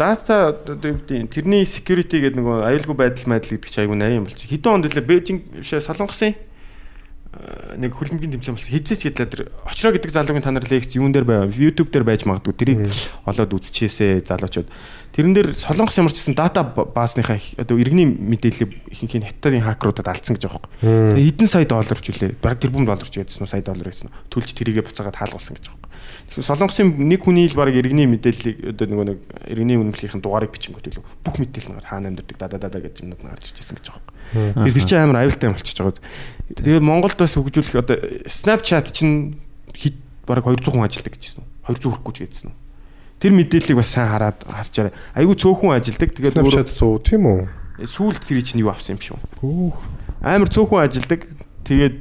дата 0.03 0.51
одоо 0.51 0.75
юу 0.75 0.99
гэдэг 0.99 1.31
тэрний 1.31 1.63
security 1.63 2.19
гэдэг 2.19 2.43
нөгөө 2.43 2.67
аюулгүй 2.67 2.97
байдал 2.99 3.39
байдал 3.39 3.55
гэдэг 3.55 3.71
чинь 3.71 3.83
айгүй 3.87 3.99
нарийн 4.03 4.21
юм 4.21 4.27
болчих. 4.27 4.51
Хэдэн 4.51 4.75
онд 4.83 4.91
лээ 4.91 5.07
Бээжинг 5.07 5.41
бишээ 5.63 5.87
Солонгосын 5.87 6.35
нэг 7.79 7.97
хөлбөмбөгийн 7.97 8.37
тэмцээн 8.37 8.57
болсон. 8.61 8.77
Хизээч 8.77 9.09
гэдлээ 9.09 9.31
тэр 9.33 9.43
очроо 9.65 9.97
гэдэг 9.97 10.13
залуугийн 10.13 10.45
та 10.45 10.53
нар 10.53 10.69
лекц 10.69 10.93
юун 11.01 11.17
дээр 11.17 11.25
байв? 11.25 11.49
YouTube 11.49 11.89
дээр 11.89 12.05
байж 12.05 12.29
магадгүй. 12.29 12.53
Тэрийг 12.53 12.93
олоод 13.25 13.57
үзчихээсэ 13.57 14.29
залуучууд. 14.29 14.69
Тэрэн 15.13 15.37
дээр 15.37 15.53
Солонгос 15.53 16.01
ямар 16.01 16.09
ч 16.09 16.25
гэсэн 16.25 16.33
дата 16.33 16.65
баасныхаа 16.65 17.37
одоо 17.61 17.77
иргэний 17.77 18.09
мэдээлэл 18.09 18.89
ихэнх 18.89 19.15
нь 19.21 19.29
хятадын 19.29 19.61
хакеруудад 19.61 20.09
алдсан 20.09 20.41
гэж 20.41 20.49
байгаа 20.49 20.65
юм. 20.81 21.21
Тэгээ 21.21 21.29
хэдэн 21.37 21.49
сая 21.53 21.69
доллар 21.69 22.01
ч 22.01 22.17
үлээ. 22.17 22.41
Бараг 22.41 22.65
тэрбум 22.65 22.89
доллар 22.89 23.05
ч 23.05 23.21
гэсэн 23.21 23.45
уу 23.45 23.53
сая 23.53 23.61
доллар 23.61 23.93
гэсэн. 23.93 24.09
Төлж 24.33 24.57
тэрийгэ 24.57 24.89
буцаагаад 24.89 25.21
хаалгуулсан 25.21 25.61
гэж 25.61 25.69
байгаа 25.69 25.85
юм. 25.85 25.93
Тэгэхээр 26.33 26.49
Солонгосын 26.49 26.89
нэг 26.97 27.21
хүний 27.29 27.45
л 27.45 27.61
бараг 27.61 27.77
иргэний 27.77 28.09
мэдээллийг 28.09 28.73
одоо 28.73 28.87
нөгөө 28.89 29.07
нэг 29.13 29.19
иргэний 29.53 29.77
үнэмлэхийн 29.77 30.25
дугаарыг 30.25 30.57
бичингүүт 30.57 30.89
илүү 30.97 31.05
бүх 31.05 31.37
мэдээлэл 31.37 31.77
нь 31.77 31.85
хаана 31.85 32.09
амьдардаг 32.09 32.37
да 32.41 32.49
да 32.49 32.73
да 32.73 32.81
гэж 32.81 33.05
юмнууд 33.05 33.21
нь 33.21 33.31
гарч 33.37 33.53
ирсэн 33.53 33.77
гэж 33.77 33.87
байгаа 33.93 34.01
юм. 34.33 34.65
Тэр 34.65 34.81
чинь 34.81 35.05
амар 35.05 35.29
аюултай 35.29 35.53
юм 35.53 35.57
болчихж 35.61 35.77
байгаа. 35.77 36.01
Тэгээ 36.57 36.81
Монголд 36.81 37.21
бас 37.21 37.37
хөгжүүлэх 37.37 37.85
одоо 37.85 37.97
Snapchat 38.25 38.97
чинь 38.97 39.37
хэд 39.77 40.01
бараг 40.25 40.49
200 40.49 40.73
хүн 40.73 40.89
ажилладаг 40.89 41.21
гэжсэн 41.21 41.45
үү? 41.45 41.77
200 41.77 42.01
хүрэхгүй 42.01 42.13
ч 42.17 42.19
гэжсэн 42.25 42.49
үү? 42.49 42.62
Тэр 43.23 43.33
мэдээллийг 43.39 43.79
бас 43.79 43.95
сайн 43.95 44.11
хараад 44.11 44.43
харчаарай. 44.43 44.93
Айгүй 45.15 45.39
цөөхөн 45.39 45.79
ажилладаг. 45.79 46.11
Тэгээд 46.11 46.35
Snapchat 46.35 46.75
зүү 46.75 46.99
тийм 47.07 47.23
үү? 47.31 47.41
сүүлд 47.87 48.27
тэр 48.27 48.43
чинь 48.43 48.67
юу 48.67 48.75
авсан 48.75 48.99
юм 48.99 49.03
шүү. 49.03 49.19
Хөөх. 49.39 49.79
Амар 50.27 50.51
цөөхөн 50.51 50.83
ажилладаг. 50.83 51.31
Тэгээд 51.63 51.97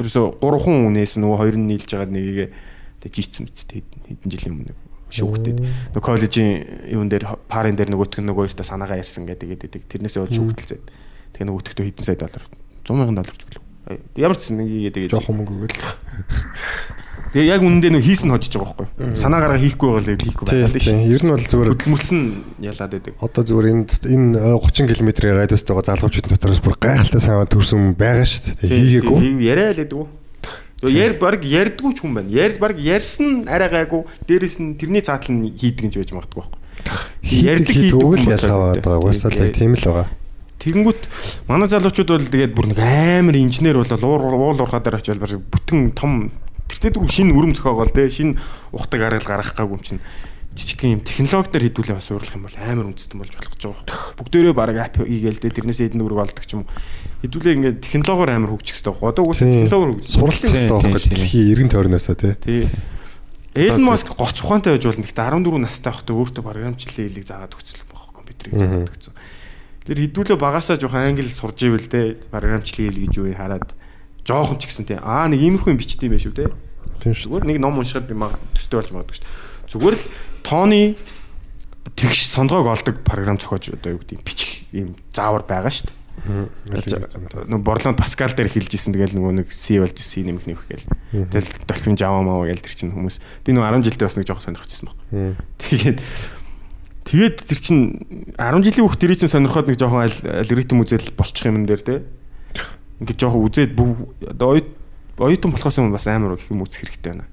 ерөөсө 0.00 0.40
3 0.40 0.64
хүн 0.64 0.88
үнээс 0.88 1.20
нөгөө 1.20 1.38
хоёр 1.44 1.56
нь 1.60 1.68
нийлж 1.68 1.92
байгаа 1.92 2.08
нэгийг 2.08 2.56
тэг 3.04 3.12
жийцсэн 3.12 3.44
биз 3.44 3.68
дээ 3.68 3.84
хэдэн 3.84 4.32
жилийн 4.32 4.54
өмнө 4.56 4.72
шүүхтэд 5.12 5.58
нөгөө 5.92 6.00
коллежийн 6.00 6.64
юун 6.88 7.12
дээр 7.12 7.28
парын 7.52 7.76
дээр 7.76 7.92
нөгөөтг 7.92 8.24
нь 8.24 8.28
нөгөө 8.32 8.48
хоёртаа 8.48 8.64
санаагаа 8.64 8.96
ярьсан 8.96 9.28
гэдэг 9.28 9.60
тэгээд 9.60 9.90
тэрнээсээ 9.92 10.24
бол 10.24 10.32
шүүхтэлцээд 10.32 10.84
тэгээ 11.36 11.48
нөгөөтгтөө 11.52 11.84
хэдэн 11.84 12.06
сая 12.06 12.16
доллар 12.16 12.44
100 12.88 12.96
сая 12.96 13.12
доллар 13.12 13.36
ч 13.36 13.42
гэлээ 13.44 13.68
ямар 14.22 14.38
ч 14.38 14.44
нэг 14.54 14.68
тэгээд 14.94 15.12
Жохон 15.12 15.36
мөнгө 15.42 15.52
өгөл. 15.66 15.74
тэгээ 17.30 17.50
яг 17.50 17.62
үнэндээ 17.62 17.90
нөгөө 17.94 18.06
хийс 18.06 18.22
нь 18.26 18.32
хожиж 18.34 18.52
байгаа 18.54 18.86
байхгүй 18.86 19.16
санаа 19.18 19.40
гараа 19.40 19.58
хийхгүй 19.60 19.88
байгаа 19.90 20.14
л 20.14 20.24
хийхгүй 20.24 20.46
байгаа 20.50 20.70
л 20.70 20.82
шүү. 20.82 20.98
Ер 21.14 21.22
нь 21.22 21.30
бол 21.30 21.46
зүгээр 21.50 21.70
хөдөлмөрсөн 21.74 22.20
ялаад 22.64 22.92
байдаг 22.94 23.14
одоо 23.22 23.42
зүгээр 23.46 23.70
энд 23.70 23.90
энэ 24.06 24.30
30 24.58 24.90
км-ийн 24.98 25.38
радиуст 25.38 25.66
байгаа 25.70 25.88
залуучуудын 25.94 26.32
дотроос 26.34 26.60
бүр 26.64 26.76
гайхалтай 26.80 27.22
сайн 27.22 27.46
төрсөн 27.46 27.94
байгаа 27.94 28.26
шүү 28.26 28.58
дээ. 28.58 28.70
Хийгээгүй. 28.70 29.18
яриа 29.46 29.70
л 29.70 29.78
гэдэг 29.78 29.98
үү 29.98 30.06
Яар 30.88 31.12
баг 31.20 31.44
ярьдгүй 31.44 31.92
ч 31.92 32.00
хүн 32.00 32.16
байна. 32.16 32.32
Яар 32.32 32.56
баг 32.56 32.80
ярьсан 32.80 33.44
арай 33.52 33.68
гайгүй. 33.68 34.08
Дээрэс 34.24 34.56
нь 34.64 34.80
тэрний 34.80 35.04
цаатал 35.04 35.36
нь 35.36 35.52
хийдэг 35.52 35.92
гэж 35.92 35.94
байж 36.00 36.10
магадгүй 36.16 36.40
байхгүй. 36.40 36.60
Ярддаг 37.20 37.68
хийдэг 37.68 38.00
л 38.00 38.32
ялгаа 38.32 38.80
байгаа. 38.80 38.96
Угаасаа 38.96 39.28
л 39.28 39.52
тийм 39.52 39.76
л 39.76 39.84
байгаа. 39.84 40.08
Тэгэнгүүт 40.60 41.02
манай 41.52 41.68
залуучууд 41.68 42.10
бол 42.16 42.32
тэгээд 42.32 42.56
бүр 42.56 42.66
нэг 42.72 42.80
амар 42.80 43.36
инженер 43.36 43.76
болол 43.76 44.04
уур 44.08 44.56
уул 44.56 44.60
уурхаа 44.60 44.80
дээр 44.80 45.00
очивол 45.00 45.20
баг 45.20 45.36
бүтэн 45.52 45.92
том 45.92 46.32
тэртээ 46.70 46.94
дөрөв 46.94 47.10
шинэ 47.10 47.34
өрөм 47.34 47.52
зохиогоол 47.58 47.90
те 47.90 48.06
шинэ 48.06 48.38
ухтаг 48.70 49.00
аргал 49.02 49.26
гаргах 49.26 49.58
гаагүй 49.58 49.76
юм 49.76 49.82
чинь 49.82 50.00
жижиг 50.54 50.82
юм 50.82 51.00
технологи 51.00 51.52
дээр 51.54 51.64
хэдүүлээ 51.70 51.94
бас 51.94 52.10
уурлах 52.10 52.34
юм 52.34 52.44
бол 52.46 52.56
амар 52.58 52.86
үндэстэн 52.90 53.18
болж 53.22 53.32
болох 53.38 53.52
гэж 53.54 53.62
байгаа. 53.70 54.14
Бүгдээрээ 54.18 54.54
баг 54.54 54.76
ап 54.82 54.96
хийгээл 54.98 55.38
те 55.38 55.50
тэрнээс 55.54 55.80
эдэн 55.86 56.02
бүрэг 56.02 56.20
олдог 56.26 56.42
ч 56.42 56.58
юм 56.58 56.66
уу. 56.66 56.70
Хэдүүлээ 57.22 57.54
ингээд 57.54 57.78
технологиор 57.86 58.30
амар 58.34 58.50
хөгжих 58.58 58.74
хэрэгтэй 58.74 58.90
байхгүй. 58.90 59.10
Одоо 59.14 59.22
үгүй 59.30 59.36
технологиор 59.38 59.90
хөгжих. 59.94 60.10
Суралцах 60.10 60.50
хэрэгтэй 60.50 60.74
байхгүй. 60.74 61.02
Дэлхийн 61.06 61.50
эргэн 61.54 61.70
тойрноосоо 61.70 62.16
тий. 62.18 62.34
Тий. 62.42 62.62
Элон 63.54 63.84
Маск 63.86 64.10
гоц 64.10 64.38
ухаантай 64.42 64.74
байж 64.74 64.84
болно. 64.90 65.06
Гэхдээ 65.06 65.26
14 65.38 65.58
настай 65.62 65.90
байхдаа 65.94 66.14
өөртөө 66.18 66.42
програмчлалын 66.42 67.06
хэлийг 67.06 67.26
заагаад 67.30 67.54
өгсөн 67.54 67.78
байхгүй 67.86 68.14
компьютерийг 68.18 68.54
заагаад 68.58 68.90
өгсөн. 68.90 69.14
Тэр 69.86 69.98
хэдүүлээ 70.06 70.38
багасаа 70.38 70.76
жоохон 70.78 71.02
англи 71.02 71.30
сурж 71.30 71.58
ивэл 71.66 71.86
те 71.90 72.18
програмчлалын 72.30 72.90
хэл 72.90 73.02
гэж 73.06 73.14
юу 73.18 73.34
хараад 73.34 73.70
жоохон 74.24 74.58
ч 74.60 74.68
гэсэн 74.68 74.86
те 74.88 74.98
аа 75.00 75.28
нэг 75.28 75.40
иймэрхүү 75.40 75.72
юм 75.72 75.80
бичдэг 75.80 76.08
юм 76.08 76.14
байх 76.16 76.24
шүү 76.24 76.36
те. 76.36 76.50
Тийм 77.00 77.14
шүү. 77.16 77.30
Зүгээр 77.30 77.48
нэг 77.48 77.58
ном 77.60 77.80
уншихад 77.80 78.08
би 78.08 78.14
маг 78.14 78.36
төстэй 78.56 78.76
болж 78.80 78.90
магадгүй 78.92 79.16
шүү. 79.16 79.28
Зүгээр 79.72 79.96
л 79.96 80.04
тооны 80.44 80.80
тэгш 81.96 82.28
сонгоог 82.28 82.68
олдог 82.68 83.00
програм 83.04 83.40
зохиож 83.40 83.72
одоо 83.72 83.96
юу 83.96 84.02
гэдэг 84.04 84.24
бичих 84.24 84.68
юм 84.72 84.96
заавар 85.12 85.44
байгаа 85.48 85.72
шүү. 85.72 85.96
Нөгөө 86.28 87.64
борлоонд 87.64 87.96
Паскал 87.96 88.32
дээр 88.36 88.52
хэлж 88.52 88.76
исэн 88.76 88.92
тэгэл 88.92 89.16
нөгөө 89.16 89.32
нэг 89.40 89.48
C 89.48 89.80
болж 89.80 89.96
C 89.96 90.20
нэмэх 90.20 90.44
нэмэх 90.44 90.64
гээл. 90.68 90.86
Тэгэл 91.32 91.48
Dolphin 91.64 91.96
Java 91.96 92.20
маа 92.20 92.44
гээл 92.44 92.60
тэр 92.60 92.76
чинь 92.76 92.92
хүмүүс 92.92 93.16
би 93.46 93.56
нөгөө 93.56 93.80
10 93.80 93.88
жилдээ 93.88 94.04
бас 94.04 94.16
нэг 94.20 94.28
жоохон 94.28 94.44
сонирхчихсан 94.52 94.86
баг. 94.92 94.98
Тэгээд 95.64 95.98
тэгээд 97.08 97.36
тэр 97.40 97.58
чинь 97.64 97.82
10 98.36 98.36
жилийн 98.36 98.84
хүүхд 98.84 99.00
тэрийг 99.00 99.20
чинь 99.24 99.32
сонирхоод 99.32 99.72
нэг 99.72 99.80
жоохон 99.80 100.04
алгоритм 100.04 100.84
үзэл 100.84 101.08
болчих 101.16 101.48
юм 101.48 101.64
энэ 101.64 101.68
дээр 101.72 101.82
те. 101.88 101.96
Ингээд 103.00 103.20
жоохон 103.20 103.48
үзээд 103.48 103.72
одоо 104.28 104.48
оюут 104.56 104.68
оюутан 105.20 105.52
болохоос 105.52 105.78
өмнө 105.80 105.96
бас 105.96 106.06
амар 106.08 106.36
их 106.36 106.48
юм 106.48 106.64
үзэх 106.64 106.84
хэрэгтэй 106.84 107.12
байна. 107.12 107.28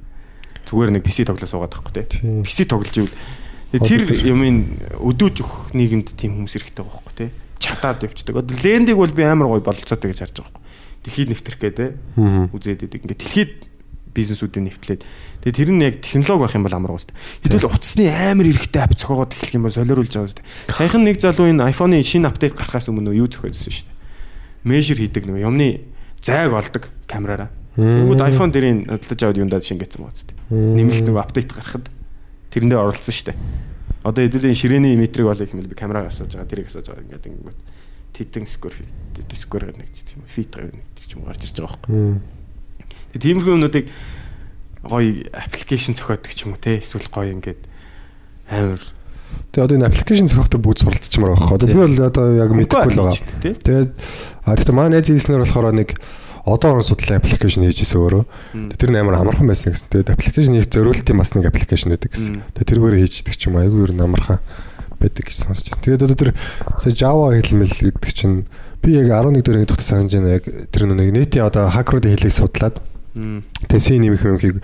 Зүгээр 0.68 0.92
нэг 0.96 1.04
PC 1.04 1.24
тоглоо 1.28 1.48
суугаад 1.48 1.72
байхгүй 1.72 1.94
те. 1.96 2.04
Тийм. 2.20 2.44
PC 2.44 2.68
тоглож 2.68 2.96
ивэл 2.96 3.16
тэр 3.84 4.04
юмын 4.28 4.58
өдөөж 5.00 5.36
өгөх 5.44 5.76
нийгэмд 5.76 6.16
тийм 6.20 6.40
хүмүүс 6.40 6.56
хэрэгтэй 6.60 6.84
байхгүй 6.84 7.14
те. 7.16 7.28
Чадаад 7.60 8.04
явцдаг. 8.04 8.36
Одоо 8.36 8.56
лендиг 8.60 9.00
бол 9.00 9.12
би 9.12 9.24
амар 9.24 9.48
гоё 9.48 9.64
бололцоотой 9.64 10.12
гэж 10.12 10.20
харж 10.24 10.36
байгаа 10.44 10.52
байхгүй. 10.52 10.64
Дэлхийд 11.08 11.30
нэвтрэх 11.32 11.60
те. 11.72 11.86
Үзээд 12.52 12.84
идэг. 12.84 13.04
Ингээд 13.08 13.22
дэлхийд 13.24 13.54
бизнесүүдийн 14.18 14.66
нэвтлээд. 14.68 15.02
Тэгээ 15.46 15.58
тэр 15.62 15.70
нь 15.72 15.84
яг 15.86 15.96
технологи 16.02 16.44
байх 16.50 16.56
юм 16.58 16.66
бол 16.66 16.76
амар 16.76 16.92
гоостой. 16.98 17.16
Хэдүүл 17.46 17.70
утасны 17.70 18.10
амар 18.10 18.50
эрэхтэй 18.50 18.82
ап 18.82 18.98
зохиогоод 18.98 19.38
эхлэх 19.38 19.56
юм 19.56 19.70
бол 19.70 19.78
солиоруулж 19.78 20.10
байгаа 20.10 20.32
шүү 20.34 20.42
дээ. 20.42 20.74
Саяхан 20.74 21.04
нэг 21.06 21.22
залуу 21.22 21.46
энэ 21.54 21.70
iPhone-ы 21.70 22.02
шинэ 22.02 22.26
апдейт 22.26 22.58
гарахаас 22.58 22.90
өмнө 22.90 23.14
юу 23.14 23.30
зохиосон 23.30 23.70
шүү 23.70 23.86
дээ. 23.86 23.97
Measure 24.68 25.00
хийдэг 25.00 25.24
нэг 25.24 25.40
юмны 25.40 25.88
зайг 26.20 26.52
олдог 26.52 26.92
камераараа. 27.08 27.50
Тэгвэл 27.80 28.28
iPhone 28.28 28.52
дэрийн 28.52 28.80
хөдөлж 28.92 29.22
аваад 29.24 29.40
юундаа 29.40 29.64
шингээсэн 29.64 30.02
байгаа 30.04 30.18
зү. 30.20 30.36
Нэмэлт 30.52 31.08
нэг 31.08 31.16
апдейт 31.16 31.52
гарахад 31.56 31.88
тэрэндээ 32.52 32.80
оролцсон 32.84 33.32
дээ. 33.32 33.38
Одоо 34.04 34.22
хэдүүлийн 34.28 34.58
ширээний 34.58 34.96
метрик 34.98 35.30
болыг 35.30 35.48
хэмээл 35.48 35.72
би 35.72 35.78
камераа 35.78 36.10
асааж 36.10 36.36
байгаа, 36.36 36.52
тэрийг 36.52 36.68
асааж 36.68 36.90
байгаа 36.90 37.06
ингээд 37.06 37.28
ингээд 37.28 37.60
титэн 38.18 38.48
сквер 38.50 38.74
фит 38.74 39.32
сквер 39.38 39.78
нэг 39.78 39.90
тийм 39.94 40.26
фит 40.26 40.56
нэг 40.58 40.84
ч 40.98 41.14
юм 41.14 41.28
гарч 41.28 41.46
ирж 41.46 41.62
байгаа 41.62 41.78
байхгүй. 41.86 42.18
Тэгээ 43.14 43.24
тиймэрхүү 43.24 43.54
юмнуудыг 43.54 43.86
гоё 44.82 45.28
аппликейшн 45.34 45.94
зохиодог 45.94 46.34
ч 46.34 46.50
юм 46.50 46.58
уу 46.58 46.62
те 46.62 46.82
эсвэл 46.82 47.06
гоё 47.14 47.30
ингээд 47.36 47.62
амар 48.50 48.82
Тэгээ 49.52 49.66
одоо 49.66 49.76
энэ 49.78 49.88
аппликейшн 49.90 50.30
зохиохтой 50.30 50.60
бүгд 50.62 50.80
суралцчмаар 50.84 51.34
байгаа. 51.34 51.56
Одоо 51.58 51.68
би 51.68 51.80
бол 51.80 51.96
одоо 52.04 52.26
яг 52.36 52.52
мэдэхгүй 52.54 52.92
л 52.94 53.02
байгаа. 53.02 53.20
Тэгээд 53.42 53.90
а 54.46 54.56
тэгтээ 54.56 54.76
манай 54.76 55.00
найз 55.00 55.10
хийснээр 55.10 55.44
болохоор 55.44 55.74
нэг 55.74 55.98
одоо 56.48 56.78
орон 56.78 56.86
судлалын 56.88 57.20
аппликейшн 57.20 57.66
хийжсэн 57.68 58.00
өөрөө. 58.00 58.24
Тэгээд 58.72 58.80
Тэр 58.80 58.92
нь 58.94 59.00
амар 59.02 59.20
амархан 59.20 59.48
байсан 59.48 59.76
гэсэн. 59.76 59.92
Тэгээд 59.92 60.14
аппликейшн 60.16 60.56
хийх 60.56 60.72
зориултын 60.72 61.18
бас 61.20 61.32
нэг 61.36 61.50
аппликейшн 61.52 61.92
байдаг 61.92 62.12
гэсэн. 62.14 62.44
Тэгээд 62.56 62.70
тэргээр 62.72 62.96
хийждэг 63.04 63.36
ч 63.36 63.52
юм 63.52 63.60
айгүй 63.60 63.92
нь 63.92 64.00
амархан 64.00 64.40
байдаг 65.00 65.24
гэж 65.28 65.36
сонсч 65.44 65.74
байна. 65.74 65.84
Тэгээд 65.84 66.06
одоо 66.08 66.18
тэр 66.18 66.32
сая 66.80 66.94
Java 66.96 67.36
хэлмэл 67.36 67.76
гэдэг 67.92 68.14
чинь 68.16 68.48
би 68.82 68.96
яг 68.98 69.12
11 69.12 69.44
дэх 69.44 69.56
нэгдүгээр 69.68 69.84
санаж 69.84 70.12
байна 70.14 70.38
яг 70.40 70.44
тэр 70.72 70.88
нэг 70.88 71.10
нийтийн 71.12 71.46
одоо 71.46 71.70
хакеруудын 71.70 72.16
хэлийг 72.16 72.34
судлаад 72.34 72.80
тэгээд 73.68 73.84
C 73.84 73.98
нэмэх 74.00 74.24
юмхийг 74.24 74.62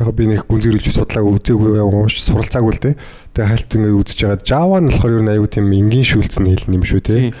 яг 0.00 0.08
би 0.16 0.24
нэг 0.30 0.46
гүнзгийрлж 0.48 0.88
судлааг 0.88 1.26
үзээгүй 1.42 1.80
унш 1.82 2.22
суралцаагүй 2.24 2.72
л 2.72 2.80
те. 2.80 2.92
Тэгээ 3.36 3.50
хальт 3.52 3.70
ингээд 3.76 3.98
үзэж 4.00 4.18
байгаа. 4.24 4.40
Java 4.46 4.76
нь 4.80 4.88
болохоор 4.88 5.16
ер 5.18 5.24
нь 5.24 5.32
аюу 5.36 5.48
тийм 5.48 5.68
энгийн 5.68 6.06
шүүлцэн 6.06 6.48
хэл 6.48 6.72
юм 6.72 6.84
шүү 6.86 7.00
те. 7.04 7.32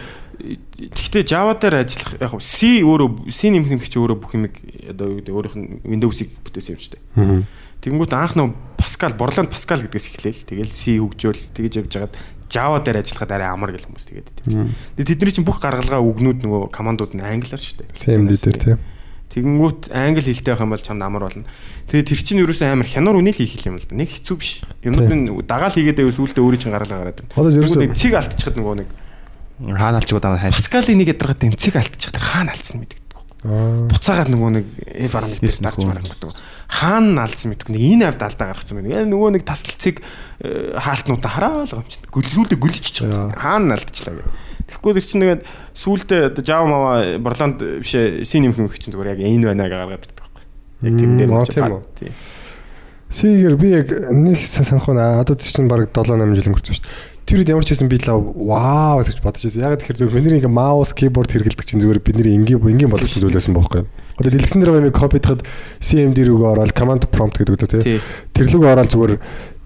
Гэхдээ 0.42 1.24
Java 1.24 1.54
дээр 1.54 1.86
ажиллах 1.86 2.18
яг 2.18 2.32
C 2.42 2.82
өөрөө 2.82 3.30
C 3.30 3.54
нэмэх 3.54 3.70
нэмэх 3.72 3.88
чи 3.88 3.98
өөрөө 4.02 4.18
бүх 4.18 4.34
юм 4.34 4.50
одоо 4.90 5.16
өөрийнх 5.22 5.56
нь 5.56 5.68
Windows-ыг 5.86 6.28
бүтээсэн 6.42 6.74
юм 6.74 6.80
шүү 6.82 6.92
дээ. 6.98 7.02
Аа. 7.16 7.46
Тэгэнгүүт 7.82 8.14
анх 8.14 8.34
нөө 8.38 8.48
Pascal, 8.78 9.14
Borland 9.14 9.50
Pascal 9.50 9.82
гэдгээс 9.86 10.10
эхлээл. 10.10 10.42
Тэгэл 10.42 10.74
C 10.74 10.98
хөгжөөл 10.98 11.42
тэгэж 11.54 11.72
явж 11.86 11.92
хагаад 11.94 12.14
Java 12.52 12.82
дээр 12.82 13.00
ажиллахад 13.00 13.32
арай 13.32 13.48
амар 13.48 13.72
гэл 13.72 13.86
хүмүүс 13.86 14.06
тэгээд. 14.10 14.28
Тэгээд 14.98 15.10
тэдний 15.16 15.34
чинь 15.34 15.46
бүх 15.46 15.62
гаргалгаа 15.62 16.02
үгнүүд 16.02 16.42
нөгөө 16.44 16.68
командууд 16.74 17.14
нь 17.16 17.24
англиар 17.24 17.62
шүү 17.62 17.86
дээ. 17.86 17.94
CMD 17.96 18.32
дээр 18.42 18.58
тийм. 18.60 18.78
Тэгэнгүүт 19.32 19.88
англи 19.92 20.22
хэлтэй 20.28 20.52
байх 20.52 20.62
юм 20.62 20.72
бол 20.76 20.84
чамд 20.84 21.02
амар 21.02 21.24
болно. 21.28 21.48
Тэгээд 21.88 22.08
тэр 22.12 22.20
чинь 22.20 22.42
ерөөсөө 22.44 22.68
амар 22.68 22.88
хянаар 22.88 23.16
үнийг 23.16 23.40
хийх 23.40 23.64
юм 23.64 23.80
л 23.80 23.86
да. 23.88 23.96
Нэг 23.96 24.12
хэцүү 24.12 24.36
биш. 24.36 24.60
Юмнууд 24.84 25.08
нь 25.08 25.28
дагаал 25.48 25.72
хийгээд 25.72 26.04
байвал 26.04 26.18
сүултээ 26.20 26.44
өөрөө 26.44 26.60
чинь 26.60 26.74
гаргалгаа 26.76 27.00
гараад 27.00 27.18
байна. 27.24 27.32
Одоо 27.32 27.50
Нэг 27.80 27.96
цэг 27.96 28.12
алтчихад 28.12 28.56
нөгөө 28.60 28.76
нэг 28.84 28.88
Хаана 29.62 30.00
алчгүй 30.00 30.20
даа 30.20 30.38
хайр. 30.40 30.54
Pascal-ийн 30.56 30.98
нэг 30.98 31.12
ядаргаад 31.14 31.44
юм 31.46 31.54
цэг 31.54 31.76
алтчих 31.78 32.10
тэр 32.10 32.24
хаана 32.24 32.50
алдсан 32.56 32.82
мэддэг. 32.82 32.98
Аа. 33.46 33.86
Буцаагаад 33.90 34.30
нөгөө 34.32 34.50
нэг 34.58 34.66
Yes, 35.42 35.60
дарж 35.62 35.86
марангдаг. 35.86 36.34
Хаана 36.66 37.26
алдсан 37.26 37.52
мэддэг. 37.52 37.70
Нэг 37.70 37.82
энэ 37.94 38.10
авд 38.10 38.22
алдаа 38.26 38.50
гаргацсан 38.50 38.80
байна. 38.80 38.90
Яг 38.90 39.06
нөгөө 39.06 39.38
нэг 39.38 39.44
тасалцыг 39.46 40.02
э, 40.42 40.78
хаалтнуудаа 40.82 41.30
хараа 41.30 41.62
л 41.62 41.74
юм 41.78 41.86
чинь. 41.86 42.06
Гөллүүлээ 42.10 42.58
гөлжиж 42.58 42.96
байгаа. 43.06 43.38
Хаана 43.38 43.78
алдчихлаа 43.78 44.14
гэх. 44.18 44.30
Тэгэхгүй 44.72 44.92
тэр 44.96 45.04
чинь 45.04 45.22
тэгээд 45.22 45.42
сүултээ 45.76 46.40
Java 46.40 46.64
мава 46.64 46.92
Borland 47.20 47.60
биш 47.84 47.92
ээ 47.92 48.24
C 48.24 48.40
нэмэх 48.40 48.56
юм 48.56 48.72
чинь 48.72 48.96
зүгээр 48.96 49.12
яг 49.12 49.20
энэ 49.20 49.52
байна 49.52 49.68
гэж 49.68 49.72
гаргаад 49.76 50.00
ирдэг 50.00 50.16
байхгүй. 50.16 50.44
Яг 50.88 50.94
тэр 50.96 51.10
дээр 51.20 51.30
нь 51.30 51.44
тийм 51.52 51.84
тийм. 52.00 52.12
Сигээр 53.12 53.56
би 53.60 53.68
яг 53.76 53.88
нэг 53.92 54.40
санах 54.40 54.88
одоо 54.88 55.36
тэр 55.36 55.44
чинь 55.52 55.68
баг 55.68 55.92
7 55.92 56.16
8 56.16 56.32
жил 56.32 56.48
өнгөрсөн 56.48 56.72
шүү 56.72 56.84
дээ. 56.88 57.12
Тэр 57.22 57.38
үед 57.44 57.52
ямар 57.52 57.64
ч 57.68 57.76
байсан 57.76 57.88
би 57.92 58.00
л 58.00 58.08
вау 58.08 59.04
гэж 59.04 59.20
бодож 59.20 59.44
байсан. 59.44 59.62
Яг 59.62 59.76
тэгэхээр 59.84 59.98
зөвхөн 60.00 60.16
бидний 60.16 60.40
ингээ 60.40 60.48
маус, 60.48 60.96
keyboard 60.96 61.28
хэрэглэдэг 61.28 61.68
чинь 61.68 61.84
зүгээр 61.84 62.00
бидний 62.00 62.34
энгийн 62.40 62.58
энгийн 62.58 62.88
болгох 62.88 63.06
зүйлсэн 63.06 63.52
байхгүй 63.52 63.84
юу? 63.84 63.88
Одоо 64.16 64.30
дэлгэсэн 64.32 64.58
дээр 64.64 64.72
байгаа 64.74 64.96
копидоход 64.96 65.46
CMD 65.78 66.18
рүүгээ 66.24 66.50
ороод 66.56 66.72
command 66.72 67.04
prompt 67.12 67.36
гэдэг 67.36 67.52
үү 67.52 67.68
те. 67.68 68.00
Тэр 68.32 68.46
рүүгээ 68.48 68.72
ороод 68.74 68.90
зүгээр 68.90 69.12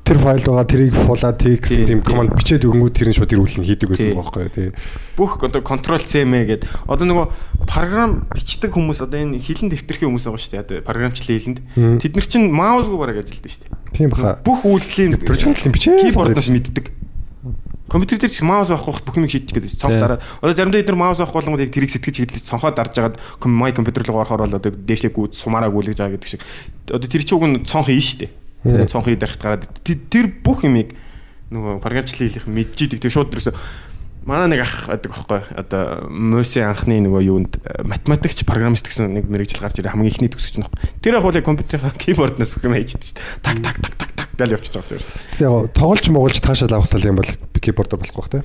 тэр 0.07 0.19
файл 0.23 0.39
байгаа 0.47 0.67
тэрийг 0.71 0.95
фулаад 0.95 1.37
тий 1.43 1.59
гэсэн 1.59 1.83
Тий, 1.83 1.87
тийм 1.91 2.01
тий. 2.01 2.07
command 2.07 2.31
бичээд 2.39 2.63
өгөнгүүд 2.63 2.95
тэр 2.95 3.09
нь 3.11 3.17
шууд 3.19 3.33
ирүүлэн 3.35 3.67
хийдэг 3.67 3.89
байхгүй 3.91 4.43
юу 4.47 4.55
тий. 4.55 4.71
бүх 5.19 5.43
одоо 5.43 5.61
control 5.67 5.99
CM 6.07 6.31
гээд 6.47 6.63
одоо 6.87 7.05
нөгөө 7.11 7.27
програм 7.67 8.23
бичдэг 8.31 8.71
хүмүүс 8.71 9.03
одоо 9.03 9.19
энэ 9.19 9.43
хилэн 9.43 9.75
дэвтэрхийн 9.75 10.07
хүмүүс 10.15 10.25
байгаа 10.31 10.39
шүү 10.39 10.53
дээ. 10.55 10.63
Одоо 10.63 10.77
програмчлалын 10.87 11.41
хилэнд. 11.43 11.61
Тэд 11.99 12.13
нар 12.15 12.27
чинь 12.31 12.47
маусгүй 12.55 12.99
бараг 13.03 13.19
ажилддаг 13.27 13.51
шүү 13.51 13.63
дээ. 13.67 13.75
Тийм 13.91 14.09
баха. 14.15 14.39
Бүх 14.47 14.63
үйлдэлийн 14.63 15.19
Төвчгөндлөн 15.27 15.75
бичээ. 15.75 15.99
кибордоос 16.07 16.51
мэддэг. 16.55 16.87
Компьютер 17.87 18.19
дээр 18.19 18.35
ч 18.35 18.43
маус 18.43 18.71
авах 18.71 19.03
бүх 19.07 19.15
юмыг 19.15 19.31
шийдчих 19.31 19.55
гэдэг. 19.63 19.79
Цонх 19.79 19.95
дараа. 19.95 20.19
Одоо 20.43 20.55
заримдаа 20.59 20.83
эдгээр 20.83 20.99
маус 20.99 21.23
авах 21.23 21.39
болгоод 21.39 21.63
яг 21.63 21.71
тэрийг 21.71 21.95
сэтгэж 21.95 22.19
хэдлэж 22.27 22.43
цонхоо 22.43 22.75
дарж 22.75 22.99
агаад 22.99 23.17
май 23.47 23.71
компьютер 23.71 24.03
руу 24.11 24.27
орохоор 24.27 24.43
бол 24.51 24.59
одоо 24.59 24.75
дээшлээ 24.75 25.15
гүйд 25.15 25.39
сумаараа 25.39 25.71
гүйлгэж 25.71 26.03
байгаа 26.03 26.19
гэдэг 26.19 26.27
шиг. 26.27 26.43
Одоо 26.91 27.07
тэр 27.07 27.23
чинь 27.23 27.39
уг 27.39 27.47
нь 27.47 27.63
цонх 27.63 27.87
ийн 27.87 28.03
шүү 28.03 28.19
дээ. 28.27 28.31
Цонхыг 28.65 29.19
дарахт 29.19 29.43
гараад 29.43 29.65
тэр- 29.85 30.33
бүх 30.43 30.65
юмыг 30.65 30.95
нөгөө 31.53 31.79
програмчлалын 31.83 32.31
хэлийнх 32.33 32.49
мэдчихийдэг. 32.49 33.01
Тэр 33.03 33.13
шууд 33.13 33.31
ерөөсө 33.35 33.55
манай 34.27 34.51
нэг 34.51 34.67
ах 34.67 34.91
байдаг 34.91 35.11
байхгүй 35.15 35.41
одоо 35.55 36.11
Моси 36.11 36.59
анхны 36.59 36.99
нөгөө 36.99 37.23
юунд 37.31 37.63
э, 37.63 37.87
математикч 37.87 38.43
программист 38.43 38.91
гэсэн 38.91 39.15
нэг 39.15 39.31
мэрэгжил 39.31 39.63
гарч 39.63 39.79
ирээ 39.79 39.95
хамгийн 39.95 40.11
ихний 40.11 40.31
төгсөж 40.35 40.67
байна. 40.67 40.75
Тэр 40.99 41.23
бол 41.23 41.31
яг 41.31 41.47
компьютерийн 41.47 41.95
киборднаас 42.03 42.51
бүх 42.51 42.67
юм 42.67 42.75
хийждэг 42.75 43.07
шүү 43.07 43.15
дээ. 43.23 43.39
Так 43.47 43.57
так 43.63 43.77
так 43.79 43.95
так 43.95 44.11
так 44.19 44.29
гал 44.35 44.51
явчихж 44.59 44.75
байгаа 44.83 44.99
юм. 44.99 45.07
Тэгээ 45.39 45.47
яг 45.47 45.71
тоглож 45.71 46.07
моголж 46.11 46.39
таашаал 46.43 46.75
авах 46.75 46.91
тал 46.91 47.07
юм 47.07 47.23
бол 47.23 47.31
keyboard 47.55 47.95
болох 47.95 48.15
бах 48.19 48.31
те. 48.35 48.43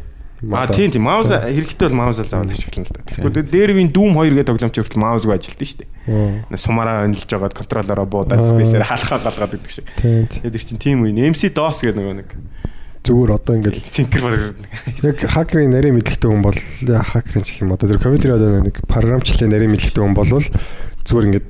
А 0.49 0.65
тийм 0.65 0.89
тийм. 0.89 1.05
Маус 1.05 1.29
хэрэгтэй 1.29 1.87
бол 1.93 1.99
маус 2.01 2.17
л 2.17 2.25
заавал 2.25 2.49
ашиглана 2.49 2.89
л 2.89 2.95
да. 2.97 3.05
Тэгэхгүй 3.05 3.45
дээр 3.45 3.71
вин 3.77 3.93
Doom 3.93 4.17
2 4.17 4.33
гэдэг 4.33 4.49
тоглоомч 4.49 4.75
хүртэл 4.81 5.03
маусгүй 5.05 5.37
ажилтдаг 5.37 5.67
шүү 5.69 5.79
дээ. 5.85 6.57
Сумаараа 6.57 7.05
онилж 7.05 7.29
байгаад 7.29 7.53
контроллороо 7.53 8.07
буудаад 8.09 8.41
спейсээр 8.41 8.89
халахаа 8.89 9.21
галгаад 9.21 9.53
гэдэг 9.53 9.69
шиг. 9.69 9.85
Тэгээд 10.01 10.57
их 10.57 10.65
чинь 10.65 10.81
тийм 10.81 11.05
үе. 11.05 11.13
MC 11.13 11.53
DOS 11.53 11.85
гэдэг 11.85 12.01
нөгөө 12.01 12.17
нэг. 12.25 12.29
Зүгээр 13.05 13.31
одоо 13.37 13.53
ингээд 13.57 13.85
цинкер 13.85 14.21
баг. 14.25 14.57
Яг 15.05 15.17
хакерын 15.29 15.73
нарийн 15.73 15.97
мэдлэгтэй 15.97 16.29
хүн 16.29 16.41
бол 16.45 16.57
хакерын 16.57 17.45
гэх 17.45 17.61
юм 17.61 17.73
одоо 17.73 17.89
тэр 17.89 18.01
компьютерийн 18.01 18.37
одоо 18.37 18.61
нэг 18.65 18.77
програмчлалын 18.85 19.49
нарийн 19.49 19.73
мэдлэгтэй 19.73 20.01
хүн 20.05 20.17
бол 20.17 20.29
зүгээр 20.29 21.27
ингээд 21.29 21.49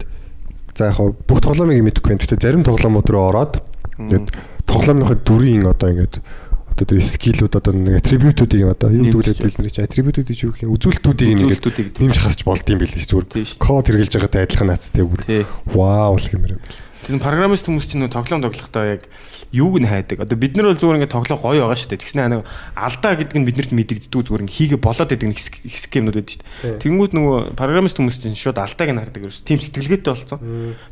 за 0.75 0.91
яг 0.91 0.99
бүх 1.27 1.39
тоглоомыг 1.43 1.79
мэдэхгүй. 1.79 2.15
Байна. 2.15 2.23
Гэхдээ 2.23 2.39
зарим 2.39 2.63
тоглоомууд 2.63 3.07
руу 3.11 3.23
ороод 3.35 3.59
ингээд 3.99 4.31
тоглоомынхаа 4.63 5.19
дүрийн 5.19 5.67
одоо 5.67 5.91
ингээд 5.91 6.23
одоо 6.71 6.85
тэр 6.87 7.03
скиллүүд 7.03 7.53
одоо 7.59 7.73
нэг 7.75 7.99
атрибутуудыг 7.99 8.63
одоо 8.71 8.89
юу 8.89 9.21
гэдэг 9.21 9.43
бид 9.43 9.57
нар 9.59 9.71
чи 9.71 9.83
атрибутуудыг 9.83 10.37
юу 10.39 10.51
гэх 10.55 10.63
юм? 10.65 10.73
Үзүүлэлтүүдийг 10.75 11.29
ингээд 11.35 11.99
нэмж 11.99 12.17
хасч 12.17 12.41
болд 12.47 12.65
юм 12.65 12.79
билээ 12.79 13.05
зүгээр. 13.05 13.59
Код 13.59 13.85
хэрэгжилж 13.91 14.15
байгаатай 14.15 14.41
адилхан 14.47 14.69
наацтай 14.71 15.03
бүр. 15.03 15.21
Вау 15.67 16.15
л 16.15 16.27
гэмээр 16.31 16.55
юм. 16.57 16.63
Тэр 17.01 17.17
программист 17.17 17.65
хүмүүс 17.65 17.89
чинь 17.89 18.05
нөгөө 18.05 18.13
тоглоом 18.13 18.45
тоглохдоо 18.45 18.85
яг 18.85 19.09
юуг 19.49 19.81
нь 19.81 19.89
хайдаг. 19.89 20.21
Одоо 20.21 20.37
бид 20.37 20.53
нар 20.53 20.69
бол 20.69 20.77
зүгээр 20.77 20.97
ингээд 21.01 21.15
тоглоо 21.17 21.37
гоё 21.41 21.65
байгаа 21.65 21.79
шүү 21.79 21.97
дээ. 21.97 22.03
Тэгснэ 22.05 22.29
нэг 22.29 22.45
алдаа 22.77 23.13
гэдэг 23.17 23.37
нь 23.41 23.47
биднэрт 23.49 23.71
мэдэгддэг 23.73 24.21
зүгээр 24.21 24.43
ингээд 24.45 24.57
хийгээ 24.61 24.79
болоод 24.79 25.11
идэг 25.11 25.33
хэсэг 25.33 25.93
юмнууд 25.97 26.17
байдаг 26.21 26.29
шүү 26.29 26.45
дээ. 26.45 26.77
Тэнгүүд 26.77 27.13
нөгөө 27.17 27.37
программист 27.57 27.97
хүмүүс 27.97 28.17
чинь 28.21 28.37
шууд 28.37 28.61
алдааг 28.61 28.89
нь 28.93 29.01
хардаг 29.01 29.21
ерөөс. 29.25 29.41
Тим 29.41 29.59
сэтгэлгээтэй 29.59 30.13
болсон. 30.13 30.39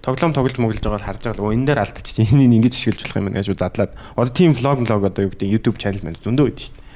Тоглоом 0.01 0.33
тоглож 0.33 0.57
моглож 0.57 0.81
байгаа 0.81 1.05
харж 1.05 1.21
байгаа 1.29 1.45
л 1.45 1.53
энэ 1.53 1.67
дээр 1.69 1.83
алдчих 1.85 2.03
чинь 2.09 2.25
энийг 2.25 2.65
ингэж 2.65 2.73
ашиглаж 2.73 3.05
болох 3.05 3.17
юм 3.21 3.25
байна 3.29 3.39
гэж 3.45 3.53
задлаад. 3.53 3.93
Одоо 4.17 4.33
тим 4.33 4.51
влог 4.57 4.81
влог 4.81 5.01
одоо 5.05 5.21
юу 5.23 5.31
гэдэг 5.31 5.45
YouTube 5.45 5.77
channel 5.77 6.01
маань 6.01 6.17
зөндөө 6.17 6.45
байдаг 6.49 6.65
шүү 6.65 6.73
дээ. 6.73 6.87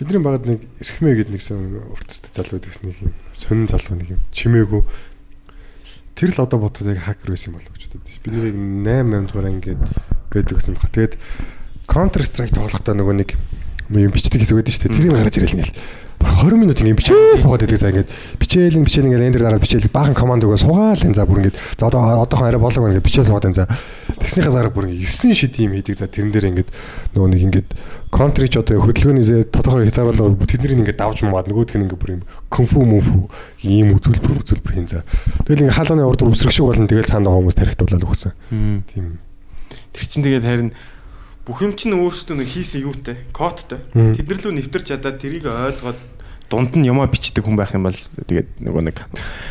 Бидний 0.00 0.24
багад 0.24 0.48
нэг 0.48 0.64
эрхмээ 0.80 1.12
гэдэг 1.12 1.32
нэг 1.36 1.42
сон 1.44 1.76
уртстай 1.92 2.32
залуу 2.32 2.56
гэсэн 2.56 2.88
нэг 2.88 2.96
юм 3.04 3.12
сонин 3.36 3.68
залуу 3.68 4.00
нэг 4.00 4.08
юм 4.16 4.20
чимээгүй 4.32 4.80
тэр 6.20 6.36
л 6.36 6.44
одоо 6.44 6.60
бодоход 6.60 6.92
яг 6.92 7.00
хакер 7.00 7.32
байсан 7.32 7.56
болов 7.56 7.72
гэж 7.72 7.96
бодод. 7.96 8.04
Би 8.20 8.28
нэрийг 8.28 8.56
8 8.60 9.08
8 9.08 9.32
дугаар 9.32 9.48
ингээд 9.56 9.80
байдаг 10.28 10.54
гэсэн 10.60 10.76
баг. 10.76 10.92
Тэгээд 10.92 11.14
Counter 11.88 12.22
Strike 12.28 12.52
тоглохдоо 12.52 12.92
нөгөө 12.92 13.16
нэг 13.24 13.30
юм 13.88 14.12
бичдэг 14.12 14.44
хэсэг 14.44 14.60
байдаг 14.60 14.74
шүү 14.76 14.84
дээ. 14.84 14.96
Тэрийг 15.00 15.14
гаргаж 15.16 15.36
ирэл 15.40 15.56
ингээл 15.56 15.74
баг 16.20 16.36
20 16.44 16.60
минут 16.60 16.76
ингээд 16.76 17.00
бичээ 17.00 17.40
суугаад 17.40 17.64
байдаг. 17.64 17.80
За 17.80 17.88
ингээд 17.88 18.10
бичээл 18.36 18.76
ин 18.76 18.84
бичээл 18.84 19.08
ингээд 19.08 19.26
эндэр 19.32 19.44
дараад 19.48 19.64
бичээл 19.64 19.88
баахан 19.88 20.12
команд 20.12 20.44
өгөө 20.44 20.60
суугаал 20.60 21.00
энэ 21.00 21.16
за 21.16 21.24
бүр 21.24 21.40
ингээд 21.40 21.56
за 21.80 21.88
одоо 21.88 22.28
одоохон 22.28 22.46
арай 22.46 22.60
болоог 22.60 22.92
ингээд 22.92 23.06
бичээл 23.08 23.28
суугаад 23.32 23.48
энэ 23.48 23.56
за 23.56 23.64
тэгснийхаа 24.20 24.52
дараа 24.52 24.72
бүр 24.76 24.92
ингээд 24.92 25.08
9 25.08 25.32
шид 25.32 25.56
юм 25.56 25.72
хийдэг. 25.72 25.96
За 25.96 26.12
тэрэн 26.12 26.28
дээр 26.28 26.46
ингээд 26.52 26.68
нөгөө 27.16 27.28
нэг 27.32 27.42
ингээд 27.48 27.68
контрич 28.12 28.52
одоо 28.60 28.84
хөдөлгөөний 28.84 29.24
зэ 29.24 29.48
тодорхой 29.48 29.88
хязгаарлал 29.88 30.36
тэднийг 30.44 30.84
ингээд 30.84 31.00
давж 31.00 31.24
маад 31.24 31.48
нөгөөх 31.48 31.80
нь 31.80 31.88
ингээд 31.88 32.00
бүр 32.04 32.14
юм 32.20 32.22
конфу 32.52 32.84
мөнфу 32.84 33.32
ийм 33.64 33.96
үзүүлбэр 33.96 34.44
үзүүлбэр 34.44 34.74
хийн 34.76 34.92
за. 34.92 35.08
Тэгэл 35.48 35.64
ингээд 35.64 35.78
хаалганы 35.78 36.04
урд 36.04 36.20
үсрэг 36.28 36.52
шиг 36.52 36.68
болно 36.68 36.84
тэгэл 36.84 37.08
цаана 37.08 37.32
байгаа 37.32 37.40
хүмүүс 37.48 37.56
тарихтуулаад 37.56 38.04
өгсөн. 38.04 38.32
Тийм. 38.92 39.22
Тэр 39.96 40.04
чинь 40.04 40.26
тэгээд 40.26 40.44
харин 40.44 40.70
бүх 41.50 41.66
юм 41.66 41.74
чинь 41.74 41.98
өөрсдөө 41.98 42.38
нэг 42.38 42.46
хийсэн 42.46 42.86
юутай, 42.86 43.18
кодтой. 43.34 43.82
Тэднэр 43.90 44.38
лөө 44.38 44.54
нэвтэрч 44.54 44.94
чадаад 44.94 45.18
тэрийг 45.18 45.50
ойлгоод 45.50 45.98
дунд 46.46 46.78
нь 46.78 46.86
ямаа 46.86 47.10
бичдэг 47.10 47.42
хүн 47.42 47.58
байх 47.58 47.74
юм 47.74 47.90
бол 47.90 47.98
тэгээд 47.98 48.62
нөгөө 48.62 48.82
нэг 48.86 48.96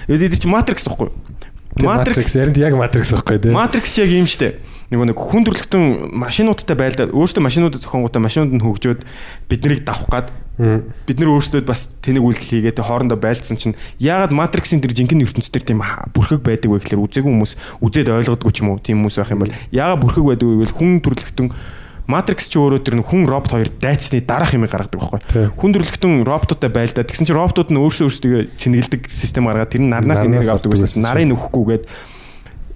эдгээр 0.07 0.39
чи 0.39 0.47
матрикс 0.47 0.87
гэхгүй. 0.87 1.11
Матрикс 1.83 2.31
яринд 2.39 2.55
яг 2.55 2.79
матрикс 2.79 3.11
гэхгүй 3.11 3.43
тийм. 3.43 3.51
Матрикс 3.51 3.99
яг 3.99 4.15
юм 4.15 4.31
штэ. 4.31 4.63
Нөгөө 4.95 5.11
нэг 5.11 5.19
хүн 5.19 5.43
төрлөختөн 5.43 5.83
машинуудтай 6.15 6.79
байлдаад 6.79 7.11
өөрсдөө 7.11 7.43
машинуудад 7.43 7.83
зохионгуудаа 7.83 8.23
машинууд 8.23 8.55
нь 8.55 8.63
хөгжөөд 8.63 9.03
биднийг 9.51 9.83
давх 9.83 10.07
гад 10.07 10.31
бид 10.59 11.19
нар 11.21 11.31
өөрсдөө 11.35 11.63
бас 11.63 11.93
тэнэг 12.03 12.19
үйлдэл 12.19 12.51
хийгээд 12.51 12.83
хоорондоо 12.83 13.15
байлдсан 13.15 13.55
чинь 13.55 13.79
яагаад 14.01 14.35
матриксын 14.35 14.83
тэр 14.83 14.91
жинхэнэ 14.91 15.23
ертөнцийн 15.23 15.55
тэр 15.55 15.63
тийм 15.63 15.79
бүрхэг 16.11 16.43
байдаг 16.43 16.67
вэ 16.67 16.83
гэхээр 16.83 16.99
үзээгүй 16.99 17.31
хүмүүс 17.31 17.53
үзээд 17.79 18.11
ойлгодгүй 18.11 18.51
ч 18.51 18.59
юм 18.59 18.75
уу 18.75 18.83
тийм 18.83 18.99
хүмүүс 19.05 19.23
байх 19.23 19.31
юм 19.31 19.45
бол 19.45 19.55
яагаад 19.71 20.01
бүрхэг 20.03 20.25
байдаг 20.25 20.47
вэ 20.51 20.55
гэвэл 20.67 20.75
хүн 20.75 20.91
төрлөختөн 20.99 21.47
Matrix 22.09 22.49
ч 22.49 22.57
өөрөө 22.57 22.81
тэр 22.81 23.05
хүн 23.05 23.29
робот 23.29 23.53
хоёр 23.53 23.69
дайцны 23.69 24.17
дараах 24.25 24.57
юм 24.57 24.65
гаргадаг 24.65 24.97
байхгүй. 24.97 25.53
Хүн 25.53 25.73
төрлөختөн 25.77 26.25
роботуудтай 26.25 26.73
байлдаад 26.73 27.05
тэгсэн 27.05 27.29
чинь 27.29 27.37
роботууд 27.37 27.69
нь 27.69 27.77
өөрсөө 27.77 28.05
өөрсдөө 28.09 28.57
цэнгэлдэг 28.57 29.01
систем 29.13 29.45
гаргаад 29.45 29.69
тэр 29.69 29.85
нь 29.85 29.93
нарнаас 29.93 30.25
энерги 30.25 30.49
авдаг 30.49 30.73
байсан 30.73 31.05
Нарыг 31.05 31.29
нөхөхгүйгээд 31.29 31.85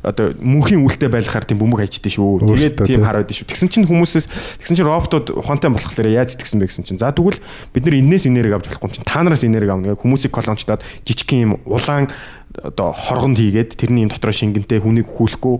одоо 0.03 0.35
мөнхийн 0.35 0.83
үлтэй 0.83 1.07
байлгахаар 1.07 1.47
тийм 1.47 1.63
бөмбөг 1.63 1.79
хайчдээ 1.87 2.11
шүү. 2.11 2.43
Тэгээд 2.43 2.83
тийм 2.83 3.07
хараад 3.07 3.31
шүү. 3.31 3.47
Тэгсэн 3.47 3.71
чинь 3.71 3.87
хүмүүсээс 3.87 4.27
тэгсэн 4.59 4.75
чинь 4.75 4.87
роботууд 4.91 5.31
ухаантай 5.31 5.71
болохоор 5.71 6.11
яаж 6.11 6.35
тэгсэн 6.35 6.59
бэ 6.59 6.67
гэсэн 6.67 6.83
чинь. 6.83 6.99
За 6.99 7.15
тэгвэл 7.15 7.39
бид 7.71 7.83
нар 7.87 7.95
энээс 7.95 8.27
энерги 8.27 8.51
авч 8.51 8.67
болохгүй 8.67 8.91
юм 8.91 8.95
чинь. 8.99 9.07
Та 9.07 9.23
нараас 9.23 9.47
энерги 9.47 9.71
авна 9.71 9.95
гэх 9.95 10.03
хүмүүсийг 10.03 10.35
колончлаад 10.35 10.83
жижигхэн 11.07 11.43
юм 11.47 11.51
улаан 11.63 12.11
одоо 12.61 12.93
хоргонд 12.93 13.37
хийгээд 13.41 13.73
тэрний 13.73 14.05
юм 14.05 14.13
дотроо 14.13 14.29
шингэнтэй 14.29 14.77
хүнийг 14.77 15.09
хүүлэхгүй 15.09 15.57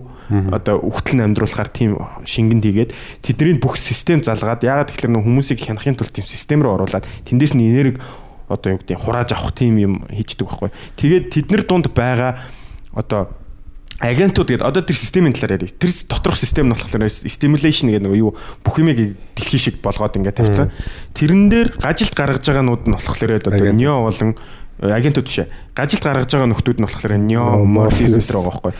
одоо 0.54 0.78
үхтэл 0.78 1.18
нь 1.18 1.24
амьдруулахаар 1.26 1.70
тийм 1.72 1.98
шингэнд 2.22 2.62
хийгээд 2.62 2.90
тэдний 3.18 3.58
бүх 3.58 3.74
систем 3.80 4.22
залгаад 4.22 4.62
яагаад 4.62 4.94
тэгэхээр 4.94 5.10
нөх 5.10 5.26
хүмүүсийг 5.26 5.58
хянахын 5.58 5.98
тулд 5.98 6.14
тийм 6.14 6.26
систем 6.28 6.62
рүү 6.62 6.78
оруулаад 6.78 7.08
тэндээс 7.26 7.58
нь 7.58 7.66
энерги 7.66 7.98
одоо 8.46 8.76
юу 8.76 8.80
гэдэг 8.80 8.98
хурааж 9.00 9.34
авах 9.34 9.56
тийм 9.56 9.80
юм 9.80 9.94
хийждэг 10.06 10.46
байхгүй. 10.46 10.70
Тэгээд 11.00 11.24
тэднэр 11.34 11.62
дунд 11.66 11.90
байгаа 11.90 12.38
одоо 12.94 13.34
агентууд 13.98 14.48
гэдэг 14.50 14.66
одоо 14.66 14.82
тэр 14.82 14.96
системийн 14.96 15.32
талаар 15.32 15.56
ярив. 15.58 15.72
Тэр 15.78 15.90
доторх 16.08 16.36
систем 16.36 16.68
нь 16.68 16.74
болохоор 16.76 17.08
stimulation 17.08 17.88
гэдэг 17.88 18.04
нөгөө 18.04 18.20
юу 18.20 18.36
бүх 18.60 18.76
юмыг 18.78 19.16
дэлхий 19.38 19.58
шиг 19.58 19.80
болгоод 19.80 20.18
ингээд 20.20 20.36
тавьсан. 20.36 20.70
Тэрэн 21.16 21.48
дээр 21.48 21.68
гажилт 21.80 22.14
гаргаж 22.14 22.44
байгаанууд 22.44 22.84
нь 22.84 22.94
болохоор 22.94 23.32
одоо 23.38 23.72
нео 23.72 24.04
болон 24.04 24.36
агентууд 24.80 25.26
биш. 25.26 25.46
Гажилт 25.74 26.02
гаргаж 26.02 26.30
байгаа 26.30 26.50
нөхдүүд 26.50 26.78
нь 26.82 26.86
болохоор. 26.86 27.14
Morpheus 27.62 28.14
энэ 28.14 28.26
байгаа 28.34 28.50
байхгүй. 28.58 28.72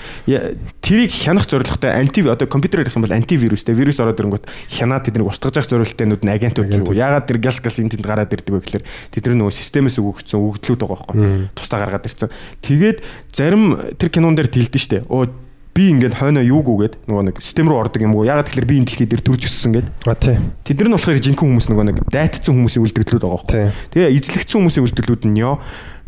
Тэрийг 0.82 1.12
хянах 1.14 1.46
зорилготой 1.46 1.90
анти 1.90 2.22
одоо 2.26 2.46
компьютерээр 2.46 2.88
их 2.90 2.96
юм 2.98 3.06
бол 3.06 3.14
антивирустэй 3.14 3.74
вирус 3.74 3.98
ороод 4.02 4.18
ирэнгүүт 4.18 4.46
хянаад 4.74 5.06
тэднийг 5.06 5.30
устгаж 5.30 5.54
явах 5.58 5.70
зорилготойнууд 5.70 6.22
нь 6.22 6.34
агентууд 6.34 6.70
шүү. 6.70 6.94
Ягаад 6.94 7.26
тэр 7.26 7.38
газ 7.38 7.58
газ 7.62 7.78
энэ 7.78 7.94
тэнд 7.94 8.06
гараад 8.06 8.34
ирдэг 8.34 8.54
вэ 8.54 8.62
гэхээр 8.62 8.84
тэдний 9.10 9.38
нөгөө 9.38 9.54
системээс 9.54 9.98
өгөгдсөн 10.02 10.38
өгөгдлүүд 10.38 10.80
байгаа 10.82 10.98
байхгүй. 10.98 11.16
Тусдаа 11.54 11.78
гаргаад 11.82 12.06
ирсэн. 12.10 12.30
Тэгээд 12.62 12.98
зарим 13.30 13.62
тэр 13.98 14.10
кинон 14.10 14.34
дээр 14.34 14.50
тэлдэн 14.50 14.82
штэ. 14.82 15.06
Оо 15.10 15.30
би 15.74 15.90
ингээд 15.90 16.14
хойноо 16.22 16.44
юугүйгээд 16.46 16.94
нөгөө 17.10 17.24
нэг 17.34 17.36
систем 17.42 17.66
рүү 17.66 17.82
ордог 17.82 18.00
юм 18.06 18.14
уу? 18.14 18.22
Ягаад 18.22 18.46
тэгэхээр 18.46 18.70
би 18.70 18.76
энэ 18.78 18.86
дэлхий 18.86 19.08
дээр 19.10 19.22
төрж 19.26 19.42
өссөн 19.50 19.74
гэд. 19.74 19.88
А 20.06 20.14
тий. 20.14 20.38
Тэд 20.62 20.86
нар 20.86 20.88
нь 20.88 20.96
болохоор 20.96 21.18
жинхэнэ 21.18 21.42
хүмүүс 21.42 21.66
нөгөө 21.66 21.86
нэг 21.90 21.96
дайтцсан 22.14 22.54
хүмүүсийн 22.54 22.84
үлдэгдлүүд 22.86 23.24
байгаа 23.26 23.42
байхгүй. 23.42 23.74
Тэгээ 23.90 24.14
эзлэгдсэн 24.14 24.56
хүмүүсийн 24.62 24.84
үлдэгдлүүд 24.86 25.22
нь 25.26 25.34
Neo 25.34 25.58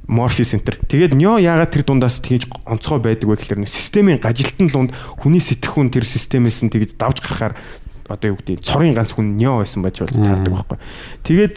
Morpheus 0.07 0.55
Center. 0.55 0.79
Тэгээд 0.87 1.19
Neo 1.19 1.35
яагаад 1.43 1.75
тэр 1.75 1.83
дундаас 1.83 2.23
тэгж 2.23 2.47
онцгой 2.63 3.03
байдаг 3.03 3.27
вэ 3.27 3.35
гэхээр 3.43 3.67
системийн 3.67 4.23
гажилтан 4.23 4.71
лунд 4.71 4.91
хүний 5.19 5.43
сэтгхүүн 5.43 5.91
тэр 5.91 6.07
системээс 6.07 6.63
нь 6.63 6.71
тэгж 6.71 6.95
давж 6.95 7.27
гарахаар 7.27 7.59
одоо 8.07 8.31
юу 8.31 8.39
гэдэг 8.39 8.63
цорын 8.63 8.95
ганц 8.95 9.19
хүн 9.19 9.35
Neo 9.35 9.59
байсан 9.59 9.83
байж 9.83 9.99
болж 9.99 10.15
таардаг 10.15 10.55
байхгүй. 10.55 10.79
Тэгээд 11.27 11.55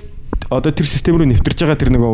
одоо 0.48 0.72
тэр 0.72 0.88
систем 0.88 1.20
рүү 1.20 1.28
нэвтэрж 1.36 1.68
байгаа 1.68 1.76
тэр 1.76 1.92
нөгөө 1.94 2.14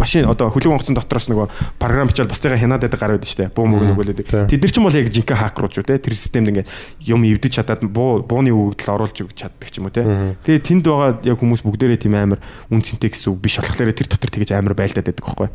машин 0.00 0.24
одоо 0.24 0.48
хөлөг 0.48 0.80
онгоцон 0.80 0.96
дотроос 0.96 1.28
нөгөө 1.28 1.76
програм 1.76 2.08
бичээд 2.08 2.32
бусдыгаа 2.32 2.56
хянаад 2.56 2.82
байдаг 2.88 3.00
гараад 3.00 3.28
штэ 3.28 3.52
буу 3.52 3.68
мөг 3.68 3.84
нөгөө 3.84 4.00
Тийм. 4.30 4.48
Тэд 4.48 4.62
нар 4.62 4.72
ч 4.72 4.76
юм 4.78 4.86
бол 4.86 4.96
яг 4.96 5.10
жинхэнэ 5.10 5.40
хакерууд 5.42 5.74
шүү 5.74 5.86
те 5.86 5.98
тэр 5.98 6.14
системд 6.14 6.50
ингээд 6.50 6.68
юм 7.06 7.22
эвдэж 7.26 7.52
чадаад 7.60 7.84
буу 7.86 8.22
бууны 8.22 8.50
өгөгдөл 8.54 8.94
оруулж 8.94 9.16
өгч 9.26 9.36
чаддаг 9.36 9.68
ч 9.70 9.78
юм 9.78 9.90
уу 9.90 9.94
те. 9.94 10.02
Тэгээ 10.46 10.62
тэнд 10.64 10.84
байгаа 10.86 11.20
яг 11.26 11.38
хүмүүс 11.38 11.62
бүгдээрээ 11.66 12.00
тийм 12.00 12.14
амар 12.14 12.40
үнцэнтэй 12.70 13.10
гэсэн 13.10 13.34
үг 13.34 13.38
биш 13.42 13.58
болохоор 13.60 13.92
тэр 13.92 14.08
дотор 14.08 14.30
тэгэж 14.30 14.50
амар 14.54 14.74
байлдаад 14.74 15.06
байдаг 15.06 15.26
байхгүй. 15.26 15.48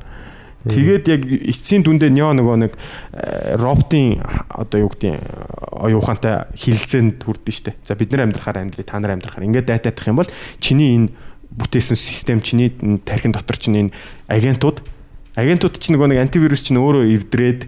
Тэгээд 0.66 1.06
яг 1.14 1.22
эцсийн 1.30 1.86
дүндээ 1.86 2.10
нё 2.10 2.34
нөгөө 2.34 2.56
нэг 2.58 2.74
э, 2.74 3.54
роботын 3.54 4.18
одоо 4.50 4.82
юу 4.82 4.90
гэдэг 4.90 5.22
оюун 5.78 6.02
ухаантай 6.02 6.50
хилцээнд 6.58 7.22
хүрдэн 7.22 7.54
штэ. 7.54 7.78
За 7.86 7.94
бид 7.94 8.10
нар 8.10 8.26
амьдрахаар 8.26 8.66
амьдрий 8.66 8.82
та 8.82 8.98
нар 8.98 9.14
амьдрахаар 9.14 9.46
ингээд 9.46 9.70
дайтаадах 9.70 10.10
юм 10.10 10.18
бол 10.18 10.30
чиний 10.58 10.98
энэ 10.98 11.14
бүтээсэн 11.52 11.98
систем 11.98 12.40
чиний 12.42 12.74
тархин 13.06 13.36
дотор 13.36 13.58
чинь 13.58 13.90
энэ 13.90 13.96
агентууд 14.28 14.82
агентууд 15.36 15.78
чинь 15.78 15.96
нөгөө 15.96 16.16
нэг 16.16 16.24
антивирус 16.26 16.64
чинь 16.64 16.80
өөрөө 16.80 17.12
эвдрээд 17.12 17.62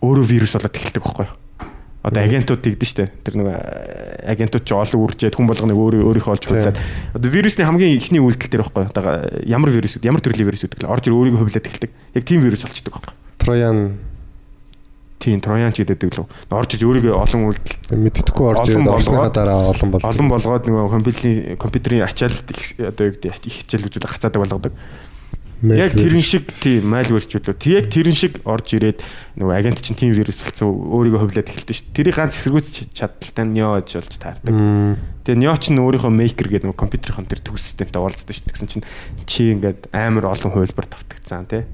өөрөө 0.00 0.24
вирус 0.24 0.54
болоод 0.56 0.76
эхэлдэг 0.78 1.02
байхгүй 1.02 1.26
юу? 1.28 1.36
Одоо 2.00 2.24
агентууд 2.24 2.64
тэгдэж 2.64 2.88
штэ. 2.88 3.12
Тэр 3.20 3.34
нэг 3.36 3.48
агентууд 4.24 4.64
ч 4.64 4.72
олон 4.72 5.04
үржээд 5.04 5.36
хүн 5.36 5.50
болгоныг 5.50 5.76
өөрөө 5.76 6.08
өөрийнхөө 6.08 6.32
олж 6.32 6.44
худлаад 6.48 6.80
одоо 7.12 7.28
вирусны 7.28 7.68
хамгийн 7.68 8.00
ихний 8.00 8.24
үйлдэл 8.24 8.48
дээр 8.48 8.64
байхгүй 8.64 8.88
юу? 8.88 8.92
Одоо 8.96 9.04
ямар 9.44 9.68
вирусүүд, 9.68 10.08
ямар 10.08 10.24
төрлийн 10.24 10.48
вирусүүд 10.48 10.80
гэвэл 10.80 10.88
орж 10.88 11.04
ир 11.04 11.16
өөрийгөө 11.20 11.40
хувлаад 11.44 11.68
эхэлдэг. 11.68 11.90
Яг 12.16 12.24
тийм 12.24 12.40
вирус 12.40 12.64
болчдөг 12.64 12.92
байхгүй 12.96 13.12
юу? 13.12 13.20
Троян 13.36 13.78
Тийм, 15.20 15.36
троян 15.44 15.68
ч 15.76 15.84
гэдэг 15.84 16.16
лөө. 16.16 16.26
Орж 16.48 16.80
ир 16.80 16.88
өөрийгөө 16.88 17.12
олон 17.12 17.52
үйлдэл 17.52 17.92
мэддэггүй 17.92 18.46
орж 18.56 18.64
ирээд 18.72 18.88
орсныхаа 18.88 19.28
болгоод- 19.28 19.36
дараа 19.36 19.60
олон 19.68 19.90
бол. 19.92 20.00
олон 20.00 20.28
болгоод 20.32 20.64
нөгөө 20.64 20.90
компьютерийн 20.96 21.60
компьютерийн 21.60 22.04
ачаалт 22.08 22.40
одоо 22.80 23.04
юу 23.04 23.12
гэдэг 23.20 23.44
их 23.44 23.54
хичээл 23.60 23.84
үзүүлэх 23.84 24.16
хацаадаг 24.16 24.40
болгодог. 24.40 24.72
Яг 25.60 25.92
тэрэн 25.92 26.24
шиг 26.24 26.48
тийм 26.64 26.88
malware 26.88 27.20
ч 27.20 27.36
үлээ. 27.36 27.52
Тэг 27.52 27.72
яг 27.76 27.86
тэрэн 27.92 28.16
шиг 28.16 28.40
орж 28.48 28.72
ирээд 28.80 29.04
нөгөө 29.36 29.54
агент 29.60 29.84
чинь 29.84 29.92
тийм 29.92 30.16
вирус 30.16 30.40
болсон 30.40 30.72
өөрийгөө 30.72 31.20
хувлаад 31.20 31.52
эхэлдэг 31.52 31.76
шүү 31.76 31.84
дээ. 31.92 31.96
Тэрийг 32.00 32.16
ганц 32.16 32.34
эсэргүүцэж 32.40 32.88
чадaltaй 32.96 33.44
нёж 33.44 33.88
болж 33.92 34.14
таардаг. 34.16 34.48
Тэгээ 34.48 35.36
нё 35.36 35.52
ч 35.60 35.68
нь 35.68 35.84
өөрийнхөө 35.84 36.08
maker 36.16 36.48
гэдэг 36.48 36.64
нөгөө 36.64 36.80
компьютерийн 36.80 37.28
тэр 37.28 37.44
төгс 37.44 37.76
системтэй 37.76 38.00
уулздаг 38.00 38.32
дээ. 38.40 38.48
Тэгсэн 38.56 38.68
чинь 38.72 38.84
чи 39.28 39.52
ингээд 39.52 39.92
амар 39.92 40.32
олон 40.32 40.48
хувилбар 40.48 40.88
тавтагцсан 40.88 41.44
тий. 41.44 41.68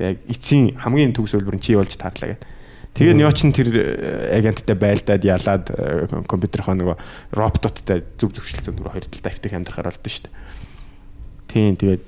Тэгээ 0.00 0.16
яг 0.16 0.18
эцсийн 0.32 0.80
хамгийн 0.80 1.12
төгс 1.12 1.36
хувилбар 1.36 1.60
нь 1.60 1.64
чи 1.64 1.76
болж 1.76 1.92
таарлаа 1.92 2.40
гэдэг. 2.40 2.55
Тэгээ 2.96 3.12
нё 3.12 3.28
ч 3.28 3.44
нь 3.44 3.52
тэр 3.52 3.68
э, 3.76 4.40
агенттай 4.40 4.72
байлдаад 4.72 5.20
ялаад 5.20 5.64
э, 5.68 6.08
компьютерийнхоо 6.24 6.76
нөгөө 6.80 6.96
робототтой 7.36 8.08
зүг 8.16 8.32
зөвшөлтсөн 8.40 8.72
нөгөө 8.80 8.92
хоёр 8.96 9.06
талтай 9.12 9.32
автыг 9.36 9.52
амьдрахаар 9.52 9.92
болдсон 9.92 10.12
шүү 10.16 10.24
дээ. 10.24 10.34
Тийм 11.52 11.76
тэгээд 11.76 12.02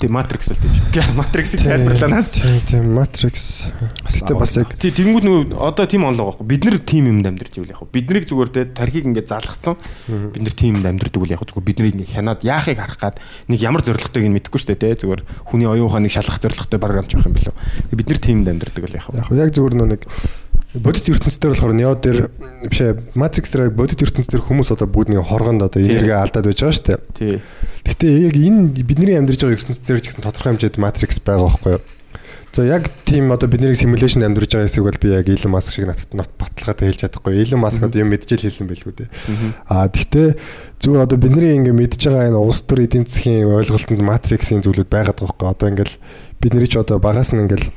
тийм 0.00 0.12
матрикс 0.16 0.48
л 0.48 0.56
тийм 0.56 0.72
шүү. 0.72 1.12
Матриксыг 1.18 1.60
тайлбарлаанаас 1.60 2.28
Тийм 2.40 2.60
тийм 2.64 2.84
Matrix. 2.96 3.68
Гэтэ 4.08 4.32
бас 4.32 4.56
яг 4.56 4.72
Тий 4.80 4.88
тэнгууд 4.88 5.24
нөгөө 5.28 5.60
одоо 5.60 5.84
тийм 5.84 6.08
онлог 6.08 6.40
байхгүй. 6.40 6.46
Бид 6.48 6.64
нэр 6.64 6.80
тийм 6.80 7.10
юмд 7.12 7.28
амьдарч 7.28 7.60
ивэл 7.60 7.74
яг. 7.76 7.84
Биднийг 7.92 8.24
зүгээр 8.24 8.48
те 8.48 8.64
тархийг 8.64 9.04
ингээд 9.04 9.28
залгацсан. 9.28 9.76
Бид 10.08 10.40
нэр 10.40 10.56
тийм 10.56 10.80
юмд 10.80 10.88
амьдардаг 10.88 11.20
үл 11.20 11.34
яг 11.36 11.44
зүгээр 11.44 11.68
биднийг 11.68 11.94
ингээд 12.00 12.14
хянаад 12.16 12.40
яахыг 12.40 12.80
харах 12.80 12.96
гад 12.96 13.20
нэг 13.52 13.60
ямар 13.60 13.84
зоригтойг 13.84 14.24
нь 14.24 14.34
мэдэхгүй 14.40 14.60
дээ 14.72 14.96
те 14.96 15.04
зүгээр 15.04 15.20
хүний 15.52 15.68
оюун 15.68 15.92
ухааныг 15.92 16.16
шалгах 16.16 16.40
зоригтой 16.40 16.80
програмч 16.80 17.12
байх 17.12 17.28
юм 17.28 17.36
билүү. 17.36 17.54
Бид 17.92 18.08
нэр 18.08 18.20
тийм 18.24 18.40
юмд 18.40 18.56
амьдардаг 18.56 18.88
үл 18.88 18.96
яг. 18.96 19.12
яг 19.12 19.52
зүгээр 19.52 19.74
нөө 19.76 19.88
нэг 19.92 20.02
бодит 20.74 21.08
ертөнцийн 21.08 21.52
болохоор 21.54 21.74
Neo 21.74 21.94
дээр 21.94 22.30
биш 22.66 22.80
ээ 22.82 22.98
Matrix 23.14 23.54
дээр 23.54 23.70
бодит 23.70 24.02
ертөнцийн 24.02 24.42
хүмүүс 24.42 24.74
одоо 24.74 24.90
бүгд 24.90 25.14
нэг 25.14 25.22
хоргонд 25.22 25.62
одоо 25.62 25.78
энерги 25.78 26.10
алдаад 26.10 26.50
байж 26.50 26.58
байгаа 26.58 26.74
шүү 26.74 26.86
дээ. 26.90 26.98
Тий. 27.14 27.34
Гэхдээ 27.86 28.12
яг 28.26 28.34
энэ 28.34 28.82
бидний 28.82 29.14
амьдарч 29.14 29.38
байгаа 29.38 29.54
ертөнцийн 29.54 29.86
дээр 29.86 30.02
ч 30.02 30.10
гэсэн 30.10 30.26
тодорхой 30.26 30.58
хэмжээнд 30.58 30.82
Matrix 30.82 31.22
байгаа 31.22 31.46
байхгүй 31.46 31.72
юу? 31.78 31.82
За 32.54 32.62
яг 32.62 32.90
тийм 33.04 33.30
одоо 33.34 33.48
бидний 33.50 33.74
симуляшн 33.74 34.22
амьдарч 34.22 34.50
байгаа 34.54 34.66
хэсэг 34.66 34.82
бол 34.86 34.98
би 35.02 35.08
яг 35.10 35.26
Elon 35.26 35.50
Musk 35.54 35.74
шиг 35.74 35.86
нот 35.90 35.98
нот 36.14 36.30
баталгаатай 36.38 36.90
хэлж 36.90 37.00
чадахгүй. 37.02 37.38
Elon 37.42 37.62
Musk 37.62 37.82
одоо 37.82 37.98
юм 37.98 38.14
мэдчихэл 38.14 38.46
хэлсэн 38.46 38.70
байлгүй 38.70 38.94
дээ. 38.94 39.08
Аа 39.66 39.90
тэгтээ 39.90 40.38
зүгээр 40.78 41.02
одоо 41.02 41.18
бидний 41.18 41.58
ингээ 41.58 41.74
мэдж 41.74 41.98
байгаа 41.98 42.30
энэ 42.30 42.38
улс 42.38 42.62
төр 42.62 42.86
эдийн 42.86 43.10
засгийн 43.10 43.50
ойлголтод 43.50 43.98
Matrix-ийн 43.98 44.62
зүйлүүд 44.62 44.86
байгаад 44.86 45.18
байгаа 45.18 45.34
байхгүй. 45.34 45.50
Одоо 45.50 45.66
ингээл 45.66 45.94
бидний 46.38 46.66
ч 46.70 46.78
одоо 46.78 47.02
багаас 47.02 47.34
нь 47.34 47.42
ингээл 47.42 47.74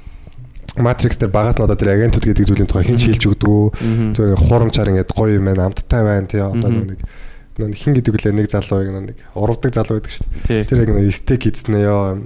Matrix 0.77 1.17
дээр 1.17 1.31
багаас 1.33 1.57
нь 1.57 1.65
одоо 1.65 1.75
тэр 1.75 1.97
агентууд 1.97 2.25
гэдэг 2.25 2.45
зүйлийн 2.45 2.69
тухай 2.69 2.85
хин 2.85 3.01
шилж 3.01 3.23
өгдөг 3.25 3.49
үү? 3.49 4.13
Тэр 4.13 4.37
хуурамчаар 4.37 4.93
ингээд 4.93 5.11
гоё 5.13 5.37
юм 5.37 5.49
байна, 5.49 5.67
амттай 5.69 6.01
байна 6.05 6.29
тий. 6.29 6.41
Одоо 6.41 6.69
нэг 6.69 7.01
нэг 7.57 7.73
хин 7.73 7.97
гэдэг 7.97 8.13
үлээ 8.13 8.33
нэг 8.37 8.47
залуу 8.53 8.85
нэг 8.85 9.17
урвдаг 9.33 9.73
залуу 9.73 9.97
байдаг 9.97 10.13
шүү 10.13 10.25
дээ. 10.45 10.69
Тэр 10.69 10.79
яг 10.85 10.89
нэг 10.93 11.09
стейк 11.13 11.43
эзнэ 11.49 11.81
ёо. 11.81 12.21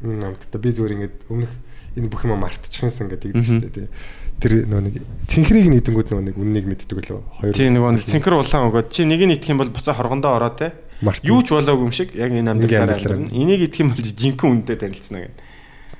Амттай 0.00 0.60
би 0.60 0.70
зүгээр 0.72 0.94
ингээд 0.96 1.14
өмнөх 1.28 1.52
энэ 1.96 2.08
бүх 2.08 2.24
юм 2.24 2.40
мартчихсан 2.40 3.08
гэдэг 3.12 3.36
шүү 3.36 3.60
дээ 3.68 3.72
тий. 3.72 3.88
Тэр 4.36 4.68
нөгөө 4.68 4.84
нэг 4.84 4.94
цэнхрийг 5.32 5.68
нь 5.72 5.78
идэнгүүд 5.80 6.12
нөгөө 6.12 6.24
нэг 6.28 6.36
үннийг 6.36 6.66
мэддэг 6.68 7.08
лөө 7.08 7.20
хоёр. 7.40 7.52
Тий 7.56 7.72
нөгөө 7.72 7.96
нэг 7.96 8.04
цэнхэр 8.04 8.36
улаан 8.36 8.68
өгөөд 8.68 8.88
чи 8.92 9.08
нэг 9.08 9.20
нь 9.24 9.32
идэх 9.36 9.48
юм 9.48 9.60
бол 9.64 9.72
буцаа 9.72 9.96
хоргондоо 9.96 10.36
ороо 10.36 10.52
те. 10.52 10.76
Юу 11.24 11.40
ч 11.40 11.56
болоогүй 11.56 11.88
юм 11.88 11.92
шиг 11.96 12.12
яг 12.12 12.36
энэ 12.36 12.52
амьдралаар 12.52 13.00
амьдралаар. 13.00 13.16
амьдрал. 13.16 13.32
Энийг 13.32 13.64
идэх 13.64 13.80
юм 13.80 13.96
бол 13.96 14.04
жинхэнэ 14.04 14.52
үнэтэй 14.52 14.76
танилцна 14.76 15.18
гэдэг. 15.24 15.40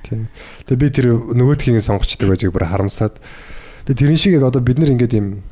Тий. 0.06 0.22
Тэгээ 0.70 0.78
би 0.78 0.88
тэр 0.94 1.06
нөгөөдхийг 1.34 1.82
сонгочдөг 1.82 2.30
байжиг 2.30 2.54
бүр 2.54 2.70
харамсаад. 2.70 3.18
Тэгээ 3.90 3.98
тэрэн 3.98 4.20
шиг 4.22 4.38
яг 4.38 4.46
одоо 4.46 4.62
бид 4.62 4.78
нар 4.78 4.94
ингээд 4.94 5.18
юм 5.18 5.42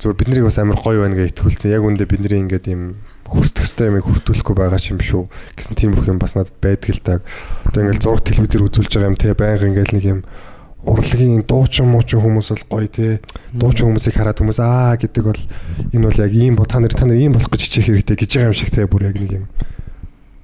зүгээр 0.00 0.16
бид 0.16 0.28
нарыг 0.32 0.46
бас 0.48 0.58
амар 0.58 0.80
гоё 0.80 1.04
байна 1.04 1.16
гэж 1.20 1.36
итгүүлсэн. 1.36 1.68
Яг 1.76 1.84
үндэ 1.84 2.08
бид 2.08 2.24
нарыг 2.24 2.40
ингээд 2.48 2.66
юм 2.72 2.82
хүртэх 3.28 3.68
ёстой 3.68 3.92
юм 3.92 4.00
хүртүүлэхгүй 4.00 4.54
байгаа 4.56 4.80
юм 4.80 4.98
шүү 4.98 5.22
гэсэн 5.54 5.76
тиймэрхүү 5.76 6.12
юм 6.16 6.18
бас 6.18 6.34
надад 6.34 6.56
байдаг 6.58 6.90
л 6.90 7.04
таг. 7.04 7.20
Одоо 7.68 7.80
ингээд 7.84 8.02
зураг 8.02 8.24
телевизээр 8.24 8.66
үзүүлж 8.66 8.92
байгаа 8.96 9.10
юм 9.12 9.20
те 9.20 9.36
байнга 9.36 9.68
ингээд 9.68 9.92
нэг 9.94 10.04
юм 10.08 10.20
урлагийн 10.82 11.44
дуучин 11.44 11.86
муучин 11.92 12.24
хүмүүс 12.24 12.48
бол 12.56 12.64
гоё 12.80 12.88
те 12.88 13.20
дуучин 13.52 13.92
хүмүүсийг 13.92 14.16
хараад 14.16 14.40
хүмүүс 14.40 14.60
аа 14.64 14.96
гэдэг 14.96 15.24
бол 15.28 15.42
энэ 15.92 16.06
бол 16.08 16.22
яг 16.24 16.32
ийм 16.32 16.56
та 16.64 16.80
нар 16.80 16.94
та 16.96 17.04
нар 17.04 17.20
ийм 17.20 17.36
болох 17.36 17.52
гэж 17.52 17.68
хичээх 17.68 17.86
хэрэгтэй 17.92 18.16
гэж 18.16 18.30
байгаа 18.32 18.48
юм 18.48 18.56
шиг 18.56 18.72
те 18.72 18.88
бүр 18.88 19.12
яг 19.12 19.20
нэг 19.20 19.44
юм 19.44 19.44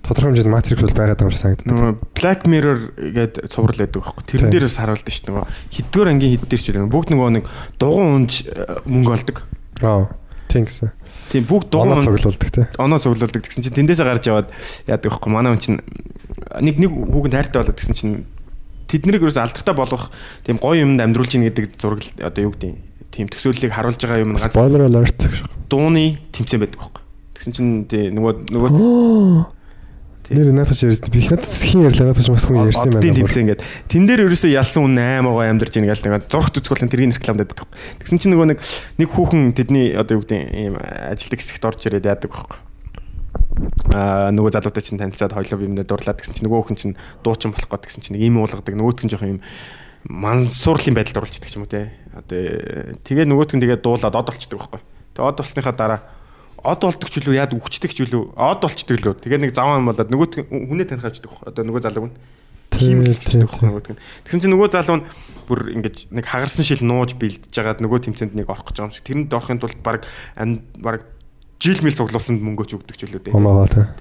тодорхой 0.07 0.31
хэмжээнд 0.33 0.55
матрикс 0.55 0.83
бол 0.83 0.95
байгаад 0.97 1.19
байгаа 1.19 1.27
юм 1.27 1.35
шиг 1.35 1.43
санагддаг. 1.43 1.67
Нөгөө 1.67 1.93
Black 2.15 2.41
Mirror 2.47 2.81
гэдэг 2.97 3.51
цуврал 3.51 3.81
байдаг 3.83 4.01
байхгүй. 4.01 4.23
Тэрэн 4.27 4.47
Тийм. 4.47 4.53
дээр 4.55 4.67
бас 4.71 4.79
харуулдаг 4.79 5.13
шүү 5.13 5.25
дээ. 5.27 5.33
Нөгөө 5.35 5.47
хэдгээр 5.75 6.11
ангийн 6.15 6.33
хэд 6.39 6.45
дээр 6.47 6.63
ч 6.63 6.67
үлээ. 6.71 6.87
Бүгд 6.95 7.11
нөгөө 7.11 7.31
нэг 7.35 7.45
дугуун 7.77 8.15
унж 8.23 8.33
э, 8.47 8.81
мөнгө 8.87 9.13
олдог. 9.19 9.37
Аа 9.83 10.07
тийм 10.47 10.65
гэсэн. 10.71 10.91
Тийм 11.31 11.45
бүгд 11.51 11.69
дугуун 11.75 11.99
Оноо 11.99 12.07
цуглуулдаг 12.07 12.51
те. 12.55 12.69
оноо 12.79 12.99
цуглуулдаг 13.03 13.43
гэсэн 13.43 13.63
чинь 13.67 13.77
тэндээсээ 13.83 14.07
гарч 14.07 14.25
яваад 14.31 14.49
яадаг 14.87 15.11
байхгүй. 15.11 15.31
Манай 15.35 15.51
хүн 15.53 15.63
чинь 15.63 15.79
нэг 16.63 16.77
нэг 16.79 16.91
хүүхэнд 16.95 17.35
хайртай 17.35 17.61
болоод 17.67 17.79
гэсэн 17.79 17.97
чинь 17.99 18.15
тэднийг 18.87 19.23
ерөөс 19.27 19.43
алдартай 19.43 19.75
болгох 19.75 20.15
тийм 20.47 20.63
гоё 20.63 20.87
юмд 20.87 21.03
амьдруулж 21.03 21.35
ийн 21.35 21.51
гэдэг 21.51 21.75
зураг 21.77 22.07
одоо 22.23 22.47
юу 22.47 22.55
гэдэг 22.55 22.79
тийм 23.11 23.27
төсөөллийг 23.27 23.75
харуулж 23.75 23.99
байгаа 23.99 24.23
юм 24.23 24.33
ганц 24.39 24.47
Spoiler 24.47 24.87
alert 24.87 25.19
дууны 25.67 26.23
тэмцээн 26.31 26.63
байдаг 26.63 26.79
байхгүй. 26.79 27.03
Тэгсэн 27.35 27.53
чинь 27.53 27.73
тий 27.91 28.15
нөгөө 28.15 28.55
нөгөө 28.55 28.71
Нэр 30.31 30.51
надад 30.51 30.75
ярьсан. 30.75 31.11
Би 31.13 31.23
надад 31.23 31.47
хин 31.47 31.87
ярьлаа 31.87 32.11
надад 32.11 32.25
ч 32.25 32.31
бас 32.35 32.47
хүн 32.51 32.67
ярьсан 32.67 32.91
байна. 32.91 33.15
тэмцээн 33.15 33.45
ингээд 33.47 33.63
тэн 33.87 34.05
дээр 34.11 34.27
ерөөсөө 34.27 34.51
ялсан 34.59 34.83
хүн 34.83 34.99
8 34.99 35.23
гоо 35.23 35.45
амьдарч 35.47 35.75
ийн 35.79 35.87
гал 35.87 36.03
нэг 36.03 36.27
зургт 36.27 36.59
үзүүлэн 36.59 36.91
тэргийн 36.91 37.15
рекламад 37.15 37.47
байдаг. 37.47 37.71
Тэгсэн 38.03 38.19
чинь 38.19 38.33
нөгөө 38.35 38.49
нэг 38.51 38.59
нэг 38.99 39.09
хүүхэн 39.15 39.55
тэдний 39.55 39.95
одоо 39.95 40.19
юу 40.19 40.27
гэдэг 40.27 40.41
ийм 40.51 40.75
ажилтг 40.83 41.39
хэсэгт 41.39 41.63
орж 41.63 41.81
ирээд 41.87 42.11
яадаг 42.11 42.31
байхгүй. 42.35 42.59
Аа 43.95 44.35
нөгөө 44.35 44.51
залуутай 44.59 44.83
чинь 44.83 44.99
танилцаад 44.99 45.31
хоёлоо 45.31 45.63
юмнээ 45.63 45.87
дурлаад 45.87 46.19
гэсэн 46.19 46.35
чинь 46.35 46.47
нөгөө 46.51 46.75
хүн 46.75 46.77
чинь 46.77 46.99
дуучин 47.23 47.55
болох 47.55 47.71
гээд 47.71 47.87
гэсэн 47.87 48.03
чинь 48.03 48.15
нэг 48.19 48.27
ийм 48.27 48.43
уулгадаг 48.43 48.75
нөгөөтг 48.75 49.07
нь 49.07 49.13
жоох 49.15 49.25
юм 49.31 49.41
мансуурлын 50.11 50.95
байдалд 50.99 51.23
оруулчихдаг 51.23 51.55
юм 51.55 51.65
уу 51.65 51.71
те. 51.71 51.95
Одоо 52.19 52.99
тэгээ 53.07 53.31
нөгөөтг 53.31 53.57
нь 53.57 53.63
тэгээ 53.63 53.79
дуулаад 53.79 54.19
од 54.19 54.31
олчдаг 54.35 54.59
байхгүй. 54.59 54.83
Тэгээ 55.15 55.31
од 55.31 55.39
болсныхаа 55.39 55.75
дараа 55.79 56.01
од 56.67 56.81
болдог 56.83 57.09
ч 57.09 57.23
үлээ 57.23 57.39
яад 57.39 57.55
үхчихдэг 57.55 57.93
ч 57.95 57.99
үлээ 58.03 58.35
од 58.35 58.61
болчдөг 58.61 58.99
лөө. 58.99 59.15
Тэгээ 59.23 59.41
нэг 59.47 59.55
заван 59.55 59.87
болоод 59.87 60.11
нөгөөт 60.11 60.51
хүнээ 60.51 60.91
таних 60.91 61.07
авчдаг. 61.07 61.31
Одоо 61.47 61.63
нөгөө 61.63 61.83
залууг 61.87 62.11
нь 62.11 62.15
тийм 62.75 63.07
л 63.07 63.15
болчихдог 63.15 63.63
нөгөөт 63.63 63.89
нь. 63.95 64.01
Тэгсэн 64.27 64.41
чинь 64.43 64.53
нөгөө 64.53 64.69
залуу 64.75 64.97
нь 64.99 65.07
бүр 65.47 65.61
ингэж 65.79 66.11
нэг 66.11 66.27
хагарсан 66.27 66.67
шил 66.67 66.83
нууж 66.83 67.15
бэлдэж 67.15 67.55
жагаад 67.55 67.79
нөгөө 67.79 68.11
тэмцээнд 68.11 68.35
нэг 68.35 68.51
орох 68.51 68.67
гэж 68.67 68.83
байгаа 68.83 68.91
юм 68.91 68.97
шиг. 68.99 69.07
Тэрэнд 69.07 69.31
орохын 69.31 69.63
тулд 69.63 69.79
баг 69.87 70.03
баг 70.83 71.07
жил 71.63 71.81
мэл 71.81 71.97
цуглуулсанд 71.97 72.43
мөнгөч 72.43 72.71
өгдөг 72.75 72.97
ч 72.99 73.07
үлээ. 73.07 73.31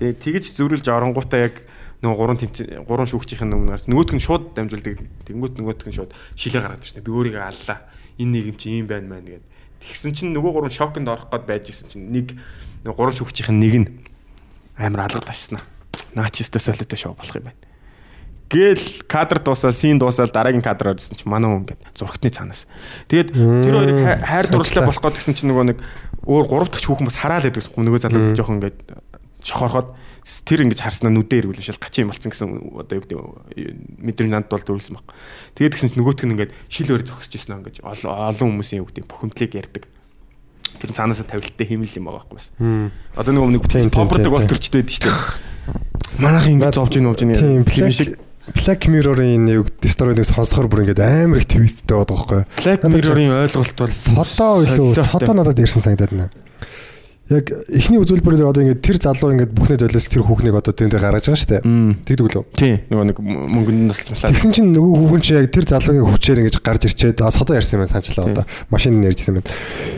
Тэгээ 0.02 0.18
тэгэж 0.20 0.46
зөрүүлж 0.58 0.90
оронгуудаа 0.90 1.48
яг 1.48 1.56
нөгөө 2.04 2.18
гурван 2.20 2.40
тэмцээн 2.42 2.84
гурван 2.84 3.08
шүүгчийн 3.08 3.56
өмнөөс 3.56 3.88
нөгөөтг 3.88 4.16
нь 4.20 4.26
шууд 4.26 4.52
дамжуулдаг. 4.58 5.00
Тэнгүүт 5.24 5.56
нөгөөтг 5.62 5.88
нь 5.88 5.96
шууд 5.96 6.12
шилээ 6.36 6.62
гаргаад 6.62 6.84
ирсэн. 6.84 7.06
Би 7.06 7.12
өөрийгөө 7.16 7.46
аллаа. 7.46 7.80
Энэ 8.20 8.32
нэг 8.36 8.46
юм 8.52 8.58
чи 8.60 8.68
ийм 8.76 8.88
байна 8.92 9.08
мэн 9.16 9.24
гэдэг. 9.24 9.55
Тэгсэн 9.86 10.14
чинь 10.18 10.34
нөгөө 10.34 10.52
гурван 10.58 10.74
шоконд 10.74 11.10
орох 11.10 11.30
гээд 11.30 11.46
байж 11.46 11.70
исэн 11.70 11.88
чинь 11.90 12.10
нэг 12.10 12.34
нөгөө 12.84 12.98
гурван 12.98 13.18
шүүгчийн 13.18 13.58
нэг 13.62 13.76
нь 13.78 13.90
амар 14.78 15.08
алгад 15.08 15.30
ашснаа. 15.30 15.62
Наач 16.18 16.42
өстө 16.42 16.60
солиотой 16.60 16.98
шоу 16.98 17.14
болох 17.14 17.36
юм 17.38 17.48
байна. 17.48 17.62
Гэл 18.50 19.06
кадр 19.10 19.40
дуусаад 19.42 19.76
син 19.76 19.98
дуусаад 19.98 20.34
дараагийн 20.34 20.62
кадр 20.62 20.94
орсон 20.94 21.18
чинь 21.18 21.30
манай 21.30 21.50
хүн 21.50 21.66
ингээд 21.66 21.82
зургтны 21.98 22.30
цаанаас. 22.30 22.68
Тэгээд 23.10 23.34
тэр 23.34 23.74
хоёрыг 23.74 24.22
хайр 24.22 24.46
дурлалаа 24.50 24.86
болох 24.86 25.02
гээд 25.02 25.18
гэсэн 25.18 25.34
чинь 25.34 25.50
нөгөө 25.50 25.66
нэг 25.74 25.78
өөр 26.30 26.46
гурав 26.46 26.70
дахь 26.70 26.86
хүүхэн 26.86 27.10
бас 27.10 27.18
хараал 27.18 27.42
байдаг. 27.42 27.66
Нөгөө 27.66 28.02
залуу 28.06 28.38
жоохон 28.38 28.58
ингээд 28.62 28.78
шохорхоод 29.42 29.90
тэр 30.26 30.66
ингэж 30.66 30.82
харснаа 30.82 31.14
нүдээр 31.14 31.54
ирвэл 31.54 31.62
шал 31.62 31.78
гачин 31.78 32.10
юм 32.10 32.10
болсон 32.10 32.34
гэсэн 32.34 32.50
одоо 32.82 32.98
юу 32.98 33.06
гэдэг 33.06 33.20
мэдрэмж 34.02 34.32
надад 34.34 34.50
бол 34.50 34.66
төрүүлсэн 34.66 34.98
баг. 34.98 35.14
Тэгээд 35.54 35.74
тэгсэн 35.78 35.90
чинь 35.94 36.02
нөгөөтг 36.02 36.26
нь 36.26 36.34
ингээд 36.34 36.52
шил 36.66 36.90
өөр 36.90 37.06
зогсож 37.06 37.34
ирсэн 37.38 37.54
аа 37.54 37.66
гэж 37.70 37.86
олон 37.86 38.50
хүмүүсийн 38.58 38.82
юу 38.82 38.90
гэдэг 38.90 39.06
бухимдлыг 39.06 39.54
ярьдаг. 39.54 39.86
Тэр 40.82 40.92
цаанаасаа 40.98 41.30
тавилттай 41.30 41.66
хэмэл 41.70 41.98
юм 42.02 42.10
байгаа 42.10 42.26
байхгүй 42.26 42.38
бас. 42.42 42.50
Одоо 43.14 43.32
нэг 43.38 43.94
томбордог 43.94 44.34
бас 44.34 44.50
төрчтэй 44.50 44.82
байдаг 44.82 44.98
шүү 44.98 45.14
дээ. 45.14 46.26
Манайх 46.26 46.50
ингэж 46.50 46.74
зовж 46.74 46.94
ийн 46.98 47.06
уувж 47.06 47.22
ийн 47.22 47.62
тийм 47.70 47.94
шиг 47.94 48.18
Black 48.50 48.90
Mirror-ын 48.90 49.46
нэг 49.46 49.78
дисторыг 49.82 50.22
сонсохоор 50.26 50.70
бүр 50.70 50.90
ингээд 50.90 51.02
амар 51.02 51.42
их 51.42 51.50
твисттэй 51.50 51.86
байгаа 51.86 52.10
байхгүй. 52.14 52.42
Black 52.66 52.82
Mirror-ын 52.86 53.46
ойлголт 53.46 53.78
бол 53.78 53.94
содоо 53.94 54.66
илүү 54.66 54.90
содоо 55.02 55.34
надад 55.34 55.62
ирсэн 55.62 55.82
санагдаад 55.86 56.14
байна 56.14 56.45
яг 57.26 57.50
эхний 57.74 57.98
үзүүлбэрээр 57.98 58.46
одоо 58.46 58.62
ингээд 58.62 58.86
тэр 58.86 58.98
залуу 59.02 59.34
ингээд 59.34 59.58
бүхнээ 59.58 59.82
золиос 59.82 60.06
тэр 60.06 60.22
хүүхнийг 60.30 60.62
одоо 60.62 60.74
тэндээ 60.78 61.02
гаргаж 61.02 61.26
байгаа 61.26 61.42
шүү 61.42 61.52
дээ. 61.58 61.62
Тэгдэг 62.06 62.28
лөө. 62.30 62.46
Тий. 62.54 62.74
Нөгөө 62.86 63.06
нэг 63.10 63.18
мөнгөнд 63.18 63.82
нас 63.90 64.06
чамслаа. 64.06 64.30
Тэгсэн 64.30 64.54
чинь 64.54 64.70
нөгөө 64.78 64.94
хүүхэн 64.94 65.24
чинь 65.26 65.40
яг 65.42 65.50
тэр 65.50 65.66
залуугийн 65.66 66.06
хүчээр 66.06 66.40
ингээд 66.46 66.62
гарч 66.62 66.82
ирчээд 66.86 67.26
содоо 67.34 67.58
ярьсан 67.58 67.82
юм 67.82 67.90
санчлаа 67.90 68.30
одоо 68.30 68.46
машин 68.70 69.02
ярьжсэн 69.02 69.42
байна. 69.42 69.50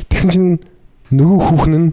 Тэгсэн 0.07 0.29
чинь 0.31 0.49
нөгөө 1.11 1.39
хүүхэн 1.51 1.75
нь 1.75 1.89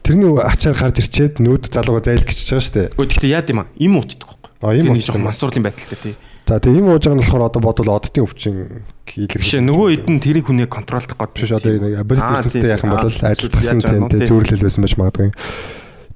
тэрний 0.00 0.32
ачаар 0.40 0.76
гарч 0.80 0.96
ирчээд 1.04 1.44
нөөд 1.44 1.68
залууга 1.68 2.08
зайлх 2.08 2.24
гэж 2.24 2.38
байгаа 2.48 2.64
шүү 2.64 2.76
дээ. 2.80 2.88
Өө 2.96 3.06
тэгтээ 3.12 3.32
яад 3.36 3.52
юм 3.52 3.60
аа? 3.60 3.68
Им 3.76 4.00
уучдаг 4.00 4.24
байхгүй. 4.24 4.48
А 4.64 4.72
им 4.72 4.88
уучдаг. 4.96 5.20
Мансуурлын 5.20 5.68
байдалтай 5.68 6.00
тий. 6.00 6.14
За 6.48 6.56
тэгээ 6.56 6.80
ийм 6.80 6.88
ууж 6.88 7.04
байгаа 7.04 7.20
нь 7.20 7.22
болохоор 7.28 7.44
одоо 7.44 7.60
бодвол 7.60 7.92
оддын 7.92 8.24
өвчин 8.24 8.56
илэрхийлж. 9.04 9.36
Биш 9.36 9.52
нөгөө 9.60 10.08
нь 10.08 10.16
тэрийг 10.16 10.48
хүнийг 10.48 10.72
контролдох 10.72 11.20
гэдэг. 11.20 11.36
Биш 11.36 11.52
одоо 11.52 11.76
нэг 11.76 11.92
ертөнцтэй 12.08 12.72
яах 12.72 12.88
юм 12.88 12.96
бол 12.96 13.04
ажилласан 13.04 14.08
тэнтэй 14.08 14.24
зөөрлөл 14.24 14.64
байсан 14.64 14.80
байж 14.80 14.94
магадгүй. 14.96 15.28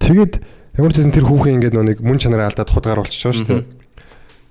Тэгээд 0.00 0.34
ямар 0.80 0.92
ч 0.92 0.96
байсан 0.96 1.12
тэр 1.12 1.28
хүүхэн 1.28 1.54
ингээд 1.60 1.76
нэг 1.76 1.98
мөн 2.00 2.16
чанараа 2.16 2.48
алдаад 2.48 2.72
худгаар 2.72 3.04
байгаа 3.04 3.12
шүү 3.12 3.44
дээ. 3.44 3.60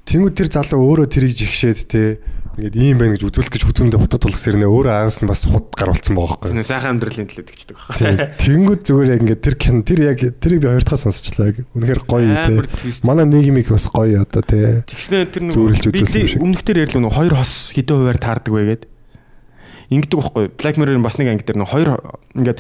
Тэнгүүд 0.06 0.38
тэр 0.38 0.49
залуу 0.53 0.86
өөрөө 0.86 1.08
тэрийг 1.10 1.34
жигшээд 1.34 1.80
те 1.90 2.22
ингээд 2.62 2.78
ийм 2.78 2.98
байна 3.02 3.18
гэж 3.18 3.26
үзүүлэх 3.26 3.50
гэж 3.58 3.64
хөтгөндө 3.66 3.98
ботод 3.98 4.22
тулгас 4.22 4.46
ирнэ 4.46 4.70
өөрөө 4.70 4.94
аанс 4.94 5.18
нь 5.26 5.30
бас 5.30 5.50
худ 5.50 5.74
гаруулсан 5.74 6.14
байгаа 6.14 6.38
байхгүй. 6.46 6.62
Сайхан 6.62 7.02
амьдралын 7.02 7.26
төлөө 7.26 7.46
тэгчдэг 7.50 7.76
байгаа. 7.82 8.38
Тэнгүүд 8.38 8.82
зүгээр 8.86 9.10
яг 9.10 9.22
ингээд 9.26 9.42
тэр 9.42 9.56
тэр 9.58 10.00
яг 10.06 10.20
тэрийг 10.38 10.62
би 10.62 10.70
хоёр 10.70 10.86
дахь 10.86 11.02
сонсчлаа 11.02 11.50
яг 11.50 11.58
үнэхээр 11.74 12.02
гоё 12.06 12.30
те. 12.46 12.54
Манай 13.02 13.26
нийгмийг 13.26 13.74
бас 13.74 13.90
гоё 13.90 14.22
одоо 14.22 14.46
те. 14.46 14.86
Тэгснэ 14.86 15.26
тэр 15.34 15.50
нэг 15.50 15.58
өмнөхдөр 15.58 16.78
ярьлаа 16.86 17.02
нэг 17.02 17.16
хоёр 17.18 17.34
хос 17.42 17.74
хэдэн 17.74 17.98
хуваар 17.98 18.20
таардаг 18.22 18.54
вэ 18.54 18.64
гэдэг. 18.78 18.90
Ингэдэг 19.92 20.18
байхгүй. 20.22 20.46
Black 20.56 20.78
Mirror-ын 20.78 21.04
бас 21.04 21.18
нэг 21.18 21.34
анги 21.34 21.44
дээр 21.44 21.60
нэг 21.66 21.74
хоёр 21.74 21.90
ингээд 22.38 22.60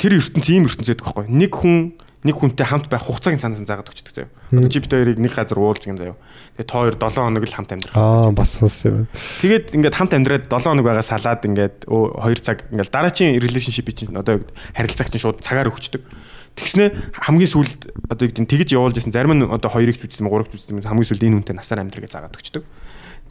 тэр 0.00 0.12
ертөнц 0.18 0.46
ийм 0.50 0.66
ертөнц 0.66 0.88
гэдэг 0.90 1.04
байхгүй. 1.06 1.26
Нэг 1.30 1.52
хүн 1.52 1.76
нэг 2.22 2.38
хүнтэй 2.38 2.62
хамт 2.62 2.86
байх 2.86 3.02
хугацааг 3.02 3.42
цаанаас 3.42 3.58
нь 3.58 3.66
заагаад 3.66 3.90
өгчдөг 3.90 4.14
заяа. 4.14 4.30
Одоо 4.54 4.70
чи 4.70 4.78
бит 4.78 4.94
хоёрыг 4.94 5.18
нэг 5.18 5.34
газар 5.34 5.58
уулзгин 5.58 5.98
заяа. 5.98 6.14
Тэгээ 6.54 6.70
та 6.70 6.78
хоёр 6.78 6.94
7 6.94 7.18
хоног 7.18 7.42
л 7.42 7.56
хамт 7.58 7.70
амьдрах. 7.74 7.94
Аа 7.98 8.30
бас 8.30 8.62
бас 8.62 8.78
юм. 8.86 9.10
Тэгээд 9.42 9.74
ингээд 9.74 9.98
хамт 9.98 10.14
амьдраад 10.14 10.46
7 10.46 10.70
хоног 10.70 10.86
байгаа 10.86 11.02
салаад 11.02 11.42
ингээд 11.42 11.90
2 11.90 12.46
цаг 12.46 12.62
ингээд 12.70 12.94
дараачийн 12.94 13.42
relationship 13.42 13.90
чинь 13.90 14.14
одоо 14.14 14.38
харилцааг 14.70 15.10
чинь 15.10 15.18
шууд 15.18 15.42
цагаар 15.42 15.66
өгчдөг. 15.74 16.06
Тэгснэ 16.54 17.10
хамгийн 17.26 17.50
сүүлд 17.50 17.80
одоо 18.06 18.22
юу 18.22 18.30
гэдэг 18.30 18.46
тэгж 18.46 18.68
явуулж 18.78 19.02
исэн 19.02 19.10
зарим 19.10 19.34
нь 19.34 19.42
одоо 19.42 19.66
хоёрыг 19.72 19.98
ч 19.98 20.06
үзсэн 20.06 20.30
гурав 20.30 20.46
ч 20.46 20.62
үзсэн 20.62 20.78
хамгийн 20.78 21.08
сүүлд 21.10 21.26
энэ 21.26 21.36
хүнтэй 21.42 21.56
насаар 21.58 21.82
амьдрыг 21.82 22.06
заагаад 22.06 22.38
өгчдөг. 22.38 22.62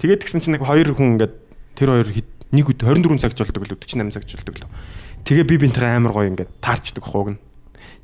Тэгээд 0.03 0.19
тэгсэн 0.25 0.41
чинь 0.43 0.59
нэг 0.59 0.65
хоёр 0.67 0.91
хүн 0.91 1.15
ингээд 1.15 1.33
тэр 1.79 1.95
хоёр 1.95 2.09
нэг 2.51 2.67
24 2.81 3.21
цаг 3.21 3.37
жолдог 3.37 3.61
лөө 3.61 3.77
48 3.77 4.09
цаг 4.09 4.25
жолдог 4.25 4.55
лөө. 4.57 4.69
Тэгээ 5.21 5.45
би 5.45 5.55
бинтээ 5.69 5.95
амар 6.01 6.17
гоё 6.17 6.33
ингээд 6.33 6.49
таарчдаг 6.65 7.05
хууг 7.05 7.37
нь 7.37 7.39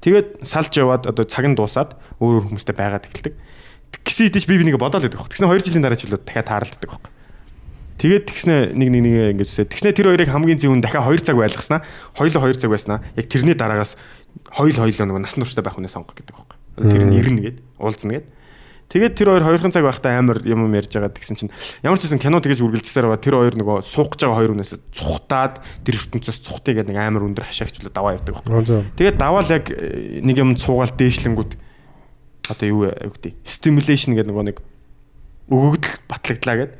Тэгээд 0.02 0.46
салж 0.46 0.74
яваад 0.78 1.10
одоо 1.10 1.26
цаг 1.26 1.46
нь 1.50 1.58
дуусаад 1.58 1.98
өөр 2.22 2.42
өөр 2.42 2.46
хүмүүстэй 2.54 2.76
байгаад 2.78 3.08
эхэлдэг. 3.10 3.34
Гэсэн 4.04 4.30
идэж 4.30 4.46
би 4.46 4.62
би 4.62 4.68
нэг 4.70 4.78
бодоол 4.78 5.04
байдаг. 5.04 5.26
Тэгснэ 5.26 5.50
2 5.50 5.68
жилийн 5.68 5.84
дараа 5.84 5.98
ч 5.98 6.06
үлээ 6.06 6.22
дахиад 6.22 6.48
тааралддаг 6.48 6.90
байхгүй. 6.90 7.12
Тэгээд 7.98 8.24
тэгснэ 8.30 8.56
нэг 8.78 8.90
нэг 8.94 9.02
нэг 9.02 9.16
ингэж 9.42 9.50
үсэ. 9.50 9.66
Тэгснэ 9.74 9.98
тэр 9.98 10.14
хоёрыг 10.14 10.30
хамгийн 10.30 10.62
зөвүүн 10.62 10.86
дахиад 10.86 11.10
2 11.10 11.26
цаг 11.26 11.36
байлгаснаа. 11.42 11.82
Хоёулаа 12.14 12.46
2 12.46 12.62
цаг 12.62 12.70
байснаа. 12.70 13.02
Яг 13.18 13.26
тэрний 13.26 13.58
дараагаас 13.58 13.98
хоёул 14.54 14.78
хоёулаа 14.78 15.08
нэг 15.10 15.18
насан 15.26 15.42
турштай 15.42 15.66
байх 15.66 15.74
хүнээ 15.82 15.90
сонгох 15.90 16.14
гэдэг 16.14 16.30
байхгүй. 16.30 16.58
Тэр 16.78 17.04
нь 17.10 17.18
ирнэ 17.18 17.42
гээд 17.42 17.58
уулзна 17.82 18.22
гээд. 18.22 18.26
Тэгээд 18.88 19.20
тэр 19.20 19.28
хоёр 19.36 19.44
хоёрхан 19.44 19.76
цаг 19.76 19.84
байхдаа 19.84 20.16
амар 20.16 20.40
юм 20.48 20.64
юм 20.64 20.72
ярьж 20.72 20.96
байгаа 20.96 21.12
гэсэн 21.12 21.36
чинь 21.36 21.52
ямар 21.84 22.00
ч 22.00 22.08
гэсэн 22.08 22.24
кино 22.24 22.40
тэгэж 22.40 22.64
үргэлжлэсээр 22.64 23.12
байгаа 23.12 23.20
тэр 23.20 23.36
хоёр 23.36 23.56
нөгөө 23.60 23.78
суух 23.84 24.16
гэж 24.16 24.24
байгаа 24.24 24.40
хоёр 24.40 24.52
хүнээс 24.56 24.74
цухтаад 24.96 25.60
тэр 25.84 25.96
ертөнцөөс 26.00 26.40
цухтыг 26.40 26.80
гэдэг 26.80 26.96
нэг 26.96 27.04
амар 27.04 27.28
өндөр 27.28 27.52
хашаагчлаа 27.52 27.92
даваа 27.92 28.16
явдаг 28.16 28.40
байхгүй. 28.48 28.88
Тэгээд 28.96 29.20
даваал 29.20 29.50
яг 29.52 29.66
э, 29.76 30.24
нэг 30.24 30.40
юм 30.40 30.56
цуугаал 30.56 30.96
дээшлэнгүүд 30.96 31.52
одоо 32.48 32.68
юу 32.72 32.88
гэдэг 32.88 33.36
стимулейшн 33.44 34.16
гэдэг 34.16 34.32
нөгөө 34.32 34.46
нэг 34.56 34.58
өгөгдөл 35.52 35.96
батлагдлаа 36.08 36.56
гэд. 36.56 36.74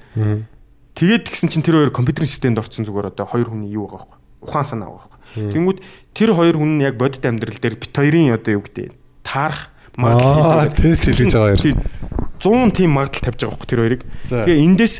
Тэгээд 0.96 1.24
тэгсэн 1.28 1.52
чинь 1.52 1.64
тэр 1.68 1.84
хоёр 1.84 1.92
компьютерийн 1.92 2.32
системд 2.32 2.58
орсон 2.58 2.88
зүгээр 2.88 3.12
одоо 3.12 3.28
хоёр 3.28 3.52
хүний 3.52 3.76
юу 3.76 3.92
байгаа 3.92 4.16
байхгүй. 4.16 4.20
Ухаан 4.48 4.66
санаа 4.66 4.90
байгаа 4.96 5.12
байхгүй. 5.12 5.52
Тэнгүүд 5.54 5.80
тэр 6.16 6.30
хоёр 6.34 6.56
хүн 6.56 6.72
нь 6.80 6.84
яг 6.88 6.96
бодит 6.96 7.24
амьдрал 7.28 7.60
дээр 7.60 7.76
бит 7.78 7.94
хоёрын 7.94 8.34
одоо 8.34 8.58
юу 8.58 8.64
гэдэг 8.66 8.96
таарах 9.22 9.76
магадлал 9.98 10.72
тест 10.72 11.10
хийж 11.10 11.34
байгаа 11.34 11.58
юм. 11.58 11.82
100 12.40 12.78
тийм 12.78 12.92
магадлал 12.94 13.26
тавьж 13.26 13.42
байгаа 13.42 13.52
байхгүй 13.58 13.68
тэр 13.68 13.82
хоёрыг. 13.82 14.02
Тэгээ 14.30 14.64
эндээс 14.64 14.96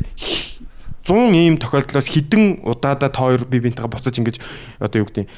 100 1.08 1.32
ийм 1.32 1.56
тохиолдлоос 1.56 2.08
хідэн 2.10 2.60
удаадаа 2.66 3.08
та 3.08 3.22
хоёр 3.24 3.46
бие 3.48 3.64
биентэйгээ 3.64 3.88
буцаж 3.88 4.12
ингэж 4.18 4.36
одоо 4.82 4.98
юу 5.00 5.08
гэдэг 5.08 5.30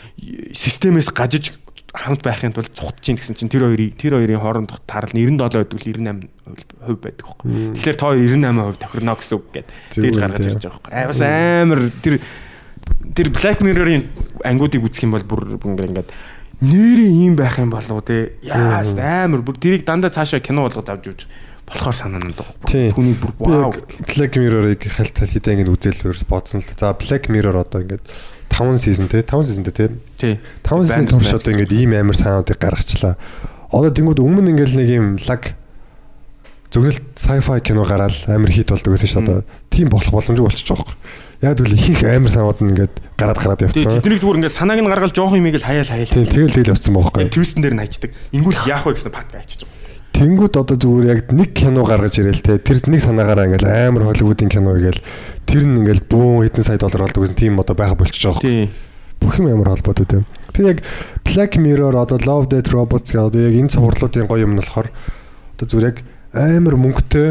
системээс 0.57 1.15
гажиж 1.15 1.55
хамт 1.95 2.23
байхын 2.23 2.55
тулд 2.55 2.75
цухтж 2.75 3.15
ин 3.15 3.19
гэсэн 3.19 3.39
чинь 3.39 3.51
тэр 3.51 3.71
хоёрын 3.71 3.95
тэр 3.95 4.19
хоёрын 4.19 4.43
хоорондох 4.43 4.83
таарал 4.87 5.15
97 5.15 5.71
гэдэг 5.71 5.79
л 5.79 6.27
98% 6.91 7.03
байдаг 7.03 7.27
байхгүй. 7.27 7.51
Тэгэхээр 7.79 7.99
та 7.99 8.07
хоёр 8.07 8.19
98% 8.19 8.83
тохирно 8.83 9.15
гэсэн 9.19 9.35
үг 9.39 9.47
гэдэг. 9.55 9.75
Тэгж 9.95 10.17
гаргаж 10.19 10.47
ирж 10.47 10.63
байгаа 10.63 10.81
байхгүй. 10.81 10.93
Аа 10.95 11.07
бас 11.11 11.21
амар 11.23 11.81
тэр 12.03 12.15
тэр 13.15 13.29
Black 13.35 13.59
Mirror-ын 13.63 14.07
ангиудыг 14.47 14.87
үзэх 14.87 15.07
юм 15.07 15.15
бол 15.19 15.27
бүр 15.27 15.59
ингээд 15.59 16.15
нэрээ 16.61 17.11
ийм 17.11 17.35
байх 17.37 17.59
юм 17.59 17.71
болов 17.73 17.91
уу 17.91 18.05
те 18.05 18.37
яас 18.45 18.93
амар 18.97 19.41
бүр 19.41 19.57
тэрийг 19.57 19.85
дандаа 19.85 20.13
цаашаа 20.13 20.41
кино 20.45 20.69
болгож 20.69 20.89
авч 20.89 21.05
явж 21.09 21.21
болохоор 21.71 21.97
санаанд 21.97 22.35
байгаа. 22.35 22.93
Түүний 22.97 23.17
бүр 23.17 23.33
вау 23.39 23.73
Black 24.05 24.37
Mirror-ыг 24.37 24.83
хальт 24.91 25.17
хальт 25.17 25.33
хитэ 25.33 25.55
ингэ 25.55 25.71
үзэл 25.71 26.27
бодсон 26.29 26.61
л. 26.61 26.69
За 26.77 26.93
Black 26.93 27.31
Mirror 27.31 27.57
одоо 27.63 27.81
ингээд 27.81 28.05
5 28.51 28.77
season 28.77 29.07
те 29.07 29.23
5 29.23 29.47
season 29.47 29.65
те 29.65 29.73
тий 30.19 30.37
5 30.67 30.85
season 30.85 31.07
турш 31.07 31.33
одоо 31.33 31.55
ингээд 31.55 31.73
ийм 31.73 31.95
амар 31.95 32.19
саундыг 32.19 32.59
гаргачлаа. 32.59 33.15
Одоо 33.71 33.91
тэнгууд 33.95 34.19
өмнө 34.19 34.51
ингээд 34.51 34.75
нэг 34.77 34.89
ийм 34.91 35.07
лаг 35.23 35.55
зөвхөн 36.75 36.95
sci-fi 37.15 37.61
кино 37.63 37.87
гараад 37.87 38.15
амар 38.27 38.51
хит 38.51 38.75
болдог 38.75 38.95
гэсэн 38.95 39.07
чинь 39.07 39.23
одоо 39.23 39.39
тийм 39.71 39.89
болох 39.89 40.11
боломжгүй 40.11 40.45
болчихж 40.45 40.75
байгаа 40.75 40.91
юм. 40.91 40.99
Яг 41.41 41.57
үл 41.65 41.73
их 41.73 42.05
амар 42.05 42.29
саунд 42.29 42.61
нь 42.61 42.77
ингээд 42.77 42.95
гараад 43.17 43.41
гараад 43.41 43.65
явцсан. 43.65 44.05
Тэднийг 44.05 44.21
зүгээр 44.21 44.39
ингээд 44.45 44.59
санааг 44.61 44.81
нь 44.85 44.91
гаргал 44.93 45.17
жоох 45.17 45.33
юмыг 45.33 45.57
л 45.57 45.65
хаяал 45.65 45.89
хаяал. 45.89 46.13
Тийм 46.13 46.29
тэгэл 46.29 46.53
тэгэл 46.53 46.73
явцсан 46.77 46.93
байхгүй. 46.93 47.33
Твистэн 47.33 47.65
дээр 47.65 47.75
нь 47.77 47.81
хайчдаг. 47.81 48.11
Ингүүл 48.37 48.69
яах 48.69 48.85
вэ 48.85 48.93
гэсэн 48.93 49.09
пак 49.09 49.33
хайчиж 49.33 49.65
байгаа. 49.65 49.81
Тэнгүүд 50.21 50.55
одоо 50.61 50.77
зүгээр 50.77 51.07
яг 51.09 51.21
нэг 51.33 51.51
кино 51.57 51.81
гаргаж 51.81 52.21
ирээл 52.21 52.45
те 52.45 52.61
тэр 52.61 52.77
нэг 52.93 53.01
санаагаараа 53.01 53.49
ингээл 53.49 53.73
амар 53.73 54.05
холливуудын 54.13 54.53
кино 54.53 54.77
гээл 54.77 55.01
тэр 55.49 55.65
нь 55.65 55.81
ингээл 55.81 56.05
бүүн 56.13 56.45
хэдэн 56.45 56.67
сая 56.67 56.77
доллар 56.77 57.09
болдог 57.09 57.25
гэсэн 57.25 57.41
тийм 57.41 57.57
одоо 57.57 57.73
байха 57.73 57.97
болчихж 57.97 58.29
байгаа 58.29 58.45
юм. 58.45 58.69
Бүх 59.17 59.41
юм 59.41 59.49
амар 59.49 59.73
холбоотой 59.73 60.05
тийм. 60.05 60.25
Тэр 60.53 60.77
яг 60.77 60.85
Black 61.25 61.57
Mirror 61.57 61.97
одоо 61.97 62.21
Love 62.21 62.53
Death 62.53 62.69
Robots 62.69 63.17
гэдэг 63.17 63.33
одоо 63.33 63.41
яг 63.49 63.55
энэ 63.57 63.73
цувралуудын 63.73 64.29
гоё 64.29 64.45
юм 64.45 64.53
нь 64.53 64.61
болохоор 64.61 64.93
одоо 65.57 65.65
зүгээр 65.65 65.89
яг 65.89 65.99
амар 66.37 66.75
мөнгөтэй 66.77 67.29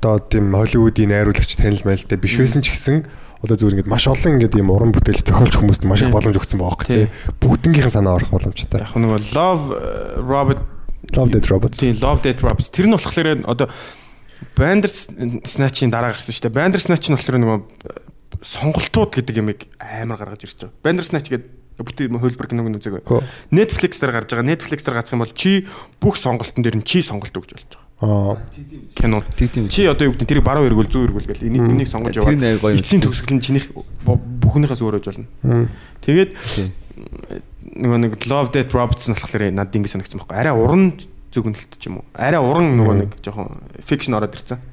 одоо 0.00 0.18
тийм 0.20 0.52
Холливуудын 0.54 1.10
найруулагч 1.12 1.56
танил 1.56 1.82
мэлтэй 1.84 2.18
биш 2.20 2.36
байсан 2.40 2.62
ч 2.62 2.74
гэсэн 2.74 3.06
одоо 3.40 3.56
зүгээр 3.56 3.80
ингээд 3.80 3.90
маш 3.90 4.04
олон 4.04 4.36
ингээд 4.36 4.60
юм 4.60 4.70
уран 4.72 4.92
бүтээл 4.92 5.24
зохиолч 5.24 5.56
хүмүүст 5.56 5.88
маш 5.88 6.04
их 6.04 6.12
боломж 6.12 6.36
өгсөн 6.36 6.60
байгаа 6.60 6.84
Тийм. 6.84 7.08
хөө. 7.08 7.40
Бүгднгийнхэн 7.40 7.94
санаа 7.96 8.20
орох 8.20 8.28
боломжтой. 8.28 8.84
Яг 8.84 8.92
нэг 8.92 9.32
Love 9.32 9.64
э, 9.72 10.20
Robert 10.20 10.60
Love 11.16 11.30
Dead 11.32 11.46
Robots. 11.48 11.80
Тийм 11.80 11.96
Love 11.96 12.20
Dead 12.20 12.38
Robots. 12.44 12.68
Тэр 12.68 12.86
нь 12.86 12.94
болохоор 12.94 13.40
одоо 13.48 13.72
Bandersnatch-ийн 14.56 15.88
дараа 15.88 16.12
гарсан 16.12 16.36
шүү 16.36 16.52
дээ. 16.52 16.56
Bandersnatch 16.60 17.08
нь 17.08 17.16
болохоор 17.16 17.40
нөгөө 17.40 17.58
сонголтууд 18.44 19.10
гэдэг 19.16 19.40
ямиг 19.40 19.60
амар 19.80 20.20
гаргаж 20.20 20.44
ирж 20.44 20.68
байгаа. 20.68 20.76
Bandersnatch 20.84 21.28
гэдэг 21.32 21.60
бүтэн 21.80 22.20
хөлбөр 22.20 22.48
киног 22.48 22.68
бай. 22.76 23.24
Netflix 23.52 24.00
дээр 24.00 24.20
гарч 24.20 24.32
байгаа. 24.32 24.48
Netflix 24.48 24.84
дээр 24.84 24.96
гацх 25.00 25.16
юм 25.16 25.24
бол 25.24 25.32
чи 25.32 25.64
бүх 26.00 26.16
сонголтон 26.20 26.64
дээр 26.64 26.80
нь 26.80 26.84
чи 26.84 27.00
сонголт 27.00 27.32
өгч 27.32 27.52
болж 27.56 27.68
байгаа. 27.72 27.89
Кино. 28.00 29.22
Тийм. 29.36 29.68
Чи 29.68 29.84
одоо 29.84 30.08
юу 30.08 30.16
гэдэг 30.16 30.28
тэрийг 30.28 30.44
баруун 30.44 30.72
эргүүл 30.72 30.88
зүүн 30.88 31.12
эргүүл 31.12 31.28
гэл 31.28 31.44
энийг 31.52 31.68
энийг 31.68 31.88
сонгож 31.92 32.16
юм. 32.16 32.24
эцсийн 32.80 33.04
төгсгөл 33.04 33.36
нь 33.36 33.44
чинийх 33.44 33.68
бүхнийхээс 34.08 34.80
өөр 34.80 34.96
байж 34.96 35.12
болно. 35.12 35.68
Тэгээд 36.00 36.30
нөгөө 37.76 37.98
нэг 38.00 38.12
Love 38.24 38.56
Death 38.56 38.72
Robots 38.72 39.04
нь 39.04 39.12
болохоор 39.12 39.52
надад 39.52 39.76
ингэ 39.76 39.92
санагдсан 39.92 40.16
байхгүй. 40.16 40.32
Арай 40.32 40.56
уран 40.56 40.96
зөвгөнөлт 41.28 41.76
ч 41.76 41.84
юм 41.92 42.00
уу. 42.00 42.08
Арай 42.16 42.40
уран 42.40 42.72
нөгөө 42.80 42.96
нэг 43.04 43.10
жоохон 43.20 43.60
fiction 43.84 44.16
ороод 44.16 44.32
ирсэн. 44.32 44.64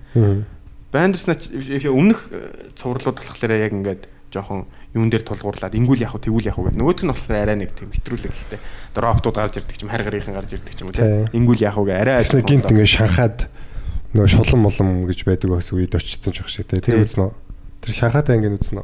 Bandersnatch 0.95 1.51
өмнөх 1.91 2.31
цувралууд 2.79 3.19
болохоор 3.19 3.59
яг 3.59 3.75
ингээд 3.75 4.07
жоохон 4.31 4.67
юун 4.93 5.09
дээр 5.09 5.23
тулгуурлаад 5.23 5.73
ингүүл 5.77 6.03
яах 6.03 6.15
вэ 6.17 6.25
тэгүүл 6.27 6.47
яах 6.51 6.57
вэ 6.59 6.71
гэдэг. 6.73 6.79
Нөгөөх 6.81 7.01
нь 7.03 7.11
болохоор 7.11 7.37
арай 7.37 7.57
нэг 7.57 7.71
тийм 7.75 7.89
хэтрүүлэг 7.93 8.33
гэхдээ 8.33 8.59
одоо 8.91 9.01
роботууд 9.07 9.37
гарч 9.37 9.53
ирдэг 9.61 9.75
ч 9.77 9.81
юм 9.83 9.91
харь 9.91 10.03
гарынхан 10.03 10.35
гарч 10.35 10.51
ирдэг 10.57 10.73
ч 10.75 10.79
юм 10.83 10.87
уу 10.89 10.95
Тийм. 10.95 11.05
тийм. 11.31 11.35
Ингүүл 11.37 11.63
яах 11.63 11.77
вэ 11.79 11.93
арай 11.95 12.15
Тэснэ 12.23 12.43
гинт 12.43 12.67
ингээд 12.67 12.95
шанхаад 12.97 13.37
нөгөө 14.11 14.29
шулан 14.31 14.59
молом 14.63 14.89
гэж 15.07 15.19
байдаг 15.23 15.49
бас 15.51 15.71
үед 15.71 15.93
очсон 15.95 16.31
ч 16.33 16.37
байх 16.43 16.51
шиг 16.51 16.67
Тийм. 16.67 17.03
үзнэ. 17.03 17.31
Тэр 17.83 17.93
шанхаатай 17.95 18.35
ингээд 18.41 18.59
үзнэ. 18.59 18.83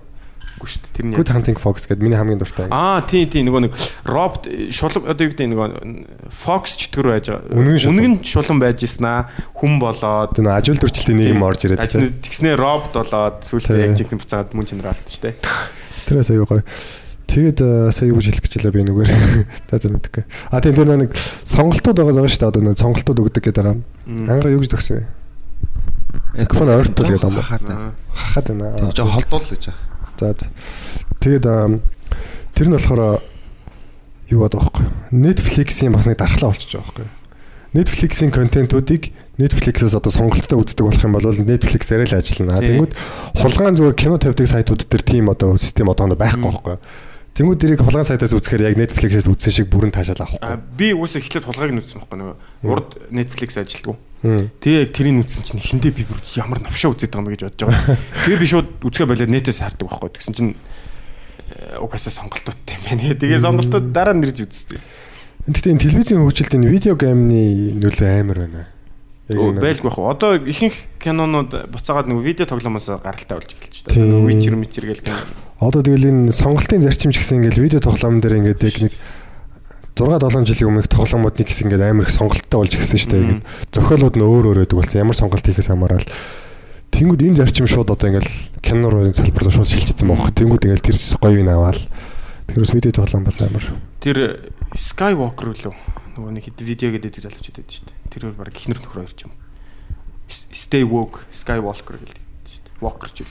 Үгүй 0.58 0.70
шүү 0.70 0.82
дээ. 0.84 0.94
Тэр 0.94 1.06
нь 1.08 1.16
Good 1.18 1.32
Hunting 1.34 1.58
Fox 1.60 1.88
гэдэг 1.90 2.04
миний 2.04 2.18
хамгийн 2.18 2.42
дуртай. 2.42 2.68
Аа 2.70 3.02
тийм 3.04 3.30
тийм 3.30 3.50
нөгөө 3.50 3.62
нэг 3.68 3.74
робот 4.06 4.48
шулам 4.70 5.08
одоо 5.10 5.24
юу 5.26 5.32
гэдэг 5.34 5.50
нөгөө 5.50 5.68
Fox 6.30 6.78
чөтгөр 6.80 7.08
байж 7.14 7.26
байгаа. 7.30 7.54
Үнэн 7.54 7.80
шулам. 7.82 7.98
Үнэн 7.98 8.14
шулам 8.24 8.58
байж 8.62 8.80
ирсэн 8.86 9.08
аа 9.10 9.22
хүн 9.58 9.80
болоод 9.82 10.34
нөгөө 10.38 10.54
ажил 10.54 10.80
төрчлөлийн 10.80 11.20
нийгэм 11.34 11.44
орж 11.44 11.66
ирээд 11.68 11.80
те. 11.82 11.88
Ажны 11.90 12.10
тэгснээ 12.22 12.56
робот 12.60 12.94
болоод 12.94 13.42
сүултээ 13.48 13.88
яг 13.90 13.98
жинхэнэ 13.98 14.22
буцаад 14.22 14.54
мөн 14.54 14.68
чанар 14.70 14.94
алдсан 14.94 15.10
шүү 15.10 15.24
дээ. 15.28 15.36
Тэрээс 16.08 16.30
аягүй 16.34 16.48
гоё. 16.48 16.64
Тэгээд 17.34 17.60
э, 17.66 17.90
сая 17.90 18.12
юу 18.12 18.20
гэж 18.22 18.30
хэлэх 18.30 18.46
гэж 18.46 18.54
байлаа 18.62 18.74
би 18.78 18.84
нүгээр. 18.86 19.12
За 19.72 19.82
за 19.82 19.90
мэдээгүй. 19.90 20.24
А 20.54 20.62
тийм 20.62 20.76
тэр 20.78 20.92
нэг 20.94 21.16
сонголтууд 21.48 21.98
байгаа 21.98 22.14
байгаа 22.14 22.30
шүү 22.30 22.42
дээ. 22.46 22.52
Одоо 22.54 22.62
нэг 22.62 22.78
сонголтууд 22.78 23.20
өгдөг 23.26 23.42
гэдэг 23.42 23.64
байгаа. 23.64 23.82
Ангараа 24.06 24.54
юу 24.54 24.62
гэж 24.62 24.70
төгсөн 24.76 25.02
вэ? 25.02 25.06
Микрофон 26.38 26.70
ойртол 26.70 27.10
гэдэг 27.10 27.26
юм 27.26 27.34
ба. 27.34 27.42
Хахаад. 27.42 28.48
Байна. 28.54 28.92
Жоо 28.94 29.08
холдуул 29.10 29.50
гэж. 29.50 29.74
За. 30.24 30.48
Тэгээд 31.20 31.46
тэр 32.56 32.68
нь 32.72 32.76
болохоор 32.80 33.20
юу 34.32 34.40
бод 34.40 34.56
байгаа 34.56 34.72
байхгүй. 34.72 34.88
Netflix-ийн 35.12 35.92
бас 35.92 36.08
нэг 36.08 36.18
дархлаа 36.18 36.56
болчихж 36.56 36.80
байгаа 36.80 37.04
байхгүй. 37.04 37.10
Netflix-ийн 37.74 38.32
контентуудыг 38.32 39.12
Netflix-ээс 39.42 39.98
одоо 39.98 40.14
сонголттой 40.14 40.62
үздэг 40.62 40.86
болох 40.86 41.04
юм 41.04 41.18
бол 41.18 41.26
Netflix 41.26 41.90
дээр 41.90 42.06
л 42.06 42.18
ажиллана. 42.22 42.62
Тэнгүүд 42.62 42.94
хулгайн 43.42 43.74
зүгээр 43.74 43.98
кино 43.98 44.22
тавьдаг 44.22 44.46
сайтууд 44.46 44.86
дээр 44.86 45.02
тийм 45.02 45.34
одоо 45.34 45.58
систем 45.58 45.90
одооно 45.90 46.14
байхгүй 46.14 46.54
байхгүй. 46.54 46.78
Тэнгүүд 47.34 47.58
дэрийг 47.58 47.82
хулгайн 47.82 48.06
сайтаас 48.06 48.38
үзэхээр 48.38 48.70
яг 48.70 48.78
Netflix-ээс 48.78 49.26
үзсэн 49.26 49.54
шиг 49.58 49.68
бүрэн 49.74 49.90
таашаал 49.90 50.22
авахгүй. 50.22 50.54
би 50.78 50.94
үгүйсээ 50.94 51.18
эхлээд 51.26 51.46
тулгааг 51.50 51.72
нь 51.74 51.82
үзсэн 51.82 51.98
байхгүй 51.98 52.18
нөгөө 52.22 52.36
урд 52.70 52.90
Netflix 53.10 53.58
ажилтгүй. 53.58 53.98
Тэгээ 54.24 54.82
яг 54.88 54.92
тэрийг 54.96 55.20
үзсэн 55.28 55.44
чинь 55.44 55.60
хиндэ 55.60 55.92
би 55.92 56.08
бүр 56.08 56.20
ямар 56.40 56.64
навшаа 56.64 56.96
үзээд 56.96 57.12
байгаа 57.12 57.28
юм 57.28 57.34
гэж 57.36 57.42
бодож 57.44 57.62
байгаа. 57.68 58.00
Тэгээ 58.24 58.40
би 58.40 58.48
шууд 58.48 58.68
үзгээ 58.88 59.08
болоод 59.12 59.32
нэтээс 59.36 59.60
хардаг 59.60 59.84
байхгүй. 59.92 60.10
Тэгсэн 60.16 60.34
чинь 60.34 60.52
э, 60.56 61.78
угаасаа 61.84 62.14
сонголтуудтай 62.24 62.80
юм 62.80 62.84
байна. 62.88 63.20
Тэгээ 63.20 63.44
сонголтууд 63.44 63.92
дараа 63.92 64.16
нь 64.16 64.24
нэрж 64.24 64.48
үзсэн. 64.48 64.80
Гэхдээ 65.44 65.72
энэ 65.76 65.84
телевизийн 65.84 66.24
хөгжилт 66.24 66.56
энэ 66.56 66.72
видео 66.72 66.96
геймний 66.96 67.76
нөлөө 67.76 68.12
амар 68.24 68.40
байна. 68.48 68.62
Яг 69.28 69.38
энэ- 69.44 69.60
Байлгүй 69.60 69.92
байх. 69.92 70.00
Одоо 70.00 70.32
ихэнх 70.40 70.76
кинонууд 71.04 71.52
буцаагаад 71.68 72.08
нөгөө 72.08 72.24
видео 72.24 72.46
тоглоомоос 72.48 72.88
гаралтай 73.04 73.36
болж 73.36 73.52
эхэлж 73.60 73.92
байна. 73.92 74.08
Нөгөө 74.08 74.28
Witcher 74.32 74.56
Witcher 74.56 74.86
гэл 74.88 75.04
кино. 75.04 75.20
Одоо 75.60 75.84
тэгэл 75.84 76.08
энэ 76.12 76.32
сонголтын 76.32 76.80
зарчим 76.84 77.12
ч 77.12 77.20
гэсэн 77.20 77.44
ингээл 77.44 77.64
видео 77.68 77.80
тоглоом 77.84 78.24
дээр 78.24 78.40
ингээд 78.40 78.64
яг 78.64 78.76
нэг 78.88 78.94
6 79.94 80.10
7 80.10 80.50
жилийн 80.50 80.70
өмнөх 80.74 80.90
тоглоомуудыг 80.90 81.46
гэсэн 81.46 81.70
ингээд 81.70 81.86
амар 81.86 82.10
их 82.10 82.14
сонголттой 82.18 82.60
болж 82.66 82.74
гисэн 82.74 82.98
шүү 82.98 83.12
дээ. 83.14 83.22
Ингээд 83.24 83.44
зохиолууд 83.70 84.16
нь 84.18 84.26
өөр 84.26 84.46
өөр 84.50 84.60
байдаг 84.66 84.78
болсон. 84.82 85.02
Ямар 85.06 85.18
сонголт 85.18 85.46
хийхээс 85.46 85.70
хамаарал. 85.70 86.08
Тэнгүүд 86.90 87.22
энэ 87.22 87.38
зарчим 87.38 87.70
шууд 87.70 87.94
одоо 87.94 88.10
ингээл 88.10 88.34
кино 88.62 88.90
руу 88.90 89.14
салбар 89.14 89.46
руу 89.46 89.54
шууд 89.54 89.70
шилжчихсэн 89.70 90.10
байгаа. 90.10 90.34
Тэнгүүд 90.34 90.66
ингээл 90.66 90.88
тэр 90.90 90.98
гоё 90.98 91.38
юм 91.42 91.50
аваад 91.54 91.82
тэрс 92.50 92.74
видео 92.74 92.94
тоглоом 92.94 93.26
бас 93.26 93.38
амар. 93.42 93.66
Тэр 94.02 94.18
Skywalker 94.74 95.54
лөө 95.54 95.74
нөгөө 96.18 96.32
нэг 96.34 96.50
хэд 96.50 96.62
видео 96.66 96.90
гэдэг 96.94 97.22
залуучууд 97.22 97.58
байдаг 97.62 97.74
шүү 97.74 97.86
дээ. 97.90 98.10
Тэр 98.10 98.22
бол 98.30 98.46
баг 98.46 98.54
ихнэр 98.54 98.82
нөхөр 98.82 99.02
хоёр 99.06 99.14
ч 99.14 99.26
юм. 99.30 99.34
Stay 100.54 100.82
woke 100.86 101.26
Skywalker 101.34 102.02
гэдэг 102.02 102.18
шүү 102.18 102.62
дээ. 102.66 102.82
Walker 102.82 103.10
ч 103.10 103.26
юм. 103.26 103.30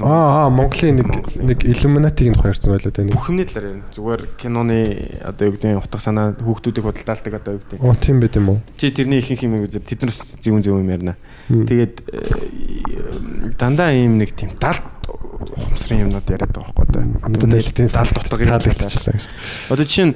Аа 0.00 0.46
аа 0.46 0.48
Монголын 0.48 0.96
нэг 0.96 1.08
нэг 1.36 1.58
Illuminati-гийн 1.64 2.34
тухай 2.34 2.52
ярьсан 2.56 2.72
байлоо 2.72 2.92
да 2.92 3.04
нэг. 3.04 3.12
бүх 3.12 3.28
юмний 3.28 3.44
талаар 3.44 3.68
ярина. 3.68 3.92
Зүгээр 3.92 4.22
киноны 4.40 4.78
одоо 5.20 5.44
юу 5.46 5.54
гэдэг 5.54 5.70
нь 5.70 5.80
утга 5.80 6.00
санаа 6.00 6.32
хүүхдүүдийг 6.40 6.84
худалдаалдаг 6.88 7.34
одоо 7.36 7.52
юу 7.54 7.60
гэдэг. 7.60 7.78
Оо 7.84 7.94
тийм 8.00 8.20
байт 8.20 8.36
юм 8.40 8.48
уу? 8.48 8.58
Чи 8.80 8.88
тэрний 8.90 9.20
ихэнх 9.20 9.44
юм 9.44 9.60
үзэр 9.60 9.84
тэднээс 9.84 10.40
зөвүүн 10.40 10.64
зөвүүн 10.64 10.84
юм 10.88 10.94
ярина. 10.94 11.14
Тэгээд 11.52 11.94
э, 12.16 13.52
дандаа 13.60 13.92
ийм 13.92 14.16
нэг 14.16 14.32
тийм 14.32 14.56
далд 14.56 14.80
ухамсарын 15.10 16.06
юмнууд 16.06 16.28
яриад 16.30 16.52
байгаа 16.52 16.72
байхгүй 16.76 16.84
одоо. 16.88 17.04
Одоо 17.26 17.48
дэлтийн 17.50 17.90
далд 17.92 18.14
утгыг 18.16 18.48
таалагдчихлаа 18.48 19.14
гэж. 19.16 19.24
Одоо 19.72 19.84
жишээ 19.84 20.06
нь 20.06 20.14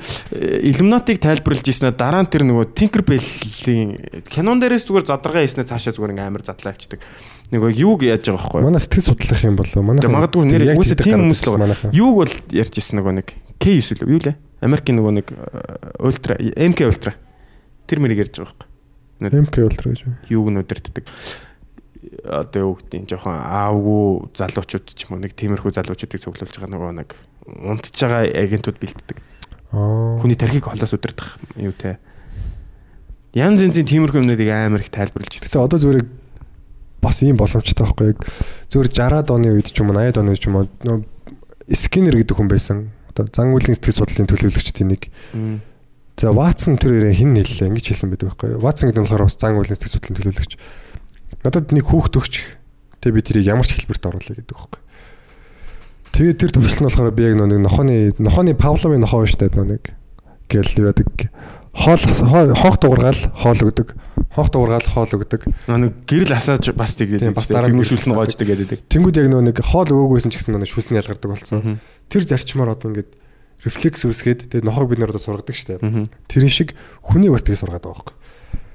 Illuminati-г 0.70 1.18
тайлбарлаж 1.20 1.66
ийснэ 1.66 1.96
дараа 1.96 2.22
нь 2.22 2.30
тэр 2.30 2.44
нөгөө 2.44 2.76
Tinkerbell-ийн 2.76 4.24
кинон 4.28 4.60
дээрээс 4.60 4.84
зүгээр 4.84 5.08
задаргаа 5.08 5.42
хийснээр 5.44 5.68
цаашаа 5.68 5.96
зүгээр 5.96 6.12
ингээм 6.12 6.28
амар 6.28 6.44
задлаа 6.44 6.76
авчдаг. 6.76 7.00
Нөгөө 7.52 7.70
юуг 7.76 8.02
яаж 8.06 8.24
байгаа 8.24 8.40
байхгүй? 8.40 8.62
Манай 8.64 8.80
сэтгэл 8.80 9.04
судлах 9.04 9.42
юм 9.44 9.56
болоо. 9.60 9.82
Манай 9.84 10.00
Тэгээ 10.00 10.16
магадгүй 10.16 10.44
нэр 10.48 10.64
үгүйсээ 10.74 10.98
тийм 11.04 11.20
хүмүүс 11.28 11.42
л 11.44 11.56
байгаа. 11.60 11.92
Юуг 11.92 12.14
бол 12.24 12.32
ярьж 12.56 12.74
ирсэн 12.80 12.96
нөгөө 12.98 13.14
нэг 13.20 13.28
K9 13.60 14.00
үлээ 14.00 14.10
юу 14.10 14.20
лээ? 14.24 14.36
Америкийн 14.64 14.96
нөгөө 14.96 15.12
нэг 15.12 15.26
ультра 16.00 16.34
MK 16.40 16.88
ультра. 16.88 17.12
Тэр 17.84 18.00
мэрийг 18.00 18.24
ярьж 18.24 18.40
байгаа 18.40 18.64
байхгүй. 19.20 19.44
MK 19.44 19.54
ультра 19.60 19.86
гэж 19.92 20.00
байна. 20.08 20.18
Юуг 20.32 20.48
нь 20.50 20.60
удирддаг. 20.64 21.04
Одоо 22.24 22.60
юу 22.64 22.74
гэдэг 22.80 23.00
нь 23.04 23.08
жоохон 23.12 23.36
аавгүй 23.36 24.04
залуучууд 24.34 24.86
ч 24.88 25.04
юм 25.04 25.16
уу 25.16 25.22
нэг 25.22 25.36
тиймэрхүү 25.36 25.72
залуучуудыг 25.76 26.20
цуглуулж 26.20 26.56
байгаа 26.56 26.72
нөгөө 26.72 26.92
нэг 26.96 27.10
унтж 27.44 27.92
байгаа 27.92 28.24
агентууд 28.24 28.80
бэлддэг. 28.80 29.18
Аа. 29.72 30.18
Хүний 30.20 30.36
тархийг 30.36 30.64
холоос 30.64 30.96
удирдах 30.96 31.36
юу 31.60 31.76
те. 31.76 32.00
Янз 33.36 33.64
янзын 33.64 33.88
тиймэрхүү 33.88 34.22
юмнуудыг 34.24 34.48
амар 34.48 34.84
их 34.84 34.92
тайлбарлаж 34.92 35.32
ирсэн. 35.32 35.48
Тэгсэн 35.48 35.64
одоо 35.64 35.78
зүгээр 35.80 36.23
бас 37.04 37.20
ийм 37.20 37.36
боломжтой 37.36 37.84
байхгүй 37.84 38.16
яг 38.16 38.18
зүгээр 38.72 38.88
60-аад 38.88 39.28
оны 39.30 39.52
үед 39.52 39.68
ч 39.68 39.78
юм 39.84 39.92
уу 39.92 40.00
80-аад 40.00 40.18
оны 40.24 40.34
ч 40.40 40.48
юм 40.48 40.56
уу 40.56 41.04
скинер 41.68 42.16
гэдэг 42.16 42.36
хүн 42.36 42.48
байсан. 42.48 42.90
Одоо 43.12 43.28
зан 43.30 43.54
үйлийн 43.54 43.76
сэтгэл 43.76 44.04
судлалын 44.04 44.28
төлөөлөгчдийн 44.28 44.90
нэг. 44.90 45.02
За 46.18 46.32
Ватсон 46.32 46.76
тэр 46.76 47.00
ирээ 47.00 47.14
хин 47.14 47.36
хэллээ 47.36 47.70
ингэж 47.72 47.86
хэлсэн 47.94 48.10
байдаг 48.12 48.34
байхгүй. 48.34 48.58
Ватсон 48.60 48.90
гэдэг 48.90 49.00
нь 49.00 49.06
болохоор 49.06 49.26
бас 49.28 49.38
зан 49.38 49.56
үйлийн 49.56 49.78
сэтгэл 49.78 49.94
судлалын 49.96 50.18
төлөөлөгч. 50.18 50.52
Надад 51.44 51.72
нэг 51.72 51.84
хүүхд 51.88 52.14
өгч 52.20 52.34
тэг 53.00 53.12
би 53.14 53.20
тэрийг 53.22 53.48
ямар 53.48 53.66
ч 53.66 53.76
хэлбэрт 53.78 54.08
оруулъя 54.08 54.36
гэдэг 54.36 54.56
байхгүй. 54.56 54.80
Тэгээд 56.14 56.38
тэр 56.38 56.50
төвшлөл 56.54 56.82
нь 56.84 56.88
болохоор 56.90 57.10
би 57.14 57.22
яг 57.26 57.34
нэг 57.38 57.60
нохооны 57.64 58.14
нохооны 58.18 58.54
Павловын 58.54 59.02
нохоо 59.02 59.26
шүү 59.26 59.50
дээ 59.50 59.64
нэг 59.64 59.82
гэл 60.48 60.78
юу 60.78 60.86
байдаг. 60.92 61.10
Хоол 61.74 61.98
хоо- 61.98 62.54
хоох 62.54 62.76
дуургаал 62.78 63.20
хоол 63.34 63.60
өгдөг. 63.66 63.88
Хоох 64.34 64.48
дуургаал 64.54 64.86
хоол 64.86 65.10
өгдөг. 65.18 65.42
Нэг 65.66 65.92
гэрэл 66.06 66.32
асааж 66.38 66.70
бас 66.72 66.94
Тийм, 66.94 67.18
тэгдэг. 67.18 67.34
бас 67.34 67.46
дараа 67.50 67.68
нь 67.68 67.82
гэрэл 67.82 68.14
гоождаг 68.14 68.46
гэдэг. 68.46 68.80
Тэнгүүд 68.88 69.16
яг 69.18 69.26
нөө 69.34 69.42
нэг 69.50 69.58
хоол 69.60 69.88
өгөөгүйсэн 69.90 70.30
ч 70.30 70.38
гэсэн 70.38 70.54
нөө 70.54 70.70
шүлсний 70.70 70.98
ялгардаг 71.02 71.28
болсон. 71.34 71.78
Тэр 72.08 72.22
зарчмаар 72.24 72.72
одоо 72.78 72.94
ингээд 72.94 73.10
рефлекс 73.66 74.06
үүсгээд 74.06 74.40
тэгээд 74.54 74.64
нохоог 74.70 74.88
бид 74.94 74.98
нар 75.02 75.10
одоо 75.10 75.22
сургадаг 75.22 75.54
шүү 75.56 75.68
дээ. 75.76 75.82
Мгм. 75.82 76.04
Тэр 76.30 76.42
шиг 76.48 76.78
хүнийг 77.02 77.32
бас 77.34 77.42
тэгээ 77.42 77.60
сургаад 77.66 77.82
байгаа 77.82 77.98
байхгүй. 78.06 78.16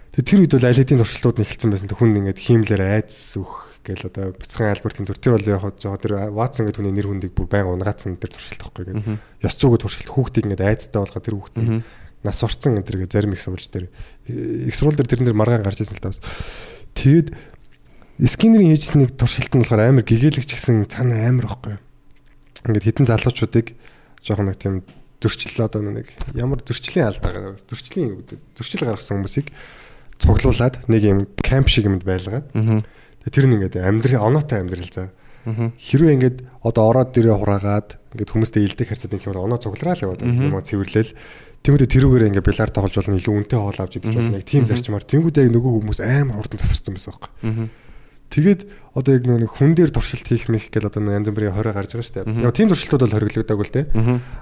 Тэгээд 0.09 0.27
тэр 0.27 0.39
үед 0.43 0.53
бол 0.59 0.67
алидийн 0.69 0.99
туршилтууд 0.99 1.37
нь 1.39 1.45
эхэлсэн 1.47 1.69
байсан 1.71 1.89
хүн 1.93 2.17
ингээд 2.19 2.39
хиймлэр 2.41 2.81
айдас 2.83 3.37
үх 3.39 3.51
гэл 3.85 4.09
одоо 4.09 4.33
бяцхан 4.35 4.73
альбертийн 4.75 5.05
төр 5.07 5.17
тэр 5.21 5.33
бол 5.37 5.47
яг 5.47 5.63
жоо 5.79 5.95
тэр 6.01 6.33
Ватсон 6.33 6.65
гэдэг 6.67 6.81
хүний 6.83 6.93
нэр 6.97 7.07
хүндийг 7.07 7.31
бүр 7.37 7.47
байнга 7.47 7.71
унгаацсан 7.77 8.17
тэр 8.19 8.33
туршилт 8.33 8.59
байхгүй 8.65 8.83
ингээд 8.91 9.21
ёс 9.45 9.55
зүгөө 9.55 9.79
туршилт 9.85 10.09
хүүхдийг 10.09 10.45
ингээд 10.49 10.65
айдастай 10.67 10.99
болгоод 10.99 11.23
тэр 11.23 11.35
хүүхд 11.39 11.55
нь. 11.61 11.83
Нас 12.23 12.43
орцсон 12.43 12.79
энэ 12.79 12.87
тэргээ 12.87 13.09
зарим 13.11 13.33
их 13.33 13.41
сурвалж 13.41 13.69
дээр. 13.69 13.87
Их 14.27 14.75
сурвал 14.75 14.95
дээр 14.95 15.09
тэрэн 15.09 15.25
дээр 15.29 15.37
маргаан 15.39 15.63
гарч 15.63 15.81
ирсэн 15.83 15.97
л 15.97 16.03
таас. 16.03 16.19
Тэгээд 16.95 17.31
скинерийн 18.27 18.75
хийжсэн 18.75 19.01
нэг 19.03 19.15
туршилт 19.15 19.53
нь 19.55 19.61
болохоор 19.63 19.87
амар 19.87 20.03
гэгээлэгч 20.03 20.51
гэсэн 20.51 20.91
цаана 20.91 21.27
амар 21.27 21.47
байхгүй. 21.47 21.75
Ингээд 22.67 22.87
хитэн 22.87 23.07
залуучуудыг 23.07 23.75
жоохон 24.23 24.51
нэг 24.51 24.57
тийм 24.59 24.83
зөрчил 25.23 25.63
одоо 25.63 25.81
нэг 25.83 26.11
ямар 26.35 26.59
зөрчлийн 26.59 27.07
алdaa 27.07 27.55
зөрчлийн 27.63 28.19
зөрчил 28.55 28.83
гаргасан 28.83 29.23
хүмүүсийг 29.23 29.47
цуглуулад 30.19 30.83
нэг 30.91 31.01
юм 31.07 31.19
камп 31.39 31.71
шиг 31.71 31.87
юмд 31.87 32.03
байлгаад. 32.03 32.51
Тэр 32.53 33.45
нь 33.47 33.55
ингээд 33.55 33.79
амьдрал 33.79 34.27
оноотой 34.27 34.59
амьдрал 34.59 34.91
за 34.91 35.11
Хэрвээ 35.47 36.15
ингээд 36.19 36.37
одоо 36.61 36.83
ороод 36.91 37.15
дээрээ 37.15 37.39
хураагаад 37.39 37.89
ингээд 38.11 38.31
хүмүүстэй 38.35 38.63
илдэг 38.67 38.91
харьцаад 38.91 39.13
нэг 39.15 39.23
юм 39.23 39.39
оноо 39.39 39.57
цуглараа 39.57 39.95
л 39.95 40.05
яваад 40.11 40.21
юм 40.27 40.51
уу? 40.51 40.61
Цэвэрлээл 40.61 41.15
Тэнгүүдээ 41.59 41.89
тэрүүгээр 41.91 42.27
ингээ 42.31 42.45
билар 42.45 42.71
тоглож 42.71 42.95
болно 42.95 43.19
илүү 43.19 43.35
үнэтэй 43.35 43.59
хоол 43.59 43.79
авч 43.83 43.93
идэж 43.99 44.15
болно 44.15 44.39
яг 44.39 44.47
тийм 44.47 44.63
зарчмаар 44.63 45.03
тэнгүүдээ 45.03 45.43
яг 45.47 45.53
нөгөө 45.53 45.71
хүмүүс 45.75 45.99
амар 45.99 46.39
хурдан 46.39 46.59
засарсан 46.63 46.95
байсан 46.95 47.11
байхгүй. 47.19 47.69
Тэгээд 48.29 48.61
одоо 48.93 49.11
яг 49.17 49.23
нэг 49.25 49.49
хүн 49.49 49.73
дээр 49.73 49.89
туршилт 49.89 50.21
хийх 50.29 50.53
мэх 50.53 50.69
гэл 50.69 50.85
одоо 50.85 51.01
янз 51.01 51.33
бүрийн 51.33 51.49
хорой 51.49 51.73
гарч 51.73 51.97
байгаа 51.97 52.05
шүү 52.05 52.15
дээ. 52.29 52.45
Яг 52.45 52.53
тийм 52.53 52.69
туршилтууд 52.69 53.03
бол 53.09 53.15
хориглогддог 53.17 53.59
л 53.65 53.73
дээ. 53.73 53.85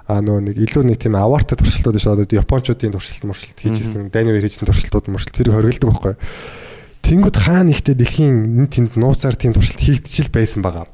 Аа 0.04 0.20
нөгөө 0.20 0.42
нэг 0.44 0.56
илүү 0.60 0.82
нэг 0.92 0.98
тийм 1.00 1.16
аваартай 1.16 1.56
туршилтууд 1.56 1.96
шүү 1.96 2.12
одоо 2.20 2.28
японочдын 2.28 2.92
туршилт 2.92 3.24
муршилт 3.24 3.56
хийжсэн, 3.56 4.12
Даниэл 4.12 4.44
хийжсэн 4.44 4.68
туршилтууд 4.68 5.08
муршилт 5.08 5.32
тэр 5.40 5.56
хориглодог 5.56 5.88
байхгүй. 5.88 6.14
Тэнгүүд 7.00 7.36
хаана 7.40 7.72
ихтэй 7.72 7.96
дэлхийн 7.96 8.60
энэ 8.60 8.68
тэнд 8.68 8.92
нууцаар 9.00 9.40
тийм 9.40 9.56
туршилт 9.56 9.80
хийгдчихэл 9.80 10.36
байсан 10.36 10.60
байгаа. 10.60 10.84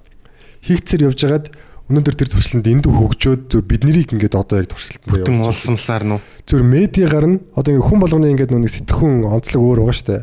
Хийгдсээр 0.62 1.10
явж 1.10 1.18
байгаад 1.18 1.46
өнөөдөр 1.90 2.14
тэр 2.16 2.28
туршилтанд 2.32 2.68
энд 2.70 2.86
хөгжөөд 2.88 3.50
бид 3.68 3.82
нарыг 3.84 4.12
ингээд 4.16 4.36
одоо 4.40 4.64
яг 4.64 4.72
туршилтанд 4.72 5.04
Бүтэн 5.04 5.42
уулсамсаар 5.44 6.04
нуу. 6.08 6.20
Зүр 6.48 6.64
медиагаар 6.64 7.26
нь 7.28 7.38
одоо 7.52 7.76
ингээ 7.76 7.88
хүн 7.92 8.00
болгоны 8.00 8.32
ингээд 8.32 8.56
нэг 8.56 8.72
сэтгхүүн 8.72 9.28
онцлог 9.28 9.60
өөр 9.60 9.84
байгаа 9.84 10.08
дээ 10.08 10.22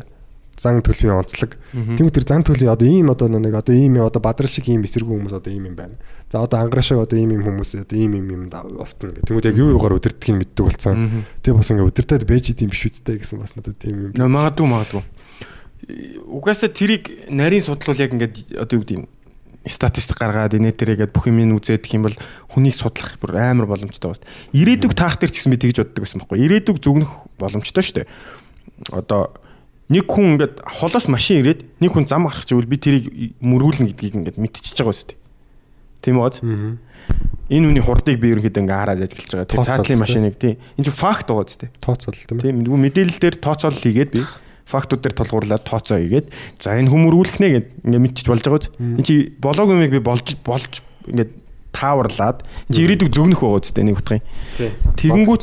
зан 0.58 0.82
төлөвийн 0.84 1.16
онцлог. 1.16 1.56
Тэнгүү 1.72 2.12
тэр 2.12 2.26
зан 2.28 2.44
төлөв 2.44 2.70
одоо 2.74 2.86
ийм 2.86 3.10
одоо 3.10 3.28
нэг 3.28 3.54
одоо 3.56 3.74
ийм 3.74 3.98
одоо 4.04 4.20
бадрал 4.22 4.50
шиг 4.52 4.68
ийм 4.68 4.84
эсэргүү 4.84 5.16
хүмүүс 5.16 5.34
одоо 5.38 5.52
ийм 5.52 5.72
юм 5.72 5.76
байна. 5.76 5.96
За 6.30 6.44
одоо 6.44 6.60
ангара 6.60 6.84
шиг 6.84 7.00
одоо 7.00 7.18
ийм 7.18 7.32
ийм 7.32 7.42
хүмүүс 7.42 7.82
одоо 7.82 7.98
ийм 7.98 8.14
ийм 8.20 8.28
юм 8.30 8.42
офтно 8.52 9.10
гэх. 9.16 9.26
Тэнгүүд 9.26 9.48
яг 9.48 9.56
юу 9.56 9.72
юугаар 9.74 9.96
өдөртгийг 9.96 10.36
мэддэг 10.38 10.64
болсон. 10.66 11.24
Тэгээ 11.40 11.56
бас 11.56 11.70
ингээ 11.72 11.88
өдөртөд 11.88 12.22
байж 12.28 12.44
идэм 12.52 12.70
биш 12.70 12.84
үстэй 12.86 13.16
гэсэн 13.18 13.40
бас 13.40 13.56
надад 13.56 13.80
тийм 13.80 14.12
юм. 14.12 14.28
Магадгүй 14.28 14.68
магадгүй. 14.68 15.02
Угаасаа 16.30 16.70
тэрийг 16.70 17.32
нарийн 17.32 17.64
судлал 17.64 17.98
яг 17.98 18.12
ингээд 18.12 18.54
одоо 18.60 18.76
юу 18.78 18.84
гэдэг 18.86 18.98
юм 19.02 19.06
статистик 19.66 20.18
гаргаад 20.18 20.56
инээтэрэгээд 20.58 21.14
бүх 21.14 21.30
юм 21.30 21.54
үзээд 21.54 21.86
гэх 21.86 21.94
юм 21.94 22.06
бол 22.08 22.18
хүнийг 22.50 22.74
судлах 22.74 23.18
бүр 23.22 23.38
амар 23.38 23.70
боломжтой 23.70 24.10
байна. 24.10 24.26
Ирээдүг 24.50 24.92
таах 24.98 25.22
дээр 25.22 25.30
ч 25.30 25.38
гэсэн 25.38 25.54
би 25.54 25.60
тэгж 25.62 25.78
боддог 25.82 26.02
байсан 26.02 26.18
байхгүй. 26.18 26.38
Ирээдүг 26.42 26.78
зүгнэх 26.82 27.10
боломжтой 27.38 27.82
шүү 27.86 27.96
дээ. 28.02 28.08
Одоо 28.90 29.30
нэг 29.86 30.06
хүн 30.10 30.34
ингээд 30.34 30.66
холоос 30.66 31.06
машин 31.06 31.46
ирээд 31.46 31.60
нэг 31.78 31.90
хүн 31.94 32.10
зам 32.10 32.26
гарах 32.26 32.42
чивэл 32.42 32.66
би 32.66 32.78
тэрийг 32.80 33.38
мөргүүлнэ 33.38 33.94
гэдгийг 33.94 34.14
ингээд 34.18 34.38
мэдчихэж 34.42 34.82
байгаа 34.82 34.94
үстэй. 34.96 35.16
Тийм 36.02 36.18
үү? 36.18 36.78
Энэ 37.52 37.66
хүний 37.68 37.84
хурдыг 37.84 38.16
би 38.18 38.32
ерөнхийдөө 38.32 38.62
ингээд 38.66 38.80
хараад 38.82 39.02
ажиллаж 39.04 39.30
байгаа. 39.30 39.50
Тэр 39.50 39.66
цаатлын 39.66 40.02
машиныг 40.02 40.34
тийм. 40.38 40.56
Энэ 40.78 40.86
чинь 40.88 40.96
факт 40.96 41.28
байгаа 41.28 41.46
үстэй. 41.46 41.70
Тооцоол 41.78 42.18
тийм. 42.18 42.40
Тийм 42.40 42.56
мэдээлэл 42.64 43.20
дээр 43.20 43.36
тооцоол 43.38 43.76
хийгээд 43.76 44.10
би 44.10 44.22
фактууд 44.72 45.04
дээр 45.04 45.16
тулгуурлаад 45.20 45.62
тооцоо 45.68 46.00
хийгээд 46.00 46.32
за 46.56 46.74
энэ 46.80 46.88
хүн 46.88 47.04
мөргүүлэх 47.04 47.38
нэ 47.38 47.48
гэд 47.52 47.66
ингээд 47.84 48.04
мэдчих 48.08 48.28
болж 48.32 48.42
байгаа 48.42 48.60
үст. 48.64 48.72
Энэ 48.80 49.04
чи 49.04 49.14
болоог 49.36 49.68
юмыг 49.68 49.92
би 49.92 50.00
болж 50.00 50.26
болж 50.40 50.80
ингээд 51.06 51.30
тааварлаад 51.76 52.42
энэ 52.42 52.74
чи 52.74 52.80
ирээдүг 52.88 53.10
зөвнөх 53.12 53.40
байгаа 53.44 53.60
үстэй 53.60 53.84
нэг 53.84 54.00
утгын. 54.00 54.24
Тэгэнгүүт 54.96 55.42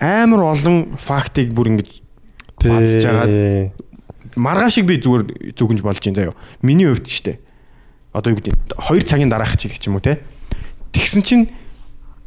амар 0.00 0.42
олон 0.56 0.96
фактыг 0.96 1.52
бүр 1.52 1.76
ингээд 1.76 1.90
бацж 2.64 3.04
агаад 3.04 3.32
маргаан 4.36 4.70
шиг 4.70 4.86
би 4.86 5.00
зүгээр 5.00 5.54
зүгэнж 5.56 5.80
болж 5.84 6.02
юм 6.04 6.14
заяо. 6.14 6.34
Миний 6.62 6.88
хувьд 6.88 7.06
ч 7.08 7.22
штэ. 7.22 7.38
Одоо 8.12 8.34
юу 8.34 8.38
гэдэг 8.40 8.54
2 8.78 9.04
цагийн 9.04 9.30
дараах 9.30 9.56
чиг 9.56 9.74
ч 9.76 9.88
юм 9.88 9.98
уу 9.98 10.04
те. 10.04 10.20
Тэгсэн 10.92 11.22
чинь 11.22 11.44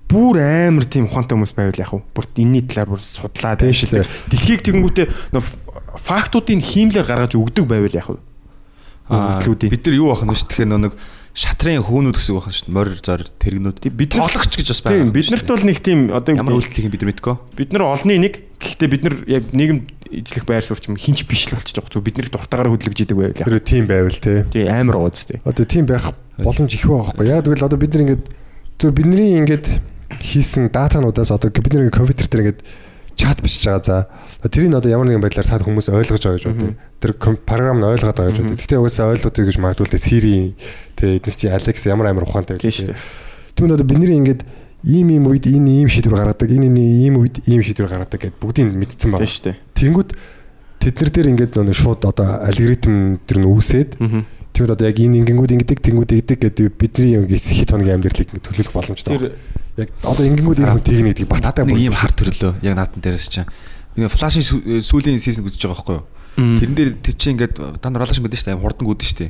бүр 0.08 0.40
амар 0.40 0.88
тийм 0.88 1.08
ухаантай 1.08 1.36
хүмүүс 1.36 1.56
байвал 1.56 1.84
яг 1.84 1.92
бүр 2.16 2.26
энэний 2.40 2.64
талаар 2.64 2.96
бүр 2.96 3.02
судлаад 3.04 3.60
тийм 3.60 3.76
шүү 3.76 3.92
дээ. 3.92 4.08
Дэлхийг 4.32 4.62
тэгэнгүүтээ 4.64 5.08
фактуудын 5.98 6.62
хиймлэр 6.62 7.06
гаргаж 7.06 7.36
өгдөг 7.36 7.66
байвал 7.68 7.94
яг 7.94 8.08
аа 9.10 9.40
бид 9.42 9.84
нар 9.88 9.96
юу 9.96 10.12
бахна 10.12 10.36
ш 10.36 10.48
тэгэхээр 10.48 10.78
нэг 10.78 10.94
шатрын 11.38 11.86
хөөнүүд 11.86 12.18
гэсэн 12.18 12.34
байх 12.34 12.50
шүү 12.50 12.66
дээ. 12.66 12.74
Морь 12.74 12.98
зор 12.98 13.22
тэрэгнүүд. 13.22 13.78
Бид 13.94 14.10
тоглогч 14.18 14.58
гэж 14.58 14.68
бас 14.74 14.82
байна. 14.82 15.06
Тийм 15.06 15.14
бид 15.14 15.30
нарт 15.30 15.46
бол 15.54 15.66
нэг 15.70 15.78
тийм 15.86 16.00
одоо 16.10 16.34
ямар 16.34 16.58
үйлдэлийг 16.58 16.92
бид 16.98 17.02
нар 17.06 17.10
мэдгүй. 17.14 17.36
Бид 17.54 17.70
нар 17.78 17.84
олны 17.94 18.18
нэг 18.18 18.34
гэхдээ 18.58 18.90
бид 18.90 19.04
нар 19.06 19.16
яг 19.30 19.44
нийгэм 19.54 19.80
эзлэх 20.18 20.50
байр 20.50 20.66
юм 20.66 20.98
хинч 20.98 21.30
биш 21.30 21.46
л 21.46 21.62
болчих 21.62 21.78
жоох. 21.78 22.02
Бид 22.02 22.18
нарыг 22.18 22.34
дуртагаар 22.34 22.74
хөдөлгөж 22.74 23.00
идэг 23.06 23.18
байвал. 23.22 23.38
Тэр 23.38 23.62
тийм 23.62 23.86
байвал 23.86 24.18
тий. 24.18 24.42
Тий 24.50 24.66
амар 24.66 24.98
ууз 24.98 25.30
тий. 25.30 25.38
Одоо 25.46 25.66
тийм 25.70 25.86
байх 25.86 26.10
боломж 26.42 26.74
их 26.74 26.90
байхгүй. 26.90 27.30
Яг 27.30 27.46
тэгвэл 27.46 27.70
одоо 27.70 27.78
бид 27.78 27.94
нар 27.94 28.04
ингээд 28.10 28.26
зөв 28.82 28.98
бидний 28.98 29.38
ингээд 29.38 29.78
хийсэн 30.18 30.74
датануудаас 30.74 31.30
одоо 31.30 31.54
бид 31.54 31.70
нар 31.78 31.94
компьютер 31.94 32.26
дээр 32.26 32.44
ингээд 32.50 32.62
чат 33.18 33.42
бичиж 33.42 33.66
байгаа 33.66 34.06
за 34.06 34.48
тэрийг 34.48 34.78
одоо 34.78 34.94
ямар 34.94 35.10
нэгэн 35.10 35.26
байдлаар 35.26 35.50
цаад 35.50 35.66
хүмүүс 35.66 35.90
ойлгож 35.90 36.22
байгаа 36.22 36.38
гэж 36.38 36.46
бодъё. 36.48 36.74
Тэр 37.02 37.12
програм 37.42 37.82
нь 37.82 37.90
ойлгоод 37.90 38.14
байгаа 38.14 38.32
гэж 38.32 38.40
бодъё. 38.46 38.58
Гэхдээ 38.62 38.78
угаасаа 38.78 39.12
ойлгодог 39.18 39.44
гэж 39.50 39.58
магадгүй 39.58 39.86
л 39.90 39.98
Siri 39.98 40.54
тэгээ 40.96 41.18
эдгээр 41.18 41.36
чи 41.36 41.48
Alex 41.50 41.78
ямар 41.90 42.14
амар 42.14 42.30
ухаантай 42.30 42.62
байх 42.62 42.70
тийм. 42.70 42.94
Түүнд 43.58 43.74
одоо 43.74 43.88
бидний 43.90 44.14
ингээд 44.22 44.46
ийм 44.86 45.10
ийм 45.10 45.26
үед 45.26 45.50
энэ 45.50 45.82
ийм 45.82 45.90
шийдвэр 45.90 46.14
гаргадаг, 46.14 46.50
энэ 46.54 46.70
ийм 46.70 47.18
үед 47.18 47.42
ийм 47.50 47.66
шийдвэр 47.66 47.90
гаргадаг 47.90 48.22
гэд 48.22 48.38
бүгдийг 48.38 48.78
мэдсэн 48.78 49.10
байна. 49.10 49.26
Тэнгүүд 49.74 50.10
тэд 50.78 50.96
нар 51.02 51.10
дээр 51.10 51.28
ингээд 51.34 51.58
нөө 51.58 51.74
шууд 51.74 52.06
одоо 52.06 52.46
алгоритм 52.46 53.18
тэр 53.26 53.42
нь 53.42 53.50
үүсээд 53.50 53.98
Тэгвэл 54.58 54.74
одоо 54.74 54.90
яг 54.90 54.98
энэ 54.98 55.22
ингэнгүүд 55.22 55.54
ингэдэг 55.54 55.80
тэнгүүд 55.86 56.12
ингэдэг 56.18 56.40
гэдэг 56.50 56.66
бидний 56.82 57.14
хит 57.38 57.70
хоногийн 57.70 58.02
амьдралыг 58.02 58.34
ингэ 58.34 58.42
төлөвлөх 58.42 58.74
боломжтой. 58.74 59.38
Яг 59.78 59.94
одоо 60.02 60.26
ингэнгүүд 60.26 60.66
энэ 60.66 60.74
хүн 60.74 60.82
тэгнэ 60.82 61.10
гэдгийг 61.14 61.30
баттай 61.30 61.62
нэг 61.62 61.78
юм 61.78 61.94
хар 61.94 62.10
төрлөө. 62.10 62.58
Яг 62.66 62.74
наатан 62.74 62.98
дээрээс 63.06 63.30
чинь. 63.30 63.46
Нэг 63.94 64.10
флашын 64.10 64.42
сүүлийн 64.82 65.22
сизон 65.22 65.46
үзэж 65.46 65.62
байгаа 65.62 65.78
байхгүй 65.78 65.96
юу? 66.02 66.06
Тэрэн 66.58 66.74
дээр 66.74 66.90
тэр 67.06 67.16
чинь 67.22 67.38
ингээд 67.38 67.86
данд 67.86 67.98
ролаш 68.02 68.18
мэдэн 68.18 68.58
дээ. 68.58 68.58
Хурдан 68.58 68.86
гүдэн 68.90 69.30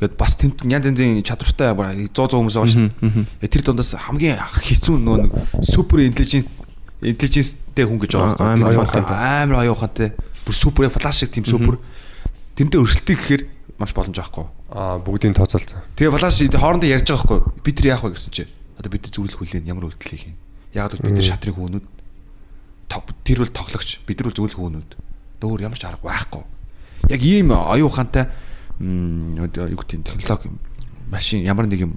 Ингээд 0.00 0.16
бас 0.16 0.32
тэмт 0.40 0.64
янз 0.64 0.88
янзын 0.88 1.20
чадвартай 1.20 1.68
100 2.08 2.08
100 2.08 2.40
хүмүүс 2.40 2.56
байгаа 2.56 2.72
шүү 2.72 2.88
дээ. 3.44 3.52
Тэр 3.52 3.62
дундаас 3.68 3.92
хамгийн 4.00 4.40
хэцүү 4.40 4.96
нөгөө 4.96 5.20
нэг 5.28 5.32
супер 5.60 6.08
интеллиженс 6.08 6.48
интеллиженстэй 7.04 7.84
хүн 7.84 8.00
гэж 8.00 8.16
байгаа 8.16 8.56
байхгүй 8.56 8.80
юу? 8.80 9.12
Амар 9.12 9.60
аюухантай. 9.60 10.16
Бүр 10.48 10.56
супер 10.56 10.88
флаш 10.88 11.20
шиг 11.20 11.36
тийм 11.36 11.44
супер. 11.44 11.80
Тэнтэй 12.56 12.80
өршөлтөй 12.80 13.16
гэхээр 13.16 13.42
маш 13.84 13.94
боломж 13.94 14.16
байхгүй. 14.16 14.44
Аа 14.72 14.98
бүгдийн 15.04 15.36
тооцоолцсон. 15.36 15.84
Тэгээ 15.94 16.16
флаш 16.16 16.40
хоорондоо 16.40 16.88
ярьж 16.88 17.06
байгаа 17.06 17.28
байхгүй. 17.28 17.40
Бид 17.60 17.76
тэр 17.78 17.88
яах 17.92 18.02
вэ 18.08 18.16
гэсэн 18.16 18.32
чи. 18.32 18.48
Одоо 18.80 18.90
бид 18.90 19.06
зөвлөх 19.12 19.38
хүлээн 19.38 19.68
ямар 19.68 19.92
үйлдэл 19.92 20.10
хийх 20.10 20.32
юм. 20.32 20.38
Яг 20.72 20.96
л 20.96 21.04
бид 21.04 21.14
нар 21.14 21.28
шатрын 21.28 21.54
хүүнүүд 21.54 21.86
тэр 23.22 23.38
бол 23.44 23.52
тоглогч. 23.52 24.00
Бид 24.08 24.16
нар 24.18 24.28
бол 24.32 24.38
зөвлөх 24.40 24.58
хүүнүүд. 24.58 24.90
Дөөр 25.44 25.60
ямар 25.62 25.78
ч 25.78 25.84
арга 25.84 26.02
байхгүй. 26.02 26.42
Яг 27.12 27.20
ийм 27.20 27.52
оюун 27.52 27.92
ухаантай 27.92 28.32
юу 28.80 29.46
гэдэг 29.52 30.18
технологи 30.18 30.50
машин 31.10 31.44
ямар 31.44 31.66
нэг 31.66 31.86
юм 31.86 31.92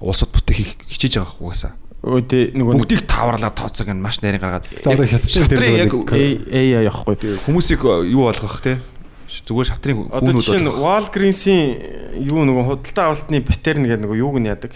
улсад 0.00 0.30
бүтээх 0.30 0.86
хичээж 0.86 1.18
байгаа 1.18 1.36
угаасаа. 1.40 1.72
Өө 2.02 2.22
тий 2.26 2.50
нөгөө 2.54 2.78
бүгдийг 2.82 3.06
таварлаад 3.06 3.54
тооцоог 3.54 3.90
нь 3.94 4.02
маш 4.02 4.18
нарийн 4.22 4.42
гаргаад. 4.42 4.66
Одоо 4.82 5.06
хятадын 5.06 5.50
тэр 5.50 5.62
яг 5.86 5.94
AI 6.10 6.86
явахгүй. 6.86 7.38
Хүмүүсийг 7.46 7.82
юу 8.10 8.26
болгох 8.26 8.58
те 8.62 8.78
зүгээр 9.46 9.68
шатрын 9.72 9.96
хүүнүүд 9.96 10.16
одоо 10.20 10.40
чинь 10.44 10.68
Walgreens-ийн 10.68 12.28
юу 12.28 12.44
нөгөө 12.44 12.64
худалдаа 12.68 13.04
авалтны 13.12 13.40
патерн 13.40 13.88
гэдэг 13.88 14.04
нөгөө 14.04 14.20
юуг 14.20 14.36
нь 14.38 14.50
яадаг 14.52 14.72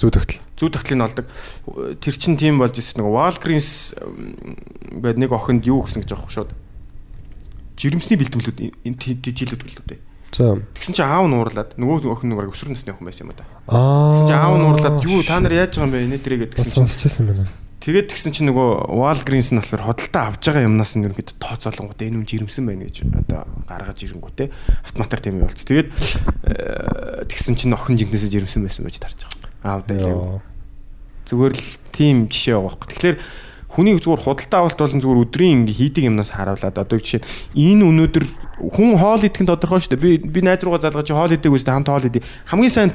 зүү 0.00 0.10
тогтол 0.16 0.40
зүү 0.56 0.68
тогтлыг 0.72 0.96
нь 0.96 1.06
олдог 1.06 1.26
тэр 2.00 2.14
чин 2.16 2.40
тийм 2.40 2.56
болж 2.56 2.80
ирсэн 2.80 3.04
нөгөө 3.04 3.12
Walgreens 3.12 3.92
байд 4.96 5.20
нэг 5.20 5.30
охинд 5.36 5.68
юу 5.68 5.84
гэсэн 5.84 6.00
гэж 6.04 6.10
байгаа 6.16 6.32
шууд 6.32 6.50
жирэмсний 7.76 8.16
бэлтгэлүүд 8.16 8.58
энэ 8.88 8.96
жилүүд 9.20 9.62
гэлүүд 9.62 10.00
За. 10.36 10.58
Тэгсэн 10.74 10.92
чинь 10.92 11.06
аав 11.06 11.24
нь 11.30 11.36
уурлаад 11.38 11.78
нөгөө 11.80 12.12
охин 12.12 12.34
нэг 12.34 12.50
өсвөр 12.50 12.74
насны 12.74 12.92
охин 12.92 13.06
байсан 13.06 13.30
юм 13.30 13.32
да. 13.32 13.46
Аа. 13.70 14.20
Тэгсэн 14.20 14.26
чинь 14.26 14.36
аав 14.36 14.54
нь 14.58 14.66
уурлаад 14.66 14.96
юу 15.06 15.22
та 15.22 15.38
нар 15.40 15.54
яаж 15.54 15.78
байгаа 15.78 15.86
юм 15.86 15.92
бэ? 15.94 16.04
Инээ 16.12 16.20
тэрэг 16.20 16.40
гэдгсэн 16.50 16.66
чинь. 16.66 16.80
Сонсчихсан 16.82 17.24
байна. 17.30 17.46
Тэгээд 17.86 18.10
тэгсэн 18.10 18.34
чинь 18.34 18.50
нөгөө 18.50 18.98
Walgreens 18.98 19.54
нь 19.54 19.62
болохоор 19.62 19.94
хөдөлтөө 19.94 20.22
авж 20.26 20.42
байгаа 20.42 20.66
юмнаас 20.66 20.98
нь 20.98 21.06
ерөнхийдөө 21.06 21.38
тооцоолонгууд 21.38 22.02
энэ 22.02 22.18
үн 22.18 22.26
жирэмсэн 22.26 22.66
байна 22.66 22.82
гэж 22.90 23.06
одоо 23.14 23.46
гаргаж 23.62 24.02
ирэнгүүтээ 24.02 24.48
автоматар 24.82 25.22
тийм 25.22 25.38
явуулц. 25.38 25.62
Тэгээд 25.62 25.94
э, 25.94 27.30
тэгсэн 27.30 27.54
чинь 27.54 27.78
охин 27.78 27.94
жинкнээсээ 27.94 28.42
жирэмсэн 28.42 28.66
байсан 28.66 28.82
байж 28.90 28.98
тарж 28.98 29.22
байгаа. 29.62 29.86
Аав 29.86 30.42
зүгээр 31.30 31.54
л 31.54 31.66
тийм 31.94 32.26
жишээ 32.26 32.58
байгаа 32.58 32.74
байхгүй. 32.74 32.90
Тэгэхээр 32.90 33.16
Хүнийг 33.76 34.00
зүгээр 34.00 34.24
худалдаа 34.24 34.60
авалт 34.64 34.80
болон 34.80 35.00
зүгээр 35.04 35.22
өдрийн 35.28 35.68
ингээ 35.68 35.76
хийдэг 35.76 36.08
юмнаас 36.08 36.32
харуулад 36.32 36.80
одоо 36.80 36.96
жишээ 36.96 37.20
энэ 37.52 37.84
өнөөдөр 37.84 38.24
хүн 38.72 38.96
хоол 38.96 39.20
идэх 39.20 39.44
нь 39.44 39.50
тодорхой 39.52 39.84
шүү 39.84 40.00
дээ. 40.00 40.00
Би 40.00 40.16
би 40.16 40.40
найз 40.40 40.64
руугаа 40.64 40.80
залгаж 40.80 41.12
хоол 41.12 41.36
идэг 41.36 41.52
үстэй 41.52 41.76
хамт 41.76 41.92
хоол 41.92 42.08
идэх. 42.08 42.24
Хамгийн 42.48 42.72
сайн 42.72 42.90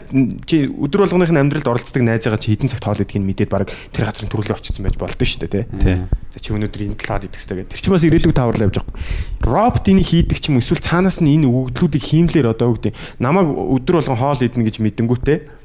чи 0.50 0.66
өдөр 0.66 1.06
болгоных 1.06 1.30
нь 1.30 1.38
амьдралд 1.38 1.70
оролцдог 1.70 2.02
найзаагаа 2.02 2.42
чи 2.42 2.58
хідэн 2.58 2.74
цагт 2.74 2.82
хоол 2.82 2.98
идэх 2.98 3.14
нь 3.14 3.30
мэдээд 3.30 3.54
баг 3.54 3.70
тэр 3.94 4.10
газрын 4.10 4.34
төрөлөө 4.34 4.58
очсон 4.58 4.82
байж 4.82 4.98
болдоо 4.98 5.22
шүү 5.22 5.46
дээ 5.46 5.70
тий. 5.70 6.02
За 6.34 6.40
чи 6.42 6.50
өнөөдөр 6.50 6.82
энэ 6.82 6.98
талаад 6.98 7.30
идэх 7.30 7.38
хэрэгтэй 7.38 7.58
гэдэг. 7.62 7.78
Тэр 7.78 7.82
чинь 7.86 7.94
бас 7.94 8.06
ирээлэг 8.10 8.34
тааварлаа 8.34 8.66
явж 8.66 8.82
байгаа. 8.82 8.98
Робот 9.46 9.86
энийг 9.86 10.10
хийдэг 10.10 10.38
ч 10.42 10.50
юм 10.50 10.58
эсвэл 10.58 10.82
цаанаас 10.82 11.22
нь 11.22 11.30
энэ 11.30 11.46
өгөгдлүүдийг 11.46 12.02
хиймлэр 12.10 12.58
одоо 12.58 12.74
үгдээ 12.74 13.22
намайг 13.22 13.54
өдөр 13.54 14.02
болгон 14.02 14.18
хоол 14.18 14.42
идэнэ 14.42 14.66
гэж 14.66 14.82
мэдэнгүүтээ 14.82 15.61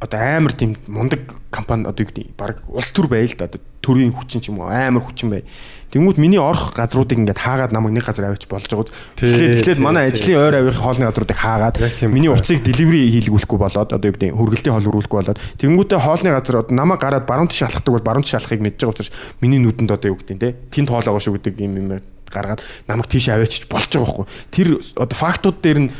одоо 0.00 0.20
амар 0.20 0.52
тийм 0.52 0.76
мундаг 0.86 1.20
компани 1.50 1.82
одоо 1.82 2.06
юу 2.06 2.10
гэдэг 2.10 2.36
баг 2.38 2.62
улс 2.70 2.92
төр 2.94 3.10
байл 3.10 3.26
л 3.26 3.34
да 3.34 3.50
одоо 3.50 3.60
төрийн 3.82 4.14
хүчин 4.14 4.38
ч 4.38 4.54
юм 4.54 4.62
уу 4.62 4.70
амар 4.70 5.02
хүчин 5.02 5.30
бай. 5.30 5.42
Тэнгүүд 5.90 6.20
миний 6.22 6.38
орох 6.38 6.70
газруудыг 6.76 7.18
ингээд 7.18 7.40
хаагаад 7.40 7.74
намайг 7.74 7.98
нэг 7.98 8.06
газар 8.06 8.30
аваач 8.30 8.46
болж 8.46 8.68
байгаа. 8.70 8.92
Тэгэхээр 9.18 9.58
тэгэхээр 9.64 9.80
манай 9.82 10.12
ажлын 10.12 10.38
ойр 10.38 10.54
авих 10.60 10.78
хоолны 10.78 11.08
газруудыг 11.08 11.38
хаагаад 11.40 11.76
миний 12.06 12.30
уцыг 12.30 12.62
деливери 12.62 13.10
хийлгүүлэхгүй 13.10 13.58
болоод 13.58 13.90
одоо 13.90 14.06
юу 14.06 14.14
гэдэг 14.14 14.36
хөргөлтийн 14.36 14.74
хоол 14.76 14.88
өрүүлэхгүй 14.92 15.18
болоод 15.18 15.42
тэнгүүдээ 15.58 15.98
хоолны 15.98 16.30
газар 16.30 16.56
одоо 16.62 16.76
намайг 16.76 17.00
гараад 17.00 17.26
баруун 17.26 17.48
тийш 17.48 17.64
алхахдаг 17.66 17.92
бол 17.96 18.06
баруун 18.06 18.22
тийш 18.22 18.36
алхахыг 18.36 18.62
мэдж 18.62 18.78
байгаа 18.84 18.94
учраас 18.94 19.10
миний 19.40 19.58
нүдэнд 19.58 19.90
одоо 19.90 20.12
юу 20.12 20.20
гэдэг 20.20 20.38
те 20.38 20.54
тэнд 20.68 20.92
хоол 20.92 21.08
байгаа 21.08 21.24
шүү 21.24 21.40
гэдэг 21.40 21.54
юм 21.64 21.74
юм 21.80 21.88
гаргаад 22.28 22.60
намайг 22.86 23.08
тийш 23.08 23.32
аваачиж 23.32 23.66
болж 23.72 23.88
байгаа 23.88 24.04
байхгүй. 24.04 24.26
Тэр 24.52 24.68
одоо 25.00 25.16
фактууд 25.16 25.58
дээр 25.64 25.88
нь 25.88 25.90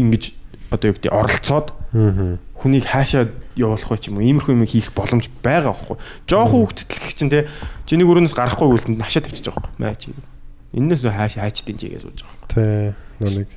ингэж 0.00 0.32
одоо 0.72 0.86
юу 0.90 0.96
гэдэг 0.96 1.12
оролцоод 1.12 1.68
хүнийг 2.60 2.84
хаашаа 2.88 3.28
явуулах 3.56 3.90
вэ 3.90 3.98
ч 4.00 4.08
юм 4.08 4.20
уу 4.20 4.26
иймэрхүү 4.26 4.52
юм 4.56 4.64
хийх 4.64 4.92
боломж 4.96 5.28
байгаа 5.44 5.72
байхгүй. 5.76 5.96
Жохон 6.28 6.50
хүүхдэд 6.66 6.88
л 6.92 7.00
гэх 7.04 7.14
чинь 7.16 7.32
те 7.32 7.48
чиний 7.84 8.06
өрөөнөөс 8.08 8.36
гарахгүй 8.36 8.68
үлдэнд 8.68 9.00
хашаа 9.00 9.24
тавьчихж 9.24 9.48
байгаа 9.52 9.64
байхгүй. 9.64 9.80
Маа 9.80 9.94
чи. 9.96 10.12
Эннээс 10.76 11.04
хаашаа 11.04 11.48
хайчдیں۔ 11.48 11.76
чигээ 11.76 12.00
сууж 12.00 12.20
байгаа. 12.24 12.48
Тий. 12.52 12.92
Нүг 13.20 13.48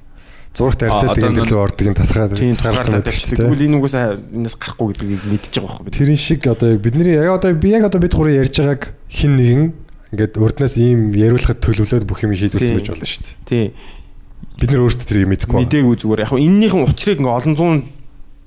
зурагт 0.56 0.82
арцаадаг 0.82 1.30
энэ 1.30 1.46
төлөө 1.46 1.62
ордгийн 1.62 1.94
тасгаад 1.94 2.34
тасгаад 2.34 3.06
тэгвэл 3.06 3.66
энэ 3.70 3.78
үгээс 3.78 3.96
энэс 4.34 4.56
гарахгүй 4.58 4.98
гэдгийг 4.98 5.24
мэдчихэж 5.30 5.56
байгаа 5.62 5.86
байхгүй. 5.86 5.94
Тэрийн 5.94 6.20
шиг 6.20 6.42
одоо 6.50 6.74
бидний 6.82 7.14
яг 7.14 7.38
одоо 7.38 7.54
би 7.54 7.70
яг 7.70 7.86
одоо 7.86 8.02
бид 8.02 8.18
гурав 8.18 8.34
ярьж 8.34 8.58
байгааг 8.58 8.98
хин 9.14 9.38
нэгэн 9.38 9.62
ингээд 10.10 10.42
урднаас 10.42 10.74
ийм 10.82 11.14
яриулахад 11.14 11.62
төлөвлөөд 11.62 12.06
бүх 12.10 12.26
юм 12.26 12.34
шийдвэрсэн 12.34 12.82
байж 12.82 12.90
болно 12.90 13.06
шүү 13.06 13.24
дээ. 13.30 13.38
Тий. 13.46 13.66
Бид 14.58 14.70
нар 14.74 14.84
өөрсдөө 14.90 15.06
тэрийг 15.06 15.30
мэдэхгүй. 15.30 15.58
Мэдээгүй 15.62 15.96
зүгээр. 16.02 16.24
Яг 16.26 16.34
эннийхэн 16.34 16.82
учрыг 16.90 17.22
ингээ 17.22 17.38
олон 17.38 17.54
зуун 17.54 17.78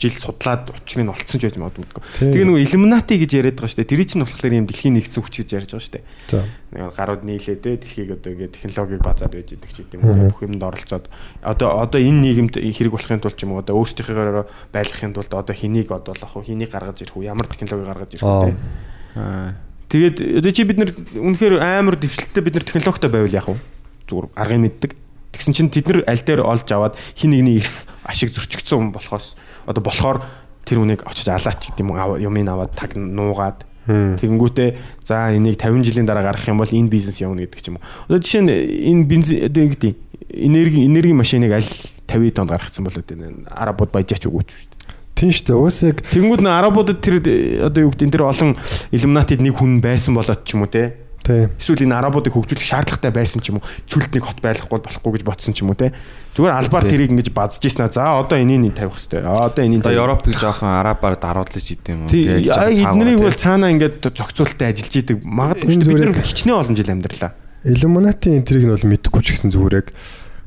жил 0.03 0.15
судлаад 0.19 0.75
учрыг 0.75 1.07
нь 1.07 1.13
олцсон 1.15 1.39
ч 1.39 1.47
байж 1.47 1.57
магадгүй. 1.63 2.03
Тэгээ 2.19 2.47
нөгөө 2.51 2.63
Illuminati 2.67 3.15
гэж 3.23 3.31
яриад 3.39 3.57
байгаа 3.63 3.71
шүү 3.71 3.81
дээ. 3.87 3.91
Тэр 3.95 4.03
чинь 4.03 4.25
болохоор 4.27 4.59
юм 4.59 4.67
дэлхийн 4.67 4.95
нэгдсэн 4.99 5.23
хүч 5.23 5.35
гэж 5.47 5.49
ярьж 5.55 5.71
байгаа 5.71 5.87
шүү 5.87 5.95
дээ. 5.95 6.05
За. 6.27 6.41
Нэг 6.75 6.95
гарууд 6.99 7.23
нийлээ 7.23 7.57
те 7.63 7.71
дэлхийг 7.79 8.11
одоо 8.19 8.31
ингээ 8.35 8.51
технологиг 8.51 9.01
базаад 9.07 9.33
байж 9.39 9.49
идэг 9.55 9.71
ч 9.71 9.77
гэдэм 9.87 10.03
үү 10.03 10.15
бүх 10.35 10.43
юмд 10.43 10.63
оролцоод 10.67 11.07
одоо 11.47 11.69
одоо 11.79 12.01
энэ 12.03 12.21
нийгэмд 12.27 12.55
хэрэг 12.59 12.93
болохын 12.99 13.23
тулд 13.23 13.39
ч 13.39 13.47
юм 13.47 13.55
уу 13.55 13.63
одоо 13.63 13.79
өөрсдийнхөө 13.79 14.75
байлгахын 14.75 15.15
тулд 15.15 15.31
одоо 15.31 15.55
хэнийг 15.55 15.89
одоо 15.95 16.19
олох 16.19 16.35
вэ? 16.43 16.51
Хэнийг 16.51 16.71
гаргаж 16.75 16.99
ирэх 17.07 17.15
вэ? 17.15 17.31
Ямар 17.31 17.47
технологи 17.47 17.87
гаргаж 17.87 18.11
ирэх 18.19 18.27
вэ? 18.27 19.55
Тэгээд 19.93 20.17
одоо 20.43 20.51
чи 20.51 20.65
бид 20.67 20.79
нар 20.81 20.91
үнэхээр 20.97 21.55
амар 21.63 22.01
дэвшилттэй 22.01 22.43
бид 22.43 22.57
нар 22.57 22.67
технологитой 22.67 23.11
байвал 23.13 23.37
яах 23.37 23.49
вэ? 23.53 23.61
Зүгээр 24.09 24.27
аргыг 24.35 24.61
мэддэг 24.65 24.93
Тэгсэн 25.33 25.57
чинь 25.57 25.73
тэд 25.73 25.89
нар 25.89 26.01
аль 26.05 26.21
дээр 26.21 26.45
олж 26.45 26.69
аваад 26.69 26.95
хин 27.17 27.33
нэгний 27.33 27.65
ирэх 27.65 27.77
ашиг 28.05 28.29
зөрчигдсөн 28.37 28.93
болохоос 28.93 29.33
одоо 29.67 29.83
болохоор 29.83 30.23
тэр 30.65 30.83
үнийг 30.83 31.03
очиж 31.07 31.29
алаач 31.29 31.71
гэдэг 31.71 31.83
юм 31.83 31.97
юмыг 32.19 32.49
аваад 32.49 32.73
таг 32.75 32.95
нуугаад 32.95 33.67
тэгэнгүүтээ 33.87 35.03
за 35.03 35.35
энийг 35.35 35.59
50 35.59 35.83
жилийн 35.83 36.07
дараа 36.07 36.23
гаргах 36.23 36.47
юм 36.47 36.63
бол 36.63 36.71
энэ 36.71 36.89
бизнес 36.89 37.19
явна 37.19 37.43
гэдэг 37.43 37.59
ч 37.59 37.67
юм 37.67 37.83
уу. 37.83 37.87
Одоо 38.07 38.23
жишээ 38.23 38.43
нь 38.47 38.51
энэ 38.95 39.05
бизнес 39.11 39.31
гэдэг 39.51 39.95
энерги 40.31 40.87
энерги 40.87 41.13
машиныг 41.13 41.51
аль 41.51 41.67
50 42.07 42.31
тонн 42.31 42.47
гаргацсан 42.47 42.87
бол 42.87 42.95
энэ 42.95 43.51
арабууд 43.51 43.91
баяжаач 43.91 44.31
өгөөч 44.31 44.49
шүү 44.55 44.67
дээ. 44.71 44.81
Тийм 45.19 45.31
шүү 45.35 45.47
дээ. 45.51 45.59
Уусыг 45.59 45.97
тэгэнгүүт 46.07 46.43
н 46.47 46.51
арабуудад 46.55 47.03
тэр 47.03 47.19
одоо 47.67 47.91
юу 47.91 47.91
гэдэг 47.91 48.15
тэр 48.15 48.23
олон 48.31 48.55
иллюминатид 48.95 49.43
нэг 49.43 49.59
хүн 49.59 49.83
байсан 49.83 50.15
болоод 50.15 50.47
ч 50.47 50.55
юм 50.55 50.63
уу 50.63 50.71
те. 50.71 51.02
Эсвэл 51.27 51.87
энэ 51.87 51.99
арабуудыг 51.99 52.35
хөгжүүлэх 52.35 52.67
шаардлагатай 52.67 53.13
байсан 53.15 53.39
ч 53.43 53.55
юм 53.55 53.63
уу, 53.63 53.67
цүлд 53.87 54.11
нэг 54.11 54.25
хот 54.27 54.43
байхгүй 54.43 54.79
болохгүй 54.83 55.13
гэж 55.19 55.23
ботсон 55.23 55.55
ч 55.55 55.63
юм 55.63 55.71
уу 55.71 55.79
те. 55.79 55.95
Зүгээр 56.35 56.57
албаар 56.57 56.87
тэрийг 56.89 57.13
ингэж 57.13 57.31
базж 57.31 57.63
ийснэ. 57.63 57.93
За 57.93 58.19
одоо 58.19 58.41
энийг 58.41 58.75
тавих 58.75 58.97
хэрэгтэй. 58.97 59.23
Одоо 59.23 59.63
энийг 59.63 59.85
Одоо 59.85 59.93
Европыг 59.93 60.35
жоохон 60.41 60.73
арабаар 60.81 61.21
даруулж 61.21 61.53
идэм 61.53 62.07
юм. 62.07 62.11
Эднийг 62.11 63.21
бол 63.21 63.37
цаанаа 63.37 63.71
ингээд 63.71 64.01
зохицуулттай 64.03 64.73
ажиллаж 64.73 64.95
идэг. 64.97 65.21
Магадгүй 65.23 65.77
бид 65.85 66.01
нар 66.11 66.25
хичнээн 66.25 66.57
олон 66.57 66.75
жил 66.75 66.91
амьдралаа. 66.91 67.37
Illuminati 67.63 68.35
энтрийг 68.35 68.65
нь 68.67 68.75
бол 68.75 68.89
мэдэхгүй 68.89 69.23
ч 69.23 69.37
гэсэн 69.37 69.53
зүгээр 69.53 69.79
яг 69.79 69.95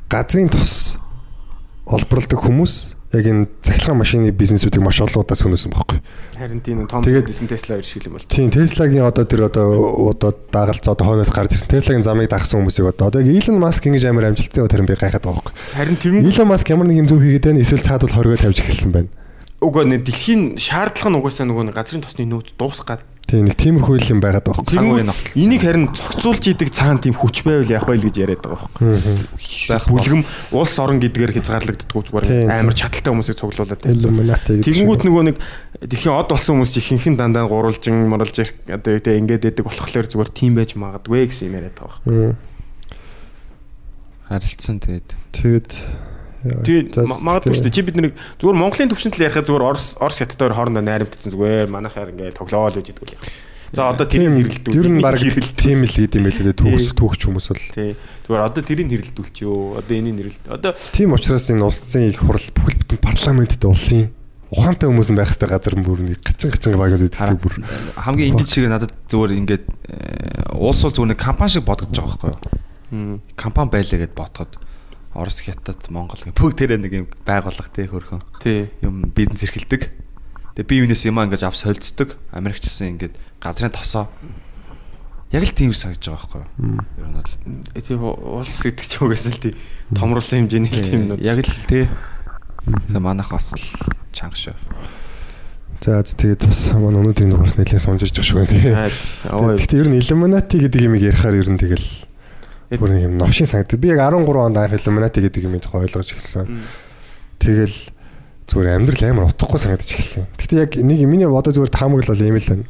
газрын 0.09 0.49
тос 0.49 0.97
олборлдог 1.85 2.41
хүмүүс 2.41 2.94
яг 3.13 3.25
энэ 3.25 3.47
цахилгаан 3.61 3.99
машины 4.01 4.31
бизнесүүдийг 4.31 4.81
маш 4.81 5.01
олоодаа 5.01 5.37
сөнөөсөн 5.37 5.71
байхгүй. 5.73 5.99
Харин 6.39 6.61
тийм 6.61 6.87
том 6.89 7.03
бизнес 7.03 7.49
Tesla 7.49 7.77
иршил 7.77 8.01
юм 8.05 8.17
бол. 8.17 8.25
Тийм 8.25 8.49
Tesla-гийн 8.49 9.05
одоо 9.05 9.25
тэр 9.25 9.45
одоо 9.45 10.09
одоо 10.09 10.33
дагалц 10.51 10.87
одоо 10.87 11.05
хойноос 11.05 11.29
гарч 11.29 11.53
ирсэн 11.53 11.69
Tesla-гийн 11.69 12.03
замыг 12.03 12.29
дагсан 12.29 12.65
хүмүүсийг 12.65 12.89
одоо 12.91 13.13
одоо 13.13 13.21
Elon 13.21 13.61
Musk 13.61 13.85
ингэж 13.85 14.05
амар 14.09 14.33
амжилттай 14.33 14.65
тэр 14.67 14.83
би 14.83 14.97
гайхаад 14.97 15.21
байгаа 15.21 15.37
байхгүй. 15.37 15.53
Харин 15.77 15.97
тэр 16.01 16.13
Elon 16.25 16.49
Musk 16.49 16.67
ямар 16.73 16.87
нэг 16.89 16.97
юм 17.05 17.07
зөв 17.07 17.21
хийгээд 17.21 17.45
байна 17.45 17.61
эсвэл 17.61 17.85
цаад 17.85 18.01
бол 18.03 18.15
хоригоо 18.17 18.41
тавьж 18.41 18.59
эхэлсэн 18.65 18.91
байна. 18.91 19.09
Угаа 19.61 19.85
нэг 19.87 20.03
дэлхийн 20.03 20.59
шаардлага 20.59 21.09
нь 21.13 21.17
угаасаа 21.21 21.45
нөгөө 21.47 21.71
газрын 21.71 22.03
тосны 22.03 22.27
нөөц 22.27 22.59
дуусгаад 22.59 23.01
Тийм 23.25 23.49
нэг 23.49 23.57
тиймэрхүү 23.57 24.05
юм 24.13 24.21
байгаад 24.21 24.45
байгаа 24.45 24.61
байхгүй. 24.69 25.33
Энийг 25.33 25.65
харин 25.65 25.89
зохицуулж 25.97 26.45
идэг 26.45 26.69
цаана 26.69 27.01
тийм 27.01 27.17
хүч 27.17 27.41
байвал 27.41 27.65
яах 27.65 27.89
вэ 27.89 27.97
гэж 28.05 28.15
яриад 28.21 28.45
байгаа 28.45 28.69
байхгүй. 28.69 29.89
Бүлгэм 29.89 30.21
улс 30.53 30.77
орон 30.77 31.01
гэдгээр 31.01 31.33
хязгаарлагддаггүй 31.33 32.05
зүгээр 32.05 32.53
амар 32.53 32.77
чадaltaй 32.77 33.09
хүмүүсийг 33.09 33.41
цуглуулад. 33.41 33.81
Тэнгүүд 33.81 35.01
нөгөө 35.09 35.23
нэг 35.25 35.41
дэлхийн 35.89 36.13
од 36.13 36.29
болсон 36.29 36.61
хүмүүс 36.61 36.77
ихэнхэн 36.77 37.17
дандаа 37.17 37.49
гурвалжин 37.49 38.05
моралж 38.13 38.45
одоо 38.69 39.01
тэгээ 39.01 39.17
ингээд 39.25 39.45
байдаг 39.49 39.65
болохоор 39.73 40.05
зүгээр 40.05 40.29
тийм 40.29 40.53
байж 40.53 40.77
магадгүй 40.77 41.25
гэсэн 41.25 41.49
юм 41.49 41.57
яриад 41.57 41.81
байгаа 41.81 41.97
байхгүй. 42.05 42.53
Харилцсан 44.29 44.77
тэгээд. 44.85 45.09
Тэгээд 45.33 45.69
Тэгээд 46.45 46.93
магадгүй 47.01 47.57
шүү 47.57 47.65
дээ. 47.65 47.73
Чи 47.73 47.81
бид 47.81 47.97
нэг 47.97 48.13
зүгээр 48.37 48.59
Монголын 48.61 48.91
төвшөнтөл 48.93 49.25
ярихад 49.25 49.49
зүгээр 49.49 49.65
Орос 49.65 49.97
Орос 49.97 50.21
хятадаар 50.21 50.53
хоорондоо 50.53 50.85
найрамдсан 50.85 51.33
зүгээр 51.33 51.69
манайхаар 51.73 52.13
ингээд 52.13 52.37
тоглоол 52.37 52.77
гэж 52.77 52.93
идэг 52.93 53.01
үл. 53.01 53.17
За 53.73 53.89
одоо 53.89 54.05
тэрийг 54.05 54.61
хэрэлдүүл. 54.61 54.77
Ер 54.77 54.87
нь 54.93 55.01
баг 55.01 55.17
тийм 55.63 55.81
л 55.83 55.89
гэдэг 55.89 56.21
юм 56.21 56.29
байлээ 56.29 56.53
түүх 56.53 56.93
түүхч 56.95 57.21
хүмүүс 57.25 57.47
бол. 57.49 57.65
Тий. 57.73 57.91
Зүгээр 58.29 58.45
одоо 58.45 58.61
тэрийг 58.61 58.89
хэрэлдүүлчихөө. 58.93 59.81
Одоо 59.81 59.95
энийг 59.97 60.15
хэрэлд. 60.21 60.43
Одоо 60.53 60.71
тийм 60.93 61.17
учраас 61.17 61.49
энэ 61.49 61.65
улсын 61.65 62.13
их 62.13 62.21
хурал 62.21 62.47
бүхэл 62.55 62.79
бүтэн 62.85 63.01
парламентд 63.01 63.65
улсын 63.65 64.13
ухаантай 64.53 64.87
хүмүүс 64.87 65.09
байх 65.17 65.33
хэрэгтэй 65.33 65.49
газар 65.49 65.75
бүр 65.81 65.99
нэг 66.05 66.21
гачин 66.21 66.53
гачин 66.53 66.77
багад 66.77 67.01
байдаг 67.01 67.39
бүр. 67.41 67.53
Хамгийн 67.97 68.37
ингэж 68.37 68.47
шиг 68.47 68.69
надад 68.69 68.93
зүгээр 69.09 69.33
ингээд 69.41 69.65
улс 70.55 70.79
бол 70.85 70.93
зүгээр 70.93 71.11
нэг 71.11 71.19
компани 71.19 71.51
шиг 71.51 71.65
бодогдож 71.65 71.97
байгаа 71.99 72.31
байхгүй 72.31 72.53
юу? 72.93 73.19
Компани 73.35 73.73
байлаа 73.73 73.99
гэд 74.05 74.13
ботход 74.13 74.51
Орос 75.15 75.39
хятад 75.39 75.79
Монгол 75.87 76.19
бүгд 76.35 76.59
тэрэ 76.59 76.75
нэг 76.75 76.91
юм 76.91 77.07
байгууллага 77.23 77.71
тий 77.71 77.87
хөрхөн. 77.87 78.19
Тий. 78.43 78.67
Юм 78.83 79.07
бизнес 79.15 79.47
эрхэлдэг. 79.47 79.87
Тэгээ 80.59 80.67
би 80.67 80.75
юунаас 80.83 81.07
юм 81.07 81.23
ингэж 81.23 81.47
авс 81.47 81.63
холцдог. 81.63 82.19
Америкчсан 82.35 82.99
ингэж 82.99 83.15
газрын 83.39 83.71
тосоо. 83.71 84.11
Яг 85.31 85.47
л 85.47 85.55
тийм 85.55 85.71
санагдаж 85.71 86.03
байгаа 86.03 86.19
байхгүй 86.19 86.43
юу? 86.43 86.83
Ер 86.99 87.07
нь 87.07 87.15
бол. 87.15 87.79
Тий 87.79 87.95
улс 87.95 88.59
гэдэг 88.59 88.85
ч 88.85 88.93
үгээс 88.99 89.25
л 89.31 89.39
тий 89.39 89.53
томруулсан 89.95 90.51
хэмжээний 90.51 90.71
тийм 90.83 91.01
нь. 91.15 91.23
Яг 91.23 91.39
л 91.39 91.63
тий. 91.63 91.87
Манайх 92.91 93.31
бас 93.31 93.55
л 93.55 93.63
чанга 94.11 94.35
шүү. 94.35 94.55
За 95.85 96.01
тэгээд 96.01 96.43
бас 96.43 96.59
манай 96.75 97.03
өнөөдрийн 97.03 97.29
дугаараас 97.29 97.55
нэлээд 97.59 97.83
сунжирч 97.83 98.15
байгаа 98.15 98.25
шүү 98.25 98.47
тий. 98.51 98.63
Гэхдээ 99.31 99.79
ер 99.79 99.89
нь 99.91 99.99
Illuminati 100.01 100.57
гэдэг 100.59 100.81
юм 100.81 100.95
ярихаар 100.97 101.35
ер 101.37 101.49
нь 101.51 101.61
тэгэл 101.61 102.04
Бүр 102.69 102.89
нэг 102.89 103.03
юм 103.05 103.17
новшин 103.17 103.45
санагдав. 103.45 103.79
Би 103.79 103.93
яг 103.93 104.01
13 104.01 104.25
онд 104.25 104.57
анх 104.57 104.73
Illuminati 104.73 105.21
гэдэг 105.21 105.45
юм 105.45 105.59
тухай 105.61 105.85
ойлгож 105.85 106.09
эхэлсэн. 106.17 106.49
Тэгэл 107.37 107.77
зүгээр 108.49 108.73
амьдрал 108.73 109.03
амар 109.05 109.29
утгагүй 109.29 109.59
санагдаж 109.61 109.89
эхэлсэн. 109.93 110.25
Гэхдээ 110.33 110.59
яг 110.65 110.71
нэг 110.81 110.99
миний 111.05 111.29
одоо 111.29 111.53
зүгээр 111.53 111.69
таамаг 111.69 112.01
л 112.01 112.17
ийм 112.17 112.41
л 112.41 112.49
байна. 112.49 112.65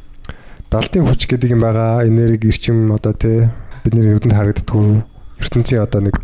Далдын 0.68 1.06
хүч 1.08 1.24
гэдэг 1.24 1.56
юм 1.56 1.64
байгаа. 1.64 2.04
Энерги 2.04 2.52
эрчим 2.52 2.92
одоо 2.92 3.16
тий 3.16 3.48
бидний 3.84 4.04
нүдэнд 4.04 4.36
харагддаггүй. 4.36 5.04
ертөнцийн 5.40 5.80
одоо 5.80 6.00
нэг 6.04 6.16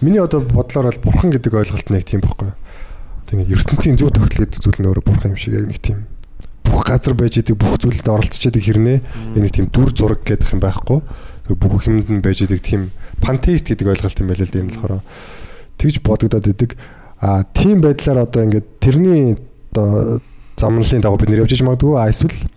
миний 0.00 0.20
одоо 0.20 0.40
бодлоор 0.40 0.92
бол 0.92 1.12
бурхан 1.12 1.32
гэдэг 1.32 1.52
ойлголт 1.56 1.88
нэг 1.88 2.04
тийм 2.04 2.20
байхгүй. 2.20 2.52
Тэгээд 3.32 3.52
ертөнцийн 3.52 3.96
зөв 3.96 4.12
тогтол 4.12 4.44
гэдэг 4.44 4.60
зүйл 4.60 4.80
нь 4.80 4.88
өөрөө 4.92 5.04
бурхан 5.04 5.32
юм 5.32 5.40
шиг 5.40 5.56
яг 5.56 5.68
нэг 5.68 5.80
тийм 5.80 6.08
бүх 6.66 6.84
газар 6.84 7.14
байж 7.14 7.38
идэг 7.38 7.56
бүх 7.56 7.78
зүйлд 7.78 8.04
оролцож 8.04 8.42
идэг 8.42 8.62
хэрнээ 8.62 8.98
энэ 9.38 9.50
тийм 9.54 9.66
дүр 9.70 9.94
зураг 9.94 10.20
гэдэг 10.26 10.52
юм 10.52 10.60
байхгүй 10.60 10.98
бүх 11.54 11.86
юмд 11.86 12.10
нь 12.10 12.24
байж 12.24 12.42
идэг 12.42 12.58
тийм 12.58 12.90
пантеист 13.22 13.70
гэдэг 13.70 13.86
ойлголт 13.86 14.18
юм 14.18 14.28
байл 14.28 14.42
л 14.42 14.58
юм 14.58 14.68
болохоор. 14.74 15.02
Тэгж 15.78 15.96
бодогдоод 16.02 16.46
идэг. 16.50 16.70
А 17.22 17.46
тийм 17.54 17.80
байдлаар 17.80 18.26
одоо 18.26 18.42
ингээд 18.42 18.66
тэрний 18.82 19.38
одоо 19.70 20.20
замналын 20.58 21.04
дагуу 21.04 21.20
бид 21.20 21.30
нэр 21.30 21.46
явж 21.46 21.54
иж 21.54 21.62
магадгүй. 21.62 21.94
А 21.94 22.10
эсвэл 22.10 22.50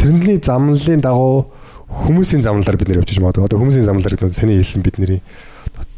тэрний 0.00 0.40
замналын 0.40 1.04
дагуу 1.04 1.52
хүмүүсийн 1.92 2.40
замналаар 2.40 2.80
бид 2.80 2.88
нэр 2.88 3.04
явж 3.04 3.12
иж 3.12 3.20
магадгүй. 3.20 3.44
Одоо 3.44 3.58
хүмүүсийн 3.60 3.84
замналаар 3.84 4.16
гэдэг 4.16 4.30
нь 4.32 4.38
саний 4.40 4.56
хэлсэн 4.56 4.82
бидний 4.82 5.20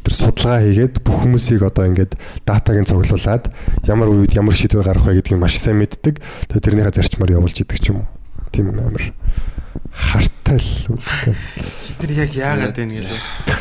тэр 0.04 0.12
судалгаа 0.12 0.60
хийгээд 0.60 1.00
бүх 1.00 1.24
хүмүүсийг 1.24 1.64
одоо 1.64 1.88
ингээд 1.88 2.12
датагийн 2.44 2.84
цуглуулад 2.84 3.48
ямар 3.88 4.12
үед 4.12 4.36
ямар 4.36 4.52
шийдвэр 4.52 4.84
гарах 4.84 5.08
вэ 5.08 5.24
гэдгийг 5.24 5.40
маш 5.40 5.56
сайн 5.56 5.80
мэддэг. 5.80 6.20
Тэгээ 6.52 6.60
тэрнийхээ 6.60 6.96
зарчмаар 7.00 7.40
явуулж 7.40 7.56
идэг 7.56 7.80
ч 7.80 7.88
юм 7.88 8.04
уу. 8.04 8.08
Тийм 8.52 8.68
амар 8.76 9.00
хартай 9.94 10.58
л 10.58 10.98
үздэг. 10.98 11.38
Бид 12.02 12.10
нар 12.10 12.20
яг 12.20 12.32
яагаад 12.34 12.74
байна 12.74 12.92
гэж. 12.92 13.08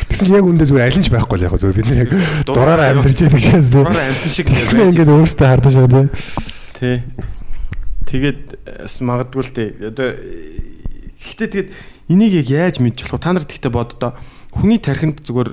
Тэгсэн 0.09 0.25
чинь 0.27 0.37
яг 0.41 0.47
үндэ 0.49 0.65
зүгээр 0.65 0.87
алинч 0.89 1.07
байхгүй 1.13 1.37
л 1.37 1.45
яг 1.45 1.55
зүгээр 1.55 1.77
бид 1.77 1.87
нар 1.87 2.01
яг 2.03 2.11
дураараа 2.49 2.87
амьдарч 2.97 3.19
байдаг 3.23 3.41
шээс 3.45 3.69
тий. 3.69 3.77
Дураараа 3.77 4.05
амьд 4.09 4.33
шиг 4.33 4.47
Тэгснэ 4.49 4.81
ингээд 4.89 5.13
өөртөө 5.13 5.47
хардаж 5.47 5.73
байгаа 5.77 6.05
тий. 6.09 6.09
Тий. 6.73 6.97
Тэгээд 8.09 8.41
бас 8.81 8.95
магадгүй 9.05 9.41
л 9.45 9.53
дээ. 9.53 9.69
Одоо 9.93 10.07
гэхдээ 11.21 11.49
тэгээд 11.53 11.69
энийг 12.09 12.33
яг 12.41 12.47
яаж 12.49 12.75
мэдчих 12.81 13.13
вэ? 13.13 13.21
Та 13.21 13.31
нар 13.31 13.45
тэгтээ 13.45 13.71
боддоо 13.71 14.17
хүний 14.53 14.77
тархинд 14.81 15.21
зүгээр 15.25 15.49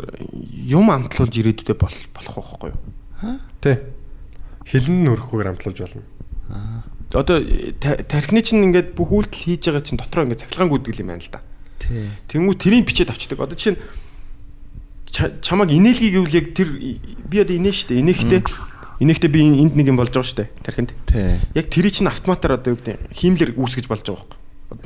юм 0.69 0.93
амтлуулж 0.93 1.35
ирээдүйдээ 1.41 1.77
бол 1.77 1.97
болох 2.17 2.37
байхгүй 2.37 2.69
юу? 2.73 3.39
Тэ. 3.61 3.81
Хилэн 4.69 5.05
нүрэхгүйгээр 5.09 5.51
амтлуулж 5.57 5.79
болно. 5.81 6.05
Одоо 7.11 7.43
та- 7.83 7.99
тархины 8.07 8.43
чинь 8.43 8.63
ингээд 8.71 8.95
бүх 8.95 9.11
үйлдэл 9.11 9.35
хийж 9.59 9.67
байгаа 9.67 9.83
чинь 9.83 9.99
дотроо 9.99 10.25
ингээд 10.31 10.43
цахилгаан 10.47 10.71
гүйдэг 10.71 10.95
юм 11.03 11.11
байна 11.11 11.23
л 11.25 11.31
да. 11.35 11.41
Тий. 11.83 12.07
Тэнгүү 12.31 12.55
тэрийг 12.55 12.87
бичээд 12.87 13.11
авчдаг. 13.11 13.41
Одоо 13.43 13.59
чинь 13.59 13.79
ча- 15.11 15.35
чамаг 15.43 15.71
инээлгийг 15.75 16.15
гэвэл 16.15 16.39
яг 16.39 16.47
тэр 16.55 16.69
би 16.71 17.37
одоо 17.43 17.57
инээ 17.59 17.75
штэ. 17.75 17.99
Инээхдээ 17.99 18.41
инээхдээ 19.03 19.31
би 19.33 19.41
энд 19.43 19.75
нэг 19.75 19.87
юм 19.91 19.99
болж 19.99 20.15
байгаа 20.15 20.29
штэ. 20.31 20.51
Тархинд. 20.63 20.95
Тий. 21.11 21.41
Яг 21.59 21.67
тэрий 21.67 21.91
чинь 21.91 22.07
автоматар 22.07 22.55
одоо 22.55 22.75
юу 22.75 22.79
гэдэг 22.79 23.11
хиймлэр 23.11 23.51
үүсгэж 23.59 23.91
болж 23.91 24.07
байгаа 24.07 24.23
байхгүй. 24.23 24.39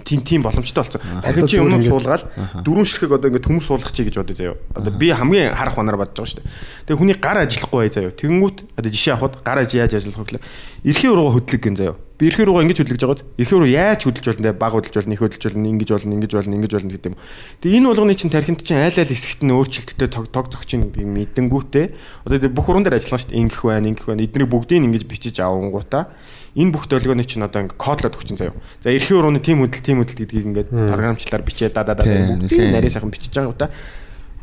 Тийм 0.04 0.20
тийм 0.24 0.42
боломжтой 0.42 0.84
болсон. 0.84 1.00
Тархин 1.20 1.44
Одоо 1.44 1.48
чинь 1.48 1.60
юмнууд 1.60 1.84
суулгаад 1.84 2.22
дөрөв 2.64 2.88
ширхэг 2.88 3.12
одоо 3.12 3.28
ингээд 3.28 3.44
төмөр 3.44 3.60
суулгах 3.60 3.92
чи 3.92 4.04
гэж 4.08 4.16
бодъё 4.16 4.36
заяа. 4.36 4.56
Одоо 4.72 4.92
би 4.96 5.12
хамгийн 5.12 5.52
харах 5.52 5.76
банаар 5.76 6.00
бодож 6.00 6.16
байгаа 6.16 6.32
шүү 6.32 6.40
дээ. 6.40 6.48
Тэгээ 6.88 7.00
хүний 7.04 7.16
гар 7.20 7.38
ажиллахгүй 7.44 7.78
бай 7.84 7.92
заяа. 7.92 8.16
Тэнгүүт 8.16 8.56
одоо 8.80 8.90
жишээ 8.90 9.12
авахд 9.12 9.44
гар 9.44 9.60
аж 9.60 9.76
яаж 9.76 9.92
ажиллах 10.00 10.24
вэ 10.24 10.40
эрхийн 10.88 11.12
урууга 11.12 11.36
хөдлөг 11.36 11.60
гин 11.60 11.76
заяа. 11.76 11.96
Би 12.16 12.28
эрхийн 12.28 12.48
урууга 12.48 12.64
ингэж 12.64 12.78
хөдлөж 12.80 13.00
байгаад 13.00 13.22
эрхийн 13.36 13.58
уруу 13.60 13.72
яаж 13.72 14.00
хөдлөж 14.04 14.24
болно 14.24 14.44
те 14.44 14.52
баг 14.52 14.72
хөдлөж 14.72 14.94
болно, 14.94 15.12
их 15.12 15.20
хөдлөж 15.24 15.44
болно, 15.48 15.68
ингэж 15.68 15.90
болно, 15.92 16.12
ингэж 16.14 16.32
болно, 16.32 16.54
ингэж 16.54 16.72
болно 16.76 16.92
гэдэг 16.92 17.10
юм. 17.12 17.16
Тэгээ 17.60 17.78
энэ 17.80 17.88
болгоны 17.90 18.14
чинь 18.14 18.32
тархинд 18.32 18.60
чинь 18.62 18.80
айл 18.80 18.96
айл 19.00 19.10
хэсэгт 19.10 19.40
нь 19.42 19.52
өөрчлөлттэй 19.52 20.08
тог 20.12 20.28
тог 20.30 20.46
зөгчин 20.52 20.92
гэдэг 20.92 21.04
мэдэнгүүтээ 21.04 21.86
одоо 22.28 22.48
бүх 22.52 22.68
уран 22.70 22.84
дээр 22.86 23.00
ажиллах 23.00 23.18
шүү 23.24 23.34
дээ. 23.34 23.40
Ингэх 23.48 23.62
байна, 23.66 23.88
ингэх 23.90 24.06
байна. 24.06 24.22
Эднийг 24.22 24.46
бүгдийг 24.46 24.84
ингэж 24.84 25.04
бичиж 25.10 25.40
авангуудаа 25.42 26.14
энэ 26.55 26.70
бүх 26.70 26.86
долгионы 26.86 27.26
чинь 27.26 27.42
одоо 27.42 27.66
ингээд 27.66 27.78
кодлоод 27.78 28.15
өгчин 28.15 28.39
заяа. 28.39 28.55
За 28.81 28.94
эрхийн 28.94 29.18
урууны 29.18 29.42
тим 29.42 29.66
хөдөл 29.66 29.83
тим 29.83 29.99
хөдөл 30.02 30.23
гэдгийг 30.23 30.47
ингээд 30.50 30.70
програмчлаар 30.70 31.42
бичээ 31.42 31.74
да 31.74 31.83
да 31.83 31.99
да 31.99 32.07
бүгдийг 32.07 32.70
нарийн 32.70 32.94
сайхан 32.94 33.10
бичиж 33.10 33.34
байгаа 33.34 33.50
удаа 33.50 33.70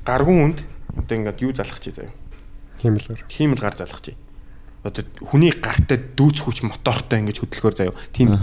гаргуун 0.04 0.52
үнд 0.52 0.60
одоо 0.98 1.16
ингээд 1.16 1.42
юу 1.42 1.56
залах 1.56 1.80
чи 1.80 1.92
заяа. 1.96 2.12
Химэлэр. 2.84 3.24
Хиймэл 3.32 3.64
гар 3.64 3.76
залах 3.80 4.02
чи. 4.02 4.16
Одоо 4.84 5.06
хүний 5.22 5.54
гартаа 5.56 5.98
дүүц 5.98 6.44
хүч 6.44 6.68
мотортой 6.68 7.24
ингэж 7.24 7.48
хөдөлгөөр 7.48 7.76
заяа. 7.78 7.96
Тим 8.12 8.36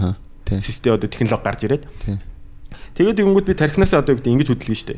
систем 0.47 0.97
одоо 0.97 1.09
технологи 1.09 1.43
гарч 1.43 1.61
ирээд. 1.67 1.83
Тэгээд 2.95 3.21
тэгэнгүүт 3.21 3.45
би 3.45 3.53
тархинасаа 3.53 4.01
одоо 4.01 4.17
гэдэг 4.17 4.33
ингэж 4.33 4.49
хөдөлгөн 4.49 4.79
штэ. 4.81 4.97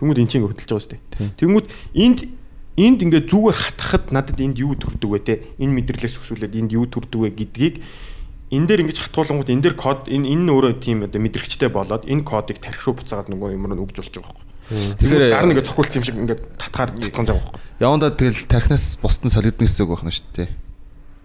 Тэнгүүд 0.00 0.18
эн 0.18 0.28
чинь 0.28 0.42
хөдөлж 0.42 0.66
байгаа 0.66 0.82
штэ. 0.82 0.98
Тэнгүүд 1.38 1.66
энд 1.94 2.18
энд 2.80 3.04
ингээд 3.04 3.28
зүгээр 3.28 3.56
хатахад 3.60 4.04
надад 4.08 4.40
энд 4.40 4.56
юу 4.56 4.72
төрдөг 4.72 5.10
вэ 5.12 5.20
те? 5.20 5.34
Энэ 5.60 5.84
мэдрэлээс 5.84 6.16
өсвөлээд 6.16 6.56
энд 6.56 6.70
юу 6.72 6.88
төрдөг 6.88 7.20
вэ 7.20 7.30
гэдгийг 7.36 7.84
энэ 8.50 8.66
дээр 8.66 8.82
ингэж 8.88 8.98
хатгуулангууд 9.06 9.52
энэ 9.52 9.64
дээр 9.68 9.76
код 9.78 10.08
энэ 10.10 10.26
энэ 10.26 10.50
өөрөө 10.50 10.72
тийм 10.82 11.06
одоо 11.06 11.20
мэдрэгчтэй 11.22 11.70
болоод 11.70 12.08
энэ 12.08 12.26
кодыг 12.26 12.58
тархи 12.58 12.82
руу 12.82 12.98
буцаагаад 12.98 13.30
нөгөө 13.30 13.54
юмруу 13.54 13.76
нь 13.78 13.82
өгж 13.86 13.94
болж 14.02 14.10
байгаа 14.10 14.34
байхгүй. 14.34 14.48
Тэгэхээр 14.98 15.24
гар 15.30 15.46
нэгэ 15.46 15.66
цохиулсан 15.66 15.98
юм 15.98 16.06
шиг 16.06 16.18
ингээд 16.18 16.42
татгаар 16.58 16.90
татгаж 16.98 17.26
байгаа 17.30 17.38
байхгүй. 17.38 17.60
Явандаа 17.78 18.10
тэгэл 18.10 18.46
тархинаас 18.50 18.98
бусдын 18.98 19.30
солигдсон 19.30 19.66
гэсэн 19.66 19.82
үг 19.86 20.02
байна 20.02 20.14
шүү 20.14 20.30
дээ. 20.34 20.48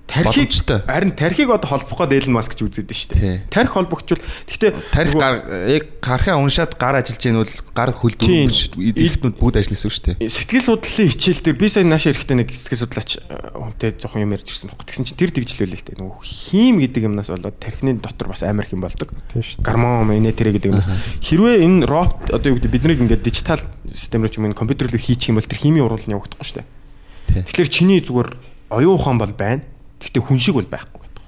Боломжтой. 0.06 0.80
харин 0.86 1.12
тархийг 1.12 1.50
одоо 1.50 1.68
холбох 1.70 2.06
гээд 2.06 2.24
Элон 2.24 2.38
Маск 2.38 2.54
ч 2.56 2.62
үзээд 2.64 2.88
шүү 2.94 3.10
Тий. 3.14 3.20
дээ. 3.20 3.50
Тархи 3.50 3.74
холбогчвол 3.74 4.22
гэхдээ 4.22 4.72
нөгөө- 4.94 5.20
гар 5.20 5.36
яг 5.66 5.84
гарахаа 6.00 6.38
уншаад 6.40 6.78
гар 6.78 6.96
ажиллаж 7.02 7.24
ийн 7.26 7.36
бол 7.42 7.54
гар 7.74 7.92
хөл 7.92 8.16
Тийм. 8.16 8.48
дөрвөн 8.48 8.86
идэхтнүүд 8.96 9.36
бүгд 9.42 9.56
ажилласан 9.60 9.92
шүү 9.92 10.04
дээ. 10.16 10.30
сэтгэл 10.30 10.66
судлалын 10.70 11.10
хичээл 11.10 11.42
дээр 11.42 11.58
би 11.58 11.68
сая 11.68 11.84
нааш 11.84 12.06
ирэхдээ 12.06 12.38
нэг 12.38 12.50
сэтгэл 12.54 12.82
судлаач 12.86 13.12
э, 13.18 13.36
хүнтэй 13.58 13.90
жоохон 13.98 14.22
юм 14.24 14.32
ярьж 14.38 14.48
ирсэн 14.54 14.70
байхгүй. 14.72 14.86
Тэгсэн 14.88 15.06
чинь 15.10 15.20
тэр 15.20 15.32
тэгжлээ 15.36 15.68
л 15.74 15.84
дээ. 15.84 15.98
Нөгөө 16.00 16.22
хим 16.24 16.74
гэдэг 16.80 17.02
юмнаас 17.10 17.30
болоод 17.34 17.58
тархины 17.60 17.98
дотор 18.00 18.30
бас 18.30 18.44
амар 18.46 18.66
их 18.70 18.72
юм 18.78 18.86
болдог. 18.86 19.10
Шүү. 19.36 19.60
Гармон 19.66 20.14
инэ 20.16 20.32
тэрэ 20.32 20.54
гэдэг 20.56 20.70
юмнаас 20.70 20.88
хэрвээ 21.26 21.66
энэ 21.66 21.90
робот 21.90 22.30
одоо 22.32 22.54
юу 22.54 22.58
гэдэг 22.62 22.72
биднийг 22.72 23.02
ингээд 23.04 23.26
дижитал 23.26 23.60
системээр 23.90 24.32
ч 24.32 24.38
юм 24.38 24.46
уу 24.46 24.50
энэ 24.54 24.60
компьютер 24.60 24.88
руу 24.88 25.02
хийчих 25.02 25.34
юм 25.34 25.42
бол 25.42 25.50
тэр 25.50 25.60
химийн 25.60 25.90
нь 25.90 26.14
явагдахгүй 26.14 26.46
шүү 26.46 26.62
дээ. 26.62 27.44
Тэгэхээр 27.50 27.70
чиний 27.74 28.00
зүгээр 28.06 28.30
оюун 28.70 28.96
ухаан 28.96 29.18
бол 29.18 29.34
байна. 29.34 29.62
Гэхдээ 30.02 30.24
хүн 30.24 30.40
шиг 30.40 30.56
бол 30.56 30.68
байхгүй 30.68 31.02
гэдэг. 31.06 31.24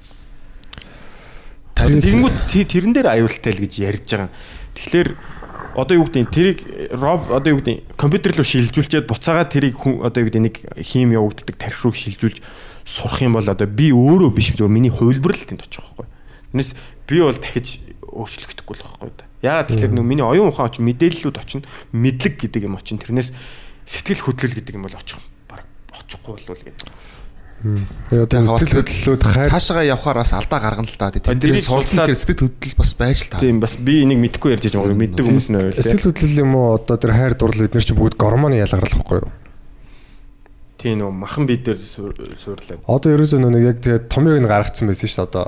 Тэгэнгүүт 1.77 2.37
тэрэн 2.51 2.93
дээр 2.93 3.07
аюултай 3.13 3.51
л 3.53 3.63
гэж 3.63 3.73
ярьж 3.79 4.07
байгаа. 4.09 4.29
Тэгэхээр 4.75 5.09
одоо 5.77 5.93
юу 5.93 6.09
гэдэг 6.09 6.21
нь 6.25 6.33
тэрийг 6.33 6.59
роб 6.97 7.29
одоо 7.29 7.53
юу 7.53 7.61
гэдэг 7.61 7.73
нь 7.77 7.83
компьютер 7.93 8.33
руу 8.33 8.47
шилжүүлчихэд 8.49 9.05
буцаага 9.05 9.45
тэрийг 9.45 9.77
одоо 9.77 10.25
юу 10.25 10.29
гэдэг 10.33 10.41
нэг 10.41 10.55
хийм 10.81 11.13
явагддаг 11.13 11.53
тарих 11.53 11.85
руу 11.85 11.93
шилжүүлж 11.93 12.41
сурах 12.81 13.21
юм 13.21 13.37
бол 13.37 13.45
одоо 13.45 13.69
би 13.69 13.93
өөрөө 13.93 14.33
биш 14.33 14.57
зөв 14.57 14.73
миний 14.73 14.89
хувилбар 14.89 15.37
л 15.37 15.45
тэнд 15.45 15.69
очих 15.69 15.85
байхгүй. 15.85 16.09
Тэрнээс 16.49 16.71
би 17.05 17.21
бол 17.21 17.37
дахиж 17.37 17.67
өөрчлөгдөхгүй 18.09 18.73
л 18.73 18.83
байхгүй 18.89 19.11
да. 19.13 19.29
Яагаад 19.45 19.69
тэгэхээр 19.69 19.93
нөө 19.93 20.05
миний 20.07 20.25
оюун 20.25 20.49
ухаан 20.49 20.73
очих 20.73 20.81
мэдээллүүд 20.81 21.37
очно 21.37 21.61
мэдлэг 21.93 22.41
гэдэг 22.41 22.65
юм 22.65 22.81
очин 22.81 22.97
тэрнээс 22.97 23.37
сэтгэл 23.85 24.25
хөдлөл 24.25 24.57
гэдэг 24.57 24.73
юм 24.73 24.89
бол 24.89 24.97
очих 24.97 25.21
баг 25.45 25.61
очихгүй 25.93 26.41
болвол 26.41 26.63
гэдэг. 26.65 26.89
Одоо 27.57 28.45
сэтгэл 28.53 28.85
хөдлөлүүд 28.85 29.23
хайр 29.25 29.49
хаашгаа 29.49 29.85
явхаар 29.89 30.21
бас 30.21 30.31
алдаа 30.37 30.59
гаргана 30.61 30.85
л 30.85 30.93
та. 30.93 31.09
Тэндээс 31.09 31.65
суулцлаад 31.65 32.13
сэтгэл 32.13 32.53
хөдлөл 32.53 32.77
бас 32.77 32.91
байж 32.93 33.17
л 33.25 33.31
та. 33.33 33.41
Тийм 33.41 33.57
бас 33.57 33.81
би 33.81 34.05
энийг 34.05 34.21
мэдгүй 34.21 34.53
ярьж 34.53 34.69
байгаа 34.69 34.93
юм. 34.93 35.01
Мэддэг 35.01 35.25
хүмүүс 35.25 35.49
нэр 35.49 35.73
байл. 35.73 35.81
Сэтгэл 35.81 36.13
хөдлөл 36.13 36.41
юм 36.45 36.53
уу? 36.53 36.77
Одоо 36.77 36.97
тэр 37.01 37.17
хайр 37.17 37.33
дурлал 37.33 37.65
эднэр 37.65 37.81
чинь 37.81 37.97
бүгд 37.97 38.13
гормон 38.13 38.53
ялгарлахгүй 38.53 39.25
юу? 39.25 39.31
Тийм 40.77 41.01
нөө 41.01 41.09
махан 41.17 41.49
бид 41.49 41.65
дээр 41.65 41.81
суурлаа. 41.81 42.77
Одоо 42.85 43.09
ерөөсөө 43.17 43.41
нөө 43.41 43.65
яг 43.65 43.81
тэгээд 43.81 44.05
томьёог 44.13 44.37
нь 44.37 44.45
гаргацсан 44.45 44.85
байсан 44.85 45.09
шүү 45.09 45.17
дээ. 45.17 45.29
Одоо 45.33 45.45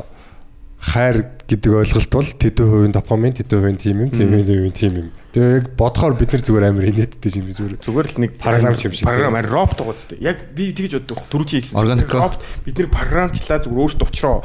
хайр 0.82 1.18
гэдэг 1.46 1.72
ойлголт 1.78 2.10
бол 2.10 2.26
тэдэн 2.26 2.66
хувийн 2.66 2.94
допамин, 2.98 3.38
тэдэн 3.38 3.60
хувийн 3.62 3.78
тийм 3.78 3.98
юм, 4.02 4.10
тийм 4.10 4.34
юм, 4.34 4.72
тийм 4.74 4.94
юм. 4.98 5.10
Тэгээ 5.30 5.62
яг 5.62 5.66
бодохоор 5.78 6.18
бид 6.18 6.34
нар 6.34 6.42
зүгээр 6.42 6.66
амар 6.74 6.86
инээдтэй 6.90 7.38
юм 7.38 7.54
зүгээр. 7.54 7.74
Зүгээр 7.86 8.08
л 8.10 8.18
нэг 8.26 8.32
Програм 8.42 8.74
юм 8.74 8.94
шиг. 8.98 9.06
Програм 9.06 9.34
байгаа 9.38 9.94
зү. 9.94 10.18
Яг 10.18 10.38
би 10.58 10.74
тэгж 10.74 11.06
боддог. 11.06 11.22
Түрүүчийн 11.30 11.62
хэлсэн. 11.70 12.02
Робот 12.10 12.42
бид 12.66 12.76
нэр 12.82 12.90
програмчлаа 12.90 13.62
зүгээр 13.62 13.78
өөртөө 13.78 14.10
очроо. 14.10 14.42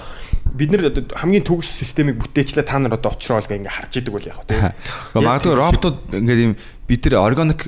Бид 0.52 0.76
одоо 0.76 1.08
хамгийн 1.16 1.48
төгс 1.48 1.72
системийг 1.72 2.20
бүтээчлээ 2.20 2.68
та 2.68 2.76
нар 2.76 3.00
одоо 3.00 3.16
очроо 3.16 3.40
л 3.40 3.48
гээ 3.48 3.64
ингээ 3.64 3.76
харж 3.80 3.92
идэг 3.96 4.12
бол 4.12 4.28
яг. 4.28 4.44
Гэхдээ 4.44 5.24
магадгүй 5.24 5.54
роботууд 5.56 5.98
ингээд 6.20 6.44
юм 6.44 6.54
бид 6.84 7.02
нар 7.08 7.24
органик 7.32 7.60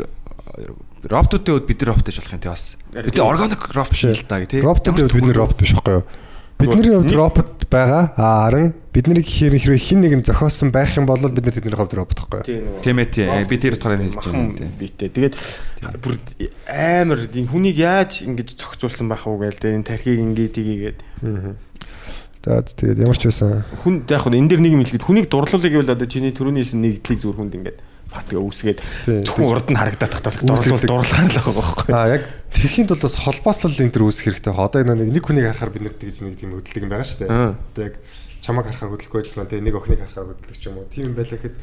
роботуудын 1.09 1.57
хувьд 1.57 1.67
бид 1.73 1.81
нар 1.81 1.89
робот 1.97 2.05
гэж 2.05 2.17
болох 2.21 2.37
юм 2.37 2.43
тий 2.45 2.53
бас. 2.53 2.65
Бид 2.93 3.17
нар 3.17 3.33
органик 3.33 3.63
робот 3.73 3.97
биш 3.97 4.05
л 4.13 4.29
та 4.29 4.45
тий. 4.45 4.61
Роботын 4.61 4.93
хувьд 4.93 5.17
бид 5.17 5.25
нар 5.25 5.41
робот 5.41 5.57
биш 5.57 5.73
байхгүй 5.73 6.05
юу? 6.05 6.05
Бидний 6.59 6.97
хувьд 6.97 7.13
робот 7.13 7.69
байгаа. 7.69 8.13
А 8.17 8.49
харин 8.49 8.73
бидний 8.93 9.21
гэхээр 9.21 9.61
хэрвээ 9.61 9.81
хин 9.81 10.01
нэгэн 10.01 10.25
зохиосон 10.25 10.73
байх 10.73 10.97
юм 10.97 11.05
бол 11.05 11.21
бид 11.21 11.45
нар 11.45 11.53
тэдний 11.53 11.77
хувьд 11.77 11.93
робот 11.93 12.19
юу? 12.25 12.43
Тийм. 12.43 12.65
Тийм 12.81 12.97
ээ 12.97 13.09
тий. 13.13 13.29
Би 13.45 13.57
тэр 13.61 13.77
утгаараа 13.77 14.01
хэлж 14.01 14.25
байна 14.25 14.57
тий. 14.57 14.71
битэй. 14.73 15.09
Тэгээд 15.13 15.35
бүр 16.01 16.17
амар 16.65 17.29
энэ 17.29 17.51
хүнийг 17.53 17.77
яаж 17.77 18.25
ингэж 18.25 18.57
зохицуулсан 18.57 19.09
байх 19.13 19.29
уу 19.29 19.37
гээл 19.37 19.61
тэ 19.61 19.77
энэ 19.77 19.85
тархийг 19.85 20.17
ингээ 20.17 20.49
тгийгээд 20.57 20.99
За 22.47 22.63
тэгээд 22.63 23.03
ямар 23.03 23.19
ч 23.19 23.27
байсан 23.27 23.67
хүн 23.83 24.07
яг 24.07 24.23
хөө 24.23 24.39
энэ 24.39 24.49
дэр 24.55 24.63
нэг 24.63 24.73
юм 24.79 24.83
хэлгээд 24.87 25.03
хүнийг 25.03 25.27
дурлуулах 25.27 25.67
гэвэл 25.67 25.91
одоо 25.99 26.07
чиний 26.07 26.31
төрөний 26.31 26.63
хэлсэн 26.63 26.79
нэгдлийг 26.79 27.19
зүгээр 27.19 27.39
хүнд 27.43 27.57
ингээд 27.59 27.79
фатга 28.17 28.41
үүсгээд 28.41 28.79
зөвхөн 29.29 29.45
урд 29.53 29.69
нь 29.69 29.77
харагдаад 29.77 30.13
тахтал 30.17 30.49
Үүсгэдэг. 30.57 30.89
дурлуул 30.89 31.05
дурлахаар 31.05 31.29
л 31.29 31.37
байгаа 31.37 31.55
байхгүй. 31.61 31.93
А 31.93 32.09
яг 32.17 32.23
тэрхийн 32.57 32.89
тулд 32.89 33.05
бас 33.05 33.17
холбоослол 33.21 33.77
энэ 33.85 33.93
төр 33.93 34.05
үүсэх 34.09 34.25
хэрэгтэй. 34.33 34.53
Одоо 34.57 34.81
энэ 34.81 34.95
нэг 35.05 35.09
нэг 35.13 35.25
хүнийг 35.29 35.47
харахаар 35.53 35.73
бид 35.77 35.85
нар 35.85 35.97
тэгж 36.01 36.17
нэг 36.25 36.35
тийм 36.41 36.51
хөдөлдөг 36.57 36.83
юм 36.83 36.91
байгаа 36.91 37.07
шүү 37.07 37.21
дээ. 37.21 37.31
Одоо 37.31 37.83
яг 37.85 37.95
чамаг 38.41 38.65
харахаар 38.67 38.93
хөдөлгөө 38.97 39.21
ажиллана 39.21 39.51
тэгээ 39.53 39.65
нэг 39.69 39.77
охиныг 39.77 40.01
харахаар 40.01 40.29
хөдөлдөг 40.33 40.57
ч 40.57 40.65
юм 40.67 40.77
уу. 40.81 40.89
Тийм 40.89 41.05
юм 41.13 41.15
байлаа 41.21 41.37
гэхэд 41.37 41.57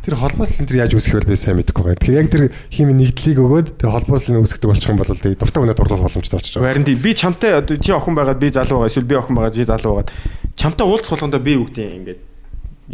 тэр 0.00 0.16
холбоослол 0.16 0.60
энэ 0.64 0.68
төр 0.72 0.80
яаж 0.80 0.92
үүсэх 0.96 1.12
вэ 1.20 1.28
би 1.28 1.36
сайн 1.36 1.56
мэдэхгүй 1.60 1.84
байна. 1.84 2.00
Тэгэхээр 2.00 2.20
яг 2.24 2.28
тэр 2.32 2.44
хими 2.72 2.92
нэгдлийг 2.96 3.38
өгөөд 3.44 3.68
тэгээ 3.76 3.94
холбоослол 4.00 4.32
нь 4.32 4.42
үүсгдэг 4.48 4.68
болчих 4.72 4.88
юм 4.88 4.96
бол 4.96 5.12
тэгээ 5.12 5.36
дуртай 5.36 5.60
хүнээ 5.60 5.76
дурлах 5.76 6.00
боломжтой 6.08 6.36
болчих 6.40 6.52
жоо. 6.56 6.64
Харин 6.64 6.88
тийм 6.88 6.98
би 7.04 7.12
чамтай 7.12 7.52
чи 7.60 7.92
охин 7.92 8.16
байгаад 8.16 8.40
би 8.40 8.48
залуу 8.48 8.80
байгаа 8.80 8.88
эсвэл 8.88 9.04
би 9.12 9.16
охин 9.20 9.36
байгаа 9.36 9.52
чи 9.52 9.68
залуу 9.68 9.92
байгаад 10.00 10.10
чамтай 10.56 10.84
уулзах 10.88 11.12
болгондоо 11.12 11.40
би 11.44 11.52
үгтэй 11.60 11.88
ингээд 12.00 12.20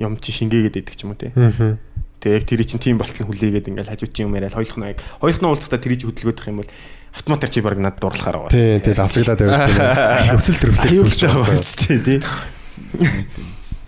юм 0.02 0.18
чи 0.18 0.34
шингээгээд 0.34 0.82
идэг 0.82 0.94
ч 0.98 1.06
юм 1.06 1.14
уу 1.14 1.20
тий. 1.22 1.30
Аа. 1.38 1.78
Тэгээ 2.26 2.42
яг 2.42 2.46
тэр 2.50 2.62
чинь 2.66 2.82
тийм 2.82 2.98
болтол 2.98 3.22
хүлээгээд 3.22 3.70
ингээд 3.70 3.86
хажууд 3.86 4.10
чи 4.10 4.26
юм 4.26 4.34
яриад 4.34 4.58
хоёулах 4.58 4.78
нь 4.82 4.90
яг 4.90 4.98
хоёулах 5.22 5.38
нь 5.38 5.46
уулзахдаа 5.46 5.78
тэр 5.78 5.94
чи 5.94 6.10
хөдөлгөөдөх 6.10 6.50
юм 6.50 6.58
бол 6.58 6.70
автоматар 7.14 7.50
чи 7.54 7.62
баг 7.62 7.78
надад 7.78 8.02
дурлахаар 8.02 8.50
байгаа. 8.50 8.50
Тийм 8.50 8.82
тэгээд 8.82 8.98
авлагдаад 9.06 9.40
байвал 9.46 10.30
нөхцөл 10.34 10.58
рефлекс 10.66 10.90
Аюултай 10.90 11.30
байгаа 11.30 11.54
биз 11.54 11.70
тий. 11.78 11.98
тий. 12.02 12.18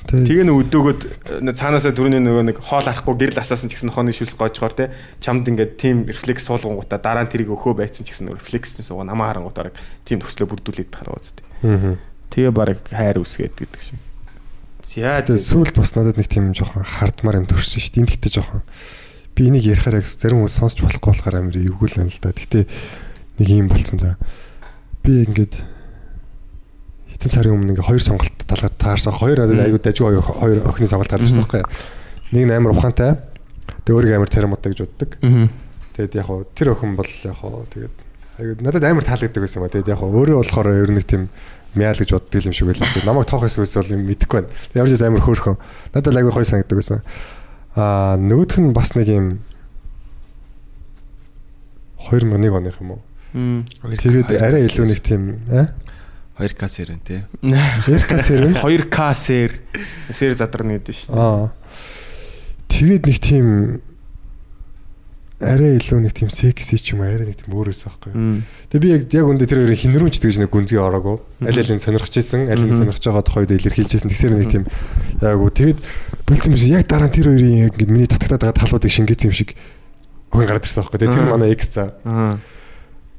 Тэгээ 0.09 0.47
нэг 0.47 0.57
өдөөгөөд 0.71 1.01
э, 1.05 1.53
цаанаасаа 1.53 1.93
түрүүний 1.93 2.23
нөгөө 2.25 2.45
нэг 2.49 2.63
хоол 2.65 2.87
арахгүй 2.89 3.29
гэрэл 3.29 3.43
асаасан 3.45 3.69
ч 3.69 3.77
гэсэн 3.77 3.93
хооны 3.93 4.15
шүлс 4.17 4.33
гоожгоор 4.41 4.73
те 4.73 4.89
чамд 5.21 5.45
ингээд 5.45 5.77
тим 5.77 6.09
рефлекс 6.09 6.49
суулгангуудаа 6.49 6.97
дараа 6.97 7.29
нь 7.29 7.33
тэрийг 7.35 7.53
өхөө 7.53 7.77
байцсан 7.77 8.09
ч 8.09 8.17
гэсэн 8.17 8.33
рефлекс 8.33 8.81
нь 8.81 8.89
суугаа 8.89 9.05
намаа 9.05 9.37
харангуудаар 9.37 9.77
тим 10.09 10.25
нөхцлөө 10.25 10.49
бүрдүүлээд 10.49 10.89
тахаар 10.89 11.13
үст. 11.13 11.45
Тэгээ 12.33 12.53
баг 12.57 12.81
хайр 12.89 13.21
үсгээд 13.21 13.53
гэдэг 13.53 13.83
шиг. 13.85 14.01
За 14.89 15.21
Тэгээд 15.21 15.45
сүүлд 15.45 15.77
бас 15.77 15.93
надад 15.93 16.17
нэг 16.17 16.33
тийм 16.33 16.57
жоохон 16.57 16.81
хардмаар 16.81 17.45
юм 17.45 17.47
төрсөн 17.53 17.77
шүү 17.77 17.93
дээ. 17.93 18.01
Энд 18.09 18.13
гэхдээ 18.17 18.33
жоохон 18.41 18.63
би 19.37 19.53
энийг 19.53 19.69
ярихаар 19.69 20.01
яг 20.01 20.09
зарим 20.09 20.41
хүмүүс 20.41 20.57
сонсч 20.57 20.81
болохгүй 20.81 21.13
болохоор 21.13 21.37
амар 21.37 21.61
эвгүүл 21.61 21.97
байна 22.01 22.09
л 22.09 22.23
да. 22.25 22.33
Гэтэ 22.33 22.65
нэг 23.37 23.49
юм 23.53 23.69
болцсон 23.69 24.01
за. 24.01 24.17
Би 25.05 25.29
ингээд 25.29 25.61
хитэн 27.13 27.29
сарын 27.37 27.53
өмнө 27.53 27.77
ингээ 27.77 27.85
хоёр 27.85 28.01
сонголт 28.01 28.33
талаар 28.49 28.73
таарсан. 28.81 29.13
Хоёр 29.13 29.45
надад 29.45 29.61
аягүй 29.61 29.77
дажгүй 29.77 30.25
хоёр 30.25 30.65
охины 30.65 30.89
сонголт 30.89 31.13
ирсэн 31.13 31.45
байхгүй. 31.45 31.69
Нэг 32.33 32.49
нь 32.49 32.57
амар 32.57 32.73
ухаантай. 32.73 33.21
Тэгээ 33.85 33.93
өөрийгөө 33.93 34.19
амар 34.25 34.33
царамутай 34.33 34.73
гэж 34.73 34.89
боддог. 34.89 35.21
Тэгээд 36.01 36.17
яг 36.17 36.27
хуу 36.33 36.49
тэр 36.57 36.73
охин 36.73 36.97
бол 36.97 37.13
яг 37.29 37.37
хуу 37.37 37.69
тэгээд 37.69 37.93
аягүй 38.41 38.65
надад 38.65 38.89
амар 38.89 39.05
таалагддаг 39.05 39.45
байсан 39.45 39.61
ба. 39.61 39.69
Тэгээд 39.69 39.93
яг 39.93 40.01
хуу 40.01 40.17
өөрөө 40.17 40.41
болохоор 40.41 40.73
ер 40.73 40.97
нь 40.97 41.05
тийм 41.05 41.29
мяал 41.75 41.99
гэж 41.99 42.11
боддог 42.15 42.45
юм 42.45 42.55
шиг 42.55 42.69
байлаа. 42.69 42.89
Тэгээд 42.89 43.09
намайг 43.09 43.27
тоох 43.29 43.45
эсвэл 43.45 43.69
бол 43.69 43.93
юм 43.93 44.03
мэдэхгүй 44.09 44.39
байна. 44.41 44.53
Ямар 44.75 44.89
ч 44.89 45.03
амар 45.03 45.25
хөөрхөн. 45.25 45.57
Надад 45.93 46.17
аягүй 46.17 46.33
гоё 46.33 46.49
санагддаг 46.49 46.79
байсан. 46.79 47.03
Аа 47.77 48.17
нөгөөх 48.17 48.61
нь 48.63 48.73
бас 48.73 48.95
нэг 48.97 49.09
юм 49.09 49.27
2001 52.09 52.57
оных 52.57 52.81
юм 52.81 52.97
уу? 52.97 53.03
Тэгээд 53.85 54.33
арай 54.41 54.65
илүү 54.65 54.87
нэг 54.89 55.01
тийм 55.05 55.45
аа 55.53 55.75
2К 56.39 56.71
сэрэн 56.71 57.01
тий. 57.03 57.27
2К 57.43 58.23
сэр. 58.23 58.55
2К 58.55 58.99
сэр. 59.15 59.51
Сэр 60.15 60.33
задарна 60.39 60.79
гэдэг 60.79 60.95
шүү 60.95 61.11
дээ. 61.11 61.19
Аа. 61.19 61.51
Тэгээд 62.71 63.03
нэг 63.11 63.19
тийм 63.19 63.47
арай 65.39 65.79
илүү 65.79 66.03
нэг 66.03 66.13
тийм 66.19 66.31
секси 66.35 66.79
ч 66.83 66.99
юм 66.99 67.07
арай 67.07 67.31
нэг 67.31 67.39
тийм 67.39 67.55
өөрөөс 67.55 67.87
аахгүй. 67.87 68.43
Тэгээ 68.75 68.83
би 68.83 68.89
яг 68.91 69.03
яг 69.15 69.27
үндэ 69.31 69.47
тэр 69.47 69.63
хоёрын 69.63 69.79
хинрүүнчдэг 69.79 70.29
гэж 70.35 70.39
нэг 70.43 70.51
гүнзгий 70.51 70.83
ороогүй. 70.83 71.23
Аль 71.47 71.59
аль 71.63 71.73
нь 71.75 71.79
сонирхож 71.79 72.15
исэн, 72.19 72.51
аль 72.51 72.59
нь 72.59 72.75
сонирхож 72.75 73.05
байгаа 73.07 73.23
тухайд 73.23 73.55
илэрхийлжсэн. 73.55 74.11
Тэгсээр 74.11 74.35
нэг 74.35 74.51
тийм 74.51 74.65
яг 75.23 75.39
үу 75.39 75.47
тэгээд 75.55 75.79
бэлцэн 76.27 76.51
биш 76.51 76.67
яг 76.67 76.91
дараа 76.91 77.07
нь 77.07 77.15
тэр 77.15 77.31
хоёрын 77.31 77.71
яг 77.71 77.79
ингэ 77.79 77.87
миний 77.87 78.11
татагтаад 78.11 78.51
байгаа 78.51 78.59
талуудыг 78.67 78.91
шингээсэн 78.91 79.31
юм 79.31 79.39
шиг 79.39 79.55
охин 80.35 80.49
гараад 80.51 80.67
ирсэн 80.67 80.83
аахгүй. 80.83 80.99
Тэгээ 81.07 81.15
тэр 81.15 81.31
манай 81.31 81.55
экс 81.55 81.71
за. 81.71 81.95
Аа. 82.03 82.43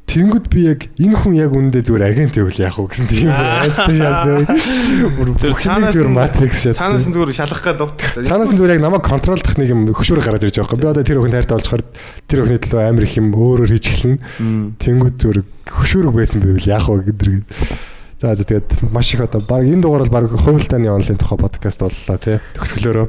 Тэнгүүд 0.09 0.45
би 0.49 0.61
яг 0.65 0.89
энэ 0.97 1.13
хүн 1.21 1.33
яг 1.38 1.53
үндэ 1.53 1.85
зүгээр 1.85 2.01
агент 2.09 2.33
байвал 2.33 2.57
яах 2.57 2.81
вэ 2.81 2.89
гэсэн 2.89 3.07
тийм 3.13 3.29
айцтай 3.29 3.93
шаастай. 3.93 4.41
Бүр 5.13 5.29
цаанаас 5.38 5.93
зүгээр 5.93 6.09
матрикс 6.09 6.65
шаастай. 6.65 6.81
Цаанаас 6.81 7.05
зүгээр 7.13 7.38
шалгах 7.38 7.61
гээд 7.61 7.77
дуутах. 7.77 8.17
Цаанаас 8.25 8.49
зүгээр 8.57 8.73
яг 8.73 8.81
намайг 8.81 9.05
контролдох 9.05 9.53
нэг 9.61 9.69
юм 9.69 9.85
хөшүүрэ 9.93 10.25
гараад 10.25 10.49
ирж 10.49 10.57
байгаа 10.57 10.73
юм. 10.73 10.81
Би 10.81 10.89
одоо 10.89 11.05
тэр 11.05 11.21
өхөнд 11.21 11.38
хайртай 11.38 11.55
болчоор 11.61 11.83
тэр 12.25 12.41
өхний 12.41 12.57
төлөө 12.57 12.81
амар 12.89 13.05
их 13.05 13.13
юм 13.21 13.27
өөрөөр 13.38 13.69
хийж 13.69 13.85
эхэлнэ. 13.85 14.17
Тэнгүүд 14.81 15.15
зүгээр 15.21 15.39
хөшүүрэг 15.77 16.15
байсан 16.17 16.41
байвал 16.41 16.73
яах 16.73 16.89
вэ 16.89 17.05
гэдэр. 17.13 17.29
За 18.19 18.33
за 18.33 18.43
тэгээд 18.49 18.81
маш 18.89 19.13
их 19.13 19.21
одоо 19.21 19.45
баг 19.45 19.61
энэ 19.61 19.85
дугаар 19.85 20.09
бол 20.09 20.25
баг 20.25 20.33
хувилтааны 20.33 20.89
онлайн 20.89 21.21
тухай 21.21 21.38
подкаст 21.38 21.85
боллоо 21.85 22.17
тий. 22.17 22.41
Төгсгөлөөрөө. 22.57 23.07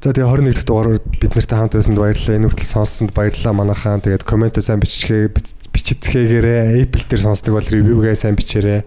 За 0.00 0.14
тэгээ 0.16 0.28
21 0.28 0.54
дахь 0.56 0.64
дугаараар 0.64 1.00
бид 1.20 1.32
нартай 1.36 1.58
хамт 1.58 1.74
байсанд 1.76 1.98
баярлалаа. 2.00 2.36
Энэ 2.38 2.48
хүртэл 2.48 2.72
сонссонд 2.72 3.12
баярлалаа 3.12 3.52
манайхаа. 3.52 4.00
Тэгээд 4.00 4.24
комент 4.24 4.56
сайн 4.62 4.80
биччихээ 4.80 5.28
бичицгээгээрээ 5.90 6.86
Apple 6.86 7.04
дээр 7.10 7.22
сонсдог 7.26 7.58
бол 7.58 7.66
ревюгээ 7.66 8.14
сайн 8.14 8.38
бичээрэй. 8.38 8.86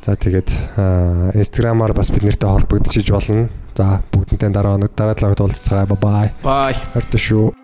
За 0.00 0.16
тэгээд 0.16 1.36
Instagram-аар 1.36 1.92
бас 1.92 2.08
бид 2.08 2.24
нартай 2.24 2.48
холбогдчихж 2.48 3.12
болно. 3.12 3.52
За 3.76 4.00
бүгднтэй 4.08 4.48
дараа 4.48 4.80
өнөд 4.80 4.96
дараа 4.96 5.12
талаагт 5.12 5.44
уулзцагаа. 5.44 5.84
Бай 6.00 6.32
бай. 6.40 6.72
Хайртай 6.96 7.20
шүү. 7.20 7.63